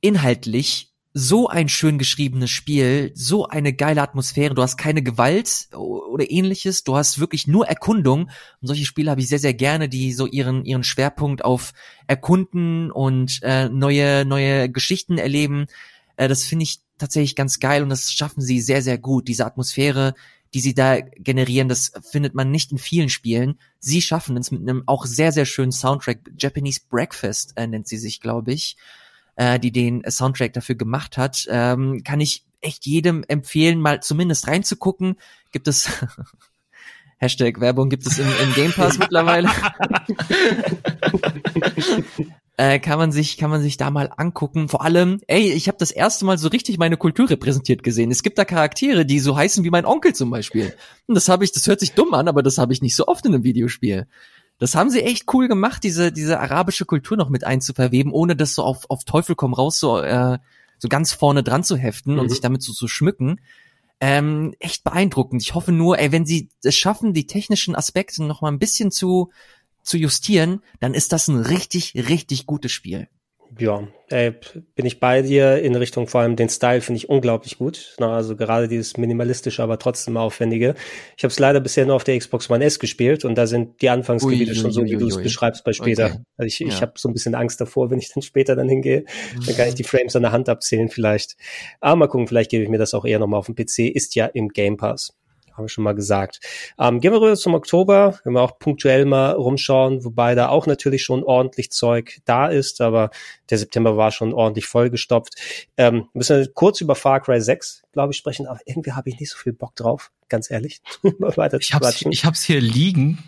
inhaltlich, 0.00 0.92
so 1.14 1.48
ein 1.48 1.68
schön 1.68 1.98
geschriebenes 1.98 2.50
Spiel, 2.50 3.12
so 3.14 3.46
eine 3.46 3.74
geile 3.74 4.00
Atmosphäre. 4.00 4.54
Du 4.54 4.62
hast 4.62 4.78
keine 4.78 5.02
Gewalt 5.02 5.68
oder 5.72 6.30
ähnliches. 6.30 6.84
Du 6.84 6.96
hast 6.96 7.20
wirklich 7.20 7.46
nur 7.46 7.66
Erkundung. 7.66 8.30
Und 8.60 8.66
solche 8.66 8.86
Spiele 8.86 9.10
habe 9.10 9.20
ich 9.20 9.28
sehr, 9.28 9.38
sehr 9.38 9.52
gerne, 9.52 9.88
die 9.88 10.12
so 10.12 10.26
ihren, 10.26 10.64
ihren 10.64 10.84
Schwerpunkt 10.84 11.44
auf 11.44 11.72
Erkunden 12.06 12.90
und 12.90 13.40
äh, 13.42 13.68
neue, 13.68 14.24
neue 14.24 14.70
Geschichten 14.70 15.18
erleben. 15.18 15.66
Äh, 16.22 16.28
das 16.28 16.44
finde 16.44 16.64
ich 16.64 16.80
tatsächlich 16.98 17.34
ganz 17.34 17.58
geil 17.58 17.82
und 17.82 17.88
das 17.88 18.12
schaffen 18.12 18.40
sie 18.40 18.60
sehr, 18.60 18.82
sehr 18.82 18.98
gut. 18.98 19.26
Diese 19.26 19.44
Atmosphäre, 19.44 20.14
die 20.54 20.60
sie 20.60 20.74
da 20.74 21.00
generieren, 21.00 21.68
das 21.68 21.92
findet 22.08 22.34
man 22.34 22.50
nicht 22.50 22.70
in 22.70 22.78
vielen 22.78 23.08
Spielen. 23.08 23.58
Sie 23.80 24.00
schaffen 24.00 24.36
es 24.36 24.52
mit 24.52 24.62
einem 24.62 24.84
auch 24.86 25.04
sehr, 25.04 25.32
sehr 25.32 25.46
schönen 25.46 25.72
Soundtrack. 25.72 26.20
Japanese 26.38 26.80
Breakfast 26.88 27.54
äh, 27.56 27.66
nennt 27.66 27.88
sie 27.88 27.98
sich, 27.98 28.20
glaube 28.20 28.52
ich, 28.52 28.76
äh, 29.34 29.58
die 29.58 29.72
den 29.72 30.08
Soundtrack 30.08 30.52
dafür 30.52 30.76
gemacht 30.76 31.18
hat. 31.18 31.46
Ähm, 31.50 32.04
kann 32.04 32.20
ich 32.20 32.44
echt 32.60 32.86
jedem 32.86 33.24
empfehlen, 33.26 33.80
mal 33.80 34.00
zumindest 34.00 34.46
reinzugucken. 34.46 35.16
Gibt 35.50 35.66
es 35.66 35.90
Hashtag 37.18 37.60
Werbung 37.60 37.88
gibt 37.88 38.06
es 38.06 38.18
im, 38.18 38.28
im 38.28 38.54
Game 38.54 38.72
Pass 38.72 38.98
mittlerweile. 38.98 39.48
äh, 42.56 42.78
kann 42.78 42.98
man 42.98 43.12
sich 43.12 43.36
kann 43.38 43.50
man 43.50 43.62
sich 43.62 43.76
da 43.76 43.90
mal 43.90 44.10
angucken. 44.16 44.68
Vor 44.68 44.82
allem, 44.82 45.20
ey, 45.26 45.52
ich 45.52 45.68
habe 45.68 45.78
das 45.78 45.90
erste 45.90 46.24
Mal 46.24 46.38
so 46.38 46.48
richtig 46.48 46.78
meine 46.78 46.96
Kultur 46.96 47.30
repräsentiert 47.30 47.82
gesehen. 47.82 48.10
Es 48.10 48.22
gibt 48.22 48.38
da 48.38 48.44
Charaktere, 48.44 49.06
die 49.06 49.20
so 49.20 49.36
heißen 49.36 49.64
wie 49.64 49.70
mein 49.70 49.86
Onkel 49.86 50.14
zum 50.14 50.30
Beispiel. 50.30 50.74
Und 51.06 51.14
das 51.14 51.28
habe 51.28 51.44
ich, 51.44 51.52
das 51.52 51.66
hört 51.66 51.80
sich 51.80 51.92
dumm 51.92 52.14
an, 52.14 52.28
aber 52.28 52.42
das 52.42 52.58
habe 52.58 52.72
ich 52.72 52.82
nicht 52.82 52.96
so 52.96 53.06
oft 53.06 53.24
in 53.24 53.34
einem 53.34 53.44
Videospiel. 53.44 54.06
Das 54.58 54.74
haben 54.74 54.90
sie 54.90 55.02
echt 55.02 55.24
cool 55.32 55.48
gemacht, 55.48 55.82
diese 55.82 56.12
diese 56.12 56.38
arabische 56.38 56.84
Kultur 56.84 57.16
noch 57.16 57.30
mit 57.30 57.44
einzuverweben, 57.44 58.12
ohne 58.12 58.36
das 58.36 58.54
so 58.54 58.62
auf 58.62 58.88
auf 58.90 59.04
Teufel 59.04 59.34
komm 59.34 59.54
raus 59.54 59.80
so 59.80 59.98
äh, 59.98 60.38
so 60.78 60.88
ganz 60.88 61.12
vorne 61.12 61.42
dran 61.42 61.64
zu 61.64 61.76
heften 61.76 62.14
mhm. 62.14 62.20
und 62.20 62.28
sich 62.28 62.40
damit 62.40 62.62
so 62.62 62.72
zu 62.72 62.86
schmücken 62.86 63.40
ähm, 64.02 64.52
echt 64.58 64.82
beeindruckend. 64.82 65.42
Ich 65.42 65.54
hoffe 65.54 65.70
nur, 65.70 65.96
ey, 65.96 66.10
wenn 66.10 66.26
sie 66.26 66.48
es 66.64 66.74
schaffen, 66.74 67.14
die 67.14 67.28
technischen 67.28 67.76
Aspekte 67.76 68.24
noch 68.24 68.40
mal 68.40 68.50
ein 68.50 68.58
bisschen 68.58 68.90
zu 68.90 69.30
zu 69.82 69.96
justieren, 69.96 70.62
dann 70.80 70.94
ist 70.94 71.12
das 71.12 71.28
ein 71.28 71.38
richtig, 71.38 71.94
richtig 72.08 72.46
gutes 72.46 72.72
Spiel. 72.72 73.08
Ja, 73.58 73.86
ey, 74.08 74.32
bin 74.74 74.86
ich 74.86 74.98
bei 74.98 75.20
dir 75.20 75.58
in 75.58 75.74
Richtung 75.74 76.06
vor 76.06 76.22
allem 76.22 76.36
den 76.36 76.48
Style 76.48 76.80
finde 76.80 76.96
ich 76.96 77.10
unglaublich 77.10 77.58
gut. 77.58 77.94
Na, 77.98 78.16
also 78.16 78.34
gerade 78.34 78.66
dieses 78.66 78.96
minimalistische, 78.96 79.62
aber 79.62 79.78
trotzdem 79.78 80.16
aufwendige. 80.16 80.74
Ich 81.18 81.24
habe 81.24 81.32
es 81.32 81.38
leider 81.38 81.60
bisher 81.60 81.84
nur 81.84 81.96
auf 81.96 82.04
der 82.04 82.18
Xbox 82.18 82.48
One 82.48 82.64
S 82.64 82.78
gespielt 82.78 83.26
und 83.26 83.34
da 83.34 83.46
sind 83.46 83.82
die 83.82 83.90
Anfangsgebiete 83.90 84.52
ui, 84.52 84.56
schon 84.56 84.66
ui, 84.66 84.72
so, 84.72 84.84
wie 84.84 84.96
du 84.96 85.06
es 85.06 85.22
beschreibst 85.22 85.64
bei 85.64 85.74
später. 85.74 86.06
Okay. 86.06 86.18
Also 86.38 86.46
ich, 86.46 86.58
ja. 86.60 86.68
ich 86.68 86.80
habe 86.80 86.92
so 86.96 87.10
ein 87.10 87.12
bisschen 87.12 87.34
Angst 87.34 87.60
davor, 87.60 87.90
wenn 87.90 87.98
ich 87.98 88.10
dann 88.12 88.22
später 88.22 88.56
dann 88.56 88.70
hingehe, 88.70 89.04
dann 89.46 89.54
kann 89.54 89.68
ich 89.68 89.74
die 89.74 89.84
Frames 89.84 90.16
an 90.16 90.22
der 90.22 90.32
Hand 90.32 90.48
abzählen 90.48 90.88
vielleicht. 90.88 91.36
Aber 91.80 91.96
mal 91.96 92.06
gucken, 92.06 92.28
vielleicht 92.28 92.50
gebe 92.50 92.64
ich 92.64 92.70
mir 92.70 92.78
das 92.78 92.94
auch 92.94 93.04
eher 93.04 93.18
nochmal 93.18 93.38
auf 93.38 93.46
dem 93.46 93.54
PC. 93.54 93.80
Ist 93.80 94.14
ja 94.14 94.26
im 94.26 94.48
Game 94.48 94.78
Pass 94.78 95.12
haben 95.54 95.64
wir 95.64 95.68
schon 95.68 95.84
mal 95.84 95.94
gesagt. 95.94 96.40
Ähm, 96.78 97.00
gehen 97.00 97.12
wir 97.12 97.20
rüber 97.20 97.36
zum 97.36 97.54
Oktober, 97.54 98.18
wenn 98.24 98.32
wir 98.32 98.40
auch 98.40 98.58
punktuell 98.58 99.04
mal 99.04 99.32
rumschauen, 99.32 100.04
wobei 100.04 100.34
da 100.34 100.48
auch 100.48 100.66
natürlich 100.66 101.02
schon 101.02 101.24
ordentlich 101.24 101.70
Zeug 101.70 102.20
da 102.24 102.48
ist, 102.48 102.80
aber 102.80 103.10
der 103.50 103.58
September 103.58 103.96
war 103.96 104.10
schon 104.10 104.32
ordentlich 104.32 104.66
vollgestopft. 104.66 105.34
Ähm, 105.76 106.08
müssen 106.14 106.38
wir 106.38 106.52
kurz 106.52 106.80
über 106.80 106.94
Far 106.94 107.20
Cry 107.20 107.40
6, 107.40 107.82
glaube 107.92 108.12
ich, 108.12 108.18
sprechen, 108.18 108.46
aber 108.46 108.60
irgendwie 108.64 108.92
habe 108.92 109.08
ich 109.08 109.20
nicht 109.20 109.30
so 109.30 109.38
viel 109.38 109.52
Bock 109.52 109.76
drauf, 109.76 110.10
ganz 110.28 110.50
ehrlich. 110.50 110.80
weiter 111.18 111.58
ich, 111.60 111.74
hab's, 111.74 112.02
ich 112.02 112.24
hab's 112.24 112.42
hier 112.42 112.60
liegen. 112.60 113.24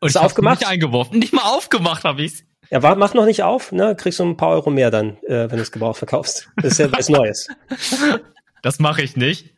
Und 0.00 0.08
Ist 0.08 0.16
ich 0.16 0.20
aufgemacht? 0.20 0.60
Nicht 0.60 0.68
eingeworfen. 0.68 1.18
Nicht 1.18 1.32
mal 1.32 1.42
aufgemacht 1.42 2.04
habe 2.04 2.22
ich's. 2.22 2.44
Ja, 2.70 2.82
war, 2.82 2.96
mach 2.96 3.14
noch 3.14 3.24
nicht 3.24 3.42
auf, 3.42 3.72
ne? 3.72 3.96
Kriegst 3.96 4.18
du 4.18 4.24
ein 4.24 4.36
paar 4.36 4.50
Euro 4.50 4.70
mehr 4.70 4.90
dann, 4.90 5.16
äh, 5.22 5.50
wenn 5.50 5.56
du 5.56 5.62
es 5.62 5.72
gebraucht 5.72 5.98
verkaufst. 5.98 6.48
Das 6.56 6.72
ist 6.72 6.78
ja 6.78 6.92
was 6.92 7.08
Neues. 7.08 7.48
Das 8.62 8.78
mache 8.78 9.02
ich 9.02 9.16
nicht. 9.16 9.54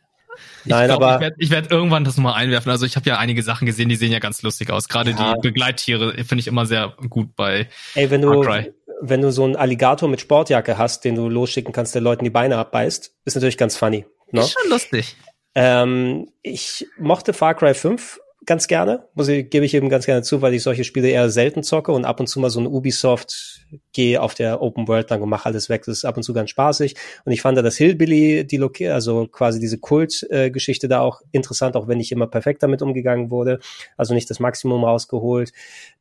Nein, 0.65 0.87
glaub, 0.87 1.01
aber 1.01 1.31
ich 1.37 1.49
werde 1.49 1.69
werd 1.69 1.71
irgendwann 1.71 2.03
das 2.03 2.17
mal 2.17 2.33
einwerfen. 2.33 2.71
Also 2.71 2.85
ich 2.85 2.95
habe 2.95 3.09
ja 3.09 3.17
einige 3.17 3.43
Sachen 3.43 3.65
gesehen, 3.65 3.89
die 3.89 3.95
sehen 3.95 4.11
ja 4.11 4.19
ganz 4.19 4.41
lustig 4.41 4.69
aus. 4.69 4.87
Gerade 4.87 5.11
ja. 5.11 5.33
die 5.33 5.41
Begleittiere 5.41 6.13
finde 6.23 6.39
ich 6.39 6.47
immer 6.47 6.65
sehr 6.65 6.93
gut 7.09 7.35
bei 7.35 7.67
Ey, 7.95 8.09
wenn 8.11 8.21
du 8.21 8.43
wenn 9.03 9.21
du 9.21 9.31
so 9.31 9.43
einen 9.43 9.55
Alligator 9.55 10.07
mit 10.07 10.21
Sportjacke 10.21 10.77
hast, 10.77 11.03
den 11.03 11.15
du 11.15 11.27
losschicken 11.27 11.73
kannst, 11.73 11.95
der 11.95 12.01
Leuten 12.01 12.23
die 12.23 12.29
Beine 12.29 12.57
abbeißt, 12.57 13.15
ist 13.25 13.35
natürlich 13.35 13.57
ganz 13.57 13.75
funny. 13.75 14.05
Ne? 14.31 14.41
Ist 14.41 14.53
schon 14.53 14.69
lustig. 14.69 15.15
Ähm, 15.55 16.29
ich 16.43 16.87
mochte 16.97 17.33
Far 17.33 17.55
Cry 17.55 17.73
5 17.73 18.20
ganz 18.45 18.67
gerne, 18.67 19.07
muss 19.13 19.27
ich, 19.27 19.49
gebe 19.49 19.65
ich 19.65 19.73
eben 19.73 19.89
ganz 19.89 20.05
gerne 20.05 20.23
zu, 20.23 20.41
weil 20.41 20.53
ich 20.53 20.63
solche 20.63 20.83
Spiele 20.83 21.09
eher 21.09 21.29
selten 21.29 21.63
zocke 21.63 21.91
und 21.91 22.05
ab 22.05 22.19
und 22.19 22.27
zu 22.27 22.39
mal 22.39 22.49
so 22.49 22.59
ein 22.59 22.67
Ubisoft 22.67 23.61
gehe 23.93 24.21
auf 24.21 24.33
der 24.33 24.61
Open 24.61 24.87
World 24.87 25.09
lang 25.09 25.21
und 25.21 25.29
mache 25.29 25.45
alles 25.45 25.69
weg. 25.69 25.83
Das 25.85 25.97
ist 25.97 26.05
ab 26.05 26.17
und 26.17 26.23
zu 26.23 26.33
ganz 26.33 26.49
spaßig. 26.49 26.95
Und 27.25 27.31
ich 27.31 27.41
fand 27.41 27.57
da 27.57 27.61
das 27.61 27.77
Hillbilly, 27.77 28.45
die 28.45 28.57
Loki 28.57 28.89
also 28.89 29.27
quasi 29.27 29.59
diese 29.59 29.77
Kult-Geschichte 29.77 30.87
da 30.87 31.01
auch 31.01 31.21
interessant, 31.31 31.75
auch 31.75 31.87
wenn 31.87 31.97
nicht 31.97 32.11
immer 32.11 32.27
perfekt 32.27 32.63
damit 32.63 32.81
umgegangen 32.81 33.29
wurde. 33.29 33.59
Also 33.95 34.13
nicht 34.13 34.29
das 34.29 34.39
Maximum 34.39 34.83
rausgeholt. 34.83 35.53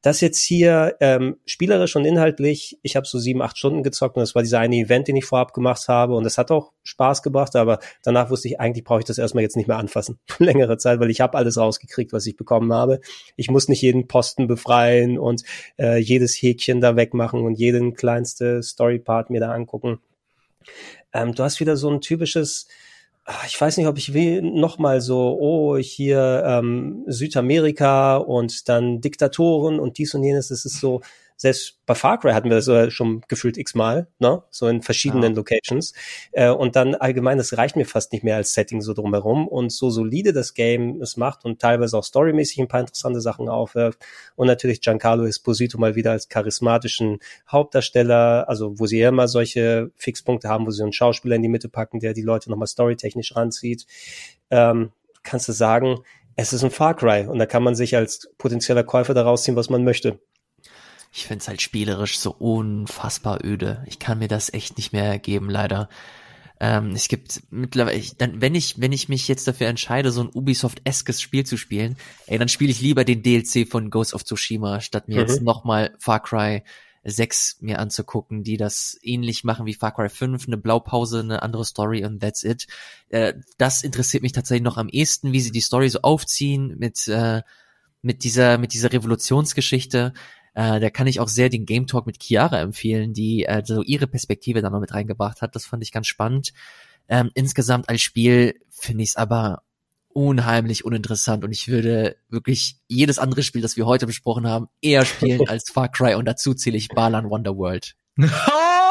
Das 0.02 0.20
jetzt 0.20 0.40
hier 0.40 0.96
ähm, 1.00 1.36
spielerisch 1.44 1.94
und 1.96 2.04
inhaltlich, 2.04 2.78
ich 2.82 2.96
habe 2.96 3.06
so 3.06 3.18
sieben, 3.18 3.42
acht 3.42 3.58
Stunden 3.58 3.82
gezockt 3.82 4.16
und 4.16 4.22
das 4.22 4.34
war 4.34 4.42
dieser 4.42 4.60
eine 4.60 4.76
Event, 4.76 5.08
den 5.08 5.16
ich 5.16 5.26
vorab 5.26 5.52
gemacht 5.52 5.88
habe 5.88 6.14
und 6.14 6.24
das 6.24 6.38
hat 6.38 6.50
auch 6.50 6.72
Spaß 6.82 7.22
gebracht, 7.22 7.54
aber 7.56 7.78
danach 8.02 8.30
wusste 8.30 8.48
ich, 8.48 8.60
eigentlich 8.60 8.84
brauche 8.84 9.00
ich 9.00 9.04
das 9.04 9.18
erstmal 9.18 9.42
jetzt 9.42 9.56
nicht 9.56 9.68
mehr 9.68 9.78
anfassen. 9.78 10.18
Längere 10.38 10.78
Zeit, 10.78 11.00
weil 11.00 11.10
ich 11.10 11.20
habe 11.20 11.36
alles 11.36 11.58
rausgekriegt, 11.58 12.12
was 12.12 12.26
ich 12.26 12.29
bekommen 12.36 12.72
habe. 12.72 13.00
Ich 13.36 13.50
muss 13.50 13.68
nicht 13.68 13.82
jeden 13.82 14.06
Posten 14.06 14.46
befreien 14.46 15.18
und 15.18 15.42
äh, 15.78 15.98
jedes 15.98 16.34
Häkchen 16.34 16.80
da 16.80 16.96
wegmachen 16.96 17.42
und 17.42 17.54
jeden 17.54 17.94
kleinste 17.94 18.62
Storypart 18.62 19.30
mir 19.30 19.40
da 19.40 19.52
angucken. 19.52 20.00
Ähm, 21.12 21.34
du 21.34 21.42
hast 21.42 21.60
wieder 21.60 21.76
so 21.76 21.90
ein 21.90 22.00
typisches, 22.00 22.68
ah, 23.24 23.42
ich 23.46 23.60
weiß 23.60 23.76
nicht, 23.76 23.86
ob 23.86 23.98
ich 23.98 24.14
will, 24.14 24.42
noch 24.42 24.78
mal 24.78 25.00
so, 25.00 25.36
oh, 25.40 25.76
hier 25.76 26.42
ähm, 26.46 27.04
Südamerika 27.06 28.16
und 28.16 28.68
dann 28.68 29.00
Diktatoren 29.00 29.80
und 29.80 29.98
dies 29.98 30.14
und 30.14 30.22
jenes. 30.22 30.50
Es 30.50 30.64
ist 30.64 30.80
so, 30.80 31.00
Selbst 31.40 31.78
bei 31.86 31.94
Far 31.94 32.20
Cry 32.20 32.32
hatten 32.32 32.50
wir 32.50 32.60
das 32.60 32.92
schon 32.92 33.22
gefühlt 33.26 33.56
x-mal, 33.56 34.08
ne? 34.18 34.42
So 34.50 34.68
in 34.68 34.82
verschiedenen 34.82 35.32
ja. 35.32 35.36
Locations. 35.38 35.94
Äh, 36.32 36.50
und 36.50 36.76
dann 36.76 36.94
allgemein, 36.94 37.38
das 37.38 37.56
reicht 37.56 37.76
mir 37.76 37.86
fast 37.86 38.12
nicht 38.12 38.22
mehr 38.22 38.36
als 38.36 38.52
Setting 38.52 38.82
so 38.82 38.92
drumherum. 38.92 39.48
Und 39.48 39.72
so 39.72 39.88
solide 39.88 40.34
das 40.34 40.52
Game 40.52 41.00
es 41.00 41.16
macht 41.16 41.46
und 41.46 41.58
teilweise 41.58 41.96
auch 41.96 42.04
storymäßig 42.04 42.58
ein 42.58 42.68
paar 42.68 42.80
interessante 42.80 43.22
Sachen 43.22 43.48
aufwirft. 43.48 44.04
Und 44.36 44.48
natürlich 44.48 44.82
Giancarlo 44.82 45.24
Esposito 45.24 45.78
mal 45.78 45.94
wieder 45.94 46.10
als 46.10 46.28
charismatischen 46.28 47.20
Hauptdarsteller, 47.50 48.46
also 48.46 48.78
wo 48.78 48.84
sie 48.84 48.98
ja 48.98 49.08
immer 49.08 49.26
solche 49.26 49.92
Fixpunkte 49.96 50.50
haben, 50.50 50.66
wo 50.66 50.72
sie 50.72 50.82
einen 50.82 50.92
Schauspieler 50.92 51.36
in 51.36 51.42
die 51.42 51.48
Mitte 51.48 51.70
packen, 51.70 52.00
der 52.00 52.12
die 52.12 52.20
Leute 52.20 52.50
nochmal 52.50 52.68
storytechnisch 52.68 53.34
ranzieht. 53.34 53.86
Ähm, 54.50 54.90
kannst 55.22 55.48
du 55.48 55.52
sagen, 55.52 56.00
es 56.36 56.52
ist 56.52 56.64
ein 56.64 56.70
Far 56.70 56.96
Cry 56.96 57.26
und 57.26 57.38
da 57.38 57.46
kann 57.46 57.62
man 57.62 57.74
sich 57.74 57.96
als 57.96 58.30
potenzieller 58.36 58.84
Käufer 58.84 59.14
daraus 59.14 59.42
ziehen, 59.42 59.56
was 59.56 59.70
man 59.70 59.84
möchte. 59.84 60.18
Ich 61.12 61.26
find's 61.26 61.48
halt 61.48 61.60
spielerisch 61.60 62.18
so 62.18 62.30
unfassbar 62.32 63.44
öde. 63.44 63.84
Ich 63.86 63.98
kann 63.98 64.18
mir 64.18 64.28
das 64.28 64.52
echt 64.52 64.76
nicht 64.76 64.92
mehr 64.92 65.18
geben, 65.18 65.50
leider. 65.50 65.88
Ähm, 66.60 66.90
es 66.90 67.08
gibt 67.08 67.42
mittlerweile, 67.50 67.96
ich, 67.96 68.16
dann, 68.16 68.42
wenn 68.42 68.54
ich, 68.54 68.80
wenn 68.80 68.92
ich 68.92 69.08
mich 69.08 69.26
jetzt 69.28 69.48
dafür 69.48 69.66
entscheide, 69.68 70.12
so 70.12 70.22
ein 70.22 70.30
Ubisoft-eskes 70.32 71.20
Spiel 71.20 71.44
zu 71.44 71.56
spielen, 71.56 71.96
ey, 72.26 72.38
dann 72.38 72.48
spiele 72.48 72.70
ich 72.70 72.82
lieber 72.82 73.04
den 73.04 73.22
DLC 73.22 73.66
von 73.66 73.90
Ghost 73.90 74.12
of 74.12 74.24
Tsushima, 74.24 74.80
statt 74.82 75.08
mir 75.08 75.14
mhm. 75.14 75.20
jetzt 75.20 75.42
nochmal 75.42 75.96
Far 75.98 76.22
Cry 76.22 76.62
6 77.02 77.58
mir 77.60 77.78
anzugucken, 77.78 78.44
die 78.44 78.58
das 78.58 78.98
ähnlich 79.02 79.42
machen 79.42 79.64
wie 79.64 79.74
Far 79.74 79.94
Cry 79.94 80.10
5, 80.10 80.46
eine 80.46 80.58
Blaupause, 80.58 81.20
eine 81.20 81.42
andere 81.42 81.64
Story 81.64 82.04
und 82.04 82.20
that's 82.20 82.44
it. 82.44 82.66
Äh, 83.08 83.34
das 83.56 83.82
interessiert 83.82 84.22
mich 84.22 84.32
tatsächlich 84.32 84.64
noch 84.64 84.76
am 84.76 84.90
ehesten, 84.90 85.32
wie 85.32 85.40
sie 85.40 85.52
die 85.52 85.62
Story 85.62 85.88
so 85.88 86.00
aufziehen 86.02 86.76
mit, 86.78 87.08
äh, 87.08 87.40
mit 88.02 88.22
dieser, 88.22 88.58
mit 88.58 88.74
dieser 88.74 88.92
Revolutionsgeschichte. 88.92 90.12
Äh, 90.54 90.80
da 90.80 90.90
kann 90.90 91.06
ich 91.06 91.20
auch 91.20 91.28
sehr 91.28 91.48
den 91.48 91.66
Game 91.66 91.86
Talk 91.86 92.06
mit 92.06 92.22
Chiara 92.22 92.60
empfehlen, 92.60 93.12
die 93.12 93.44
äh, 93.44 93.62
so 93.64 93.82
ihre 93.82 94.06
Perspektive 94.06 94.62
da 94.62 94.70
noch 94.70 94.80
mit 94.80 94.92
reingebracht 94.92 95.42
hat. 95.42 95.54
Das 95.54 95.66
fand 95.66 95.82
ich 95.82 95.92
ganz 95.92 96.06
spannend. 96.06 96.52
Ähm, 97.08 97.30
insgesamt 97.34 97.88
als 97.88 98.02
Spiel 98.02 98.54
finde 98.68 99.02
ich 99.02 99.10
es 99.10 99.16
aber 99.16 99.62
unheimlich 100.12 100.84
uninteressant 100.84 101.44
und 101.44 101.52
ich 101.52 101.68
würde 101.68 102.16
wirklich 102.28 102.76
jedes 102.88 103.18
andere 103.18 103.42
Spiel, 103.42 103.62
das 103.62 103.76
wir 103.76 103.86
heute 103.86 104.06
besprochen 104.06 104.46
haben, 104.46 104.68
eher 104.82 105.04
spielen 105.04 105.40
als 105.48 105.70
Far 105.70 105.88
Cry 105.88 106.14
und 106.14 106.24
dazu 106.24 106.54
zähle 106.54 106.76
ich 106.76 106.88
Balan 106.88 107.30
Wonderworld. 107.30 107.94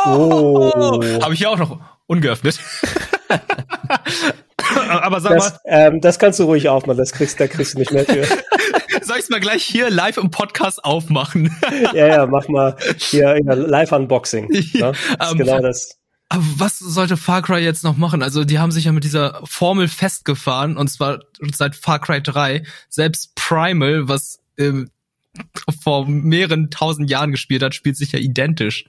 Oh, 0.05 1.01
Habe 1.21 1.33
ich 1.33 1.41
ja 1.41 1.49
auch 1.49 1.57
noch 1.57 1.81
ungeöffnet. 2.07 2.59
Aber 4.89 5.19
sag 5.19 5.33
das, 5.33 5.53
mal. 5.53 5.59
Ähm, 5.65 6.01
das 6.01 6.19
kannst 6.19 6.39
du 6.39 6.43
ruhig 6.43 6.69
aufmachen, 6.69 6.97
das 6.97 7.11
kriegst, 7.11 7.39
da 7.39 7.47
kriegst 7.47 7.73
du 7.73 7.79
nicht 7.79 7.91
mehr 7.91 8.05
für. 8.05 8.25
Soll 9.01 9.17
ich 9.19 9.29
mal 9.29 9.39
gleich 9.39 9.63
hier 9.63 9.89
live 9.89 10.17
im 10.17 10.31
Podcast 10.31 10.83
aufmachen? 10.83 11.55
ja, 11.93 12.07
ja, 12.07 12.25
mach 12.25 12.47
mal 12.47 12.75
hier 12.97 13.35
live 13.43 13.91
Unboxing. 13.91 14.47
Ne? 14.49 14.63
Um, 15.19 15.31
ähm, 15.31 15.37
genau 15.37 15.59
das. 15.59 15.97
Aber 16.29 16.43
was 16.57 16.77
sollte 16.77 17.17
Far 17.17 17.41
Cry 17.41 17.59
jetzt 17.59 17.83
noch 17.83 17.97
machen? 17.97 18.21
Also 18.21 18.43
die 18.43 18.59
haben 18.59 18.71
sich 18.71 18.85
ja 18.85 18.91
mit 18.91 19.03
dieser 19.03 19.41
Formel 19.45 19.87
festgefahren 19.87 20.77
und 20.77 20.87
zwar 20.89 21.19
seit 21.53 21.75
Far 21.75 21.99
Cry 21.99 22.21
3. 22.21 22.63
Selbst 22.87 23.33
Primal, 23.35 24.07
was 24.07 24.39
ähm, 24.57 24.91
vor 25.81 26.07
mehreren 26.07 26.69
tausend 26.69 27.09
Jahren 27.09 27.31
gespielt 27.31 27.63
hat, 27.63 27.73
spielt 27.73 27.97
sich 27.97 28.11
ja 28.11 28.19
identisch. 28.19 28.85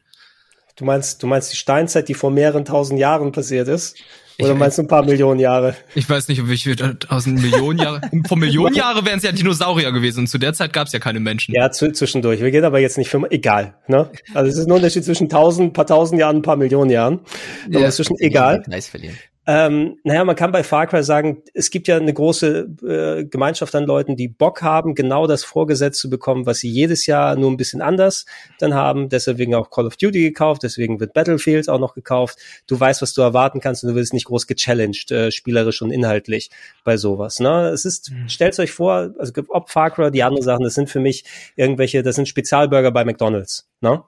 Du 0.81 0.86
meinst, 0.86 1.23
du 1.23 1.27
meinst 1.27 1.52
die 1.52 1.57
Steinzeit, 1.57 2.09
die 2.09 2.15
vor 2.15 2.31
mehreren 2.31 2.65
tausend 2.65 2.98
Jahren 2.98 3.32
passiert 3.32 3.69
ist? 3.69 3.98
Oder 4.40 4.55
meinst 4.55 4.78
du 4.78 4.82
ein 4.82 4.89
paar 4.89 5.05
Millionen 5.05 5.39
Jahre? 5.39 5.77
Ich 5.94 6.09
weiß 6.09 6.28
nicht, 6.28 6.48
wie 6.48 6.57
viel 6.57 6.74
tausend 6.74 7.43
Millionen 7.43 7.78
Jahre. 7.78 8.01
Vor 8.27 8.39
Millionen 8.39 8.74
Jahre 8.74 9.05
wären 9.05 9.19
es 9.19 9.23
ja 9.24 9.32
Dinosaurier 9.32 9.93
gewesen 9.93 10.20
und 10.20 10.28
zu 10.28 10.39
der 10.39 10.55
Zeit 10.55 10.73
gab 10.73 10.86
es 10.86 10.94
ja 10.94 10.98
keine 10.98 11.20
Menschen. 11.20 11.55
Ja, 11.55 11.70
zwischendurch. 11.70 12.40
Wir 12.40 12.51
gehen 12.51 12.65
aber 12.65 12.78
jetzt 12.78 12.97
nicht 12.97 13.11
für 13.11 13.31
egal. 13.31 13.74
Ne? 13.89 14.09
Also 14.32 14.51
es 14.51 14.57
ist 14.57 14.69
nur 14.69 14.77
ein 14.77 14.81
Unterschied 14.81 15.05
zwischen 15.05 15.28
tausend, 15.28 15.74
paar 15.74 15.86
tausend 15.86 16.19
Jahren, 16.19 16.36
ein 16.36 16.43
paar 16.43 16.57
Millionen 16.57 16.90
Jahren. 16.90 17.20
Aber 17.66 17.81
ja, 17.81 17.90
zwischen 17.90 18.16
egal. 18.19 18.62
Nice 18.66 18.89
verlieren. 18.89 19.19
Ähm, 19.52 19.98
naja, 20.05 20.24
man 20.24 20.36
kann 20.36 20.52
bei 20.52 20.62
Far 20.62 20.86
Cry 20.86 21.02
sagen, 21.02 21.43
es 21.55 21.72
gibt 21.72 21.89
ja 21.89 21.97
eine 21.97 22.14
große 22.14 22.68
äh, 22.86 23.24
Gemeinschaft 23.24 23.74
an 23.74 23.82
Leuten, 23.82 24.14
die 24.14 24.28
Bock 24.28 24.62
haben, 24.62 24.94
genau 24.94 25.27
das 25.27 25.43
vorgesetzt 25.43 25.98
zu 25.98 26.09
bekommen, 26.09 26.47
was 26.47 26.60
sie 26.60 26.70
jedes 26.70 27.06
Jahr 27.06 27.35
nur 27.35 27.51
ein 27.51 27.56
bisschen 27.56 27.82
anders 27.82 28.27
dann 28.60 28.74
haben. 28.74 29.09
Deswegen 29.09 29.56
auch 29.56 29.70
Call 29.70 29.86
of 29.86 29.97
Duty 29.97 30.22
gekauft, 30.22 30.62
deswegen 30.62 31.01
wird 31.01 31.14
Battlefield 31.14 31.68
auch 31.68 31.81
noch 31.81 31.94
gekauft. 31.94 32.39
Du 32.68 32.78
weißt, 32.78 33.02
was 33.02 33.12
du 33.12 33.22
erwarten 33.22 33.59
kannst 33.59 33.82
und 33.82 33.90
du 33.90 33.97
wirst 33.97 34.14
nicht 34.14 34.27
groß 34.27 34.47
gechallenged, 34.47 35.10
äh, 35.10 35.32
spielerisch 35.32 35.82
und 35.82 35.90
inhaltlich 35.90 36.51
bei 36.85 36.97
sowas. 36.97 37.40
Ne? 37.40 37.70
Es 37.70 37.85
ist, 37.85 38.12
mhm. 38.12 38.28
stellt 38.28 38.56
euch 38.60 38.70
vor, 38.70 39.12
also 39.18 39.32
ob 39.48 39.68
Far 39.68 39.90
Cry, 39.90 40.12
die 40.12 40.22
anderen 40.22 40.44
Sachen, 40.44 40.62
das 40.62 40.74
sind 40.74 40.89
für 40.89 41.01
mich 41.01 41.24
irgendwelche, 41.56 42.05
das 42.05 42.14
sind 42.14 42.28
Spezialburger 42.28 42.93
bei 42.93 43.05
McDonalds. 43.05 43.68
Ne? 43.81 44.01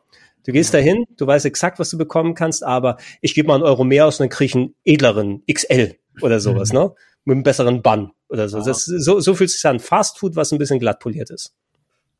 Du 0.44 0.52
gehst 0.52 0.74
dahin, 0.74 1.04
du 1.16 1.26
weißt 1.26 1.46
exakt, 1.46 1.78
was 1.78 1.90
du 1.90 1.98
bekommen 1.98 2.34
kannst, 2.34 2.64
aber 2.64 2.96
ich 3.20 3.34
gebe 3.34 3.48
mal 3.48 3.54
einen 3.54 3.62
Euro 3.62 3.84
mehr 3.84 4.06
aus 4.06 4.18
und 4.18 4.24
dann 4.24 4.30
kriege 4.30 4.46
ich 4.46 4.54
einen 4.54 4.74
edleren 4.84 5.42
XL 5.52 5.96
oder 6.20 6.40
sowas, 6.40 6.72
mhm. 6.72 6.78
ne? 6.78 6.94
Mit 7.24 7.34
einem 7.36 7.42
besseren 7.44 7.82
Bann 7.82 8.10
oder 8.28 8.48
so. 8.48 8.58
Ja. 8.58 8.64
Das, 8.64 8.84
so, 8.84 9.20
so 9.20 9.34
fühlt 9.34 9.50
sich 9.50 9.64
an. 9.64 9.78
Fast 9.78 10.18
Food, 10.18 10.34
was 10.34 10.50
ein 10.50 10.58
bisschen 10.58 10.80
glatt 10.80 10.98
poliert 10.98 11.30
ist. 11.30 11.54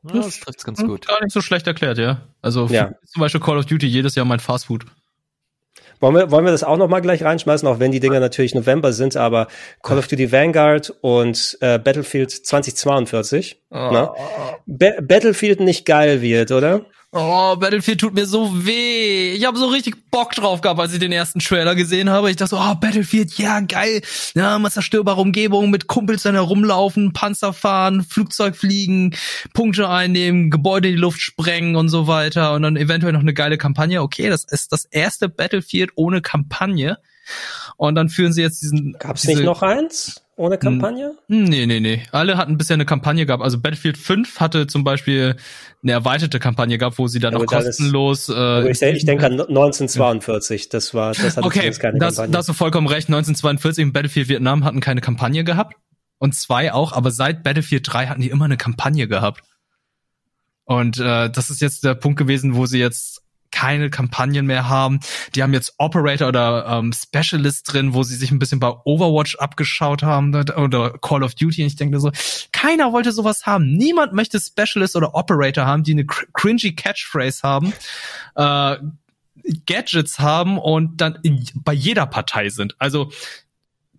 Ja, 0.05 0.21
das 0.21 0.41
trifft's 0.41 0.65
ganz 0.65 0.81
gut. 0.83 1.07
Gar 1.07 1.23
nicht 1.23 1.33
so 1.33 1.41
schlecht 1.41 1.67
erklärt, 1.67 1.99
ja. 1.99 2.23
Also 2.41 2.67
ja. 2.67 2.93
zum 3.07 3.21
Beispiel 3.21 3.41
Call 3.41 3.59
of 3.59 3.67
Duty 3.67 3.87
jedes 3.87 4.15
Jahr 4.15 4.25
mein 4.25 4.41
Fast 4.41 4.67
Food. 4.67 4.85
Wollen 6.01 6.17
wir, 6.17 6.31
wollen 6.33 6.45
wir 6.45 6.51
das 6.51 6.65
auch 6.65 6.77
noch 6.77 6.89
mal 6.89 7.01
gleich 7.01 7.23
reinschmeißen, 7.23 7.67
auch 7.69 7.79
wenn 7.79 7.93
die 7.93 8.01
Dinger 8.01 8.19
natürlich 8.19 8.57
November 8.57 8.93
sind, 8.93 9.17
aber 9.17 9.47
Call 9.85 9.99
of 9.99 10.09
Duty 10.09 10.33
Vanguard 10.33 10.93
und 11.01 11.57
äh, 11.61 11.79
Battlefield 11.79 12.33
2042. 12.33 13.63
Oh. 13.71 13.77
Ne? 13.77 14.11
Ba 14.67 14.91
Battlefield 15.01 15.61
nicht 15.61 15.87
geil 15.87 16.21
wird, 16.21 16.51
oder? 16.51 16.87
Oh, 17.15 17.57
Battlefield 17.57 18.01
tut 18.01 18.15
mir 18.15 18.25
so 18.25 18.65
weh. 18.65 19.35
Ich 19.35 19.45
habe 19.45 19.59
so 19.59 19.67
richtig 19.67 20.11
Bock 20.11 20.33
drauf 20.33 20.63
gehabt, 20.63 20.81
als 20.81 20.95
ich 20.95 20.99
den 20.99 21.13
ersten 21.13 21.41
Trailer 21.41 21.75
gesehen 21.75 22.09
habe. 22.09 22.31
Ich 22.31 22.37
dachte 22.37 22.57
so, 22.57 22.59
oh, 22.59 22.75
Battlefield, 22.75 23.37
ja, 23.37 23.61
geil. 23.61 24.01
Ja, 24.35 24.59
mal 24.59 24.71
zerstörbare 24.71 25.21
Umgebung 25.21 25.69
mit 25.69 25.89
Kumpels 25.89 26.23
dann 26.23 26.37
herumlaufen, 26.37 27.13
Panzer 27.13 27.53
fahren, 27.53 28.03
Flugzeug 28.03 28.57
fliegen, 28.57 29.15
Punkte 29.53 29.91
einnehmen, 29.91 30.51
Gebäude 30.51 30.89
in 30.89 30.95
die 30.95 31.01
Luft 31.01 31.21
sprengen 31.21 31.77
und 31.77 31.91
so 31.91 32.07
weiter. 32.07 32.55
Und 32.55 32.63
dann 32.63 32.79
eventuell 32.79 33.13
noch 33.13 33.21
eine 33.21 33.35
geile 33.35 33.59
Kampagne. 33.59 34.01
Okay, 34.01 34.31
das 34.31 34.45
ist 34.45 34.73
das 34.73 34.87
erste 34.87 35.29
Battlefield 35.29 35.91
ohne 35.97 36.23
Kampagne. 36.23 36.97
Und 37.77 37.95
dann 37.95 38.09
führen 38.09 38.33
sie 38.33 38.43
jetzt 38.43 38.63
diesen. 38.63 38.97
Gab's 38.99 39.23
diese, 39.23 39.35
nicht 39.35 39.45
noch 39.45 39.63
eins? 39.63 40.23
ohne 40.37 40.59
Kampagne? 40.59 41.15
Nee, 41.29 41.67
nee, 41.67 41.81
nee. 41.81 42.03
Alle 42.11 42.37
hatten 42.37 42.59
bisher 42.59 42.75
eine 42.75 42.85
Kampagne 42.85 43.27
gehabt. 43.27 43.43
Also 43.43 43.61
Battlefield 43.61 43.97
5 43.97 44.41
hatte 44.41 44.67
zum 44.67 44.83
Beispiel 44.83 45.37
eine 45.83 45.93
erweiterte 45.93 46.41
Kampagne 46.41 46.79
gehabt, 46.79 46.99
wo 46.99 47.07
sie 47.07 47.21
dann 47.21 47.33
ja, 47.35 47.39
noch 47.39 47.47
kostenlos. 47.47 48.29
Ist, 48.29 48.35
äh, 48.35 48.69
ich, 48.71 48.83
ich 48.83 49.05
denke 49.05 49.27
an 49.27 49.33
1942. 49.41 50.69
Das 50.69 50.95
war, 50.95 51.15
das 51.15 51.37
hatte 51.37 51.47
okay, 51.47 51.59
keine 51.61 51.99
das, 51.99 52.17
Kampagne. 52.17 52.33
Da 52.33 52.39
hast 52.39 52.49
du 52.49 52.55
vollkommen 52.55 52.87
recht. 52.87 53.09
1942 53.09 53.85
und 53.85 53.93
Battlefield 53.93 54.29
Vietnam 54.29 54.65
hatten 54.65 54.81
keine 54.81 55.01
Kampagne 55.01 55.45
gehabt. 55.45 55.77
Und 56.19 56.35
zwei 56.35 56.73
auch, 56.73 56.93
aber 56.93 57.11
seit 57.11 57.43
Battlefield 57.43 57.87
3 57.93 58.07
hatten 58.07 58.21
die 58.21 58.31
immer 58.31 58.45
eine 58.45 58.57
Kampagne 58.57 59.09
gehabt. 59.09 59.43
Und 60.65 60.99
äh, 60.99 61.31
das 61.31 61.51
ist 61.51 61.61
jetzt 61.61 61.85
der 61.85 61.95
Punkt 61.95 62.19
gewesen, 62.19 62.55
wo 62.55 62.67
sie 62.67 62.79
jetzt 62.79 63.22
keine 63.63 63.91
Kampagnen 63.91 64.45
mehr 64.47 64.69
haben. 64.69 64.99
Die 65.37 65.43
haben 65.43 65.53
jetzt 65.53 65.75
Operator 65.79 66.27
oder 66.27 66.67
ähm, 66.67 66.93
Specialist 66.93 67.73
drin, 67.73 67.95
wo 67.95 68.03
sie 68.03 68.17
sich 68.17 68.33
ein 68.33 68.41
bisschen 68.41 68.59
bei 68.59 68.73
Overwatch 68.85 69.37
abgeschaut 69.37 70.03
haben 70.03 70.35
oder 70.35 70.99
Call 70.99 71.23
of 71.23 71.37
Duty. 71.37 71.63
Und 71.63 71.69
ich 71.69 71.77
denke 71.77 72.01
so, 72.01 72.11
keiner 72.51 72.93
wollte 72.93 73.13
sowas 73.13 73.47
haben. 73.47 73.77
Niemand 73.77 74.15
möchte 74.15 74.41
Specialist 74.41 74.97
oder 74.97 75.15
Operator 75.15 75.65
haben, 75.65 75.85
die 75.85 75.93
eine 75.93 76.05
cr 76.05 76.27
cringy 76.33 76.75
Catchphrase 76.75 77.43
haben. 77.45 77.73
Äh, 78.35 78.79
Gadgets 79.67 80.19
haben 80.19 80.59
und 80.59 81.01
dann 81.01 81.21
in, 81.23 81.47
bei 81.55 81.73
jeder 81.73 82.07
Partei 82.07 82.49
sind. 82.49 82.75
Also 82.81 83.13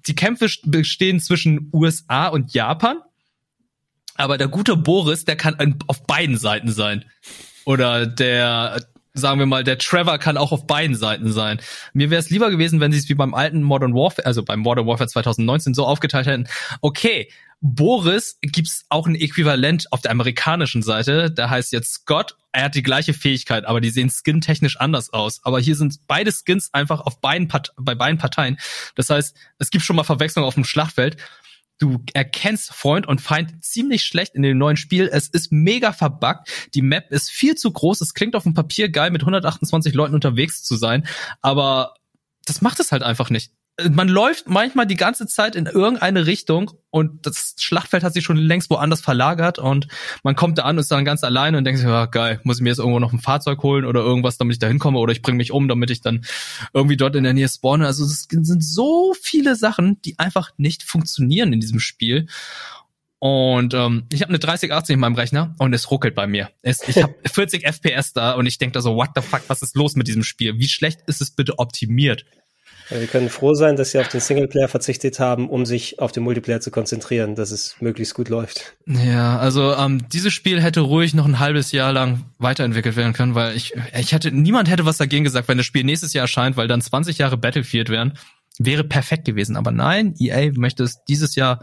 die 0.07 0.15
Kämpfe 0.15 0.48
bestehen 0.65 1.22
zwischen 1.22 1.69
USA 1.72 2.27
und 2.27 2.53
Japan, 2.53 2.98
aber 4.15 4.38
der 4.38 4.49
gute 4.49 4.76
Boris, 4.76 5.23
der 5.23 5.38
kann 5.38 5.80
auf 5.88 6.06
beiden 6.06 6.38
Seiten 6.38 6.69
sein. 6.69 7.06
Oder 7.65 8.06
der 8.06 8.85
sagen 9.14 9.40
wir 9.40 9.45
mal, 9.45 9.64
der 9.64 9.77
Trevor 9.77 10.18
kann 10.18 10.38
auch 10.38 10.52
auf 10.52 10.65
beiden 10.65 10.95
Seiten 10.95 11.31
sein. 11.31 11.61
Mir 11.94 12.10
wäre 12.10 12.19
es 12.19 12.30
lieber 12.30 12.49
gewesen, 12.49 12.80
wenn 12.80 12.91
sie 12.91 12.98
es 12.98 13.10
wie 13.10 13.14
beim 13.14 13.34
alten 13.34 13.61
Modern 13.61 13.94
Warfare, 13.94 14.26
also 14.26 14.44
beim 14.44 14.60
Modern 14.60 14.88
Warfare 14.88 15.07
2019 15.07 15.73
so 15.73 15.85
aufgeteilt 15.85 16.26
hätten. 16.26 16.48
Okay, 16.81 17.30
Boris 17.61 18.40
gibt's 18.41 18.85
auch 18.90 19.07
ein 19.07 19.15
Äquivalent 19.15 19.91
auf 19.91 20.02
der 20.02 20.11
amerikanischen 20.11 20.81
Seite. 20.81 21.31
Der 21.31 21.49
heißt 21.49 21.72
jetzt 21.72 21.94
Scott. 21.94 22.35
Er 22.52 22.65
hat 22.65 22.76
die 22.76 22.84
gleiche 22.84 23.14
Fähigkeit, 23.14 23.65
aber 23.65 23.81
die 23.81 23.90
sehen 23.90 24.10
skintechnisch 24.10 24.80
anders 24.80 25.14
aus. 25.14 25.40
Aber 25.44 25.60
hier 25.60 25.76
sind 25.76 26.02
beide 26.07 26.31
Skins 26.31 26.73
einfach 26.73 26.99
auf 27.02 27.22
beiden 27.22 27.48
bei 27.77 27.95
beiden 27.95 28.18
Parteien. 28.18 28.57
Das 28.95 29.10
heißt, 29.10 29.35
es 29.60 29.69
gibt 29.69 29.85
schon 29.85 29.95
mal 29.95 30.03
Verwechslung 30.03 30.44
auf 30.44 30.56
dem 30.56 30.65
Schlachtfeld 30.65 31.18
du 31.84 32.01
erkennst 32.14 32.73
Freund 32.73 33.07
und 33.07 33.19
Feind 33.19 33.61
ziemlich 33.64 34.03
schlecht 34.03 34.35
in 34.35 34.41
dem 34.41 34.57
neuen 34.57 34.77
Spiel. 34.77 35.10
Es 35.11 35.27
ist 35.27 35.51
mega 35.51 35.91
verbuggt. 35.91 36.49
Die 36.73 36.81
Map 36.81 37.11
ist 37.11 37.30
viel 37.30 37.55
zu 37.55 37.72
groß. 37.72 37.99
Es 37.99 38.14
klingt 38.14 38.35
auf 38.35 38.43
dem 38.43 38.53
Papier 38.53 38.88
geil, 38.89 39.11
mit 39.11 39.22
128 39.22 39.93
Leuten 39.93 40.15
unterwegs 40.15 40.64
zu 40.64 40.77
sein, 40.77 41.05
aber 41.41 41.95
das 42.45 42.61
macht 42.61 42.80
es 42.80 42.91
halt 42.91 43.03
einfach 43.03 43.30
nicht. 43.30 43.51
Man 43.89 44.07
läuft 44.07 44.47
manchmal 44.47 44.85
die 44.85 44.95
ganze 44.95 45.25
Zeit 45.25 45.55
in 45.55 45.65
irgendeine 45.65 46.27
Richtung 46.27 46.71
und 46.91 47.25
das 47.25 47.55
Schlachtfeld 47.57 48.03
hat 48.03 48.13
sich 48.13 48.23
schon 48.23 48.37
längst 48.37 48.69
woanders 48.69 49.01
verlagert 49.01 49.57
und 49.57 49.87
man 50.21 50.35
kommt 50.35 50.59
da 50.59 50.63
an 50.63 50.75
und 50.75 50.81
ist 50.81 50.91
dann 50.91 51.05
ganz 51.05 51.23
alleine 51.23 51.57
und 51.57 51.63
denkt 51.63 51.79
sich, 51.79 51.87
ja 51.87 52.05
geil, 52.05 52.39
muss 52.43 52.57
ich 52.57 52.61
mir 52.63 52.69
jetzt 52.69 52.77
irgendwo 52.77 52.99
noch 52.99 53.13
ein 53.13 53.19
Fahrzeug 53.19 53.63
holen 53.63 53.85
oder 53.85 54.01
irgendwas, 54.01 54.37
damit 54.37 54.53
ich 54.53 54.59
da 54.59 54.67
hinkomme 54.67 54.99
oder 54.99 55.11
ich 55.11 55.23
bringe 55.23 55.37
mich 55.37 55.51
um, 55.51 55.67
damit 55.67 55.89
ich 55.89 56.01
dann 56.01 56.23
irgendwie 56.73 56.97
dort 56.97 57.15
in 57.15 57.23
der 57.23 57.33
Nähe 57.33 57.49
spawne. 57.49 57.87
Also 57.87 58.05
es 58.05 58.27
sind 58.29 58.63
so 58.63 59.15
viele 59.19 59.55
Sachen, 59.55 59.99
die 60.03 60.19
einfach 60.19 60.51
nicht 60.57 60.83
funktionieren 60.83 61.51
in 61.51 61.59
diesem 61.59 61.79
Spiel. 61.79 62.27
Und 63.17 63.73
ähm, 63.73 64.03
ich 64.11 64.21
habe 64.21 64.29
eine 64.29 64.39
3080 64.39 64.95
in 64.95 64.99
meinem 64.99 65.15
Rechner 65.15 65.55
und 65.57 65.73
es 65.73 65.89
ruckelt 65.89 66.13
bei 66.13 66.27
mir. 66.27 66.49
Es, 66.61 66.87
ich 66.87 67.01
habe 67.01 67.15
40 67.25 67.65
FPS 67.65 68.11
da 68.13 68.33
und 68.33 68.45
ich 68.45 68.57
denke 68.57 68.73
da 68.73 68.81
so, 68.81 68.97
what 68.97 69.11
the 69.15 69.21
fuck, 69.21 69.43
was 69.47 69.61
ist 69.61 69.75
los 69.75 69.95
mit 69.95 70.07
diesem 70.07 70.23
Spiel? 70.23 70.59
Wie 70.59 70.67
schlecht 70.67 70.99
ist 71.07 71.21
es 71.21 71.31
bitte 71.31 71.57
optimiert? 71.57 72.25
Ja, 72.89 72.99
wir 72.99 73.07
können 73.07 73.30
froh 73.30 73.53
sein, 73.53 73.76
dass 73.76 73.91
sie 73.91 73.99
auf 73.99 74.07
den 74.07 74.19
Singleplayer 74.19 74.68
verzichtet 74.68 75.19
haben, 75.19 75.49
um 75.49 75.65
sich 75.65 75.99
auf 75.99 76.11
den 76.11 76.23
Multiplayer 76.23 76.60
zu 76.60 76.72
konzentrieren, 76.72 77.35
dass 77.35 77.51
es 77.51 77.76
möglichst 77.80 78.14
gut 78.14 78.30
läuft. 78.30 78.76
Ja, 78.85 79.38
also 79.38 79.73
ähm, 79.73 80.07
dieses 80.10 80.34
Spiel 80.34 80.61
hätte 80.61 80.81
ruhig 80.81 81.14
noch 81.14 81.26
ein 81.26 81.39
halbes 81.39 81.72
Jahr 81.72 81.93
lang 81.93 82.26
weiterentwickelt 82.38 82.95
werden 82.95 83.14
können, 83.14 83.35
weil 83.35 83.55
ich, 83.55 83.73
ich 83.97 84.11
hätte, 84.11 84.31
niemand 84.31 84.69
hätte 84.69 84.85
was 84.85 84.97
dagegen 84.97 85.23
gesagt, 85.23 85.47
wenn 85.47 85.57
das 85.57 85.65
Spiel 85.65 85.84
nächstes 85.84 86.14
Jahr 86.14 86.23
erscheint, 86.23 86.57
weil 86.57 86.68
dann 86.68 86.81
20 86.81 87.18
Jahre 87.18 87.38
Battlefield 87.38 87.89
wären. 87.89 88.18
Wäre 88.60 88.84
perfekt 88.84 89.26
gewesen. 89.26 89.55
Aber 89.55 89.72
nein, 89.72 90.14
EA 90.19 90.51
möchte 90.55 90.84
es 90.84 91.03
dieses 91.07 91.35
Jahr 91.35 91.60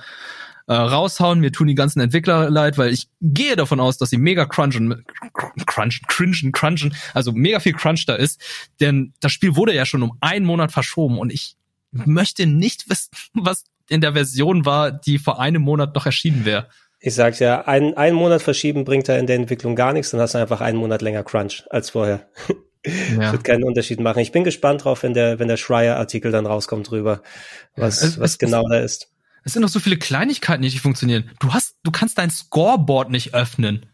äh, 0.70 0.74
raushauen. 0.74 1.40
Mir 1.40 1.50
tun 1.50 1.66
die 1.66 1.74
ganzen 1.74 1.98
Entwickler 1.98 2.48
leid, 2.48 2.78
weil 2.78 2.92
ich 2.92 3.08
gehe 3.20 3.56
davon 3.56 3.80
aus, 3.80 3.98
dass 3.98 4.10
sie 4.10 4.18
mega 4.18 4.46
crunchen, 4.46 5.04
crunchen, 5.66 6.06
cringen, 6.06 6.52
crunchen, 6.52 6.94
also 7.12 7.32
mega 7.32 7.58
viel 7.58 7.72
Crunch 7.72 8.06
da 8.06 8.14
ist. 8.14 8.40
Denn 8.78 9.12
das 9.18 9.32
Spiel 9.32 9.56
wurde 9.56 9.74
ja 9.74 9.84
schon 9.84 10.02
um 10.04 10.16
einen 10.20 10.46
Monat 10.46 10.70
verschoben 10.70 11.18
und 11.18 11.32
ich 11.32 11.56
möchte 11.90 12.46
nicht 12.46 12.88
wissen, 12.88 13.10
was 13.34 13.64
in 13.88 14.00
der 14.00 14.12
Version 14.12 14.64
war, 14.64 14.92
die 14.92 15.18
vor 15.18 15.40
einem 15.40 15.62
Monat 15.62 15.96
noch 15.96 16.06
erschienen 16.06 16.44
wäre. 16.44 16.68
Ich 17.00 17.16
sag's 17.16 17.40
ja, 17.40 17.62
ein, 17.62 17.96
einen 17.96 18.14
Monat 18.14 18.40
verschieben 18.40 18.84
bringt 18.84 19.08
da 19.08 19.16
in 19.16 19.26
der 19.26 19.36
Entwicklung 19.36 19.74
gar 19.74 19.92
nichts, 19.92 20.10
dann 20.10 20.20
hast 20.20 20.34
du 20.34 20.38
einfach 20.38 20.60
einen 20.60 20.78
Monat 20.78 21.02
länger 21.02 21.24
Crunch 21.24 21.64
als 21.70 21.90
vorher. 21.90 22.28
Ja. 22.82 23.32
Wird 23.32 23.44
keinen 23.44 23.64
Unterschied 23.64 24.00
machen. 24.00 24.20
Ich 24.20 24.32
bin 24.32 24.42
gespannt 24.42 24.84
drauf, 24.84 25.02
wenn 25.02 25.12
der, 25.12 25.38
wenn 25.38 25.48
der 25.48 25.58
Schreier-Artikel 25.58 26.32
dann 26.32 26.46
rauskommt 26.46 26.90
drüber, 26.90 27.20
was, 27.76 28.00
ja, 28.00 28.22
was 28.22 28.38
genau 28.38 28.66
da 28.70 28.78
ist. 28.78 29.09
Es 29.44 29.52
sind 29.54 29.62
noch 29.62 29.68
so 29.68 29.80
viele 29.80 29.96
Kleinigkeiten, 29.96 30.62
die 30.62 30.68
nicht 30.68 30.80
funktionieren. 30.80 31.30
Du 31.40 31.52
hast, 31.52 31.76
du 31.82 31.90
kannst 31.90 32.18
dein 32.18 32.30
Scoreboard 32.30 33.10
nicht 33.10 33.34
öffnen. 33.34 33.86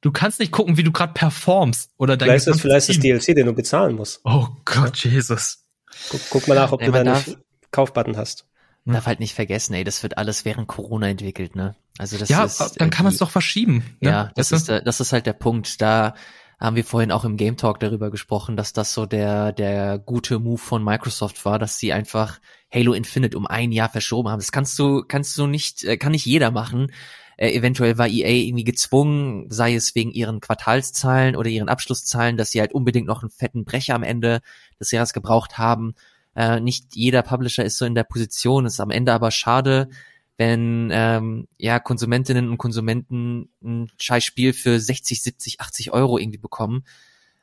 Du 0.00 0.10
kannst 0.10 0.40
nicht 0.40 0.50
gucken, 0.50 0.76
wie 0.76 0.82
du 0.82 0.90
gerade 0.90 1.12
performst 1.12 1.90
oder 1.96 2.16
dein 2.16 2.26
Vielleicht 2.26 2.46
ist 2.48 2.54
das 2.54 2.60
vielleicht 2.60 2.88
das 2.88 2.98
DLC, 2.98 3.36
den 3.36 3.46
du 3.46 3.52
bezahlen 3.52 3.94
musst. 3.94 4.20
Oh 4.24 4.48
Gott, 4.64 5.04
Jesus. 5.04 5.64
Guck, 6.10 6.20
guck 6.30 6.48
mal 6.48 6.54
nach, 6.54 6.72
ob 6.72 6.80
ja, 6.80 6.88
du 6.88 6.92
da 6.92 7.04
nicht 7.04 7.38
Kaufbutton 7.70 8.16
hast. 8.16 8.46
Man 8.84 8.94
darf 8.94 9.06
halt 9.06 9.20
nicht 9.20 9.34
vergessen, 9.34 9.74
ey, 9.74 9.84
das 9.84 10.02
wird 10.02 10.18
alles 10.18 10.44
während 10.44 10.66
Corona 10.66 11.08
entwickelt, 11.08 11.54
ne? 11.54 11.76
Also 11.98 12.18
das 12.18 12.28
ja, 12.28 12.44
ist, 12.44 12.80
dann 12.80 12.90
kann 12.90 13.04
man 13.04 13.12
es 13.12 13.18
doch 13.20 13.30
verschieben. 13.30 13.96
Ne? 14.00 14.10
Ja, 14.10 14.32
das 14.34 14.50
ist, 14.50 14.68
das 14.68 15.00
ist 15.00 15.12
halt 15.12 15.26
der 15.26 15.34
Punkt. 15.34 15.80
Da 15.80 16.14
haben 16.62 16.76
wir 16.76 16.84
vorhin 16.84 17.10
auch 17.10 17.24
im 17.24 17.36
Game 17.36 17.56
Talk 17.56 17.80
darüber 17.80 18.10
gesprochen, 18.12 18.56
dass 18.56 18.72
das 18.72 18.94
so 18.94 19.04
der, 19.04 19.52
der 19.52 19.98
gute 19.98 20.38
Move 20.38 20.58
von 20.58 20.84
Microsoft 20.84 21.44
war, 21.44 21.58
dass 21.58 21.78
sie 21.78 21.92
einfach 21.92 22.38
Halo 22.72 22.92
Infinite 22.92 23.36
um 23.36 23.48
ein 23.48 23.72
Jahr 23.72 23.88
verschoben 23.88 24.28
haben. 24.28 24.38
Das 24.38 24.52
kannst 24.52 24.78
du, 24.78 25.02
kannst 25.06 25.36
du 25.36 25.48
nicht, 25.48 25.82
äh, 25.82 25.96
kann 25.96 26.12
nicht 26.12 26.24
jeder 26.24 26.52
machen. 26.52 26.92
Äh, 27.36 27.52
eventuell 27.52 27.98
war 27.98 28.06
EA 28.06 28.28
irgendwie 28.28 28.62
gezwungen, 28.62 29.46
sei 29.50 29.74
es 29.74 29.96
wegen 29.96 30.12
ihren 30.12 30.40
Quartalszahlen 30.40 31.34
oder 31.34 31.50
ihren 31.50 31.68
Abschlusszahlen, 31.68 32.36
dass 32.36 32.52
sie 32.52 32.60
halt 32.60 32.72
unbedingt 32.72 33.08
noch 33.08 33.22
einen 33.22 33.30
fetten 33.30 33.64
Brecher 33.64 33.96
am 33.96 34.04
Ende 34.04 34.40
des 34.78 34.92
Jahres 34.92 35.12
gebraucht 35.12 35.58
haben. 35.58 35.94
Äh, 36.36 36.60
nicht 36.60 36.94
jeder 36.94 37.22
Publisher 37.22 37.64
ist 37.64 37.76
so 37.76 37.84
in 37.86 37.96
der 37.96 38.04
Position, 38.04 38.66
ist 38.66 38.78
am 38.78 38.92
Ende 38.92 39.12
aber 39.12 39.32
schade, 39.32 39.88
wenn 40.38 40.90
ähm, 40.92 41.48
ja 41.58 41.78
Konsumentinnen 41.78 42.48
und 42.48 42.58
Konsumenten 42.58 43.50
ein 43.62 43.90
scheiß 44.00 44.24
Spiel 44.24 44.52
für 44.52 44.80
60, 44.80 45.22
70, 45.22 45.60
80 45.60 45.92
Euro 45.92 46.18
irgendwie 46.18 46.38
bekommen. 46.38 46.84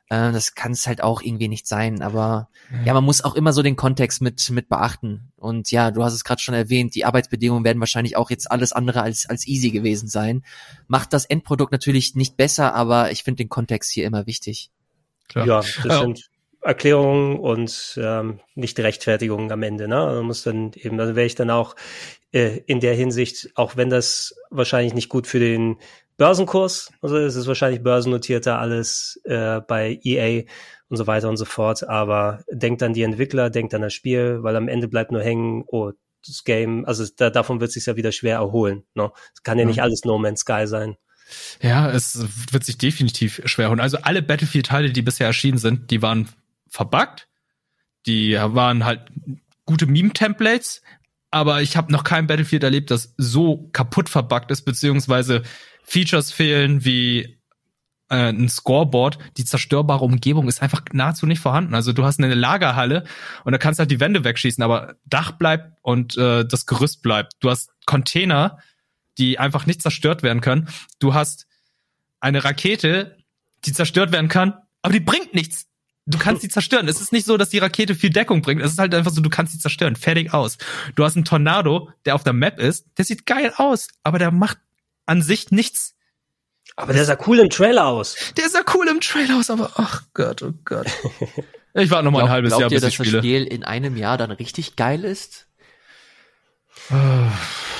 Äh, 0.09 0.31
das 0.31 0.55
kann 0.55 0.71
es 0.71 0.87
halt 0.87 1.03
auch 1.03 1.21
irgendwie 1.21 1.47
nicht 1.47 1.67
sein. 1.67 2.01
Aber 2.01 2.49
mhm. 2.69 2.85
ja, 2.85 2.93
man 2.93 3.03
muss 3.03 3.23
auch 3.23 3.35
immer 3.35 3.53
so 3.53 3.61
den 3.61 3.75
Kontext 3.75 4.21
mit 4.21 4.49
mit 4.49 4.69
beachten. 4.69 5.31
Und 5.37 5.71
ja, 5.71 5.91
du 5.91 6.03
hast 6.03 6.13
es 6.13 6.23
gerade 6.23 6.41
schon 6.41 6.55
erwähnt, 6.55 6.95
die 6.95 7.05
Arbeitsbedingungen 7.05 7.63
werden 7.63 7.79
wahrscheinlich 7.79 8.17
auch 8.17 8.29
jetzt 8.29 8.51
alles 8.51 8.73
andere 8.73 9.01
als 9.01 9.27
als 9.29 9.47
easy 9.47 9.69
gewesen 9.69 10.09
sein. 10.09 10.43
Macht 10.87 11.13
das 11.13 11.25
Endprodukt 11.25 11.71
natürlich 11.71 12.15
nicht 12.15 12.37
besser, 12.37 12.73
aber 12.73 13.11
ich 13.11 13.23
finde 13.23 13.43
den 13.43 13.49
Kontext 13.49 13.91
hier 13.91 14.05
immer 14.05 14.25
wichtig. 14.25 14.71
Klar. 15.27 15.45
Ja, 15.45 15.61
das 15.83 15.99
sind 15.99 16.29
Erklärungen 16.61 17.39
und 17.39 17.99
ähm, 18.01 18.39
nicht 18.55 18.79
Rechtfertigungen 18.79 19.51
am 19.51 19.63
Ende. 19.63 19.87
Ne? 19.87 19.95
Man 19.95 20.25
muss 20.25 20.43
dann 20.43 20.71
eben, 20.75 20.97
dann 20.97 21.15
wäre 21.15 21.25
ich 21.25 21.35
dann 21.35 21.49
auch 21.49 21.75
äh, 22.31 22.59
in 22.65 22.79
der 22.79 22.93
Hinsicht, 22.95 23.49
auch 23.55 23.77
wenn 23.77 23.89
das 23.89 24.35
wahrscheinlich 24.49 24.93
nicht 24.93 25.09
gut 25.09 25.25
für 25.25 25.39
den 25.39 25.77
Börsenkurs, 26.17 26.91
also 27.01 27.17
es 27.17 27.35
ist 27.35 27.47
wahrscheinlich 27.47 27.81
börsennotierter 27.81 28.59
alles 28.59 29.21
äh, 29.23 29.61
bei 29.61 29.99
EA 30.03 30.43
und 30.89 30.97
so 30.97 31.07
weiter 31.07 31.29
und 31.29 31.37
so 31.37 31.45
fort, 31.45 31.87
aber 31.87 32.43
denkt 32.51 32.83
an 32.83 32.93
die 32.93 33.03
Entwickler, 33.03 33.49
denkt 33.49 33.73
an 33.73 33.81
das 33.81 33.93
Spiel, 33.93 34.43
weil 34.43 34.57
am 34.57 34.67
Ende 34.67 34.89
bleibt 34.89 35.13
nur 35.13 35.23
hängen, 35.23 35.63
oh, 35.67 35.91
das 36.27 36.43
Game, 36.43 36.83
also 36.83 37.05
da, 37.15 37.29
davon 37.29 37.61
wird 37.61 37.71
sich 37.71 37.85
ja 37.85 37.95
wieder 37.95 38.11
schwer 38.11 38.35
erholen. 38.35 38.83
Ne? 38.95 39.11
Es 39.33 39.43
kann 39.43 39.57
ja 39.57 39.63
nicht 39.63 39.81
alles 39.81 40.03
No 40.03 40.17
Man's 40.17 40.41
Sky 40.41 40.67
sein. 40.67 40.97
Ja, 41.61 41.89
es 41.89 42.25
wird 42.51 42.65
sich 42.65 42.77
definitiv 42.77 43.41
schwer 43.45 43.69
holen. 43.69 43.79
Also 43.79 43.99
alle 44.01 44.21
Battlefield-Teile, 44.21 44.91
die 44.91 45.01
bisher 45.01 45.27
erschienen 45.27 45.57
sind, 45.57 45.91
die 45.91 46.01
waren 46.01 46.27
verbuggt. 46.69 47.27
Die 48.05 48.35
waren 48.35 48.85
halt 48.85 49.01
gute 49.65 49.85
Meme-Templates, 49.85 50.81
aber 51.31 51.61
ich 51.61 51.77
habe 51.77 51.91
noch 51.91 52.03
kein 52.03 52.27
Battlefield 52.27 52.63
erlebt, 52.63 52.91
das 52.91 53.13
so 53.17 53.69
kaputt 53.71 54.09
verbuggt 54.09 54.51
ist, 54.51 54.63
beziehungsweise 54.63 55.43
Features 55.83 56.31
fehlen 56.31 56.85
wie 56.85 57.39
äh, 58.09 58.29
ein 58.29 58.49
Scoreboard. 58.49 59.19
Die 59.37 59.45
zerstörbare 59.45 60.03
Umgebung 60.03 60.47
ist 60.47 60.61
einfach 60.61 60.81
nahezu 60.91 61.25
nicht 61.25 61.39
vorhanden. 61.39 61.75
Also 61.75 61.93
du 61.93 62.03
hast 62.03 62.19
eine 62.19 62.33
Lagerhalle 62.33 63.03
und 63.43 63.51
da 63.51 63.57
kannst 63.57 63.79
halt 63.79 63.91
die 63.91 63.99
Wände 63.99 64.23
wegschießen, 64.23 64.63
aber 64.63 64.95
Dach 65.05 65.31
bleibt 65.33 65.77
und 65.81 66.17
äh, 66.17 66.45
das 66.45 66.65
Gerüst 66.65 67.01
bleibt. 67.03 67.33
Du 67.39 67.49
hast 67.49 67.71
Container, 67.85 68.57
die 69.17 69.37
einfach 69.37 69.65
nicht 69.65 69.81
zerstört 69.81 70.23
werden 70.23 70.41
können. 70.41 70.69
Du 70.99 71.13
hast 71.13 71.47
eine 72.19 72.43
Rakete, 72.43 73.17
die 73.65 73.73
zerstört 73.73 74.11
werden 74.11 74.29
kann, 74.29 74.55
aber 74.81 74.93
die 74.93 74.99
bringt 74.99 75.33
nichts 75.33 75.68
du 76.09 76.17
kannst 76.17 76.41
sie 76.41 76.49
zerstören. 76.49 76.87
Es 76.87 77.01
ist 77.01 77.11
nicht 77.11 77.25
so, 77.25 77.37
dass 77.37 77.49
die 77.49 77.59
Rakete 77.59 77.95
viel 77.95 78.09
Deckung 78.09 78.41
bringt. 78.41 78.61
Es 78.61 78.71
ist 78.71 78.79
halt 78.79 78.93
einfach 78.93 79.11
so, 79.11 79.21
du 79.21 79.29
kannst 79.29 79.53
sie 79.53 79.59
zerstören. 79.59 79.95
Fertig 79.95 80.33
aus. 80.33 80.57
Du 80.95 81.03
hast 81.03 81.15
einen 81.15 81.25
Tornado, 81.25 81.89
der 82.05 82.15
auf 82.15 82.23
der 82.23 82.33
Map 82.33 82.59
ist. 82.59 82.85
Der 82.97 83.05
sieht 83.05 83.25
geil 83.25 83.53
aus, 83.55 83.87
aber 84.03 84.19
der 84.19 84.31
macht 84.31 84.57
an 85.05 85.21
sich 85.21 85.51
nichts. 85.51 85.95
Aber 86.75 86.93
der 86.93 87.05
sah 87.05 87.17
cool 87.27 87.39
im 87.39 87.49
Trailer 87.49 87.87
aus. 87.87 88.15
Der 88.37 88.49
sah 88.49 88.61
cool 88.73 88.87
im 88.87 89.01
Trailer 89.01 89.37
aus, 89.37 89.49
aber 89.49 89.71
ach 89.75 90.03
Gott, 90.13 90.41
oh 90.43 90.53
Gott. 90.65 90.87
Ich 91.75 91.91
warte 91.91 92.03
noch 92.05 92.11
mal 92.11 92.23
ein 92.23 92.29
halbes 92.29 92.57
Jahr, 92.57 92.67
bis 92.67 92.81
ihr, 92.81 92.87
ich 92.87 92.95
spiele. 92.95 93.11
dass 93.11 93.17
das 93.17 93.25
Spiel 93.25 93.45
in 93.45 93.63
einem 93.63 93.95
Jahr 93.95 94.17
dann 94.17 94.31
richtig 94.31 94.75
geil 94.75 95.03
ist? 95.03 95.45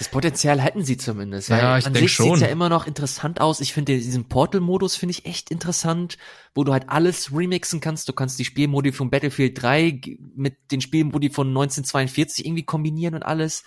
Das 0.00 0.08
Potenzial 0.08 0.62
hätten 0.62 0.82
sie 0.82 0.96
zumindest. 0.96 1.50
Ja, 1.50 1.76
ich 1.76 1.84
denke 1.84 2.08
schon. 2.08 2.36
sieht 2.36 2.46
ja 2.46 2.50
immer 2.50 2.70
noch 2.70 2.86
interessant 2.86 3.38
aus. 3.38 3.60
Ich 3.60 3.74
finde 3.74 3.98
diesen 3.98 4.28
Portal-Modus 4.28 4.96
finde 4.96 5.10
ich 5.10 5.26
echt 5.26 5.50
interessant, 5.50 6.16
wo 6.54 6.64
du 6.64 6.72
halt 6.72 6.88
alles 6.88 7.36
remixen 7.36 7.82
kannst. 7.82 8.08
Du 8.08 8.14
kannst 8.14 8.38
die 8.38 8.46
Spielmodi 8.46 8.92
von 8.92 9.10
Battlefield 9.10 9.60
3 9.60 10.00
mit 10.34 10.56
den 10.72 10.80
Spielmodi 10.80 11.28
von 11.28 11.48
1942 11.48 12.46
irgendwie 12.46 12.62
kombinieren 12.62 13.14
und 13.14 13.24
alles. 13.24 13.62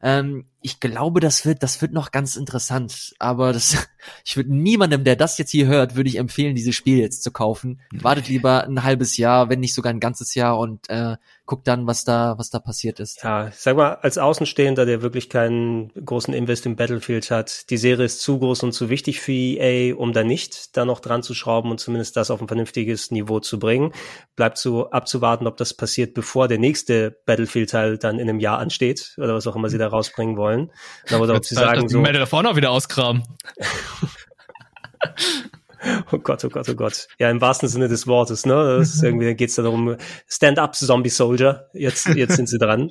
Ähm, 0.00 0.46
ich 0.62 0.80
glaube, 0.80 1.20
das 1.20 1.46
wird, 1.46 1.62
das 1.62 1.80
wird 1.80 1.92
noch 1.92 2.10
ganz 2.10 2.36
interessant. 2.36 3.14
Aber 3.18 3.52
das, 3.52 3.88
ich 4.24 4.36
würde 4.36 4.54
niemandem, 4.54 5.04
der 5.04 5.16
das 5.16 5.38
jetzt 5.38 5.50
hier 5.50 5.66
hört, 5.66 5.96
würde 5.96 6.08
ich 6.08 6.16
empfehlen, 6.16 6.54
dieses 6.54 6.74
Spiel 6.74 6.98
jetzt 6.98 7.22
zu 7.22 7.30
kaufen. 7.30 7.80
Wartet 7.92 8.28
lieber 8.28 8.64
ein 8.64 8.82
halbes 8.82 9.16
Jahr, 9.16 9.48
wenn 9.48 9.60
nicht 9.60 9.74
sogar 9.74 9.92
ein 9.92 10.00
ganzes 10.00 10.34
Jahr 10.34 10.58
und 10.58 10.88
äh, 10.88 11.16
guckt 11.46 11.68
dann, 11.68 11.86
was 11.86 12.04
da, 12.04 12.34
was 12.38 12.50
da 12.50 12.58
passiert 12.58 13.00
ist. 13.00 13.22
Ja, 13.22 13.48
ich 13.48 13.54
sag 13.54 13.76
mal, 13.76 13.94
als 14.02 14.18
Außenstehender, 14.18 14.84
der 14.84 15.02
wirklich 15.02 15.30
keinen 15.30 15.92
großen 16.04 16.34
Invest 16.34 16.66
im 16.66 16.76
Battlefield 16.76 17.30
hat, 17.30 17.70
die 17.70 17.76
Serie 17.76 18.04
ist 18.04 18.20
zu 18.20 18.38
groß 18.38 18.64
und 18.64 18.72
zu 18.72 18.90
wichtig 18.90 19.20
für 19.20 19.32
EA, 19.32 19.94
um 19.94 20.12
da 20.12 20.24
nicht 20.24 20.76
da 20.76 20.84
noch 20.84 21.00
dran 21.00 21.22
zu 21.22 21.34
schrauben 21.34 21.70
und 21.70 21.78
zumindest 21.78 22.16
das 22.16 22.30
auf 22.30 22.40
ein 22.40 22.48
vernünftiges 22.48 23.12
Niveau 23.12 23.40
zu 23.40 23.58
bringen. 23.58 23.92
Bleibt 24.34 24.58
so 24.58 24.90
abzuwarten, 24.90 25.46
ob 25.46 25.56
das 25.56 25.72
passiert, 25.72 26.14
bevor 26.14 26.48
der 26.48 26.58
nächste 26.58 27.16
Battlefield-Teil 27.26 27.98
dann 27.98 28.18
in 28.18 28.28
einem 28.28 28.40
Jahr 28.40 28.58
ansteht 28.58 29.14
oder 29.18 29.34
was 29.34 29.46
auch 29.46 29.54
immer 29.54 29.68
sie 29.68 29.78
da 29.78 29.86
rausbringen 29.86 30.36
wollen. 30.36 30.45
Oder 31.20 31.34
ob 31.34 31.44
sie 31.44 31.54
sagen 31.54 31.88
so. 31.88 32.00
Medal 32.00 32.22
of 32.22 32.32
Honor 32.32 32.56
wieder 32.56 32.70
auskramen. 32.70 33.22
Oh 36.12 36.18
Gott, 36.18 36.44
oh 36.44 36.48
Gott, 36.48 36.68
oh 36.68 36.74
Gott. 36.74 37.06
Ja, 37.18 37.30
im 37.30 37.40
wahrsten 37.40 37.68
Sinne 37.68 37.88
des 37.88 38.06
Wortes, 38.06 38.44
ne? 38.44 38.78
Das 38.78 38.94
ist 38.94 39.02
irgendwie 39.04 39.34
geht's 39.34 39.54
da 39.54 39.62
darum, 39.62 39.96
Stand-up 40.26 40.74
Zombie 40.74 41.10
Soldier. 41.10 41.68
Jetzt, 41.72 42.06
jetzt 42.08 42.34
sind 42.34 42.48
sie 42.48 42.58
dran. 42.58 42.90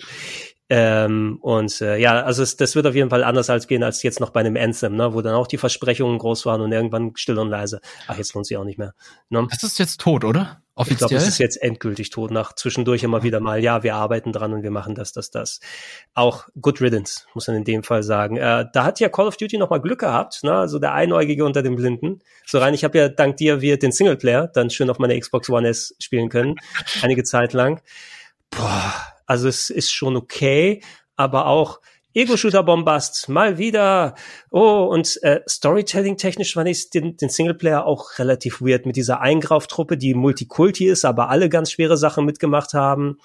Ähm, 0.68 1.38
und 1.42 1.80
äh, 1.82 1.98
ja, 1.98 2.24
also 2.24 2.42
es, 2.42 2.58
das 2.58 2.76
wird 2.76 2.88
auf 2.88 2.96
jeden 2.96 3.12
Fall 3.12 3.24
anders 3.24 3.52
als 3.52 3.68
gehen 3.68 3.84
als 3.84 4.02
jetzt 4.02 4.20
noch 4.20 4.32
bei 4.32 4.40
einem 4.40 4.58
Anthem, 4.58 4.96
ne, 4.96 5.14
wo 5.14 5.22
dann 5.22 5.36
auch 5.36 5.46
die 5.46 5.58
Versprechungen 5.58 6.18
groß 6.18 6.46
waren 6.48 6.62
und 6.62 6.72
irgendwann 6.72 7.12
still 7.16 7.38
und 7.38 7.50
leise. 7.50 7.82
Ach, 8.08 8.18
jetzt 8.18 8.34
lohnt 8.34 8.48
sich 8.48 8.58
auch 8.58 8.64
nicht 8.64 8.80
mehr. 8.80 8.94
Ne? 9.30 9.48
Das 9.52 9.62
ist 9.62 9.78
jetzt 9.78 10.02
tot, 10.02 10.24
oder? 10.24 10.64
Offiziell? 10.78 10.94
Ich 10.94 11.00
glaube, 11.00 11.16
es 11.16 11.28
ist 11.28 11.38
jetzt 11.38 11.62
endgültig 11.62 12.10
tot 12.10 12.32
nach 12.32 12.54
zwischendurch 12.54 13.04
immer 13.04 13.24
wieder 13.24 13.40
mal, 13.40 13.64
ja, 13.64 13.84
wir 13.84 13.96
arbeiten 13.96 14.34
dran 14.34 14.52
und 14.54 14.62
wir 14.62 14.72
machen 14.72 14.94
das, 14.94 15.14
das, 15.14 15.32
das. 15.32 15.62
Auch 16.14 16.50
Good 16.60 16.82
Riddance, 16.82 17.22
muss 17.34 17.48
man 17.48 17.56
in 17.56 17.64
dem 17.64 17.82
Fall 17.82 18.04
sagen. 18.04 18.36
Äh, 18.36 18.66
da 18.74 18.84
hat 18.84 19.00
ja 19.00 19.08
Call 19.08 19.28
of 19.28 19.38
Duty 19.38 19.58
nochmal 19.58 19.80
Glück 19.80 20.00
gehabt, 20.00 20.44
ne? 20.44 20.54
also 20.54 20.78
der 20.78 20.94
Einäugige 20.94 21.46
unter 21.46 21.64
den 21.64 21.78
Blinden. 21.78 22.20
So 22.46 22.60
rein, 22.60 22.74
ich 22.74 22.84
habe 22.84 22.98
ja 22.98 23.08
dank 23.08 23.38
dir 23.38 23.62
wir 23.62 23.80
den 23.80 23.94
Singleplayer 23.94 24.48
dann 24.48 24.70
schön 24.70 24.90
auf 24.90 25.00
meiner 25.00 25.18
Xbox 25.18 25.50
One 25.50 25.70
S 25.70 25.96
spielen 26.00 26.28
können, 26.28 26.56
einige 27.02 27.24
Zeit 27.24 27.54
lang. 27.54 27.82
Boah, 28.50 28.94
also 29.26 29.48
es 29.48 29.70
ist 29.70 29.94
schon 29.94 30.18
okay, 30.18 30.82
aber 31.16 31.46
auch 31.46 31.80
Ego-Shooter-Bombast, 32.16 33.28
mal 33.28 33.58
wieder. 33.58 34.16
Oh, 34.50 34.88
und 34.90 35.22
äh, 35.22 35.42
Storytelling-technisch 35.48 36.54
fand 36.54 36.70
ich 36.70 36.90
den, 36.90 37.18
den 37.18 37.30
Singleplayer 37.30 37.86
auch 37.86 38.18
relativ 38.18 38.62
weird 38.62 38.86
mit 38.86 38.96
dieser 38.96 39.20
Eingrauftruppe, 39.20 39.98
die 39.98 40.14
Multikulti 40.14 40.88
ist, 40.88 41.04
aber 41.04 41.30
alle 41.30 41.50
ganz 41.50 41.72
schwere 41.72 41.98
Sachen 41.98 42.26
mitgemacht 42.26 42.74
haben. 42.74 43.18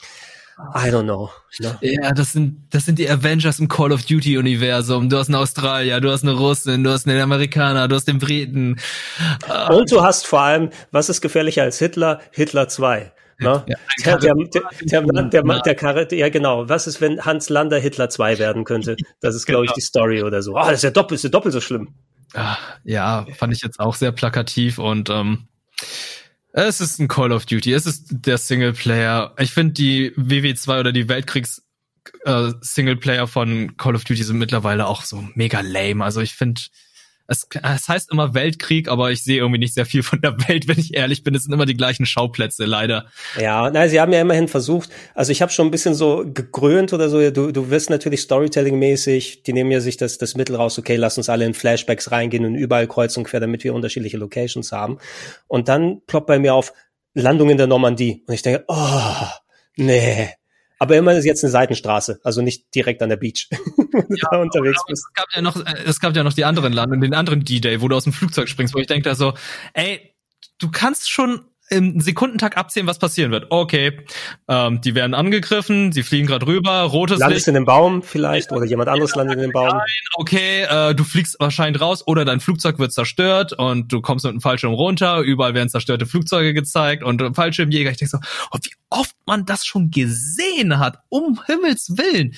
I 0.74 0.90
don't 0.90 1.04
know. 1.04 1.30
Ne? 1.58 1.78
Ja, 1.80 2.12
das 2.12 2.32
sind, 2.32 2.66
das 2.70 2.84
sind 2.84 2.98
die 2.98 3.08
Avengers 3.08 3.60
im 3.60 3.68
Call 3.68 3.92
of 3.92 4.04
Duty 4.04 4.36
Universum. 4.36 5.08
Du 5.08 5.16
hast 5.16 5.28
einen 5.28 5.36
Australier, 5.36 6.00
du 6.00 6.10
hast 6.10 6.22
eine 6.22 6.32
Russin, 6.32 6.84
du 6.84 6.90
hast 6.90 7.08
einen 7.08 7.20
Amerikaner, 7.20 7.88
du 7.88 7.94
hast 7.94 8.06
den 8.06 8.18
Briten. 8.18 8.78
Und 9.70 9.90
du 9.90 10.02
hast 10.02 10.26
vor 10.26 10.40
allem, 10.40 10.70
was 10.90 11.08
ist 11.08 11.20
gefährlicher 11.20 11.62
als 11.62 11.78
Hitler? 11.78 12.20
Hitler 12.32 12.68
2. 12.68 13.12
Ne? 13.40 13.64
Ja, 13.66 13.76
der, 14.04 14.18
der, 14.18 14.34
der, 15.02 15.60
der, 15.60 15.74
Karre, 15.74 16.14
ja 16.14 16.28
genau. 16.28 16.68
Was 16.68 16.86
ist, 16.86 17.00
wenn 17.00 17.24
Hans 17.24 17.48
Lander 17.48 17.78
Hitler 17.78 18.10
2 18.10 18.38
werden 18.38 18.64
könnte? 18.64 18.96
Das 19.20 19.34
ist, 19.34 19.46
glaube 19.46 19.64
ich, 19.64 19.70
genau. 19.70 19.76
die 19.76 19.80
Story 19.80 20.22
oder 20.22 20.42
so. 20.42 20.56
Ah, 20.56 20.66
das 20.66 20.80
ist 20.80 20.84
ja 20.84 20.90
doppelt, 20.90 21.18
ist 21.18 21.24
ja 21.24 21.30
doppelt 21.30 21.54
so 21.54 21.60
schlimm. 21.60 21.94
Ja, 22.84 23.26
fand 23.36 23.52
ich 23.52 23.62
jetzt 23.62 23.80
auch 23.80 23.94
sehr 23.94 24.12
plakativ 24.12 24.78
und 24.78 25.10
ähm, 25.10 25.48
es 26.52 26.80
ist 26.80 26.98
ein 26.98 27.08
Call 27.08 27.32
of 27.32 27.46
Duty, 27.46 27.72
es 27.72 27.86
ist 27.86 28.08
der 28.10 28.38
Singleplayer. 28.38 29.34
Ich 29.38 29.52
finde 29.52 29.72
die 29.72 30.12
WW2 30.16 30.80
oder 30.80 30.92
die 30.92 31.08
Weltkriegs 31.08 31.62
äh, 32.24 32.52
Singleplayer 32.60 33.26
von 33.26 33.76
Call 33.76 33.94
of 33.94 34.04
Duty 34.04 34.22
sind 34.22 34.38
mittlerweile 34.38 34.86
auch 34.86 35.02
so 35.02 35.24
mega 35.34 35.60
lame. 35.60 36.04
Also 36.04 36.20
ich 36.20 36.34
finde, 36.34 36.60
es, 37.30 37.46
es 37.62 37.88
heißt 37.88 38.10
immer 38.10 38.34
Weltkrieg, 38.34 38.88
aber 38.88 39.12
ich 39.12 39.22
sehe 39.22 39.38
irgendwie 39.38 39.60
nicht 39.60 39.74
sehr 39.74 39.86
viel 39.86 40.02
von 40.02 40.20
der 40.20 40.36
Welt, 40.48 40.66
wenn 40.66 40.78
ich 40.78 40.94
ehrlich 40.94 41.22
bin. 41.22 41.34
Es 41.34 41.44
sind 41.44 41.52
immer 41.52 41.64
die 41.64 41.76
gleichen 41.76 42.04
Schauplätze, 42.04 42.64
leider. 42.64 43.06
Ja, 43.40 43.70
nein, 43.70 43.88
sie 43.88 44.00
haben 44.00 44.12
ja 44.12 44.20
immerhin 44.20 44.48
versucht, 44.48 44.90
also 45.14 45.30
ich 45.30 45.40
habe 45.40 45.52
schon 45.52 45.68
ein 45.68 45.70
bisschen 45.70 45.94
so 45.94 46.24
gegrönt 46.26 46.92
oder 46.92 47.08
so, 47.08 47.30
du, 47.30 47.52
du 47.52 47.70
wirst 47.70 47.88
natürlich 47.88 48.22
Storytelling-mäßig, 48.22 49.44
die 49.44 49.52
nehmen 49.52 49.70
ja 49.70 49.80
sich 49.80 49.96
das, 49.96 50.18
das 50.18 50.34
Mittel 50.34 50.56
raus, 50.56 50.76
okay, 50.78 50.96
lass 50.96 51.18
uns 51.18 51.28
alle 51.28 51.46
in 51.46 51.54
Flashbacks 51.54 52.10
reingehen 52.10 52.44
und 52.44 52.56
überall 52.56 52.88
kreuz 52.88 53.16
und 53.16 53.24
quer, 53.24 53.38
damit 53.38 53.62
wir 53.62 53.74
unterschiedliche 53.74 54.16
Locations 54.16 54.72
haben. 54.72 54.98
Und 55.46 55.68
dann 55.68 56.02
ploppt 56.06 56.26
bei 56.26 56.40
mir 56.40 56.54
auf 56.54 56.72
Landung 57.14 57.50
in 57.50 57.58
der 57.58 57.68
Normandie. 57.68 58.24
Und 58.26 58.34
ich 58.34 58.42
denke, 58.42 58.64
oh, 58.66 59.26
nee, 59.76 60.30
aber 60.80 60.96
immerhin 60.96 61.18
ist 61.18 61.26
jetzt 61.26 61.44
eine 61.44 61.50
Seitenstraße, 61.50 62.20
also 62.24 62.40
nicht 62.40 62.74
direkt 62.74 63.02
an 63.02 63.10
der 63.10 63.18
Beach, 63.18 63.48
ja, 64.08 64.28
da 64.30 64.40
unterwegs 64.40 64.82
bist. 64.88 65.04
Es 65.06 65.12
gab 65.12 65.26
ja 65.32 65.42
noch, 65.42 65.56
äh, 65.64 65.74
es 65.84 66.00
gab 66.00 66.16
ja 66.16 66.24
noch 66.24 66.32
die 66.32 66.46
anderen 66.46 66.72
Lande, 66.72 66.98
den 66.98 67.14
anderen 67.14 67.44
D-Day, 67.44 67.82
wo 67.82 67.88
du 67.88 67.96
aus 67.96 68.04
dem 68.04 68.14
Flugzeug 68.14 68.48
springst, 68.48 68.74
wo 68.74 68.78
ich 68.78 68.86
denke 68.86 69.06
da 69.06 69.14
so, 69.14 69.34
ey, 69.74 70.14
du 70.58 70.70
kannst 70.70 71.10
schon 71.10 71.42
im 71.70 72.00
Sekundentag 72.00 72.56
absehen, 72.56 72.86
was 72.86 72.98
passieren 72.98 73.30
wird. 73.30 73.46
Okay, 73.50 74.00
ähm, 74.48 74.80
die 74.80 74.94
werden 74.94 75.14
angegriffen, 75.14 75.92
sie 75.92 76.02
fliegen 76.02 76.26
gerade 76.26 76.46
rüber, 76.46 76.82
rotes 76.82 77.20
Landest 77.20 77.46
Licht. 77.46 77.48
in 77.48 77.54
dem 77.54 77.64
Baum 77.64 78.02
vielleicht 78.02 78.50
oder 78.50 78.64
jemand 78.66 78.88
anderes 78.88 79.14
landet 79.14 79.36
in 79.36 79.42
dem 79.42 79.52
Baum. 79.52 79.68
Nein, 79.68 79.86
okay, 80.14 80.62
äh, 80.62 80.94
du 80.94 81.04
fliegst 81.04 81.36
wahrscheinlich 81.38 81.80
raus 81.80 82.06
oder 82.06 82.24
dein 82.24 82.40
Flugzeug 82.40 82.78
wird 82.80 82.92
zerstört 82.92 83.52
und 83.52 83.92
du 83.92 84.00
kommst 84.00 84.24
mit 84.24 84.32
einem 84.32 84.40
Fallschirm 84.40 84.74
runter, 84.74 85.20
überall 85.20 85.54
werden 85.54 85.68
zerstörte 85.68 86.06
Flugzeuge 86.06 86.54
gezeigt 86.54 87.04
und 87.04 87.34
Fallschirmjäger. 87.34 87.92
Ich 87.92 87.98
denke 87.98 88.10
so, 88.10 88.18
oh, 88.50 88.58
wie 88.62 88.74
oft 88.90 89.14
man 89.26 89.46
das 89.46 89.64
schon 89.64 89.92
gesehen 89.92 90.78
hat, 90.78 90.98
um 91.08 91.40
Himmels 91.46 91.96
Willen. 91.96 92.34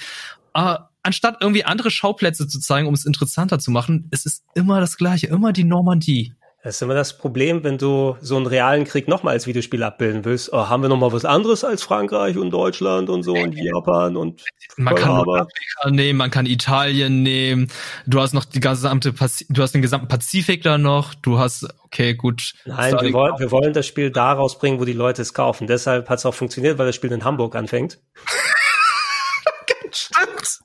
Äh, 0.54 0.76
anstatt 1.02 1.38
irgendwie 1.40 1.64
andere 1.64 1.90
Schauplätze 1.90 2.46
zu 2.46 2.60
zeigen, 2.60 2.86
um 2.86 2.94
es 2.94 3.06
interessanter 3.06 3.58
zu 3.58 3.70
machen, 3.70 4.08
es 4.10 4.26
ist 4.26 4.44
immer 4.54 4.80
das 4.80 4.96
Gleiche, 4.98 5.26
immer 5.28 5.52
die 5.52 5.64
Normandie. 5.64 6.34
Das 6.64 6.76
ist 6.76 6.82
immer 6.82 6.94
das 6.94 7.18
Problem, 7.18 7.64
wenn 7.64 7.76
du 7.76 8.16
so 8.20 8.36
einen 8.36 8.46
realen 8.46 8.84
Krieg 8.84 9.08
nochmal 9.08 9.34
als 9.34 9.48
Videospiel 9.48 9.82
abbilden 9.82 10.24
willst. 10.24 10.52
Oh, 10.52 10.68
haben 10.68 10.82
wir 10.82 10.88
nochmal 10.88 11.12
was 11.12 11.24
anderes 11.24 11.64
als 11.64 11.82
Frankreich 11.82 12.36
und 12.36 12.52
Deutschland 12.52 13.10
und 13.10 13.24
so 13.24 13.32
und 13.32 13.56
Japan 13.56 14.16
und 14.16 14.44
man 14.76 14.94
kann 14.94 15.10
Afrika 15.10 15.90
nehmen, 15.90 16.18
man 16.18 16.30
kann 16.30 16.46
Italien 16.46 17.24
nehmen. 17.24 17.66
Du 18.06 18.20
hast 18.20 18.32
noch 18.32 18.44
die 18.44 18.60
gesamte, 18.60 19.12
du 19.12 19.62
hast 19.62 19.74
den 19.74 19.82
gesamten 19.82 20.06
Pazifik 20.06 20.62
da 20.62 20.78
noch. 20.78 21.14
Du 21.14 21.40
hast, 21.40 21.66
okay, 21.84 22.14
gut. 22.14 22.54
Nein, 22.64 22.94
wir 23.00 23.12
wollen, 23.12 23.38
wir 23.40 23.50
wollen 23.50 23.72
das 23.72 23.88
Spiel 23.88 24.10
da 24.10 24.32
rausbringen, 24.32 24.78
wo 24.78 24.84
die 24.84 24.92
Leute 24.92 25.20
es 25.22 25.34
kaufen. 25.34 25.66
Deshalb 25.66 26.08
hat 26.08 26.20
es 26.20 26.26
auch 26.26 26.34
funktioniert, 26.34 26.78
weil 26.78 26.86
das 26.86 26.94
Spiel 26.94 27.10
in 27.10 27.24
Hamburg 27.24 27.56
anfängt. 27.56 27.98
Stimmt. 29.90 30.60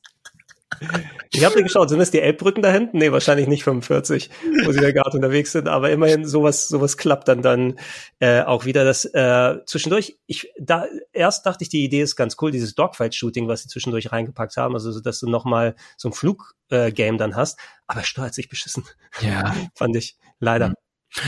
Ich 1.31 1.43
habe 1.45 1.61
geschaut, 1.61 1.89
sind 1.89 1.99
das 1.99 2.11
die 2.11 2.19
Elbbrücken 2.19 2.63
da 2.63 2.71
hinten? 2.71 2.97
Nee, 2.97 3.11
wahrscheinlich 3.11 3.47
nicht 3.47 3.63
45, 3.63 4.29
wo 4.65 4.71
sie 4.71 4.79
da 4.79 4.91
gerade 4.91 5.17
unterwegs 5.17 5.51
sind, 5.51 5.67
aber 5.67 5.91
immerhin 5.91 6.25
sowas, 6.25 6.67
sowas 6.67 6.97
klappt 6.97 7.27
dann 7.27 7.41
dann 7.41 7.79
äh, 8.19 8.41
auch 8.41 8.65
wieder. 8.65 8.83
Das 8.83 9.05
äh, 9.05 9.57
zwischendurch, 9.65 10.17
ich 10.25 10.51
da 10.59 10.85
erst 11.13 11.45
dachte 11.45 11.63
ich, 11.63 11.69
die 11.69 11.83
Idee 11.83 12.01
ist 12.01 12.15
ganz 12.15 12.37
cool, 12.41 12.51
dieses 12.51 12.75
Dogfight-Shooting, 12.75 13.47
was 13.47 13.63
sie 13.63 13.69
zwischendurch 13.69 14.11
reingepackt 14.11 14.57
haben, 14.57 14.73
also 14.73 14.91
so, 14.91 14.99
dass 14.99 15.19
du 15.19 15.29
nochmal 15.29 15.75
so 15.97 16.09
ein 16.09 16.13
Flug-Game 16.13 17.15
äh, 17.15 17.17
dann 17.17 17.35
hast, 17.35 17.59
aber 17.87 18.03
steuert 18.03 18.33
sich 18.33 18.49
beschissen. 18.49 18.85
Ja. 19.21 19.55
Fand 19.75 19.95
ich. 19.95 20.17
Leider. 20.39 20.69
Mhm. 20.69 20.75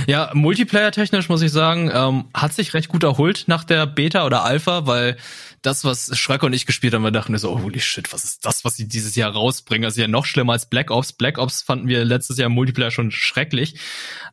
Ja, 0.07 0.32
Multiplayer-technisch 0.34 1.30
muss 1.30 1.41
ich 1.41 1.52
sagen, 1.52 1.91
ähm, 1.94 2.26
hat 2.34 2.53
sich 2.53 2.74
recht 2.74 2.90
gut 2.90 3.03
erholt 3.03 3.45
nach 3.48 3.64
der 3.64 3.86
Beta 3.88 4.26
oder 4.26 4.44
Alpha, 4.44 4.86
weil 4.86 5.18
das, 5.61 5.84
was 5.84 6.18
Schreck 6.18 6.44
und 6.44 6.53
ich 6.53 6.66
gespielt 6.66 6.94
haben, 6.94 7.03
wir 7.03 7.11
dachten 7.11 7.38
so, 7.38 7.52
oh, 7.52 7.61
holy 7.61 7.80
shit, 7.80 8.14
was 8.14 8.24
ist 8.24 8.45
das, 8.45 8.64
was 8.64 8.76
sie 8.76 8.88
dieses 8.88 9.16
Jahr 9.16 9.32
rausbringen? 9.32 9.84
Das 9.84 9.95
ist 9.95 10.02
ja 10.02 10.07
noch 10.07 10.26
schlimmer 10.26 10.53
als 10.53 10.70
Black 10.70 10.91
Ops. 10.91 11.14
Black 11.14 11.38
Ops 11.38 11.61
fanden 11.61 11.88
wir 11.88 12.06
letztes 12.06 12.38
Jahr 12.38 12.48
im 12.48 12.53
Multiplayer 12.53 12.91
schon 12.91 13.11
schrecklich. 13.11 13.80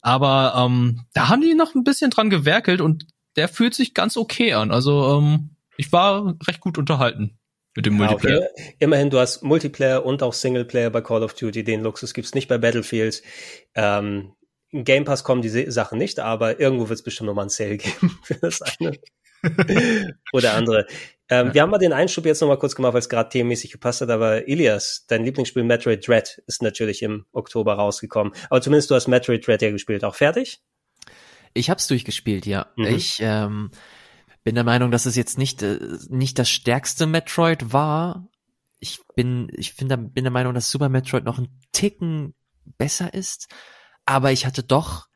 Aber 0.03 0.55
ähm, 0.57 1.03
da 1.15 1.29
haben 1.29 1.41
die 1.41 1.55
noch 1.55 1.75
ein 1.75 1.85
bisschen 1.85 2.11
dran 2.11 2.31
gewerkelt 2.31 2.81
und 2.81 3.07
der 3.37 3.49
fühlt 3.49 3.75
sich 3.75 3.95
ganz 3.95 4.17
okay 4.17 4.55
an. 4.55 4.71
Also 4.71 5.19
ähm, 5.19 5.51
ich 5.77 5.93
war 5.93 6.37
recht 6.47 6.61
gut 6.61 6.79
unterhalten 6.79 7.39
mit 7.75 7.87
dem 7.87 7.95
Multiplayer. 7.95 8.41
Ja, 8.41 8.47
okay. 8.51 8.75
Immerhin, 8.79 9.11
du 9.11 9.19
hast 9.19 9.43
Multiplayer 9.43 10.05
und 10.05 10.23
auch 10.23 10.33
Singleplayer 10.33 10.91
bei 10.91 11.03
Call 11.03 11.23
of 11.23 11.35
Duty. 11.35 11.65
Den 11.65 11.83
Luxus 11.83 12.15
gibt's 12.15 12.35
nicht 12.35 12.49
bei 12.49 12.57
Battlefield. 12.57 13.23
Ähm, 13.75 14.33
in 14.77 14.85
Game 14.85 15.05
Pass 15.05 15.25
kommen 15.25 15.43
diese 15.43 15.71
Sachen 15.71 15.99
nicht, 15.99 16.21
aber 16.21 16.61
irgendwo 16.61 16.89
wird 16.89 16.99
es 16.99 17.03
bestimmt 17.03 17.27
nochmal 17.27 17.47
ein 17.47 17.51
Sale 17.51 17.77
geben 17.79 18.19
für 18.23 18.35
das 18.35 18.63
eine 18.63 18.99
oder 20.33 20.55
andere. 20.55 20.87
Ähm, 21.29 21.49
ja. 21.49 21.55
Wir 21.55 21.63
haben 21.63 21.71
mal 21.71 21.79
den 21.79 21.93
Einschub 21.93 22.27
jetzt 22.27 22.41
nochmal 22.41 22.59
kurz 22.59 22.75
gemacht, 22.75 22.93
weil 22.93 23.01
es 23.01 23.09
gerade 23.09 23.31
themenmäßig 23.31 23.73
gepasst 23.73 24.01
hat, 24.01 24.11
aber 24.11 24.47
Ilias, 24.49 25.05
dein 25.09 25.25
Lieblingsspiel 25.25 25.65
Metroid 25.65 26.07
Dread 26.07 26.43
ist 26.47 26.63
natürlich 26.63 27.03
im 27.03 27.27
Oktober 27.33 27.75
rausgekommen. 27.75 28.33
Aber 28.51 28.61
zumindest 28.61 28.91
du 28.91 28.95
hast 28.95 29.09
Metroid 29.09 29.47
Dread 29.47 29.63
ja 29.63 29.71
gespielt. 29.71 30.05
Auch 30.05 30.15
fertig? 30.15 30.61
Ich 31.55 31.71
hab's 31.71 31.89
durchgespielt, 31.89 32.47
ja. 32.47 32.67
Mhm. 32.77 32.87
Ich 32.87 33.19
ähm, 33.21 33.71
bin 34.45 34.55
der 34.55 34.65
Meinung, 34.65 34.91
dass 34.91 35.07
es 35.07 35.17
jetzt 35.17 35.39
nicht, 35.39 35.63
äh, 35.63 35.79
nicht 36.09 36.39
das 36.39 36.51
stärkste 36.51 37.07
Metroid 37.07 37.73
war. 37.73 38.29
Ich 38.79 39.01
bin, 39.15 39.51
ich 39.57 39.73
finde, 39.73 39.97
bin 39.97 40.25
der 40.25 40.31
Meinung, 40.31 40.55
dass 40.55 40.71
Super 40.71 40.89
Metroid 40.89 41.25
noch 41.25 41.39
ein 41.39 41.49
Ticken 41.73 42.35
besser 42.79 43.15
ist 43.15 43.49
aber 44.07 44.33
ich 44.33 44.47
hatte 44.47 44.63
doch 44.63 45.09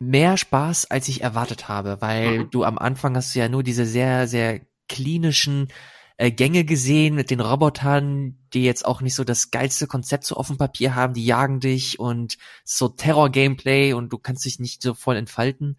mehr 0.00 0.36
Spaß, 0.36 0.90
als 0.90 1.08
ich 1.08 1.22
erwartet 1.22 1.68
habe, 1.68 2.00
weil 2.00 2.40
mhm. 2.40 2.50
du 2.50 2.64
am 2.64 2.78
Anfang 2.78 3.16
hast 3.16 3.34
du 3.34 3.38
ja 3.38 3.48
nur 3.48 3.62
diese 3.62 3.84
sehr, 3.84 4.28
sehr 4.28 4.60
klinischen 4.88 5.68
äh, 6.16 6.30
Gänge 6.30 6.64
gesehen 6.64 7.14
mit 7.14 7.30
den 7.30 7.40
Robotern, 7.40 8.38
die 8.52 8.64
jetzt 8.64 8.84
auch 8.84 9.00
nicht 9.00 9.14
so 9.14 9.24
das 9.24 9.50
geilste 9.50 9.86
Konzept 9.86 10.24
so 10.24 10.36
auf 10.36 10.48
dem 10.48 10.56
Papier 10.56 10.94
haben, 10.94 11.14
die 11.14 11.24
jagen 11.24 11.60
dich 11.60 11.98
und 11.98 12.38
so 12.64 12.88
Terror-Gameplay 12.88 13.92
und 13.92 14.12
du 14.12 14.18
kannst 14.18 14.44
dich 14.44 14.58
nicht 14.58 14.82
so 14.82 14.94
voll 14.94 15.16
entfalten. 15.16 15.78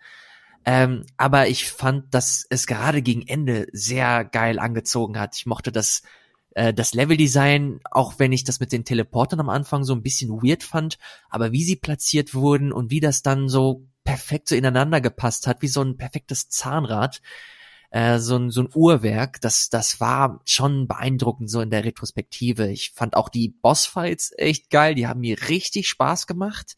Ähm, 0.65 1.05
aber 1.17 1.47
ich 1.47 1.71
fand, 1.71 2.13
dass 2.13 2.45
es 2.49 2.67
gerade 2.67 3.01
gegen 3.01 3.25
Ende 3.25 3.67
sehr 3.71 4.25
geil 4.25 4.59
angezogen 4.59 5.19
hat. 5.19 5.35
Ich 5.35 5.45
mochte 5.45 5.71
das 5.71 6.03
äh, 6.51 6.73
das 6.73 6.93
Leveldesign, 6.93 7.79
auch 7.91 8.15
wenn 8.17 8.31
ich 8.31 8.43
das 8.43 8.59
mit 8.59 8.71
den 8.71 8.85
Teleportern 8.85 9.39
am 9.39 9.49
Anfang 9.49 9.83
so 9.83 9.93
ein 9.93 10.03
bisschen 10.03 10.29
weird 10.41 10.63
fand, 10.63 10.97
aber 11.29 11.51
wie 11.51 11.63
sie 11.63 11.75
platziert 11.75 12.33
wurden 12.33 12.71
und 12.71 12.91
wie 12.91 12.99
das 12.99 13.21
dann 13.21 13.49
so 13.49 13.87
perfekt 14.03 14.49
so 14.49 14.55
ineinander 14.55 15.01
gepasst 15.01 15.47
hat, 15.47 15.61
wie 15.61 15.67
so 15.67 15.81
ein 15.81 15.97
perfektes 15.97 16.49
Zahnrad, 16.49 17.21
äh, 17.91 18.19
so, 18.19 18.37
ein, 18.37 18.49
so 18.49 18.61
ein 18.61 18.69
Uhrwerk, 18.73 19.41
das, 19.41 19.69
das 19.69 19.99
war 19.99 20.41
schon 20.45 20.87
beeindruckend 20.87 21.49
so 21.49 21.61
in 21.61 21.69
der 21.69 21.85
Retrospektive. 21.85 22.69
Ich 22.69 22.91
fand 22.91 23.15
auch 23.15 23.29
die 23.29 23.49
Bossfights 23.49 24.31
echt 24.37 24.69
geil, 24.69 24.95
die 24.95 25.07
haben 25.07 25.21
mir 25.21 25.37
richtig 25.49 25.89
Spaß 25.89 26.27
gemacht. 26.27 26.75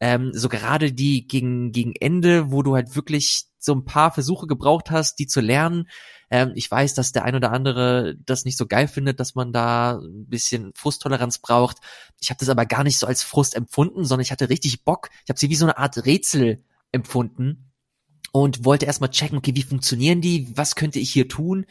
Ähm, 0.00 0.32
so 0.34 0.48
gerade 0.48 0.92
die 0.92 1.26
gegen, 1.26 1.72
gegen 1.72 1.94
Ende, 1.94 2.50
wo 2.50 2.62
du 2.62 2.74
halt 2.74 2.96
wirklich 2.96 3.46
so 3.64 3.74
ein 3.74 3.84
paar 3.84 4.12
Versuche 4.12 4.46
gebraucht 4.46 4.90
hast, 4.90 5.18
die 5.18 5.26
zu 5.26 5.40
lernen, 5.40 5.88
ähm, 6.30 6.52
ich 6.54 6.70
weiß, 6.70 6.94
dass 6.94 7.12
der 7.12 7.24
ein 7.24 7.34
oder 7.34 7.52
andere 7.52 8.16
das 8.24 8.46
nicht 8.46 8.56
so 8.56 8.66
geil 8.66 8.88
findet, 8.88 9.20
dass 9.20 9.34
man 9.34 9.52
da 9.52 9.98
ein 9.98 10.26
bisschen 10.26 10.72
Frusttoleranz 10.74 11.38
braucht. 11.38 11.76
Ich 12.20 12.30
habe 12.30 12.38
das 12.40 12.48
aber 12.48 12.64
gar 12.64 12.84
nicht 12.84 12.98
so 12.98 13.06
als 13.06 13.22
Frust 13.22 13.54
empfunden, 13.54 14.04
sondern 14.04 14.22
ich 14.22 14.32
hatte 14.32 14.48
richtig 14.48 14.82
Bock. 14.84 15.10
Ich 15.24 15.28
habe 15.28 15.38
sie 15.38 15.50
wie 15.50 15.56
so 15.56 15.66
eine 15.66 15.76
Art 15.76 16.06
Rätsel 16.06 16.64
empfunden. 16.90 17.70
und 18.32 18.64
wollte 18.64 18.86
erstmal 18.86 19.10
checken, 19.10 19.36
okay, 19.38 19.54
wie 19.54 19.62
funktionieren 19.62 20.22
die, 20.22 20.56
was 20.56 20.74
könnte 20.74 20.98
ich 20.98 21.12
hier 21.12 21.28
tun? 21.28 21.66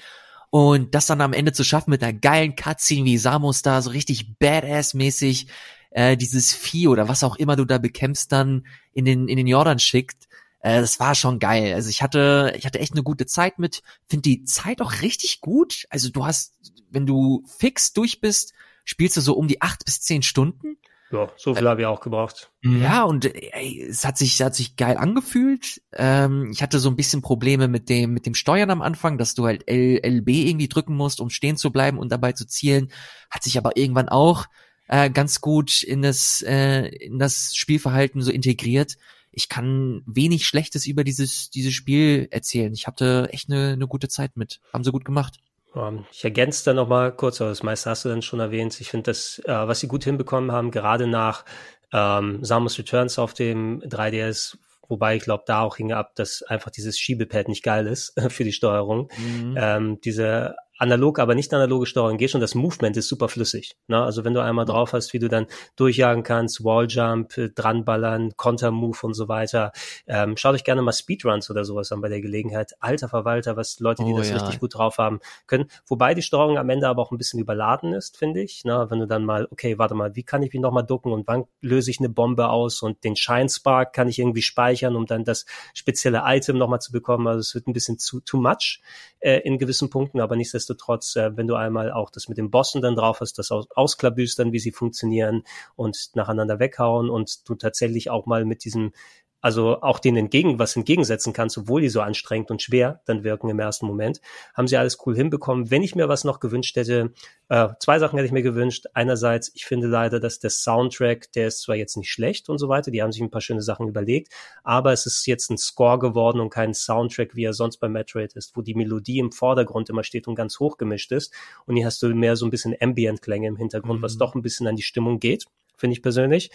Und 0.51 0.93
das 0.93 1.07
dann 1.07 1.21
am 1.21 1.33
Ende 1.33 1.53
zu 1.53 1.63
schaffen 1.63 1.89
mit 1.89 2.03
einer 2.03 2.13
geilen 2.13 2.55
Cutscene, 2.55 3.05
wie 3.05 3.17
Samus 3.17 3.63
da 3.63 3.81
so 3.81 3.89
richtig 3.89 4.35
badass-mäßig 4.39 5.47
äh, 5.91 6.17
dieses 6.17 6.53
Vieh 6.53 6.87
oder 6.87 7.07
was 7.07 7.23
auch 7.23 7.35
immer 7.37 7.55
du 7.55 7.65
da 7.65 7.79
bekämpfst, 7.79 8.31
dann 8.31 8.67
in 8.93 9.05
den, 9.05 9.27
in 9.27 9.37
den 9.37 9.47
Jordan 9.47 9.79
schickt. 9.79 10.27
Äh, 10.61 10.81
das 10.81 10.99
war 10.99 11.15
schon 11.15 11.39
geil. 11.39 11.73
Also 11.73 11.89
ich 11.89 12.01
hatte, 12.01 12.53
ich 12.57 12.65
hatte 12.65 12.79
echt 12.79 12.93
eine 12.93 13.03
gute 13.03 13.25
Zeit 13.25 13.59
mit. 13.59 13.81
Find 14.07 14.25
die 14.25 14.43
Zeit 14.45 14.81
auch 14.81 15.01
richtig 15.01 15.41
gut. 15.41 15.85
Also 15.89 16.09
du 16.09 16.25
hast, 16.25 16.53
wenn 16.89 17.05
du 17.05 17.43
fix 17.45 17.93
durch 17.93 18.21
bist, 18.21 18.53
spielst 18.83 19.17
du 19.17 19.21
so 19.21 19.33
um 19.33 19.47
die 19.47 19.61
acht 19.61 19.85
bis 19.85 20.01
zehn 20.01 20.21
Stunden. 20.21 20.77
Ja, 21.11 21.29
so 21.35 21.53
viel 21.53 21.67
habe 21.67 21.81
ich 21.81 21.87
auch 21.87 21.99
gebraucht. 21.99 22.51
Ja, 22.61 23.03
und 23.03 23.25
ey, 23.25 23.85
es 23.89 24.05
hat 24.05 24.17
sich, 24.17 24.35
es 24.35 24.39
hat 24.39 24.55
sich 24.55 24.77
geil 24.77 24.95
angefühlt. 24.95 25.81
Ähm, 25.91 26.49
ich 26.53 26.63
hatte 26.63 26.79
so 26.79 26.89
ein 26.89 26.95
bisschen 26.95 27.21
Probleme 27.21 27.67
mit 27.67 27.89
dem, 27.89 28.13
mit 28.13 28.25
dem 28.25 28.33
Steuern 28.33 28.69
am 28.69 28.81
Anfang, 28.81 29.17
dass 29.17 29.35
du 29.35 29.45
halt 29.45 29.67
L, 29.67 29.99
LB 30.03 30.29
irgendwie 30.29 30.69
drücken 30.69 30.95
musst, 30.95 31.19
um 31.19 31.29
stehen 31.29 31.57
zu 31.57 31.71
bleiben 31.71 31.97
und 31.97 32.13
dabei 32.13 32.31
zu 32.31 32.47
zielen. 32.47 32.91
Hat 33.29 33.43
sich 33.43 33.57
aber 33.57 33.75
irgendwann 33.75 34.07
auch 34.07 34.45
äh, 34.87 35.09
ganz 35.09 35.41
gut 35.41 35.83
in 35.83 36.01
das, 36.01 36.43
äh, 36.47 36.87
in 36.87 37.19
das 37.19 37.55
Spielverhalten 37.55 38.21
so 38.21 38.31
integriert. 38.31 38.95
Ich 39.31 39.49
kann 39.49 40.03
wenig 40.05 40.45
Schlechtes 40.45 40.85
über 40.85 41.03
dieses, 41.03 41.49
dieses 41.49 41.73
Spiel 41.73 42.27
erzählen. 42.31 42.73
Ich 42.73 42.87
hatte 42.87 43.29
echt 43.31 43.49
eine, 43.49 43.73
eine 43.73 43.87
gute 43.87 44.09
Zeit 44.09 44.35
mit. 44.35 44.59
Haben 44.73 44.83
sie 44.83 44.91
gut 44.91 45.05
gemacht. 45.05 45.39
Ähm, 45.75 46.05
ich 46.11 46.23
ergänze 46.23 46.65
da 46.65 46.73
nochmal 46.73 47.15
kurz, 47.15 47.41
aber 47.41 47.49
das 47.49 47.63
meiste 47.63 47.89
hast 47.89 48.05
du 48.05 48.09
dann 48.09 48.21
schon 48.21 48.39
erwähnt. 48.39 48.79
Ich 48.81 48.89
finde, 48.89 49.11
das, 49.11 49.41
äh, 49.45 49.51
was 49.51 49.79
sie 49.79 49.87
gut 49.87 50.03
hinbekommen 50.03 50.51
haben, 50.51 50.71
gerade 50.71 51.07
nach 51.07 51.45
ähm, 51.93 52.43
Samus 52.43 52.77
Returns 52.77 53.19
auf 53.19 53.33
dem 53.33 53.81
3DS, 53.81 54.57
wobei 54.87 55.15
ich 55.15 55.23
glaube, 55.23 55.43
da 55.45 55.61
auch 55.61 55.77
hing 55.77 55.91
ab, 55.91 56.15
dass 56.15 56.43
einfach 56.43 56.71
dieses 56.71 56.99
Schiebepad 56.99 57.47
nicht 57.47 57.63
geil 57.63 57.87
ist 57.87 58.13
für 58.29 58.43
die 58.43 58.53
Steuerung. 58.53 59.09
Mhm. 59.17 59.55
Ähm, 59.57 60.01
diese 60.01 60.55
analog, 60.81 61.19
aber 61.19 61.35
nicht 61.35 61.53
analoge 61.53 61.85
Steuerung 61.85 62.17
geht 62.17 62.31
schon. 62.31 62.41
Das 62.41 62.55
Movement 62.55 62.97
ist 62.97 63.07
super 63.07 63.29
flüssig. 63.29 63.75
Ne? 63.87 64.01
Also 64.01 64.25
wenn 64.25 64.33
du 64.33 64.41
einmal 64.41 64.65
drauf 64.65 64.93
hast, 64.93 65.13
wie 65.13 65.19
du 65.19 65.29
dann 65.29 65.45
durchjagen 65.75 66.23
kannst, 66.23 66.63
Walljump, 66.63 67.37
äh, 67.37 67.49
dranballern, 67.49 68.31
Kontermove 68.35 69.03
und 69.03 69.13
so 69.13 69.27
weiter. 69.27 69.73
Ähm, 70.07 70.37
schaut 70.37 70.55
euch 70.55 70.63
gerne 70.63 70.81
mal 70.81 70.91
Speedruns 70.91 71.51
oder 71.51 71.65
sowas 71.65 71.91
an 71.91 72.01
bei 72.01 72.09
der 72.09 72.19
Gelegenheit. 72.19 72.73
Alter 72.79 73.09
Verwalter, 73.09 73.55
was 73.55 73.79
Leute, 73.79 74.03
die 74.03 74.13
oh, 74.13 74.17
das 74.17 74.29
ja. 74.29 74.37
richtig 74.37 74.59
gut 74.59 74.73
drauf 74.73 74.97
haben, 74.97 75.19
können. 75.45 75.69
Wobei 75.85 76.15
die 76.15 76.23
Steuerung 76.23 76.57
am 76.57 76.69
Ende 76.69 76.87
aber 76.87 77.03
auch 77.03 77.11
ein 77.11 77.19
bisschen 77.19 77.39
überladen 77.39 77.93
ist, 77.93 78.17
finde 78.17 78.41
ich. 78.41 78.65
Ne? 78.65 78.87
Wenn 78.89 78.99
du 78.99 79.05
dann 79.05 79.23
mal, 79.23 79.47
okay, 79.51 79.77
warte 79.77 79.93
mal, 79.93 80.15
wie 80.15 80.23
kann 80.23 80.41
ich 80.41 80.51
mich 80.51 80.61
nochmal 80.61 80.85
ducken 80.85 81.11
und 81.13 81.27
wann 81.27 81.45
löse 81.61 81.91
ich 81.91 81.99
eine 81.99 82.09
Bombe 82.09 82.49
aus 82.49 82.81
und 82.81 83.03
den 83.03 83.15
Shine 83.15 83.49
Spark 83.49 83.93
kann 83.93 84.07
ich 84.07 84.17
irgendwie 84.17 84.41
speichern, 84.41 84.95
um 84.95 85.05
dann 85.05 85.25
das 85.25 85.45
spezielle 85.75 86.23
Item 86.25 86.57
nochmal 86.57 86.81
zu 86.81 86.91
bekommen. 86.91 87.27
Also 87.27 87.41
es 87.41 87.53
wird 87.53 87.67
ein 87.67 87.73
bisschen 87.73 87.99
zu 87.99 88.19
too 88.19 88.37
much 88.37 88.81
äh, 89.19 89.41
in 89.41 89.59
gewissen 89.59 89.91
Punkten, 89.91 90.19
aber 90.19 90.35
nichtsdestotrotz 90.35 90.70
nichtsdestotrotz, 90.71 91.15
äh, 91.15 91.35
wenn 91.35 91.47
du 91.47 91.55
einmal 91.55 91.91
auch 91.91 92.09
das 92.09 92.27
mit 92.27 92.37
den 92.37 92.51
Bossen 92.51 92.81
dann 92.81 92.95
drauf 92.95 93.21
hast, 93.21 93.37
das 93.37 93.51
aus 93.51 93.67
ausklabüstern, 93.71 94.51
wie 94.51 94.59
sie 94.59 94.71
funktionieren 94.71 95.43
und 95.75 96.11
nacheinander 96.15 96.59
weghauen 96.59 97.09
und 97.09 97.47
du 97.47 97.55
tatsächlich 97.55 98.09
auch 98.09 98.25
mal 98.25 98.45
mit 98.45 98.63
diesem 98.65 98.93
also 99.41 99.81
auch 99.81 99.99
denen 99.99 100.17
entgegen, 100.17 100.59
was 100.59 100.75
entgegensetzen 100.75 101.33
kannst, 101.33 101.57
obwohl 101.57 101.81
die 101.81 101.89
so 101.89 102.01
anstrengend 102.01 102.51
und 102.51 102.61
schwer 102.61 103.01
dann 103.05 103.23
wirken 103.23 103.49
im 103.49 103.59
ersten 103.59 103.85
Moment, 103.85 104.21
haben 104.53 104.67
sie 104.67 104.77
alles 104.77 104.97
cool 105.05 105.15
hinbekommen. 105.15 105.71
Wenn 105.71 105.83
ich 105.83 105.95
mir 105.95 106.07
was 106.07 106.23
noch 106.23 106.39
gewünscht 106.39 106.75
hätte, 106.75 107.11
äh, 107.49 107.69
zwei 107.79 107.99
Sachen 107.99 108.17
hätte 108.17 108.27
ich 108.27 108.31
mir 108.31 108.43
gewünscht. 108.43 108.85
Einerseits, 108.93 109.51
ich 109.55 109.65
finde 109.65 109.87
leider, 109.87 110.19
dass 110.19 110.39
der 110.39 110.51
Soundtrack, 110.51 111.31
der 111.33 111.47
ist 111.47 111.61
zwar 111.61 111.75
jetzt 111.75 111.97
nicht 111.97 112.11
schlecht 112.11 112.49
und 112.49 112.59
so 112.59 112.69
weiter, 112.69 112.91
die 112.91 113.01
haben 113.01 113.11
sich 113.11 113.21
ein 113.21 113.31
paar 113.31 113.41
schöne 113.41 113.61
Sachen 113.61 113.87
überlegt, 113.87 114.31
aber 114.63 114.93
es 114.93 115.05
ist 115.05 115.25
jetzt 115.25 115.49
ein 115.49 115.57
Score 115.57 115.99
geworden 115.99 116.39
und 116.39 116.49
kein 116.49 116.73
Soundtrack, 116.73 117.35
wie 117.35 117.43
er 117.43 117.53
sonst 117.53 117.77
bei 117.77 117.89
Metroid 117.89 118.33
ist, 118.33 118.55
wo 118.55 118.61
die 118.61 118.75
Melodie 118.75 119.19
im 119.19 119.31
Vordergrund 119.31 119.89
immer 119.89 120.03
steht 120.03 120.27
und 120.27 120.35
ganz 120.35 120.59
hoch 120.59 120.77
gemischt 120.77 121.11
ist. 121.11 121.33
Und 121.65 121.75
hier 121.75 121.85
hast 121.85 122.01
du 122.03 122.13
mehr 122.13 122.35
so 122.35 122.45
ein 122.45 122.51
bisschen 122.51 122.75
Ambient-Klänge 122.79 123.47
im 123.47 123.57
Hintergrund, 123.57 123.99
mhm. 123.99 124.03
was 124.03 124.17
doch 124.17 124.35
ein 124.35 124.41
bisschen 124.41 124.67
an 124.67 124.75
die 124.75 124.83
Stimmung 124.83 125.19
geht 125.19 125.45
finde 125.81 125.95
ich 125.95 126.01
persönlich. 126.01 126.51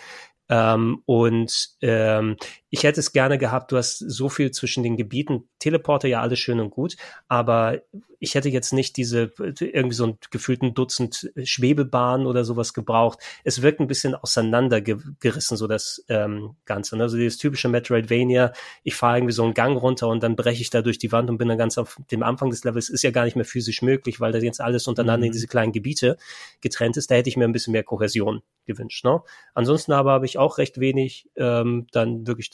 Ähm, 0.49 1.03
und 1.05 1.71
ähm, 1.83 2.37
ich 2.71 2.83
hätte 2.83 3.01
es 3.01 3.13
gerne 3.13 3.39
gehabt, 3.39 3.73
du 3.73 3.77
hast 3.77 3.99
so 3.99 4.29
viel 4.29 4.51
zwischen 4.51 4.83
den 4.83 4.97
Gebieten, 4.97 5.49
Teleporter 5.59 6.09
ja 6.09 6.21
alles 6.21 6.39
schön 6.39 6.61
und 6.61 6.71
gut, 6.71 6.97
aber 7.29 7.81
ich 8.19 8.35
hätte 8.35 8.49
jetzt 8.49 8.73
nicht 8.73 8.97
diese 8.97 9.33
irgendwie 9.39 9.95
so 9.95 10.07
ein 10.07 10.19
gefühlten 10.31 10.75
Dutzend 10.75 11.31
Schwebebahnen 11.43 12.27
oder 12.27 12.45
sowas 12.45 12.73
gebraucht. 12.73 13.19
Es 13.45 13.63
wirkt 13.63 13.81
ein 13.81 13.87
bisschen 13.87 14.15
auseinandergerissen, 14.15 15.57
so 15.57 15.67
das 15.67 16.05
ähm, 16.09 16.57
Ganze. 16.65 16.97
Ne? 16.97 17.05
Also 17.05 17.17
dieses 17.17 17.39
typische 17.39 17.69
Metroidvania, 17.69 18.53
ich 18.83 18.95
fahre 18.95 19.19
irgendwie 19.19 19.33
so 19.33 19.45
einen 19.45 19.55
Gang 19.55 19.81
runter 19.81 20.09
und 20.09 20.23
dann 20.23 20.37
breche 20.37 20.63
ich 20.63 20.71
da 20.71 20.83
durch 20.83 20.99
die 20.99 21.13
Wand 21.13 21.31
und 21.31 21.39
bin 21.39 21.49
dann 21.49 21.59
ganz 21.59 21.79
auf 21.79 21.99
dem 22.11 22.23
Anfang 22.23 22.51
des 22.51 22.65
Levels, 22.65 22.89
ist 22.89 23.03
ja 23.03 23.11
gar 23.11 23.25
nicht 23.25 23.37
mehr 23.37 23.45
physisch 23.45 23.83
möglich, 23.83 24.21
weil 24.21 24.33
das 24.33 24.43
jetzt 24.43 24.61
alles 24.61 24.87
untereinander 24.87 25.27
mhm. 25.27 25.27
in 25.27 25.33
diese 25.33 25.47
kleinen 25.47 25.73
Gebiete 25.73 26.17
getrennt 26.61 26.97
ist. 26.97 27.11
Da 27.11 27.17
hätte 27.17 27.29
ich 27.29 27.37
mir 27.37 27.45
ein 27.45 27.53
bisschen 27.53 27.73
mehr 27.73 27.85
Kohäsion 27.85 28.43
gewünscht. 28.65 29.05
Ne? 29.05 29.21
Ansonsten 29.55 29.93
aber 29.93 30.13
habe 30.13 30.27
ich 30.27 30.39
auch 30.39 30.59
recht 30.59 30.81
wenig 30.81 31.29
ähm, 31.37 31.87
dann 31.93 32.27
wirklich 32.27 32.51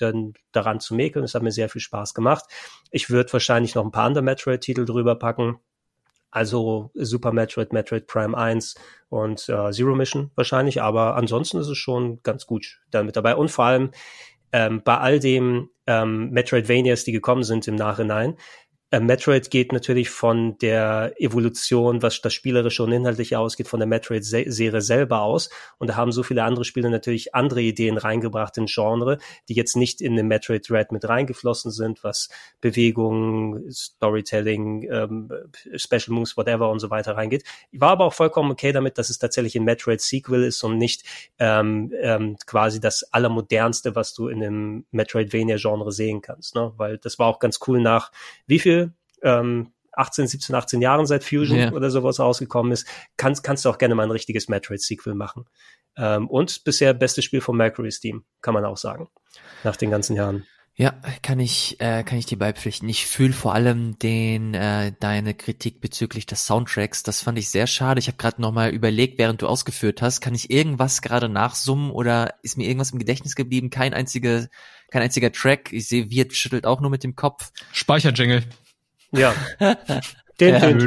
daran 0.52 0.80
zu 0.80 0.94
mäkeln. 0.94 1.24
Es 1.24 1.34
hat 1.34 1.42
mir 1.42 1.52
sehr 1.52 1.68
viel 1.68 1.80
Spaß 1.80 2.14
gemacht. 2.14 2.44
Ich 2.90 3.10
würde 3.10 3.32
wahrscheinlich 3.32 3.74
noch 3.74 3.84
ein 3.84 3.92
paar 3.92 4.04
andere 4.04 4.22
Metroid-Titel 4.22 4.84
drüber 4.84 5.16
packen. 5.16 5.58
Also 6.30 6.90
Super 6.94 7.32
Metroid, 7.32 7.74
Metroid 7.74 8.06
Prime 8.06 8.36
1 8.36 8.76
und 9.10 9.48
äh, 9.50 9.70
Zero 9.70 9.94
Mission 9.94 10.30
wahrscheinlich, 10.34 10.80
aber 10.80 11.14
ansonsten 11.16 11.58
ist 11.58 11.68
es 11.68 11.76
schon 11.76 12.22
ganz 12.22 12.46
gut 12.46 12.80
damit 12.90 13.16
dabei. 13.16 13.36
Und 13.36 13.50
vor 13.50 13.66
allem 13.66 13.90
ähm, 14.52 14.82
bei 14.82 14.96
all 14.96 15.20
dem 15.20 15.68
ähm, 15.86 16.30
Metroidvanias, 16.30 17.04
die 17.04 17.12
gekommen 17.12 17.42
sind 17.42 17.68
im 17.68 17.74
Nachhinein, 17.74 18.36
Metroid 19.00 19.50
geht 19.50 19.72
natürlich 19.72 20.10
von 20.10 20.58
der 20.58 21.14
Evolution, 21.16 22.02
was 22.02 22.20
das 22.20 22.34
Spielerische 22.34 22.82
und 22.82 22.92
Inhaltliche 22.92 23.38
ausgeht, 23.38 23.66
von 23.68 23.80
der 23.80 23.86
Metroid-Serie 23.86 24.82
selber 24.82 25.22
aus. 25.22 25.48
Und 25.78 25.88
da 25.88 25.96
haben 25.96 26.12
so 26.12 26.22
viele 26.22 26.44
andere 26.44 26.66
Spiele 26.66 26.90
natürlich 26.90 27.34
andere 27.34 27.62
Ideen 27.62 27.96
reingebracht 27.96 28.58
in 28.58 28.66
Genre, 28.66 29.16
die 29.48 29.54
jetzt 29.54 29.76
nicht 29.76 30.02
in 30.02 30.16
den 30.16 30.28
Metroid 30.28 30.70
Red 30.70 30.92
mit 30.92 31.08
reingeflossen 31.08 31.70
sind, 31.70 32.04
was 32.04 32.28
Bewegung, 32.60 33.62
Storytelling, 33.70 34.86
ähm, 34.90 35.30
Special 35.74 36.10
Moves, 36.14 36.36
whatever 36.36 36.70
und 36.70 36.80
so 36.80 36.90
weiter 36.90 37.16
reingeht. 37.16 37.44
Ich 37.70 37.80
war 37.80 37.90
aber 37.90 38.04
auch 38.04 38.14
vollkommen 38.14 38.50
okay 38.50 38.72
damit, 38.72 38.98
dass 38.98 39.08
es 39.08 39.18
tatsächlich 39.18 39.56
ein 39.56 39.64
Metroid-Sequel 39.64 40.44
ist 40.44 40.62
und 40.64 40.76
nicht 40.76 41.04
ähm, 41.38 41.92
ähm, 41.98 42.36
quasi 42.44 42.78
das 42.78 43.04
Allermodernste, 43.12 43.96
was 43.96 44.12
du 44.12 44.28
in 44.28 44.40
dem 44.40 44.84
Metroidvania-Genre 44.90 45.92
sehen 45.92 46.20
kannst. 46.20 46.54
Ne? 46.54 46.72
Weil 46.76 46.98
das 46.98 47.18
war 47.18 47.28
auch 47.28 47.38
ganz 47.38 47.58
cool 47.66 47.80
nach 47.80 48.12
wie 48.46 48.58
viel 48.58 48.81
ähm, 49.22 49.72
18, 49.92 50.26
17, 50.26 50.54
18 50.54 50.80
Jahren 50.80 51.06
seit 51.06 51.24
Fusion 51.24 51.58
yeah. 51.58 51.72
oder 51.72 51.90
sowas 51.90 52.18
rausgekommen 52.18 52.72
ist, 52.72 52.86
kannst, 53.16 53.42
kannst 53.42 53.64
du 53.64 53.68
auch 53.68 53.78
gerne 53.78 53.94
mal 53.94 54.04
ein 54.04 54.10
richtiges 54.10 54.48
Metroid-Sequel 54.48 55.14
machen. 55.14 55.44
Ähm, 55.96 56.28
und 56.28 56.64
bisher 56.64 56.94
bestes 56.94 57.24
Spiel 57.24 57.40
von 57.42 57.56
Mercury 57.56 57.92
Steam, 57.92 58.24
kann 58.40 58.54
man 58.54 58.64
auch 58.64 58.78
sagen, 58.78 59.08
nach 59.64 59.76
den 59.76 59.90
ganzen 59.90 60.16
Jahren. 60.16 60.46
Ja, 60.74 60.94
kann 61.20 61.38
ich, 61.38 61.78
äh, 61.80 62.02
kann 62.02 62.16
ich 62.16 62.24
dir 62.24 62.38
beipflichten. 62.38 62.88
Ich 62.88 63.06
fühle 63.06 63.34
vor 63.34 63.54
allem 63.54 63.98
den 63.98 64.54
äh, 64.54 64.92
deine 64.98 65.34
Kritik 65.34 65.82
bezüglich 65.82 66.24
des 66.24 66.46
Soundtracks. 66.46 67.02
Das 67.02 67.20
fand 67.20 67.36
ich 67.38 67.50
sehr 67.50 67.66
schade. 67.66 67.98
Ich 67.98 68.06
habe 68.06 68.16
gerade 68.16 68.40
noch 68.40 68.52
mal 68.52 68.70
überlegt, 68.70 69.18
während 69.18 69.42
du 69.42 69.48
ausgeführt 69.48 70.00
hast, 70.00 70.22
kann 70.22 70.34
ich 70.34 70.50
irgendwas 70.50 71.02
gerade 71.02 71.28
nachsummen 71.28 71.90
oder 71.90 72.36
ist 72.42 72.56
mir 72.56 72.66
irgendwas 72.66 72.92
im 72.92 72.98
Gedächtnis 72.98 73.34
geblieben? 73.34 73.68
Kein 73.68 73.92
einziger, 73.92 74.48
kein 74.90 75.02
einziger 75.02 75.30
Track. 75.30 75.74
Ich 75.74 75.88
sehe, 75.88 76.10
Wirt 76.10 76.32
schüttelt 76.32 76.64
auch 76.64 76.80
nur 76.80 76.90
mit 76.90 77.04
dem 77.04 77.16
Kopf. 77.16 77.52
Speicherjingle. 77.72 78.42
Ja. 79.18 79.34
Den, 80.40 80.54
ja. 80.54 80.72
Den, 80.72 80.78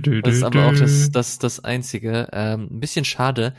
den, 0.00 0.22
das 0.22 0.34
ist 0.36 0.42
aber 0.42 0.68
auch 0.68 0.74
das, 0.74 1.10
das, 1.10 1.38
das 1.38 1.62
Einzige. 1.62 2.28
Ähm, 2.32 2.68
ein 2.70 2.80
bisschen 2.80 3.04
schade. 3.04 3.54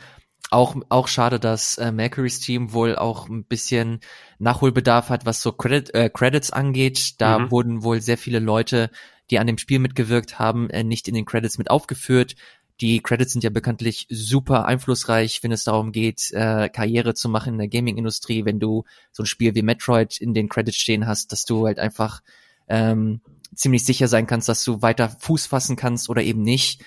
Auch, 0.50 0.76
auch 0.90 1.08
schade, 1.08 1.40
dass 1.40 1.78
äh, 1.78 1.92
Mercury's 1.92 2.40
Team 2.40 2.74
wohl 2.74 2.96
auch 2.96 3.30
ein 3.30 3.46
bisschen 3.46 4.02
Nachholbedarf 4.40 5.10
hat, 5.10 5.26
was 5.26 5.42
so 5.42 5.52
Credit, 5.52 5.94
äh, 5.94 6.10
Credits 6.10 6.52
angeht. 6.52 7.22
Da 7.22 7.40
mhm. 7.40 7.52
wurden 7.52 7.84
wohl 7.84 8.02
sehr 8.02 8.18
viele 8.18 8.40
Leute, 8.40 8.90
die 9.30 9.40
an 9.40 9.48
dem 9.48 9.58
Spiel 9.58 9.80
mitgewirkt 9.80 10.38
haben, 10.38 10.70
äh, 10.70 10.84
nicht 10.84 11.08
in 11.08 11.14
den 11.16 11.26
Credits 11.26 11.58
mit 11.58 11.70
aufgeführt. 11.70 12.36
Die 12.82 13.02
Credits 13.02 13.34
sind 13.34 13.44
ja 13.44 13.52
bekanntlich 13.52 14.08
super 14.10 14.66
einflussreich, 14.66 15.44
wenn 15.44 15.52
es 15.52 15.64
darum 15.64 15.92
geht, 15.92 16.32
äh, 16.34 16.70
Karriere 16.70 17.14
zu 17.14 17.30
machen 17.30 17.54
in 17.54 17.60
der 17.60 17.68
Gaming-Industrie. 17.68 18.46
Wenn 18.46 18.60
du 18.60 18.84
so 19.12 19.24
ein 19.24 19.28
Spiel 19.28 19.56
wie 19.56 19.62
Metroid 19.62 20.18
in 20.20 20.34
den 20.34 20.50
Credits 20.50 20.78
stehen 20.78 21.08
hast, 21.08 21.32
dass 21.32 21.46
du 21.46 21.66
halt 21.66 21.80
einfach 21.80 22.22
ähm, 22.68 23.22
ziemlich 23.56 23.86
sicher 23.86 24.08
sein 24.08 24.28
kannst, 24.28 24.50
dass 24.50 24.64
du 24.64 24.82
weiter 24.82 25.10
Fuß 25.10 25.46
fassen 25.46 25.76
kannst 25.76 26.10
oder 26.10 26.24
eben 26.24 26.42
nicht. 26.42 26.84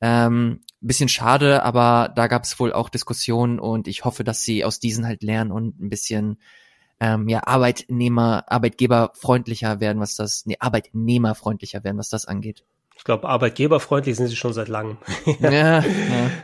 Ähm, 0.00 0.60
bisschen 0.80 1.08
schade, 1.08 1.62
aber 1.62 2.12
da 2.14 2.26
gab 2.26 2.44
es 2.44 2.58
wohl 2.60 2.72
auch 2.72 2.88
Diskussionen 2.88 3.58
und 3.58 3.88
ich 3.88 4.04
hoffe, 4.04 4.22
dass 4.22 4.42
sie 4.42 4.64
aus 4.64 4.78
diesen 4.78 5.06
halt 5.06 5.22
lernen 5.22 5.50
und 5.50 5.80
ein 5.80 5.88
bisschen 5.88 6.38
ähm, 7.00 7.28
ja 7.28 7.46
Arbeitnehmer, 7.46 8.44
Arbeitgeberfreundlicher 8.48 9.80
werden, 9.80 10.00
was 10.00 10.16
das, 10.16 10.46
nee, 10.46 10.56
Arbeitnehmerfreundlicher 10.60 11.84
werden, 11.84 11.98
was 11.98 12.10
das 12.10 12.26
angeht. 12.26 12.64
Ich 12.96 13.02
glaube, 13.02 13.28
arbeitgeberfreundlich 13.28 14.16
sind 14.16 14.28
sie 14.28 14.36
schon 14.36 14.52
seit 14.52 14.68
langem. 14.68 14.96
Ja, 15.40 15.50
ja. 15.80 15.82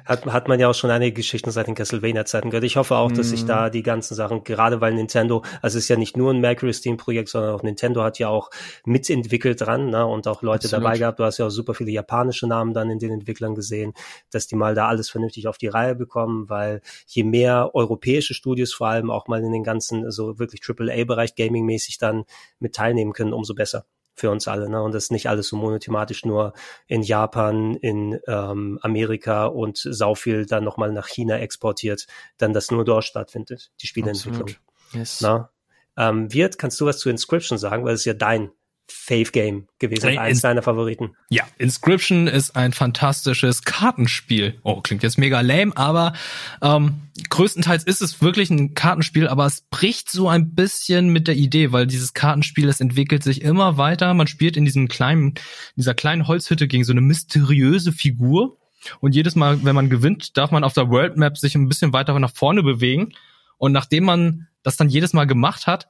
Hat, 0.04 0.26
hat 0.26 0.48
man 0.48 0.58
ja 0.58 0.68
auch 0.68 0.74
schon 0.74 0.90
einige 0.90 1.12
Geschichten 1.12 1.50
seit 1.52 1.68
den 1.68 1.74
Castlevania-Zeiten 1.74 2.50
gehört. 2.50 2.64
Ich 2.64 2.76
hoffe 2.76 2.96
auch, 2.96 3.12
dass 3.12 3.30
sich 3.30 3.44
Mhm. 3.44 3.46
da 3.46 3.70
die 3.70 3.82
ganzen 3.82 4.14
Sachen, 4.14 4.42
gerade 4.42 4.80
weil 4.80 4.92
Nintendo, 4.92 5.42
also 5.62 5.78
es 5.78 5.84
ist 5.84 5.88
ja 5.88 5.96
nicht 5.96 6.16
nur 6.16 6.32
ein 6.32 6.40
Mercury 6.40 6.72
Steam-Projekt, 6.74 7.28
sondern 7.28 7.54
auch 7.54 7.62
Nintendo 7.62 8.02
hat 8.02 8.18
ja 8.18 8.28
auch 8.28 8.50
mitentwickelt 8.84 9.60
dran 9.60 9.90
ne, 9.90 10.04
und 10.04 10.26
auch 10.26 10.42
Leute 10.42 10.64
Absolut. 10.66 10.84
dabei 10.84 10.98
gehabt. 10.98 11.18
Du 11.20 11.24
hast 11.24 11.38
ja 11.38 11.46
auch 11.46 11.50
super 11.50 11.72
viele 11.74 11.92
japanische 11.92 12.46
Namen 12.48 12.74
dann 12.74 12.90
in 12.90 12.98
den 12.98 13.12
Entwicklern 13.12 13.54
gesehen, 13.54 13.94
dass 14.30 14.46
die 14.48 14.56
mal 14.56 14.74
da 14.74 14.88
alles 14.88 15.08
vernünftig 15.08 15.46
auf 15.46 15.56
die 15.56 15.68
Reihe 15.68 15.94
bekommen, 15.94 16.48
weil 16.50 16.80
je 17.06 17.22
mehr 17.22 17.70
europäische 17.74 18.34
Studios 18.34 18.74
vor 18.74 18.88
allem 18.88 19.10
auch 19.10 19.28
mal 19.28 19.42
in 19.42 19.52
den 19.52 19.62
ganzen, 19.62 20.10
so 20.10 20.38
wirklich 20.38 20.60
AAA-Bereich 20.68 21.36
gaming-mäßig 21.36 21.98
dann 21.98 22.24
mit 22.58 22.74
teilnehmen 22.74 23.12
können, 23.12 23.32
umso 23.32 23.54
besser 23.54 23.84
für 24.14 24.30
uns 24.30 24.48
alle. 24.48 24.68
Ne? 24.68 24.82
Und 24.82 24.94
das 24.94 25.04
ist 25.04 25.12
nicht 25.12 25.28
alles 25.28 25.48
so 25.48 25.56
monothematisch 25.56 26.24
nur 26.24 26.52
in 26.86 27.02
Japan, 27.02 27.74
in 27.76 28.20
ähm, 28.26 28.78
Amerika 28.82 29.46
und 29.46 29.78
sau 29.78 30.14
viel 30.14 30.46
dann 30.46 30.64
nochmal 30.64 30.92
nach 30.92 31.08
China 31.08 31.38
exportiert, 31.38 32.06
dann 32.36 32.52
das 32.52 32.70
nur 32.70 32.84
dort 32.84 33.04
stattfindet, 33.04 33.70
die 33.80 33.86
Spieleentwicklung. 33.86 34.50
Yes. 34.92 35.20
Na? 35.20 35.50
Ähm, 35.96 36.32
Wirt, 36.32 36.58
kannst 36.58 36.80
du 36.80 36.86
was 36.86 36.98
zu 36.98 37.10
Inscription 37.10 37.58
sagen? 37.58 37.84
Weil 37.84 37.94
es 37.94 38.00
ist 38.00 38.06
ja 38.06 38.14
dein 38.14 38.50
Fave-Game 38.90 39.66
gewesen, 39.78 40.08
Hey, 40.08 40.18
eins 40.18 40.38
Ins- 40.38 40.42
deiner 40.42 40.62
Favoriten. 40.62 41.14
Ja, 41.30 41.44
Inscription 41.58 42.26
ist 42.26 42.56
ein 42.56 42.72
fantastisches 42.72 43.62
Kartenspiel. 43.62 44.58
Oh, 44.62 44.80
klingt 44.80 45.02
jetzt 45.02 45.18
mega 45.18 45.40
lame, 45.40 45.76
aber 45.76 46.12
ähm, 46.60 46.94
größtenteils 47.28 47.84
ist 47.84 48.02
es 48.02 48.20
wirklich 48.20 48.50
ein 48.50 48.74
Kartenspiel, 48.74 49.28
aber 49.28 49.46
es 49.46 49.62
bricht 49.70 50.10
so 50.10 50.28
ein 50.28 50.54
bisschen 50.54 51.10
mit 51.12 51.28
der 51.28 51.36
Idee, 51.36 51.72
weil 51.72 51.86
dieses 51.86 52.14
Kartenspiel, 52.14 52.68
es 52.68 52.80
entwickelt 52.80 53.22
sich 53.22 53.42
immer 53.42 53.76
weiter. 53.76 54.12
Man 54.14 54.26
spielt 54.26 54.56
in 54.56 54.64
diesem 54.64 54.88
kleinen, 54.88 55.34
dieser 55.76 55.94
kleinen 55.94 56.26
Holzhütte 56.26 56.68
gegen 56.68 56.84
so 56.84 56.92
eine 56.92 57.00
mysteriöse 57.00 57.92
Figur. 57.92 58.58
Und 59.00 59.14
jedes 59.14 59.34
Mal, 59.36 59.62
wenn 59.64 59.74
man 59.74 59.90
gewinnt, 59.90 60.36
darf 60.38 60.50
man 60.50 60.64
auf 60.64 60.72
der 60.72 60.88
World 60.88 61.16
Map 61.16 61.36
sich 61.36 61.54
ein 61.54 61.68
bisschen 61.68 61.92
weiter 61.92 62.18
nach 62.18 62.32
vorne 62.34 62.62
bewegen. 62.62 63.12
Und 63.58 63.72
nachdem 63.72 64.04
man 64.04 64.46
das 64.62 64.76
dann 64.78 64.88
jedes 64.88 65.12
Mal 65.12 65.26
gemacht 65.26 65.66
hat, 65.66 65.86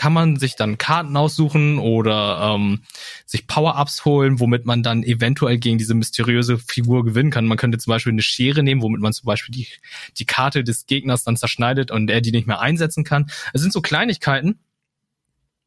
kann 0.00 0.14
man 0.14 0.36
sich 0.36 0.56
dann 0.56 0.78
Karten 0.78 1.14
aussuchen 1.14 1.78
oder 1.78 2.54
ähm, 2.54 2.80
sich 3.26 3.46
Power-Ups 3.46 4.06
holen, 4.06 4.40
womit 4.40 4.64
man 4.64 4.82
dann 4.82 5.02
eventuell 5.02 5.58
gegen 5.58 5.76
diese 5.76 5.92
mysteriöse 5.92 6.56
Figur 6.56 7.04
gewinnen 7.04 7.30
kann. 7.30 7.44
Man 7.44 7.58
könnte 7.58 7.76
zum 7.76 7.90
Beispiel 7.90 8.14
eine 8.14 8.22
Schere 8.22 8.62
nehmen, 8.62 8.80
womit 8.80 9.02
man 9.02 9.12
zum 9.12 9.26
Beispiel 9.26 9.54
die, 9.54 9.68
die 10.16 10.24
Karte 10.24 10.64
des 10.64 10.86
Gegners 10.86 11.24
dann 11.24 11.36
zerschneidet 11.36 11.90
und 11.90 12.08
er 12.08 12.22
die 12.22 12.32
nicht 12.32 12.46
mehr 12.46 12.60
einsetzen 12.60 13.04
kann. 13.04 13.30
Es 13.52 13.60
sind 13.60 13.74
so 13.74 13.82
Kleinigkeiten, 13.82 14.60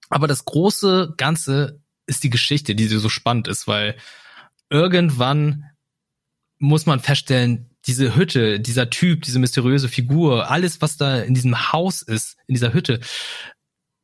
aber 0.10 0.26
das 0.26 0.46
große 0.46 1.14
Ganze 1.16 1.80
ist 2.08 2.24
die 2.24 2.32
Geschichte, 2.32 2.74
die 2.74 2.88
so 2.88 3.10
spannend 3.10 3.48
ist, 3.48 3.68
weil 3.68 3.96
irgendwann 4.72 5.66
muss 6.58 6.88
man 6.88 7.02
feststellen, 7.02 7.70
diese 7.86 8.16
Hütte, 8.16 8.60
dieser 8.60 8.90
Typ, 8.90 9.22
diese 9.22 9.38
mysteriöse 9.38 9.90
Figur, 9.90 10.50
alles, 10.50 10.82
was 10.82 10.98
da 10.98 11.20
in 11.20 11.36
diesem 11.36 11.72
Haus 11.72 12.02
ist, 12.02 12.38
in 12.48 12.56
dieser 12.56 12.74
Hütte, 12.74 13.00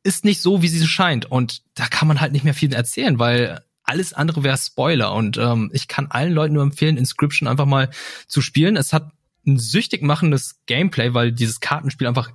ist 0.02 0.24
nicht 0.24 0.40
so, 0.40 0.62
wie 0.62 0.68
sie 0.68 0.86
scheint. 0.86 1.30
Und 1.30 1.62
da 1.74 1.86
kann 1.86 2.08
man 2.08 2.20
halt 2.20 2.32
nicht 2.32 2.44
mehr 2.44 2.54
viel 2.54 2.72
erzählen, 2.72 3.18
weil 3.18 3.60
alles 3.82 4.12
andere 4.12 4.42
wäre 4.42 4.56
Spoiler. 4.56 5.12
Und 5.12 5.36
ähm, 5.36 5.70
ich 5.72 5.88
kann 5.88 6.06
allen 6.10 6.32
Leuten 6.32 6.54
nur 6.54 6.62
empfehlen, 6.62 6.96
Inscription 6.96 7.48
einfach 7.48 7.66
mal 7.66 7.90
zu 8.26 8.40
spielen. 8.40 8.76
Es 8.76 8.92
hat 8.92 9.10
ein 9.46 9.58
süchtig 9.58 10.02
machendes 10.02 10.60
Gameplay, 10.66 11.14
weil 11.14 11.32
dieses 11.32 11.60
Kartenspiel 11.60 12.06
einfach 12.06 12.30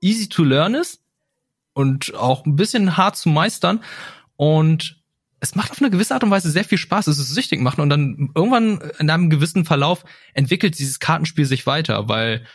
easy 0.00 0.28
to 0.28 0.44
learn 0.44 0.74
ist 0.74 1.00
und 1.72 2.14
auch 2.14 2.44
ein 2.46 2.56
bisschen 2.56 2.96
hart 2.96 3.16
zu 3.16 3.28
meistern. 3.28 3.82
Und 4.36 5.02
es 5.40 5.54
macht 5.54 5.72
auf 5.72 5.80
eine 5.80 5.90
gewisse 5.90 6.14
Art 6.14 6.22
und 6.22 6.30
Weise 6.30 6.50
sehr 6.50 6.64
viel 6.64 6.78
Spaß. 6.78 7.08
Es 7.08 7.18
ist 7.18 7.34
süchtig 7.34 7.60
machen 7.60 7.80
und 7.80 7.90
dann 7.90 8.30
irgendwann 8.34 8.80
in 8.98 9.10
einem 9.10 9.28
gewissen 9.28 9.64
Verlauf 9.64 10.04
entwickelt 10.34 10.78
dieses 10.78 11.00
Kartenspiel 11.00 11.46
sich 11.46 11.66
weiter, 11.66 12.08
weil 12.08 12.46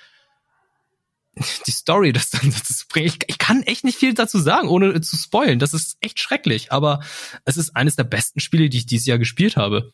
die 1.65 1.71
Story, 1.71 2.13
das 2.13 2.29
dann 2.29 2.49
das 2.51 2.85
bringt, 2.89 3.07
ich, 3.07 3.19
ich 3.27 3.37
kann 3.37 3.63
echt 3.63 3.83
nicht 3.83 3.97
viel 3.97 4.13
dazu 4.13 4.39
sagen, 4.39 4.67
ohne 4.67 4.99
zu 5.01 5.15
spoilen. 5.17 5.59
Das 5.59 5.73
ist 5.73 5.97
echt 6.01 6.19
schrecklich, 6.19 6.71
aber 6.71 7.01
es 7.45 7.57
ist 7.57 7.75
eines 7.75 7.95
der 7.95 8.03
besten 8.03 8.39
Spiele, 8.39 8.69
die 8.69 8.77
ich 8.77 8.85
dieses 8.85 9.05
Jahr 9.05 9.17
gespielt 9.17 9.57
habe. 9.57 9.91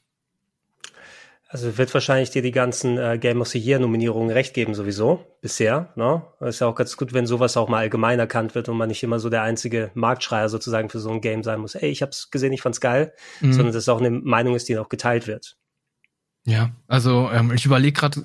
Also 1.48 1.78
wird 1.78 1.94
wahrscheinlich 1.94 2.32
dir 2.32 2.42
die 2.42 2.50
ganzen 2.52 2.98
äh, 2.98 3.20
Game 3.20 3.40
of 3.40 3.48
the 3.48 3.60
Year 3.60 3.78
Nominierungen 3.78 4.32
recht 4.32 4.56
geben 4.56 4.74
sowieso 4.74 5.24
bisher. 5.40 5.94
Ne? 5.96 6.24
ist 6.40 6.62
ja 6.62 6.68
auch 6.68 6.74
ganz 6.74 6.98
gut, 6.98 7.14
wenn 7.14 7.28
sowas 7.28 7.58
auch 7.58 7.70
mal 7.70 7.78
allgemein 7.78 8.18
erkannt 8.18 8.56
wird 8.56 8.70
und 8.70 8.78
man 8.78 8.88
nicht 8.90 9.04
immer 9.04 9.20
so 9.20 9.30
der 9.30 9.44
einzige 9.44 9.92
Marktschreier 9.94 10.50
sozusagen 10.50 10.90
für 10.90 11.00
so 11.00 11.12
ein 11.12 11.22
Game 11.22 11.44
sein 11.44 11.60
muss. 11.60 11.76
Ey, 11.76 11.92
ich 11.92 12.02
hab's 12.02 12.32
gesehen, 12.32 12.54
ich 12.54 12.64
fand's 12.64 12.82
geil, 12.82 13.14
Mhm. 13.40 13.54
sondern 13.54 13.68
dass 13.68 13.84
es 13.84 13.90
auch 13.90 14.00
eine 14.00 14.10
Meinung 14.10 14.56
ist, 14.56 14.68
die 14.68 14.80
auch 14.80 14.90
geteilt 14.90 15.28
wird. 15.28 15.56
Ja, 16.44 16.72
also 16.88 17.30
ähm, 17.32 17.52
ich 17.54 17.66
überlege 17.68 18.00
gerade 18.00 18.24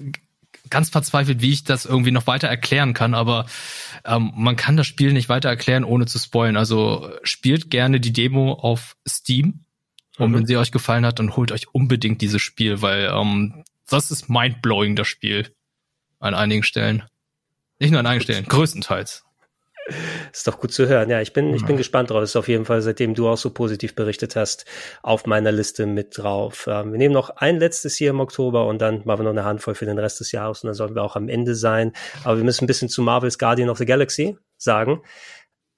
ganz 0.71 0.91
verzweifelt, 0.91 1.43
wie 1.43 1.53
ich 1.53 1.65
das 1.65 1.85
irgendwie 1.85 2.11
noch 2.11 2.27
weiter 2.27 2.49
erklären 2.49 2.95
kann, 2.95 3.15
aber 3.15 3.47
ähm, 4.05 4.33
man 4.35 4.57
kann 4.57 4.77
das 4.77 4.87
Spiel 4.87 5.13
nicht 5.13 5.29
weiter 5.29 5.49
erklären, 5.49 5.85
ohne 5.85 6.07
zu 6.07 6.19
spoilen. 6.19 6.57
Also 6.57 7.11
spielt 7.23 7.71
gerne 7.71 8.01
die 8.01 8.13
Demo 8.13 8.53
auf 8.53 8.97
Steam 9.09 9.65
und 10.19 10.31
Mhm. 10.31 10.35
wenn 10.35 10.47
sie 10.47 10.57
euch 10.57 10.73
gefallen 10.73 11.07
hat, 11.07 11.19
dann 11.19 11.37
holt 11.37 11.53
euch 11.53 11.73
unbedingt 11.73 12.21
dieses 12.21 12.43
Spiel, 12.43 12.83
weil 12.83 13.11
ähm, 13.13 13.65
das 13.89 14.11
ist 14.11 14.29
mindblowing, 14.29 14.97
das 14.97 15.09
Spiel. 15.09 15.55
An 16.21 16.35
einigen 16.35 16.65
Stellen. 16.65 17.05
Nicht 17.79 17.93
nur 17.93 18.01
an 18.01 18.07
einigen 18.07 18.25
Stellen, 18.25 18.45
größtenteils. 18.45 19.25
Ist 20.33 20.47
doch 20.47 20.59
gut 20.59 20.73
zu 20.73 20.87
hören. 20.89 21.11
Ja, 21.11 21.21
ich 21.21 21.33
bin, 21.33 21.55
ich 21.55 21.65
bin 21.65 21.77
gespannt 21.77 22.11
drauf. 22.11 22.23
Ist 22.23 22.37
auf 22.37 22.49
jeden 22.49 22.65
Fall, 22.65 22.83
seitdem 22.83 23.15
du 23.15 23.29
auch 23.29 23.37
so 23.37 23.51
positiv 23.51 23.95
berichtet 23.95 24.37
hast, 24.37 24.65
auf 25.03 25.27
meiner 25.27 25.53
Liste 25.53 25.87
mit 25.87 26.19
drauf. 26.19 26.67
Ähm, 26.71 26.93
wir 26.93 26.99
nehmen 26.99 27.15
noch 27.15 27.31
ein 27.31 27.59
letztes 27.59 27.97
hier 27.97 28.11
im 28.11 28.21
Oktober 28.21 28.67
und 28.67 28.81
dann 28.81 29.03
machen 29.05 29.21
wir 29.21 29.25
noch 29.25 29.31
eine 29.31 29.45
Handvoll 29.45 29.75
für 29.75 29.87
den 29.87 29.99
Rest 29.99 30.21
des 30.21 30.33
Jahres 30.33 30.63
und 30.63 30.69
dann 30.69 30.75
sollten 30.75 30.95
wir 30.95 31.03
auch 31.03 31.17
am 31.17 31.29
Ende 31.29 31.55
sein. 31.55 31.93
Aber 32.25 32.37
wir 32.37 32.45
müssen 32.45 32.65
ein 32.65 32.67
bisschen 32.67 32.89
zu 32.89 33.03
Marvel's 33.03 33.39
Guardian 33.39 33.71
of 33.71 33.79
the 33.79 33.87
Galaxy 33.87 34.37
sagen. 34.57 35.03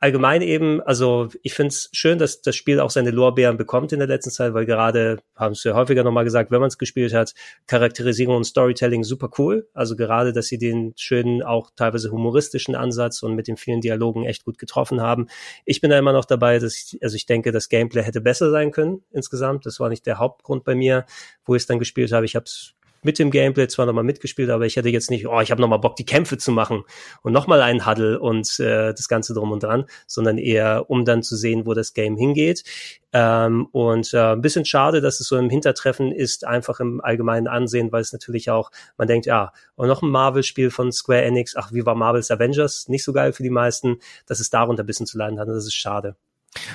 Allgemein 0.03 0.41
eben, 0.41 0.81
also 0.81 1.29
ich 1.43 1.53
finde 1.53 1.69
es 1.69 1.91
schön, 1.93 2.19
dass 2.19 2.41
das 2.41 2.57
Spiel 2.57 2.81
auch 2.81 2.89
seine 2.89 3.11
Lorbeeren 3.11 3.59
bekommt 3.59 3.93
in 3.93 3.99
der 3.99 4.09
letzten 4.09 4.31
Zeit, 4.31 4.55
weil 4.55 4.65
gerade, 4.65 5.19
haben 5.37 5.53
es 5.53 5.63
ja 5.63 5.75
häufiger 5.75 6.03
nochmal 6.03 6.25
gesagt, 6.25 6.51
wenn 6.51 6.61
man 6.61 6.69
es 6.69 6.79
gespielt 6.79 7.13
hat, 7.13 7.35
Charakterisierung 7.67 8.37
und 8.37 8.45
Storytelling 8.45 9.05
super 9.05 9.29
cool. 9.37 9.69
Also 9.75 9.97
gerade, 9.97 10.33
dass 10.33 10.47
sie 10.47 10.57
den 10.57 10.95
schönen, 10.97 11.43
auch 11.43 11.71
teilweise 11.77 12.11
humoristischen 12.11 12.75
Ansatz 12.75 13.23
und 13.23 13.35
mit 13.35 13.47
den 13.47 13.59
vielen 13.59 13.83
Dialogen 13.83 14.25
echt 14.25 14.47
gut 14.47 14.57
getroffen 14.57 15.03
haben. 15.03 15.29
Ich 15.67 15.83
bin 15.83 15.91
da 15.91 15.99
immer 15.99 16.15
noch 16.15 16.25
dabei, 16.25 16.59
dass 16.59 16.77
ich, 16.77 17.03
also 17.03 17.15
ich 17.15 17.27
denke, 17.27 17.53
das 17.53 17.69
Gameplay 17.69 18.03
hätte 18.03 18.23
besser 18.23 18.51
sein 18.51 18.71
können 18.71 19.03
insgesamt. 19.13 19.67
Das 19.67 19.81
war 19.81 19.91
nicht 19.91 20.07
der 20.07 20.17
Hauptgrund 20.17 20.65
bei 20.65 20.75
mir, 20.75 21.05
wo 21.45 21.55
ich 21.55 21.63
es 21.65 21.67
dann 21.67 21.79
gespielt 21.79 22.11
habe. 22.13 22.25
Ich 22.25 22.37
habe 22.37 22.47
es 22.47 22.75
mit 23.03 23.19
dem 23.19 23.31
Gameplay 23.31 23.69
zwar 23.69 23.87
nochmal 23.87 24.05
mitgespielt, 24.05 24.51
aber 24.51 24.67
ich 24.67 24.77
hätte 24.77 24.89
jetzt 24.89 25.11
nicht, 25.11 25.27
oh, 25.27 25.41
ich 25.41 25.51
habe 25.51 25.61
nochmal 25.61 25.79
Bock, 25.79 25.97
die 25.97 26.05
Kämpfe 26.05 26.39
zu 26.39 26.53
machen 26.53 26.85
und 27.23 27.33
nochmal 27.33 27.63
einen 27.63 27.87
Huddle 27.87 28.21
und 28.21 28.59
äh, 28.61 28.93
das 28.93 29.09
Ganze 29.09 29.35
drum 29.35 29.53
und 29.53 29.63
dran, 29.63 29.85
sondern 30.07 30.39
eher, 30.39 30.89
um 30.89 31.05
dann 31.05 31.23
zu 31.23 31.37
sehen, 31.37 31.67
wo 31.67 31.75
das 31.75 31.95
Game 31.95 32.17
hingeht. 32.17 32.65
Ähm, 33.13 33.67
und 33.73 34.15
äh, 34.15 34.33
ein 34.33 34.41
bisschen 34.41 34.65
schade, 34.65 35.01
dass 35.01 35.21
es 35.21 35.27
so 35.27 35.37
im 35.37 35.51
Hintertreffen 35.51 36.13
ist, 36.13 36.47
einfach 36.47 36.81
im 36.81 37.01
allgemeinen 37.01 37.49
Ansehen, 37.49 37.91
weil 37.91 38.03
es 38.03 38.13
natürlich 38.13 38.51
auch, 38.51 38.71
man 38.97 39.09
denkt, 39.09 39.27
ja, 39.27 39.53
und 39.75 39.89
noch 39.89 40.03
ein 40.03 40.11
Marvel-Spiel 40.11 40.71
von 40.71 40.93
Square 40.93 41.23
Enix, 41.23 41.57
ach, 41.57 41.73
wie 41.73 41.85
war 41.85 41.95
Marvel's 41.95 42.31
Avengers? 42.31 42.89
Nicht 42.89 43.05
so 43.05 43.13
geil 43.13 43.33
für 43.33 43.43
die 43.43 43.51
meisten, 43.51 43.99
dass 44.27 44.41
es 44.41 44.51
darunter 44.51 44.85
ein 44.85 44.87
bisschen 44.87 45.07
zu 45.07 45.19
leiden 45.19 45.41
hat 45.41 45.49
und 45.49 45.55
das 45.55 45.67
ist 45.67 45.75
schade. 45.75 46.17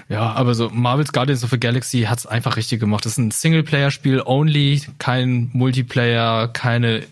Ja, 0.08 0.32
aber 0.34 0.56
so 0.56 0.70
Marvel's 0.70 1.12
Guardians 1.12 1.44
of 1.44 1.50
the 1.50 1.60
Galaxy 1.60 2.04
hat's 2.04 2.26
einfach 2.26 2.56
richtig 2.58 2.80
gemacht. 2.80 3.06
Das 3.06 3.14
ist 3.14 3.18
ein 3.18 3.32
Singleplayer-Spiel 3.32 4.22
only, 4.26 4.82
kein 5.00 5.50
Multiplayer, 5.54 6.48
keine 6.48 7.04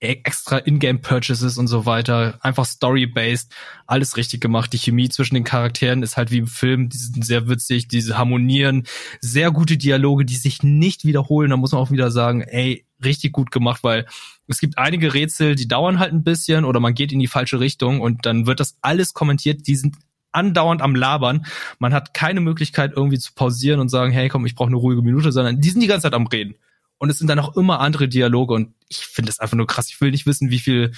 e- 0.00 0.20
extra 0.24 0.58
Ingame-Purchases 0.58 1.58
und 1.58 1.68
so 1.68 1.86
weiter. 1.86 2.38
Einfach 2.42 2.64
story-based, 2.64 3.52
alles 3.86 4.16
richtig 4.16 4.40
gemacht. 4.40 4.72
Die 4.72 4.78
Chemie 4.78 5.08
zwischen 5.08 5.34
den 5.34 5.44
Charakteren 5.44 6.02
ist 6.02 6.16
halt 6.16 6.30
wie 6.30 6.38
im 6.38 6.46
Film, 6.48 6.88
die 6.88 6.98
sind 6.98 7.24
sehr 7.24 7.48
witzig, 7.48 7.88
diese 7.88 8.18
harmonieren, 8.18 8.84
sehr 9.20 9.50
gute 9.52 9.76
Dialoge, 9.76 10.24
die 10.24 10.36
sich 10.36 10.62
nicht 10.62 11.04
wiederholen. 11.04 11.50
Da 11.50 11.56
muss 11.56 11.72
man 11.72 11.80
auch 11.80 11.90
wieder 11.92 12.10
sagen, 12.10 12.42
ey, 12.42 12.84
richtig 13.04 13.32
gut 13.32 13.50
gemacht, 13.50 13.84
weil 13.84 14.06
es 14.48 14.58
gibt 14.58 14.78
einige 14.78 15.12
Rätsel, 15.12 15.54
die 15.54 15.68
dauern 15.68 15.98
halt 15.98 16.12
ein 16.12 16.24
bisschen 16.24 16.64
oder 16.64 16.80
man 16.80 16.94
geht 16.94 17.12
in 17.12 17.18
die 17.18 17.26
falsche 17.26 17.60
Richtung 17.60 18.00
und 18.00 18.26
dann 18.26 18.46
wird 18.46 18.60
das 18.60 18.76
alles 18.80 19.12
kommentiert. 19.12 19.66
Die 19.66 19.76
sind 19.76 19.96
andauernd 20.36 20.82
am 20.82 20.94
Labern. 20.94 21.46
Man 21.78 21.92
hat 21.92 22.14
keine 22.14 22.40
Möglichkeit 22.40 22.92
irgendwie 22.94 23.18
zu 23.18 23.32
pausieren 23.34 23.80
und 23.80 23.88
sagen, 23.88 24.12
hey, 24.12 24.28
komm, 24.28 24.46
ich 24.46 24.54
brauche 24.54 24.68
eine 24.68 24.76
ruhige 24.76 25.02
Minute, 25.02 25.32
sondern 25.32 25.60
die 25.60 25.70
sind 25.70 25.80
die 25.80 25.86
ganze 25.86 26.04
Zeit 26.04 26.14
am 26.14 26.26
Reden. 26.26 26.54
Und 26.98 27.10
es 27.10 27.18
sind 27.18 27.28
dann 27.28 27.38
auch 27.38 27.56
immer 27.56 27.80
andere 27.80 28.08
Dialoge 28.08 28.54
und 28.54 28.74
ich 28.88 28.98
finde 28.98 29.30
es 29.30 29.38
einfach 29.38 29.56
nur 29.56 29.66
krass. 29.66 29.88
Ich 29.88 30.00
will 30.00 30.10
nicht 30.10 30.26
wissen, 30.26 30.50
wie 30.50 30.58
viel 30.58 30.92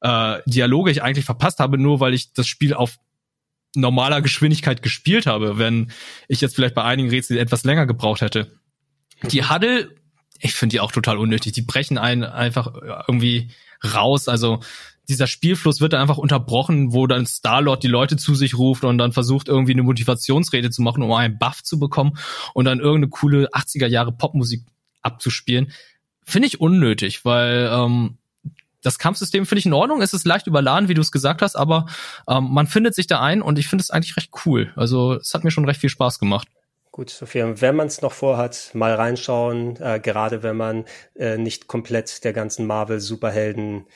äh, 0.00 0.38
Dialoge 0.46 0.90
ich 0.90 1.02
eigentlich 1.02 1.24
verpasst 1.24 1.60
habe, 1.60 1.78
nur 1.78 2.00
weil 2.00 2.14
ich 2.14 2.32
das 2.32 2.46
Spiel 2.46 2.74
auf 2.74 2.98
normaler 3.74 4.22
Geschwindigkeit 4.22 4.82
gespielt 4.82 5.26
habe, 5.26 5.58
wenn 5.58 5.92
ich 6.26 6.40
jetzt 6.40 6.54
vielleicht 6.54 6.74
bei 6.74 6.84
einigen 6.84 7.10
Rätseln 7.10 7.38
etwas 7.38 7.64
länger 7.64 7.86
gebraucht 7.86 8.20
hätte. 8.20 8.50
Die 9.30 9.44
Huddle, 9.44 9.94
ich 10.40 10.54
finde 10.54 10.74
die 10.74 10.80
auch 10.80 10.92
total 10.92 11.18
unnötig. 11.18 11.52
Die 11.52 11.62
brechen 11.62 11.98
einen 11.98 12.24
einfach 12.24 12.72
irgendwie 13.06 13.50
raus. 13.84 14.28
Also 14.28 14.60
dieser 15.08 15.26
Spielfluss 15.26 15.80
wird 15.80 15.94
dann 15.94 16.02
einfach 16.02 16.18
unterbrochen, 16.18 16.92
wo 16.92 17.06
dann 17.06 17.26
Star-Lord 17.26 17.82
die 17.82 17.88
Leute 17.88 18.16
zu 18.16 18.34
sich 18.34 18.58
ruft 18.58 18.84
und 18.84 18.98
dann 18.98 19.12
versucht 19.12 19.48
irgendwie 19.48 19.72
eine 19.72 19.82
Motivationsrede 19.82 20.70
zu 20.70 20.82
machen, 20.82 21.02
um 21.02 21.12
einen 21.12 21.38
Buff 21.38 21.62
zu 21.62 21.78
bekommen 21.78 22.18
und 22.54 22.66
dann 22.66 22.80
irgendeine 22.80 23.08
coole 23.08 23.48
80er 23.48 23.86
Jahre 23.86 24.12
Popmusik 24.12 24.64
abzuspielen. 25.02 25.72
Finde 26.24 26.48
ich 26.48 26.60
unnötig, 26.60 27.24
weil 27.24 27.70
ähm, 27.72 28.18
das 28.82 28.98
Kampfsystem 28.98 29.46
finde 29.46 29.60
ich 29.60 29.66
in 29.66 29.72
Ordnung. 29.72 30.02
Es 30.02 30.12
ist 30.12 30.26
leicht 30.26 30.46
überladen, 30.46 30.88
wie 30.88 30.94
du 30.94 31.00
es 31.00 31.10
gesagt 31.10 31.40
hast, 31.40 31.56
aber 31.56 31.86
ähm, 32.28 32.48
man 32.50 32.66
findet 32.66 32.94
sich 32.94 33.06
da 33.06 33.20
ein 33.20 33.40
und 33.40 33.58
ich 33.58 33.66
finde 33.66 33.82
es 33.82 33.90
eigentlich 33.90 34.16
recht 34.16 34.30
cool. 34.44 34.72
Also 34.76 35.14
es 35.14 35.32
hat 35.32 35.42
mir 35.42 35.50
schon 35.50 35.64
recht 35.64 35.80
viel 35.80 35.90
Spaß 35.90 36.18
gemacht. 36.18 36.48
Gut, 36.92 37.10
Sophia, 37.10 37.60
wenn 37.60 37.76
man 37.76 37.86
es 37.86 38.02
noch 38.02 38.12
vorhat, 38.12 38.72
mal 38.74 38.94
reinschauen, 38.94 39.76
äh, 39.80 40.00
gerade 40.00 40.42
wenn 40.42 40.56
man 40.56 40.84
äh, 41.14 41.38
nicht 41.38 41.66
komplett 41.66 42.24
der 42.24 42.32
ganzen 42.32 42.66
Marvel-Superhelden 42.66 43.86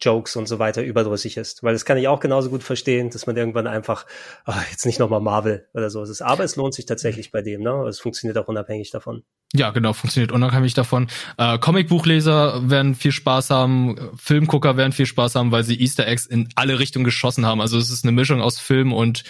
Jokes 0.00 0.36
und 0.36 0.46
so 0.46 0.58
weiter 0.58 0.82
überdrüssig 0.82 1.36
ist. 1.36 1.62
Weil 1.62 1.72
das 1.72 1.84
kann 1.84 1.98
ich 1.98 2.08
auch 2.08 2.20
genauso 2.20 2.50
gut 2.50 2.62
verstehen, 2.62 3.10
dass 3.10 3.26
man 3.26 3.36
irgendwann 3.36 3.66
einfach, 3.66 4.06
ach, 4.44 4.68
jetzt 4.70 4.86
nicht 4.86 4.98
nochmal 4.98 5.20
Marvel 5.20 5.66
oder 5.74 5.90
so 5.90 6.02
ist. 6.02 6.22
Aber 6.22 6.44
es 6.44 6.56
lohnt 6.56 6.74
sich 6.74 6.86
tatsächlich 6.86 7.30
bei 7.30 7.42
dem, 7.42 7.62
ne? 7.62 7.86
Es 7.88 8.00
funktioniert 8.00 8.38
auch 8.38 8.48
unabhängig 8.48 8.90
davon. 8.90 9.24
Ja, 9.52 9.70
genau, 9.70 9.92
funktioniert 9.92 10.32
unabhängig 10.32 10.74
davon. 10.74 11.08
Äh, 11.38 11.58
Comicbuchleser 11.58 12.68
werden 12.68 12.94
viel 12.94 13.12
Spaß 13.12 13.50
haben, 13.50 13.96
Filmgucker 14.16 14.76
werden 14.76 14.92
viel 14.92 15.06
Spaß 15.06 15.36
haben, 15.36 15.52
weil 15.52 15.64
sie 15.64 15.80
Easter 15.80 16.06
Eggs 16.06 16.26
in 16.26 16.48
alle 16.56 16.78
Richtungen 16.78 17.04
geschossen 17.04 17.46
haben. 17.46 17.60
Also 17.60 17.78
es 17.78 17.90
ist 17.90 18.04
eine 18.04 18.12
Mischung 18.12 18.40
aus 18.40 18.58
Film 18.58 18.92
und 18.92 19.24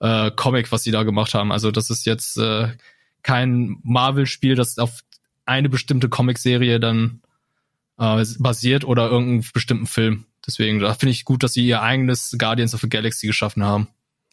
äh, 0.00 0.30
Comic, 0.32 0.72
was 0.72 0.82
sie 0.82 0.90
da 0.90 1.04
gemacht 1.04 1.34
haben. 1.34 1.52
Also 1.52 1.70
das 1.70 1.90
ist 1.90 2.04
jetzt 2.04 2.36
äh, 2.36 2.68
kein 3.22 3.78
Marvel-Spiel, 3.82 4.54
das 4.54 4.78
auf 4.78 5.00
eine 5.46 5.68
bestimmte 5.68 6.08
Comicserie 6.08 6.80
dann 6.80 7.22
äh, 8.00 8.24
basiert 8.38 8.84
oder 8.84 9.10
irgendeinen 9.10 9.46
bestimmten 9.52 9.86
Film. 9.86 10.24
Deswegen, 10.46 10.80
da 10.80 10.94
finde 10.94 11.12
ich 11.12 11.24
gut, 11.24 11.42
dass 11.42 11.52
sie 11.52 11.66
ihr 11.66 11.82
eigenes 11.82 12.34
Guardians 12.38 12.74
of 12.74 12.80
the 12.80 12.88
Galaxy 12.88 13.26
geschaffen 13.26 13.62
haben. 13.62 13.88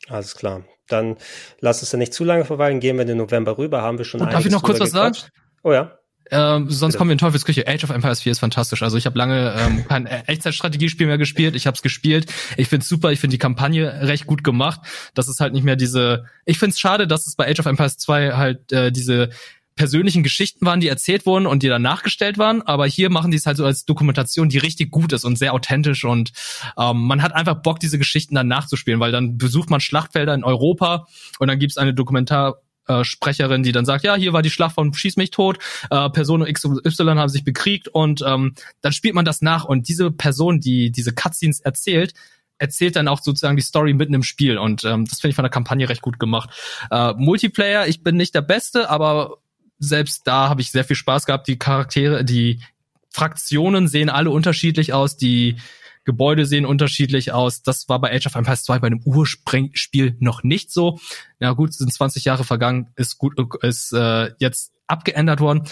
Alles 0.08 0.36
klar. 0.36 0.64
Dann 0.88 1.18
lass 1.60 1.82
es 1.82 1.92
ja 1.92 2.00
nicht 2.00 2.14
zu 2.14 2.24
lange 2.24 2.46
verweilen. 2.46 2.80
Gehen 2.80 2.96
wir 2.96 3.02
in 3.02 3.10
den 3.10 3.18
November 3.18 3.58
rüber. 3.58 3.82
Haben 3.82 3.98
wir 3.98 4.06
schon 4.06 4.22
Und 4.22 4.32
Darf 4.32 4.46
ich 4.46 4.52
noch 4.52 4.64
kurz 4.64 4.80
was 4.80 4.92
sagen? 4.92 5.18
Oh 5.64 5.74
ja. 5.74 5.98
Ähm, 6.30 6.70
sonst 6.70 6.94
Bitte. 6.94 6.98
kommen 6.98 7.10
wir 7.10 7.14
in 7.14 7.20
Teufelsküche. 7.20 7.68
Age 7.68 7.84
of 7.84 7.90
Empires 7.90 8.22
4 8.22 8.34
ist 8.34 8.40
fantastisch. 8.40 8.84
Also 8.84 8.98
ich 8.98 9.06
habe 9.06 9.18
lange 9.18 9.54
ähm, 9.58 9.86
kein 9.90 10.06
Echtzeitstrategiespiel 10.06 11.08
mehr 11.08 11.18
gespielt. 11.18 11.56
Ich 11.56 11.68
habe 11.68 11.76
es 11.76 11.82
gespielt. 11.82 12.32
Ich 12.58 12.68
find's 12.68 12.88
super. 12.88 13.12
Ich 13.12 13.20
finde 13.20 13.34
die 13.34 13.40
Kampagne 13.40 14.02
recht 14.02 14.28
gut 14.28 14.44
gemacht. 14.44 14.82
Das 15.14 15.28
ist 15.28 15.40
halt 15.40 15.54
nicht 15.54 15.64
mehr 15.64 15.76
diese. 15.76 16.26
Ich 16.46 16.60
find's 16.60 16.80
schade, 16.80 17.08
dass 17.08 17.28
es 17.28 17.36
bei 17.36 17.50
Age 17.50 17.60
of 17.60 17.66
Empires 17.66 17.98
2 17.98 18.34
halt 18.34 18.72
äh, 18.72 18.92
diese 18.92 19.30
persönlichen 19.78 20.24
Geschichten 20.24 20.66
waren, 20.66 20.82
die 20.82 20.90
erzählt 20.90 21.26
wurden 21.26 21.48
und 21.48 21.64
die 21.64 21.70
dann 21.70 21.82
nachgestellt 21.82 22.38
waren. 22.38 22.62
Aber 22.62 22.86
hier 22.86 23.10
machen 23.10 23.32
die 23.32 23.38
es 23.38 23.46
halt 23.46 23.56
so 23.56 23.64
als 23.64 23.86
Dokumentation, 23.86 24.50
die 24.50 24.58
richtig 24.58 24.92
gut 24.92 25.14
ist 25.14 25.24
und 25.24 25.38
sehr 25.38 25.54
authentisch 25.54 26.04
und 26.04 26.34
ähm, 26.78 27.04
man 27.04 27.22
hat 27.22 27.34
einfach 27.34 27.62
Bock, 27.62 27.80
diese 27.80 27.98
Geschichten 27.98 28.36
dann 28.36 28.50
nachzuspielen, 28.50 29.00
weil 29.00 29.14
dann 29.14 29.38
besucht 29.38 29.70
man 29.70 29.80
Schlachtfelder 29.80 30.34
in 30.34 30.44
Europa 30.44 31.08
und 31.40 31.48
dann 31.48 31.60
gibt's 31.60 31.78
eine 31.78 31.94
Dokumentar 31.94 32.58
Sprecherin, 33.04 33.64
die 33.64 33.74
dann 33.74 33.86
sagt, 33.86 34.06
ja, 34.06 34.16
hier 34.16 34.32
war 34.32 34.42
die 34.42 34.50
Schlacht 34.50 34.76
von 34.76 34.94
Schieß 34.94 35.18
mich 35.18 35.32
tot, 35.32 35.60
äh, 35.90 36.10
Person 36.10 36.48
X 36.48 36.64
und 36.64 36.86
Y 36.86 37.20
haben 37.20 37.30
sich 37.30 37.44
bekriegt 37.44 37.90
und 37.90 38.24
ähm, 38.26 38.54
dann 38.82 38.94
spielt 38.94 39.14
man 39.14 39.26
das 39.26 39.42
nach 39.42 39.66
und 39.66 39.90
diese 39.90 40.10
Person, 40.10 40.62
die 40.62 40.90
diese 40.92 41.14
Cutscenes 41.14 41.60
erzählt, 41.60 42.14
erzählt 42.60 42.96
dann 42.96 43.08
auch 43.08 43.22
sozusagen 43.22 43.58
die 43.58 43.64
Story 43.64 43.94
mitten 43.94 44.14
im 44.14 44.24
Spiel 44.24 44.58
und 44.58 44.84
ähm, 44.86 45.06
das 45.06 45.20
finde 45.20 45.32
ich 45.32 45.36
von 45.36 45.44
der 45.44 45.50
Kampagne 45.50 45.90
recht 45.90 46.02
gut 46.02 46.18
gemacht. 46.18 46.50
Äh, 46.90 47.14
Multiplayer, 47.18 47.88
ich 47.88 48.04
bin 48.04 48.16
nicht 48.16 48.34
der 48.34 48.42
Beste, 48.42 48.90
aber 48.90 49.38
selbst 49.80 50.28
da 50.28 50.50
habe 50.50 50.62
ich 50.62 50.72
sehr 50.72 50.84
viel 50.84 50.96
Spaß 50.96 51.26
gehabt. 51.26 51.48
Die 51.48 51.60
Charaktere, 51.60 52.26
die 52.26 52.62
Fraktionen 53.10 53.88
sehen 53.88 54.10
alle 54.10 54.30
unterschiedlich 54.30 54.94
aus, 54.94 55.18
die 55.18 55.58
Gebäude 56.04 56.46
sehen 56.46 56.66
unterschiedlich 56.66 57.34
aus. 57.34 57.64
Das 57.64 57.90
war 57.90 58.00
bei 58.00 58.16
Age 58.16 58.28
of 58.28 58.36
Empires 58.36 58.64
2 58.64 58.80
bei 58.80 58.88
einem 58.88 59.02
Ursprungspiel 59.04 60.16
noch 60.20 60.44
nicht 60.44 60.72
so. 60.72 61.00
Ja 61.40 61.52
gut, 61.52 61.74
sind 61.74 61.94
20 61.94 62.24
Jahre 62.24 62.46
vergangen, 62.46 62.92
ist 62.96 63.18
gut, 63.18 63.34
ist 63.62 63.92
äh, 63.92 64.32
jetzt 64.40 64.72
abgeändert 64.88 65.42
worden. 65.42 65.64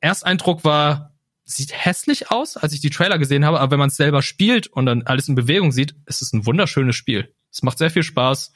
Ersteindruck 0.00 0.64
war, 0.64 1.14
sieht 1.44 1.72
hässlich 1.72 2.30
aus, 2.30 2.56
als 2.56 2.72
ich 2.72 2.80
die 2.80 2.90
Trailer 2.90 3.18
gesehen 3.18 3.44
habe, 3.44 3.58
aber 3.58 3.72
wenn 3.72 3.78
man 3.80 3.88
es 3.88 3.96
selber 3.96 4.22
spielt 4.22 4.68
und 4.68 4.86
dann 4.86 5.02
alles 5.02 5.28
in 5.28 5.34
Bewegung 5.34 5.72
sieht, 5.72 5.96
ist 6.06 6.22
es 6.22 6.32
ein 6.32 6.46
wunderschönes 6.46 6.94
Spiel. 6.94 7.34
Es 7.50 7.62
macht 7.62 7.78
sehr 7.78 7.90
viel 7.90 8.04
Spaß. 8.04 8.52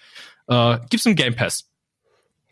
Äh, 0.47 0.79
gibt's 0.89 1.07
im 1.07 1.17
Game 1.17 1.35
Pass 1.35 1.72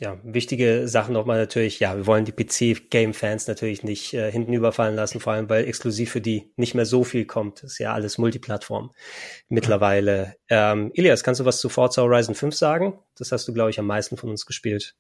ja, 0.01 0.19
wichtige 0.23 0.89
Sachen 0.89 1.13
nochmal 1.13 1.39
natürlich, 1.39 1.79
ja, 1.79 1.95
wir 1.95 2.07
wollen 2.07 2.25
die 2.25 2.33
PC-Game-Fans 2.33 3.47
natürlich 3.47 3.83
nicht 3.83 4.15
äh, 4.15 4.33
hinten 4.33 4.55
überfallen 4.55 4.97
lassen, 4.97 5.21
vor 5.21 5.35
allem 5.35 5.49
weil 5.51 5.67
exklusiv 5.67 6.11
für 6.11 6.21
die 6.21 6.51
nicht 6.57 6.75
mehr 6.75 6.87
so 6.87 7.05
viel 7.05 7.27
kommt. 7.27 7.63
Ist 7.63 7.79
ja 7.79 7.93
alles 7.93 8.17
Multiplattform 8.17 8.91
mittlerweile. 9.49 10.37
Ähm, 10.49 10.91
Ilias, 10.95 11.23
kannst 11.23 11.41
du 11.41 11.45
was 11.45 11.61
zu 11.61 11.69
Forza 11.69 12.03
Horizon 12.03 12.35
5 12.35 12.55
sagen? 12.55 12.99
Das 13.17 13.31
hast 13.31 13.47
du, 13.47 13.53
glaube 13.53 13.71
ich, 13.71 13.79
am 13.79 13.87
meisten 13.87 14.17
von 14.17 14.31
uns 14.31 14.47
gespielt. 14.47 14.95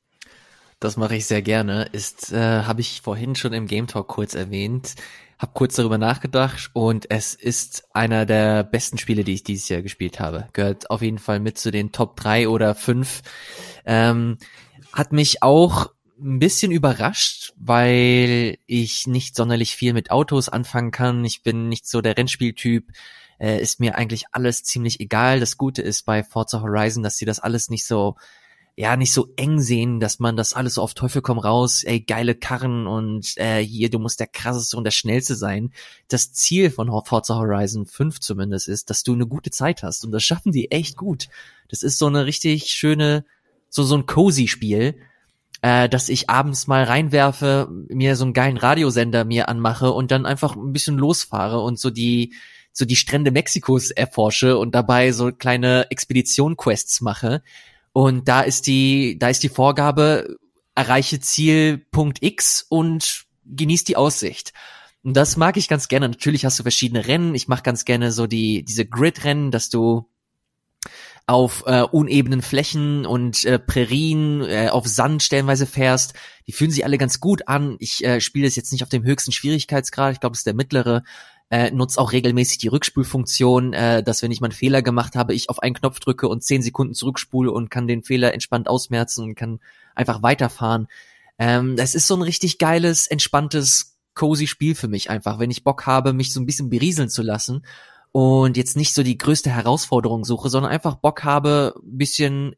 Das 0.80 0.96
mache 0.96 1.16
ich 1.16 1.26
sehr 1.26 1.42
gerne. 1.42 1.88
Ist, 1.92 2.32
äh, 2.32 2.36
habe 2.38 2.80
ich 2.80 3.00
vorhin 3.02 3.34
schon 3.34 3.52
im 3.52 3.66
Game 3.66 3.86
Talk 3.86 4.08
kurz 4.08 4.34
erwähnt. 4.34 4.94
Hab 5.38 5.54
kurz 5.54 5.76
darüber 5.76 5.96
nachgedacht 5.96 6.70
und 6.74 7.10
es 7.10 7.34
ist 7.34 7.84
einer 7.94 8.26
der 8.26 8.62
besten 8.62 8.98
Spiele, 8.98 9.24
die 9.24 9.32
ich 9.32 9.42
dieses 9.42 9.70
Jahr 9.70 9.80
gespielt 9.80 10.20
habe. 10.20 10.48
Gehört 10.52 10.90
auf 10.90 11.00
jeden 11.00 11.18
Fall 11.18 11.40
mit 11.40 11.56
zu 11.56 11.70
den 11.70 11.92
Top 11.92 12.16
3 12.16 12.48
oder 12.48 12.74
5. 12.74 13.22
Ähm, 13.86 14.36
hat 14.92 15.12
mich 15.12 15.42
auch 15.42 15.90
ein 16.20 16.38
bisschen 16.38 16.70
überrascht, 16.70 17.52
weil 17.56 18.58
ich 18.66 19.06
nicht 19.06 19.34
sonderlich 19.34 19.74
viel 19.74 19.92
mit 19.92 20.10
Autos 20.10 20.48
anfangen 20.48 20.90
kann. 20.90 21.24
Ich 21.24 21.42
bin 21.42 21.68
nicht 21.68 21.88
so 21.88 22.00
der 22.00 22.16
Rennspieltyp. 22.16 22.88
Äh, 23.38 23.62
ist 23.62 23.80
mir 23.80 23.96
eigentlich 23.96 24.26
alles 24.32 24.62
ziemlich 24.62 25.00
egal. 25.00 25.40
Das 25.40 25.56
Gute 25.56 25.80
ist 25.80 26.04
bei 26.04 26.22
Forza 26.22 26.60
Horizon, 26.60 27.02
dass 27.02 27.16
sie 27.16 27.24
das 27.24 27.40
alles 27.40 27.70
nicht 27.70 27.86
so, 27.86 28.16
ja, 28.76 28.96
nicht 28.96 29.14
so 29.14 29.32
eng 29.36 29.60
sehen, 29.60 29.98
dass 29.98 30.18
man 30.18 30.36
das 30.36 30.52
alles 30.52 30.74
so 30.74 30.82
auf 30.82 30.92
Teufel 30.92 31.22
komm 31.22 31.38
raus, 31.38 31.82
ey, 31.82 32.00
geile 32.00 32.34
Karren 32.34 32.86
und 32.86 33.36
äh, 33.38 33.64
hier, 33.64 33.88
du 33.88 33.98
musst 33.98 34.20
der 34.20 34.26
krasseste 34.26 34.76
und 34.76 34.84
der 34.84 34.90
schnellste 34.90 35.36
sein. 35.36 35.72
Das 36.08 36.32
Ziel 36.32 36.70
von 36.70 36.90
Forza 37.06 37.36
Horizon 37.36 37.86
5 37.86 38.20
zumindest 38.20 38.68
ist, 38.68 38.90
dass 38.90 39.02
du 39.02 39.14
eine 39.14 39.26
gute 39.26 39.50
Zeit 39.50 39.82
hast. 39.82 40.04
Und 40.04 40.12
das 40.12 40.22
schaffen 40.22 40.52
die 40.52 40.70
echt 40.70 40.98
gut. 40.98 41.28
Das 41.68 41.82
ist 41.82 41.96
so 41.96 42.06
eine 42.06 42.26
richtig 42.26 42.66
schöne 42.66 43.24
so 43.70 43.82
so 43.84 43.96
ein 43.96 44.04
cozy 44.04 44.48
Spiel, 44.48 45.00
äh, 45.62 45.88
dass 45.88 46.08
ich 46.08 46.28
abends 46.28 46.66
mal 46.66 46.84
reinwerfe, 46.84 47.68
mir 47.88 48.16
so 48.16 48.24
einen 48.24 48.34
geilen 48.34 48.58
Radiosender 48.58 49.24
mir 49.24 49.48
anmache 49.48 49.90
und 49.92 50.10
dann 50.10 50.26
einfach 50.26 50.56
ein 50.56 50.72
bisschen 50.72 50.98
losfahre 50.98 51.60
und 51.60 51.78
so 51.78 51.90
die 51.90 52.34
so 52.72 52.84
die 52.84 52.96
Strände 52.96 53.30
Mexikos 53.30 53.90
erforsche 53.90 54.58
und 54.58 54.74
dabei 54.74 55.12
so 55.12 55.32
kleine 55.32 55.90
Expedition-Quests 55.90 57.00
mache. 57.00 57.42
Und 57.92 58.28
da 58.28 58.42
ist 58.42 58.66
die, 58.66 59.18
da 59.18 59.28
ist 59.28 59.42
die 59.42 59.48
Vorgabe, 59.48 60.36
erreiche 60.74 61.20
Ziel 61.20 61.84
Punkt 61.90 62.22
X 62.22 62.64
und 62.68 63.24
genieß 63.44 63.84
die 63.84 63.96
Aussicht. 63.96 64.52
Und 65.02 65.16
das 65.16 65.36
mag 65.36 65.56
ich 65.56 65.68
ganz 65.68 65.88
gerne. 65.88 66.08
Natürlich 66.08 66.44
hast 66.44 66.58
du 66.58 66.62
verschiedene 66.62 67.06
Rennen. 67.06 67.34
Ich 67.34 67.48
mache 67.48 67.62
ganz 67.62 67.84
gerne 67.84 68.12
so 68.12 68.26
die, 68.26 68.64
diese 68.64 68.86
Grid-Rennen, 68.86 69.50
dass 69.50 69.70
du 69.70 70.08
auf 71.30 71.62
äh, 71.66 71.82
unebenen 71.82 72.42
Flächen 72.42 73.06
und 73.06 73.44
äh, 73.44 73.60
Prärien, 73.60 74.42
äh, 74.42 74.68
auf 74.68 74.88
Sand 74.88 75.22
stellenweise 75.22 75.64
fährst. 75.64 76.14
Die 76.48 76.52
fühlen 76.52 76.72
sich 76.72 76.84
alle 76.84 76.98
ganz 76.98 77.20
gut 77.20 77.46
an. 77.46 77.76
Ich 77.78 78.04
äh, 78.04 78.20
spiele 78.20 78.48
es 78.48 78.56
jetzt 78.56 78.72
nicht 78.72 78.82
auf 78.82 78.88
dem 78.88 79.04
höchsten 79.04 79.30
Schwierigkeitsgrad, 79.30 80.12
ich 80.12 80.18
glaube, 80.18 80.34
es 80.34 80.40
ist 80.40 80.46
der 80.46 80.54
mittlere. 80.54 81.04
Äh, 81.48 81.70
nutze 81.70 82.00
auch 82.00 82.10
regelmäßig 82.10 82.58
die 82.58 82.66
Rückspulfunktion, 82.66 83.72
äh, 83.74 84.02
dass 84.02 84.22
wenn 84.22 84.32
ich 84.32 84.40
mal 84.40 84.46
einen 84.46 84.52
Fehler 84.52 84.82
gemacht 84.82 85.14
habe, 85.14 85.32
ich 85.32 85.48
auf 85.50 85.60
einen 85.60 85.74
Knopf 85.74 86.00
drücke 86.00 86.26
und 86.26 86.42
zehn 86.42 86.62
Sekunden 86.62 86.94
zurückspule 86.94 87.52
und 87.52 87.70
kann 87.70 87.86
den 87.86 88.02
Fehler 88.02 88.34
entspannt 88.34 88.66
ausmerzen 88.68 89.22
und 89.22 89.36
kann 89.36 89.60
einfach 89.94 90.24
weiterfahren. 90.24 90.88
Ähm, 91.38 91.76
das 91.76 91.94
ist 91.94 92.08
so 92.08 92.16
ein 92.16 92.22
richtig 92.22 92.58
geiles, 92.58 93.06
entspanntes, 93.06 93.98
cozy 94.14 94.48
Spiel 94.48 94.74
für 94.74 94.88
mich 94.88 95.10
einfach, 95.10 95.38
wenn 95.38 95.52
ich 95.52 95.62
Bock 95.62 95.86
habe, 95.86 96.12
mich 96.12 96.32
so 96.32 96.40
ein 96.40 96.46
bisschen 96.46 96.70
berieseln 96.70 97.08
zu 97.08 97.22
lassen 97.22 97.62
und 98.12 98.56
jetzt 98.56 98.76
nicht 98.76 98.94
so 98.94 99.02
die 99.02 99.18
größte 99.18 99.50
Herausforderung 99.50 100.24
suche, 100.24 100.48
sondern 100.48 100.72
einfach 100.72 100.96
Bock 100.96 101.24
habe, 101.24 101.74
ein 101.76 101.98
bisschen 101.98 102.56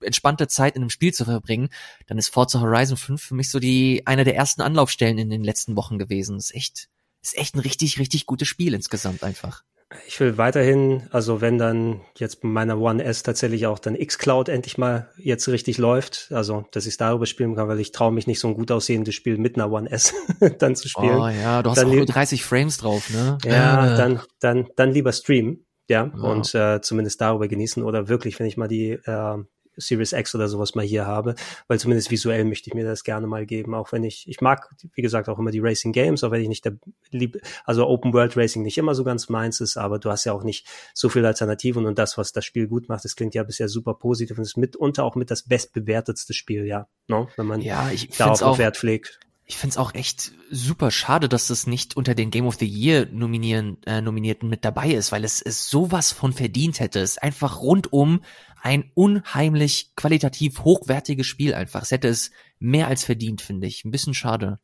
entspannte 0.00 0.48
Zeit 0.48 0.76
in 0.76 0.82
einem 0.82 0.90
Spiel 0.90 1.12
zu 1.12 1.24
verbringen, 1.24 1.68
dann 2.06 2.18
ist 2.18 2.28
Forza 2.28 2.60
Horizon 2.60 2.96
5 2.96 3.22
für 3.22 3.34
mich 3.34 3.50
so 3.50 3.58
die 3.58 4.06
eine 4.06 4.24
der 4.24 4.36
ersten 4.36 4.62
Anlaufstellen 4.62 5.18
in 5.18 5.30
den 5.30 5.44
letzten 5.44 5.76
Wochen 5.76 5.98
gewesen. 5.98 6.36
Ist 6.36 6.54
echt, 6.54 6.88
ist 7.22 7.36
echt 7.36 7.54
ein 7.54 7.60
richtig, 7.60 7.98
richtig 7.98 8.26
gutes 8.26 8.48
Spiel 8.48 8.74
insgesamt 8.74 9.22
einfach. 9.22 9.64
Ich 10.06 10.18
will 10.20 10.38
weiterhin, 10.38 11.08
also 11.10 11.40
wenn 11.40 11.58
dann 11.58 12.00
jetzt 12.16 12.42
bei 12.42 12.48
meiner 12.48 12.78
One 12.78 13.02
S 13.02 13.22
tatsächlich 13.22 13.66
auch 13.66 13.78
dann 13.78 13.94
X-Cloud 13.94 14.48
endlich 14.48 14.78
mal 14.78 15.10
jetzt 15.16 15.48
richtig 15.48 15.78
läuft, 15.78 16.28
also 16.32 16.64
dass 16.70 16.86
ich 16.86 16.96
darüber 16.96 17.26
spielen 17.26 17.54
kann, 17.54 17.68
weil 17.68 17.80
ich 17.80 17.92
traue 17.92 18.12
mich 18.12 18.26
nicht 18.26 18.40
so 18.40 18.48
ein 18.48 18.54
gut 18.54 18.70
aussehendes 18.70 19.14
Spiel 19.14 19.38
mit 19.38 19.56
einer 19.56 19.70
One 19.70 19.90
S 19.90 20.14
dann 20.58 20.76
zu 20.76 20.88
spielen. 20.88 21.18
Oh 21.18 21.28
ja, 21.28 21.62
du 21.62 21.70
hast 21.70 21.78
dann 21.78 21.88
auch 21.88 21.94
nur 21.94 22.06
30 22.06 22.44
Frames 22.44 22.78
drauf, 22.78 23.10
ne? 23.10 23.38
Ja, 23.44 23.94
äh. 23.94 23.96
dann, 23.96 24.20
dann, 24.40 24.68
dann 24.76 24.90
lieber 24.90 25.12
streamen, 25.12 25.66
ja, 25.88 26.10
oh. 26.16 26.30
und 26.30 26.54
äh, 26.54 26.80
zumindest 26.80 27.20
darüber 27.20 27.48
genießen 27.48 27.82
oder 27.82 28.08
wirklich, 28.08 28.38
wenn 28.38 28.46
ich 28.46 28.56
mal 28.56 28.68
die 28.68 28.90
äh, 28.90 29.44
Series 29.76 30.12
X 30.12 30.34
oder 30.34 30.48
sowas 30.48 30.74
mal 30.74 30.84
hier 30.84 31.06
habe, 31.06 31.34
weil 31.68 31.78
zumindest 31.78 32.10
visuell 32.10 32.44
möchte 32.44 32.68
ich 32.68 32.74
mir 32.74 32.84
das 32.84 33.04
gerne 33.04 33.26
mal 33.26 33.46
geben, 33.46 33.74
auch 33.74 33.92
wenn 33.92 34.04
ich, 34.04 34.28
ich 34.28 34.40
mag, 34.40 34.74
wie 34.94 35.02
gesagt, 35.02 35.28
auch 35.28 35.38
immer 35.38 35.50
die 35.50 35.60
Racing 35.60 35.92
Games, 35.92 36.24
auch 36.24 36.30
wenn 36.30 36.40
ich 36.40 36.48
nicht 36.48 36.64
der 36.64 36.76
lieb, 37.10 37.40
also 37.64 37.86
Open 37.86 38.12
World 38.12 38.36
Racing 38.36 38.62
nicht 38.62 38.78
immer 38.78 38.94
so 38.94 39.04
ganz 39.04 39.28
meins 39.28 39.60
ist, 39.60 39.76
aber 39.76 39.98
du 39.98 40.10
hast 40.10 40.24
ja 40.24 40.32
auch 40.32 40.44
nicht 40.44 40.66
so 40.92 41.08
viele 41.08 41.26
Alternativen 41.26 41.86
und 41.86 41.98
das, 41.98 42.18
was 42.18 42.32
das 42.32 42.44
Spiel 42.44 42.66
gut 42.66 42.88
macht, 42.88 43.04
das 43.04 43.16
klingt 43.16 43.34
ja 43.34 43.42
bisher 43.42 43.68
super 43.68 43.94
positiv 43.94 44.38
und 44.38 44.44
ist 44.44 44.56
mitunter 44.56 45.04
auch 45.04 45.16
mit 45.16 45.30
das 45.30 45.42
bestbewertetste 45.42 46.34
Spiel, 46.34 46.66
ja, 46.66 46.88
no? 47.08 47.28
wenn 47.36 47.46
man 47.46 47.60
ja, 47.60 47.90
ich 47.90 48.08
darauf 48.10 48.42
auch, 48.42 48.58
Wert 48.58 48.76
pflegt. 48.76 49.20
Ich 49.46 49.58
finde 49.58 49.72
es 49.72 49.76
auch 49.76 49.92
echt 49.92 50.32
super 50.50 50.90
schade, 50.90 51.28
dass 51.28 51.48
das 51.48 51.66
nicht 51.66 51.98
unter 51.98 52.14
den 52.14 52.30
Game 52.30 52.46
of 52.46 52.54
the 52.54 52.66
Year 52.66 53.06
nominieren, 53.12 53.76
äh, 53.84 54.00
Nominierten 54.00 54.48
mit 54.48 54.64
dabei 54.64 54.92
ist, 54.92 55.12
weil 55.12 55.22
es, 55.22 55.42
es 55.42 55.68
sowas 55.68 56.12
von 56.12 56.32
verdient 56.32 56.80
hätte. 56.80 57.00
Es 57.00 57.12
ist 57.12 57.22
einfach 57.22 57.60
rundum 57.60 58.22
ein 58.64 58.90
unheimlich 58.94 59.92
qualitativ 59.94 60.64
hochwertiges 60.64 61.26
Spiel 61.26 61.54
einfach. 61.54 61.82
Es 61.82 61.90
hätte 61.90 62.08
es 62.08 62.30
mehr 62.58 62.88
als 62.88 63.04
verdient, 63.04 63.42
finde 63.42 63.66
ich. 63.66 63.84
Ein 63.84 63.90
bisschen 63.90 64.14
schade. 64.14 64.58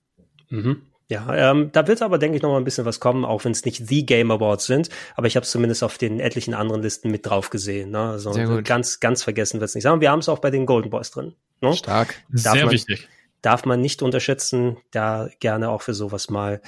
Mhm. 0.49 0.83
Ja, 1.09 1.51
ähm, 1.51 1.71
da 1.73 1.87
wird 1.89 2.03
aber, 2.03 2.19
denke 2.19 2.37
ich, 2.37 2.43
noch 2.43 2.51
mal 2.51 2.59
ein 2.59 2.65
bisschen 2.65 2.85
was 2.85 3.01
kommen, 3.01 3.25
auch 3.25 3.45
wenn 3.45 3.53
es 3.53 3.65
nicht 3.65 3.89
The 3.89 4.07
Game 4.07 4.31
Awards 4.31 4.67
sind. 4.67 4.91
Aber 5.17 5.27
ich 5.27 5.37
habe 5.37 5.45
es 5.45 5.51
zumindest 5.51 5.83
auf 5.83 5.99
den 5.99 6.21
etlichen 6.21 6.55
anderen 6.55 6.83
Listen 6.83 7.11
mit 7.11 7.27
drauf 7.27 7.51
gesehen. 7.51 7.91
Ne? 7.91 8.11
Also 8.11 8.33
ganz, 8.63 9.01
ganz 9.01 9.23
vergessen 9.23 9.61
wird's 9.61 9.75
nicht 9.75 9.85
sagen. 9.85 10.01
Wir 10.01 10.11
haben 10.11 10.21
es 10.21 10.29
auch 10.29 10.39
bei 10.39 10.51
den 10.51 10.67
Golden 10.67 10.91
Boys 10.91 11.11
drin. 11.11 11.35
Ne? 11.61 11.75
Stark. 11.75 12.15
Darf 12.31 12.55
Sehr 12.55 12.65
man, 12.65 12.73
wichtig 12.73 13.09
darf 13.43 13.65
man 13.65 13.81
nicht 13.81 14.03
unterschätzen, 14.03 14.77
da 14.91 15.29
gerne 15.41 15.71
auch 15.71 15.83
für 15.83 15.95
sowas 15.95 16.31
mal 16.31 16.61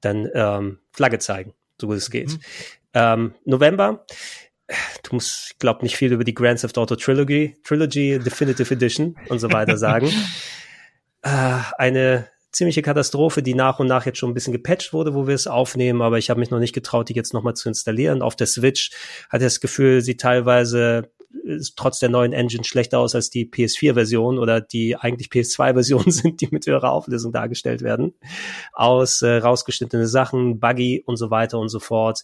dann 0.00 0.28
ähm, 0.34 0.78
Flagge 0.92 1.18
zeigen, 1.18 1.54
so 1.80 1.86
gut 1.86 1.96
es 1.96 2.10
geht. 2.10 2.32
Mhm. 2.32 2.40
Ähm, 2.94 3.34
November, 3.44 4.04
du 5.02 5.14
musst, 5.14 5.52
ich 5.52 5.58
glaube, 5.58 5.82
nicht 5.82 5.96
viel 5.96 6.12
über 6.12 6.24
die 6.24 6.34
Grand 6.34 6.60
Theft 6.60 6.78
Auto 6.78 6.96
Trilogy, 6.96 7.56
Trilogy 7.64 8.18
Definitive 8.18 8.72
Edition 8.72 9.16
und 9.28 9.38
so 9.38 9.50
weiter 9.52 9.76
sagen. 9.78 10.08
äh, 11.22 11.58
eine 11.78 12.28
ziemliche 12.52 12.82
Katastrophe, 12.82 13.42
die 13.42 13.54
nach 13.54 13.78
und 13.78 13.86
nach 13.86 14.06
jetzt 14.06 14.18
schon 14.18 14.30
ein 14.30 14.34
bisschen 14.34 14.52
gepatcht 14.52 14.92
wurde, 14.92 15.14
wo 15.14 15.26
wir 15.26 15.34
es 15.34 15.46
aufnehmen, 15.46 16.02
aber 16.02 16.18
ich 16.18 16.30
habe 16.30 16.40
mich 16.40 16.50
noch 16.50 16.58
nicht 16.58 16.74
getraut, 16.74 17.08
die 17.08 17.14
jetzt 17.14 17.34
nochmal 17.34 17.54
zu 17.54 17.68
installieren. 17.68 18.22
Auf 18.22 18.36
der 18.36 18.46
Switch 18.46 18.90
hatte 19.28 19.44
ich 19.44 19.52
das 19.52 19.60
Gefühl, 19.60 20.00
sie 20.00 20.16
teilweise 20.16 21.10
trotz 21.76 21.98
der 21.98 22.08
neuen 22.08 22.32
Engine 22.32 22.64
schlechter 22.64 22.98
aus 22.98 23.14
als 23.14 23.30
die 23.30 23.46
PS4-Version 23.46 24.38
oder 24.38 24.60
die 24.60 24.96
eigentlich 24.96 25.28
PS2-Versionen 25.28 26.10
sind, 26.10 26.40
die 26.40 26.48
mit 26.50 26.66
höherer 26.66 26.92
Auflösung 26.92 27.32
dargestellt 27.32 27.82
werden. 27.82 28.14
Aus 28.72 29.22
äh, 29.22 29.36
rausgeschnittene 29.36 30.06
Sachen, 30.06 30.58
Buggy 30.58 31.02
und 31.04 31.16
so 31.16 31.30
weiter 31.30 31.58
und 31.58 31.68
so 31.68 31.80
fort. 31.80 32.22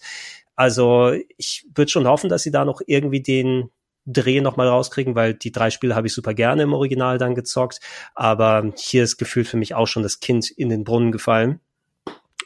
Also 0.57 1.13
ich 1.37 1.67
würde 1.75 1.91
schon 1.91 2.07
hoffen, 2.07 2.29
dass 2.31 2.43
sie 2.43 2.51
da 2.51 2.65
noch 2.65 2.81
irgendwie 2.87 3.23
den 3.23 3.71
Dreh 4.07 4.41
nochmal 4.41 4.69
rauskriegen, 4.69 5.15
weil 5.15 5.35
die 5.35 5.51
drei 5.51 5.71
Spiele 5.71 5.95
habe 5.95 6.07
ich 6.07 6.13
super 6.13 6.35
gerne 6.35 6.63
im 6.63 6.75
Original 6.75 7.19
dann 7.19 7.35
gezockt. 7.35 7.81
Aber 8.15 8.73
hier 8.77 9.03
ist 9.03 9.17
gefühlt 9.17 9.49
für 9.49 9.57
mich 9.57 9.75
auch 9.75 9.87
schon 9.87 10.03
das 10.03 10.21
Kind 10.21 10.51
in 10.51 10.69
den 10.69 10.85
Brunnen 10.85 11.11
gefallen. 11.11 11.61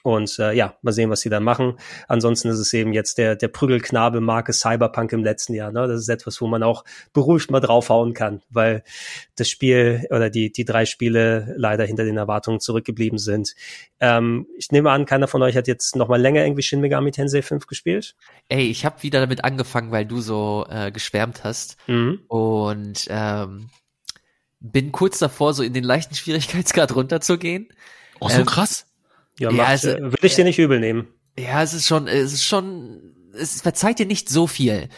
Und 0.02 0.38
äh, 0.38 0.52
ja, 0.52 0.76
mal 0.82 0.92
sehen, 0.92 1.10
was 1.10 1.20
sie 1.20 1.30
da 1.30 1.40
machen. 1.40 1.78
Ansonsten 2.06 2.48
ist 2.48 2.58
es 2.58 2.72
eben 2.72 2.92
jetzt 2.92 3.18
der, 3.18 3.36
der 3.36 3.48
Prügelknabe 3.48 4.20
Marke 4.20 4.52
Cyberpunk 4.52 5.12
im 5.12 5.24
letzten 5.24 5.54
Jahr. 5.54 5.72
Ne? 5.72 5.86
Das 5.86 6.00
ist 6.00 6.08
etwas, 6.08 6.40
wo 6.40 6.46
man 6.46 6.62
auch 6.62 6.84
beruhigt 7.12 7.50
mal 7.50 7.60
draufhauen 7.60 8.14
kann, 8.14 8.42
weil 8.50 8.82
das 9.36 9.48
Spiel 9.48 10.06
oder 10.10 10.30
die, 10.30 10.52
die 10.52 10.64
drei 10.64 10.86
Spiele 10.86 11.54
leider 11.56 11.84
hinter 11.84 12.04
den 12.04 12.16
Erwartungen 12.16 12.60
zurückgeblieben 12.60 13.18
sind. 13.18 13.54
Ähm, 14.00 14.46
ich 14.56 14.70
nehme 14.70 14.90
an, 14.90 15.06
keiner 15.06 15.28
von 15.28 15.42
euch 15.42 15.56
hat 15.56 15.68
jetzt 15.68 15.96
noch 15.96 16.08
mal 16.08 16.20
länger 16.20 16.42
irgendwie 16.44 16.62
Shin 16.62 16.80
Megami 16.80 17.10
Tensei 17.10 17.42
5 17.42 17.66
gespielt. 17.66 18.14
Ey, 18.48 18.68
ich 18.68 18.84
habe 18.84 19.02
wieder 19.02 19.20
damit 19.20 19.44
angefangen, 19.44 19.90
weil 19.90 20.06
du 20.06 20.20
so 20.20 20.66
äh, 20.68 20.90
geschwärmt 20.90 21.44
hast. 21.44 21.76
Mhm. 21.86 22.20
Und 22.28 23.06
ähm, 23.10 23.70
bin 24.60 24.92
kurz 24.92 25.18
davor, 25.18 25.54
so 25.54 25.62
in 25.62 25.72
den 25.72 25.84
leichten 25.84 26.14
Schwierigkeitsgrad 26.14 26.94
runterzugehen. 26.94 27.68
Oh, 28.20 28.28
so 28.28 28.40
ähm, 28.40 28.46
krass. 28.46 28.86
Ja, 29.38 29.50
ja 29.50 29.64
also, 29.64 29.88
will 29.88 30.18
ich 30.22 30.34
dir 30.34 30.44
nicht 30.44 30.58
übel 30.58 30.80
nehmen. 30.80 31.08
Ja, 31.38 31.62
es 31.62 31.74
ist 31.74 31.86
schon, 31.86 32.08
es 32.08 32.32
ist 32.32 32.44
schon, 32.44 33.14
es 33.32 33.62
verzeiht 33.62 33.98
dir 33.98 34.06
nicht 34.06 34.28
so 34.28 34.46
viel. 34.46 34.88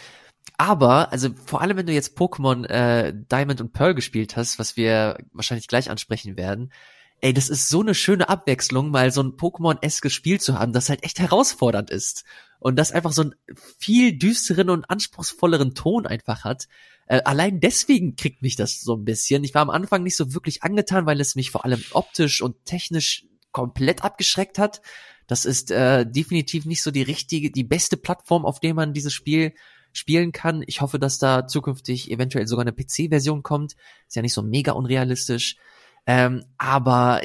Aber, 0.57 1.12
also 1.12 1.31
vor 1.47 1.61
allem, 1.62 1.77
wenn 1.77 1.87
du 1.87 1.93
jetzt 1.93 2.19
Pokémon 2.19 2.67
äh, 2.67 3.15
Diamond 3.31 3.61
und 3.61 3.73
Pearl 3.73 3.95
gespielt 3.95 4.37
hast, 4.37 4.59
was 4.59 4.77
wir 4.77 5.19
wahrscheinlich 5.33 5.69
gleich 5.69 5.91
ansprechen 5.91 6.37
werden, 6.37 6.73
ey, 7.21 7.33
das 7.33 7.49
ist 7.49 7.69
so 7.69 7.81
eine 7.81 7.95
schöne 7.95 8.29
Abwechslung, 8.29 8.91
mal 8.91 9.11
so 9.11 9.23
ein 9.23 9.37
Pokémon-eskes 9.37 10.12
Spiel 10.12 10.41
zu 10.41 10.59
haben, 10.59 10.73
das 10.73 10.89
halt 10.89 11.03
echt 11.05 11.19
herausfordernd 11.19 11.91
ist. 11.91 12.25
Und 12.59 12.77
das 12.77 12.93
einfach 12.93 13.12
so 13.12 13.23
einen 13.23 13.35
viel 13.79 14.19
düsteren 14.19 14.69
und 14.69 14.89
anspruchsvolleren 14.91 15.75
Ton 15.75 16.07
einfach 16.07 16.45
hat. 16.45 16.69
Äh, 17.07 17.23
allein 17.25 17.61
deswegen 17.61 18.17
kriegt 18.17 18.43
mich 18.43 18.57
das 18.57 18.81
so 18.81 18.95
ein 18.97 19.05
bisschen. 19.05 19.45
Ich 19.45 19.55
war 19.55 19.62
am 19.62 19.71
Anfang 19.71 20.03
nicht 20.03 20.17
so 20.17 20.35
wirklich 20.35 20.62
angetan, 20.62 21.07
weil 21.07 21.21
es 21.21 21.37
mich 21.37 21.51
vor 21.51 21.65
allem 21.65 21.83
optisch 21.93 22.43
und 22.43 22.65
technisch 22.67 23.25
komplett 23.52 24.05
abgeschreckt 24.05 24.59
hat. 24.59 24.81
Das 25.27 25.44
ist 25.44 25.70
äh, 25.70 26.05
definitiv 26.05 26.66
nicht 26.66 26.82
so 26.82 26.90
die 26.90 27.02
richtige, 27.02 27.51
die 27.51 27.64
beste 27.64 27.97
Plattform, 27.97 28.44
auf 28.44 28.59
der 28.59 28.74
man 28.74 28.93
dieses 28.93 29.12
Spiel 29.12 29.55
spielen 29.93 30.32
kann. 30.32 30.62
Ich 30.66 30.81
hoffe, 30.81 30.98
dass 30.98 31.18
da 31.18 31.47
zukünftig 31.47 32.10
eventuell 32.10 32.47
sogar 32.47 32.64
eine 32.64 32.72
PC-Version 32.72 33.43
kommt. 33.43 33.77
Ist 34.09 34.16
ja 34.16 34.22
nicht 34.22 34.35
so 34.35 34.43
mega 34.43 34.72
unrealistisch. 34.72 35.56
Ähm, 36.06 36.44
aber 36.59 37.20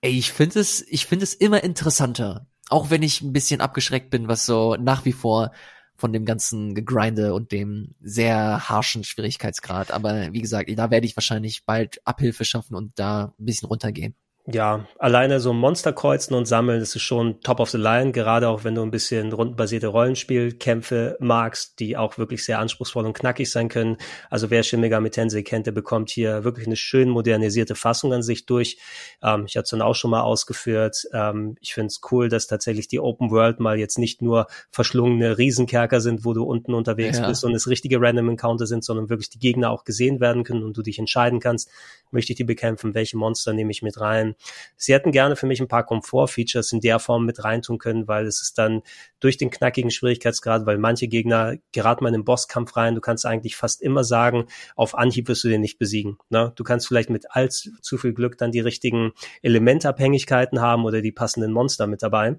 ey, 0.00 0.12
ich 0.12 0.32
finde 0.32 0.60
es, 0.60 0.86
ich 0.88 1.06
finde 1.06 1.24
es 1.24 1.34
immer 1.34 1.64
interessanter. 1.64 2.46
Auch 2.68 2.90
wenn 2.90 3.02
ich 3.02 3.22
ein 3.22 3.32
bisschen 3.32 3.60
abgeschreckt 3.60 4.10
bin, 4.10 4.28
was 4.28 4.46
so 4.46 4.76
nach 4.76 5.04
wie 5.04 5.12
vor 5.12 5.52
von 5.96 6.12
dem 6.12 6.24
ganzen 6.24 6.76
Gegrinde 6.76 7.34
und 7.34 7.50
dem 7.50 7.94
sehr 8.00 8.68
harschen 8.68 9.02
Schwierigkeitsgrad. 9.02 9.90
Aber 9.90 10.32
wie 10.32 10.42
gesagt, 10.42 10.70
da 10.76 10.90
werde 10.92 11.06
ich 11.06 11.16
wahrscheinlich 11.16 11.64
bald 11.64 12.06
Abhilfe 12.06 12.44
schaffen 12.44 12.76
und 12.76 12.96
da 12.98 13.34
ein 13.38 13.44
bisschen 13.44 13.66
runtergehen 13.66 14.14
ja, 14.50 14.86
alleine 14.98 15.40
so 15.40 15.52
Monster 15.52 15.92
kreuzen 15.92 16.32
und 16.32 16.46
sammeln, 16.46 16.80
das 16.80 16.96
ist 16.96 17.02
schon 17.02 17.42
top 17.42 17.60
of 17.60 17.68
the 17.68 17.76
line, 17.76 18.12
gerade 18.12 18.48
auch 18.48 18.64
wenn 18.64 18.74
du 18.74 18.80
ein 18.80 18.90
bisschen 18.90 19.30
rundenbasierte 19.30 19.88
Rollenspielkämpfe 19.88 21.18
magst, 21.20 21.78
die 21.80 21.98
auch 21.98 22.16
wirklich 22.16 22.42
sehr 22.42 22.58
anspruchsvoll 22.58 23.04
und 23.04 23.12
knackig 23.12 23.50
sein 23.50 23.68
können. 23.68 23.98
Also 24.30 24.48
wer 24.48 24.62
Shin 24.62 24.80
Megami 24.80 25.10
Tensei 25.10 25.42
kennt, 25.42 25.66
der 25.66 25.72
bekommt 25.72 26.08
hier 26.08 26.44
wirklich 26.44 26.66
eine 26.66 26.76
schön 26.76 27.10
modernisierte 27.10 27.74
Fassung 27.74 28.14
an 28.14 28.22
sich 28.22 28.46
durch. 28.46 28.78
Ähm, 29.22 29.44
ich 29.46 29.54
hatte 29.54 29.64
es 29.64 29.70
dann 29.70 29.82
auch 29.82 29.94
schon 29.94 30.10
mal 30.10 30.22
ausgeführt. 30.22 31.06
Ähm, 31.12 31.56
ich 31.60 31.74
finde 31.74 31.88
es 31.88 32.00
cool, 32.10 32.30
dass 32.30 32.46
tatsächlich 32.46 32.88
die 32.88 33.00
Open 33.00 33.30
World 33.30 33.60
mal 33.60 33.78
jetzt 33.78 33.98
nicht 33.98 34.22
nur 34.22 34.46
verschlungene 34.70 35.36
Riesenkerker 35.36 36.00
sind, 36.00 36.24
wo 36.24 36.32
du 36.32 36.44
unten 36.44 36.72
unterwegs 36.72 37.18
ja. 37.18 37.28
bist 37.28 37.44
und 37.44 37.54
es 37.54 37.68
richtige 37.68 38.00
Random 38.00 38.30
Encounter 38.30 38.66
sind, 38.66 38.82
sondern 38.82 39.10
wirklich 39.10 39.28
die 39.28 39.40
Gegner 39.40 39.70
auch 39.70 39.84
gesehen 39.84 40.20
werden 40.20 40.42
können 40.42 40.62
und 40.62 40.74
du 40.74 40.80
dich 40.80 40.98
entscheiden 40.98 41.38
kannst, 41.38 41.70
möchte 42.12 42.32
ich 42.32 42.38
die 42.38 42.44
bekämpfen, 42.44 42.94
welche 42.94 43.18
Monster 43.18 43.52
nehme 43.52 43.72
ich 43.72 43.82
mit 43.82 44.00
rein 44.00 44.36
Sie 44.76 44.94
hätten 44.94 45.12
gerne 45.12 45.36
für 45.36 45.46
mich 45.46 45.60
ein 45.60 45.68
paar 45.68 45.84
Komfort-Features 45.84 46.72
in 46.72 46.80
der 46.80 46.98
Form 46.98 47.24
mit 47.24 47.42
reintun 47.44 47.78
können, 47.78 48.08
weil 48.08 48.26
es 48.26 48.40
ist 48.42 48.58
dann 48.58 48.82
durch 49.20 49.36
den 49.36 49.50
knackigen 49.50 49.90
Schwierigkeitsgrad, 49.90 50.66
weil 50.66 50.78
manche 50.78 51.08
Gegner 51.08 51.56
geraten 51.72 52.04
mal 52.04 52.08
in 52.08 52.20
den 52.20 52.24
Bosskampf 52.24 52.76
rein. 52.76 52.94
Du 52.94 53.00
kannst 53.00 53.26
eigentlich 53.26 53.56
fast 53.56 53.82
immer 53.82 54.04
sagen, 54.04 54.46
auf 54.76 54.96
Anhieb 54.96 55.28
wirst 55.28 55.44
du 55.44 55.48
den 55.48 55.60
nicht 55.60 55.78
besiegen. 55.78 56.18
Ne? 56.30 56.52
Du 56.56 56.64
kannst 56.64 56.86
vielleicht 56.86 57.10
mit 57.10 57.26
allzu 57.30 57.98
viel 57.98 58.12
Glück 58.12 58.38
dann 58.38 58.52
die 58.52 58.60
richtigen 58.60 59.12
Elementabhängigkeiten 59.42 60.60
haben 60.60 60.84
oder 60.84 61.02
die 61.02 61.12
passenden 61.12 61.52
Monster 61.52 61.86
mit 61.86 62.02
dabei. 62.02 62.38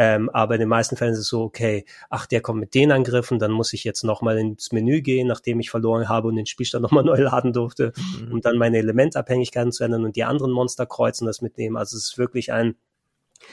Ähm, 0.00 0.30
aber 0.30 0.54
in 0.54 0.60
den 0.60 0.68
meisten 0.70 0.96
Fällen 0.96 1.12
ist 1.12 1.18
es 1.18 1.28
so, 1.28 1.42
okay, 1.42 1.84
ach, 2.08 2.24
der 2.24 2.40
kommt 2.40 2.58
mit 2.58 2.74
den 2.74 2.90
Angriffen, 2.90 3.38
dann 3.38 3.50
muss 3.50 3.74
ich 3.74 3.84
jetzt 3.84 4.02
nochmal 4.02 4.38
ins 4.38 4.72
Menü 4.72 5.02
gehen, 5.02 5.28
nachdem 5.28 5.60
ich 5.60 5.68
verloren 5.68 6.08
habe 6.08 6.28
und 6.28 6.36
den 6.36 6.46
Spielstand 6.46 6.82
nochmal 6.82 7.04
neu 7.04 7.20
laden 7.20 7.52
durfte, 7.52 7.92
mhm. 8.18 8.32
um 8.32 8.40
dann 8.40 8.56
meine 8.56 8.78
Elementabhängigkeiten 8.78 9.72
zu 9.72 9.84
ändern 9.84 10.06
und 10.06 10.16
die 10.16 10.24
anderen 10.24 10.52
Monster 10.52 10.86
kreuzen 10.86 11.26
das 11.26 11.42
mitnehmen. 11.42 11.76
Also 11.76 11.98
es 11.98 12.12
ist 12.12 12.18
wirklich 12.18 12.50
ein 12.50 12.76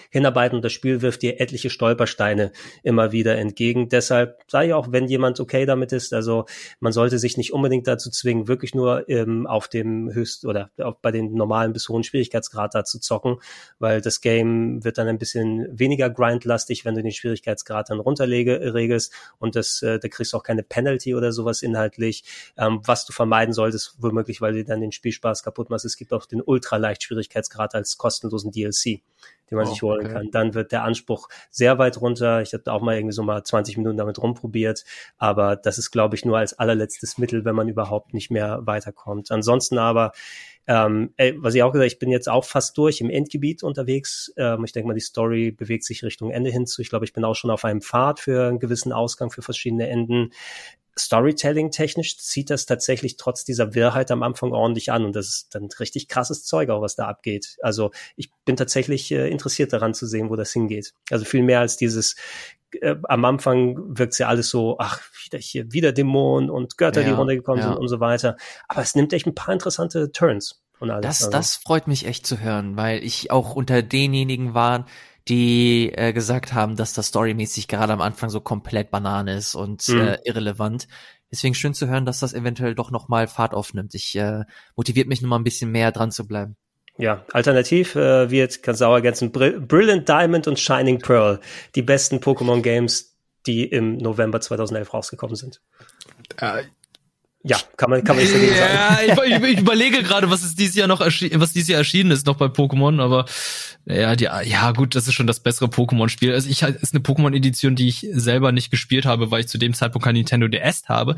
hinarbeiten 0.09 0.61
das 0.61 0.73
Spiel 0.73 1.01
wirft 1.01 1.21
dir 1.21 1.39
etliche 1.39 1.69
Stolpersteine 1.69 2.51
immer 2.83 3.11
wieder 3.11 3.37
entgegen. 3.37 3.89
Deshalb 3.89 4.43
ich 4.63 4.73
auch, 4.73 4.91
wenn 4.91 5.07
jemand 5.07 5.39
okay 5.39 5.65
damit 5.65 5.91
ist, 5.91 6.13
also 6.13 6.45
man 6.79 6.91
sollte 6.91 7.19
sich 7.19 7.37
nicht 7.37 7.53
unbedingt 7.53 7.87
dazu 7.87 8.09
zwingen, 8.09 8.47
wirklich 8.47 8.73
nur 8.75 9.07
ähm, 9.09 9.47
auf 9.47 9.67
dem 9.67 10.13
höchst 10.13 10.45
oder 10.45 10.69
auf, 10.79 10.99
bei 11.01 11.11
den 11.11 11.33
normalen 11.33 11.73
bis 11.73 11.89
hohen 11.89 12.03
Schwierigkeitsgrad 12.03 12.75
da 12.75 12.83
zu 12.83 12.99
zocken, 12.99 13.37
weil 13.79 14.01
das 14.01 14.21
Game 14.21 14.83
wird 14.83 14.97
dann 14.97 15.07
ein 15.07 15.17
bisschen 15.17 15.67
weniger 15.77 16.09
grindlastig, 16.09 16.85
wenn 16.85 16.95
du 16.95 17.03
den 17.03 17.11
Schwierigkeitsgrad 17.11 17.89
dann 17.89 17.99
runterregelst 17.99 19.13
und 19.39 19.55
das, 19.55 19.81
äh, 19.81 19.99
da 19.99 20.07
kriegst 20.07 20.33
du 20.33 20.37
auch 20.37 20.43
keine 20.43 20.63
Penalty 20.63 21.15
oder 21.15 21.31
sowas 21.31 21.61
inhaltlich, 21.61 22.23
ähm, 22.57 22.81
was 22.83 23.05
du 23.05 23.13
vermeiden 23.13 23.53
solltest, 23.53 23.95
womöglich, 23.99 24.41
weil 24.41 24.53
du 24.53 24.63
dann 24.63 24.81
den 24.81 24.91
Spielspaß 24.91 25.43
kaputt 25.43 25.69
machst. 25.69 25.85
Es 25.85 25.97
gibt 25.97 26.13
auch 26.13 26.25
den 26.25 26.41
ultraleicht 26.41 27.03
Schwierigkeitsgrad 27.03 27.75
als 27.75 27.97
kostenlosen 27.97 28.51
DLC 28.51 29.01
den 29.49 29.57
man 29.57 29.67
oh, 29.67 29.69
sich 29.69 29.81
holen 29.81 30.05
okay. 30.05 30.13
kann. 30.13 30.31
Dann 30.31 30.53
wird 30.53 30.71
der 30.71 30.83
Anspruch 30.83 31.29
sehr 31.49 31.77
weit 31.77 31.99
runter. 32.01 32.41
Ich 32.41 32.53
habe 32.53 32.71
auch 32.71 32.81
mal 32.81 32.95
irgendwie 32.95 33.13
so 33.13 33.23
mal 33.23 33.43
20 33.43 33.77
Minuten 33.77 33.97
damit 33.97 34.21
rumprobiert, 34.21 34.83
aber 35.17 35.55
das 35.55 35.77
ist, 35.77 35.91
glaube 35.91 36.15
ich, 36.15 36.25
nur 36.25 36.37
als 36.37 36.53
allerletztes 36.53 37.17
Mittel, 37.17 37.45
wenn 37.45 37.55
man 37.55 37.67
überhaupt 37.67 38.13
nicht 38.13 38.31
mehr 38.31 38.59
weiterkommt. 38.63 39.31
Ansonsten 39.31 39.77
aber 39.77 40.11
ähm, 40.69 41.13
ey, 41.15 41.33
was 41.37 41.55
ich 41.55 41.63
auch 41.63 41.71
gesagt, 41.71 41.91
ich 41.91 41.99
bin 41.99 42.11
jetzt 42.11 42.27
auch 42.27 42.43
fast 42.43 42.77
durch 42.77 42.99
im 42.99 43.09
Endgebiet 43.09 43.63
unterwegs. 43.63 44.33
Ähm, 44.35 44.65
ich 44.65 44.73
denke 44.73 44.87
mal, 44.87 44.93
die 44.93 44.99
Story 44.99 45.51
bewegt 45.51 45.85
sich 45.85 46.03
Richtung 46.03 46.29
Ende 46.29 46.49
hinzu. 46.51 46.81
Ich 46.81 46.89
glaube, 46.89 47.05
ich 47.05 47.13
bin 47.13 47.23
auch 47.23 47.35
schon 47.35 47.51
auf 47.51 47.63
einem 47.63 47.81
Pfad 47.81 48.19
für 48.19 48.49
einen 48.49 48.59
gewissen 48.59 48.91
Ausgang 48.91 49.31
für 49.31 49.41
verschiedene 49.41 49.87
Enden 49.87 50.31
Storytelling 50.99 51.71
technisch 51.71 52.17
zieht 52.17 52.49
das 52.49 52.65
tatsächlich 52.65 53.17
trotz 53.17 53.43
dieser 53.43 53.75
Wirrheit 53.75 54.11
am 54.11 54.23
Anfang 54.23 54.51
ordentlich 54.51 54.91
an 54.91 55.05
und 55.05 55.15
das 55.15 55.27
ist 55.27 55.55
dann 55.55 55.69
richtig 55.79 56.07
krasses 56.07 56.43
Zeug 56.43 56.69
auch, 56.69 56.81
was 56.81 56.95
da 56.95 57.07
abgeht. 57.07 57.57
Also 57.61 57.91
ich 58.15 58.31
bin 58.45 58.55
tatsächlich 58.55 59.11
äh, 59.11 59.29
interessiert 59.29 59.73
daran 59.73 59.93
zu 59.93 60.05
sehen, 60.05 60.29
wo 60.29 60.35
das 60.35 60.51
hingeht. 60.51 60.93
Also 61.09 61.25
viel 61.25 61.43
mehr 61.43 61.59
als 61.59 61.77
dieses 61.77 62.15
äh, 62.81 62.95
am 63.03 63.25
Anfang 63.25 63.97
wirkt 63.97 64.17
ja 64.19 64.27
alles 64.27 64.49
so, 64.49 64.77
ach, 64.79 65.01
wieder 65.25 65.39
hier, 65.39 65.71
wieder 65.71 65.91
Dämonen 65.91 66.49
und 66.49 66.77
Götter, 66.77 67.01
ja, 67.01 67.07
die 67.07 67.13
runtergekommen 67.13 67.61
ja. 67.61 67.69
sind 67.69 67.77
und 67.77 67.87
so 67.87 67.99
weiter. 67.99 68.37
Aber 68.67 68.81
es 68.81 68.95
nimmt 68.95 69.13
echt 69.13 69.27
ein 69.27 69.35
paar 69.35 69.53
interessante 69.53 70.11
Turns 70.11 70.61
und 70.79 70.91
alles. 70.91 71.03
Das, 71.03 71.21
also. 71.23 71.31
das 71.31 71.55
freut 71.55 71.87
mich 71.87 72.05
echt 72.05 72.25
zu 72.25 72.39
hören, 72.39 72.77
weil 72.77 73.03
ich 73.03 73.31
auch 73.31 73.55
unter 73.55 73.81
denjenigen 73.81 74.53
war, 74.53 74.85
die 75.27 75.91
äh, 75.93 76.13
gesagt 76.13 76.53
haben, 76.53 76.75
dass 76.75 76.93
das 76.93 77.07
storymäßig 77.07 77.67
gerade 77.67 77.93
am 77.93 78.01
Anfang 78.01 78.29
so 78.29 78.39
komplett 78.39 78.91
Banane 78.91 79.35
ist 79.35 79.55
und 79.55 79.87
mhm. 79.87 80.01
äh, 80.01 80.17
irrelevant. 80.23 80.87
Deswegen 81.31 81.55
schön 81.55 81.73
zu 81.73 81.87
hören, 81.87 82.05
dass 82.05 82.19
das 82.19 82.33
eventuell 82.33 82.75
doch 82.75 82.91
noch 82.91 83.09
mal 83.09 83.27
Fahrt 83.27 83.53
aufnimmt. 83.53 83.93
Ich 83.95 84.15
äh, 84.15 84.43
motiviert 84.75 85.07
mich 85.07 85.21
noch 85.21 85.29
mal 85.29 85.37
ein 85.37 85.43
bisschen 85.43 85.71
mehr 85.71 85.91
dran 85.91 86.11
zu 86.11 86.25
bleiben. 86.25 86.55
Ja, 86.97 87.25
alternativ 87.31 87.95
äh, 87.95 88.31
wird 88.31 88.63
ganz 88.63 88.79
sauer 88.79 88.95
ergänzen 88.95 89.31
Brill 89.31 89.59
Brilliant 89.59 90.09
Diamond 90.09 90.47
und 90.47 90.59
Shining 90.59 90.99
Pearl, 90.99 91.39
die 91.75 91.83
besten 91.83 92.17
Pokémon 92.17 92.61
Games, 92.61 93.17
die 93.45 93.65
im 93.65 93.97
November 93.97 94.41
2011 94.41 94.93
rausgekommen 94.93 95.35
sind. 95.35 95.61
Äh, 96.37 96.63
ja, 97.43 97.57
kann 97.77 97.89
man, 97.89 98.03
kann 98.03 98.15
man 98.15 98.25
nicht 98.25 98.35
dagegen 98.35 98.55
ja, 98.55 98.95
sagen. 99.15 99.43
ich, 99.43 99.51
ich, 99.53 99.59
überlege 99.59 100.03
gerade, 100.03 100.29
was 100.29 100.43
ist 100.43 100.59
dieses 100.59 100.75
Jahr 100.75 100.87
noch 100.87 100.99
was 100.99 101.53
dieses 101.53 101.69
Jahr 101.69 101.77
erschienen 101.77 102.11
ist 102.11 102.25
noch 102.25 102.35
bei 102.35 102.47
Pokémon, 102.47 103.01
aber 103.01 103.25
ja, 103.85 104.15
die, 104.15 104.25
ja 104.25 104.71
gut, 104.71 104.95
das 104.95 105.07
ist 105.07 105.13
schon 105.13 105.27
das 105.27 105.39
bessere 105.39 105.67
Pokémon-Spiel. 105.67 106.33
Also 106.33 106.49
ich 106.49 106.61
ist 106.63 106.93
eine 106.93 107.03
Pokémon-Edition, 107.03 107.75
die 107.75 107.87
ich 107.87 108.05
selber 108.11 108.51
nicht 108.51 108.71
gespielt 108.71 109.05
habe, 109.05 109.31
weil 109.31 109.41
ich 109.41 109.47
zu 109.47 109.57
dem 109.57 109.73
Zeitpunkt 109.73 110.03
kein 110.03 110.15
Nintendo 110.15 110.47
DS 110.47 110.89
habe 110.89 111.15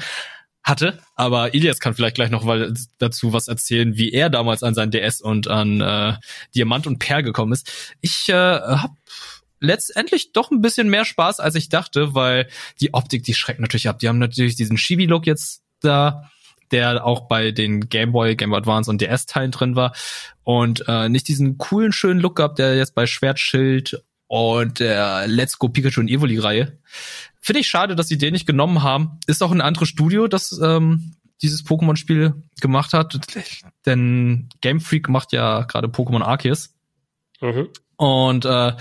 hatte, 0.62 1.00
aber 1.16 1.54
Ilias 1.54 1.80
kann 1.80 1.96
vielleicht 1.96 2.16
gleich 2.16 2.30
noch 2.30 2.44
mal 2.44 2.74
dazu 2.98 3.34
was 3.34 3.48
erzählen, 3.48 3.98
wie 3.98 4.12
er 4.12 4.30
damals 4.30 4.62
an 4.62 4.76
sein 4.76 4.92
DS 4.92 5.22
und 5.22 5.48
an 5.48 5.82
äh, 5.82 6.14
Diamant 6.54 6.86
und 6.86 7.00
Perl 7.00 7.24
gekommen 7.24 7.54
ist. 7.54 7.72
Ich 8.02 8.30
äh, 8.30 8.34
habe 8.34 8.94
letztendlich 9.60 10.32
doch 10.32 10.52
ein 10.52 10.62
bisschen 10.62 10.90
mehr 10.90 11.06
Spaß, 11.06 11.40
als 11.40 11.56
ich 11.56 11.70
dachte, 11.70 12.14
weil 12.14 12.50
die 12.82 12.94
Optik, 12.94 13.24
die 13.24 13.34
schreckt 13.34 13.60
natürlich 13.62 13.90
ab. 13.90 14.00
Die 14.00 14.08
haben 14.08 14.20
natürlich 14.20 14.56
diesen 14.56 14.78
Chibi-Look 14.78 15.26
jetzt 15.26 15.64
da, 15.82 16.30
der 16.72 17.06
auch 17.06 17.28
bei 17.28 17.52
den 17.52 17.90
Game 17.90 18.12
Boy, 18.12 18.36
Game 18.36 18.52
Boy 18.52 18.60
Advance 18.60 18.90
und 18.90 19.02
DS-Teilen 19.02 19.52
drin 19.52 19.76
war. 19.76 19.94
Und 20.44 20.84
äh, 20.88 21.10
nicht 21.10 21.28
diesen 21.28 21.58
coolen, 21.58 21.92
schönen 21.92 22.20
Look 22.20 22.36
gehabt, 22.38 22.60
der 22.60 22.76
jetzt 22.76 22.96
bei 22.96 23.06
Schwertschild 23.06 24.04
und 24.28 24.80
der 24.80 25.28
Let's 25.28 25.58
Go 25.58 25.70
Pikachu 25.70 26.02
und 26.02 26.08
Evoli-Reihe. 26.08 26.80
Finde 27.42 27.62
ich 27.62 27.68
schade, 27.68 27.96
dass 27.96 28.08
sie 28.08 28.18
den 28.18 28.34
nicht 28.34 28.46
genommen 28.46 28.84
haben. 28.84 29.20
Ist 29.26 29.42
auch 29.42 29.52
ein 29.52 29.62
anderes 29.62 29.90
Studio, 29.90 30.28
das 30.28 30.60
ähm, 30.62 31.16
dieses 31.42 31.66
Pokémon-Spiel 31.66 32.34
gemacht 32.62 32.94
hat. 32.94 33.20
Denn 33.86 34.50
Game 34.62 34.82
Freak 34.82 35.10
macht 35.10 35.32
ja 35.32 35.64
gerade 35.64 35.88
Pokémon 35.88 36.22
Arceus. 36.22 36.76
Mhm. 37.42 37.70
Und 37.96 38.46
äh, 38.46 38.74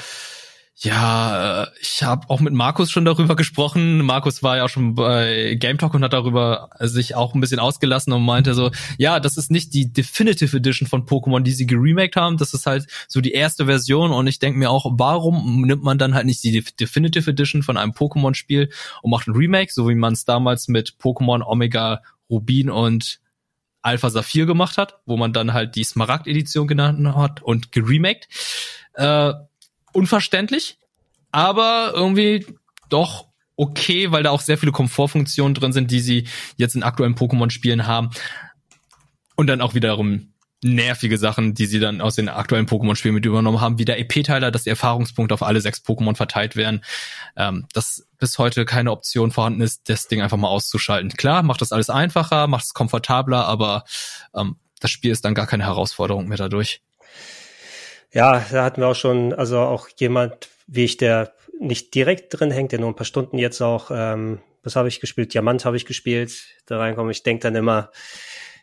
ja, 0.81 1.65
äh, 1.65 1.67
ich 1.81 2.05
habe 2.05 2.31
auch 2.31 2.39
mit 2.39 2.53
Markus 2.53 2.93
schon 2.93 3.05
darüber 3.05 3.35
gesprochen. 3.35 3.99
Markus 4.03 4.45
war 4.45 4.59
ja 4.59 4.65
auch 4.65 4.69
schon 4.69 4.95
bei 4.95 5.57
Game 5.59 5.77
Talk 5.77 5.93
und 5.95 6.05
hat 6.05 6.13
darüber 6.13 6.71
sich 6.79 7.17
auch 7.17 7.35
ein 7.35 7.41
bisschen 7.41 7.59
ausgelassen 7.59 8.13
und 8.13 8.25
meinte 8.25 8.55
so, 8.55 8.71
ja, 8.97 9.19
das 9.19 9.37
ist 9.37 9.51
nicht 9.51 9.75
die 9.75 9.93
Definitive 9.93 10.57
Edition 10.57 10.87
von 10.87 11.05
Pokémon, 11.05 11.41
die 11.41 11.51
sie 11.51 11.67
geremaked 11.67 12.15
haben. 12.15 12.37
Das 12.37 12.55
ist 12.55 12.67
halt 12.67 12.87
so 13.09 13.21
die 13.21 13.33
erste 13.33 13.67
Version 13.67 14.13
und 14.13 14.29
ich 14.29 14.39
denke 14.39 14.57
mir 14.61 14.71
auch, 14.71 14.87
warum 14.97 15.63
nimmt 15.63 15.83
man 15.83 15.99
dann 15.99 16.15
halt 16.15 16.27
nicht 16.27 16.45
die 16.45 16.65
Definitive 16.79 17.29
Edition 17.29 17.65
von 17.65 17.77
einem 17.77 17.91
Pokémon-Spiel 17.91 18.71
und 19.03 19.11
macht 19.11 19.27
ein 19.27 19.35
Remake, 19.35 19.73
so 19.73 19.89
wie 19.89 19.97
man 19.97 20.13
es 20.13 20.27
damals 20.27 20.69
mit 20.69 20.95
Pokémon 21.01 21.43
Omega 21.45 22.03
Rubin 22.31 22.71
und 22.71 23.19
Alpha 23.83 24.11
Saphir 24.11 24.47
gemacht 24.47 24.79
hat, 24.79 25.01
wo 25.07 25.17
man 25.17 25.33
dann 25.33 25.53
halt 25.53 25.75
die 25.75 25.83
Smaragd-Edition 25.83 26.69
genannt 26.69 27.17
hat 27.17 27.43
und 27.43 27.73
geremaked. 27.73 28.29
Äh, 28.95 29.33
unverständlich, 29.93 30.79
aber 31.31 31.93
irgendwie 31.95 32.47
doch 32.89 33.27
okay, 33.57 34.13
weil 34.13 34.23
da 34.23 34.31
auch 34.31 34.41
sehr 34.41 34.57
viele 34.57 34.73
Komfortfunktionen 34.73 35.55
drin 35.55 35.73
sind, 35.73 35.91
die 35.91 36.01
sie 36.01 36.29
jetzt 36.57 36.77
in 36.77 36.83
aktuellen 36.83 37.17
Pokémon-Spielen 37.17 37.87
haben. 37.87 38.11
Und 39.35 39.49
dann 39.49 39.61
auch 39.61 39.75
wiederum 39.75 40.33
nervige 40.63 41.19
Sachen, 41.19 41.55
die 41.55 41.67
sie 41.67 41.79
dann 41.79 42.01
aus 42.01 42.17
den 42.17 42.29
aktuellen 42.29 42.67
Pokémon-Spielen 42.67 43.15
mit 43.15 43.27
übernommen 43.27 43.61
haben, 43.61 43.79
wie 43.79 43.85
der 43.85 43.99
EP-Teiler, 44.01 44.51
dass 44.51 44.65
die 44.65 44.71
Erfahrungspunkte 44.71 45.35
auf 45.35 45.43
alle 45.43 45.61
sechs 45.61 45.81
Pokémon 45.81 46.17
verteilt 46.17 46.57
werden. 46.57 46.83
Ähm, 47.37 47.67
dass 47.73 48.07
bis 48.19 48.39
heute 48.39 48.65
keine 48.65 48.91
Option 48.91 49.31
vorhanden 49.31 49.61
ist, 49.61 49.89
das 49.89 50.09
Ding 50.09 50.21
einfach 50.21 50.37
mal 50.37 50.49
auszuschalten. 50.49 51.11
Klar, 51.11 51.43
macht 51.43 51.61
das 51.61 51.73
alles 51.73 51.91
einfacher, 51.91 52.47
macht 52.49 52.65
es 52.65 52.75
komfortabler, 52.75 53.47
aber 53.47 53.85
ähm, 54.35 54.57
das 54.81 54.91
Spiel 54.91 55.13
ist 55.13 55.25
dann 55.25 55.35
gar 55.35 55.47
keine 55.47 55.65
Herausforderung 55.65 56.29
mehr 56.29 56.39
dadurch. 56.39 56.83
Ja, 58.13 58.45
da 58.51 58.65
hatten 58.65 58.81
wir 58.81 58.89
auch 58.89 58.95
schon, 58.95 59.33
also 59.33 59.59
auch 59.59 59.89
jemand, 59.97 60.49
wie 60.67 60.85
ich, 60.85 60.97
der 60.97 61.33
nicht 61.61 61.95
direkt 61.95 62.39
drin 62.39 62.51
hängt, 62.51 62.73
der 62.73 62.81
nur 62.81 62.89
ein 62.89 62.97
paar 62.97 63.05
Stunden 63.05 63.39
jetzt 63.39 63.61
auch, 63.61 63.91
ähm, 63.93 64.41
was 64.63 64.77
habe 64.77 64.89
ich 64.89 65.01
gespielt? 65.01 65.35
Diamant 65.35 65.65
habe 65.65 65.77
ich 65.77 65.87
gespielt, 65.87 66.33
da 66.67 66.79
reinkomme. 66.79 67.11
Ich 67.11 67.23
denke 67.23 67.43
dann 67.43 67.55
immer, 67.55 67.91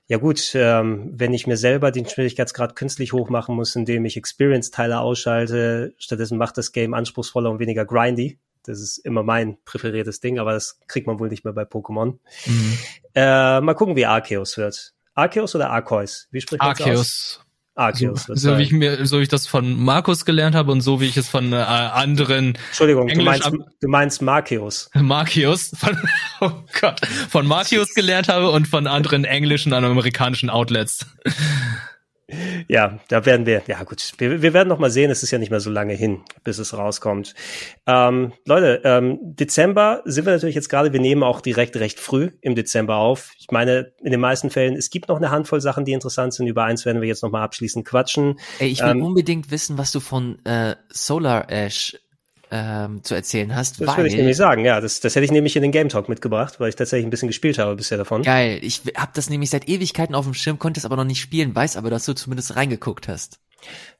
ja 0.07 0.17
gut, 0.17 0.53
ähm, 0.53 1.11
wenn 1.13 1.33
ich 1.33 1.47
mir 1.47 1.57
selber 1.57 1.91
den 1.91 2.07
Schwierigkeitsgrad 2.07 2.75
künstlich 2.75 3.13
hochmachen 3.13 3.55
muss, 3.55 3.75
indem 3.75 4.05
ich 4.05 4.17
Experience-Teile 4.17 4.99
ausschalte, 4.99 5.93
stattdessen 5.97 6.37
macht 6.37 6.57
das 6.57 6.71
Game 6.71 6.93
anspruchsvoller 6.93 7.49
und 7.49 7.59
weniger 7.59 7.85
grindy. 7.85 8.39
Das 8.63 8.79
ist 8.79 8.97
immer 8.99 9.23
mein 9.23 9.57
präferiertes 9.63 10.19
Ding, 10.19 10.39
aber 10.39 10.53
das 10.53 10.79
kriegt 10.87 11.07
man 11.07 11.19
wohl 11.19 11.29
nicht 11.29 11.43
mehr 11.43 11.53
bei 11.53 11.63
Pokémon. 11.63 12.17
Mhm. 12.45 12.77
Äh, 13.13 13.61
mal 13.61 13.73
gucken, 13.73 13.95
wie 13.95 14.05
Arceus 14.05 14.57
wird. 14.57 14.93
Arceus 15.13 15.55
oder 15.55 15.69
Arceus? 15.69 16.27
Wie 16.31 16.41
spricht 16.41 16.61
man 16.61 16.69
Arceus. 16.69 17.44
Arceus. 17.75 18.23
So, 18.23 18.35
so 18.35 18.57
wie 18.57 18.63
ich 18.63 18.71
mir, 18.71 19.05
so 19.05 19.19
wie 19.19 19.23
ich 19.23 19.29
das 19.29 19.47
von 19.47 19.77
Markus 19.77 20.25
gelernt 20.25 20.55
habe 20.55 20.71
und 20.71 20.81
so 20.81 21.01
wie 21.01 21.05
ich 21.05 21.17
es 21.17 21.27
von 21.27 21.51
äh, 21.51 21.57
anderen. 21.57 22.57
Entschuldigung, 22.67 23.07
du 23.07 23.21
meinst, 23.21 23.51
du 23.81 23.87
meinst 23.87 24.21
Marcius. 24.21 24.89
Marcius, 24.95 25.71
von, 25.77 25.97
oh 26.41 26.51
Gott, 26.79 27.01
von 27.29 27.45
Marcius 27.45 27.93
gelernt 27.93 28.29
habe 28.29 28.49
und 28.49 28.67
von 28.67 28.87
anderen 28.87 29.25
englischen 29.25 29.73
und 29.73 29.83
amerikanischen 29.83 30.49
Outlets. 30.49 31.05
Ja, 32.67 32.99
da 33.07 33.25
werden 33.25 33.45
wir, 33.45 33.61
ja 33.67 33.83
gut, 33.83 34.13
wir, 34.17 34.41
wir 34.41 34.53
werden 34.53 34.67
noch 34.67 34.79
mal 34.79 34.89
sehen, 34.89 35.11
es 35.11 35.21
ist 35.21 35.29
ja 35.29 35.37
nicht 35.37 35.51
mehr 35.51 35.59
so 35.59 35.69
lange 35.69 35.93
hin, 35.93 36.23
bis 36.43 36.57
es 36.57 36.75
rauskommt. 36.75 37.35
Ähm, 37.85 38.33
Leute, 38.45 38.81
ähm, 38.83 39.19
Dezember 39.21 40.01
sind 40.05 40.25
wir 40.25 40.33
natürlich 40.33 40.55
jetzt 40.55 40.69
gerade, 40.69 40.91
wir 40.91 40.99
nehmen 40.99 41.21
auch 41.21 41.39
direkt 41.41 41.75
recht 41.75 41.99
früh 41.99 42.31
im 42.41 42.55
Dezember 42.55 42.95
auf. 42.95 43.31
Ich 43.37 43.51
meine, 43.51 43.93
in 44.01 44.09
den 44.09 44.19
meisten 44.19 44.49
Fällen, 44.49 44.75
es 44.75 44.89
gibt 44.89 45.09
noch 45.09 45.17
eine 45.17 45.29
Handvoll 45.29 45.61
Sachen, 45.61 45.85
die 45.85 45.93
interessant 45.93 46.33
sind. 46.33 46.47
Über 46.47 46.63
eins 46.63 46.83
werden 46.85 46.99
wir 46.99 47.07
jetzt 47.07 47.21
noch 47.21 47.29
mal 47.29 47.43
abschließend 47.43 47.85
quatschen. 47.85 48.39
Ey, 48.57 48.69
ich 48.69 48.81
will 48.81 48.89
ähm, 48.89 49.03
unbedingt 49.03 49.51
wissen, 49.51 49.77
was 49.77 49.91
du 49.91 49.99
von 49.99 50.43
äh, 50.45 50.75
Solar 50.89 51.51
Ash 51.51 51.95
ähm, 52.55 53.03
zu 53.03 53.15
erzählen 53.15 53.53
hast. 53.53 53.81
Das 53.81 53.97
würde 53.97 54.07
ich 54.07 54.15
nämlich 54.15 54.37
sagen, 54.37 54.63
ja. 54.63 54.79
Das, 54.79 55.01
das 55.01 55.15
hätte 55.15 55.25
ich 55.25 55.31
nämlich 55.31 55.57
in 55.57 55.61
den 55.61 55.71
Game 55.71 55.89
Talk 55.89 56.07
mitgebracht, 56.07 56.59
weil 56.59 56.69
ich 56.69 56.75
tatsächlich 56.75 57.05
ein 57.05 57.09
bisschen 57.09 57.27
gespielt 57.27 57.59
habe 57.59 57.75
bisher 57.75 57.97
davon. 57.97 58.21
Geil. 58.21 58.59
Ich 58.61 58.81
habe 58.95 59.11
das 59.13 59.29
nämlich 59.29 59.49
seit 59.49 59.67
Ewigkeiten 59.67 60.15
auf 60.15 60.23
dem 60.23 60.33
Schirm, 60.33 60.57
konnte 60.57 60.79
es 60.79 60.85
aber 60.85 60.95
noch 60.95 61.03
nicht 61.03 61.19
spielen, 61.19 61.53
weiß 61.53 61.75
aber, 61.75 61.89
dass 61.89 62.05
du 62.05 62.13
zumindest 62.13 62.55
reingeguckt 62.55 63.09
hast. 63.09 63.39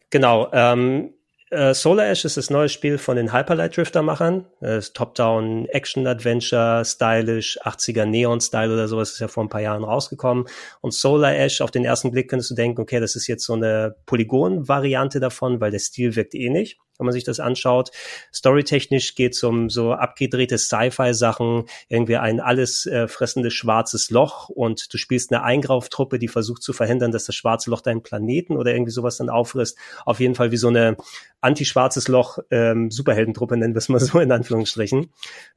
Genau. 0.10 0.50
Ähm, 0.54 1.10
äh, 1.50 1.74
Solar 1.74 2.08
Ash 2.08 2.24
ist 2.24 2.38
das 2.38 2.50
neue 2.50 2.70
Spiel 2.70 2.98
von 2.98 3.18
den 3.18 3.34
Hyperlight 3.34 3.76
Drifter-Machern. 3.76 4.46
Äh, 4.62 4.80
Top-Down 4.80 5.68
Action-Adventure, 5.68 6.86
stylisch, 6.86 7.60
80er 7.62 8.06
Neon-Style 8.06 8.74
oder 8.74 8.88
sowas 8.88 9.12
ist 9.12 9.20
ja 9.20 9.28
vor 9.28 9.44
ein 9.44 9.50
paar 9.50 9.62
Jahren 9.62 9.84
rausgekommen. 9.84 10.46
Und 10.82 10.94
Solar 10.94 11.36
Ash, 11.36 11.60
auf 11.60 11.72
den 11.72 11.84
ersten 11.84 12.12
Blick 12.12 12.30
könntest 12.30 12.52
du 12.52 12.56
denken, 12.56 12.82
okay, 12.82 13.02
das 13.02 13.16
ist 13.16 13.28
jetzt 13.28 13.46
so 13.46 13.54
eine 13.54 13.96
Polygon-Variante 14.06 15.20
davon, 15.20 15.60
weil 15.60 15.72
der 15.72 15.80
Stil 15.80 16.16
wirkt 16.16 16.34
ähnlich. 16.34 16.78
Eh 16.80 16.85
wenn 16.98 17.06
man 17.06 17.14
sich 17.14 17.24
das 17.24 17.40
anschaut. 17.40 17.92
Storytechnisch 18.34 19.16
geht 19.16 19.34
es 19.34 19.44
um 19.44 19.70
so 19.70 19.94
abgedrehte 19.94 20.58
Sci-Fi-Sachen, 20.58 21.66
irgendwie 21.90 22.18
ein 22.18 22.40
alles 22.40 22.86
äh, 22.86 23.08
fressendes 23.08 23.54
schwarzes 23.54 24.10
Loch 24.10 24.50
und 24.50 24.94
du 24.94 24.98
spielst 24.98 25.32
eine 25.32 25.44
Eingrauftruppe, 25.44 26.20
die 26.20 26.28
versucht 26.28 26.64
zu 26.64 26.74
verhindern, 26.74 27.12
dass 27.12 27.26
das 27.26 27.36
schwarze 27.36 27.70
Loch 27.70 27.82
deinen 27.82 28.04
Planeten 28.04 28.58
oder 28.58 28.74
irgendwie 28.74 28.92
sowas 28.92 29.18
dann 29.18 29.30
auffrisst. 29.30 29.78
Auf 30.06 30.20
jeden 30.20 30.36
Fall 30.36 30.52
wie 30.52 30.58
so 30.58 30.68
eine 30.68 30.98
anti-schwarzes 31.42 32.08
Loch 32.08 32.40
ähm, 32.50 32.90
Superheldentruppe, 32.90 33.56
nennen 33.56 33.76
wir 33.76 33.80
es 33.80 33.90
mal 33.90 34.00
so 34.00 34.20
in 34.20 34.32
Anführungsstrichen. 34.32 35.12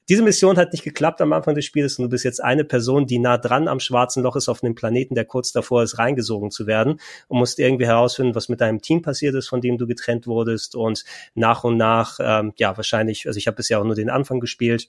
Diese 0.08 0.22
Mission 0.22 0.58
hat 0.58 0.72
nicht 0.72 0.84
geklappt 0.84 1.20
am 1.20 1.32
Anfang 1.32 1.54
des 1.54 1.64
Spiels 1.64 1.98
und 1.98 2.04
du 2.04 2.08
bist 2.10 2.24
jetzt 2.24 2.42
eine 2.42 2.64
Person, 2.64 3.06
die 3.06 3.18
nah 3.18 3.38
dran 3.38 3.68
am 3.68 3.80
schwarzen 3.80 4.22
Loch 4.22 4.36
ist 4.36 4.48
auf 4.48 4.62
einem 4.62 4.74
Planeten, 4.74 5.14
der 5.14 5.24
kurz 5.24 5.52
davor 5.52 5.82
ist, 5.82 5.98
reingesogen 5.98 6.50
zu 6.50 6.66
werden 6.66 7.00
und 7.28 7.38
musst 7.38 7.58
irgendwie 7.58 7.86
herausfinden, 7.86 8.34
was 8.34 8.48
mit 8.48 8.60
deinem 8.60 8.82
Team 8.82 9.02
passiert 9.02 9.34
ist, 9.34 9.48
von 9.48 9.60
dem 9.60 9.78
du 9.78 9.86
getrennt 9.86 10.26
wurdest 10.26 10.74
und 10.74 11.04
nach 11.34 11.64
und 11.64 11.76
nach, 11.76 12.18
ähm, 12.20 12.52
ja, 12.56 12.76
wahrscheinlich, 12.76 13.26
also 13.26 13.38
ich 13.38 13.46
habe 13.46 13.56
bisher 13.56 13.80
auch 13.80 13.84
nur 13.84 13.94
den 13.94 14.10
Anfang 14.10 14.40
gespielt, 14.40 14.88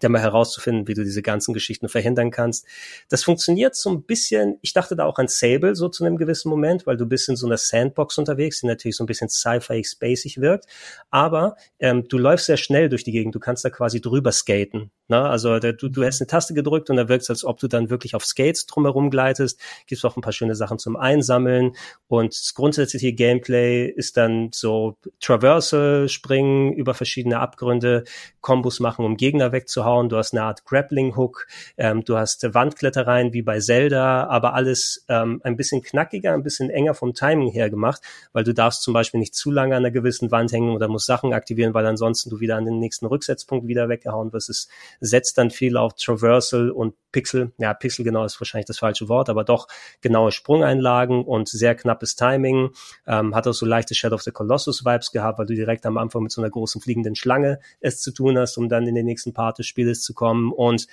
dann 0.00 0.12
mal 0.12 0.20
herauszufinden, 0.20 0.86
wie 0.86 0.94
du 0.94 1.02
diese 1.02 1.22
ganzen 1.22 1.54
Geschichten 1.54 1.88
verhindern 1.88 2.30
kannst. 2.30 2.66
Das 3.08 3.24
funktioniert 3.24 3.74
so 3.74 3.90
ein 3.90 4.02
bisschen, 4.02 4.58
ich 4.62 4.72
dachte 4.72 4.96
da 4.96 5.04
auch 5.04 5.18
an 5.18 5.28
Sable 5.28 5.74
so 5.74 5.88
zu 5.88 6.04
einem 6.04 6.16
gewissen 6.16 6.48
Moment, 6.48 6.86
weil 6.86 6.96
du 6.96 7.06
bist 7.06 7.28
in 7.28 7.36
so 7.36 7.46
einer 7.46 7.56
Sandbox 7.56 8.18
unterwegs, 8.18 8.60
die 8.60 8.66
natürlich 8.66 8.96
so 8.96 9.04
ein 9.04 9.06
bisschen 9.06 9.28
sci-fi 9.28 9.82
spacig 9.84 10.40
wirkt, 10.40 10.66
aber 11.10 11.56
ähm, 11.78 12.06
du 12.08 12.18
läufst 12.18 12.46
sehr 12.46 12.56
schnell 12.56 12.88
durch 12.88 13.04
die 13.04 13.12
Gegend, 13.12 13.34
du 13.34 13.40
kannst 13.40 13.64
da 13.64 13.70
quasi 13.70 14.00
drüber 14.00 14.32
skaten. 14.32 14.90
Ne? 15.08 15.20
Also 15.22 15.58
der, 15.58 15.72
du, 15.72 15.88
du 15.88 16.04
hast 16.04 16.20
eine 16.20 16.26
Taste 16.26 16.54
gedrückt 16.54 16.90
und 16.90 16.96
da 16.96 17.08
wirkt 17.08 17.22
es, 17.22 17.30
als 17.30 17.44
ob 17.44 17.58
du 17.58 17.68
dann 17.68 17.90
wirklich 17.90 18.14
auf 18.14 18.24
Skates 18.24 18.66
drumherum 18.66 19.10
gleitest. 19.10 19.60
Gibt 19.86 20.04
auch 20.04 20.16
ein 20.16 20.20
paar 20.20 20.32
schöne 20.32 20.54
Sachen 20.54 20.78
zum 20.78 20.96
Einsammeln 20.96 21.72
und 22.08 22.32
das 22.32 22.54
grundsätzliche 22.54 23.12
Gameplay 23.12 23.86
ist 23.86 24.16
dann 24.16 24.50
so 24.52 24.96
Traversal, 25.20 26.08
springen 26.08 26.72
über 26.72 26.94
verschiedene 26.94 27.40
Abgründe, 27.40 28.04
Kombos 28.40 28.80
machen, 28.80 29.04
um 29.04 29.16
Gegner 29.16 29.52
wegzuhauen. 29.52 30.08
Du 30.08 30.16
hast 30.16 30.32
eine 30.32 30.42
Art 30.42 30.64
Grappling-Hook, 30.64 31.46
ähm, 31.76 32.04
du 32.04 32.16
hast 32.16 32.54
Wandklettereien 32.54 33.32
wie 33.32 33.42
bei 33.42 33.60
Zelda, 33.60 34.26
aber 34.26 34.54
alles 34.54 35.04
ähm, 35.08 35.40
ein 35.44 35.56
bisschen 35.56 35.82
knackiger, 35.82 36.34
ein 36.34 36.42
bisschen 36.42 36.70
enger 36.70 36.94
vom 36.94 37.14
Timing 37.14 37.50
her 37.50 37.70
gemacht, 37.70 38.02
weil 38.32 38.44
du 38.44 38.54
darfst 38.54 38.82
zum 38.82 38.94
Beispiel 38.94 39.20
nicht 39.20 39.34
zu 39.34 39.50
lange 39.50 39.74
an 39.74 39.84
einer 39.84 39.90
gewissen 39.90 40.30
Wand 40.30 40.52
hängen 40.52 40.74
oder 40.74 40.88
musst 40.88 41.06
Sachen 41.06 41.32
aktivieren, 41.32 41.74
weil 41.74 41.86
ansonsten 41.86 42.30
du 42.30 42.40
wieder 42.40 42.56
an 42.56 42.64
den 42.64 42.78
nächsten 42.78 43.06
Rücksetzpunkt 43.06 43.66
wieder 43.66 43.88
weggehauen 43.88 44.32
wirst. 44.32 44.50
Es 44.50 44.68
setzt 45.00 45.38
dann 45.38 45.50
viel 45.50 45.76
auf 45.76 45.94
Traversal 45.94 46.70
und 46.70 46.94
Pixel. 47.12 47.52
Ja, 47.58 47.74
Pixel 47.74 48.04
genau 48.04 48.24
ist 48.24 48.40
wahrscheinlich 48.40 48.66
das 48.66 48.78
falsche 48.78 49.08
Wort, 49.08 49.28
aber 49.28 49.44
doch 49.44 49.68
genaue 50.00 50.32
Sprungeinlagen 50.32 51.24
und 51.24 51.48
sehr 51.48 51.74
knappes 51.74 52.16
Timing. 52.16 52.70
Ähm, 53.06 53.34
hat 53.34 53.46
auch 53.46 53.52
so 53.52 53.66
leichte 53.66 53.94
Shadow 53.94 54.16
of 54.16 54.22
the 54.22 54.30
Colossus 54.30 54.84
Vibes 54.84 55.10
gehabt, 55.10 55.38
weil 55.38 55.46
du 55.46 55.54
direkt 55.54 55.86
am 55.86 55.98
Anfang 55.98 56.22
mit 56.22 56.32
so 56.32 56.40
einer 56.40 56.50
großen 56.50 56.80
fliegenden 56.80 57.14
Schlange 57.14 57.60
es 57.80 58.00
zu 58.00 58.12
tun 58.12 58.38
hast, 58.38 58.56
um 58.58 58.68
dann 58.68 58.86
in 58.86 58.94
den 58.94 59.06
nächsten 59.06 59.32
Part 59.32 59.58
des 59.58 59.66
Spieles 59.66 60.02
zu 60.02 60.14
kommen 60.14 60.52
und 60.52 60.86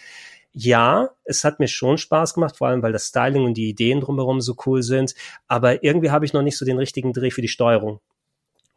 ja, 0.58 1.10
es 1.26 1.44
hat 1.44 1.60
mir 1.60 1.68
schon 1.68 1.98
Spaß 1.98 2.36
gemacht, 2.36 2.56
vor 2.56 2.70
allem 2.70 2.82
weil 2.82 2.94
das 2.94 3.08
Styling 3.08 3.44
und 3.44 3.56
die 3.56 3.68
Ideen 3.68 4.00
drumherum 4.00 4.40
so 4.40 4.56
cool 4.66 4.84
sind. 4.84 5.14
Aber 5.50 5.84
irgendwie 5.84 6.12
habe 6.12 6.24
ich 6.24 6.32
noch 6.32 6.44
nicht 6.44 6.58
so 6.58 6.64
den 6.64 6.78
richtigen 6.78 7.12
Dreh 7.12 7.30
für 7.30 7.42
die 7.42 7.50
Steuerung 7.50 8.00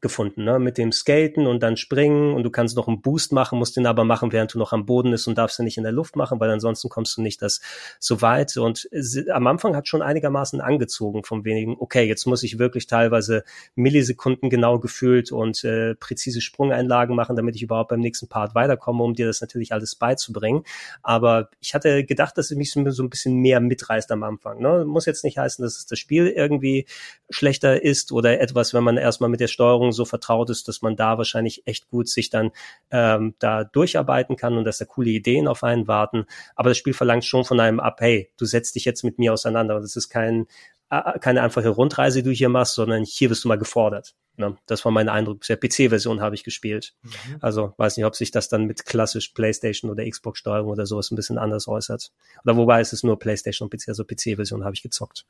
gefunden, 0.01 0.45
ne? 0.45 0.61
mit 0.61 0.79
dem 0.79 0.93
Skaten 0.93 1.49
und 1.49 1.61
dann 1.61 1.77
springen 1.77 2.33
und 2.35 2.45
du 2.45 2.51
kannst 2.51 2.77
noch 2.77 2.87
einen 2.87 3.03
Boost 3.03 3.33
machen, 3.33 3.59
musst 3.59 3.77
den 3.77 3.87
aber 3.87 4.05
machen, 4.05 4.31
während 4.31 4.55
du 4.55 4.59
noch 4.59 4.73
am 4.73 4.87
Boden 4.87 5.11
bist 5.11 5.27
und 5.27 5.37
darfst 5.37 5.59
ihn 5.59 5.65
nicht 5.65 5.77
in 5.77 5.83
der 5.83 5.93
Luft 5.93 6.15
machen, 6.15 6.39
weil 6.39 6.51
ansonsten 6.51 6.89
kommst 6.89 7.16
du 7.16 7.23
nicht 7.23 7.43
das 7.43 7.61
so 7.99 8.23
weit 8.23 8.57
und 8.57 8.89
am 9.33 9.47
Anfang 9.49 9.75
hat 9.75 9.89
schon 9.89 10.01
einigermaßen 10.01 10.61
angezogen 10.61 11.25
von 11.25 11.45
wenigen, 11.45 11.77
okay, 11.81 12.05
jetzt 12.05 12.27
muss 12.27 12.45
ich 12.45 12.61
wirklich 12.61 12.87
teilweise 12.87 13.43
Millisekunden 13.75 14.51
genau 14.51 14.79
gefühlt 14.79 15.33
und 15.33 15.65
äh, 15.65 15.97
präzise 15.97 16.41
Sprungeinlagen 16.41 17.16
machen, 17.16 17.35
damit 17.35 17.57
ich 17.57 17.62
überhaupt 17.62 17.89
beim 17.89 18.01
nächsten 18.01 18.29
Part 18.29 18.55
weiterkomme, 18.55 19.03
um 19.03 19.15
dir 19.15 19.27
das 19.27 19.41
natürlich 19.41 19.73
alles 19.73 19.97
beizubringen, 19.97 20.62
aber 21.03 21.51
ich 21.61 21.75
hatte 21.75 22.05
gedacht, 22.05 22.39
dass 22.39 22.53
es 22.53 22.57
mich 22.57 22.70
so 22.70 22.81
ein 22.81 23.11
bisschen 23.11 23.35
mehr 23.35 23.59
mitreißt 23.59 24.12
am 24.12 24.23
Anfang, 24.23 24.61
ne? 24.61 24.85
muss 24.85 25.07
jetzt 25.07 25.25
nicht 25.25 25.39
heißen, 25.39 25.61
dass 25.62 25.77
es 25.77 25.87
das 25.87 25.99
Spiel 25.99 26.29
irgendwie 26.29 26.87
schlechter 27.31 27.83
ist 27.83 28.12
oder 28.12 28.41
etwas, 28.41 28.75
wenn 28.75 28.85
man 28.85 28.97
erstmal 28.97 29.29
mit 29.29 29.41
der 29.41 29.49
Steuerung 29.49 29.88
Steuerung 29.89 29.93
so 29.93 30.05
vertraut 30.05 30.51
ist, 30.51 30.69
dass 30.69 30.82
man 30.82 30.97
da 30.97 31.19
wahrscheinlich 31.19 31.62
echt 31.66 31.89
gut 31.89 32.09
sich 32.09 32.31
dann 32.31 32.51
ähm, 32.90 33.35
da 33.39 33.65
durcharbeiten 33.65 34.36
kann 34.36 34.56
und 34.56 34.65
dass 34.65 34.78
da 34.78 34.85
coole 34.85 35.10
Ideen 35.10 35.48
auf 35.48 35.65
einen 35.65 35.86
warten. 35.86 36.27
Aber 36.56 36.70
das 36.70 36.78
Spiel 36.78 36.94
verlangt 36.94 37.24
schon 37.24 37.44
von 37.44 37.60
einem 37.60 37.81
ab, 37.81 38.01
hey, 38.01 38.31
du 38.36 38.44
setzt 38.44 38.74
dich 38.74 38.85
jetzt 38.85 39.05
mit 39.05 39.19
mir 39.19 39.32
auseinander. 39.32 39.81
Das 39.81 39.97
ist 39.97 40.09
kein 40.09 40.47
äh, 40.90 41.19
keine 41.19 41.43
einfache 41.43 41.69
Rundreise, 41.69 42.23
die 42.23 42.31
du 42.31 42.35
hier 42.35 42.48
machst, 42.48 42.74
sondern 42.74 43.05
hier 43.05 43.31
wirst 43.31 43.44
du 43.44 43.48
mal 43.48 43.59
gefordert. 43.59 44.15
Ne? 44.36 44.56
Das 44.66 44.85
war 44.85 44.93
mein 44.93 45.09
Eindruck. 45.09 45.43
Der 45.43 45.56
PC-Version 45.56 46.20
habe 46.20 46.35
ich 46.35 46.44
gespielt. 46.44 46.94
Mhm. 47.02 47.36
Also 47.40 47.74
weiß 47.77 47.97
nicht, 47.97 48.06
ob 48.06 48.15
sich 48.15 48.31
das 48.31 48.48
dann 48.48 48.66
mit 48.66 48.85
klassisch 48.85 49.31
PlayStation 49.31 49.90
oder 49.90 50.09
Xbox-Steuerung 50.09 50.70
oder 50.70 50.86
sowas 50.86 51.10
ein 51.10 51.16
bisschen 51.16 51.39
anders 51.39 51.66
äußert. 51.66 52.12
Oder 52.44 52.56
wobei 52.56 52.81
es 52.81 52.93
ist 52.93 53.05
nur 53.05 53.19
PlayStation 53.19 53.66
und 53.66 53.77
PC, 53.77 53.89
also 53.89 54.05
PC-Version 54.05 54.65
habe 54.65 54.74
ich 54.74 54.82
gezockt. 54.82 55.27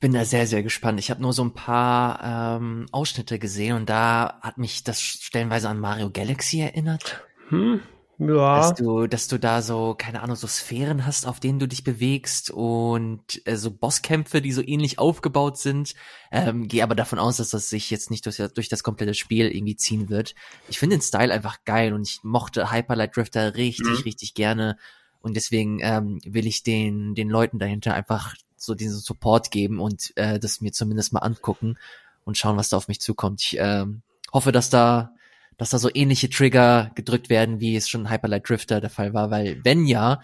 Ich 0.00 0.08
bin 0.08 0.14
da 0.14 0.24
sehr, 0.24 0.46
sehr 0.46 0.62
gespannt. 0.62 0.98
Ich 0.98 1.10
habe 1.10 1.20
nur 1.20 1.34
so 1.34 1.44
ein 1.44 1.52
paar 1.52 2.56
ähm, 2.56 2.86
Ausschnitte 2.90 3.38
gesehen 3.38 3.76
und 3.76 3.90
da 3.90 4.38
hat 4.40 4.56
mich 4.56 4.82
das 4.82 5.02
stellenweise 5.02 5.68
an 5.68 5.78
Mario 5.78 6.08
Galaxy 6.08 6.60
erinnert. 6.60 7.22
Hm, 7.50 7.82
ja. 8.16 8.56
Dass 8.56 8.74
du, 8.76 9.06
dass 9.06 9.28
du 9.28 9.38
da 9.38 9.60
so, 9.60 9.94
keine 9.98 10.22
Ahnung, 10.22 10.36
so 10.36 10.46
Sphären 10.46 11.04
hast, 11.04 11.26
auf 11.26 11.38
denen 11.38 11.58
du 11.58 11.68
dich 11.68 11.84
bewegst 11.84 12.50
und 12.50 13.42
äh, 13.44 13.58
so 13.58 13.70
Bosskämpfe, 13.70 14.40
die 14.40 14.52
so 14.52 14.62
ähnlich 14.62 14.98
aufgebaut 14.98 15.58
sind. 15.58 15.94
Ähm, 16.32 16.66
Gehe 16.66 16.82
aber 16.82 16.94
davon 16.94 17.18
aus, 17.18 17.36
dass 17.36 17.50
das 17.50 17.68
sich 17.68 17.90
jetzt 17.90 18.10
nicht 18.10 18.24
durch, 18.24 18.38
durch 18.54 18.70
das 18.70 18.82
komplette 18.82 19.12
Spiel 19.12 19.54
irgendwie 19.54 19.76
ziehen 19.76 20.08
wird. 20.08 20.34
Ich 20.70 20.78
finde 20.78 20.96
den 20.96 21.02
Style 21.02 21.30
einfach 21.30 21.58
geil 21.66 21.92
und 21.92 22.08
ich 22.08 22.20
mochte 22.22 22.72
Hyperlight 22.72 23.14
Drifter 23.14 23.54
richtig, 23.54 23.98
mhm. 23.98 24.04
richtig 24.04 24.32
gerne. 24.32 24.78
Und 25.20 25.36
deswegen 25.36 25.80
ähm, 25.82 26.20
will 26.24 26.46
ich 26.46 26.62
den, 26.62 27.14
den 27.14 27.28
Leuten 27.28 27.58
dahinter 27.58 27.92
einfach 27.92 28.34
so 28.60 28.74
diesen 28.74 29.00
Support 29.00 29.50
geben 29.50 29.80
und 29.80 30.12
äh, 30.16 30.38
das 30.38 30.60
mir 30.60 30.72
zumindest 30.72 31.12
mal 31.12 31.20
angucken 31.20 31.78
und 32.24 32.36
schauen, 32.36 32.56
was 32.56 32.68
da 32.68 32.76
auf 32.76 32.88
mich 32.88 33.00
zukommt. 33.00 33.40
Ich 33.42 33.58
äh, 33.58 33.86
hoffe, 34.32 34.52
dass 34.52 34.68
da, 34.68 35.14
dass 35.56 35.70
da 35.70 35.78
so 35.78 35.90
ähnliche 35.92 36.28
Trigger 36.28 36.90
gedrückt 36.94 37.30
werden, 37.30 37.60
wie 37.60 37.74
es 37.74 37.88
schon 37.88 38.10
Hyperlight 38.10 38.48
Drifter 38.48 38.80
der 38.80 38.90
Fall 38.90 39.14
war, 39.14 39.30
weil 39.30 39.60
wenn 39.64 39.86
ja, 39.86 40.20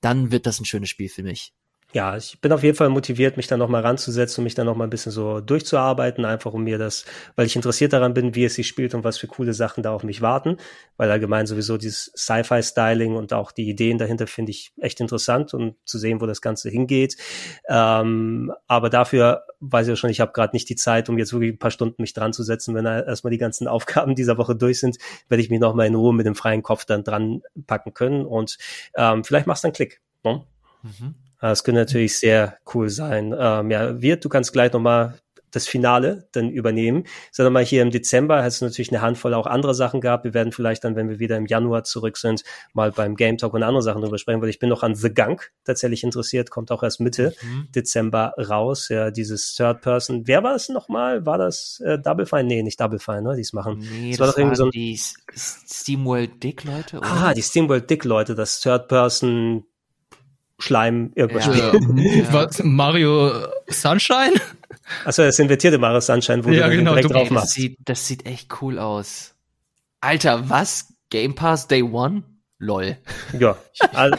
dann 0.00 0.30
wird 0.30 0.46
das 0.46 0.60
ein 0.60 0.64
schönes 0.64 0.88
Spiel 0.88 1.08
für 1.08 1.24
mich 1.24 1.52
ja, 1.92 2.16
ich 2.16 2.40
bin 2.40 2.52
auf 2.52 2.62
jeden 2.62 2.76
Fall 2.76 2.88
motiviert, 2.88 3.36
mich 3.36 3.48
da 3.48 3.56
nochmal 3.56 3.82
ranzusetzen 3.82 4.42
und 4.42 4.44
mich 4.44 4.54
da 4.54 4.62
nochmal 4.62 4.86
ein 4.86 4.90
bisschen 4.90 5.10
so 5.10 5.40
durchzuarbeiten, 5.40 6.24
einfach 6.24 6.52
um 6.52 6.62
mir 6.62 6.78
das, 6.78 7.04
weil 7.34 7.46
ich 7.46 7.56
interessiert 7.56 7.92
daran 7.92 8.14
bin, 8.14 8.36
wie 8.36 8.44
es 8.44 8.54
sich 8.54 8.68
spielt 8.68 8.94
und 8.94 9.02
was 9.02 9.18
für 9.18 9.26
coole 9.26 9.54
Sachen 9.54 9.82
da 9.82 9.92
auf 9.92 10.04
mich 10.04 10.22
warten, 10.22 10.56
weil 10.96 11.10
allgemein 11.10 11.46
sowieso 11.46 11.78
dieses 11.78 12.12
Sci-Fi-Styling 12.16 13.16
und 13.16 13.32
auch 13.32 13.50
die 13.50 13.68
Ideen 13.68 13.98
dahinter 13.98 14.28
finde 14.28 14.50
ich 14.50 14.72
echt 14.80 15.00
interessant 15.00 15.52
und 15.52 15.74
zu 15.84 15.98
sehen, 15.98 16.20
wo 16.20 16.26
das 16.26 16.40
Ganze 16.40 16.70
hingeht. 16.70 17.16
Ähm, 17.68 18.52
aber 18.68 18.88
dafür 18.88 19.42
weiß 19.58 19.88
ich 19.88 19.90
ja 19.90 19.96
schon, 19.96 20.10
ich 20.10 20.20
habe 20.20 20.32
gerade 20.32 20.54
nicht 20.54 20.68
die 20.68 20.76
Zeit, 20.76 21.08
um 21.08 21.18
jetzt 21.18 21.32
wirklich 21.32 21.54
ein 21.54 21.58
paar 21.58 21.72
Stunden 21.72 22.02
mich 22.02 22.14
dran 22.14 22.32
zu 22.32 22.44
setzen. 22.44 22.74
Wenn 22.74 22.86
erstmal 22.86 23.32
die 23.32 23.38
ganzen 23.38 23.66
Aufgaben 23.70 24.14
dieser 24.14 24.38
Woche 24.38 24.54
durch 24.54 24.78
sind, 24.78 24.98
werde 25.28 25.42
ich 25.42 25.50
mich 25.50 25.58
nochmal 25.58 25.88
in 25.88 25.96
Ruhe 25.96 26.14
mit 26.14 26.26
dem 26.26 26.36
freien 26.36 26.62
Kopf 26.62 26.84
dann 26.84 27.02
dran 27.02 27.42
packen 27.66 27.94
können 27.94 28.26
und 28.26 28.58
ähm, 28.96 29.24
vielleicht 29.24 29.48
machst 29.48 29.64
du 29.64 29.68
einen 29.68 29.74
Klick. 29.74 30.00
Ne? 30.22 30.44
Mhm. 30.82 31.14
Das 31.40 31.64
könnte 31.64 31.80
natürlich 31.80 32.18
sehr 32.18 32.58
cool 32.74 32.88
sein. 32.88 33.34
Ähm, 33.36 33.70
ja, 33.70 34.00
wird, 34.00 34.24
du 34.24 34.28
kannst 34.28 34.52
gleich 34.52 34.72
nochmal 34.72 35.18
das 35.50 35.66
Finale 35.66 36.28
dann 36.32 36.50
übernehmen. 36.50 37.04
Sagen 37.32 37.52
mal, 37.52 37.64
hier 37.64 37.82
im 37.82 37.90
Dezember 37.90 38.42
hast 38.42 38.60
du 38.60 38.66
natürlich 38.66 38.90
eine 38.90 39.00
Handvoll 39.00 39.34
auch 39.34 39.46
andere 39.46 39.74
Sachen 39.74 40.00
gehabt. 40.00 40.24
Wir 40.24 40.34
werden 40.34 40.52
vielleicht 40.52 40.84
dann, 40.84 40.96
wenn 40.96 41.08
wir 41.08 41.18
wieder 41.18 41.36
im 41.36 41.46
Januar 41.46 41.84
zurück 41.84 42.16
sind, 42.16 42.44
mal 42.72 42.92
beim 42.92 43.16
Game 43.16 43.38
Talk 43.38 43.54
und 43.54 43.62
andere 43.62 43.82
Sachen 43.82 44.02
drüber 44.02 44.18
sprechen, 44.18 44.40
weil 44.42 44.48
ich 44.48 44.58
bin 44.58 44.68
noch 44.68 44.82
an 44.82 44.94
The 44.94 45.12
Gunk 45.12 45.50
tatsächlich 45.64 46.04
interessiert, 46.04 46.50
kommt 46.50 46.70
auch 46.70 46.82
erst 46.82 47.00
Mitte 47.00 47.34
mhm. 47.42 47.68
Dezember 47.74 48.34
raus. 48.38 48.88
Ja, 48.88 49.10
dieses 49.10 49.54
Third 49.54 49.80
Person. 49.80 50.26
Wer 50.26 50.42
war 50.42 50.52
das 50.52 50.68
nochmal? 50.68 51.26
War 51.26 51.38
das 51.38 51.80
äh, 51.84 51.98
Double 51.98 52.26
Fine? 52.26 52.44
Nee, 52.44 52.62
nicht 52.62 52.80
Double 52.80 52.98
Fine, 52.98 53.22
ne? 53.22 53.34
Die 53.34 53.42
es 53.42 53.52
machen. 53.52 53.78
Nee, 53.78 54.10
das, 54.10 54.18
das 54.18 54.20
war 54.20 54.32
doch 54.32 54.38
irgendwie 54.38 54.56
so 54.56 54.64
ein 54.64 54.70
die 54.70 54.96
Steamworld 54.96 56.42
Dick 56.42 56.64
Leute, 56.64 56.98
oder? 56.98 57.06
Ah, 57.06 57.34
die 57.34 57.42
Steamworld 57.42 57.90
Dick 57.90 58.04
Leute, 58.04 58.34
das 58.34 58.60
Third 58.60 58.88
Person 58.88 59.64
Schleim 60.60 61.12
irgendwas 61.14 61.46
ja. 61.46 61.52
spielen. 61.52 61.96
Ja. 61.98 62.24
Was, 62.32 62.62
Mario 62.62 63.32
Sunshine? 63.68 64.34
Achso, 65.04 65.22
das 65.24 65.38
invertierte 65.38 65.78
Mario 65.78 66.00
Sunshine, 66.00 66.44
wo 66.44 66.50
ja, 66.50 66.68
du 66.68 66.76
genau, 66.76 66.92
direkt 66.92 67.10
du, 67.10 67.14
drauf 67.14 67.30
machst. 67.30 67.48
Das 67.48 67.54
sieht, 67.54 67.78
das 67.84 68.06
sieht 68.06 68.26
echt 68.26 68.62
cool 68.62 68.78
aus. 68.78 69.34
Alter, 70.00 70.48
was? 70.48 70.94
Game 71.10 71.34
Pass 71.34 71.68
Day 71.68 71.82
One? 71.82 72.22
Lol. 72.62 72.98
Ja. 73.38 73.56
Also. 73.94 74.18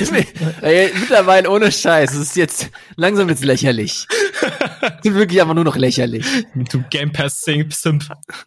Mittlerweile 0.00 1.50
ohne 1.50 1.70
Scheiß. 1.70 2.14
Es 2.14 2.18
ist 2.18 2.36
jetzt 2.36 2.70
langsam 2.96 3.28
jetzt 3.28 3.44
lächerlich. 3.44 4.06
Es 4.80 5.04
ist 5.04 5.14
wirklich 5.14 5.42
einfach 5.42 5.52
nur 5.52 5.64
noch 5.64 5.76
lächerlich. 5.76 6.24
Du 6.72 6.82
Game 6.88 7.12
Pass 7.12 7.42
Simp. 7.42 7.74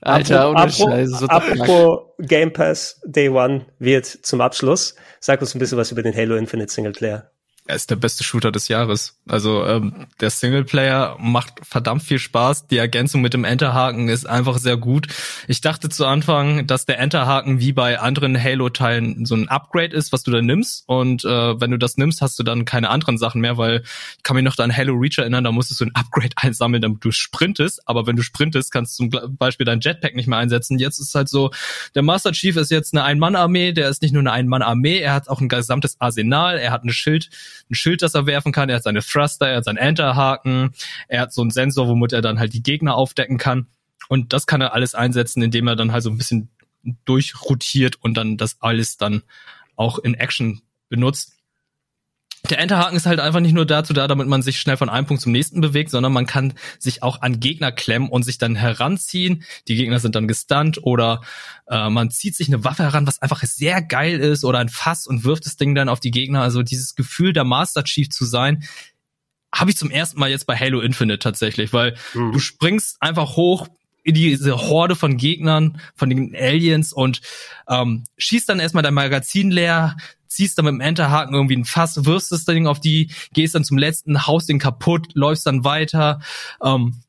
Alter, 0.02 0.50
ohne 0.50 0.58
apropos, 0.58 0.78
Scheiß. 0.78 1.10
So 1.12 1.28
apropos 1.28 2.00
Game 2.18 2.52
Pass 2.52 3.00
Day 3.06 3.30
One 3.30 3.68
wird 3.78 4.08
zum 4.08 4.42
Abschluss. 4.42 4.96
Sag 5.20 5.40
uns 5.42 5.54
ein 5.54 5.60
bisschen 5.60 5.78
was 5.78 5.92
über 5.92 6.02
den 6.02 6.16
Halo 6.16 6.38
Infinite 6.38 6.74
Singleplayer 6.74 7.30
er 7.68 7.76
ist 7.76 7.90
der 7.90 7.96
beste 7.96 8.24
Shooter 8.24 8.52
des 8.52 8.68
Jahres. 8.68 9.20
Also 9.30 9.66
ähm, 9.66 10.08
der 10.20 10.30
Singleplayer 10.30 11.18
macht 11.20 11.54
verdammt 11.62 12.02
viel 12.02 12.18
Spaß. 12.18 12.68
Die 12.68 12.78
Ergänzung 12.78 13.22
mit 13.22 13.34
dem 13.34 13.46
Enterhaken 13.46 14.10
ist 14.10 14.28
einfach 14.28 14.58
sehr 14.58 14.78
gut. 14.78 15.08
Ich 15.48 15.62
dachte 15.62 15.88
zu 15.88 16.06
Anfang, 16.06 16.66
dass 16.66 16.86
der 16.86 17.00
Enterhaken 17.00 17.60
wie 17.60 17.72
bei 17.72 18.00
anderen 18.00 18.42
Halo-Teilen 18.42 19.26
so 19.26 19.36
ein 19.36 19.48
Upgrade 19.48 19.96
ist, 19.96 20.12
was 20.12 20.24
du 20.24 20.32
da 20.32 20.42
nimmst. 20.42 20.84
Und 20.88 21.24
äh, 21.24 21.62
wenn 21.62 21.72
du 21.72 21.78
das 21.78 21.98
nimmst, 21.98 22.22
hast 22.22 22.40
du 22.40 22.44
dann 22.44 22.66
keine 22.66 22.90
anderen 22.90 23.20
Sachen 23.20 23.42
mehr, 23.42 23.58
weil 23.58 23.84
ich 24.18 24.24
kann 24.24 24.36
mich 24.36 24.44
noch 24.44 24.58
an 24.58 24.76
Halo 24.76 24.94
Reach 24.96 25.20
erinnern, 25.20 25.44
da 25.44 25.52
musstest 25.52 25.82
du 25.82 25.86
ein 25.86 25.96
Upgrade 25.96 26.32
einsammeln, 26.36 26.82
damit 26.82 27.06
du 27.06 27.12
sprintest. 27.12 27.88
Aber 27.88 28.08
wenn 28.08 28.16
du 28.16 28.24
sprintest, 28.24 28.72
kannst 28.72 29.00
du 29.00 29.10
zum 29.10 29.38
Beispiel 29.38 29.66
dein 29.66 29.82
Jetpack 29.82 30.16
nicht 30.16 30.28
mehr 30.28 30.40
einsetzen. 30.40 30.80
Jetzt 30.80 31.00
ist 31.00 31.14
halt 31.14 31.30
so, 31.30 31.52
der 31.94 32.02
Master 32.02 32.32
Chief 32.32 32.58
ist 32.58 32.72
jetzt 32.72 32.94
eine 32.94 33.04
Ein-Mann-Armee, 33.04 33.72
der 33.72 33.88
ist 33.88 34.02
nicht 34.02 34.14
nur 34.14 34.22
eine 34.22 34.32
Ein-Mann-Armee, 34.32 35.00
er 35.00 35.14
hat 35.14 35.30
auch 35.30 35.42
ein 35.42 35.48
gesamtes 35.48 36.02
Arsenal, 36.02 36.58
er 36.58 36.72
hat 36.72 36.84
ein 36.84 36.92
Schild 36.92 37.30
ein 37.70 37.76
Schild, 37.76 38.02
das 38.02 38.14
er 38.14 38.26
werfen 38.26 38.52
kann, 38.52 38.70
er 38.70 38.78
hat 38.78 38.84
seine 38.84 39.02
Thruster, 39.02 39.48
er 39.48 39.58
hat 39.58 39.66
seinen 39.66 39.78
Enterhaken, 39.78 40.74
er 41.08 41.22
hat 41.22 41.34
so 41.34 41.42
einen 41.42 41.52
Sensor, 41.52 41.88
womit 41.88 42.14
er 42.14 42.22
dann 42.22 42.40
halt 42.40 42.54
die 42.54 42.64
Gegner 42.64 42.96
aufdecken 42.96 43.38
kann. 43.38 43.68
Und 44.08 44.34
das 44.34 44.46
kann 44.46 44.62
er 44.62 44.74
alles 44.74 44.96
einsetzen, 44.96 45.42
indem 45.42 45.68
er 45.68 45.76
dann 45.76 45.92
halt 45.92 46.04
so 46.04 46.10
ein 46.10 46.18
bisschen 46.18 46.50
durchrotiert 47.06 47.98
und 48.02 48.16
dann 48.16 48.38
das 48.38 48.62
alles 48.62 48.98
dann 48.98 49.24
auch 49.76 50.00
in 50.00 50.14
Action 50.14 50.62
benutzt. 50.90 51.34
Der 52.50 52.60
Enterhaken 52.60 52.98
ist 52.98 53.06
halt 53.06 53.20
einfach 53.20 53.40
nicht 53.40 53.54
nur 53.54 53.66
dazu 53.66 53.94
da, 53.94 54.08
damit 54.08 54.28
man 54.28 54.42
sich 54.42 54.60
schnell 54.60 54.78
von 54.78 54.90
einem 54.90 55.06
Punkt 55.06 55.22
zum 55.22 55.32
nächsten 55.32 55.62
bewegt, 55.62 55.92
sondern 55.92 56.12
man 56.12 56.26
kann 56.26 56.54
sich 56.80 57.04
auch 57.04 57.22
an 57.22 57.40
Gegner 57.40 57.72
klemmen 57.72 58.10
und 58.10 58.24
sich 58.24 58.38
dann 58.38 58.56
heranziehen. 58.56 59.44
Die 59.68 59.76
Gegner 59.76 60.00
sind 60.00 60.16
dann 60.16 60.28
gestunt 60.28 60.80
oder 60.82 61.22
äh, 61.68 61.90
man 61.90 62.10
zieht 62.10 62.36
sich 62.36 62.48
eine 62.48 62.64
Waffe 62.64 62.84
heran, 62.84 63.06
was 63.06 63.22
einfach 63.22 63.44
sehr 63.44 63.82
geil 63.82 64.20
ist 64.20 64.44
oder 64.44 64.60
ein 64.60 64.70
Fass 64.70 65.06
und 65.06 65.24
wirft 65.24 65.46
das 65.46 65.56
Ding 65.56 65.76
dann 65.76 65.90
auf 65.90 66.00
die 66.00 66.12
Gegner. 66.12 66.42
Also 66.42 66.64
dieses 66.64 66.96
Gefühl, 66.96 67.34
der 67.34 67.44
Master 67.44 67.84
Chief 67.84 68.10
zu 68.10 68.26
sein, 68.26 68.64
habe 69.54 69.70
ich 69.70 69.78
zum 69.78 69.92
ersten 69.92 70.20
Mal 70.20 70.30
jetzt 70.30 70.48
bei 70.48 70.58
Halo 70.58 70.82
Infinite 70.82 71.20
tatsächlich, 71.20 71.74
weil 71.74 71.96
hm. 72.14 72.32
du 72.32 72.40
springst 72.40 72.98
einfach 73.02 73.36
hoch, 73.36 73.68
in 74.04 74.16
diese 74.16 74.58
Horde 74.58 74.96
von 74.96 75.18
Gegnern, 75.18 75.80
von 75.96 76.10
den 76.10 76.36
Aliens 76.36 76.94
und 76.94 77.22
ähm, 77.70 78.04
schießt 78.18 78.50
dann 78.50 78.60
erstmal 78.60 78.84
dein 78.84 78.94
Magazin 78.94 79.52
leer, 79.52 79.96
ziehst 80.28 80.58
dann 80.58 80.66
mit 80.66 80.74
dem 80.74 80.82
Enterhaken 80.82 81.36
irgendwie 81.36 81.58
ein 81.58 81.66
Fass, 81.66 82.06
wirfst 82.06 82.32
das 82.32 82.46
Ding 82.46 82.66
auf 82.66 82.80
die, 82.80 83.12
gehst 83.34 83.54
dann 83.54 83.64
zum 83.64 83.78
letzten, 83.78 84.26
haust 84.26 84.50
den 84.50 84.60
kaputt, 84.60 85.10
läufst 85.14 85.46
dann 85.46 85.64
weiter, 85.64 86.22
ähm, 86.64 87.02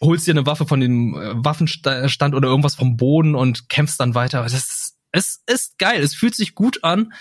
holst 0.00 0.26
dir 0.26 0.32
eine 0.32 0.46
Waffe 0.46 0.66
von 0.66 0.80
dem 0.80 1.14
äh, 1.14 1.44
Waffenstand 1.44 2.34
oder 2.34 2.48
irgendwas 2.48 2.76
vom 2.76 2.96
Boden 2.96 3.34
und 3.34 3.68
kämpfst 3.68 4.00
dann 4.00 4.14
weiter. 4.14 4.42
Das 4.42 4.52
ist, 4.52 4.96
es 5.10 5.42
ist 5.46 5.78
geil, 5.78 6.02
es 6.02 6.14
fühlt 6.14 6.34
sich 6.34 6.54
gut 6.54 6.84
an. 6.84 7.12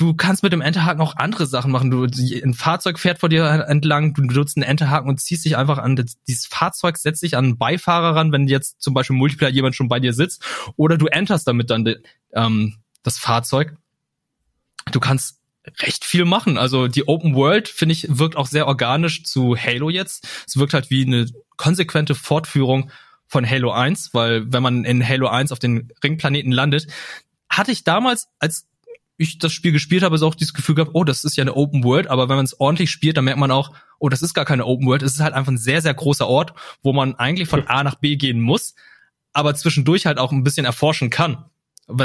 Du 0.00 0.14
kannst 0.14 0.42
mit 0.42 0.52
dem 0.52 0.62
Enterhaken 0.62 1.02
auch 1.02 1.16
andere 1.16 1.44
Sachen 1.46 1.70
machen. 1.70 1.90
Du, 1.90 2.04
ein 2.04 2.54
Fahrzeug 2.54 2.98
fährt 2.98 3.18
vor 3.18 3.28
dir 3.28 3.44
entlang, 3.68 4.14
du 4.14 4.22
nutzt 4.22 4.56
einen 4.56 4.64
Enterhaken 4.64 5.10
und 5.10 5.20
ziehst 5.20 5.44
dich 5.44 5.56
einfach 5.56 5.78
an 5.78 6.02
dieses 6.26 6.46
Fahrzeug, 6.46 6.96
setzt 6.96 7.22
dich 7.22 7.36
an 7.36 7.44
einen 7.44 7.58
Beifahrer 7.58 8.16
ran, 8.16 8.32
wenn 8.32 8.48
jetzt 8.48 8.80
zum 8.80 8.94
Beispiel 8.94 9.16
Multiplayer 9.16 9.50
jemand 9.50 9.76
schon 9.76 9.88
bei 9.88 10.00
dir 10.00 10.14
sitzt, 10.14 10.42
oder 10.76 10.96
du 10.96 11.06
enterst 11.06 11.46
damit 11.46 11.68
dann 11.70 11.96
ähm, 12.32 12.76
das 13.02 13.18
Fahrzeug 13.18 13.76
du 14.90 15.00
kannst 15.00 15.38
recht 15.80 16.04
viel 16.04 16.24
machen. 16.24 16.58
Also 16.58 16.88
die 16.88 17.06
Open 17.06 17.34
World, 17.34 17.68
finde 17.68 17.92
ich, 17.92 18.06
wirkt 18.08 18.36
auch 18.36 18.46
sehr 18.46 18.66
organisch 18.66 19.24
zu 19.24 19.56
Halo 19.56 19.90
jetzt. 19.90 20.26
Es 20.46 20.56
wirkt 20.56 20.74
halt 20.74 20.90
wie 20.90 21.04
eine 21.04 21.26
konsequente 21.56 22.14
Fortführung 22.14 22.90
von 23.26 23.48
Halo 23.48 23.70
1, 23.70 24.10
weil 24.12 24.52
wenn 24.52 24.62
man 24.62 24.84
in 24.84 25.06
Halo 25.06 25.28
1 25.28 25.52
auf 25.52 25.58
den 25.58 25.92
Ringplaneten 26.02 26.52
landet, 26.52 26.86
hatte 27.48 27.72
ich 27.72 27.84
damals, 27.84 28.28
als 28.38 28.66
ich 29.20 29.38
das 29.38 29.52
Spiel 29.52 29.72
gespielt 29.72 30.02
habe, 30.02 30.18
so 30.18 30.26
auch 30.26 30.34
dieses 30.34 30.54
Gefühl 30.54 30.74
gehabt, 30.74 30.92
oh, 30.94 31.04
das 31.04 31.24
ist 31.24 31.36
ja 31.36 31.42
eine 31.42 31.54
Open 31.54 31.84
World, 31.84 32.08
aber 32.08 32.28
wenn 32.28 32.36
man 32.36 32.44
es 32.44 32.58
ordentlich 32.58 32.90
spielt, 32.90 33.16
dann 33.16 33.24
merkt 33.24 33.38
man 33.38 33.50
auch, 33.50 33.72
oh, 33.98 34.08
das 34.08 34.22
ist 34.22 34.34
gar 34.34 34.44
keine 34.44 34.66
Open 34.66 34.86
World, 34.86 35.02
es 35.02 35.12
ist 35.12 35.20
halt 35.20 35.34
einfach 35.34 35.52
ein 35.52 35.58
sehr, 35.58 35.82
sehr 35.82 35.94
großer 35.94 36.26
Ort, 36.26 36.54
wo 36.82 36.92
man 36.92 37.14
eigentlich 37.16 37.48
von 37.48 37.66
A 37.66 37.84
nach 37.84 37.96
B 37.96 38.16
gehen 38.16 38.40
muss, 38.40 38.74
aber 39.32 39.54
zwischendurch 39.54 40.06
halt 40.06 40.18
auch 40.18 40.32
ein 40.32 40.44
bisschen 40.44 40.66
erforschen 40.66 41.10
kann 41.10 41.44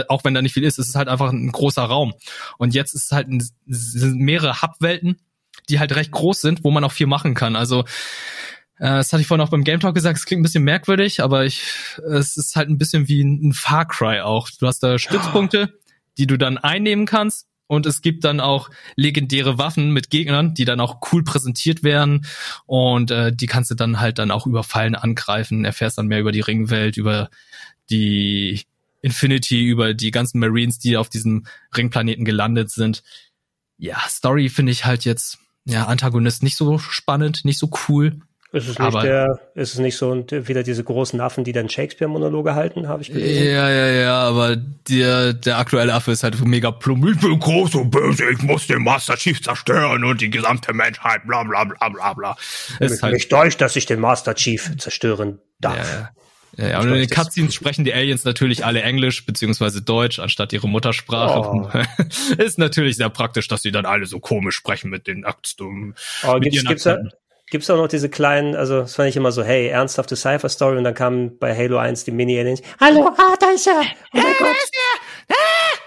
auch 0.07 0.23
wenn 0.23 0.33
da 0.33 0.41
nicht 0.41 0.53
viel 0.53 0.63
ist, 0.63 0.79
es 0.79 0.89
ist 0.89 0.95
halt 0.95 1.07
einfach 1.07 1.31
ein 1.31 1.51
großer 1.51 1.83
Raum. 1.83 2.13
Und 2.57 2.73
jetzt 2.73 2.95
ist 2.95 3.05
es 3.05 3.11
halt 3.11 3.27
ein, 3.27 3.47
sind 3.67 4.19
mehrere 4.19 4.61
Hub-Welten, 4.61 5.19
die 5.69 5.79
halt 5.79 5.95
recht 5.95 6.11
groß 6.11 6.41
sind, 6.41 6.63
wo 6.63 6.71
man 6.71 6.83
auch 6.83 6.91
viel 6.91 7.07
machen 7.07 7.33
kann. 7.33 7.55
Also 7.55 7.81
äh, 8.77 8.97
das 8.97 9.13
hatte 9.13 9.21
ich 9.21 9.27
vorhin 9.27 9.45
auch 9.45 9.51
beim 9.51 9.63
Game 9.63 9.79
Talk 9.79 9.95
gesagt, 9.95 10.17
es 10.17 10.25
klingt 10.25 10.41
ein 10.41 10.43
bisschen 10.43 10.63
merkwürdig, 10.63 11.21
aber 11.21 11.45
ich, 11.45 11.61
es 12.09 12.37
ist 12.37 12.55
halt 12.55 12.69
ein 12.69 12.77
bisschen 12.77 13.07
wie 13.07 13.21
ein 13.21 13.53
Far 13.53 13.87
Cry 13.87 14.21
auch. 14.21 14.49
Du 14.49 14.67
hast 14.67 14.83
da 14.83 14.99
Stützpunkte, 14.99 15.73
die 16.17 16.27
du 16.27 16.37
dann 16.37 16.57
einnehmen 16.57 17.05
kannst. 17.05 17.47
Und 17.67 17.87
es 17.87 18.01
gibt 18.01 18.23
dann 18.23 18.39
auch 18.39 18.69
legendäre 18.95 19.57
Waffen 19.57 19.91
mit 19.91 20.11
Gegnern, 20.11 20.53
die 20.53 20.65
dann 20.65 20.79
auch 20.79 20.99
cool 21.11 21.23
präsentiert 21.23 21.81
werden. 21.81 22.27
Und 22.67 23.09
äh, 23.09 23.33
die 23.35 23.47
kannst 23.47 23.71
du 23.71 23.75
dann 23.75 23.99
halt 23.99 24.19
dann 24.19 24.29
auch 24.29 24.45
überfallen, 24.45 24.93
angreifen, 24.93 25.65
erfährst 25.65 25.97
dann 25.97 26.07
mehr 26.07 26.19
über 26.19 26.31
die 26.31 26.41
Ringwelt, 26.41 26.97
über 26.97 27.29
die 27.89 28.61
Infinity, 29.01 29.65
über 29.65 29.93
die 29.93 30.11
ganzen 30.11 30.39
Marines, 30.39 30.79
die 30.79 30.97
auf 30.97 31.09
diesem 31.09 31.45
Ringplaneten 31.75 32.25
gelandet 32.25 32.69
sind. 32.69 33.03
Ja, 33.77 33.99
Story 34.07 34.49
finde 34.49 34.71
ich 34.71 34.85
halt 34.85 35.05
jetzt, 35.05 35.39
ja, 35.65 35.85
Antagonist 35.85 36.43
nicht 36.43 36.55
so 36.57 36.77
spannend, 36.77 37.45
nicht 37.45 37.59
so 37.59 37.69
cool. 37.87 38.19
Ist 38.55 38.69
es 38.69 38.79
nicht 38.79 39.03
der, 39.03 39.37
ist 39.53 39.73
es 39.73 39.79
nicht 39.79 39.97
so 39.97 40.09
und 40.09 40.31
wieder 40.31 40.63
diese 40.63 40.81
großen 40.81 41.19
Affen, 41.19 41.43
die 41.43 41.51
dann 41.51 41.67
Shakespeare-Monologe 41.67 42.55
halten, 42.55 42.87
habe 42.87 43.01
ich 43.01 43.11
gelesen? 43.11 43.47
Ja, 43.47 43.69
ja, 43.69 43.87
ja, 43.87 44.17
aber 44.19 44.55
der, 44.55 45.33
der 45.33 45.57
aktuelle 45.57 45.93
Affe 45.93 46.13
ist 46.13 46.23
halt 46.23 46.39
mega 46.45 46.71
plump. 46.71 47.05
Ich 47.05 47.19
bin 47.19 47.37
groß 47.37 47.75
und 47.75 47.91
böse, 47.91 48.29
ich 48.29 48.41
muss 48.43 48.65
den 48.67 48.81
Master 48.81 49.17
Chief 49.17 49.41
zerstören 49.41 50.05
und 50.05 50.21
die 50.21 50.29
gesamte 50.29 50.73
Menschheit, 50.73 51.27
bla 51.27 51.43
bla 51.43 51.65
bla 51.65 51.89
bla 51.89 52.13
bla. 52.13 52.37
Es 52.79 52.93
ist 52.93 53.03
halt, 53.03 53.15
mich 53.15 53.27
täuscht, 53.27 53.59
dass 53.59 53.75
ich 53.75 53.87
den 53.87 53.99
Master 53.99 54.35
Chief 54.35 54.71
zerstören 54.77 55.39
darf. 55.59 55.75
Ja, 56.57 56.65
ja, 56.65 56.69
ja 56.69 56.79
und 56.79 56.87
in 56.87 56.93
den 56.93 57.09
Cutscenes 57.09 57.53
sprechen 57.53 57.83
die 57.83 57.93
Aliens 57.93 58.23
natürlich 58.23 58.63
alle 58.63 58.83
Englisch 58.83 59.25
beziehungsweise 59.25 59.81
Deutsch 59.81 60.19
anstatt 60.19 60.53
ihre 60.53 60.69
Muttersprache. 60.69 61.39
Oh. 61.41 61.69
ist 62.41 62.57
natürlich 62.57 62.95
sehr 62.95 63.09
praktisch, 63.09 63.49
dass 63.49 63.63
sie 63.63 63.73
dann 63.73 63.85
alle 63.85 64.05
so 64.05 64.21
komisch 64.21 64.55
sprechen 64.55 64.89
mit 64.89 65.07
den 65.07 65.25
Akten. 65.25 65.95
Oh, 66.25 66.39
gibt's, 66.39 66.63
gibt's, 66.63 66.83
da, 66.83 66.99
gibt's 67.49 67.69
auch 67.69 67.77
noch 67.77 67.87
diese 67.87 68.09
kleinen, 68.09 68.55
also 68.55 68.81
das 68.81 68.95
fand 68.95 69.09
ich 69.09 69.15
immer 69.15 69.31
so, 69.31 69.43
hey, 69.43 69.67
ernsthafte 69.67 70.15
Cypher-Story 70.15 70.77
und 70.77 70.83
dann 70.83 70.93
kam 70.93 71.37
bei 71.37 71.55
Halo 71.55 71.77
1 71.77 72.03
die 72.03 72.11
Mini-Aliens. 72.11 72.61
Hallo, 72.79 73.07
ah, 73.07 73.35
da 73.39 73.47
ist 73.51 73.67
er! 73.67 73.81
Oh 74.13 74.17
mein 74.17 74.33
Gott! 74.39 74.55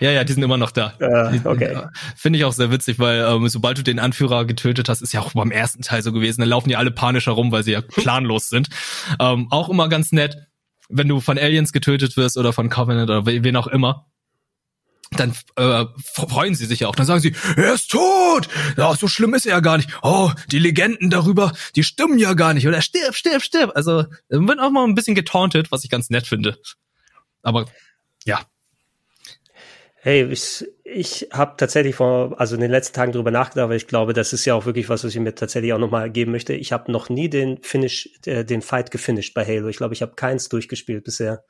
Ja, 0.01 0.13
ja, 0.13 0.23
die 0.23 0.33
sind 0.33 0.45
immer 0.45 0.57
noch 0.57 0.71
da. 0.71 0.95
Uh, 1.01 1.49
okay. 1.49 1.77
Finde 2.17 2.39
ich 2.39 2.45
auch 2.45 2.53
sehr 2.53 2.71
witzig, 2.71 3.01
weil 3.01 3.21
ähm, 3.21 3.49
sobald 3.49 3.79
du 3.79 3.83
den 3.83 3.99
Anführer 3.99 4.45
getötet 4.45 4.89
hast, 4.89 5.03
ist 5.03 5.13
ja 5.13 5.21
auch 5.21 5.33
beim 5.33 5.51
ersten 5.51 5.83
Teil 5.83 6.03
so 6.03 6.13
gewesen, 6.13 6.41
dann 6.41 6.51
laufen 6.51 6.69
die 6.69 6.77
alle 6.77 6.93
panisch 6.93 7.27
herum, 7.27 7.51
weil 7.51 7.65
sie 7.65 7.73
ja 7.73 7.81
planlos 7.81 8.49
sind. 8.49 8.69
Ähm, 9.19 9.49
auch 9.51 9.69
immer 9.69 9.89
ganz 9.89 10.13
nett 10.13 10.37
wenn 10.89 11.09
du 11.09 11.21
von 11.21 11.39
Aliens 11.39 11.73
getötet 11.73 12.17
wirst 12.17 12.37
oder 12.37 12.53
von 12.53 12.71
Covenant 12.71 13.11
oder 13.11 13.27
wen 13.27 13.57
auch 13.57 13.67
immer, 13.67 14.07
dann 15.13 15.35
äh, 15.57 15.85
freuen 16.03 16.55
sie 16.55 16.67
sich 16.67 16.81
ja 16.81 16.89
auch. 16.89 16.95
Dann 16.95 17.07
sagen 17.07 17.21
sie, 17.21 17.35
er 17.57 17.75
ist 17.75 17.91
tot. 17.91 18.49
Ja, 18.77 18.95
so 18.95 19.09
schlimm 19.09 19.35
ist 19.35 19.47
er 19.47 19.53
ja 19.53 19.61
gar 19.61 19.77
nicht. 19.77 19.91
Oh, 20.03 20.31
die 20.51 20.59
Legenden 20.59 21.11
darüber, 21.11 21.53
die 21.77 21.83
stimmen 21.83 22.19
ja 22.19 22.35
gar 22.35 22.55
nicht. 22.55 22.69
Oder 22.69 22.83
stirb, 22.83 23.15
stirb, 23.15 23.43
stirb. 23.43 23.73
Also 23.75 24.05
wird 24.29 24.61
auch 24.61 24.71
mal 24.71 24.85
ein 24.85 24.95
bisschen 24.95 25.15
getauntet, 25.15 25.73
was 25.73 25.85
ich 25.85 25.91
ganz 25.91 26.11
nett 26.11 26.27
finde. 26.27 26.59
Aber 27.43 27.67
ja, 28.25 28.45
Hey, 30.01 30.25
ich, 30.31 30.65
ich 30.85 31.29
habe 31.33 31.57
tatsächlich 31.57 31.97
vor, 31.97 32.41
also 32.41 32.55
in 32.55 32.61
den 32.61 32.71
letzten 32.71 32.95
Tagen 32.95 33.11
drüber 33.11 33.33
nachgedacht, 33.33 33.69
weil 33.69 33.77
ich 33.77 33.89
glaube, 33.89 34.13
das 34.13 34.33
ist 34.33 34.45
ja 34.45 34.55
auch 34.55 34.65
wirklich 34.65 34.89
was, 34.89 35.03
was 35.03 35.13
ich 35.13 35.21
mir 35.21 35.35
tatsächlich 35.35 35.73
auch 35.73 35.79
nochmal 35.79 36.09
geben 36.09 36.31
möchte. 36.31 36.55
Ich 36.55 36.71
habe 36.73 36.93
noch 36.93 37.09
nie 37.09 37.29
den 37.29 37.59
Finish, 37.63 38.09
äh, 38.25 38.45
den 38.45 38.63
Fight 38.63 38.93
gefinisht 38.93 39.35
bei 39.35 39.45
Halo. 39.45 39.67
Ich 39.69 39.77
glaube, 39.77 39.95
ich 39.95 40.03
habe 40.03 40.15
keins 40.15 40.49
durchgespielt 40.49 41.03
bisher. 41.03 41.45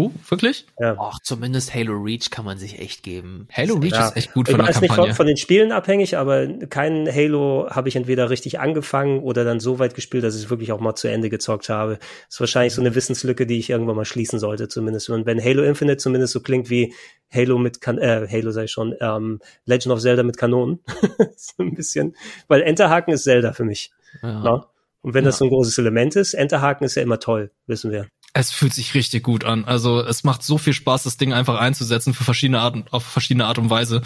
Oh, 0.00 0.12
wirklich? 0.28 0.64
Ja. 0.78 0.96
Och, 0.96 1.18
zumindest 1.24 1.74
Halo 1.74 1.92
Reach 1.92 2.30
kann 2.30 2.44
man 2.44 2.56
sich 2.56 2.78
echt 2.78 3.02
geben. 3.02 3.48
Halo 3.52 3.74
Reach 3.74 3.94
ja. 3.94 4.06
ist 4.06 4.16
echt 4.16 4.32
gut 4.32 4.46
von 4.46 4.54
ich 4.54 4.56
der 4.58 4.68
weiß 4.68 4.80
Kampagne. 4.80 5.08
Nicht 5.08 5.08
von, 5.08 5.16
von 5.16 5.26
den 5.26 5.36
Spielen 5.36 5.72
abhängig, 5.72 6.16
aber 6.16 6.46
keinen 6.46 7.12
Halo 7.12 7.66
habe 7.68 7.88
ich 7.88 7.96
entweder 7.96 8.30
richtig 8.30 8.60
angefangen 8.60 9.18
oder 9.18 9.42
dann 9.42 9.58
so 9.58 9.80
weit 9.80 9.96
gespielt, 9.96 10.22
dass 10.22 10.36
ich 10.36 10.44
es 10.44 10.50
wirklich 10.50 10.70
auch 10.70 10.78
mal 10.78 10.94
zu 10.94 11.08
Ende 11.08 11.30
gezockt 11.30 11.68
habe. 11.68 11.96
Das 11.96 12.36
ist 12.36 12.40
wahrscheinlich 12.40 12.74
so 12.74 12.80
eine 12.80 12.94
Wissenslücke, 12.94 13.44
die 13.44 13.58
ich 13.58 13.70
irgendwann 13.70 13.96
mal 13.96 14.04
schließen 14.04 14.38
sollte, 14.38 14.68
zumindest. 14.68 15.10
Und 15.10 15.26
wenn 15.26 15.42
Halo 15.42 15.64
Infinite 15.64 15.96
zumindest 15.96 16.32
so 16.32 16.38
klingt 16.38 16.70
wie 16.70 16.94
Halo 17.34 17.58
mit, 17.58 17.80
kan 17.80 17.98
äh, 17.98 18.28
Halo 18.30 18.52
sei 18.52 18.68
schon, 18.68 18.94
ähm, 19.00 19.40
Legend 19.64 19.92
of 19.92 20.00
Zelda 20.00 20.22
mit 20.22 20.36
Kanonen. 20.36 20.78
so 21.36 21.60
ein 21.64 21.74
bisschen. 21.74 22.14
Weil 22.46 22.62
Enterhaken 22.62 23.14
ist 23.14 23.24
Zelda 23.24 23.52
für 23.52 23.64
mich. 23.64 23.90
Ja. 24.22 24.42
Na? 24.44 24.66
Und 25.02 25.14
wenn 25.14 25.24
ja. 25.24 25.30
das 25.30 25.38
so 25.38 25.44
ein 25.44 25.50
großes 25.50 25.76
Element 25.78 26.14
ist, 26.14 26.34
Enterhaken 26.34 26.84
ist 26.84 26.94
ja 26.94 27.02
immer 27.02 27.18
toll, 27.18 27.50
wissen 27.66 27.90
wir. 27.90 28.06
Es 28.38 28.52
fühlt 28.52 28.72
sich 28.72 28.94
richtig 28.94 29.24
gut 29.24 29.42
an. 29.42 29.64
Also 29.64 30.00
es 30.00 30.22
macht 30.22 30.44
so 30.44 30.58
viel 30.58 30.72
Spaß, 30.72 31.02
das 31.02 31.16
Ding 31.16 31.32
einfach 31.32 31.58
einzusetzen 31.58 32.14
für 32.14 32.22
verschiedene 32.22 32.60
Arten, 32.60 32.84
auf 32.92 33.04
verschiedene 33.04 33.46
Art 33.46 33.58
und 33.58 33.68
Weise. 33.68 34.00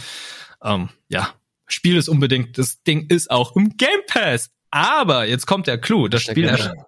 Ähm, 0.65 0.89
ja, 1.11 1.35
Spiel 1.67 1.99
ist 1.99 2.09
unbedingt. 2.09 2.57
Das 2.57 2.83
Ding 2.83 3.11
ist 3.11 3.31
auch 3.31 3.55
im 3.57 3.77
Game 3.77 4.01
Pass. 4.07 4.49
Aber 4.71 5.27
jetzt 5.27 5.47
kommt 5.47 5.67
der 5.67 5.77
Clou. 5.77 6.09
Das 6.09 6.23
Spiel, 6.23 6.47
erscheint, 6.47 6.81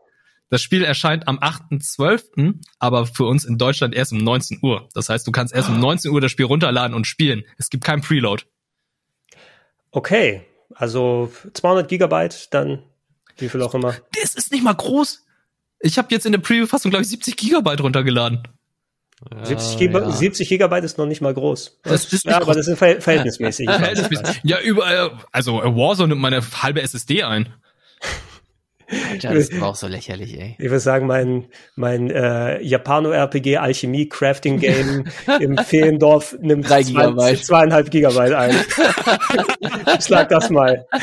das 0.49 0.63
Spiel 0.63 0.85
erscheint 0.85 1.29
am 1.29 1.39
8.12., 1.39 2.63
aber 2.79 3.05
für 3.05 3.27
uns 3.27 3.45
in 3.45 3.59
Deutschland 3.59 3.95
erst 3.95 4.13
um 4.13 4.25
19 4.25 4.61
Uhr. 4.63 4.89
Das 4.95 5.11
heißt, 5.11 5.27
du 5.27 5.31
kannst 5.31 5.55
erst 5.55 5.69
um 5.69 5.79
19 5.79 6.13
Uhr 6.13 6.23
das 6.23 6.33
Spiel 6.33 6.47
runterladen 6.47 6.97
und 6.97 7.07
spielen. 7.07 7.45
Es 7.59 7.69
gibt 7.69 7.85
kein 7.85 8.01
Preload. 8.01 8.45
Okay, 9.91 10.47
also 10.75 11.31
200 11.53 11.91
Gigabyte, 11.91 12.55
dann 12.55 12.83
wie 13.37 13.51
viel 13.51 13.61
auch 13.61 13.75
immer. 13.75 13.97
Das 14.19 14.35
ist 14.35 14.51
nicht 14.51 14.65
mal 14.65 14.73
groß. 14.73 15.25
Ich 15.85 15.99
habe 15.99 16.09
jetzt 16.13 16.25
in 16.25 16.33
der 16.33 16.39
Preview-Fassung, 16.39 16.91
glaube 16.91 17.03
ich, 17.03 17.11
70 17.11 17.37
Gigabyte 17.37 17.83
runtergeladen. 17.83 18.49
Ja, 19.31 19.45
70, 19.45 19.79
Giga 19.79 20.01
ja. 20.01 20.11
70 20.11 20.49
Gigabyte 20.49 20.85
ist 20.85 20.97
noch 20.97 21.05
nicht 21.05 21.21
mal 21.21 21.35
groß. 21.35 21.79
Das 21.83 22.11
ist 22.11 22.25
ja, 22.25 22.41
aber 22.41 22.55
das 22.55 22.69
ist 22.69 22.79
verhältnismäßig. 22.79 23.67
Ja, 23.67 23.79
verhältnismäßig. 23.79 24.41
ja, 24.45 24.61
überall, 24.61 25.13
also 25.31 25.57
Warzone 25.59 26.09
nimmt 26.09 26.23
meine 26.23 26.41
halbe 26.63 26.81
SSD 26.81 27.23
ein. 27.23 27.53
Alter, 29.11 29.35
das 29.35 29.49
ist 29.51 29.63
auch 29.63 29.75
so 29.75 29.87
lächerlich, 29.87 30.39
ey. 30.39 30.57
Ich 30.59 30.65
würde 30.65 30.81
sagen, 30.81 31.07
mein, 31.07 31.47
mein 31.75 32.11
äh, 32.11 32.63
Japano-RPG 32.63 33.59
Alchemie 33.59 34.09
Crafting 34.09 34.61
Game 34.61 35.05
im 35.41 35.59
Feendorf 35.59 36.37
nimmt 36.41 36.67
zwei, 36.67 37.35
zweieinhalb 37.37 37.91
Gigabyte 37.91 38.33
ein. 38.33 38.55
Schlag 40.01 40.31
das 40.31 40.49
mal. 40.49 40.87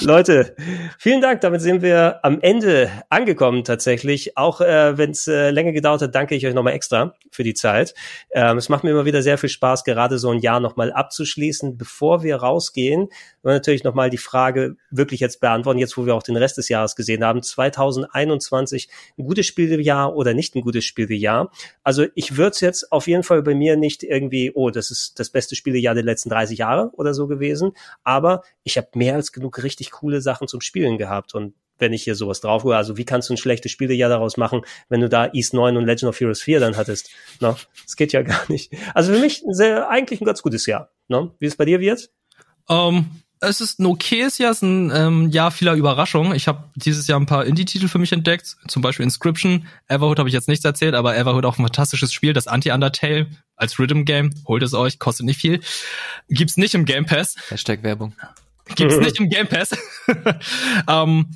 Leute, 0.00 0.54
vielen 0.96 1.20
Dank. 1.20 1.40
Damit 1.40 1.60
sind 1.60 1.82
wir 1.82 2.24
am 2.24 2.40
Ende 2.40 2.88
angekommen 3.08 3.64
tatsächlich. 3.64 4.36
Auch 4.36 4.60
äh, 4.60 4.96
wenn 4.96 5.10
es 5.10 5.26
äh, 5.26 5.50
länger 5.50 5.72
gedauert 5.72 6.02
hat, 6.02 6.14
danke 6.14 6.36
ich 6.36 6.46
euch 6.46 6.54
nochmal 6.54 6.74
extra 6.74 7.14
für 7.32 7.42
die 7.42 7.54
Zeit. 7.54 7.94
Ähm, 8.30 8.58
es 8.58 8.68
macht 8.68 8.84
mir 8.84 8.90
immer 8.90 9.06
wieder 9.06 9.22
sehr 9.22 9.38
viel 9.38 9.48
Spaß, 9.48 9.82
gerade 9.82 10.18
so 10.18 10.30
ein 10.30 10.38
Jahr 10.38 10.60
nochmal 10.60 10.92
abzuschließen. 10.92 11.76
Bevor 11.76 12.22
wir 12.22 12.36
rausgehen, 12.36 13.08
wir 13.42 13.52
natürlich 13.52 13.82
nochmal 13.82 14.08
die 14.08 14.18
Frage 14.18 14.76
wirklich 14.92 15.18
jetzt 15.18 15.40
beantworten, 15.40 15.80
jetzt 15.80 15.96
wo 15.96 16.06
wir 16.06 16.14
auch 16.14 16.22
den 16.22 16.36
Rest 16.36 16.56
des 16.56 16.68
Jahres 16.68 16.94
gesehen 16.94 17.24
haben. 17.24 17.42
2021 17.42 18.88
ein 19.18 19.24
gutes 19.24 19.46
Spieljahr 19.46 20.14
oder 20.14 20.32
nicht 20.32 20.54
ein 20.54 20.60
gutes 20.60 20.84
Spieljahr? 20.84 21.50
Also 21.82 22.06
ich 22.14 22.36
würde 22.36 22.50
es 22.50 22.60
jetzt 22.60 22.92
auf 22.92 23.08
jeden 23.08 23.24
Fall 23.24 23.42
bei 23.42 23.56
mir 23.56 23.76
nicht 23.76 24.04
irgendwie, 24.04 24.52
oh, 24.54 24.70
das 24.70 24.92
ist 24.92 25.18
das 25.18 25.30
beste 25.30 25.56
Spieljahr 25.56 25.94
der 25.94 26.04
letzten 26.04 26.28
30 26.28 26.58
Jahre 26.58 26.90
oder 26.92 27.14
so 27.14 27.26
gewesen. 27.26 27.72
Aber 28.04 28.42
ich 28.62 28.76
habe 28.76 28.88
mehr 28.94 29.16
als 29.16 29.32
genug 29.40 29.62
richtig 29.62 29.90
coole 29.90 30.20
Sachen 30.20 30.46
zum 30.48 30.60
Spielen 30.60 30.98
gehabt 30.98 31.34
und 31.34 31.54
wenn 31.78 31.92
ich 31.92 32.04
hier 32.04 32.14
sowas 32.14 32.40
drauf 32.40 32.62
hole. 32.64 32.76
Also 32.76 32.96
wie 32.96 33.04
kannst 33.04 33.30
du 33.30 33.34
ein 33.34 33.38
schlechtes 33.38 33.72
Spielejahr 33.72 34.10
daraus 34.10 34.36
machen, 34.36 34.62
wenn 34.88 35.00
du 35.00 35.08
da 35.08 35.30
East 35.32 35.54
9 35.54 35.76
und 35.76 35.86
Legend 35.86 36.10
of 36.10 36.20
Heroes 36.20 36.42
4 36.42 36.60
dann 36.60 36.76
hattest? 36.76 37.10
No, 37.40 37.56
das 37.82 37.96
geht 37.96 38.12
ja 38.12 38.22
gar 38.22 38.42
nicht. 38.48 38.72
Also 38.94 39.12
für 39.14 39.18
mich 39.18 39.42
sehr, 39.48 39.88
eigentlich 39.88 40.20
ein 40.20 40.26
ganz 40.26 40.42
gutes 40.42 40.66
Jahr. 40.66 40.90
No? 41.08 41.34
Wie 41.38 41.46
ist 41.46 41.54
es 41.54 41.56
bei 41.56 41.64
dir, 41.64 41.80
wie 41.80 41.86
jetzt? 41.86 42.12
Um, 42.68 42.96
ähm, 42.96 43.10
es 43.42 43.62
ist 43.62 43.80
ein 43.80 43.86
okayes 43.86 44.36
Jahr, 44.36 44.50
es 44.50 44.58
ist 44.58 44.62
ein 44.62 44.92
ähm, 44.94 45.30
Jahr 45.30 45.50
vieler 45.50 45.72
Überraschungen. 45.72 46.34
Ich 46.34 46.46
habe 46.46 46.64
dieses 46.76 47.06
Jahr 47.06 47.18
ein 47.18 47.24
paar 47.24 47.46
Indie-Titel 47.46 47.88
für 47.88 47.98
mich 47.98 48.12
entdeckt, 48.12 48.58
zum 48.68 48.82
Beispiel 48.82 49.04
Inscription. 49.04 49.66
Everhood 49.88 50.18
habe 50.18 50.28
ich 50.28 50.34
jetzt 50.34 50.46
nichts 50.46 50.64
erzählt, 50.66 50.94
aber 50.94 51.16
Everhood 51.16 51.46
auch 51.46 51.58
ein 51.58 51.62
fantastisches 51.62 52.12
Spiel, 52.12 52.34
das 52.34 52.46
Anti-Undertale 52.46 53.28
als 53.56 53.78
Rhythm-Game. 53.78 54.34
Holt 54.46 54.62
es 54.62 54.74
euch, 54.74 54.98
kostet 54.98 55.24
nicht 55.24 55.40
viel. 55.40 55.60
Gibt's 56.28 56.58
nicht 56.58 56.74
im 56.74 56.84
Game 56.84 57.06
Pass. 57.06 57.34
Hashtag 57.48 57.82
Werbung. 57.82 58.12
Gibt's 58.74 58.96
nicht 59.00 59.20
im 59.20 59.28
Game 59.28 59.48
Pass. 59.48 59.70
ähm, 60.88 61.30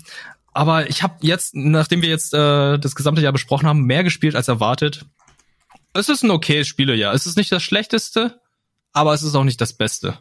aber 0.52 0.88
ich 0.88 1.02
habe 1.02 1.14
jetzt, 1.20 1.54
nachdem 1.54 2.02
wir 2.02 2.08
jetzt 2.08 2.32
äh, 2.34 2.78
das 2.78 2.94
gesamte 2.94 3.20
Jahr 3.20 3.32
besprochen 3.32 3.68
haben, 3.68 3.82
mehr 3.82 4.04
gespielt 4.04 4.36
als 4.36 4.48
erwartet. 4.48 5.04
Es 5.92 6.08
ist 6.08 6.22
ein 6.22 6.30
okayes 6.30 6.66
Spielejahr. 6.66 7.14
Es 7.14 7.26
ist 7.26 7.36
nicht 7.36 7.52
das 7.52 7.62
schlechteste, 7.62 8.40
aber 8.92 9.14
es 9.14 9.22
ist 9.22 9.34
auch 9.34 9.44
nicht 9.44 9.60
das 9.60 9.72
Beste. 9.72 10.18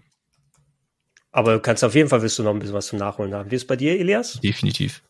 Aber 1.32 1.54
du 1.54 1.60
kannst 1.60 1.84
auf 1.84 1.96
jeden 1.96 2.10
Fall 2.10 2.22
wirst 2.22 2.38
du 2.38 2.44
noch 2.44 2.52
ein 2.52 2.60
bisschen 2.60 2.76
was 2.76 2.88
zum 2.88 3.00
Nachholen 3.00 3.34
haben. 3.34 3.50
Wie 3.50 3.56
ist 3.56 3.68
bei 3.68 3.76
dir, 3.76 4.00
Elias? 4.00 4.40
Definitiv. 4.42 5.02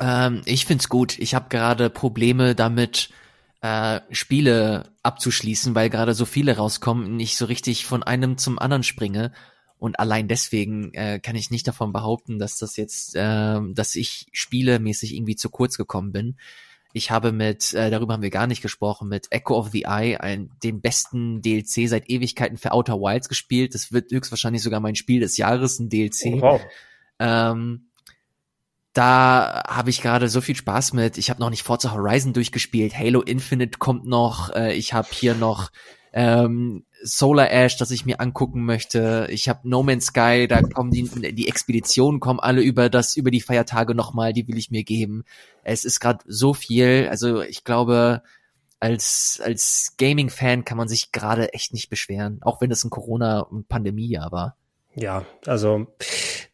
Ähm, 0.00 0.42
ich 0.44 0.66
find's 0.66 0.88
gut. 0.88 1.18
Ich 1.18 1.34
habe 1.34 1.48
gerade 1.48 1.90
Probleme 1.90 2.54
damit, 2.54 3.10
äh, 3.60 4.00
Spiele 4.10 4.92
abzuschließen, 5.02 5.74
weil 5.74 5.90
gerade 5.90 6.14
so 6.14 6.24
viele 6.24 6.56
rauskommen 6.56 7.06
und 7.06 7.20
ich 7.20 7.36
so 7.36 7.46
richtig 7.46 7.86
von 7.86 8.02
einem 8.02 8.38
zum 8.38 8.58
anderen 8.58 8.82
springe. 8.82 9.32
Und 9.78 10.00
allein 10.00 10.28
deswegen 10.28 10.92
äh, 10.94 11.20
kann 11.20 11.36
ich 11.36 11.50
nicht 11.50 11.68
davon 11.68 11.92
behaupten, 11.92 12.38
dass 12.38 12.58
das 12.58 12.76
jetzt, 12.76 13.14
äh, 13.14 13.60
dass 13.72 13.94
ich 13.94 14.26
spielemäßig 14.32 15.14
irgendwie 15.14 15.36
zu 15.36 15.50
kurz 15.50 15.76
gekommen 15.76 16.12
bin. 16.12 16.36
Ich 16.92 17.10
habe 17.10 17.32
mit, 17.32 17.74
äh, 17.74 17.90
darüber 17.90 18.14
haben 18.14 18.22
wir 18.22 18.30
gar 18.30 18.46
nicht 18.46 18.62
gesprochen, 18.62 19.08
mit 19.08 19.28
Echo 19.30 19.56
of 19.56 19.68
the 19.70 19.82
Eye, 19.82 20.16
ein, 20.16 20.50
den 20.64 20.80
besten 20.80 21.42
DLC 21.42 21.88
seit 21.88 22.08
Ewigkeiten 22.10 22.56
für 22.56 22.72
Outer 22.72 22.94
Wilds 22.94 23.28
gespielt. 23.28 23.74
Das 23.74 23.92
wird 23.92 24.10
höchstwahrscheinlich 24.10 24.62
sogar 24.62 24.80
mein 24.80 24.96
Spiel 24.96 25.20
des 25.20 25.36
Jahres, 25.36 25.78
ein 25.78 25.90
DLC. 25.90 26.32
Oh, 26.34 26.40
wow. 26.40 26.60
Ähm, 27.20 27.88
da 28.94 29.62
habe 29.68 29.90
ich 29.90 30.02
gerade 30.02 30.28
so 30.28 30.40
viel 30.40 30.56
Spaß 30.56 30.92
mit. 30.94 31.18
Ich 31.18 31.30
habe 31.30 31.40
noch 31.40 31.50
nicht 31.50 31.62
Forza 31.62 31.92
Horizon 31.92 32.32
durchgespielt. 32.32 32.98
Halo 32.98 33.20
Infinite 33.20 33.78
kommt 33.78 34.06
noch. 34.06 34.50
Äh, 34.50 34.74
ich 34.74 34.92
habe 34.92 35.08
hier 35.12 35.34
noch 35.34 35.70
ähm, 36.12 36.84
Solar 37.02 37.50
Ash, 37.50 37.76
das 37.76 37.90
ich 37.90 38.04
mir 38.04 38.20
angucken 38.20 38.64
möchte. 38.64 39.26
Ich 39.30 39.48
habe 39.48 39.68
No 39.68 39.82
Man's 39.82 40.06
Sky, 40.06 40.46
da 40.48 40.62
kommen 40.62 40.90
die, 40.90 41.04
die 41.32 41.48
Expeditionen 41.48 42.20
kommen 42.20 42.40
alle 42.40 42.62
über 42.62 42.90
das, 42.90 43.16
über 43.16 43.30
die 43.30 43.40
Feiertage 43.40 43.94
nochmal, 43.94 44.32
die 44.32 44.46
will 44.48 44.58
ich 44.58 44.70
mir 44.70 44.84
geben. 44.84 45.24
Es 45.62 45.84
ist 45.84 46.00
gerade 46.00 46.24
so 46.26 46.54
viel, 46.54 47.08
also 47.10 47.42
ich 47.42 47.64
glaube, 47.64 48.22
als, 48.80 49.40
als 49.44 49.94
Gaming-Fan 49.98 50.64
kann 50.64 50.78
man 50.78 50.88
sich 50.88 51.12
gerade 51.12 51.52
echt 51.52 51.72
nicht 51.72 51.90
beschweren, 51.90 52.38
auch 52.42 52.60
wenn 52.60 52.70
es 52.70 52.84
ein 52.84 52.90
Corona- 52.90 53.40
und 53.40 53.68
Pandemie-Jahr 53.68 54.32
war. 54.32 54.56
Ja, 54.98 55.24
also 55.46 55.86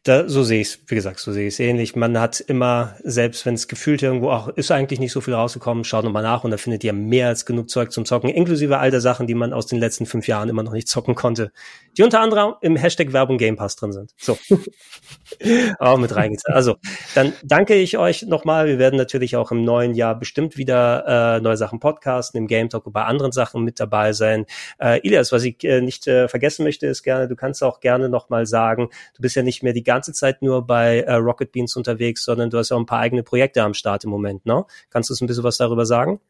da, 0.05 0.29
so 0.29 0.43
sehe 0.43 0.61
ich 0.61 0.79
wie 0.89 0.97
gesagt, 0.97 1.19
so 1.19 1.33
sehe 1.33 1.49
ich 1.49 1.59
ähnlich. 1.61 1.97
Man 1.97 2.19
hat 2.21 2.39
immer, 2.39 2.95
selbst 3.03 3.47
wenn 3.47 3.55
es 3.55 3.69
gefühlt 3.69 4.03
irgendwo 4.03 4.29
auch 4.29 4.49
ist 4.49 4.71
eigentlich 4.71 5.01
nicht 5.01 5.13
so 5.13 5.23
viel 5.23 5.33
rausgekommen, 5.33 5.83
schaut 5.85 6.05
nochmal 6.05 6.23
nach 6.23 6.45
und 6.45 6.51
da 6.51 6.59
findet 6.59 6.85
ihr 6.85 6.93
mehr 6.93 7.29
als 7.29 7.47
genug 7.47 7.71
Zeug 7.71 7.91
zum 7.91 8.05
Zocken, 8.05 8.29
inklusive 8.29 8.79
all 8.79 8.91
der 8.91 9.01
Sachen, 9.01 9.27
die 9.27 9.35
man 9.35 9.55
aus 9.55 9.67
den 9.67 9.79
letzten 9.79 10.05
fünf 10.05 10.29
Jahren 10.29 10.51
immer 10.51 10.63
noch 10.63 10.75
nicht 10.75 10.89
zocken 10.89 11.15
konnte, 11.15 11.53
die 11.97 12.03
unter 12.03 12.21
anderem 12.21 12.53
im 12.61 12.77
Hashtag 12.77 13.15
Werbung 13.15 13.39
Game 13.39 13.57
Pass 13.57 13.77
drin 13.77 13.93
sind. 13.93 14.13
So. 14.19 14.37
auch 15.79 15.97
mit 15.97 16.15
reingezahlt. 16.15 16.55
Also, 16.55 16.77
dann 17.15 17.33
danke 17.43 17.75
ich 17.75 17.97
euch 17.97 18.23
nochmal. 18.23 18.67
Wir 18.67 18.79
werden 18.79 18.97
natürlich 18.97 19.37
auch 19.37 19.53
im 19.53 19.65
neuen 19.65 19.95
Jahr 19.95 20.19
bestimmt 20.19 20.59
wieder 20.59 21.37
äh, 21.37 21.41
neue 21.41 21.57
Sachen 21.57 21.81
podcasten, 21.81 22.37
im 22.39 22.47
Game 22.47 22.69
Talk 22.69 22.87
und 22.87 22.93
bei 22.93 23.05
anderen 23.05 23.33
Sachen 23.33 23.65
mit 23.65 23.81
dabei 23.81 24.13
sein. 24.13 24.45
Äh, 24.79 25.01
Ilias, 25.07 25.33
was 25.33 25.45
ich 25.45 25.65
äh, 25.65 25.81
nicht 25.81 26.07
äh, 26.07 26.29
vergessen 26.29 26.65
möchte, 26.65 26.87
ist 26.87 27.03
gerne, 27.03 27.27
du 27.27 27.37
kannst 27.37 27.63
auch 27.63 27.81
gerne 27.81 28.11
nochmal 28.11 28.34
sagen, 28.43 28.89
du 29.15 29.23
bist 29.23 29.37
ja 29.37 29.43
nicht 29.43 29.63
mehr 29.63 29.73
die 29.73 29.85
ganze 29.85 30.13
Zeit 30.13 30.43
nur 30.43 30.67
bei 30.67 31.01
äh, 31.01 31.15
Rocket 31.15 31.53
Beans 31.53 31.77
unterwegs, 31.77 32.25
sondern 32.25 32.51
du 32.51 32.59
hast 32.59 32.71
ja 32.71 32.77
auch 32.77 32.81
ein 32.81 32.87
paar 32.87 33.01
eigene 33.01 33.23
Projekte 33.23 33.63
am 33.63 33.75
Start 33.75 34.05
im 34.05 34.11
Moment, 34.11 34.45
ne? 34.47 34.65
Kannst 34.91 35.11
du 35.11 35.13
uns 35.13 35.21
ein 35.21 35.27
bisschen 35.27 35.45
was 35.45 35.57
darüber 35.57 35.87
sagen? 35.87 36.21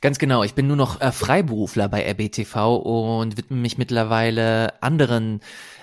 Ganz 0.00 0.18
genau. 0.18 0.42
Ich 0.42 0.54
bin 0.54 0.66
nur 0.66 0.76
noch 0.76 1.00
äh, 1.00 1.10
Freiberufler 1.10 1.88
bei 1.88 2.08
RBTV 2.08 2.76
und 2.76 3.36
widme 3.36 3.56
mich 3.56 3.78
mittlerweile 3.78 4.82
anderen 4.82 5.40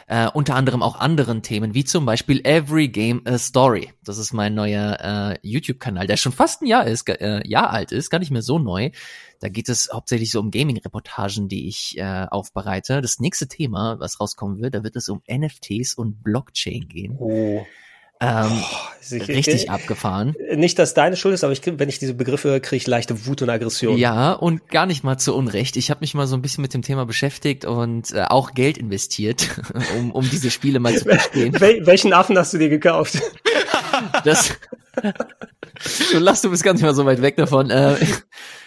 äh, 0.08 0.28
unter 0.28 0.56
anderem 0.56 0.82
auch 0.82 1.00
anderen 1.00 1.42
Themen, 1.42 1.74
wie 1.74 1.84
zum 1.84 2.06
Beispiel 2.06 2.46
Every 2.46 2.88
Game 2.88 3.22
a 3.26 3.38
Story. 3.38 3.92
Das 4.04 4.18
ist 4.18 4.34
mein 4.34 4.54
neuer 4.54 4.98
äh, 5.42 5.48
YouTube-Kanal, 5.48 6.08
der 6.08 6.18
schon 6.18 6.32
fast 6.32 6.62
ein 6.62 6.68
Jahr 6.68 6.86
ist, 6.88 7.08
äh, 7.10 7.48
Jahr 7.48 7.72
alt 7.72 7.92
ist, 7.92 8.10
gar 8.10 8.20
nicht 8.20 8.32
mehr 8.32 8.42
so 8.42 8.60
neu. 8.60 8.92
Da 9.40 9.50
geht 9.50 9.70
es 9.70 9.90
hauptsächlich 9.92 10.32
so 10.32 10.40
um 10.40 10.52
Gaming-Reportagen, 10.52 11.50
die 11.50 11.68
ich 11.68 11.98
äh, 11.98 12.28
aufbereite. 12.30 13.02
Das 13.02 13.20
nächste 13.20 13.48
Thema, 13.48 14.00
was 14.00 14.20
rauskommen 14.20 14.62
wird, 14.62 14.76
da 14.76 14.84
wird 14.84 14.96
es 14.96 15.10
um 15.10 15.22
NFTs 15.30 15.96
und 15.96 16.24
Blockchain 16.24 16.88
gehen. 16.88 17.18
Oh. 17.20 17.66
Ähm, 18.24 18.52
oh, 18.52 19.16
ich, 19.16 19.28
richtig 19.28 19.56
ich, 19.56 19.70
abgefahren. 19.70 20.34
Nicht, 20.56 20.80
dass 20.80 20.94
deine 20.94 21.18
Schuld 21.18 21.34
ist, 21.34 21.44
aber 21.44 21.52
ich, 21.52 21.62
wenn 21.66 21.90
ich 21.90 22.00
diese 22.00 22.14
Begriffe 22.14 22.50
höre, 22.50 22.60
kriege 22.62 22.78
ich 22.78 22.88
leichte 22.88 23.26
Wut 23.26 23.42
und 23.42 23.50
Aggression. 23.50 23.98
Ja, 23.98 24.32
und 24.32 24.70
gar 24.70 24.86
nicht 24.86 25.04
mal 25.04 25.18
zu 25.18 25.36
Unrecht. 25.36 25.76
Ich 25.76 25.90
habe 25.90 26.00
mich 26.02 26.14
mal 26.14 26.26
so 26.26 26.38
ein 26.38 26.42
bisschen 26.42 26.62
mit 26.62 26.74
dem 26.74 26.84
Thema 26.84 27.06
beschäftigt 27.06 27.66
und 27.66 28.14
äh, 28.14 28.24
auch 28.24 28.54
Geld 28.54 28.78
investiert, 28.78 29.50
um, 29.98 30.12
um 30.12 30.30
diese 30.30 30.52
Spiele 30.52 30.80
mal 30.80 30.96
zu 30.96 31.04
verstehen. 31.10 31.60
Wel 31.60 31.86
welchen 31.86 32.14
Affen 32.14 32.38
hast 32.38 32.54
du 32.54 32.58
dir 32.58 32.70
gekauft? 32.70 33.22
das, 34.24 34.54
du 36.12 36.20
lachst, 36.20 36.46
du 36.46 36.50
bist 36.50 36.64
gar 36.64 36.74
nicht 36.74 36.84
mal 36.84 36.96
so 36.96 37.06
weit 37.06 37.22
weg 37.22 37.36
davon. 37.36 37.70
Äh, 37.70 37.98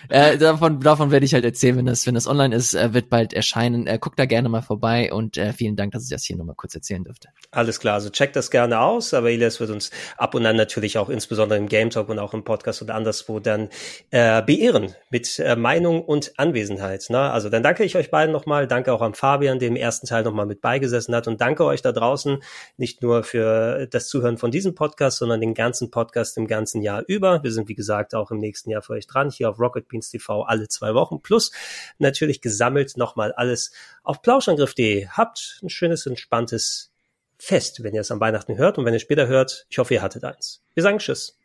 äh, 0.08 0.38
davon, 0.38 0.80
davon 0.80 1.10
werde 1.10 1.26
ich 1.26 1.34
halt 1.34 1.44
erzählen, 1.44 1.76
wenn 1.76 1.86
das, 1.86 2.06
wenn 2.06 2.14
das 2.14 2.26
online 2.26 2.54
ist, 2.54 2.74
äh, 2.74 2.94
wird 2.94 3.08
bald 3.08 3.32
erscheinen. 3.32 3.86
Äh, 3.86 3.98
guck 4.00 4.16
da 4.16 4.26
gerne 4.26 4.48
mal 4.48 4.62
vorbei 4.62 5.12
und 5.12 5.36
äh, 5.36 5.52
vielen 5.52 5.76
Dank, 5.76 5.92
dass 5.92 6.04
ich 6.04 6.10
das 6.10 6.24
hier 6.24 6.36
nochmal 6.36 6.54
kurz 6.56 6.74
erzählen 6.74 7.04
dürfte. 7.04 7.28
Alles 7.50 7.80
klar, 7.80 7.94
also 7.94 8.10
check 8.10 8.32
das 8.32 8.50
gerne 8.50 8.80
aus, 8.80 9.14
aber 9.14 9.30
Elias 9.30 9.60
wird 9.60 9.70
uns 9.70 9.90
ab 10.16 10.34
und 10.34 10.46
an 10.46 10.56
natürlich 10.56 10.98
auch 10.98 11.08
insbesondere 11.08 11.58
im 11.58 11.68
Game 11.68 11.90
Talk 11.90 12.08
und 12.08 12.18
auch 12.18 12.34
im 12.34 12.44
Podcast 12.44 12.82
oder 12.82 12.94
anderswo 12.94 13.40
dann 13.40 13.68
äh, 14.10 14.42
beehren 14.42 14.94
mit 15.10 15.38
äh, 15.38 15.56
Meinung 15.56 16.02
und 16.02 16.32
Anwesenheit. 16.38 17.06
Ne? 17.08 17.18
Also 17.18 17.48
dann 17.48 17.62
danke 17.62 17.84
ich 17.84 17.96
euch 17.96 18.10
beiden 18.10 18.32
nochmal, 18.32 18.66
danke 18.66 18.92
auch 18.92 19.02
an 19.02 19.14
Fabian, 19.14 19.58
der 19.58 19.68
im 19.68 19.76
ersten 19.76 20.06
Teil 20.06 20.22
nochmal 20.22 20.46
mit 20.46 20.60
beigesessen 20.60 21.14
hat 21.14 21.28
und 21.28 21.40
danke 21.40 21.64
euch 21.64 21.82
da 21.82 21.92
draußen 21.92 22.38
nicht 22.76 23.02
nur 23.02 23.22
für 23.22 23.86
das 23.90 24.08
Zuhören 24.08 24.38
von 24.38 24.50
diesem 24.50 24.74
Podcast, 24.74 25.18
sondern 25.18 25.40
den 25.40 25.54
ganzen 25.54 25.90
Podcast 25.90 26.36
im 26.36 26.46
ganzen 26.46 26.82
Jahr 26.82 27.02
über. 27.06 27.42
Wir 27.42 27.52
sind 27.52 27.68
wie 27.68 27.74
gesagt 27.74 28.14
auch 28.14 28.30
im 28.30 28.38
nächsten 28.38 28.70
Jahr 28.70 28.82
für 28.82 28.94
euch 28.94 29.06
dran, 29.06 29.30
hier 29.30 29.50
auf 29.50 29.58
Rocket 29.58 29.88
Beans 29.96 30.10
TV 30.10 30.42
alle 30.42 30.68
zwei 30.68 30.94
Wochen. 30.94 31.20
Plus 31.20 31.52
natürlich 31.98 32.40
gesammelt 32.40 32.96
nochmal 32.96 33.32
alles 33.32 33.72
auf 34.02 34.22
plauschangriff.de. 34.22 35.08
Habt 35.08 35.60
ein 35.62 35.70
schönes, 35.70 36.06
entspanntes 36.06 36.92
Fest, 37.38 37.82
wenn 37.82 37.94
ihr 37.94 38.00
es 38.00 38.10
am 38.10 38.20
Weihnachten 38.20 38.56
hört 38.56 38.78
und 38.78 38.84
wenn 38.84 38.94
ihr 38.94 39.00
später 39.00 39.26
hört. 39.26 39.66
Ich 39.68 39.78
hoffe, 39.78 39.94
ihr 39.94 40.02
hattet 40.02 40.24
eins. 40.24 40.62
Wir 40.74 40.82
sagen 40.82 40.98
Tschüss. 40.98 41.38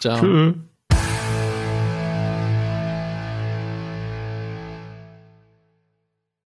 Ciao. 0.00 0.20
Tschüss. 0.20 0.71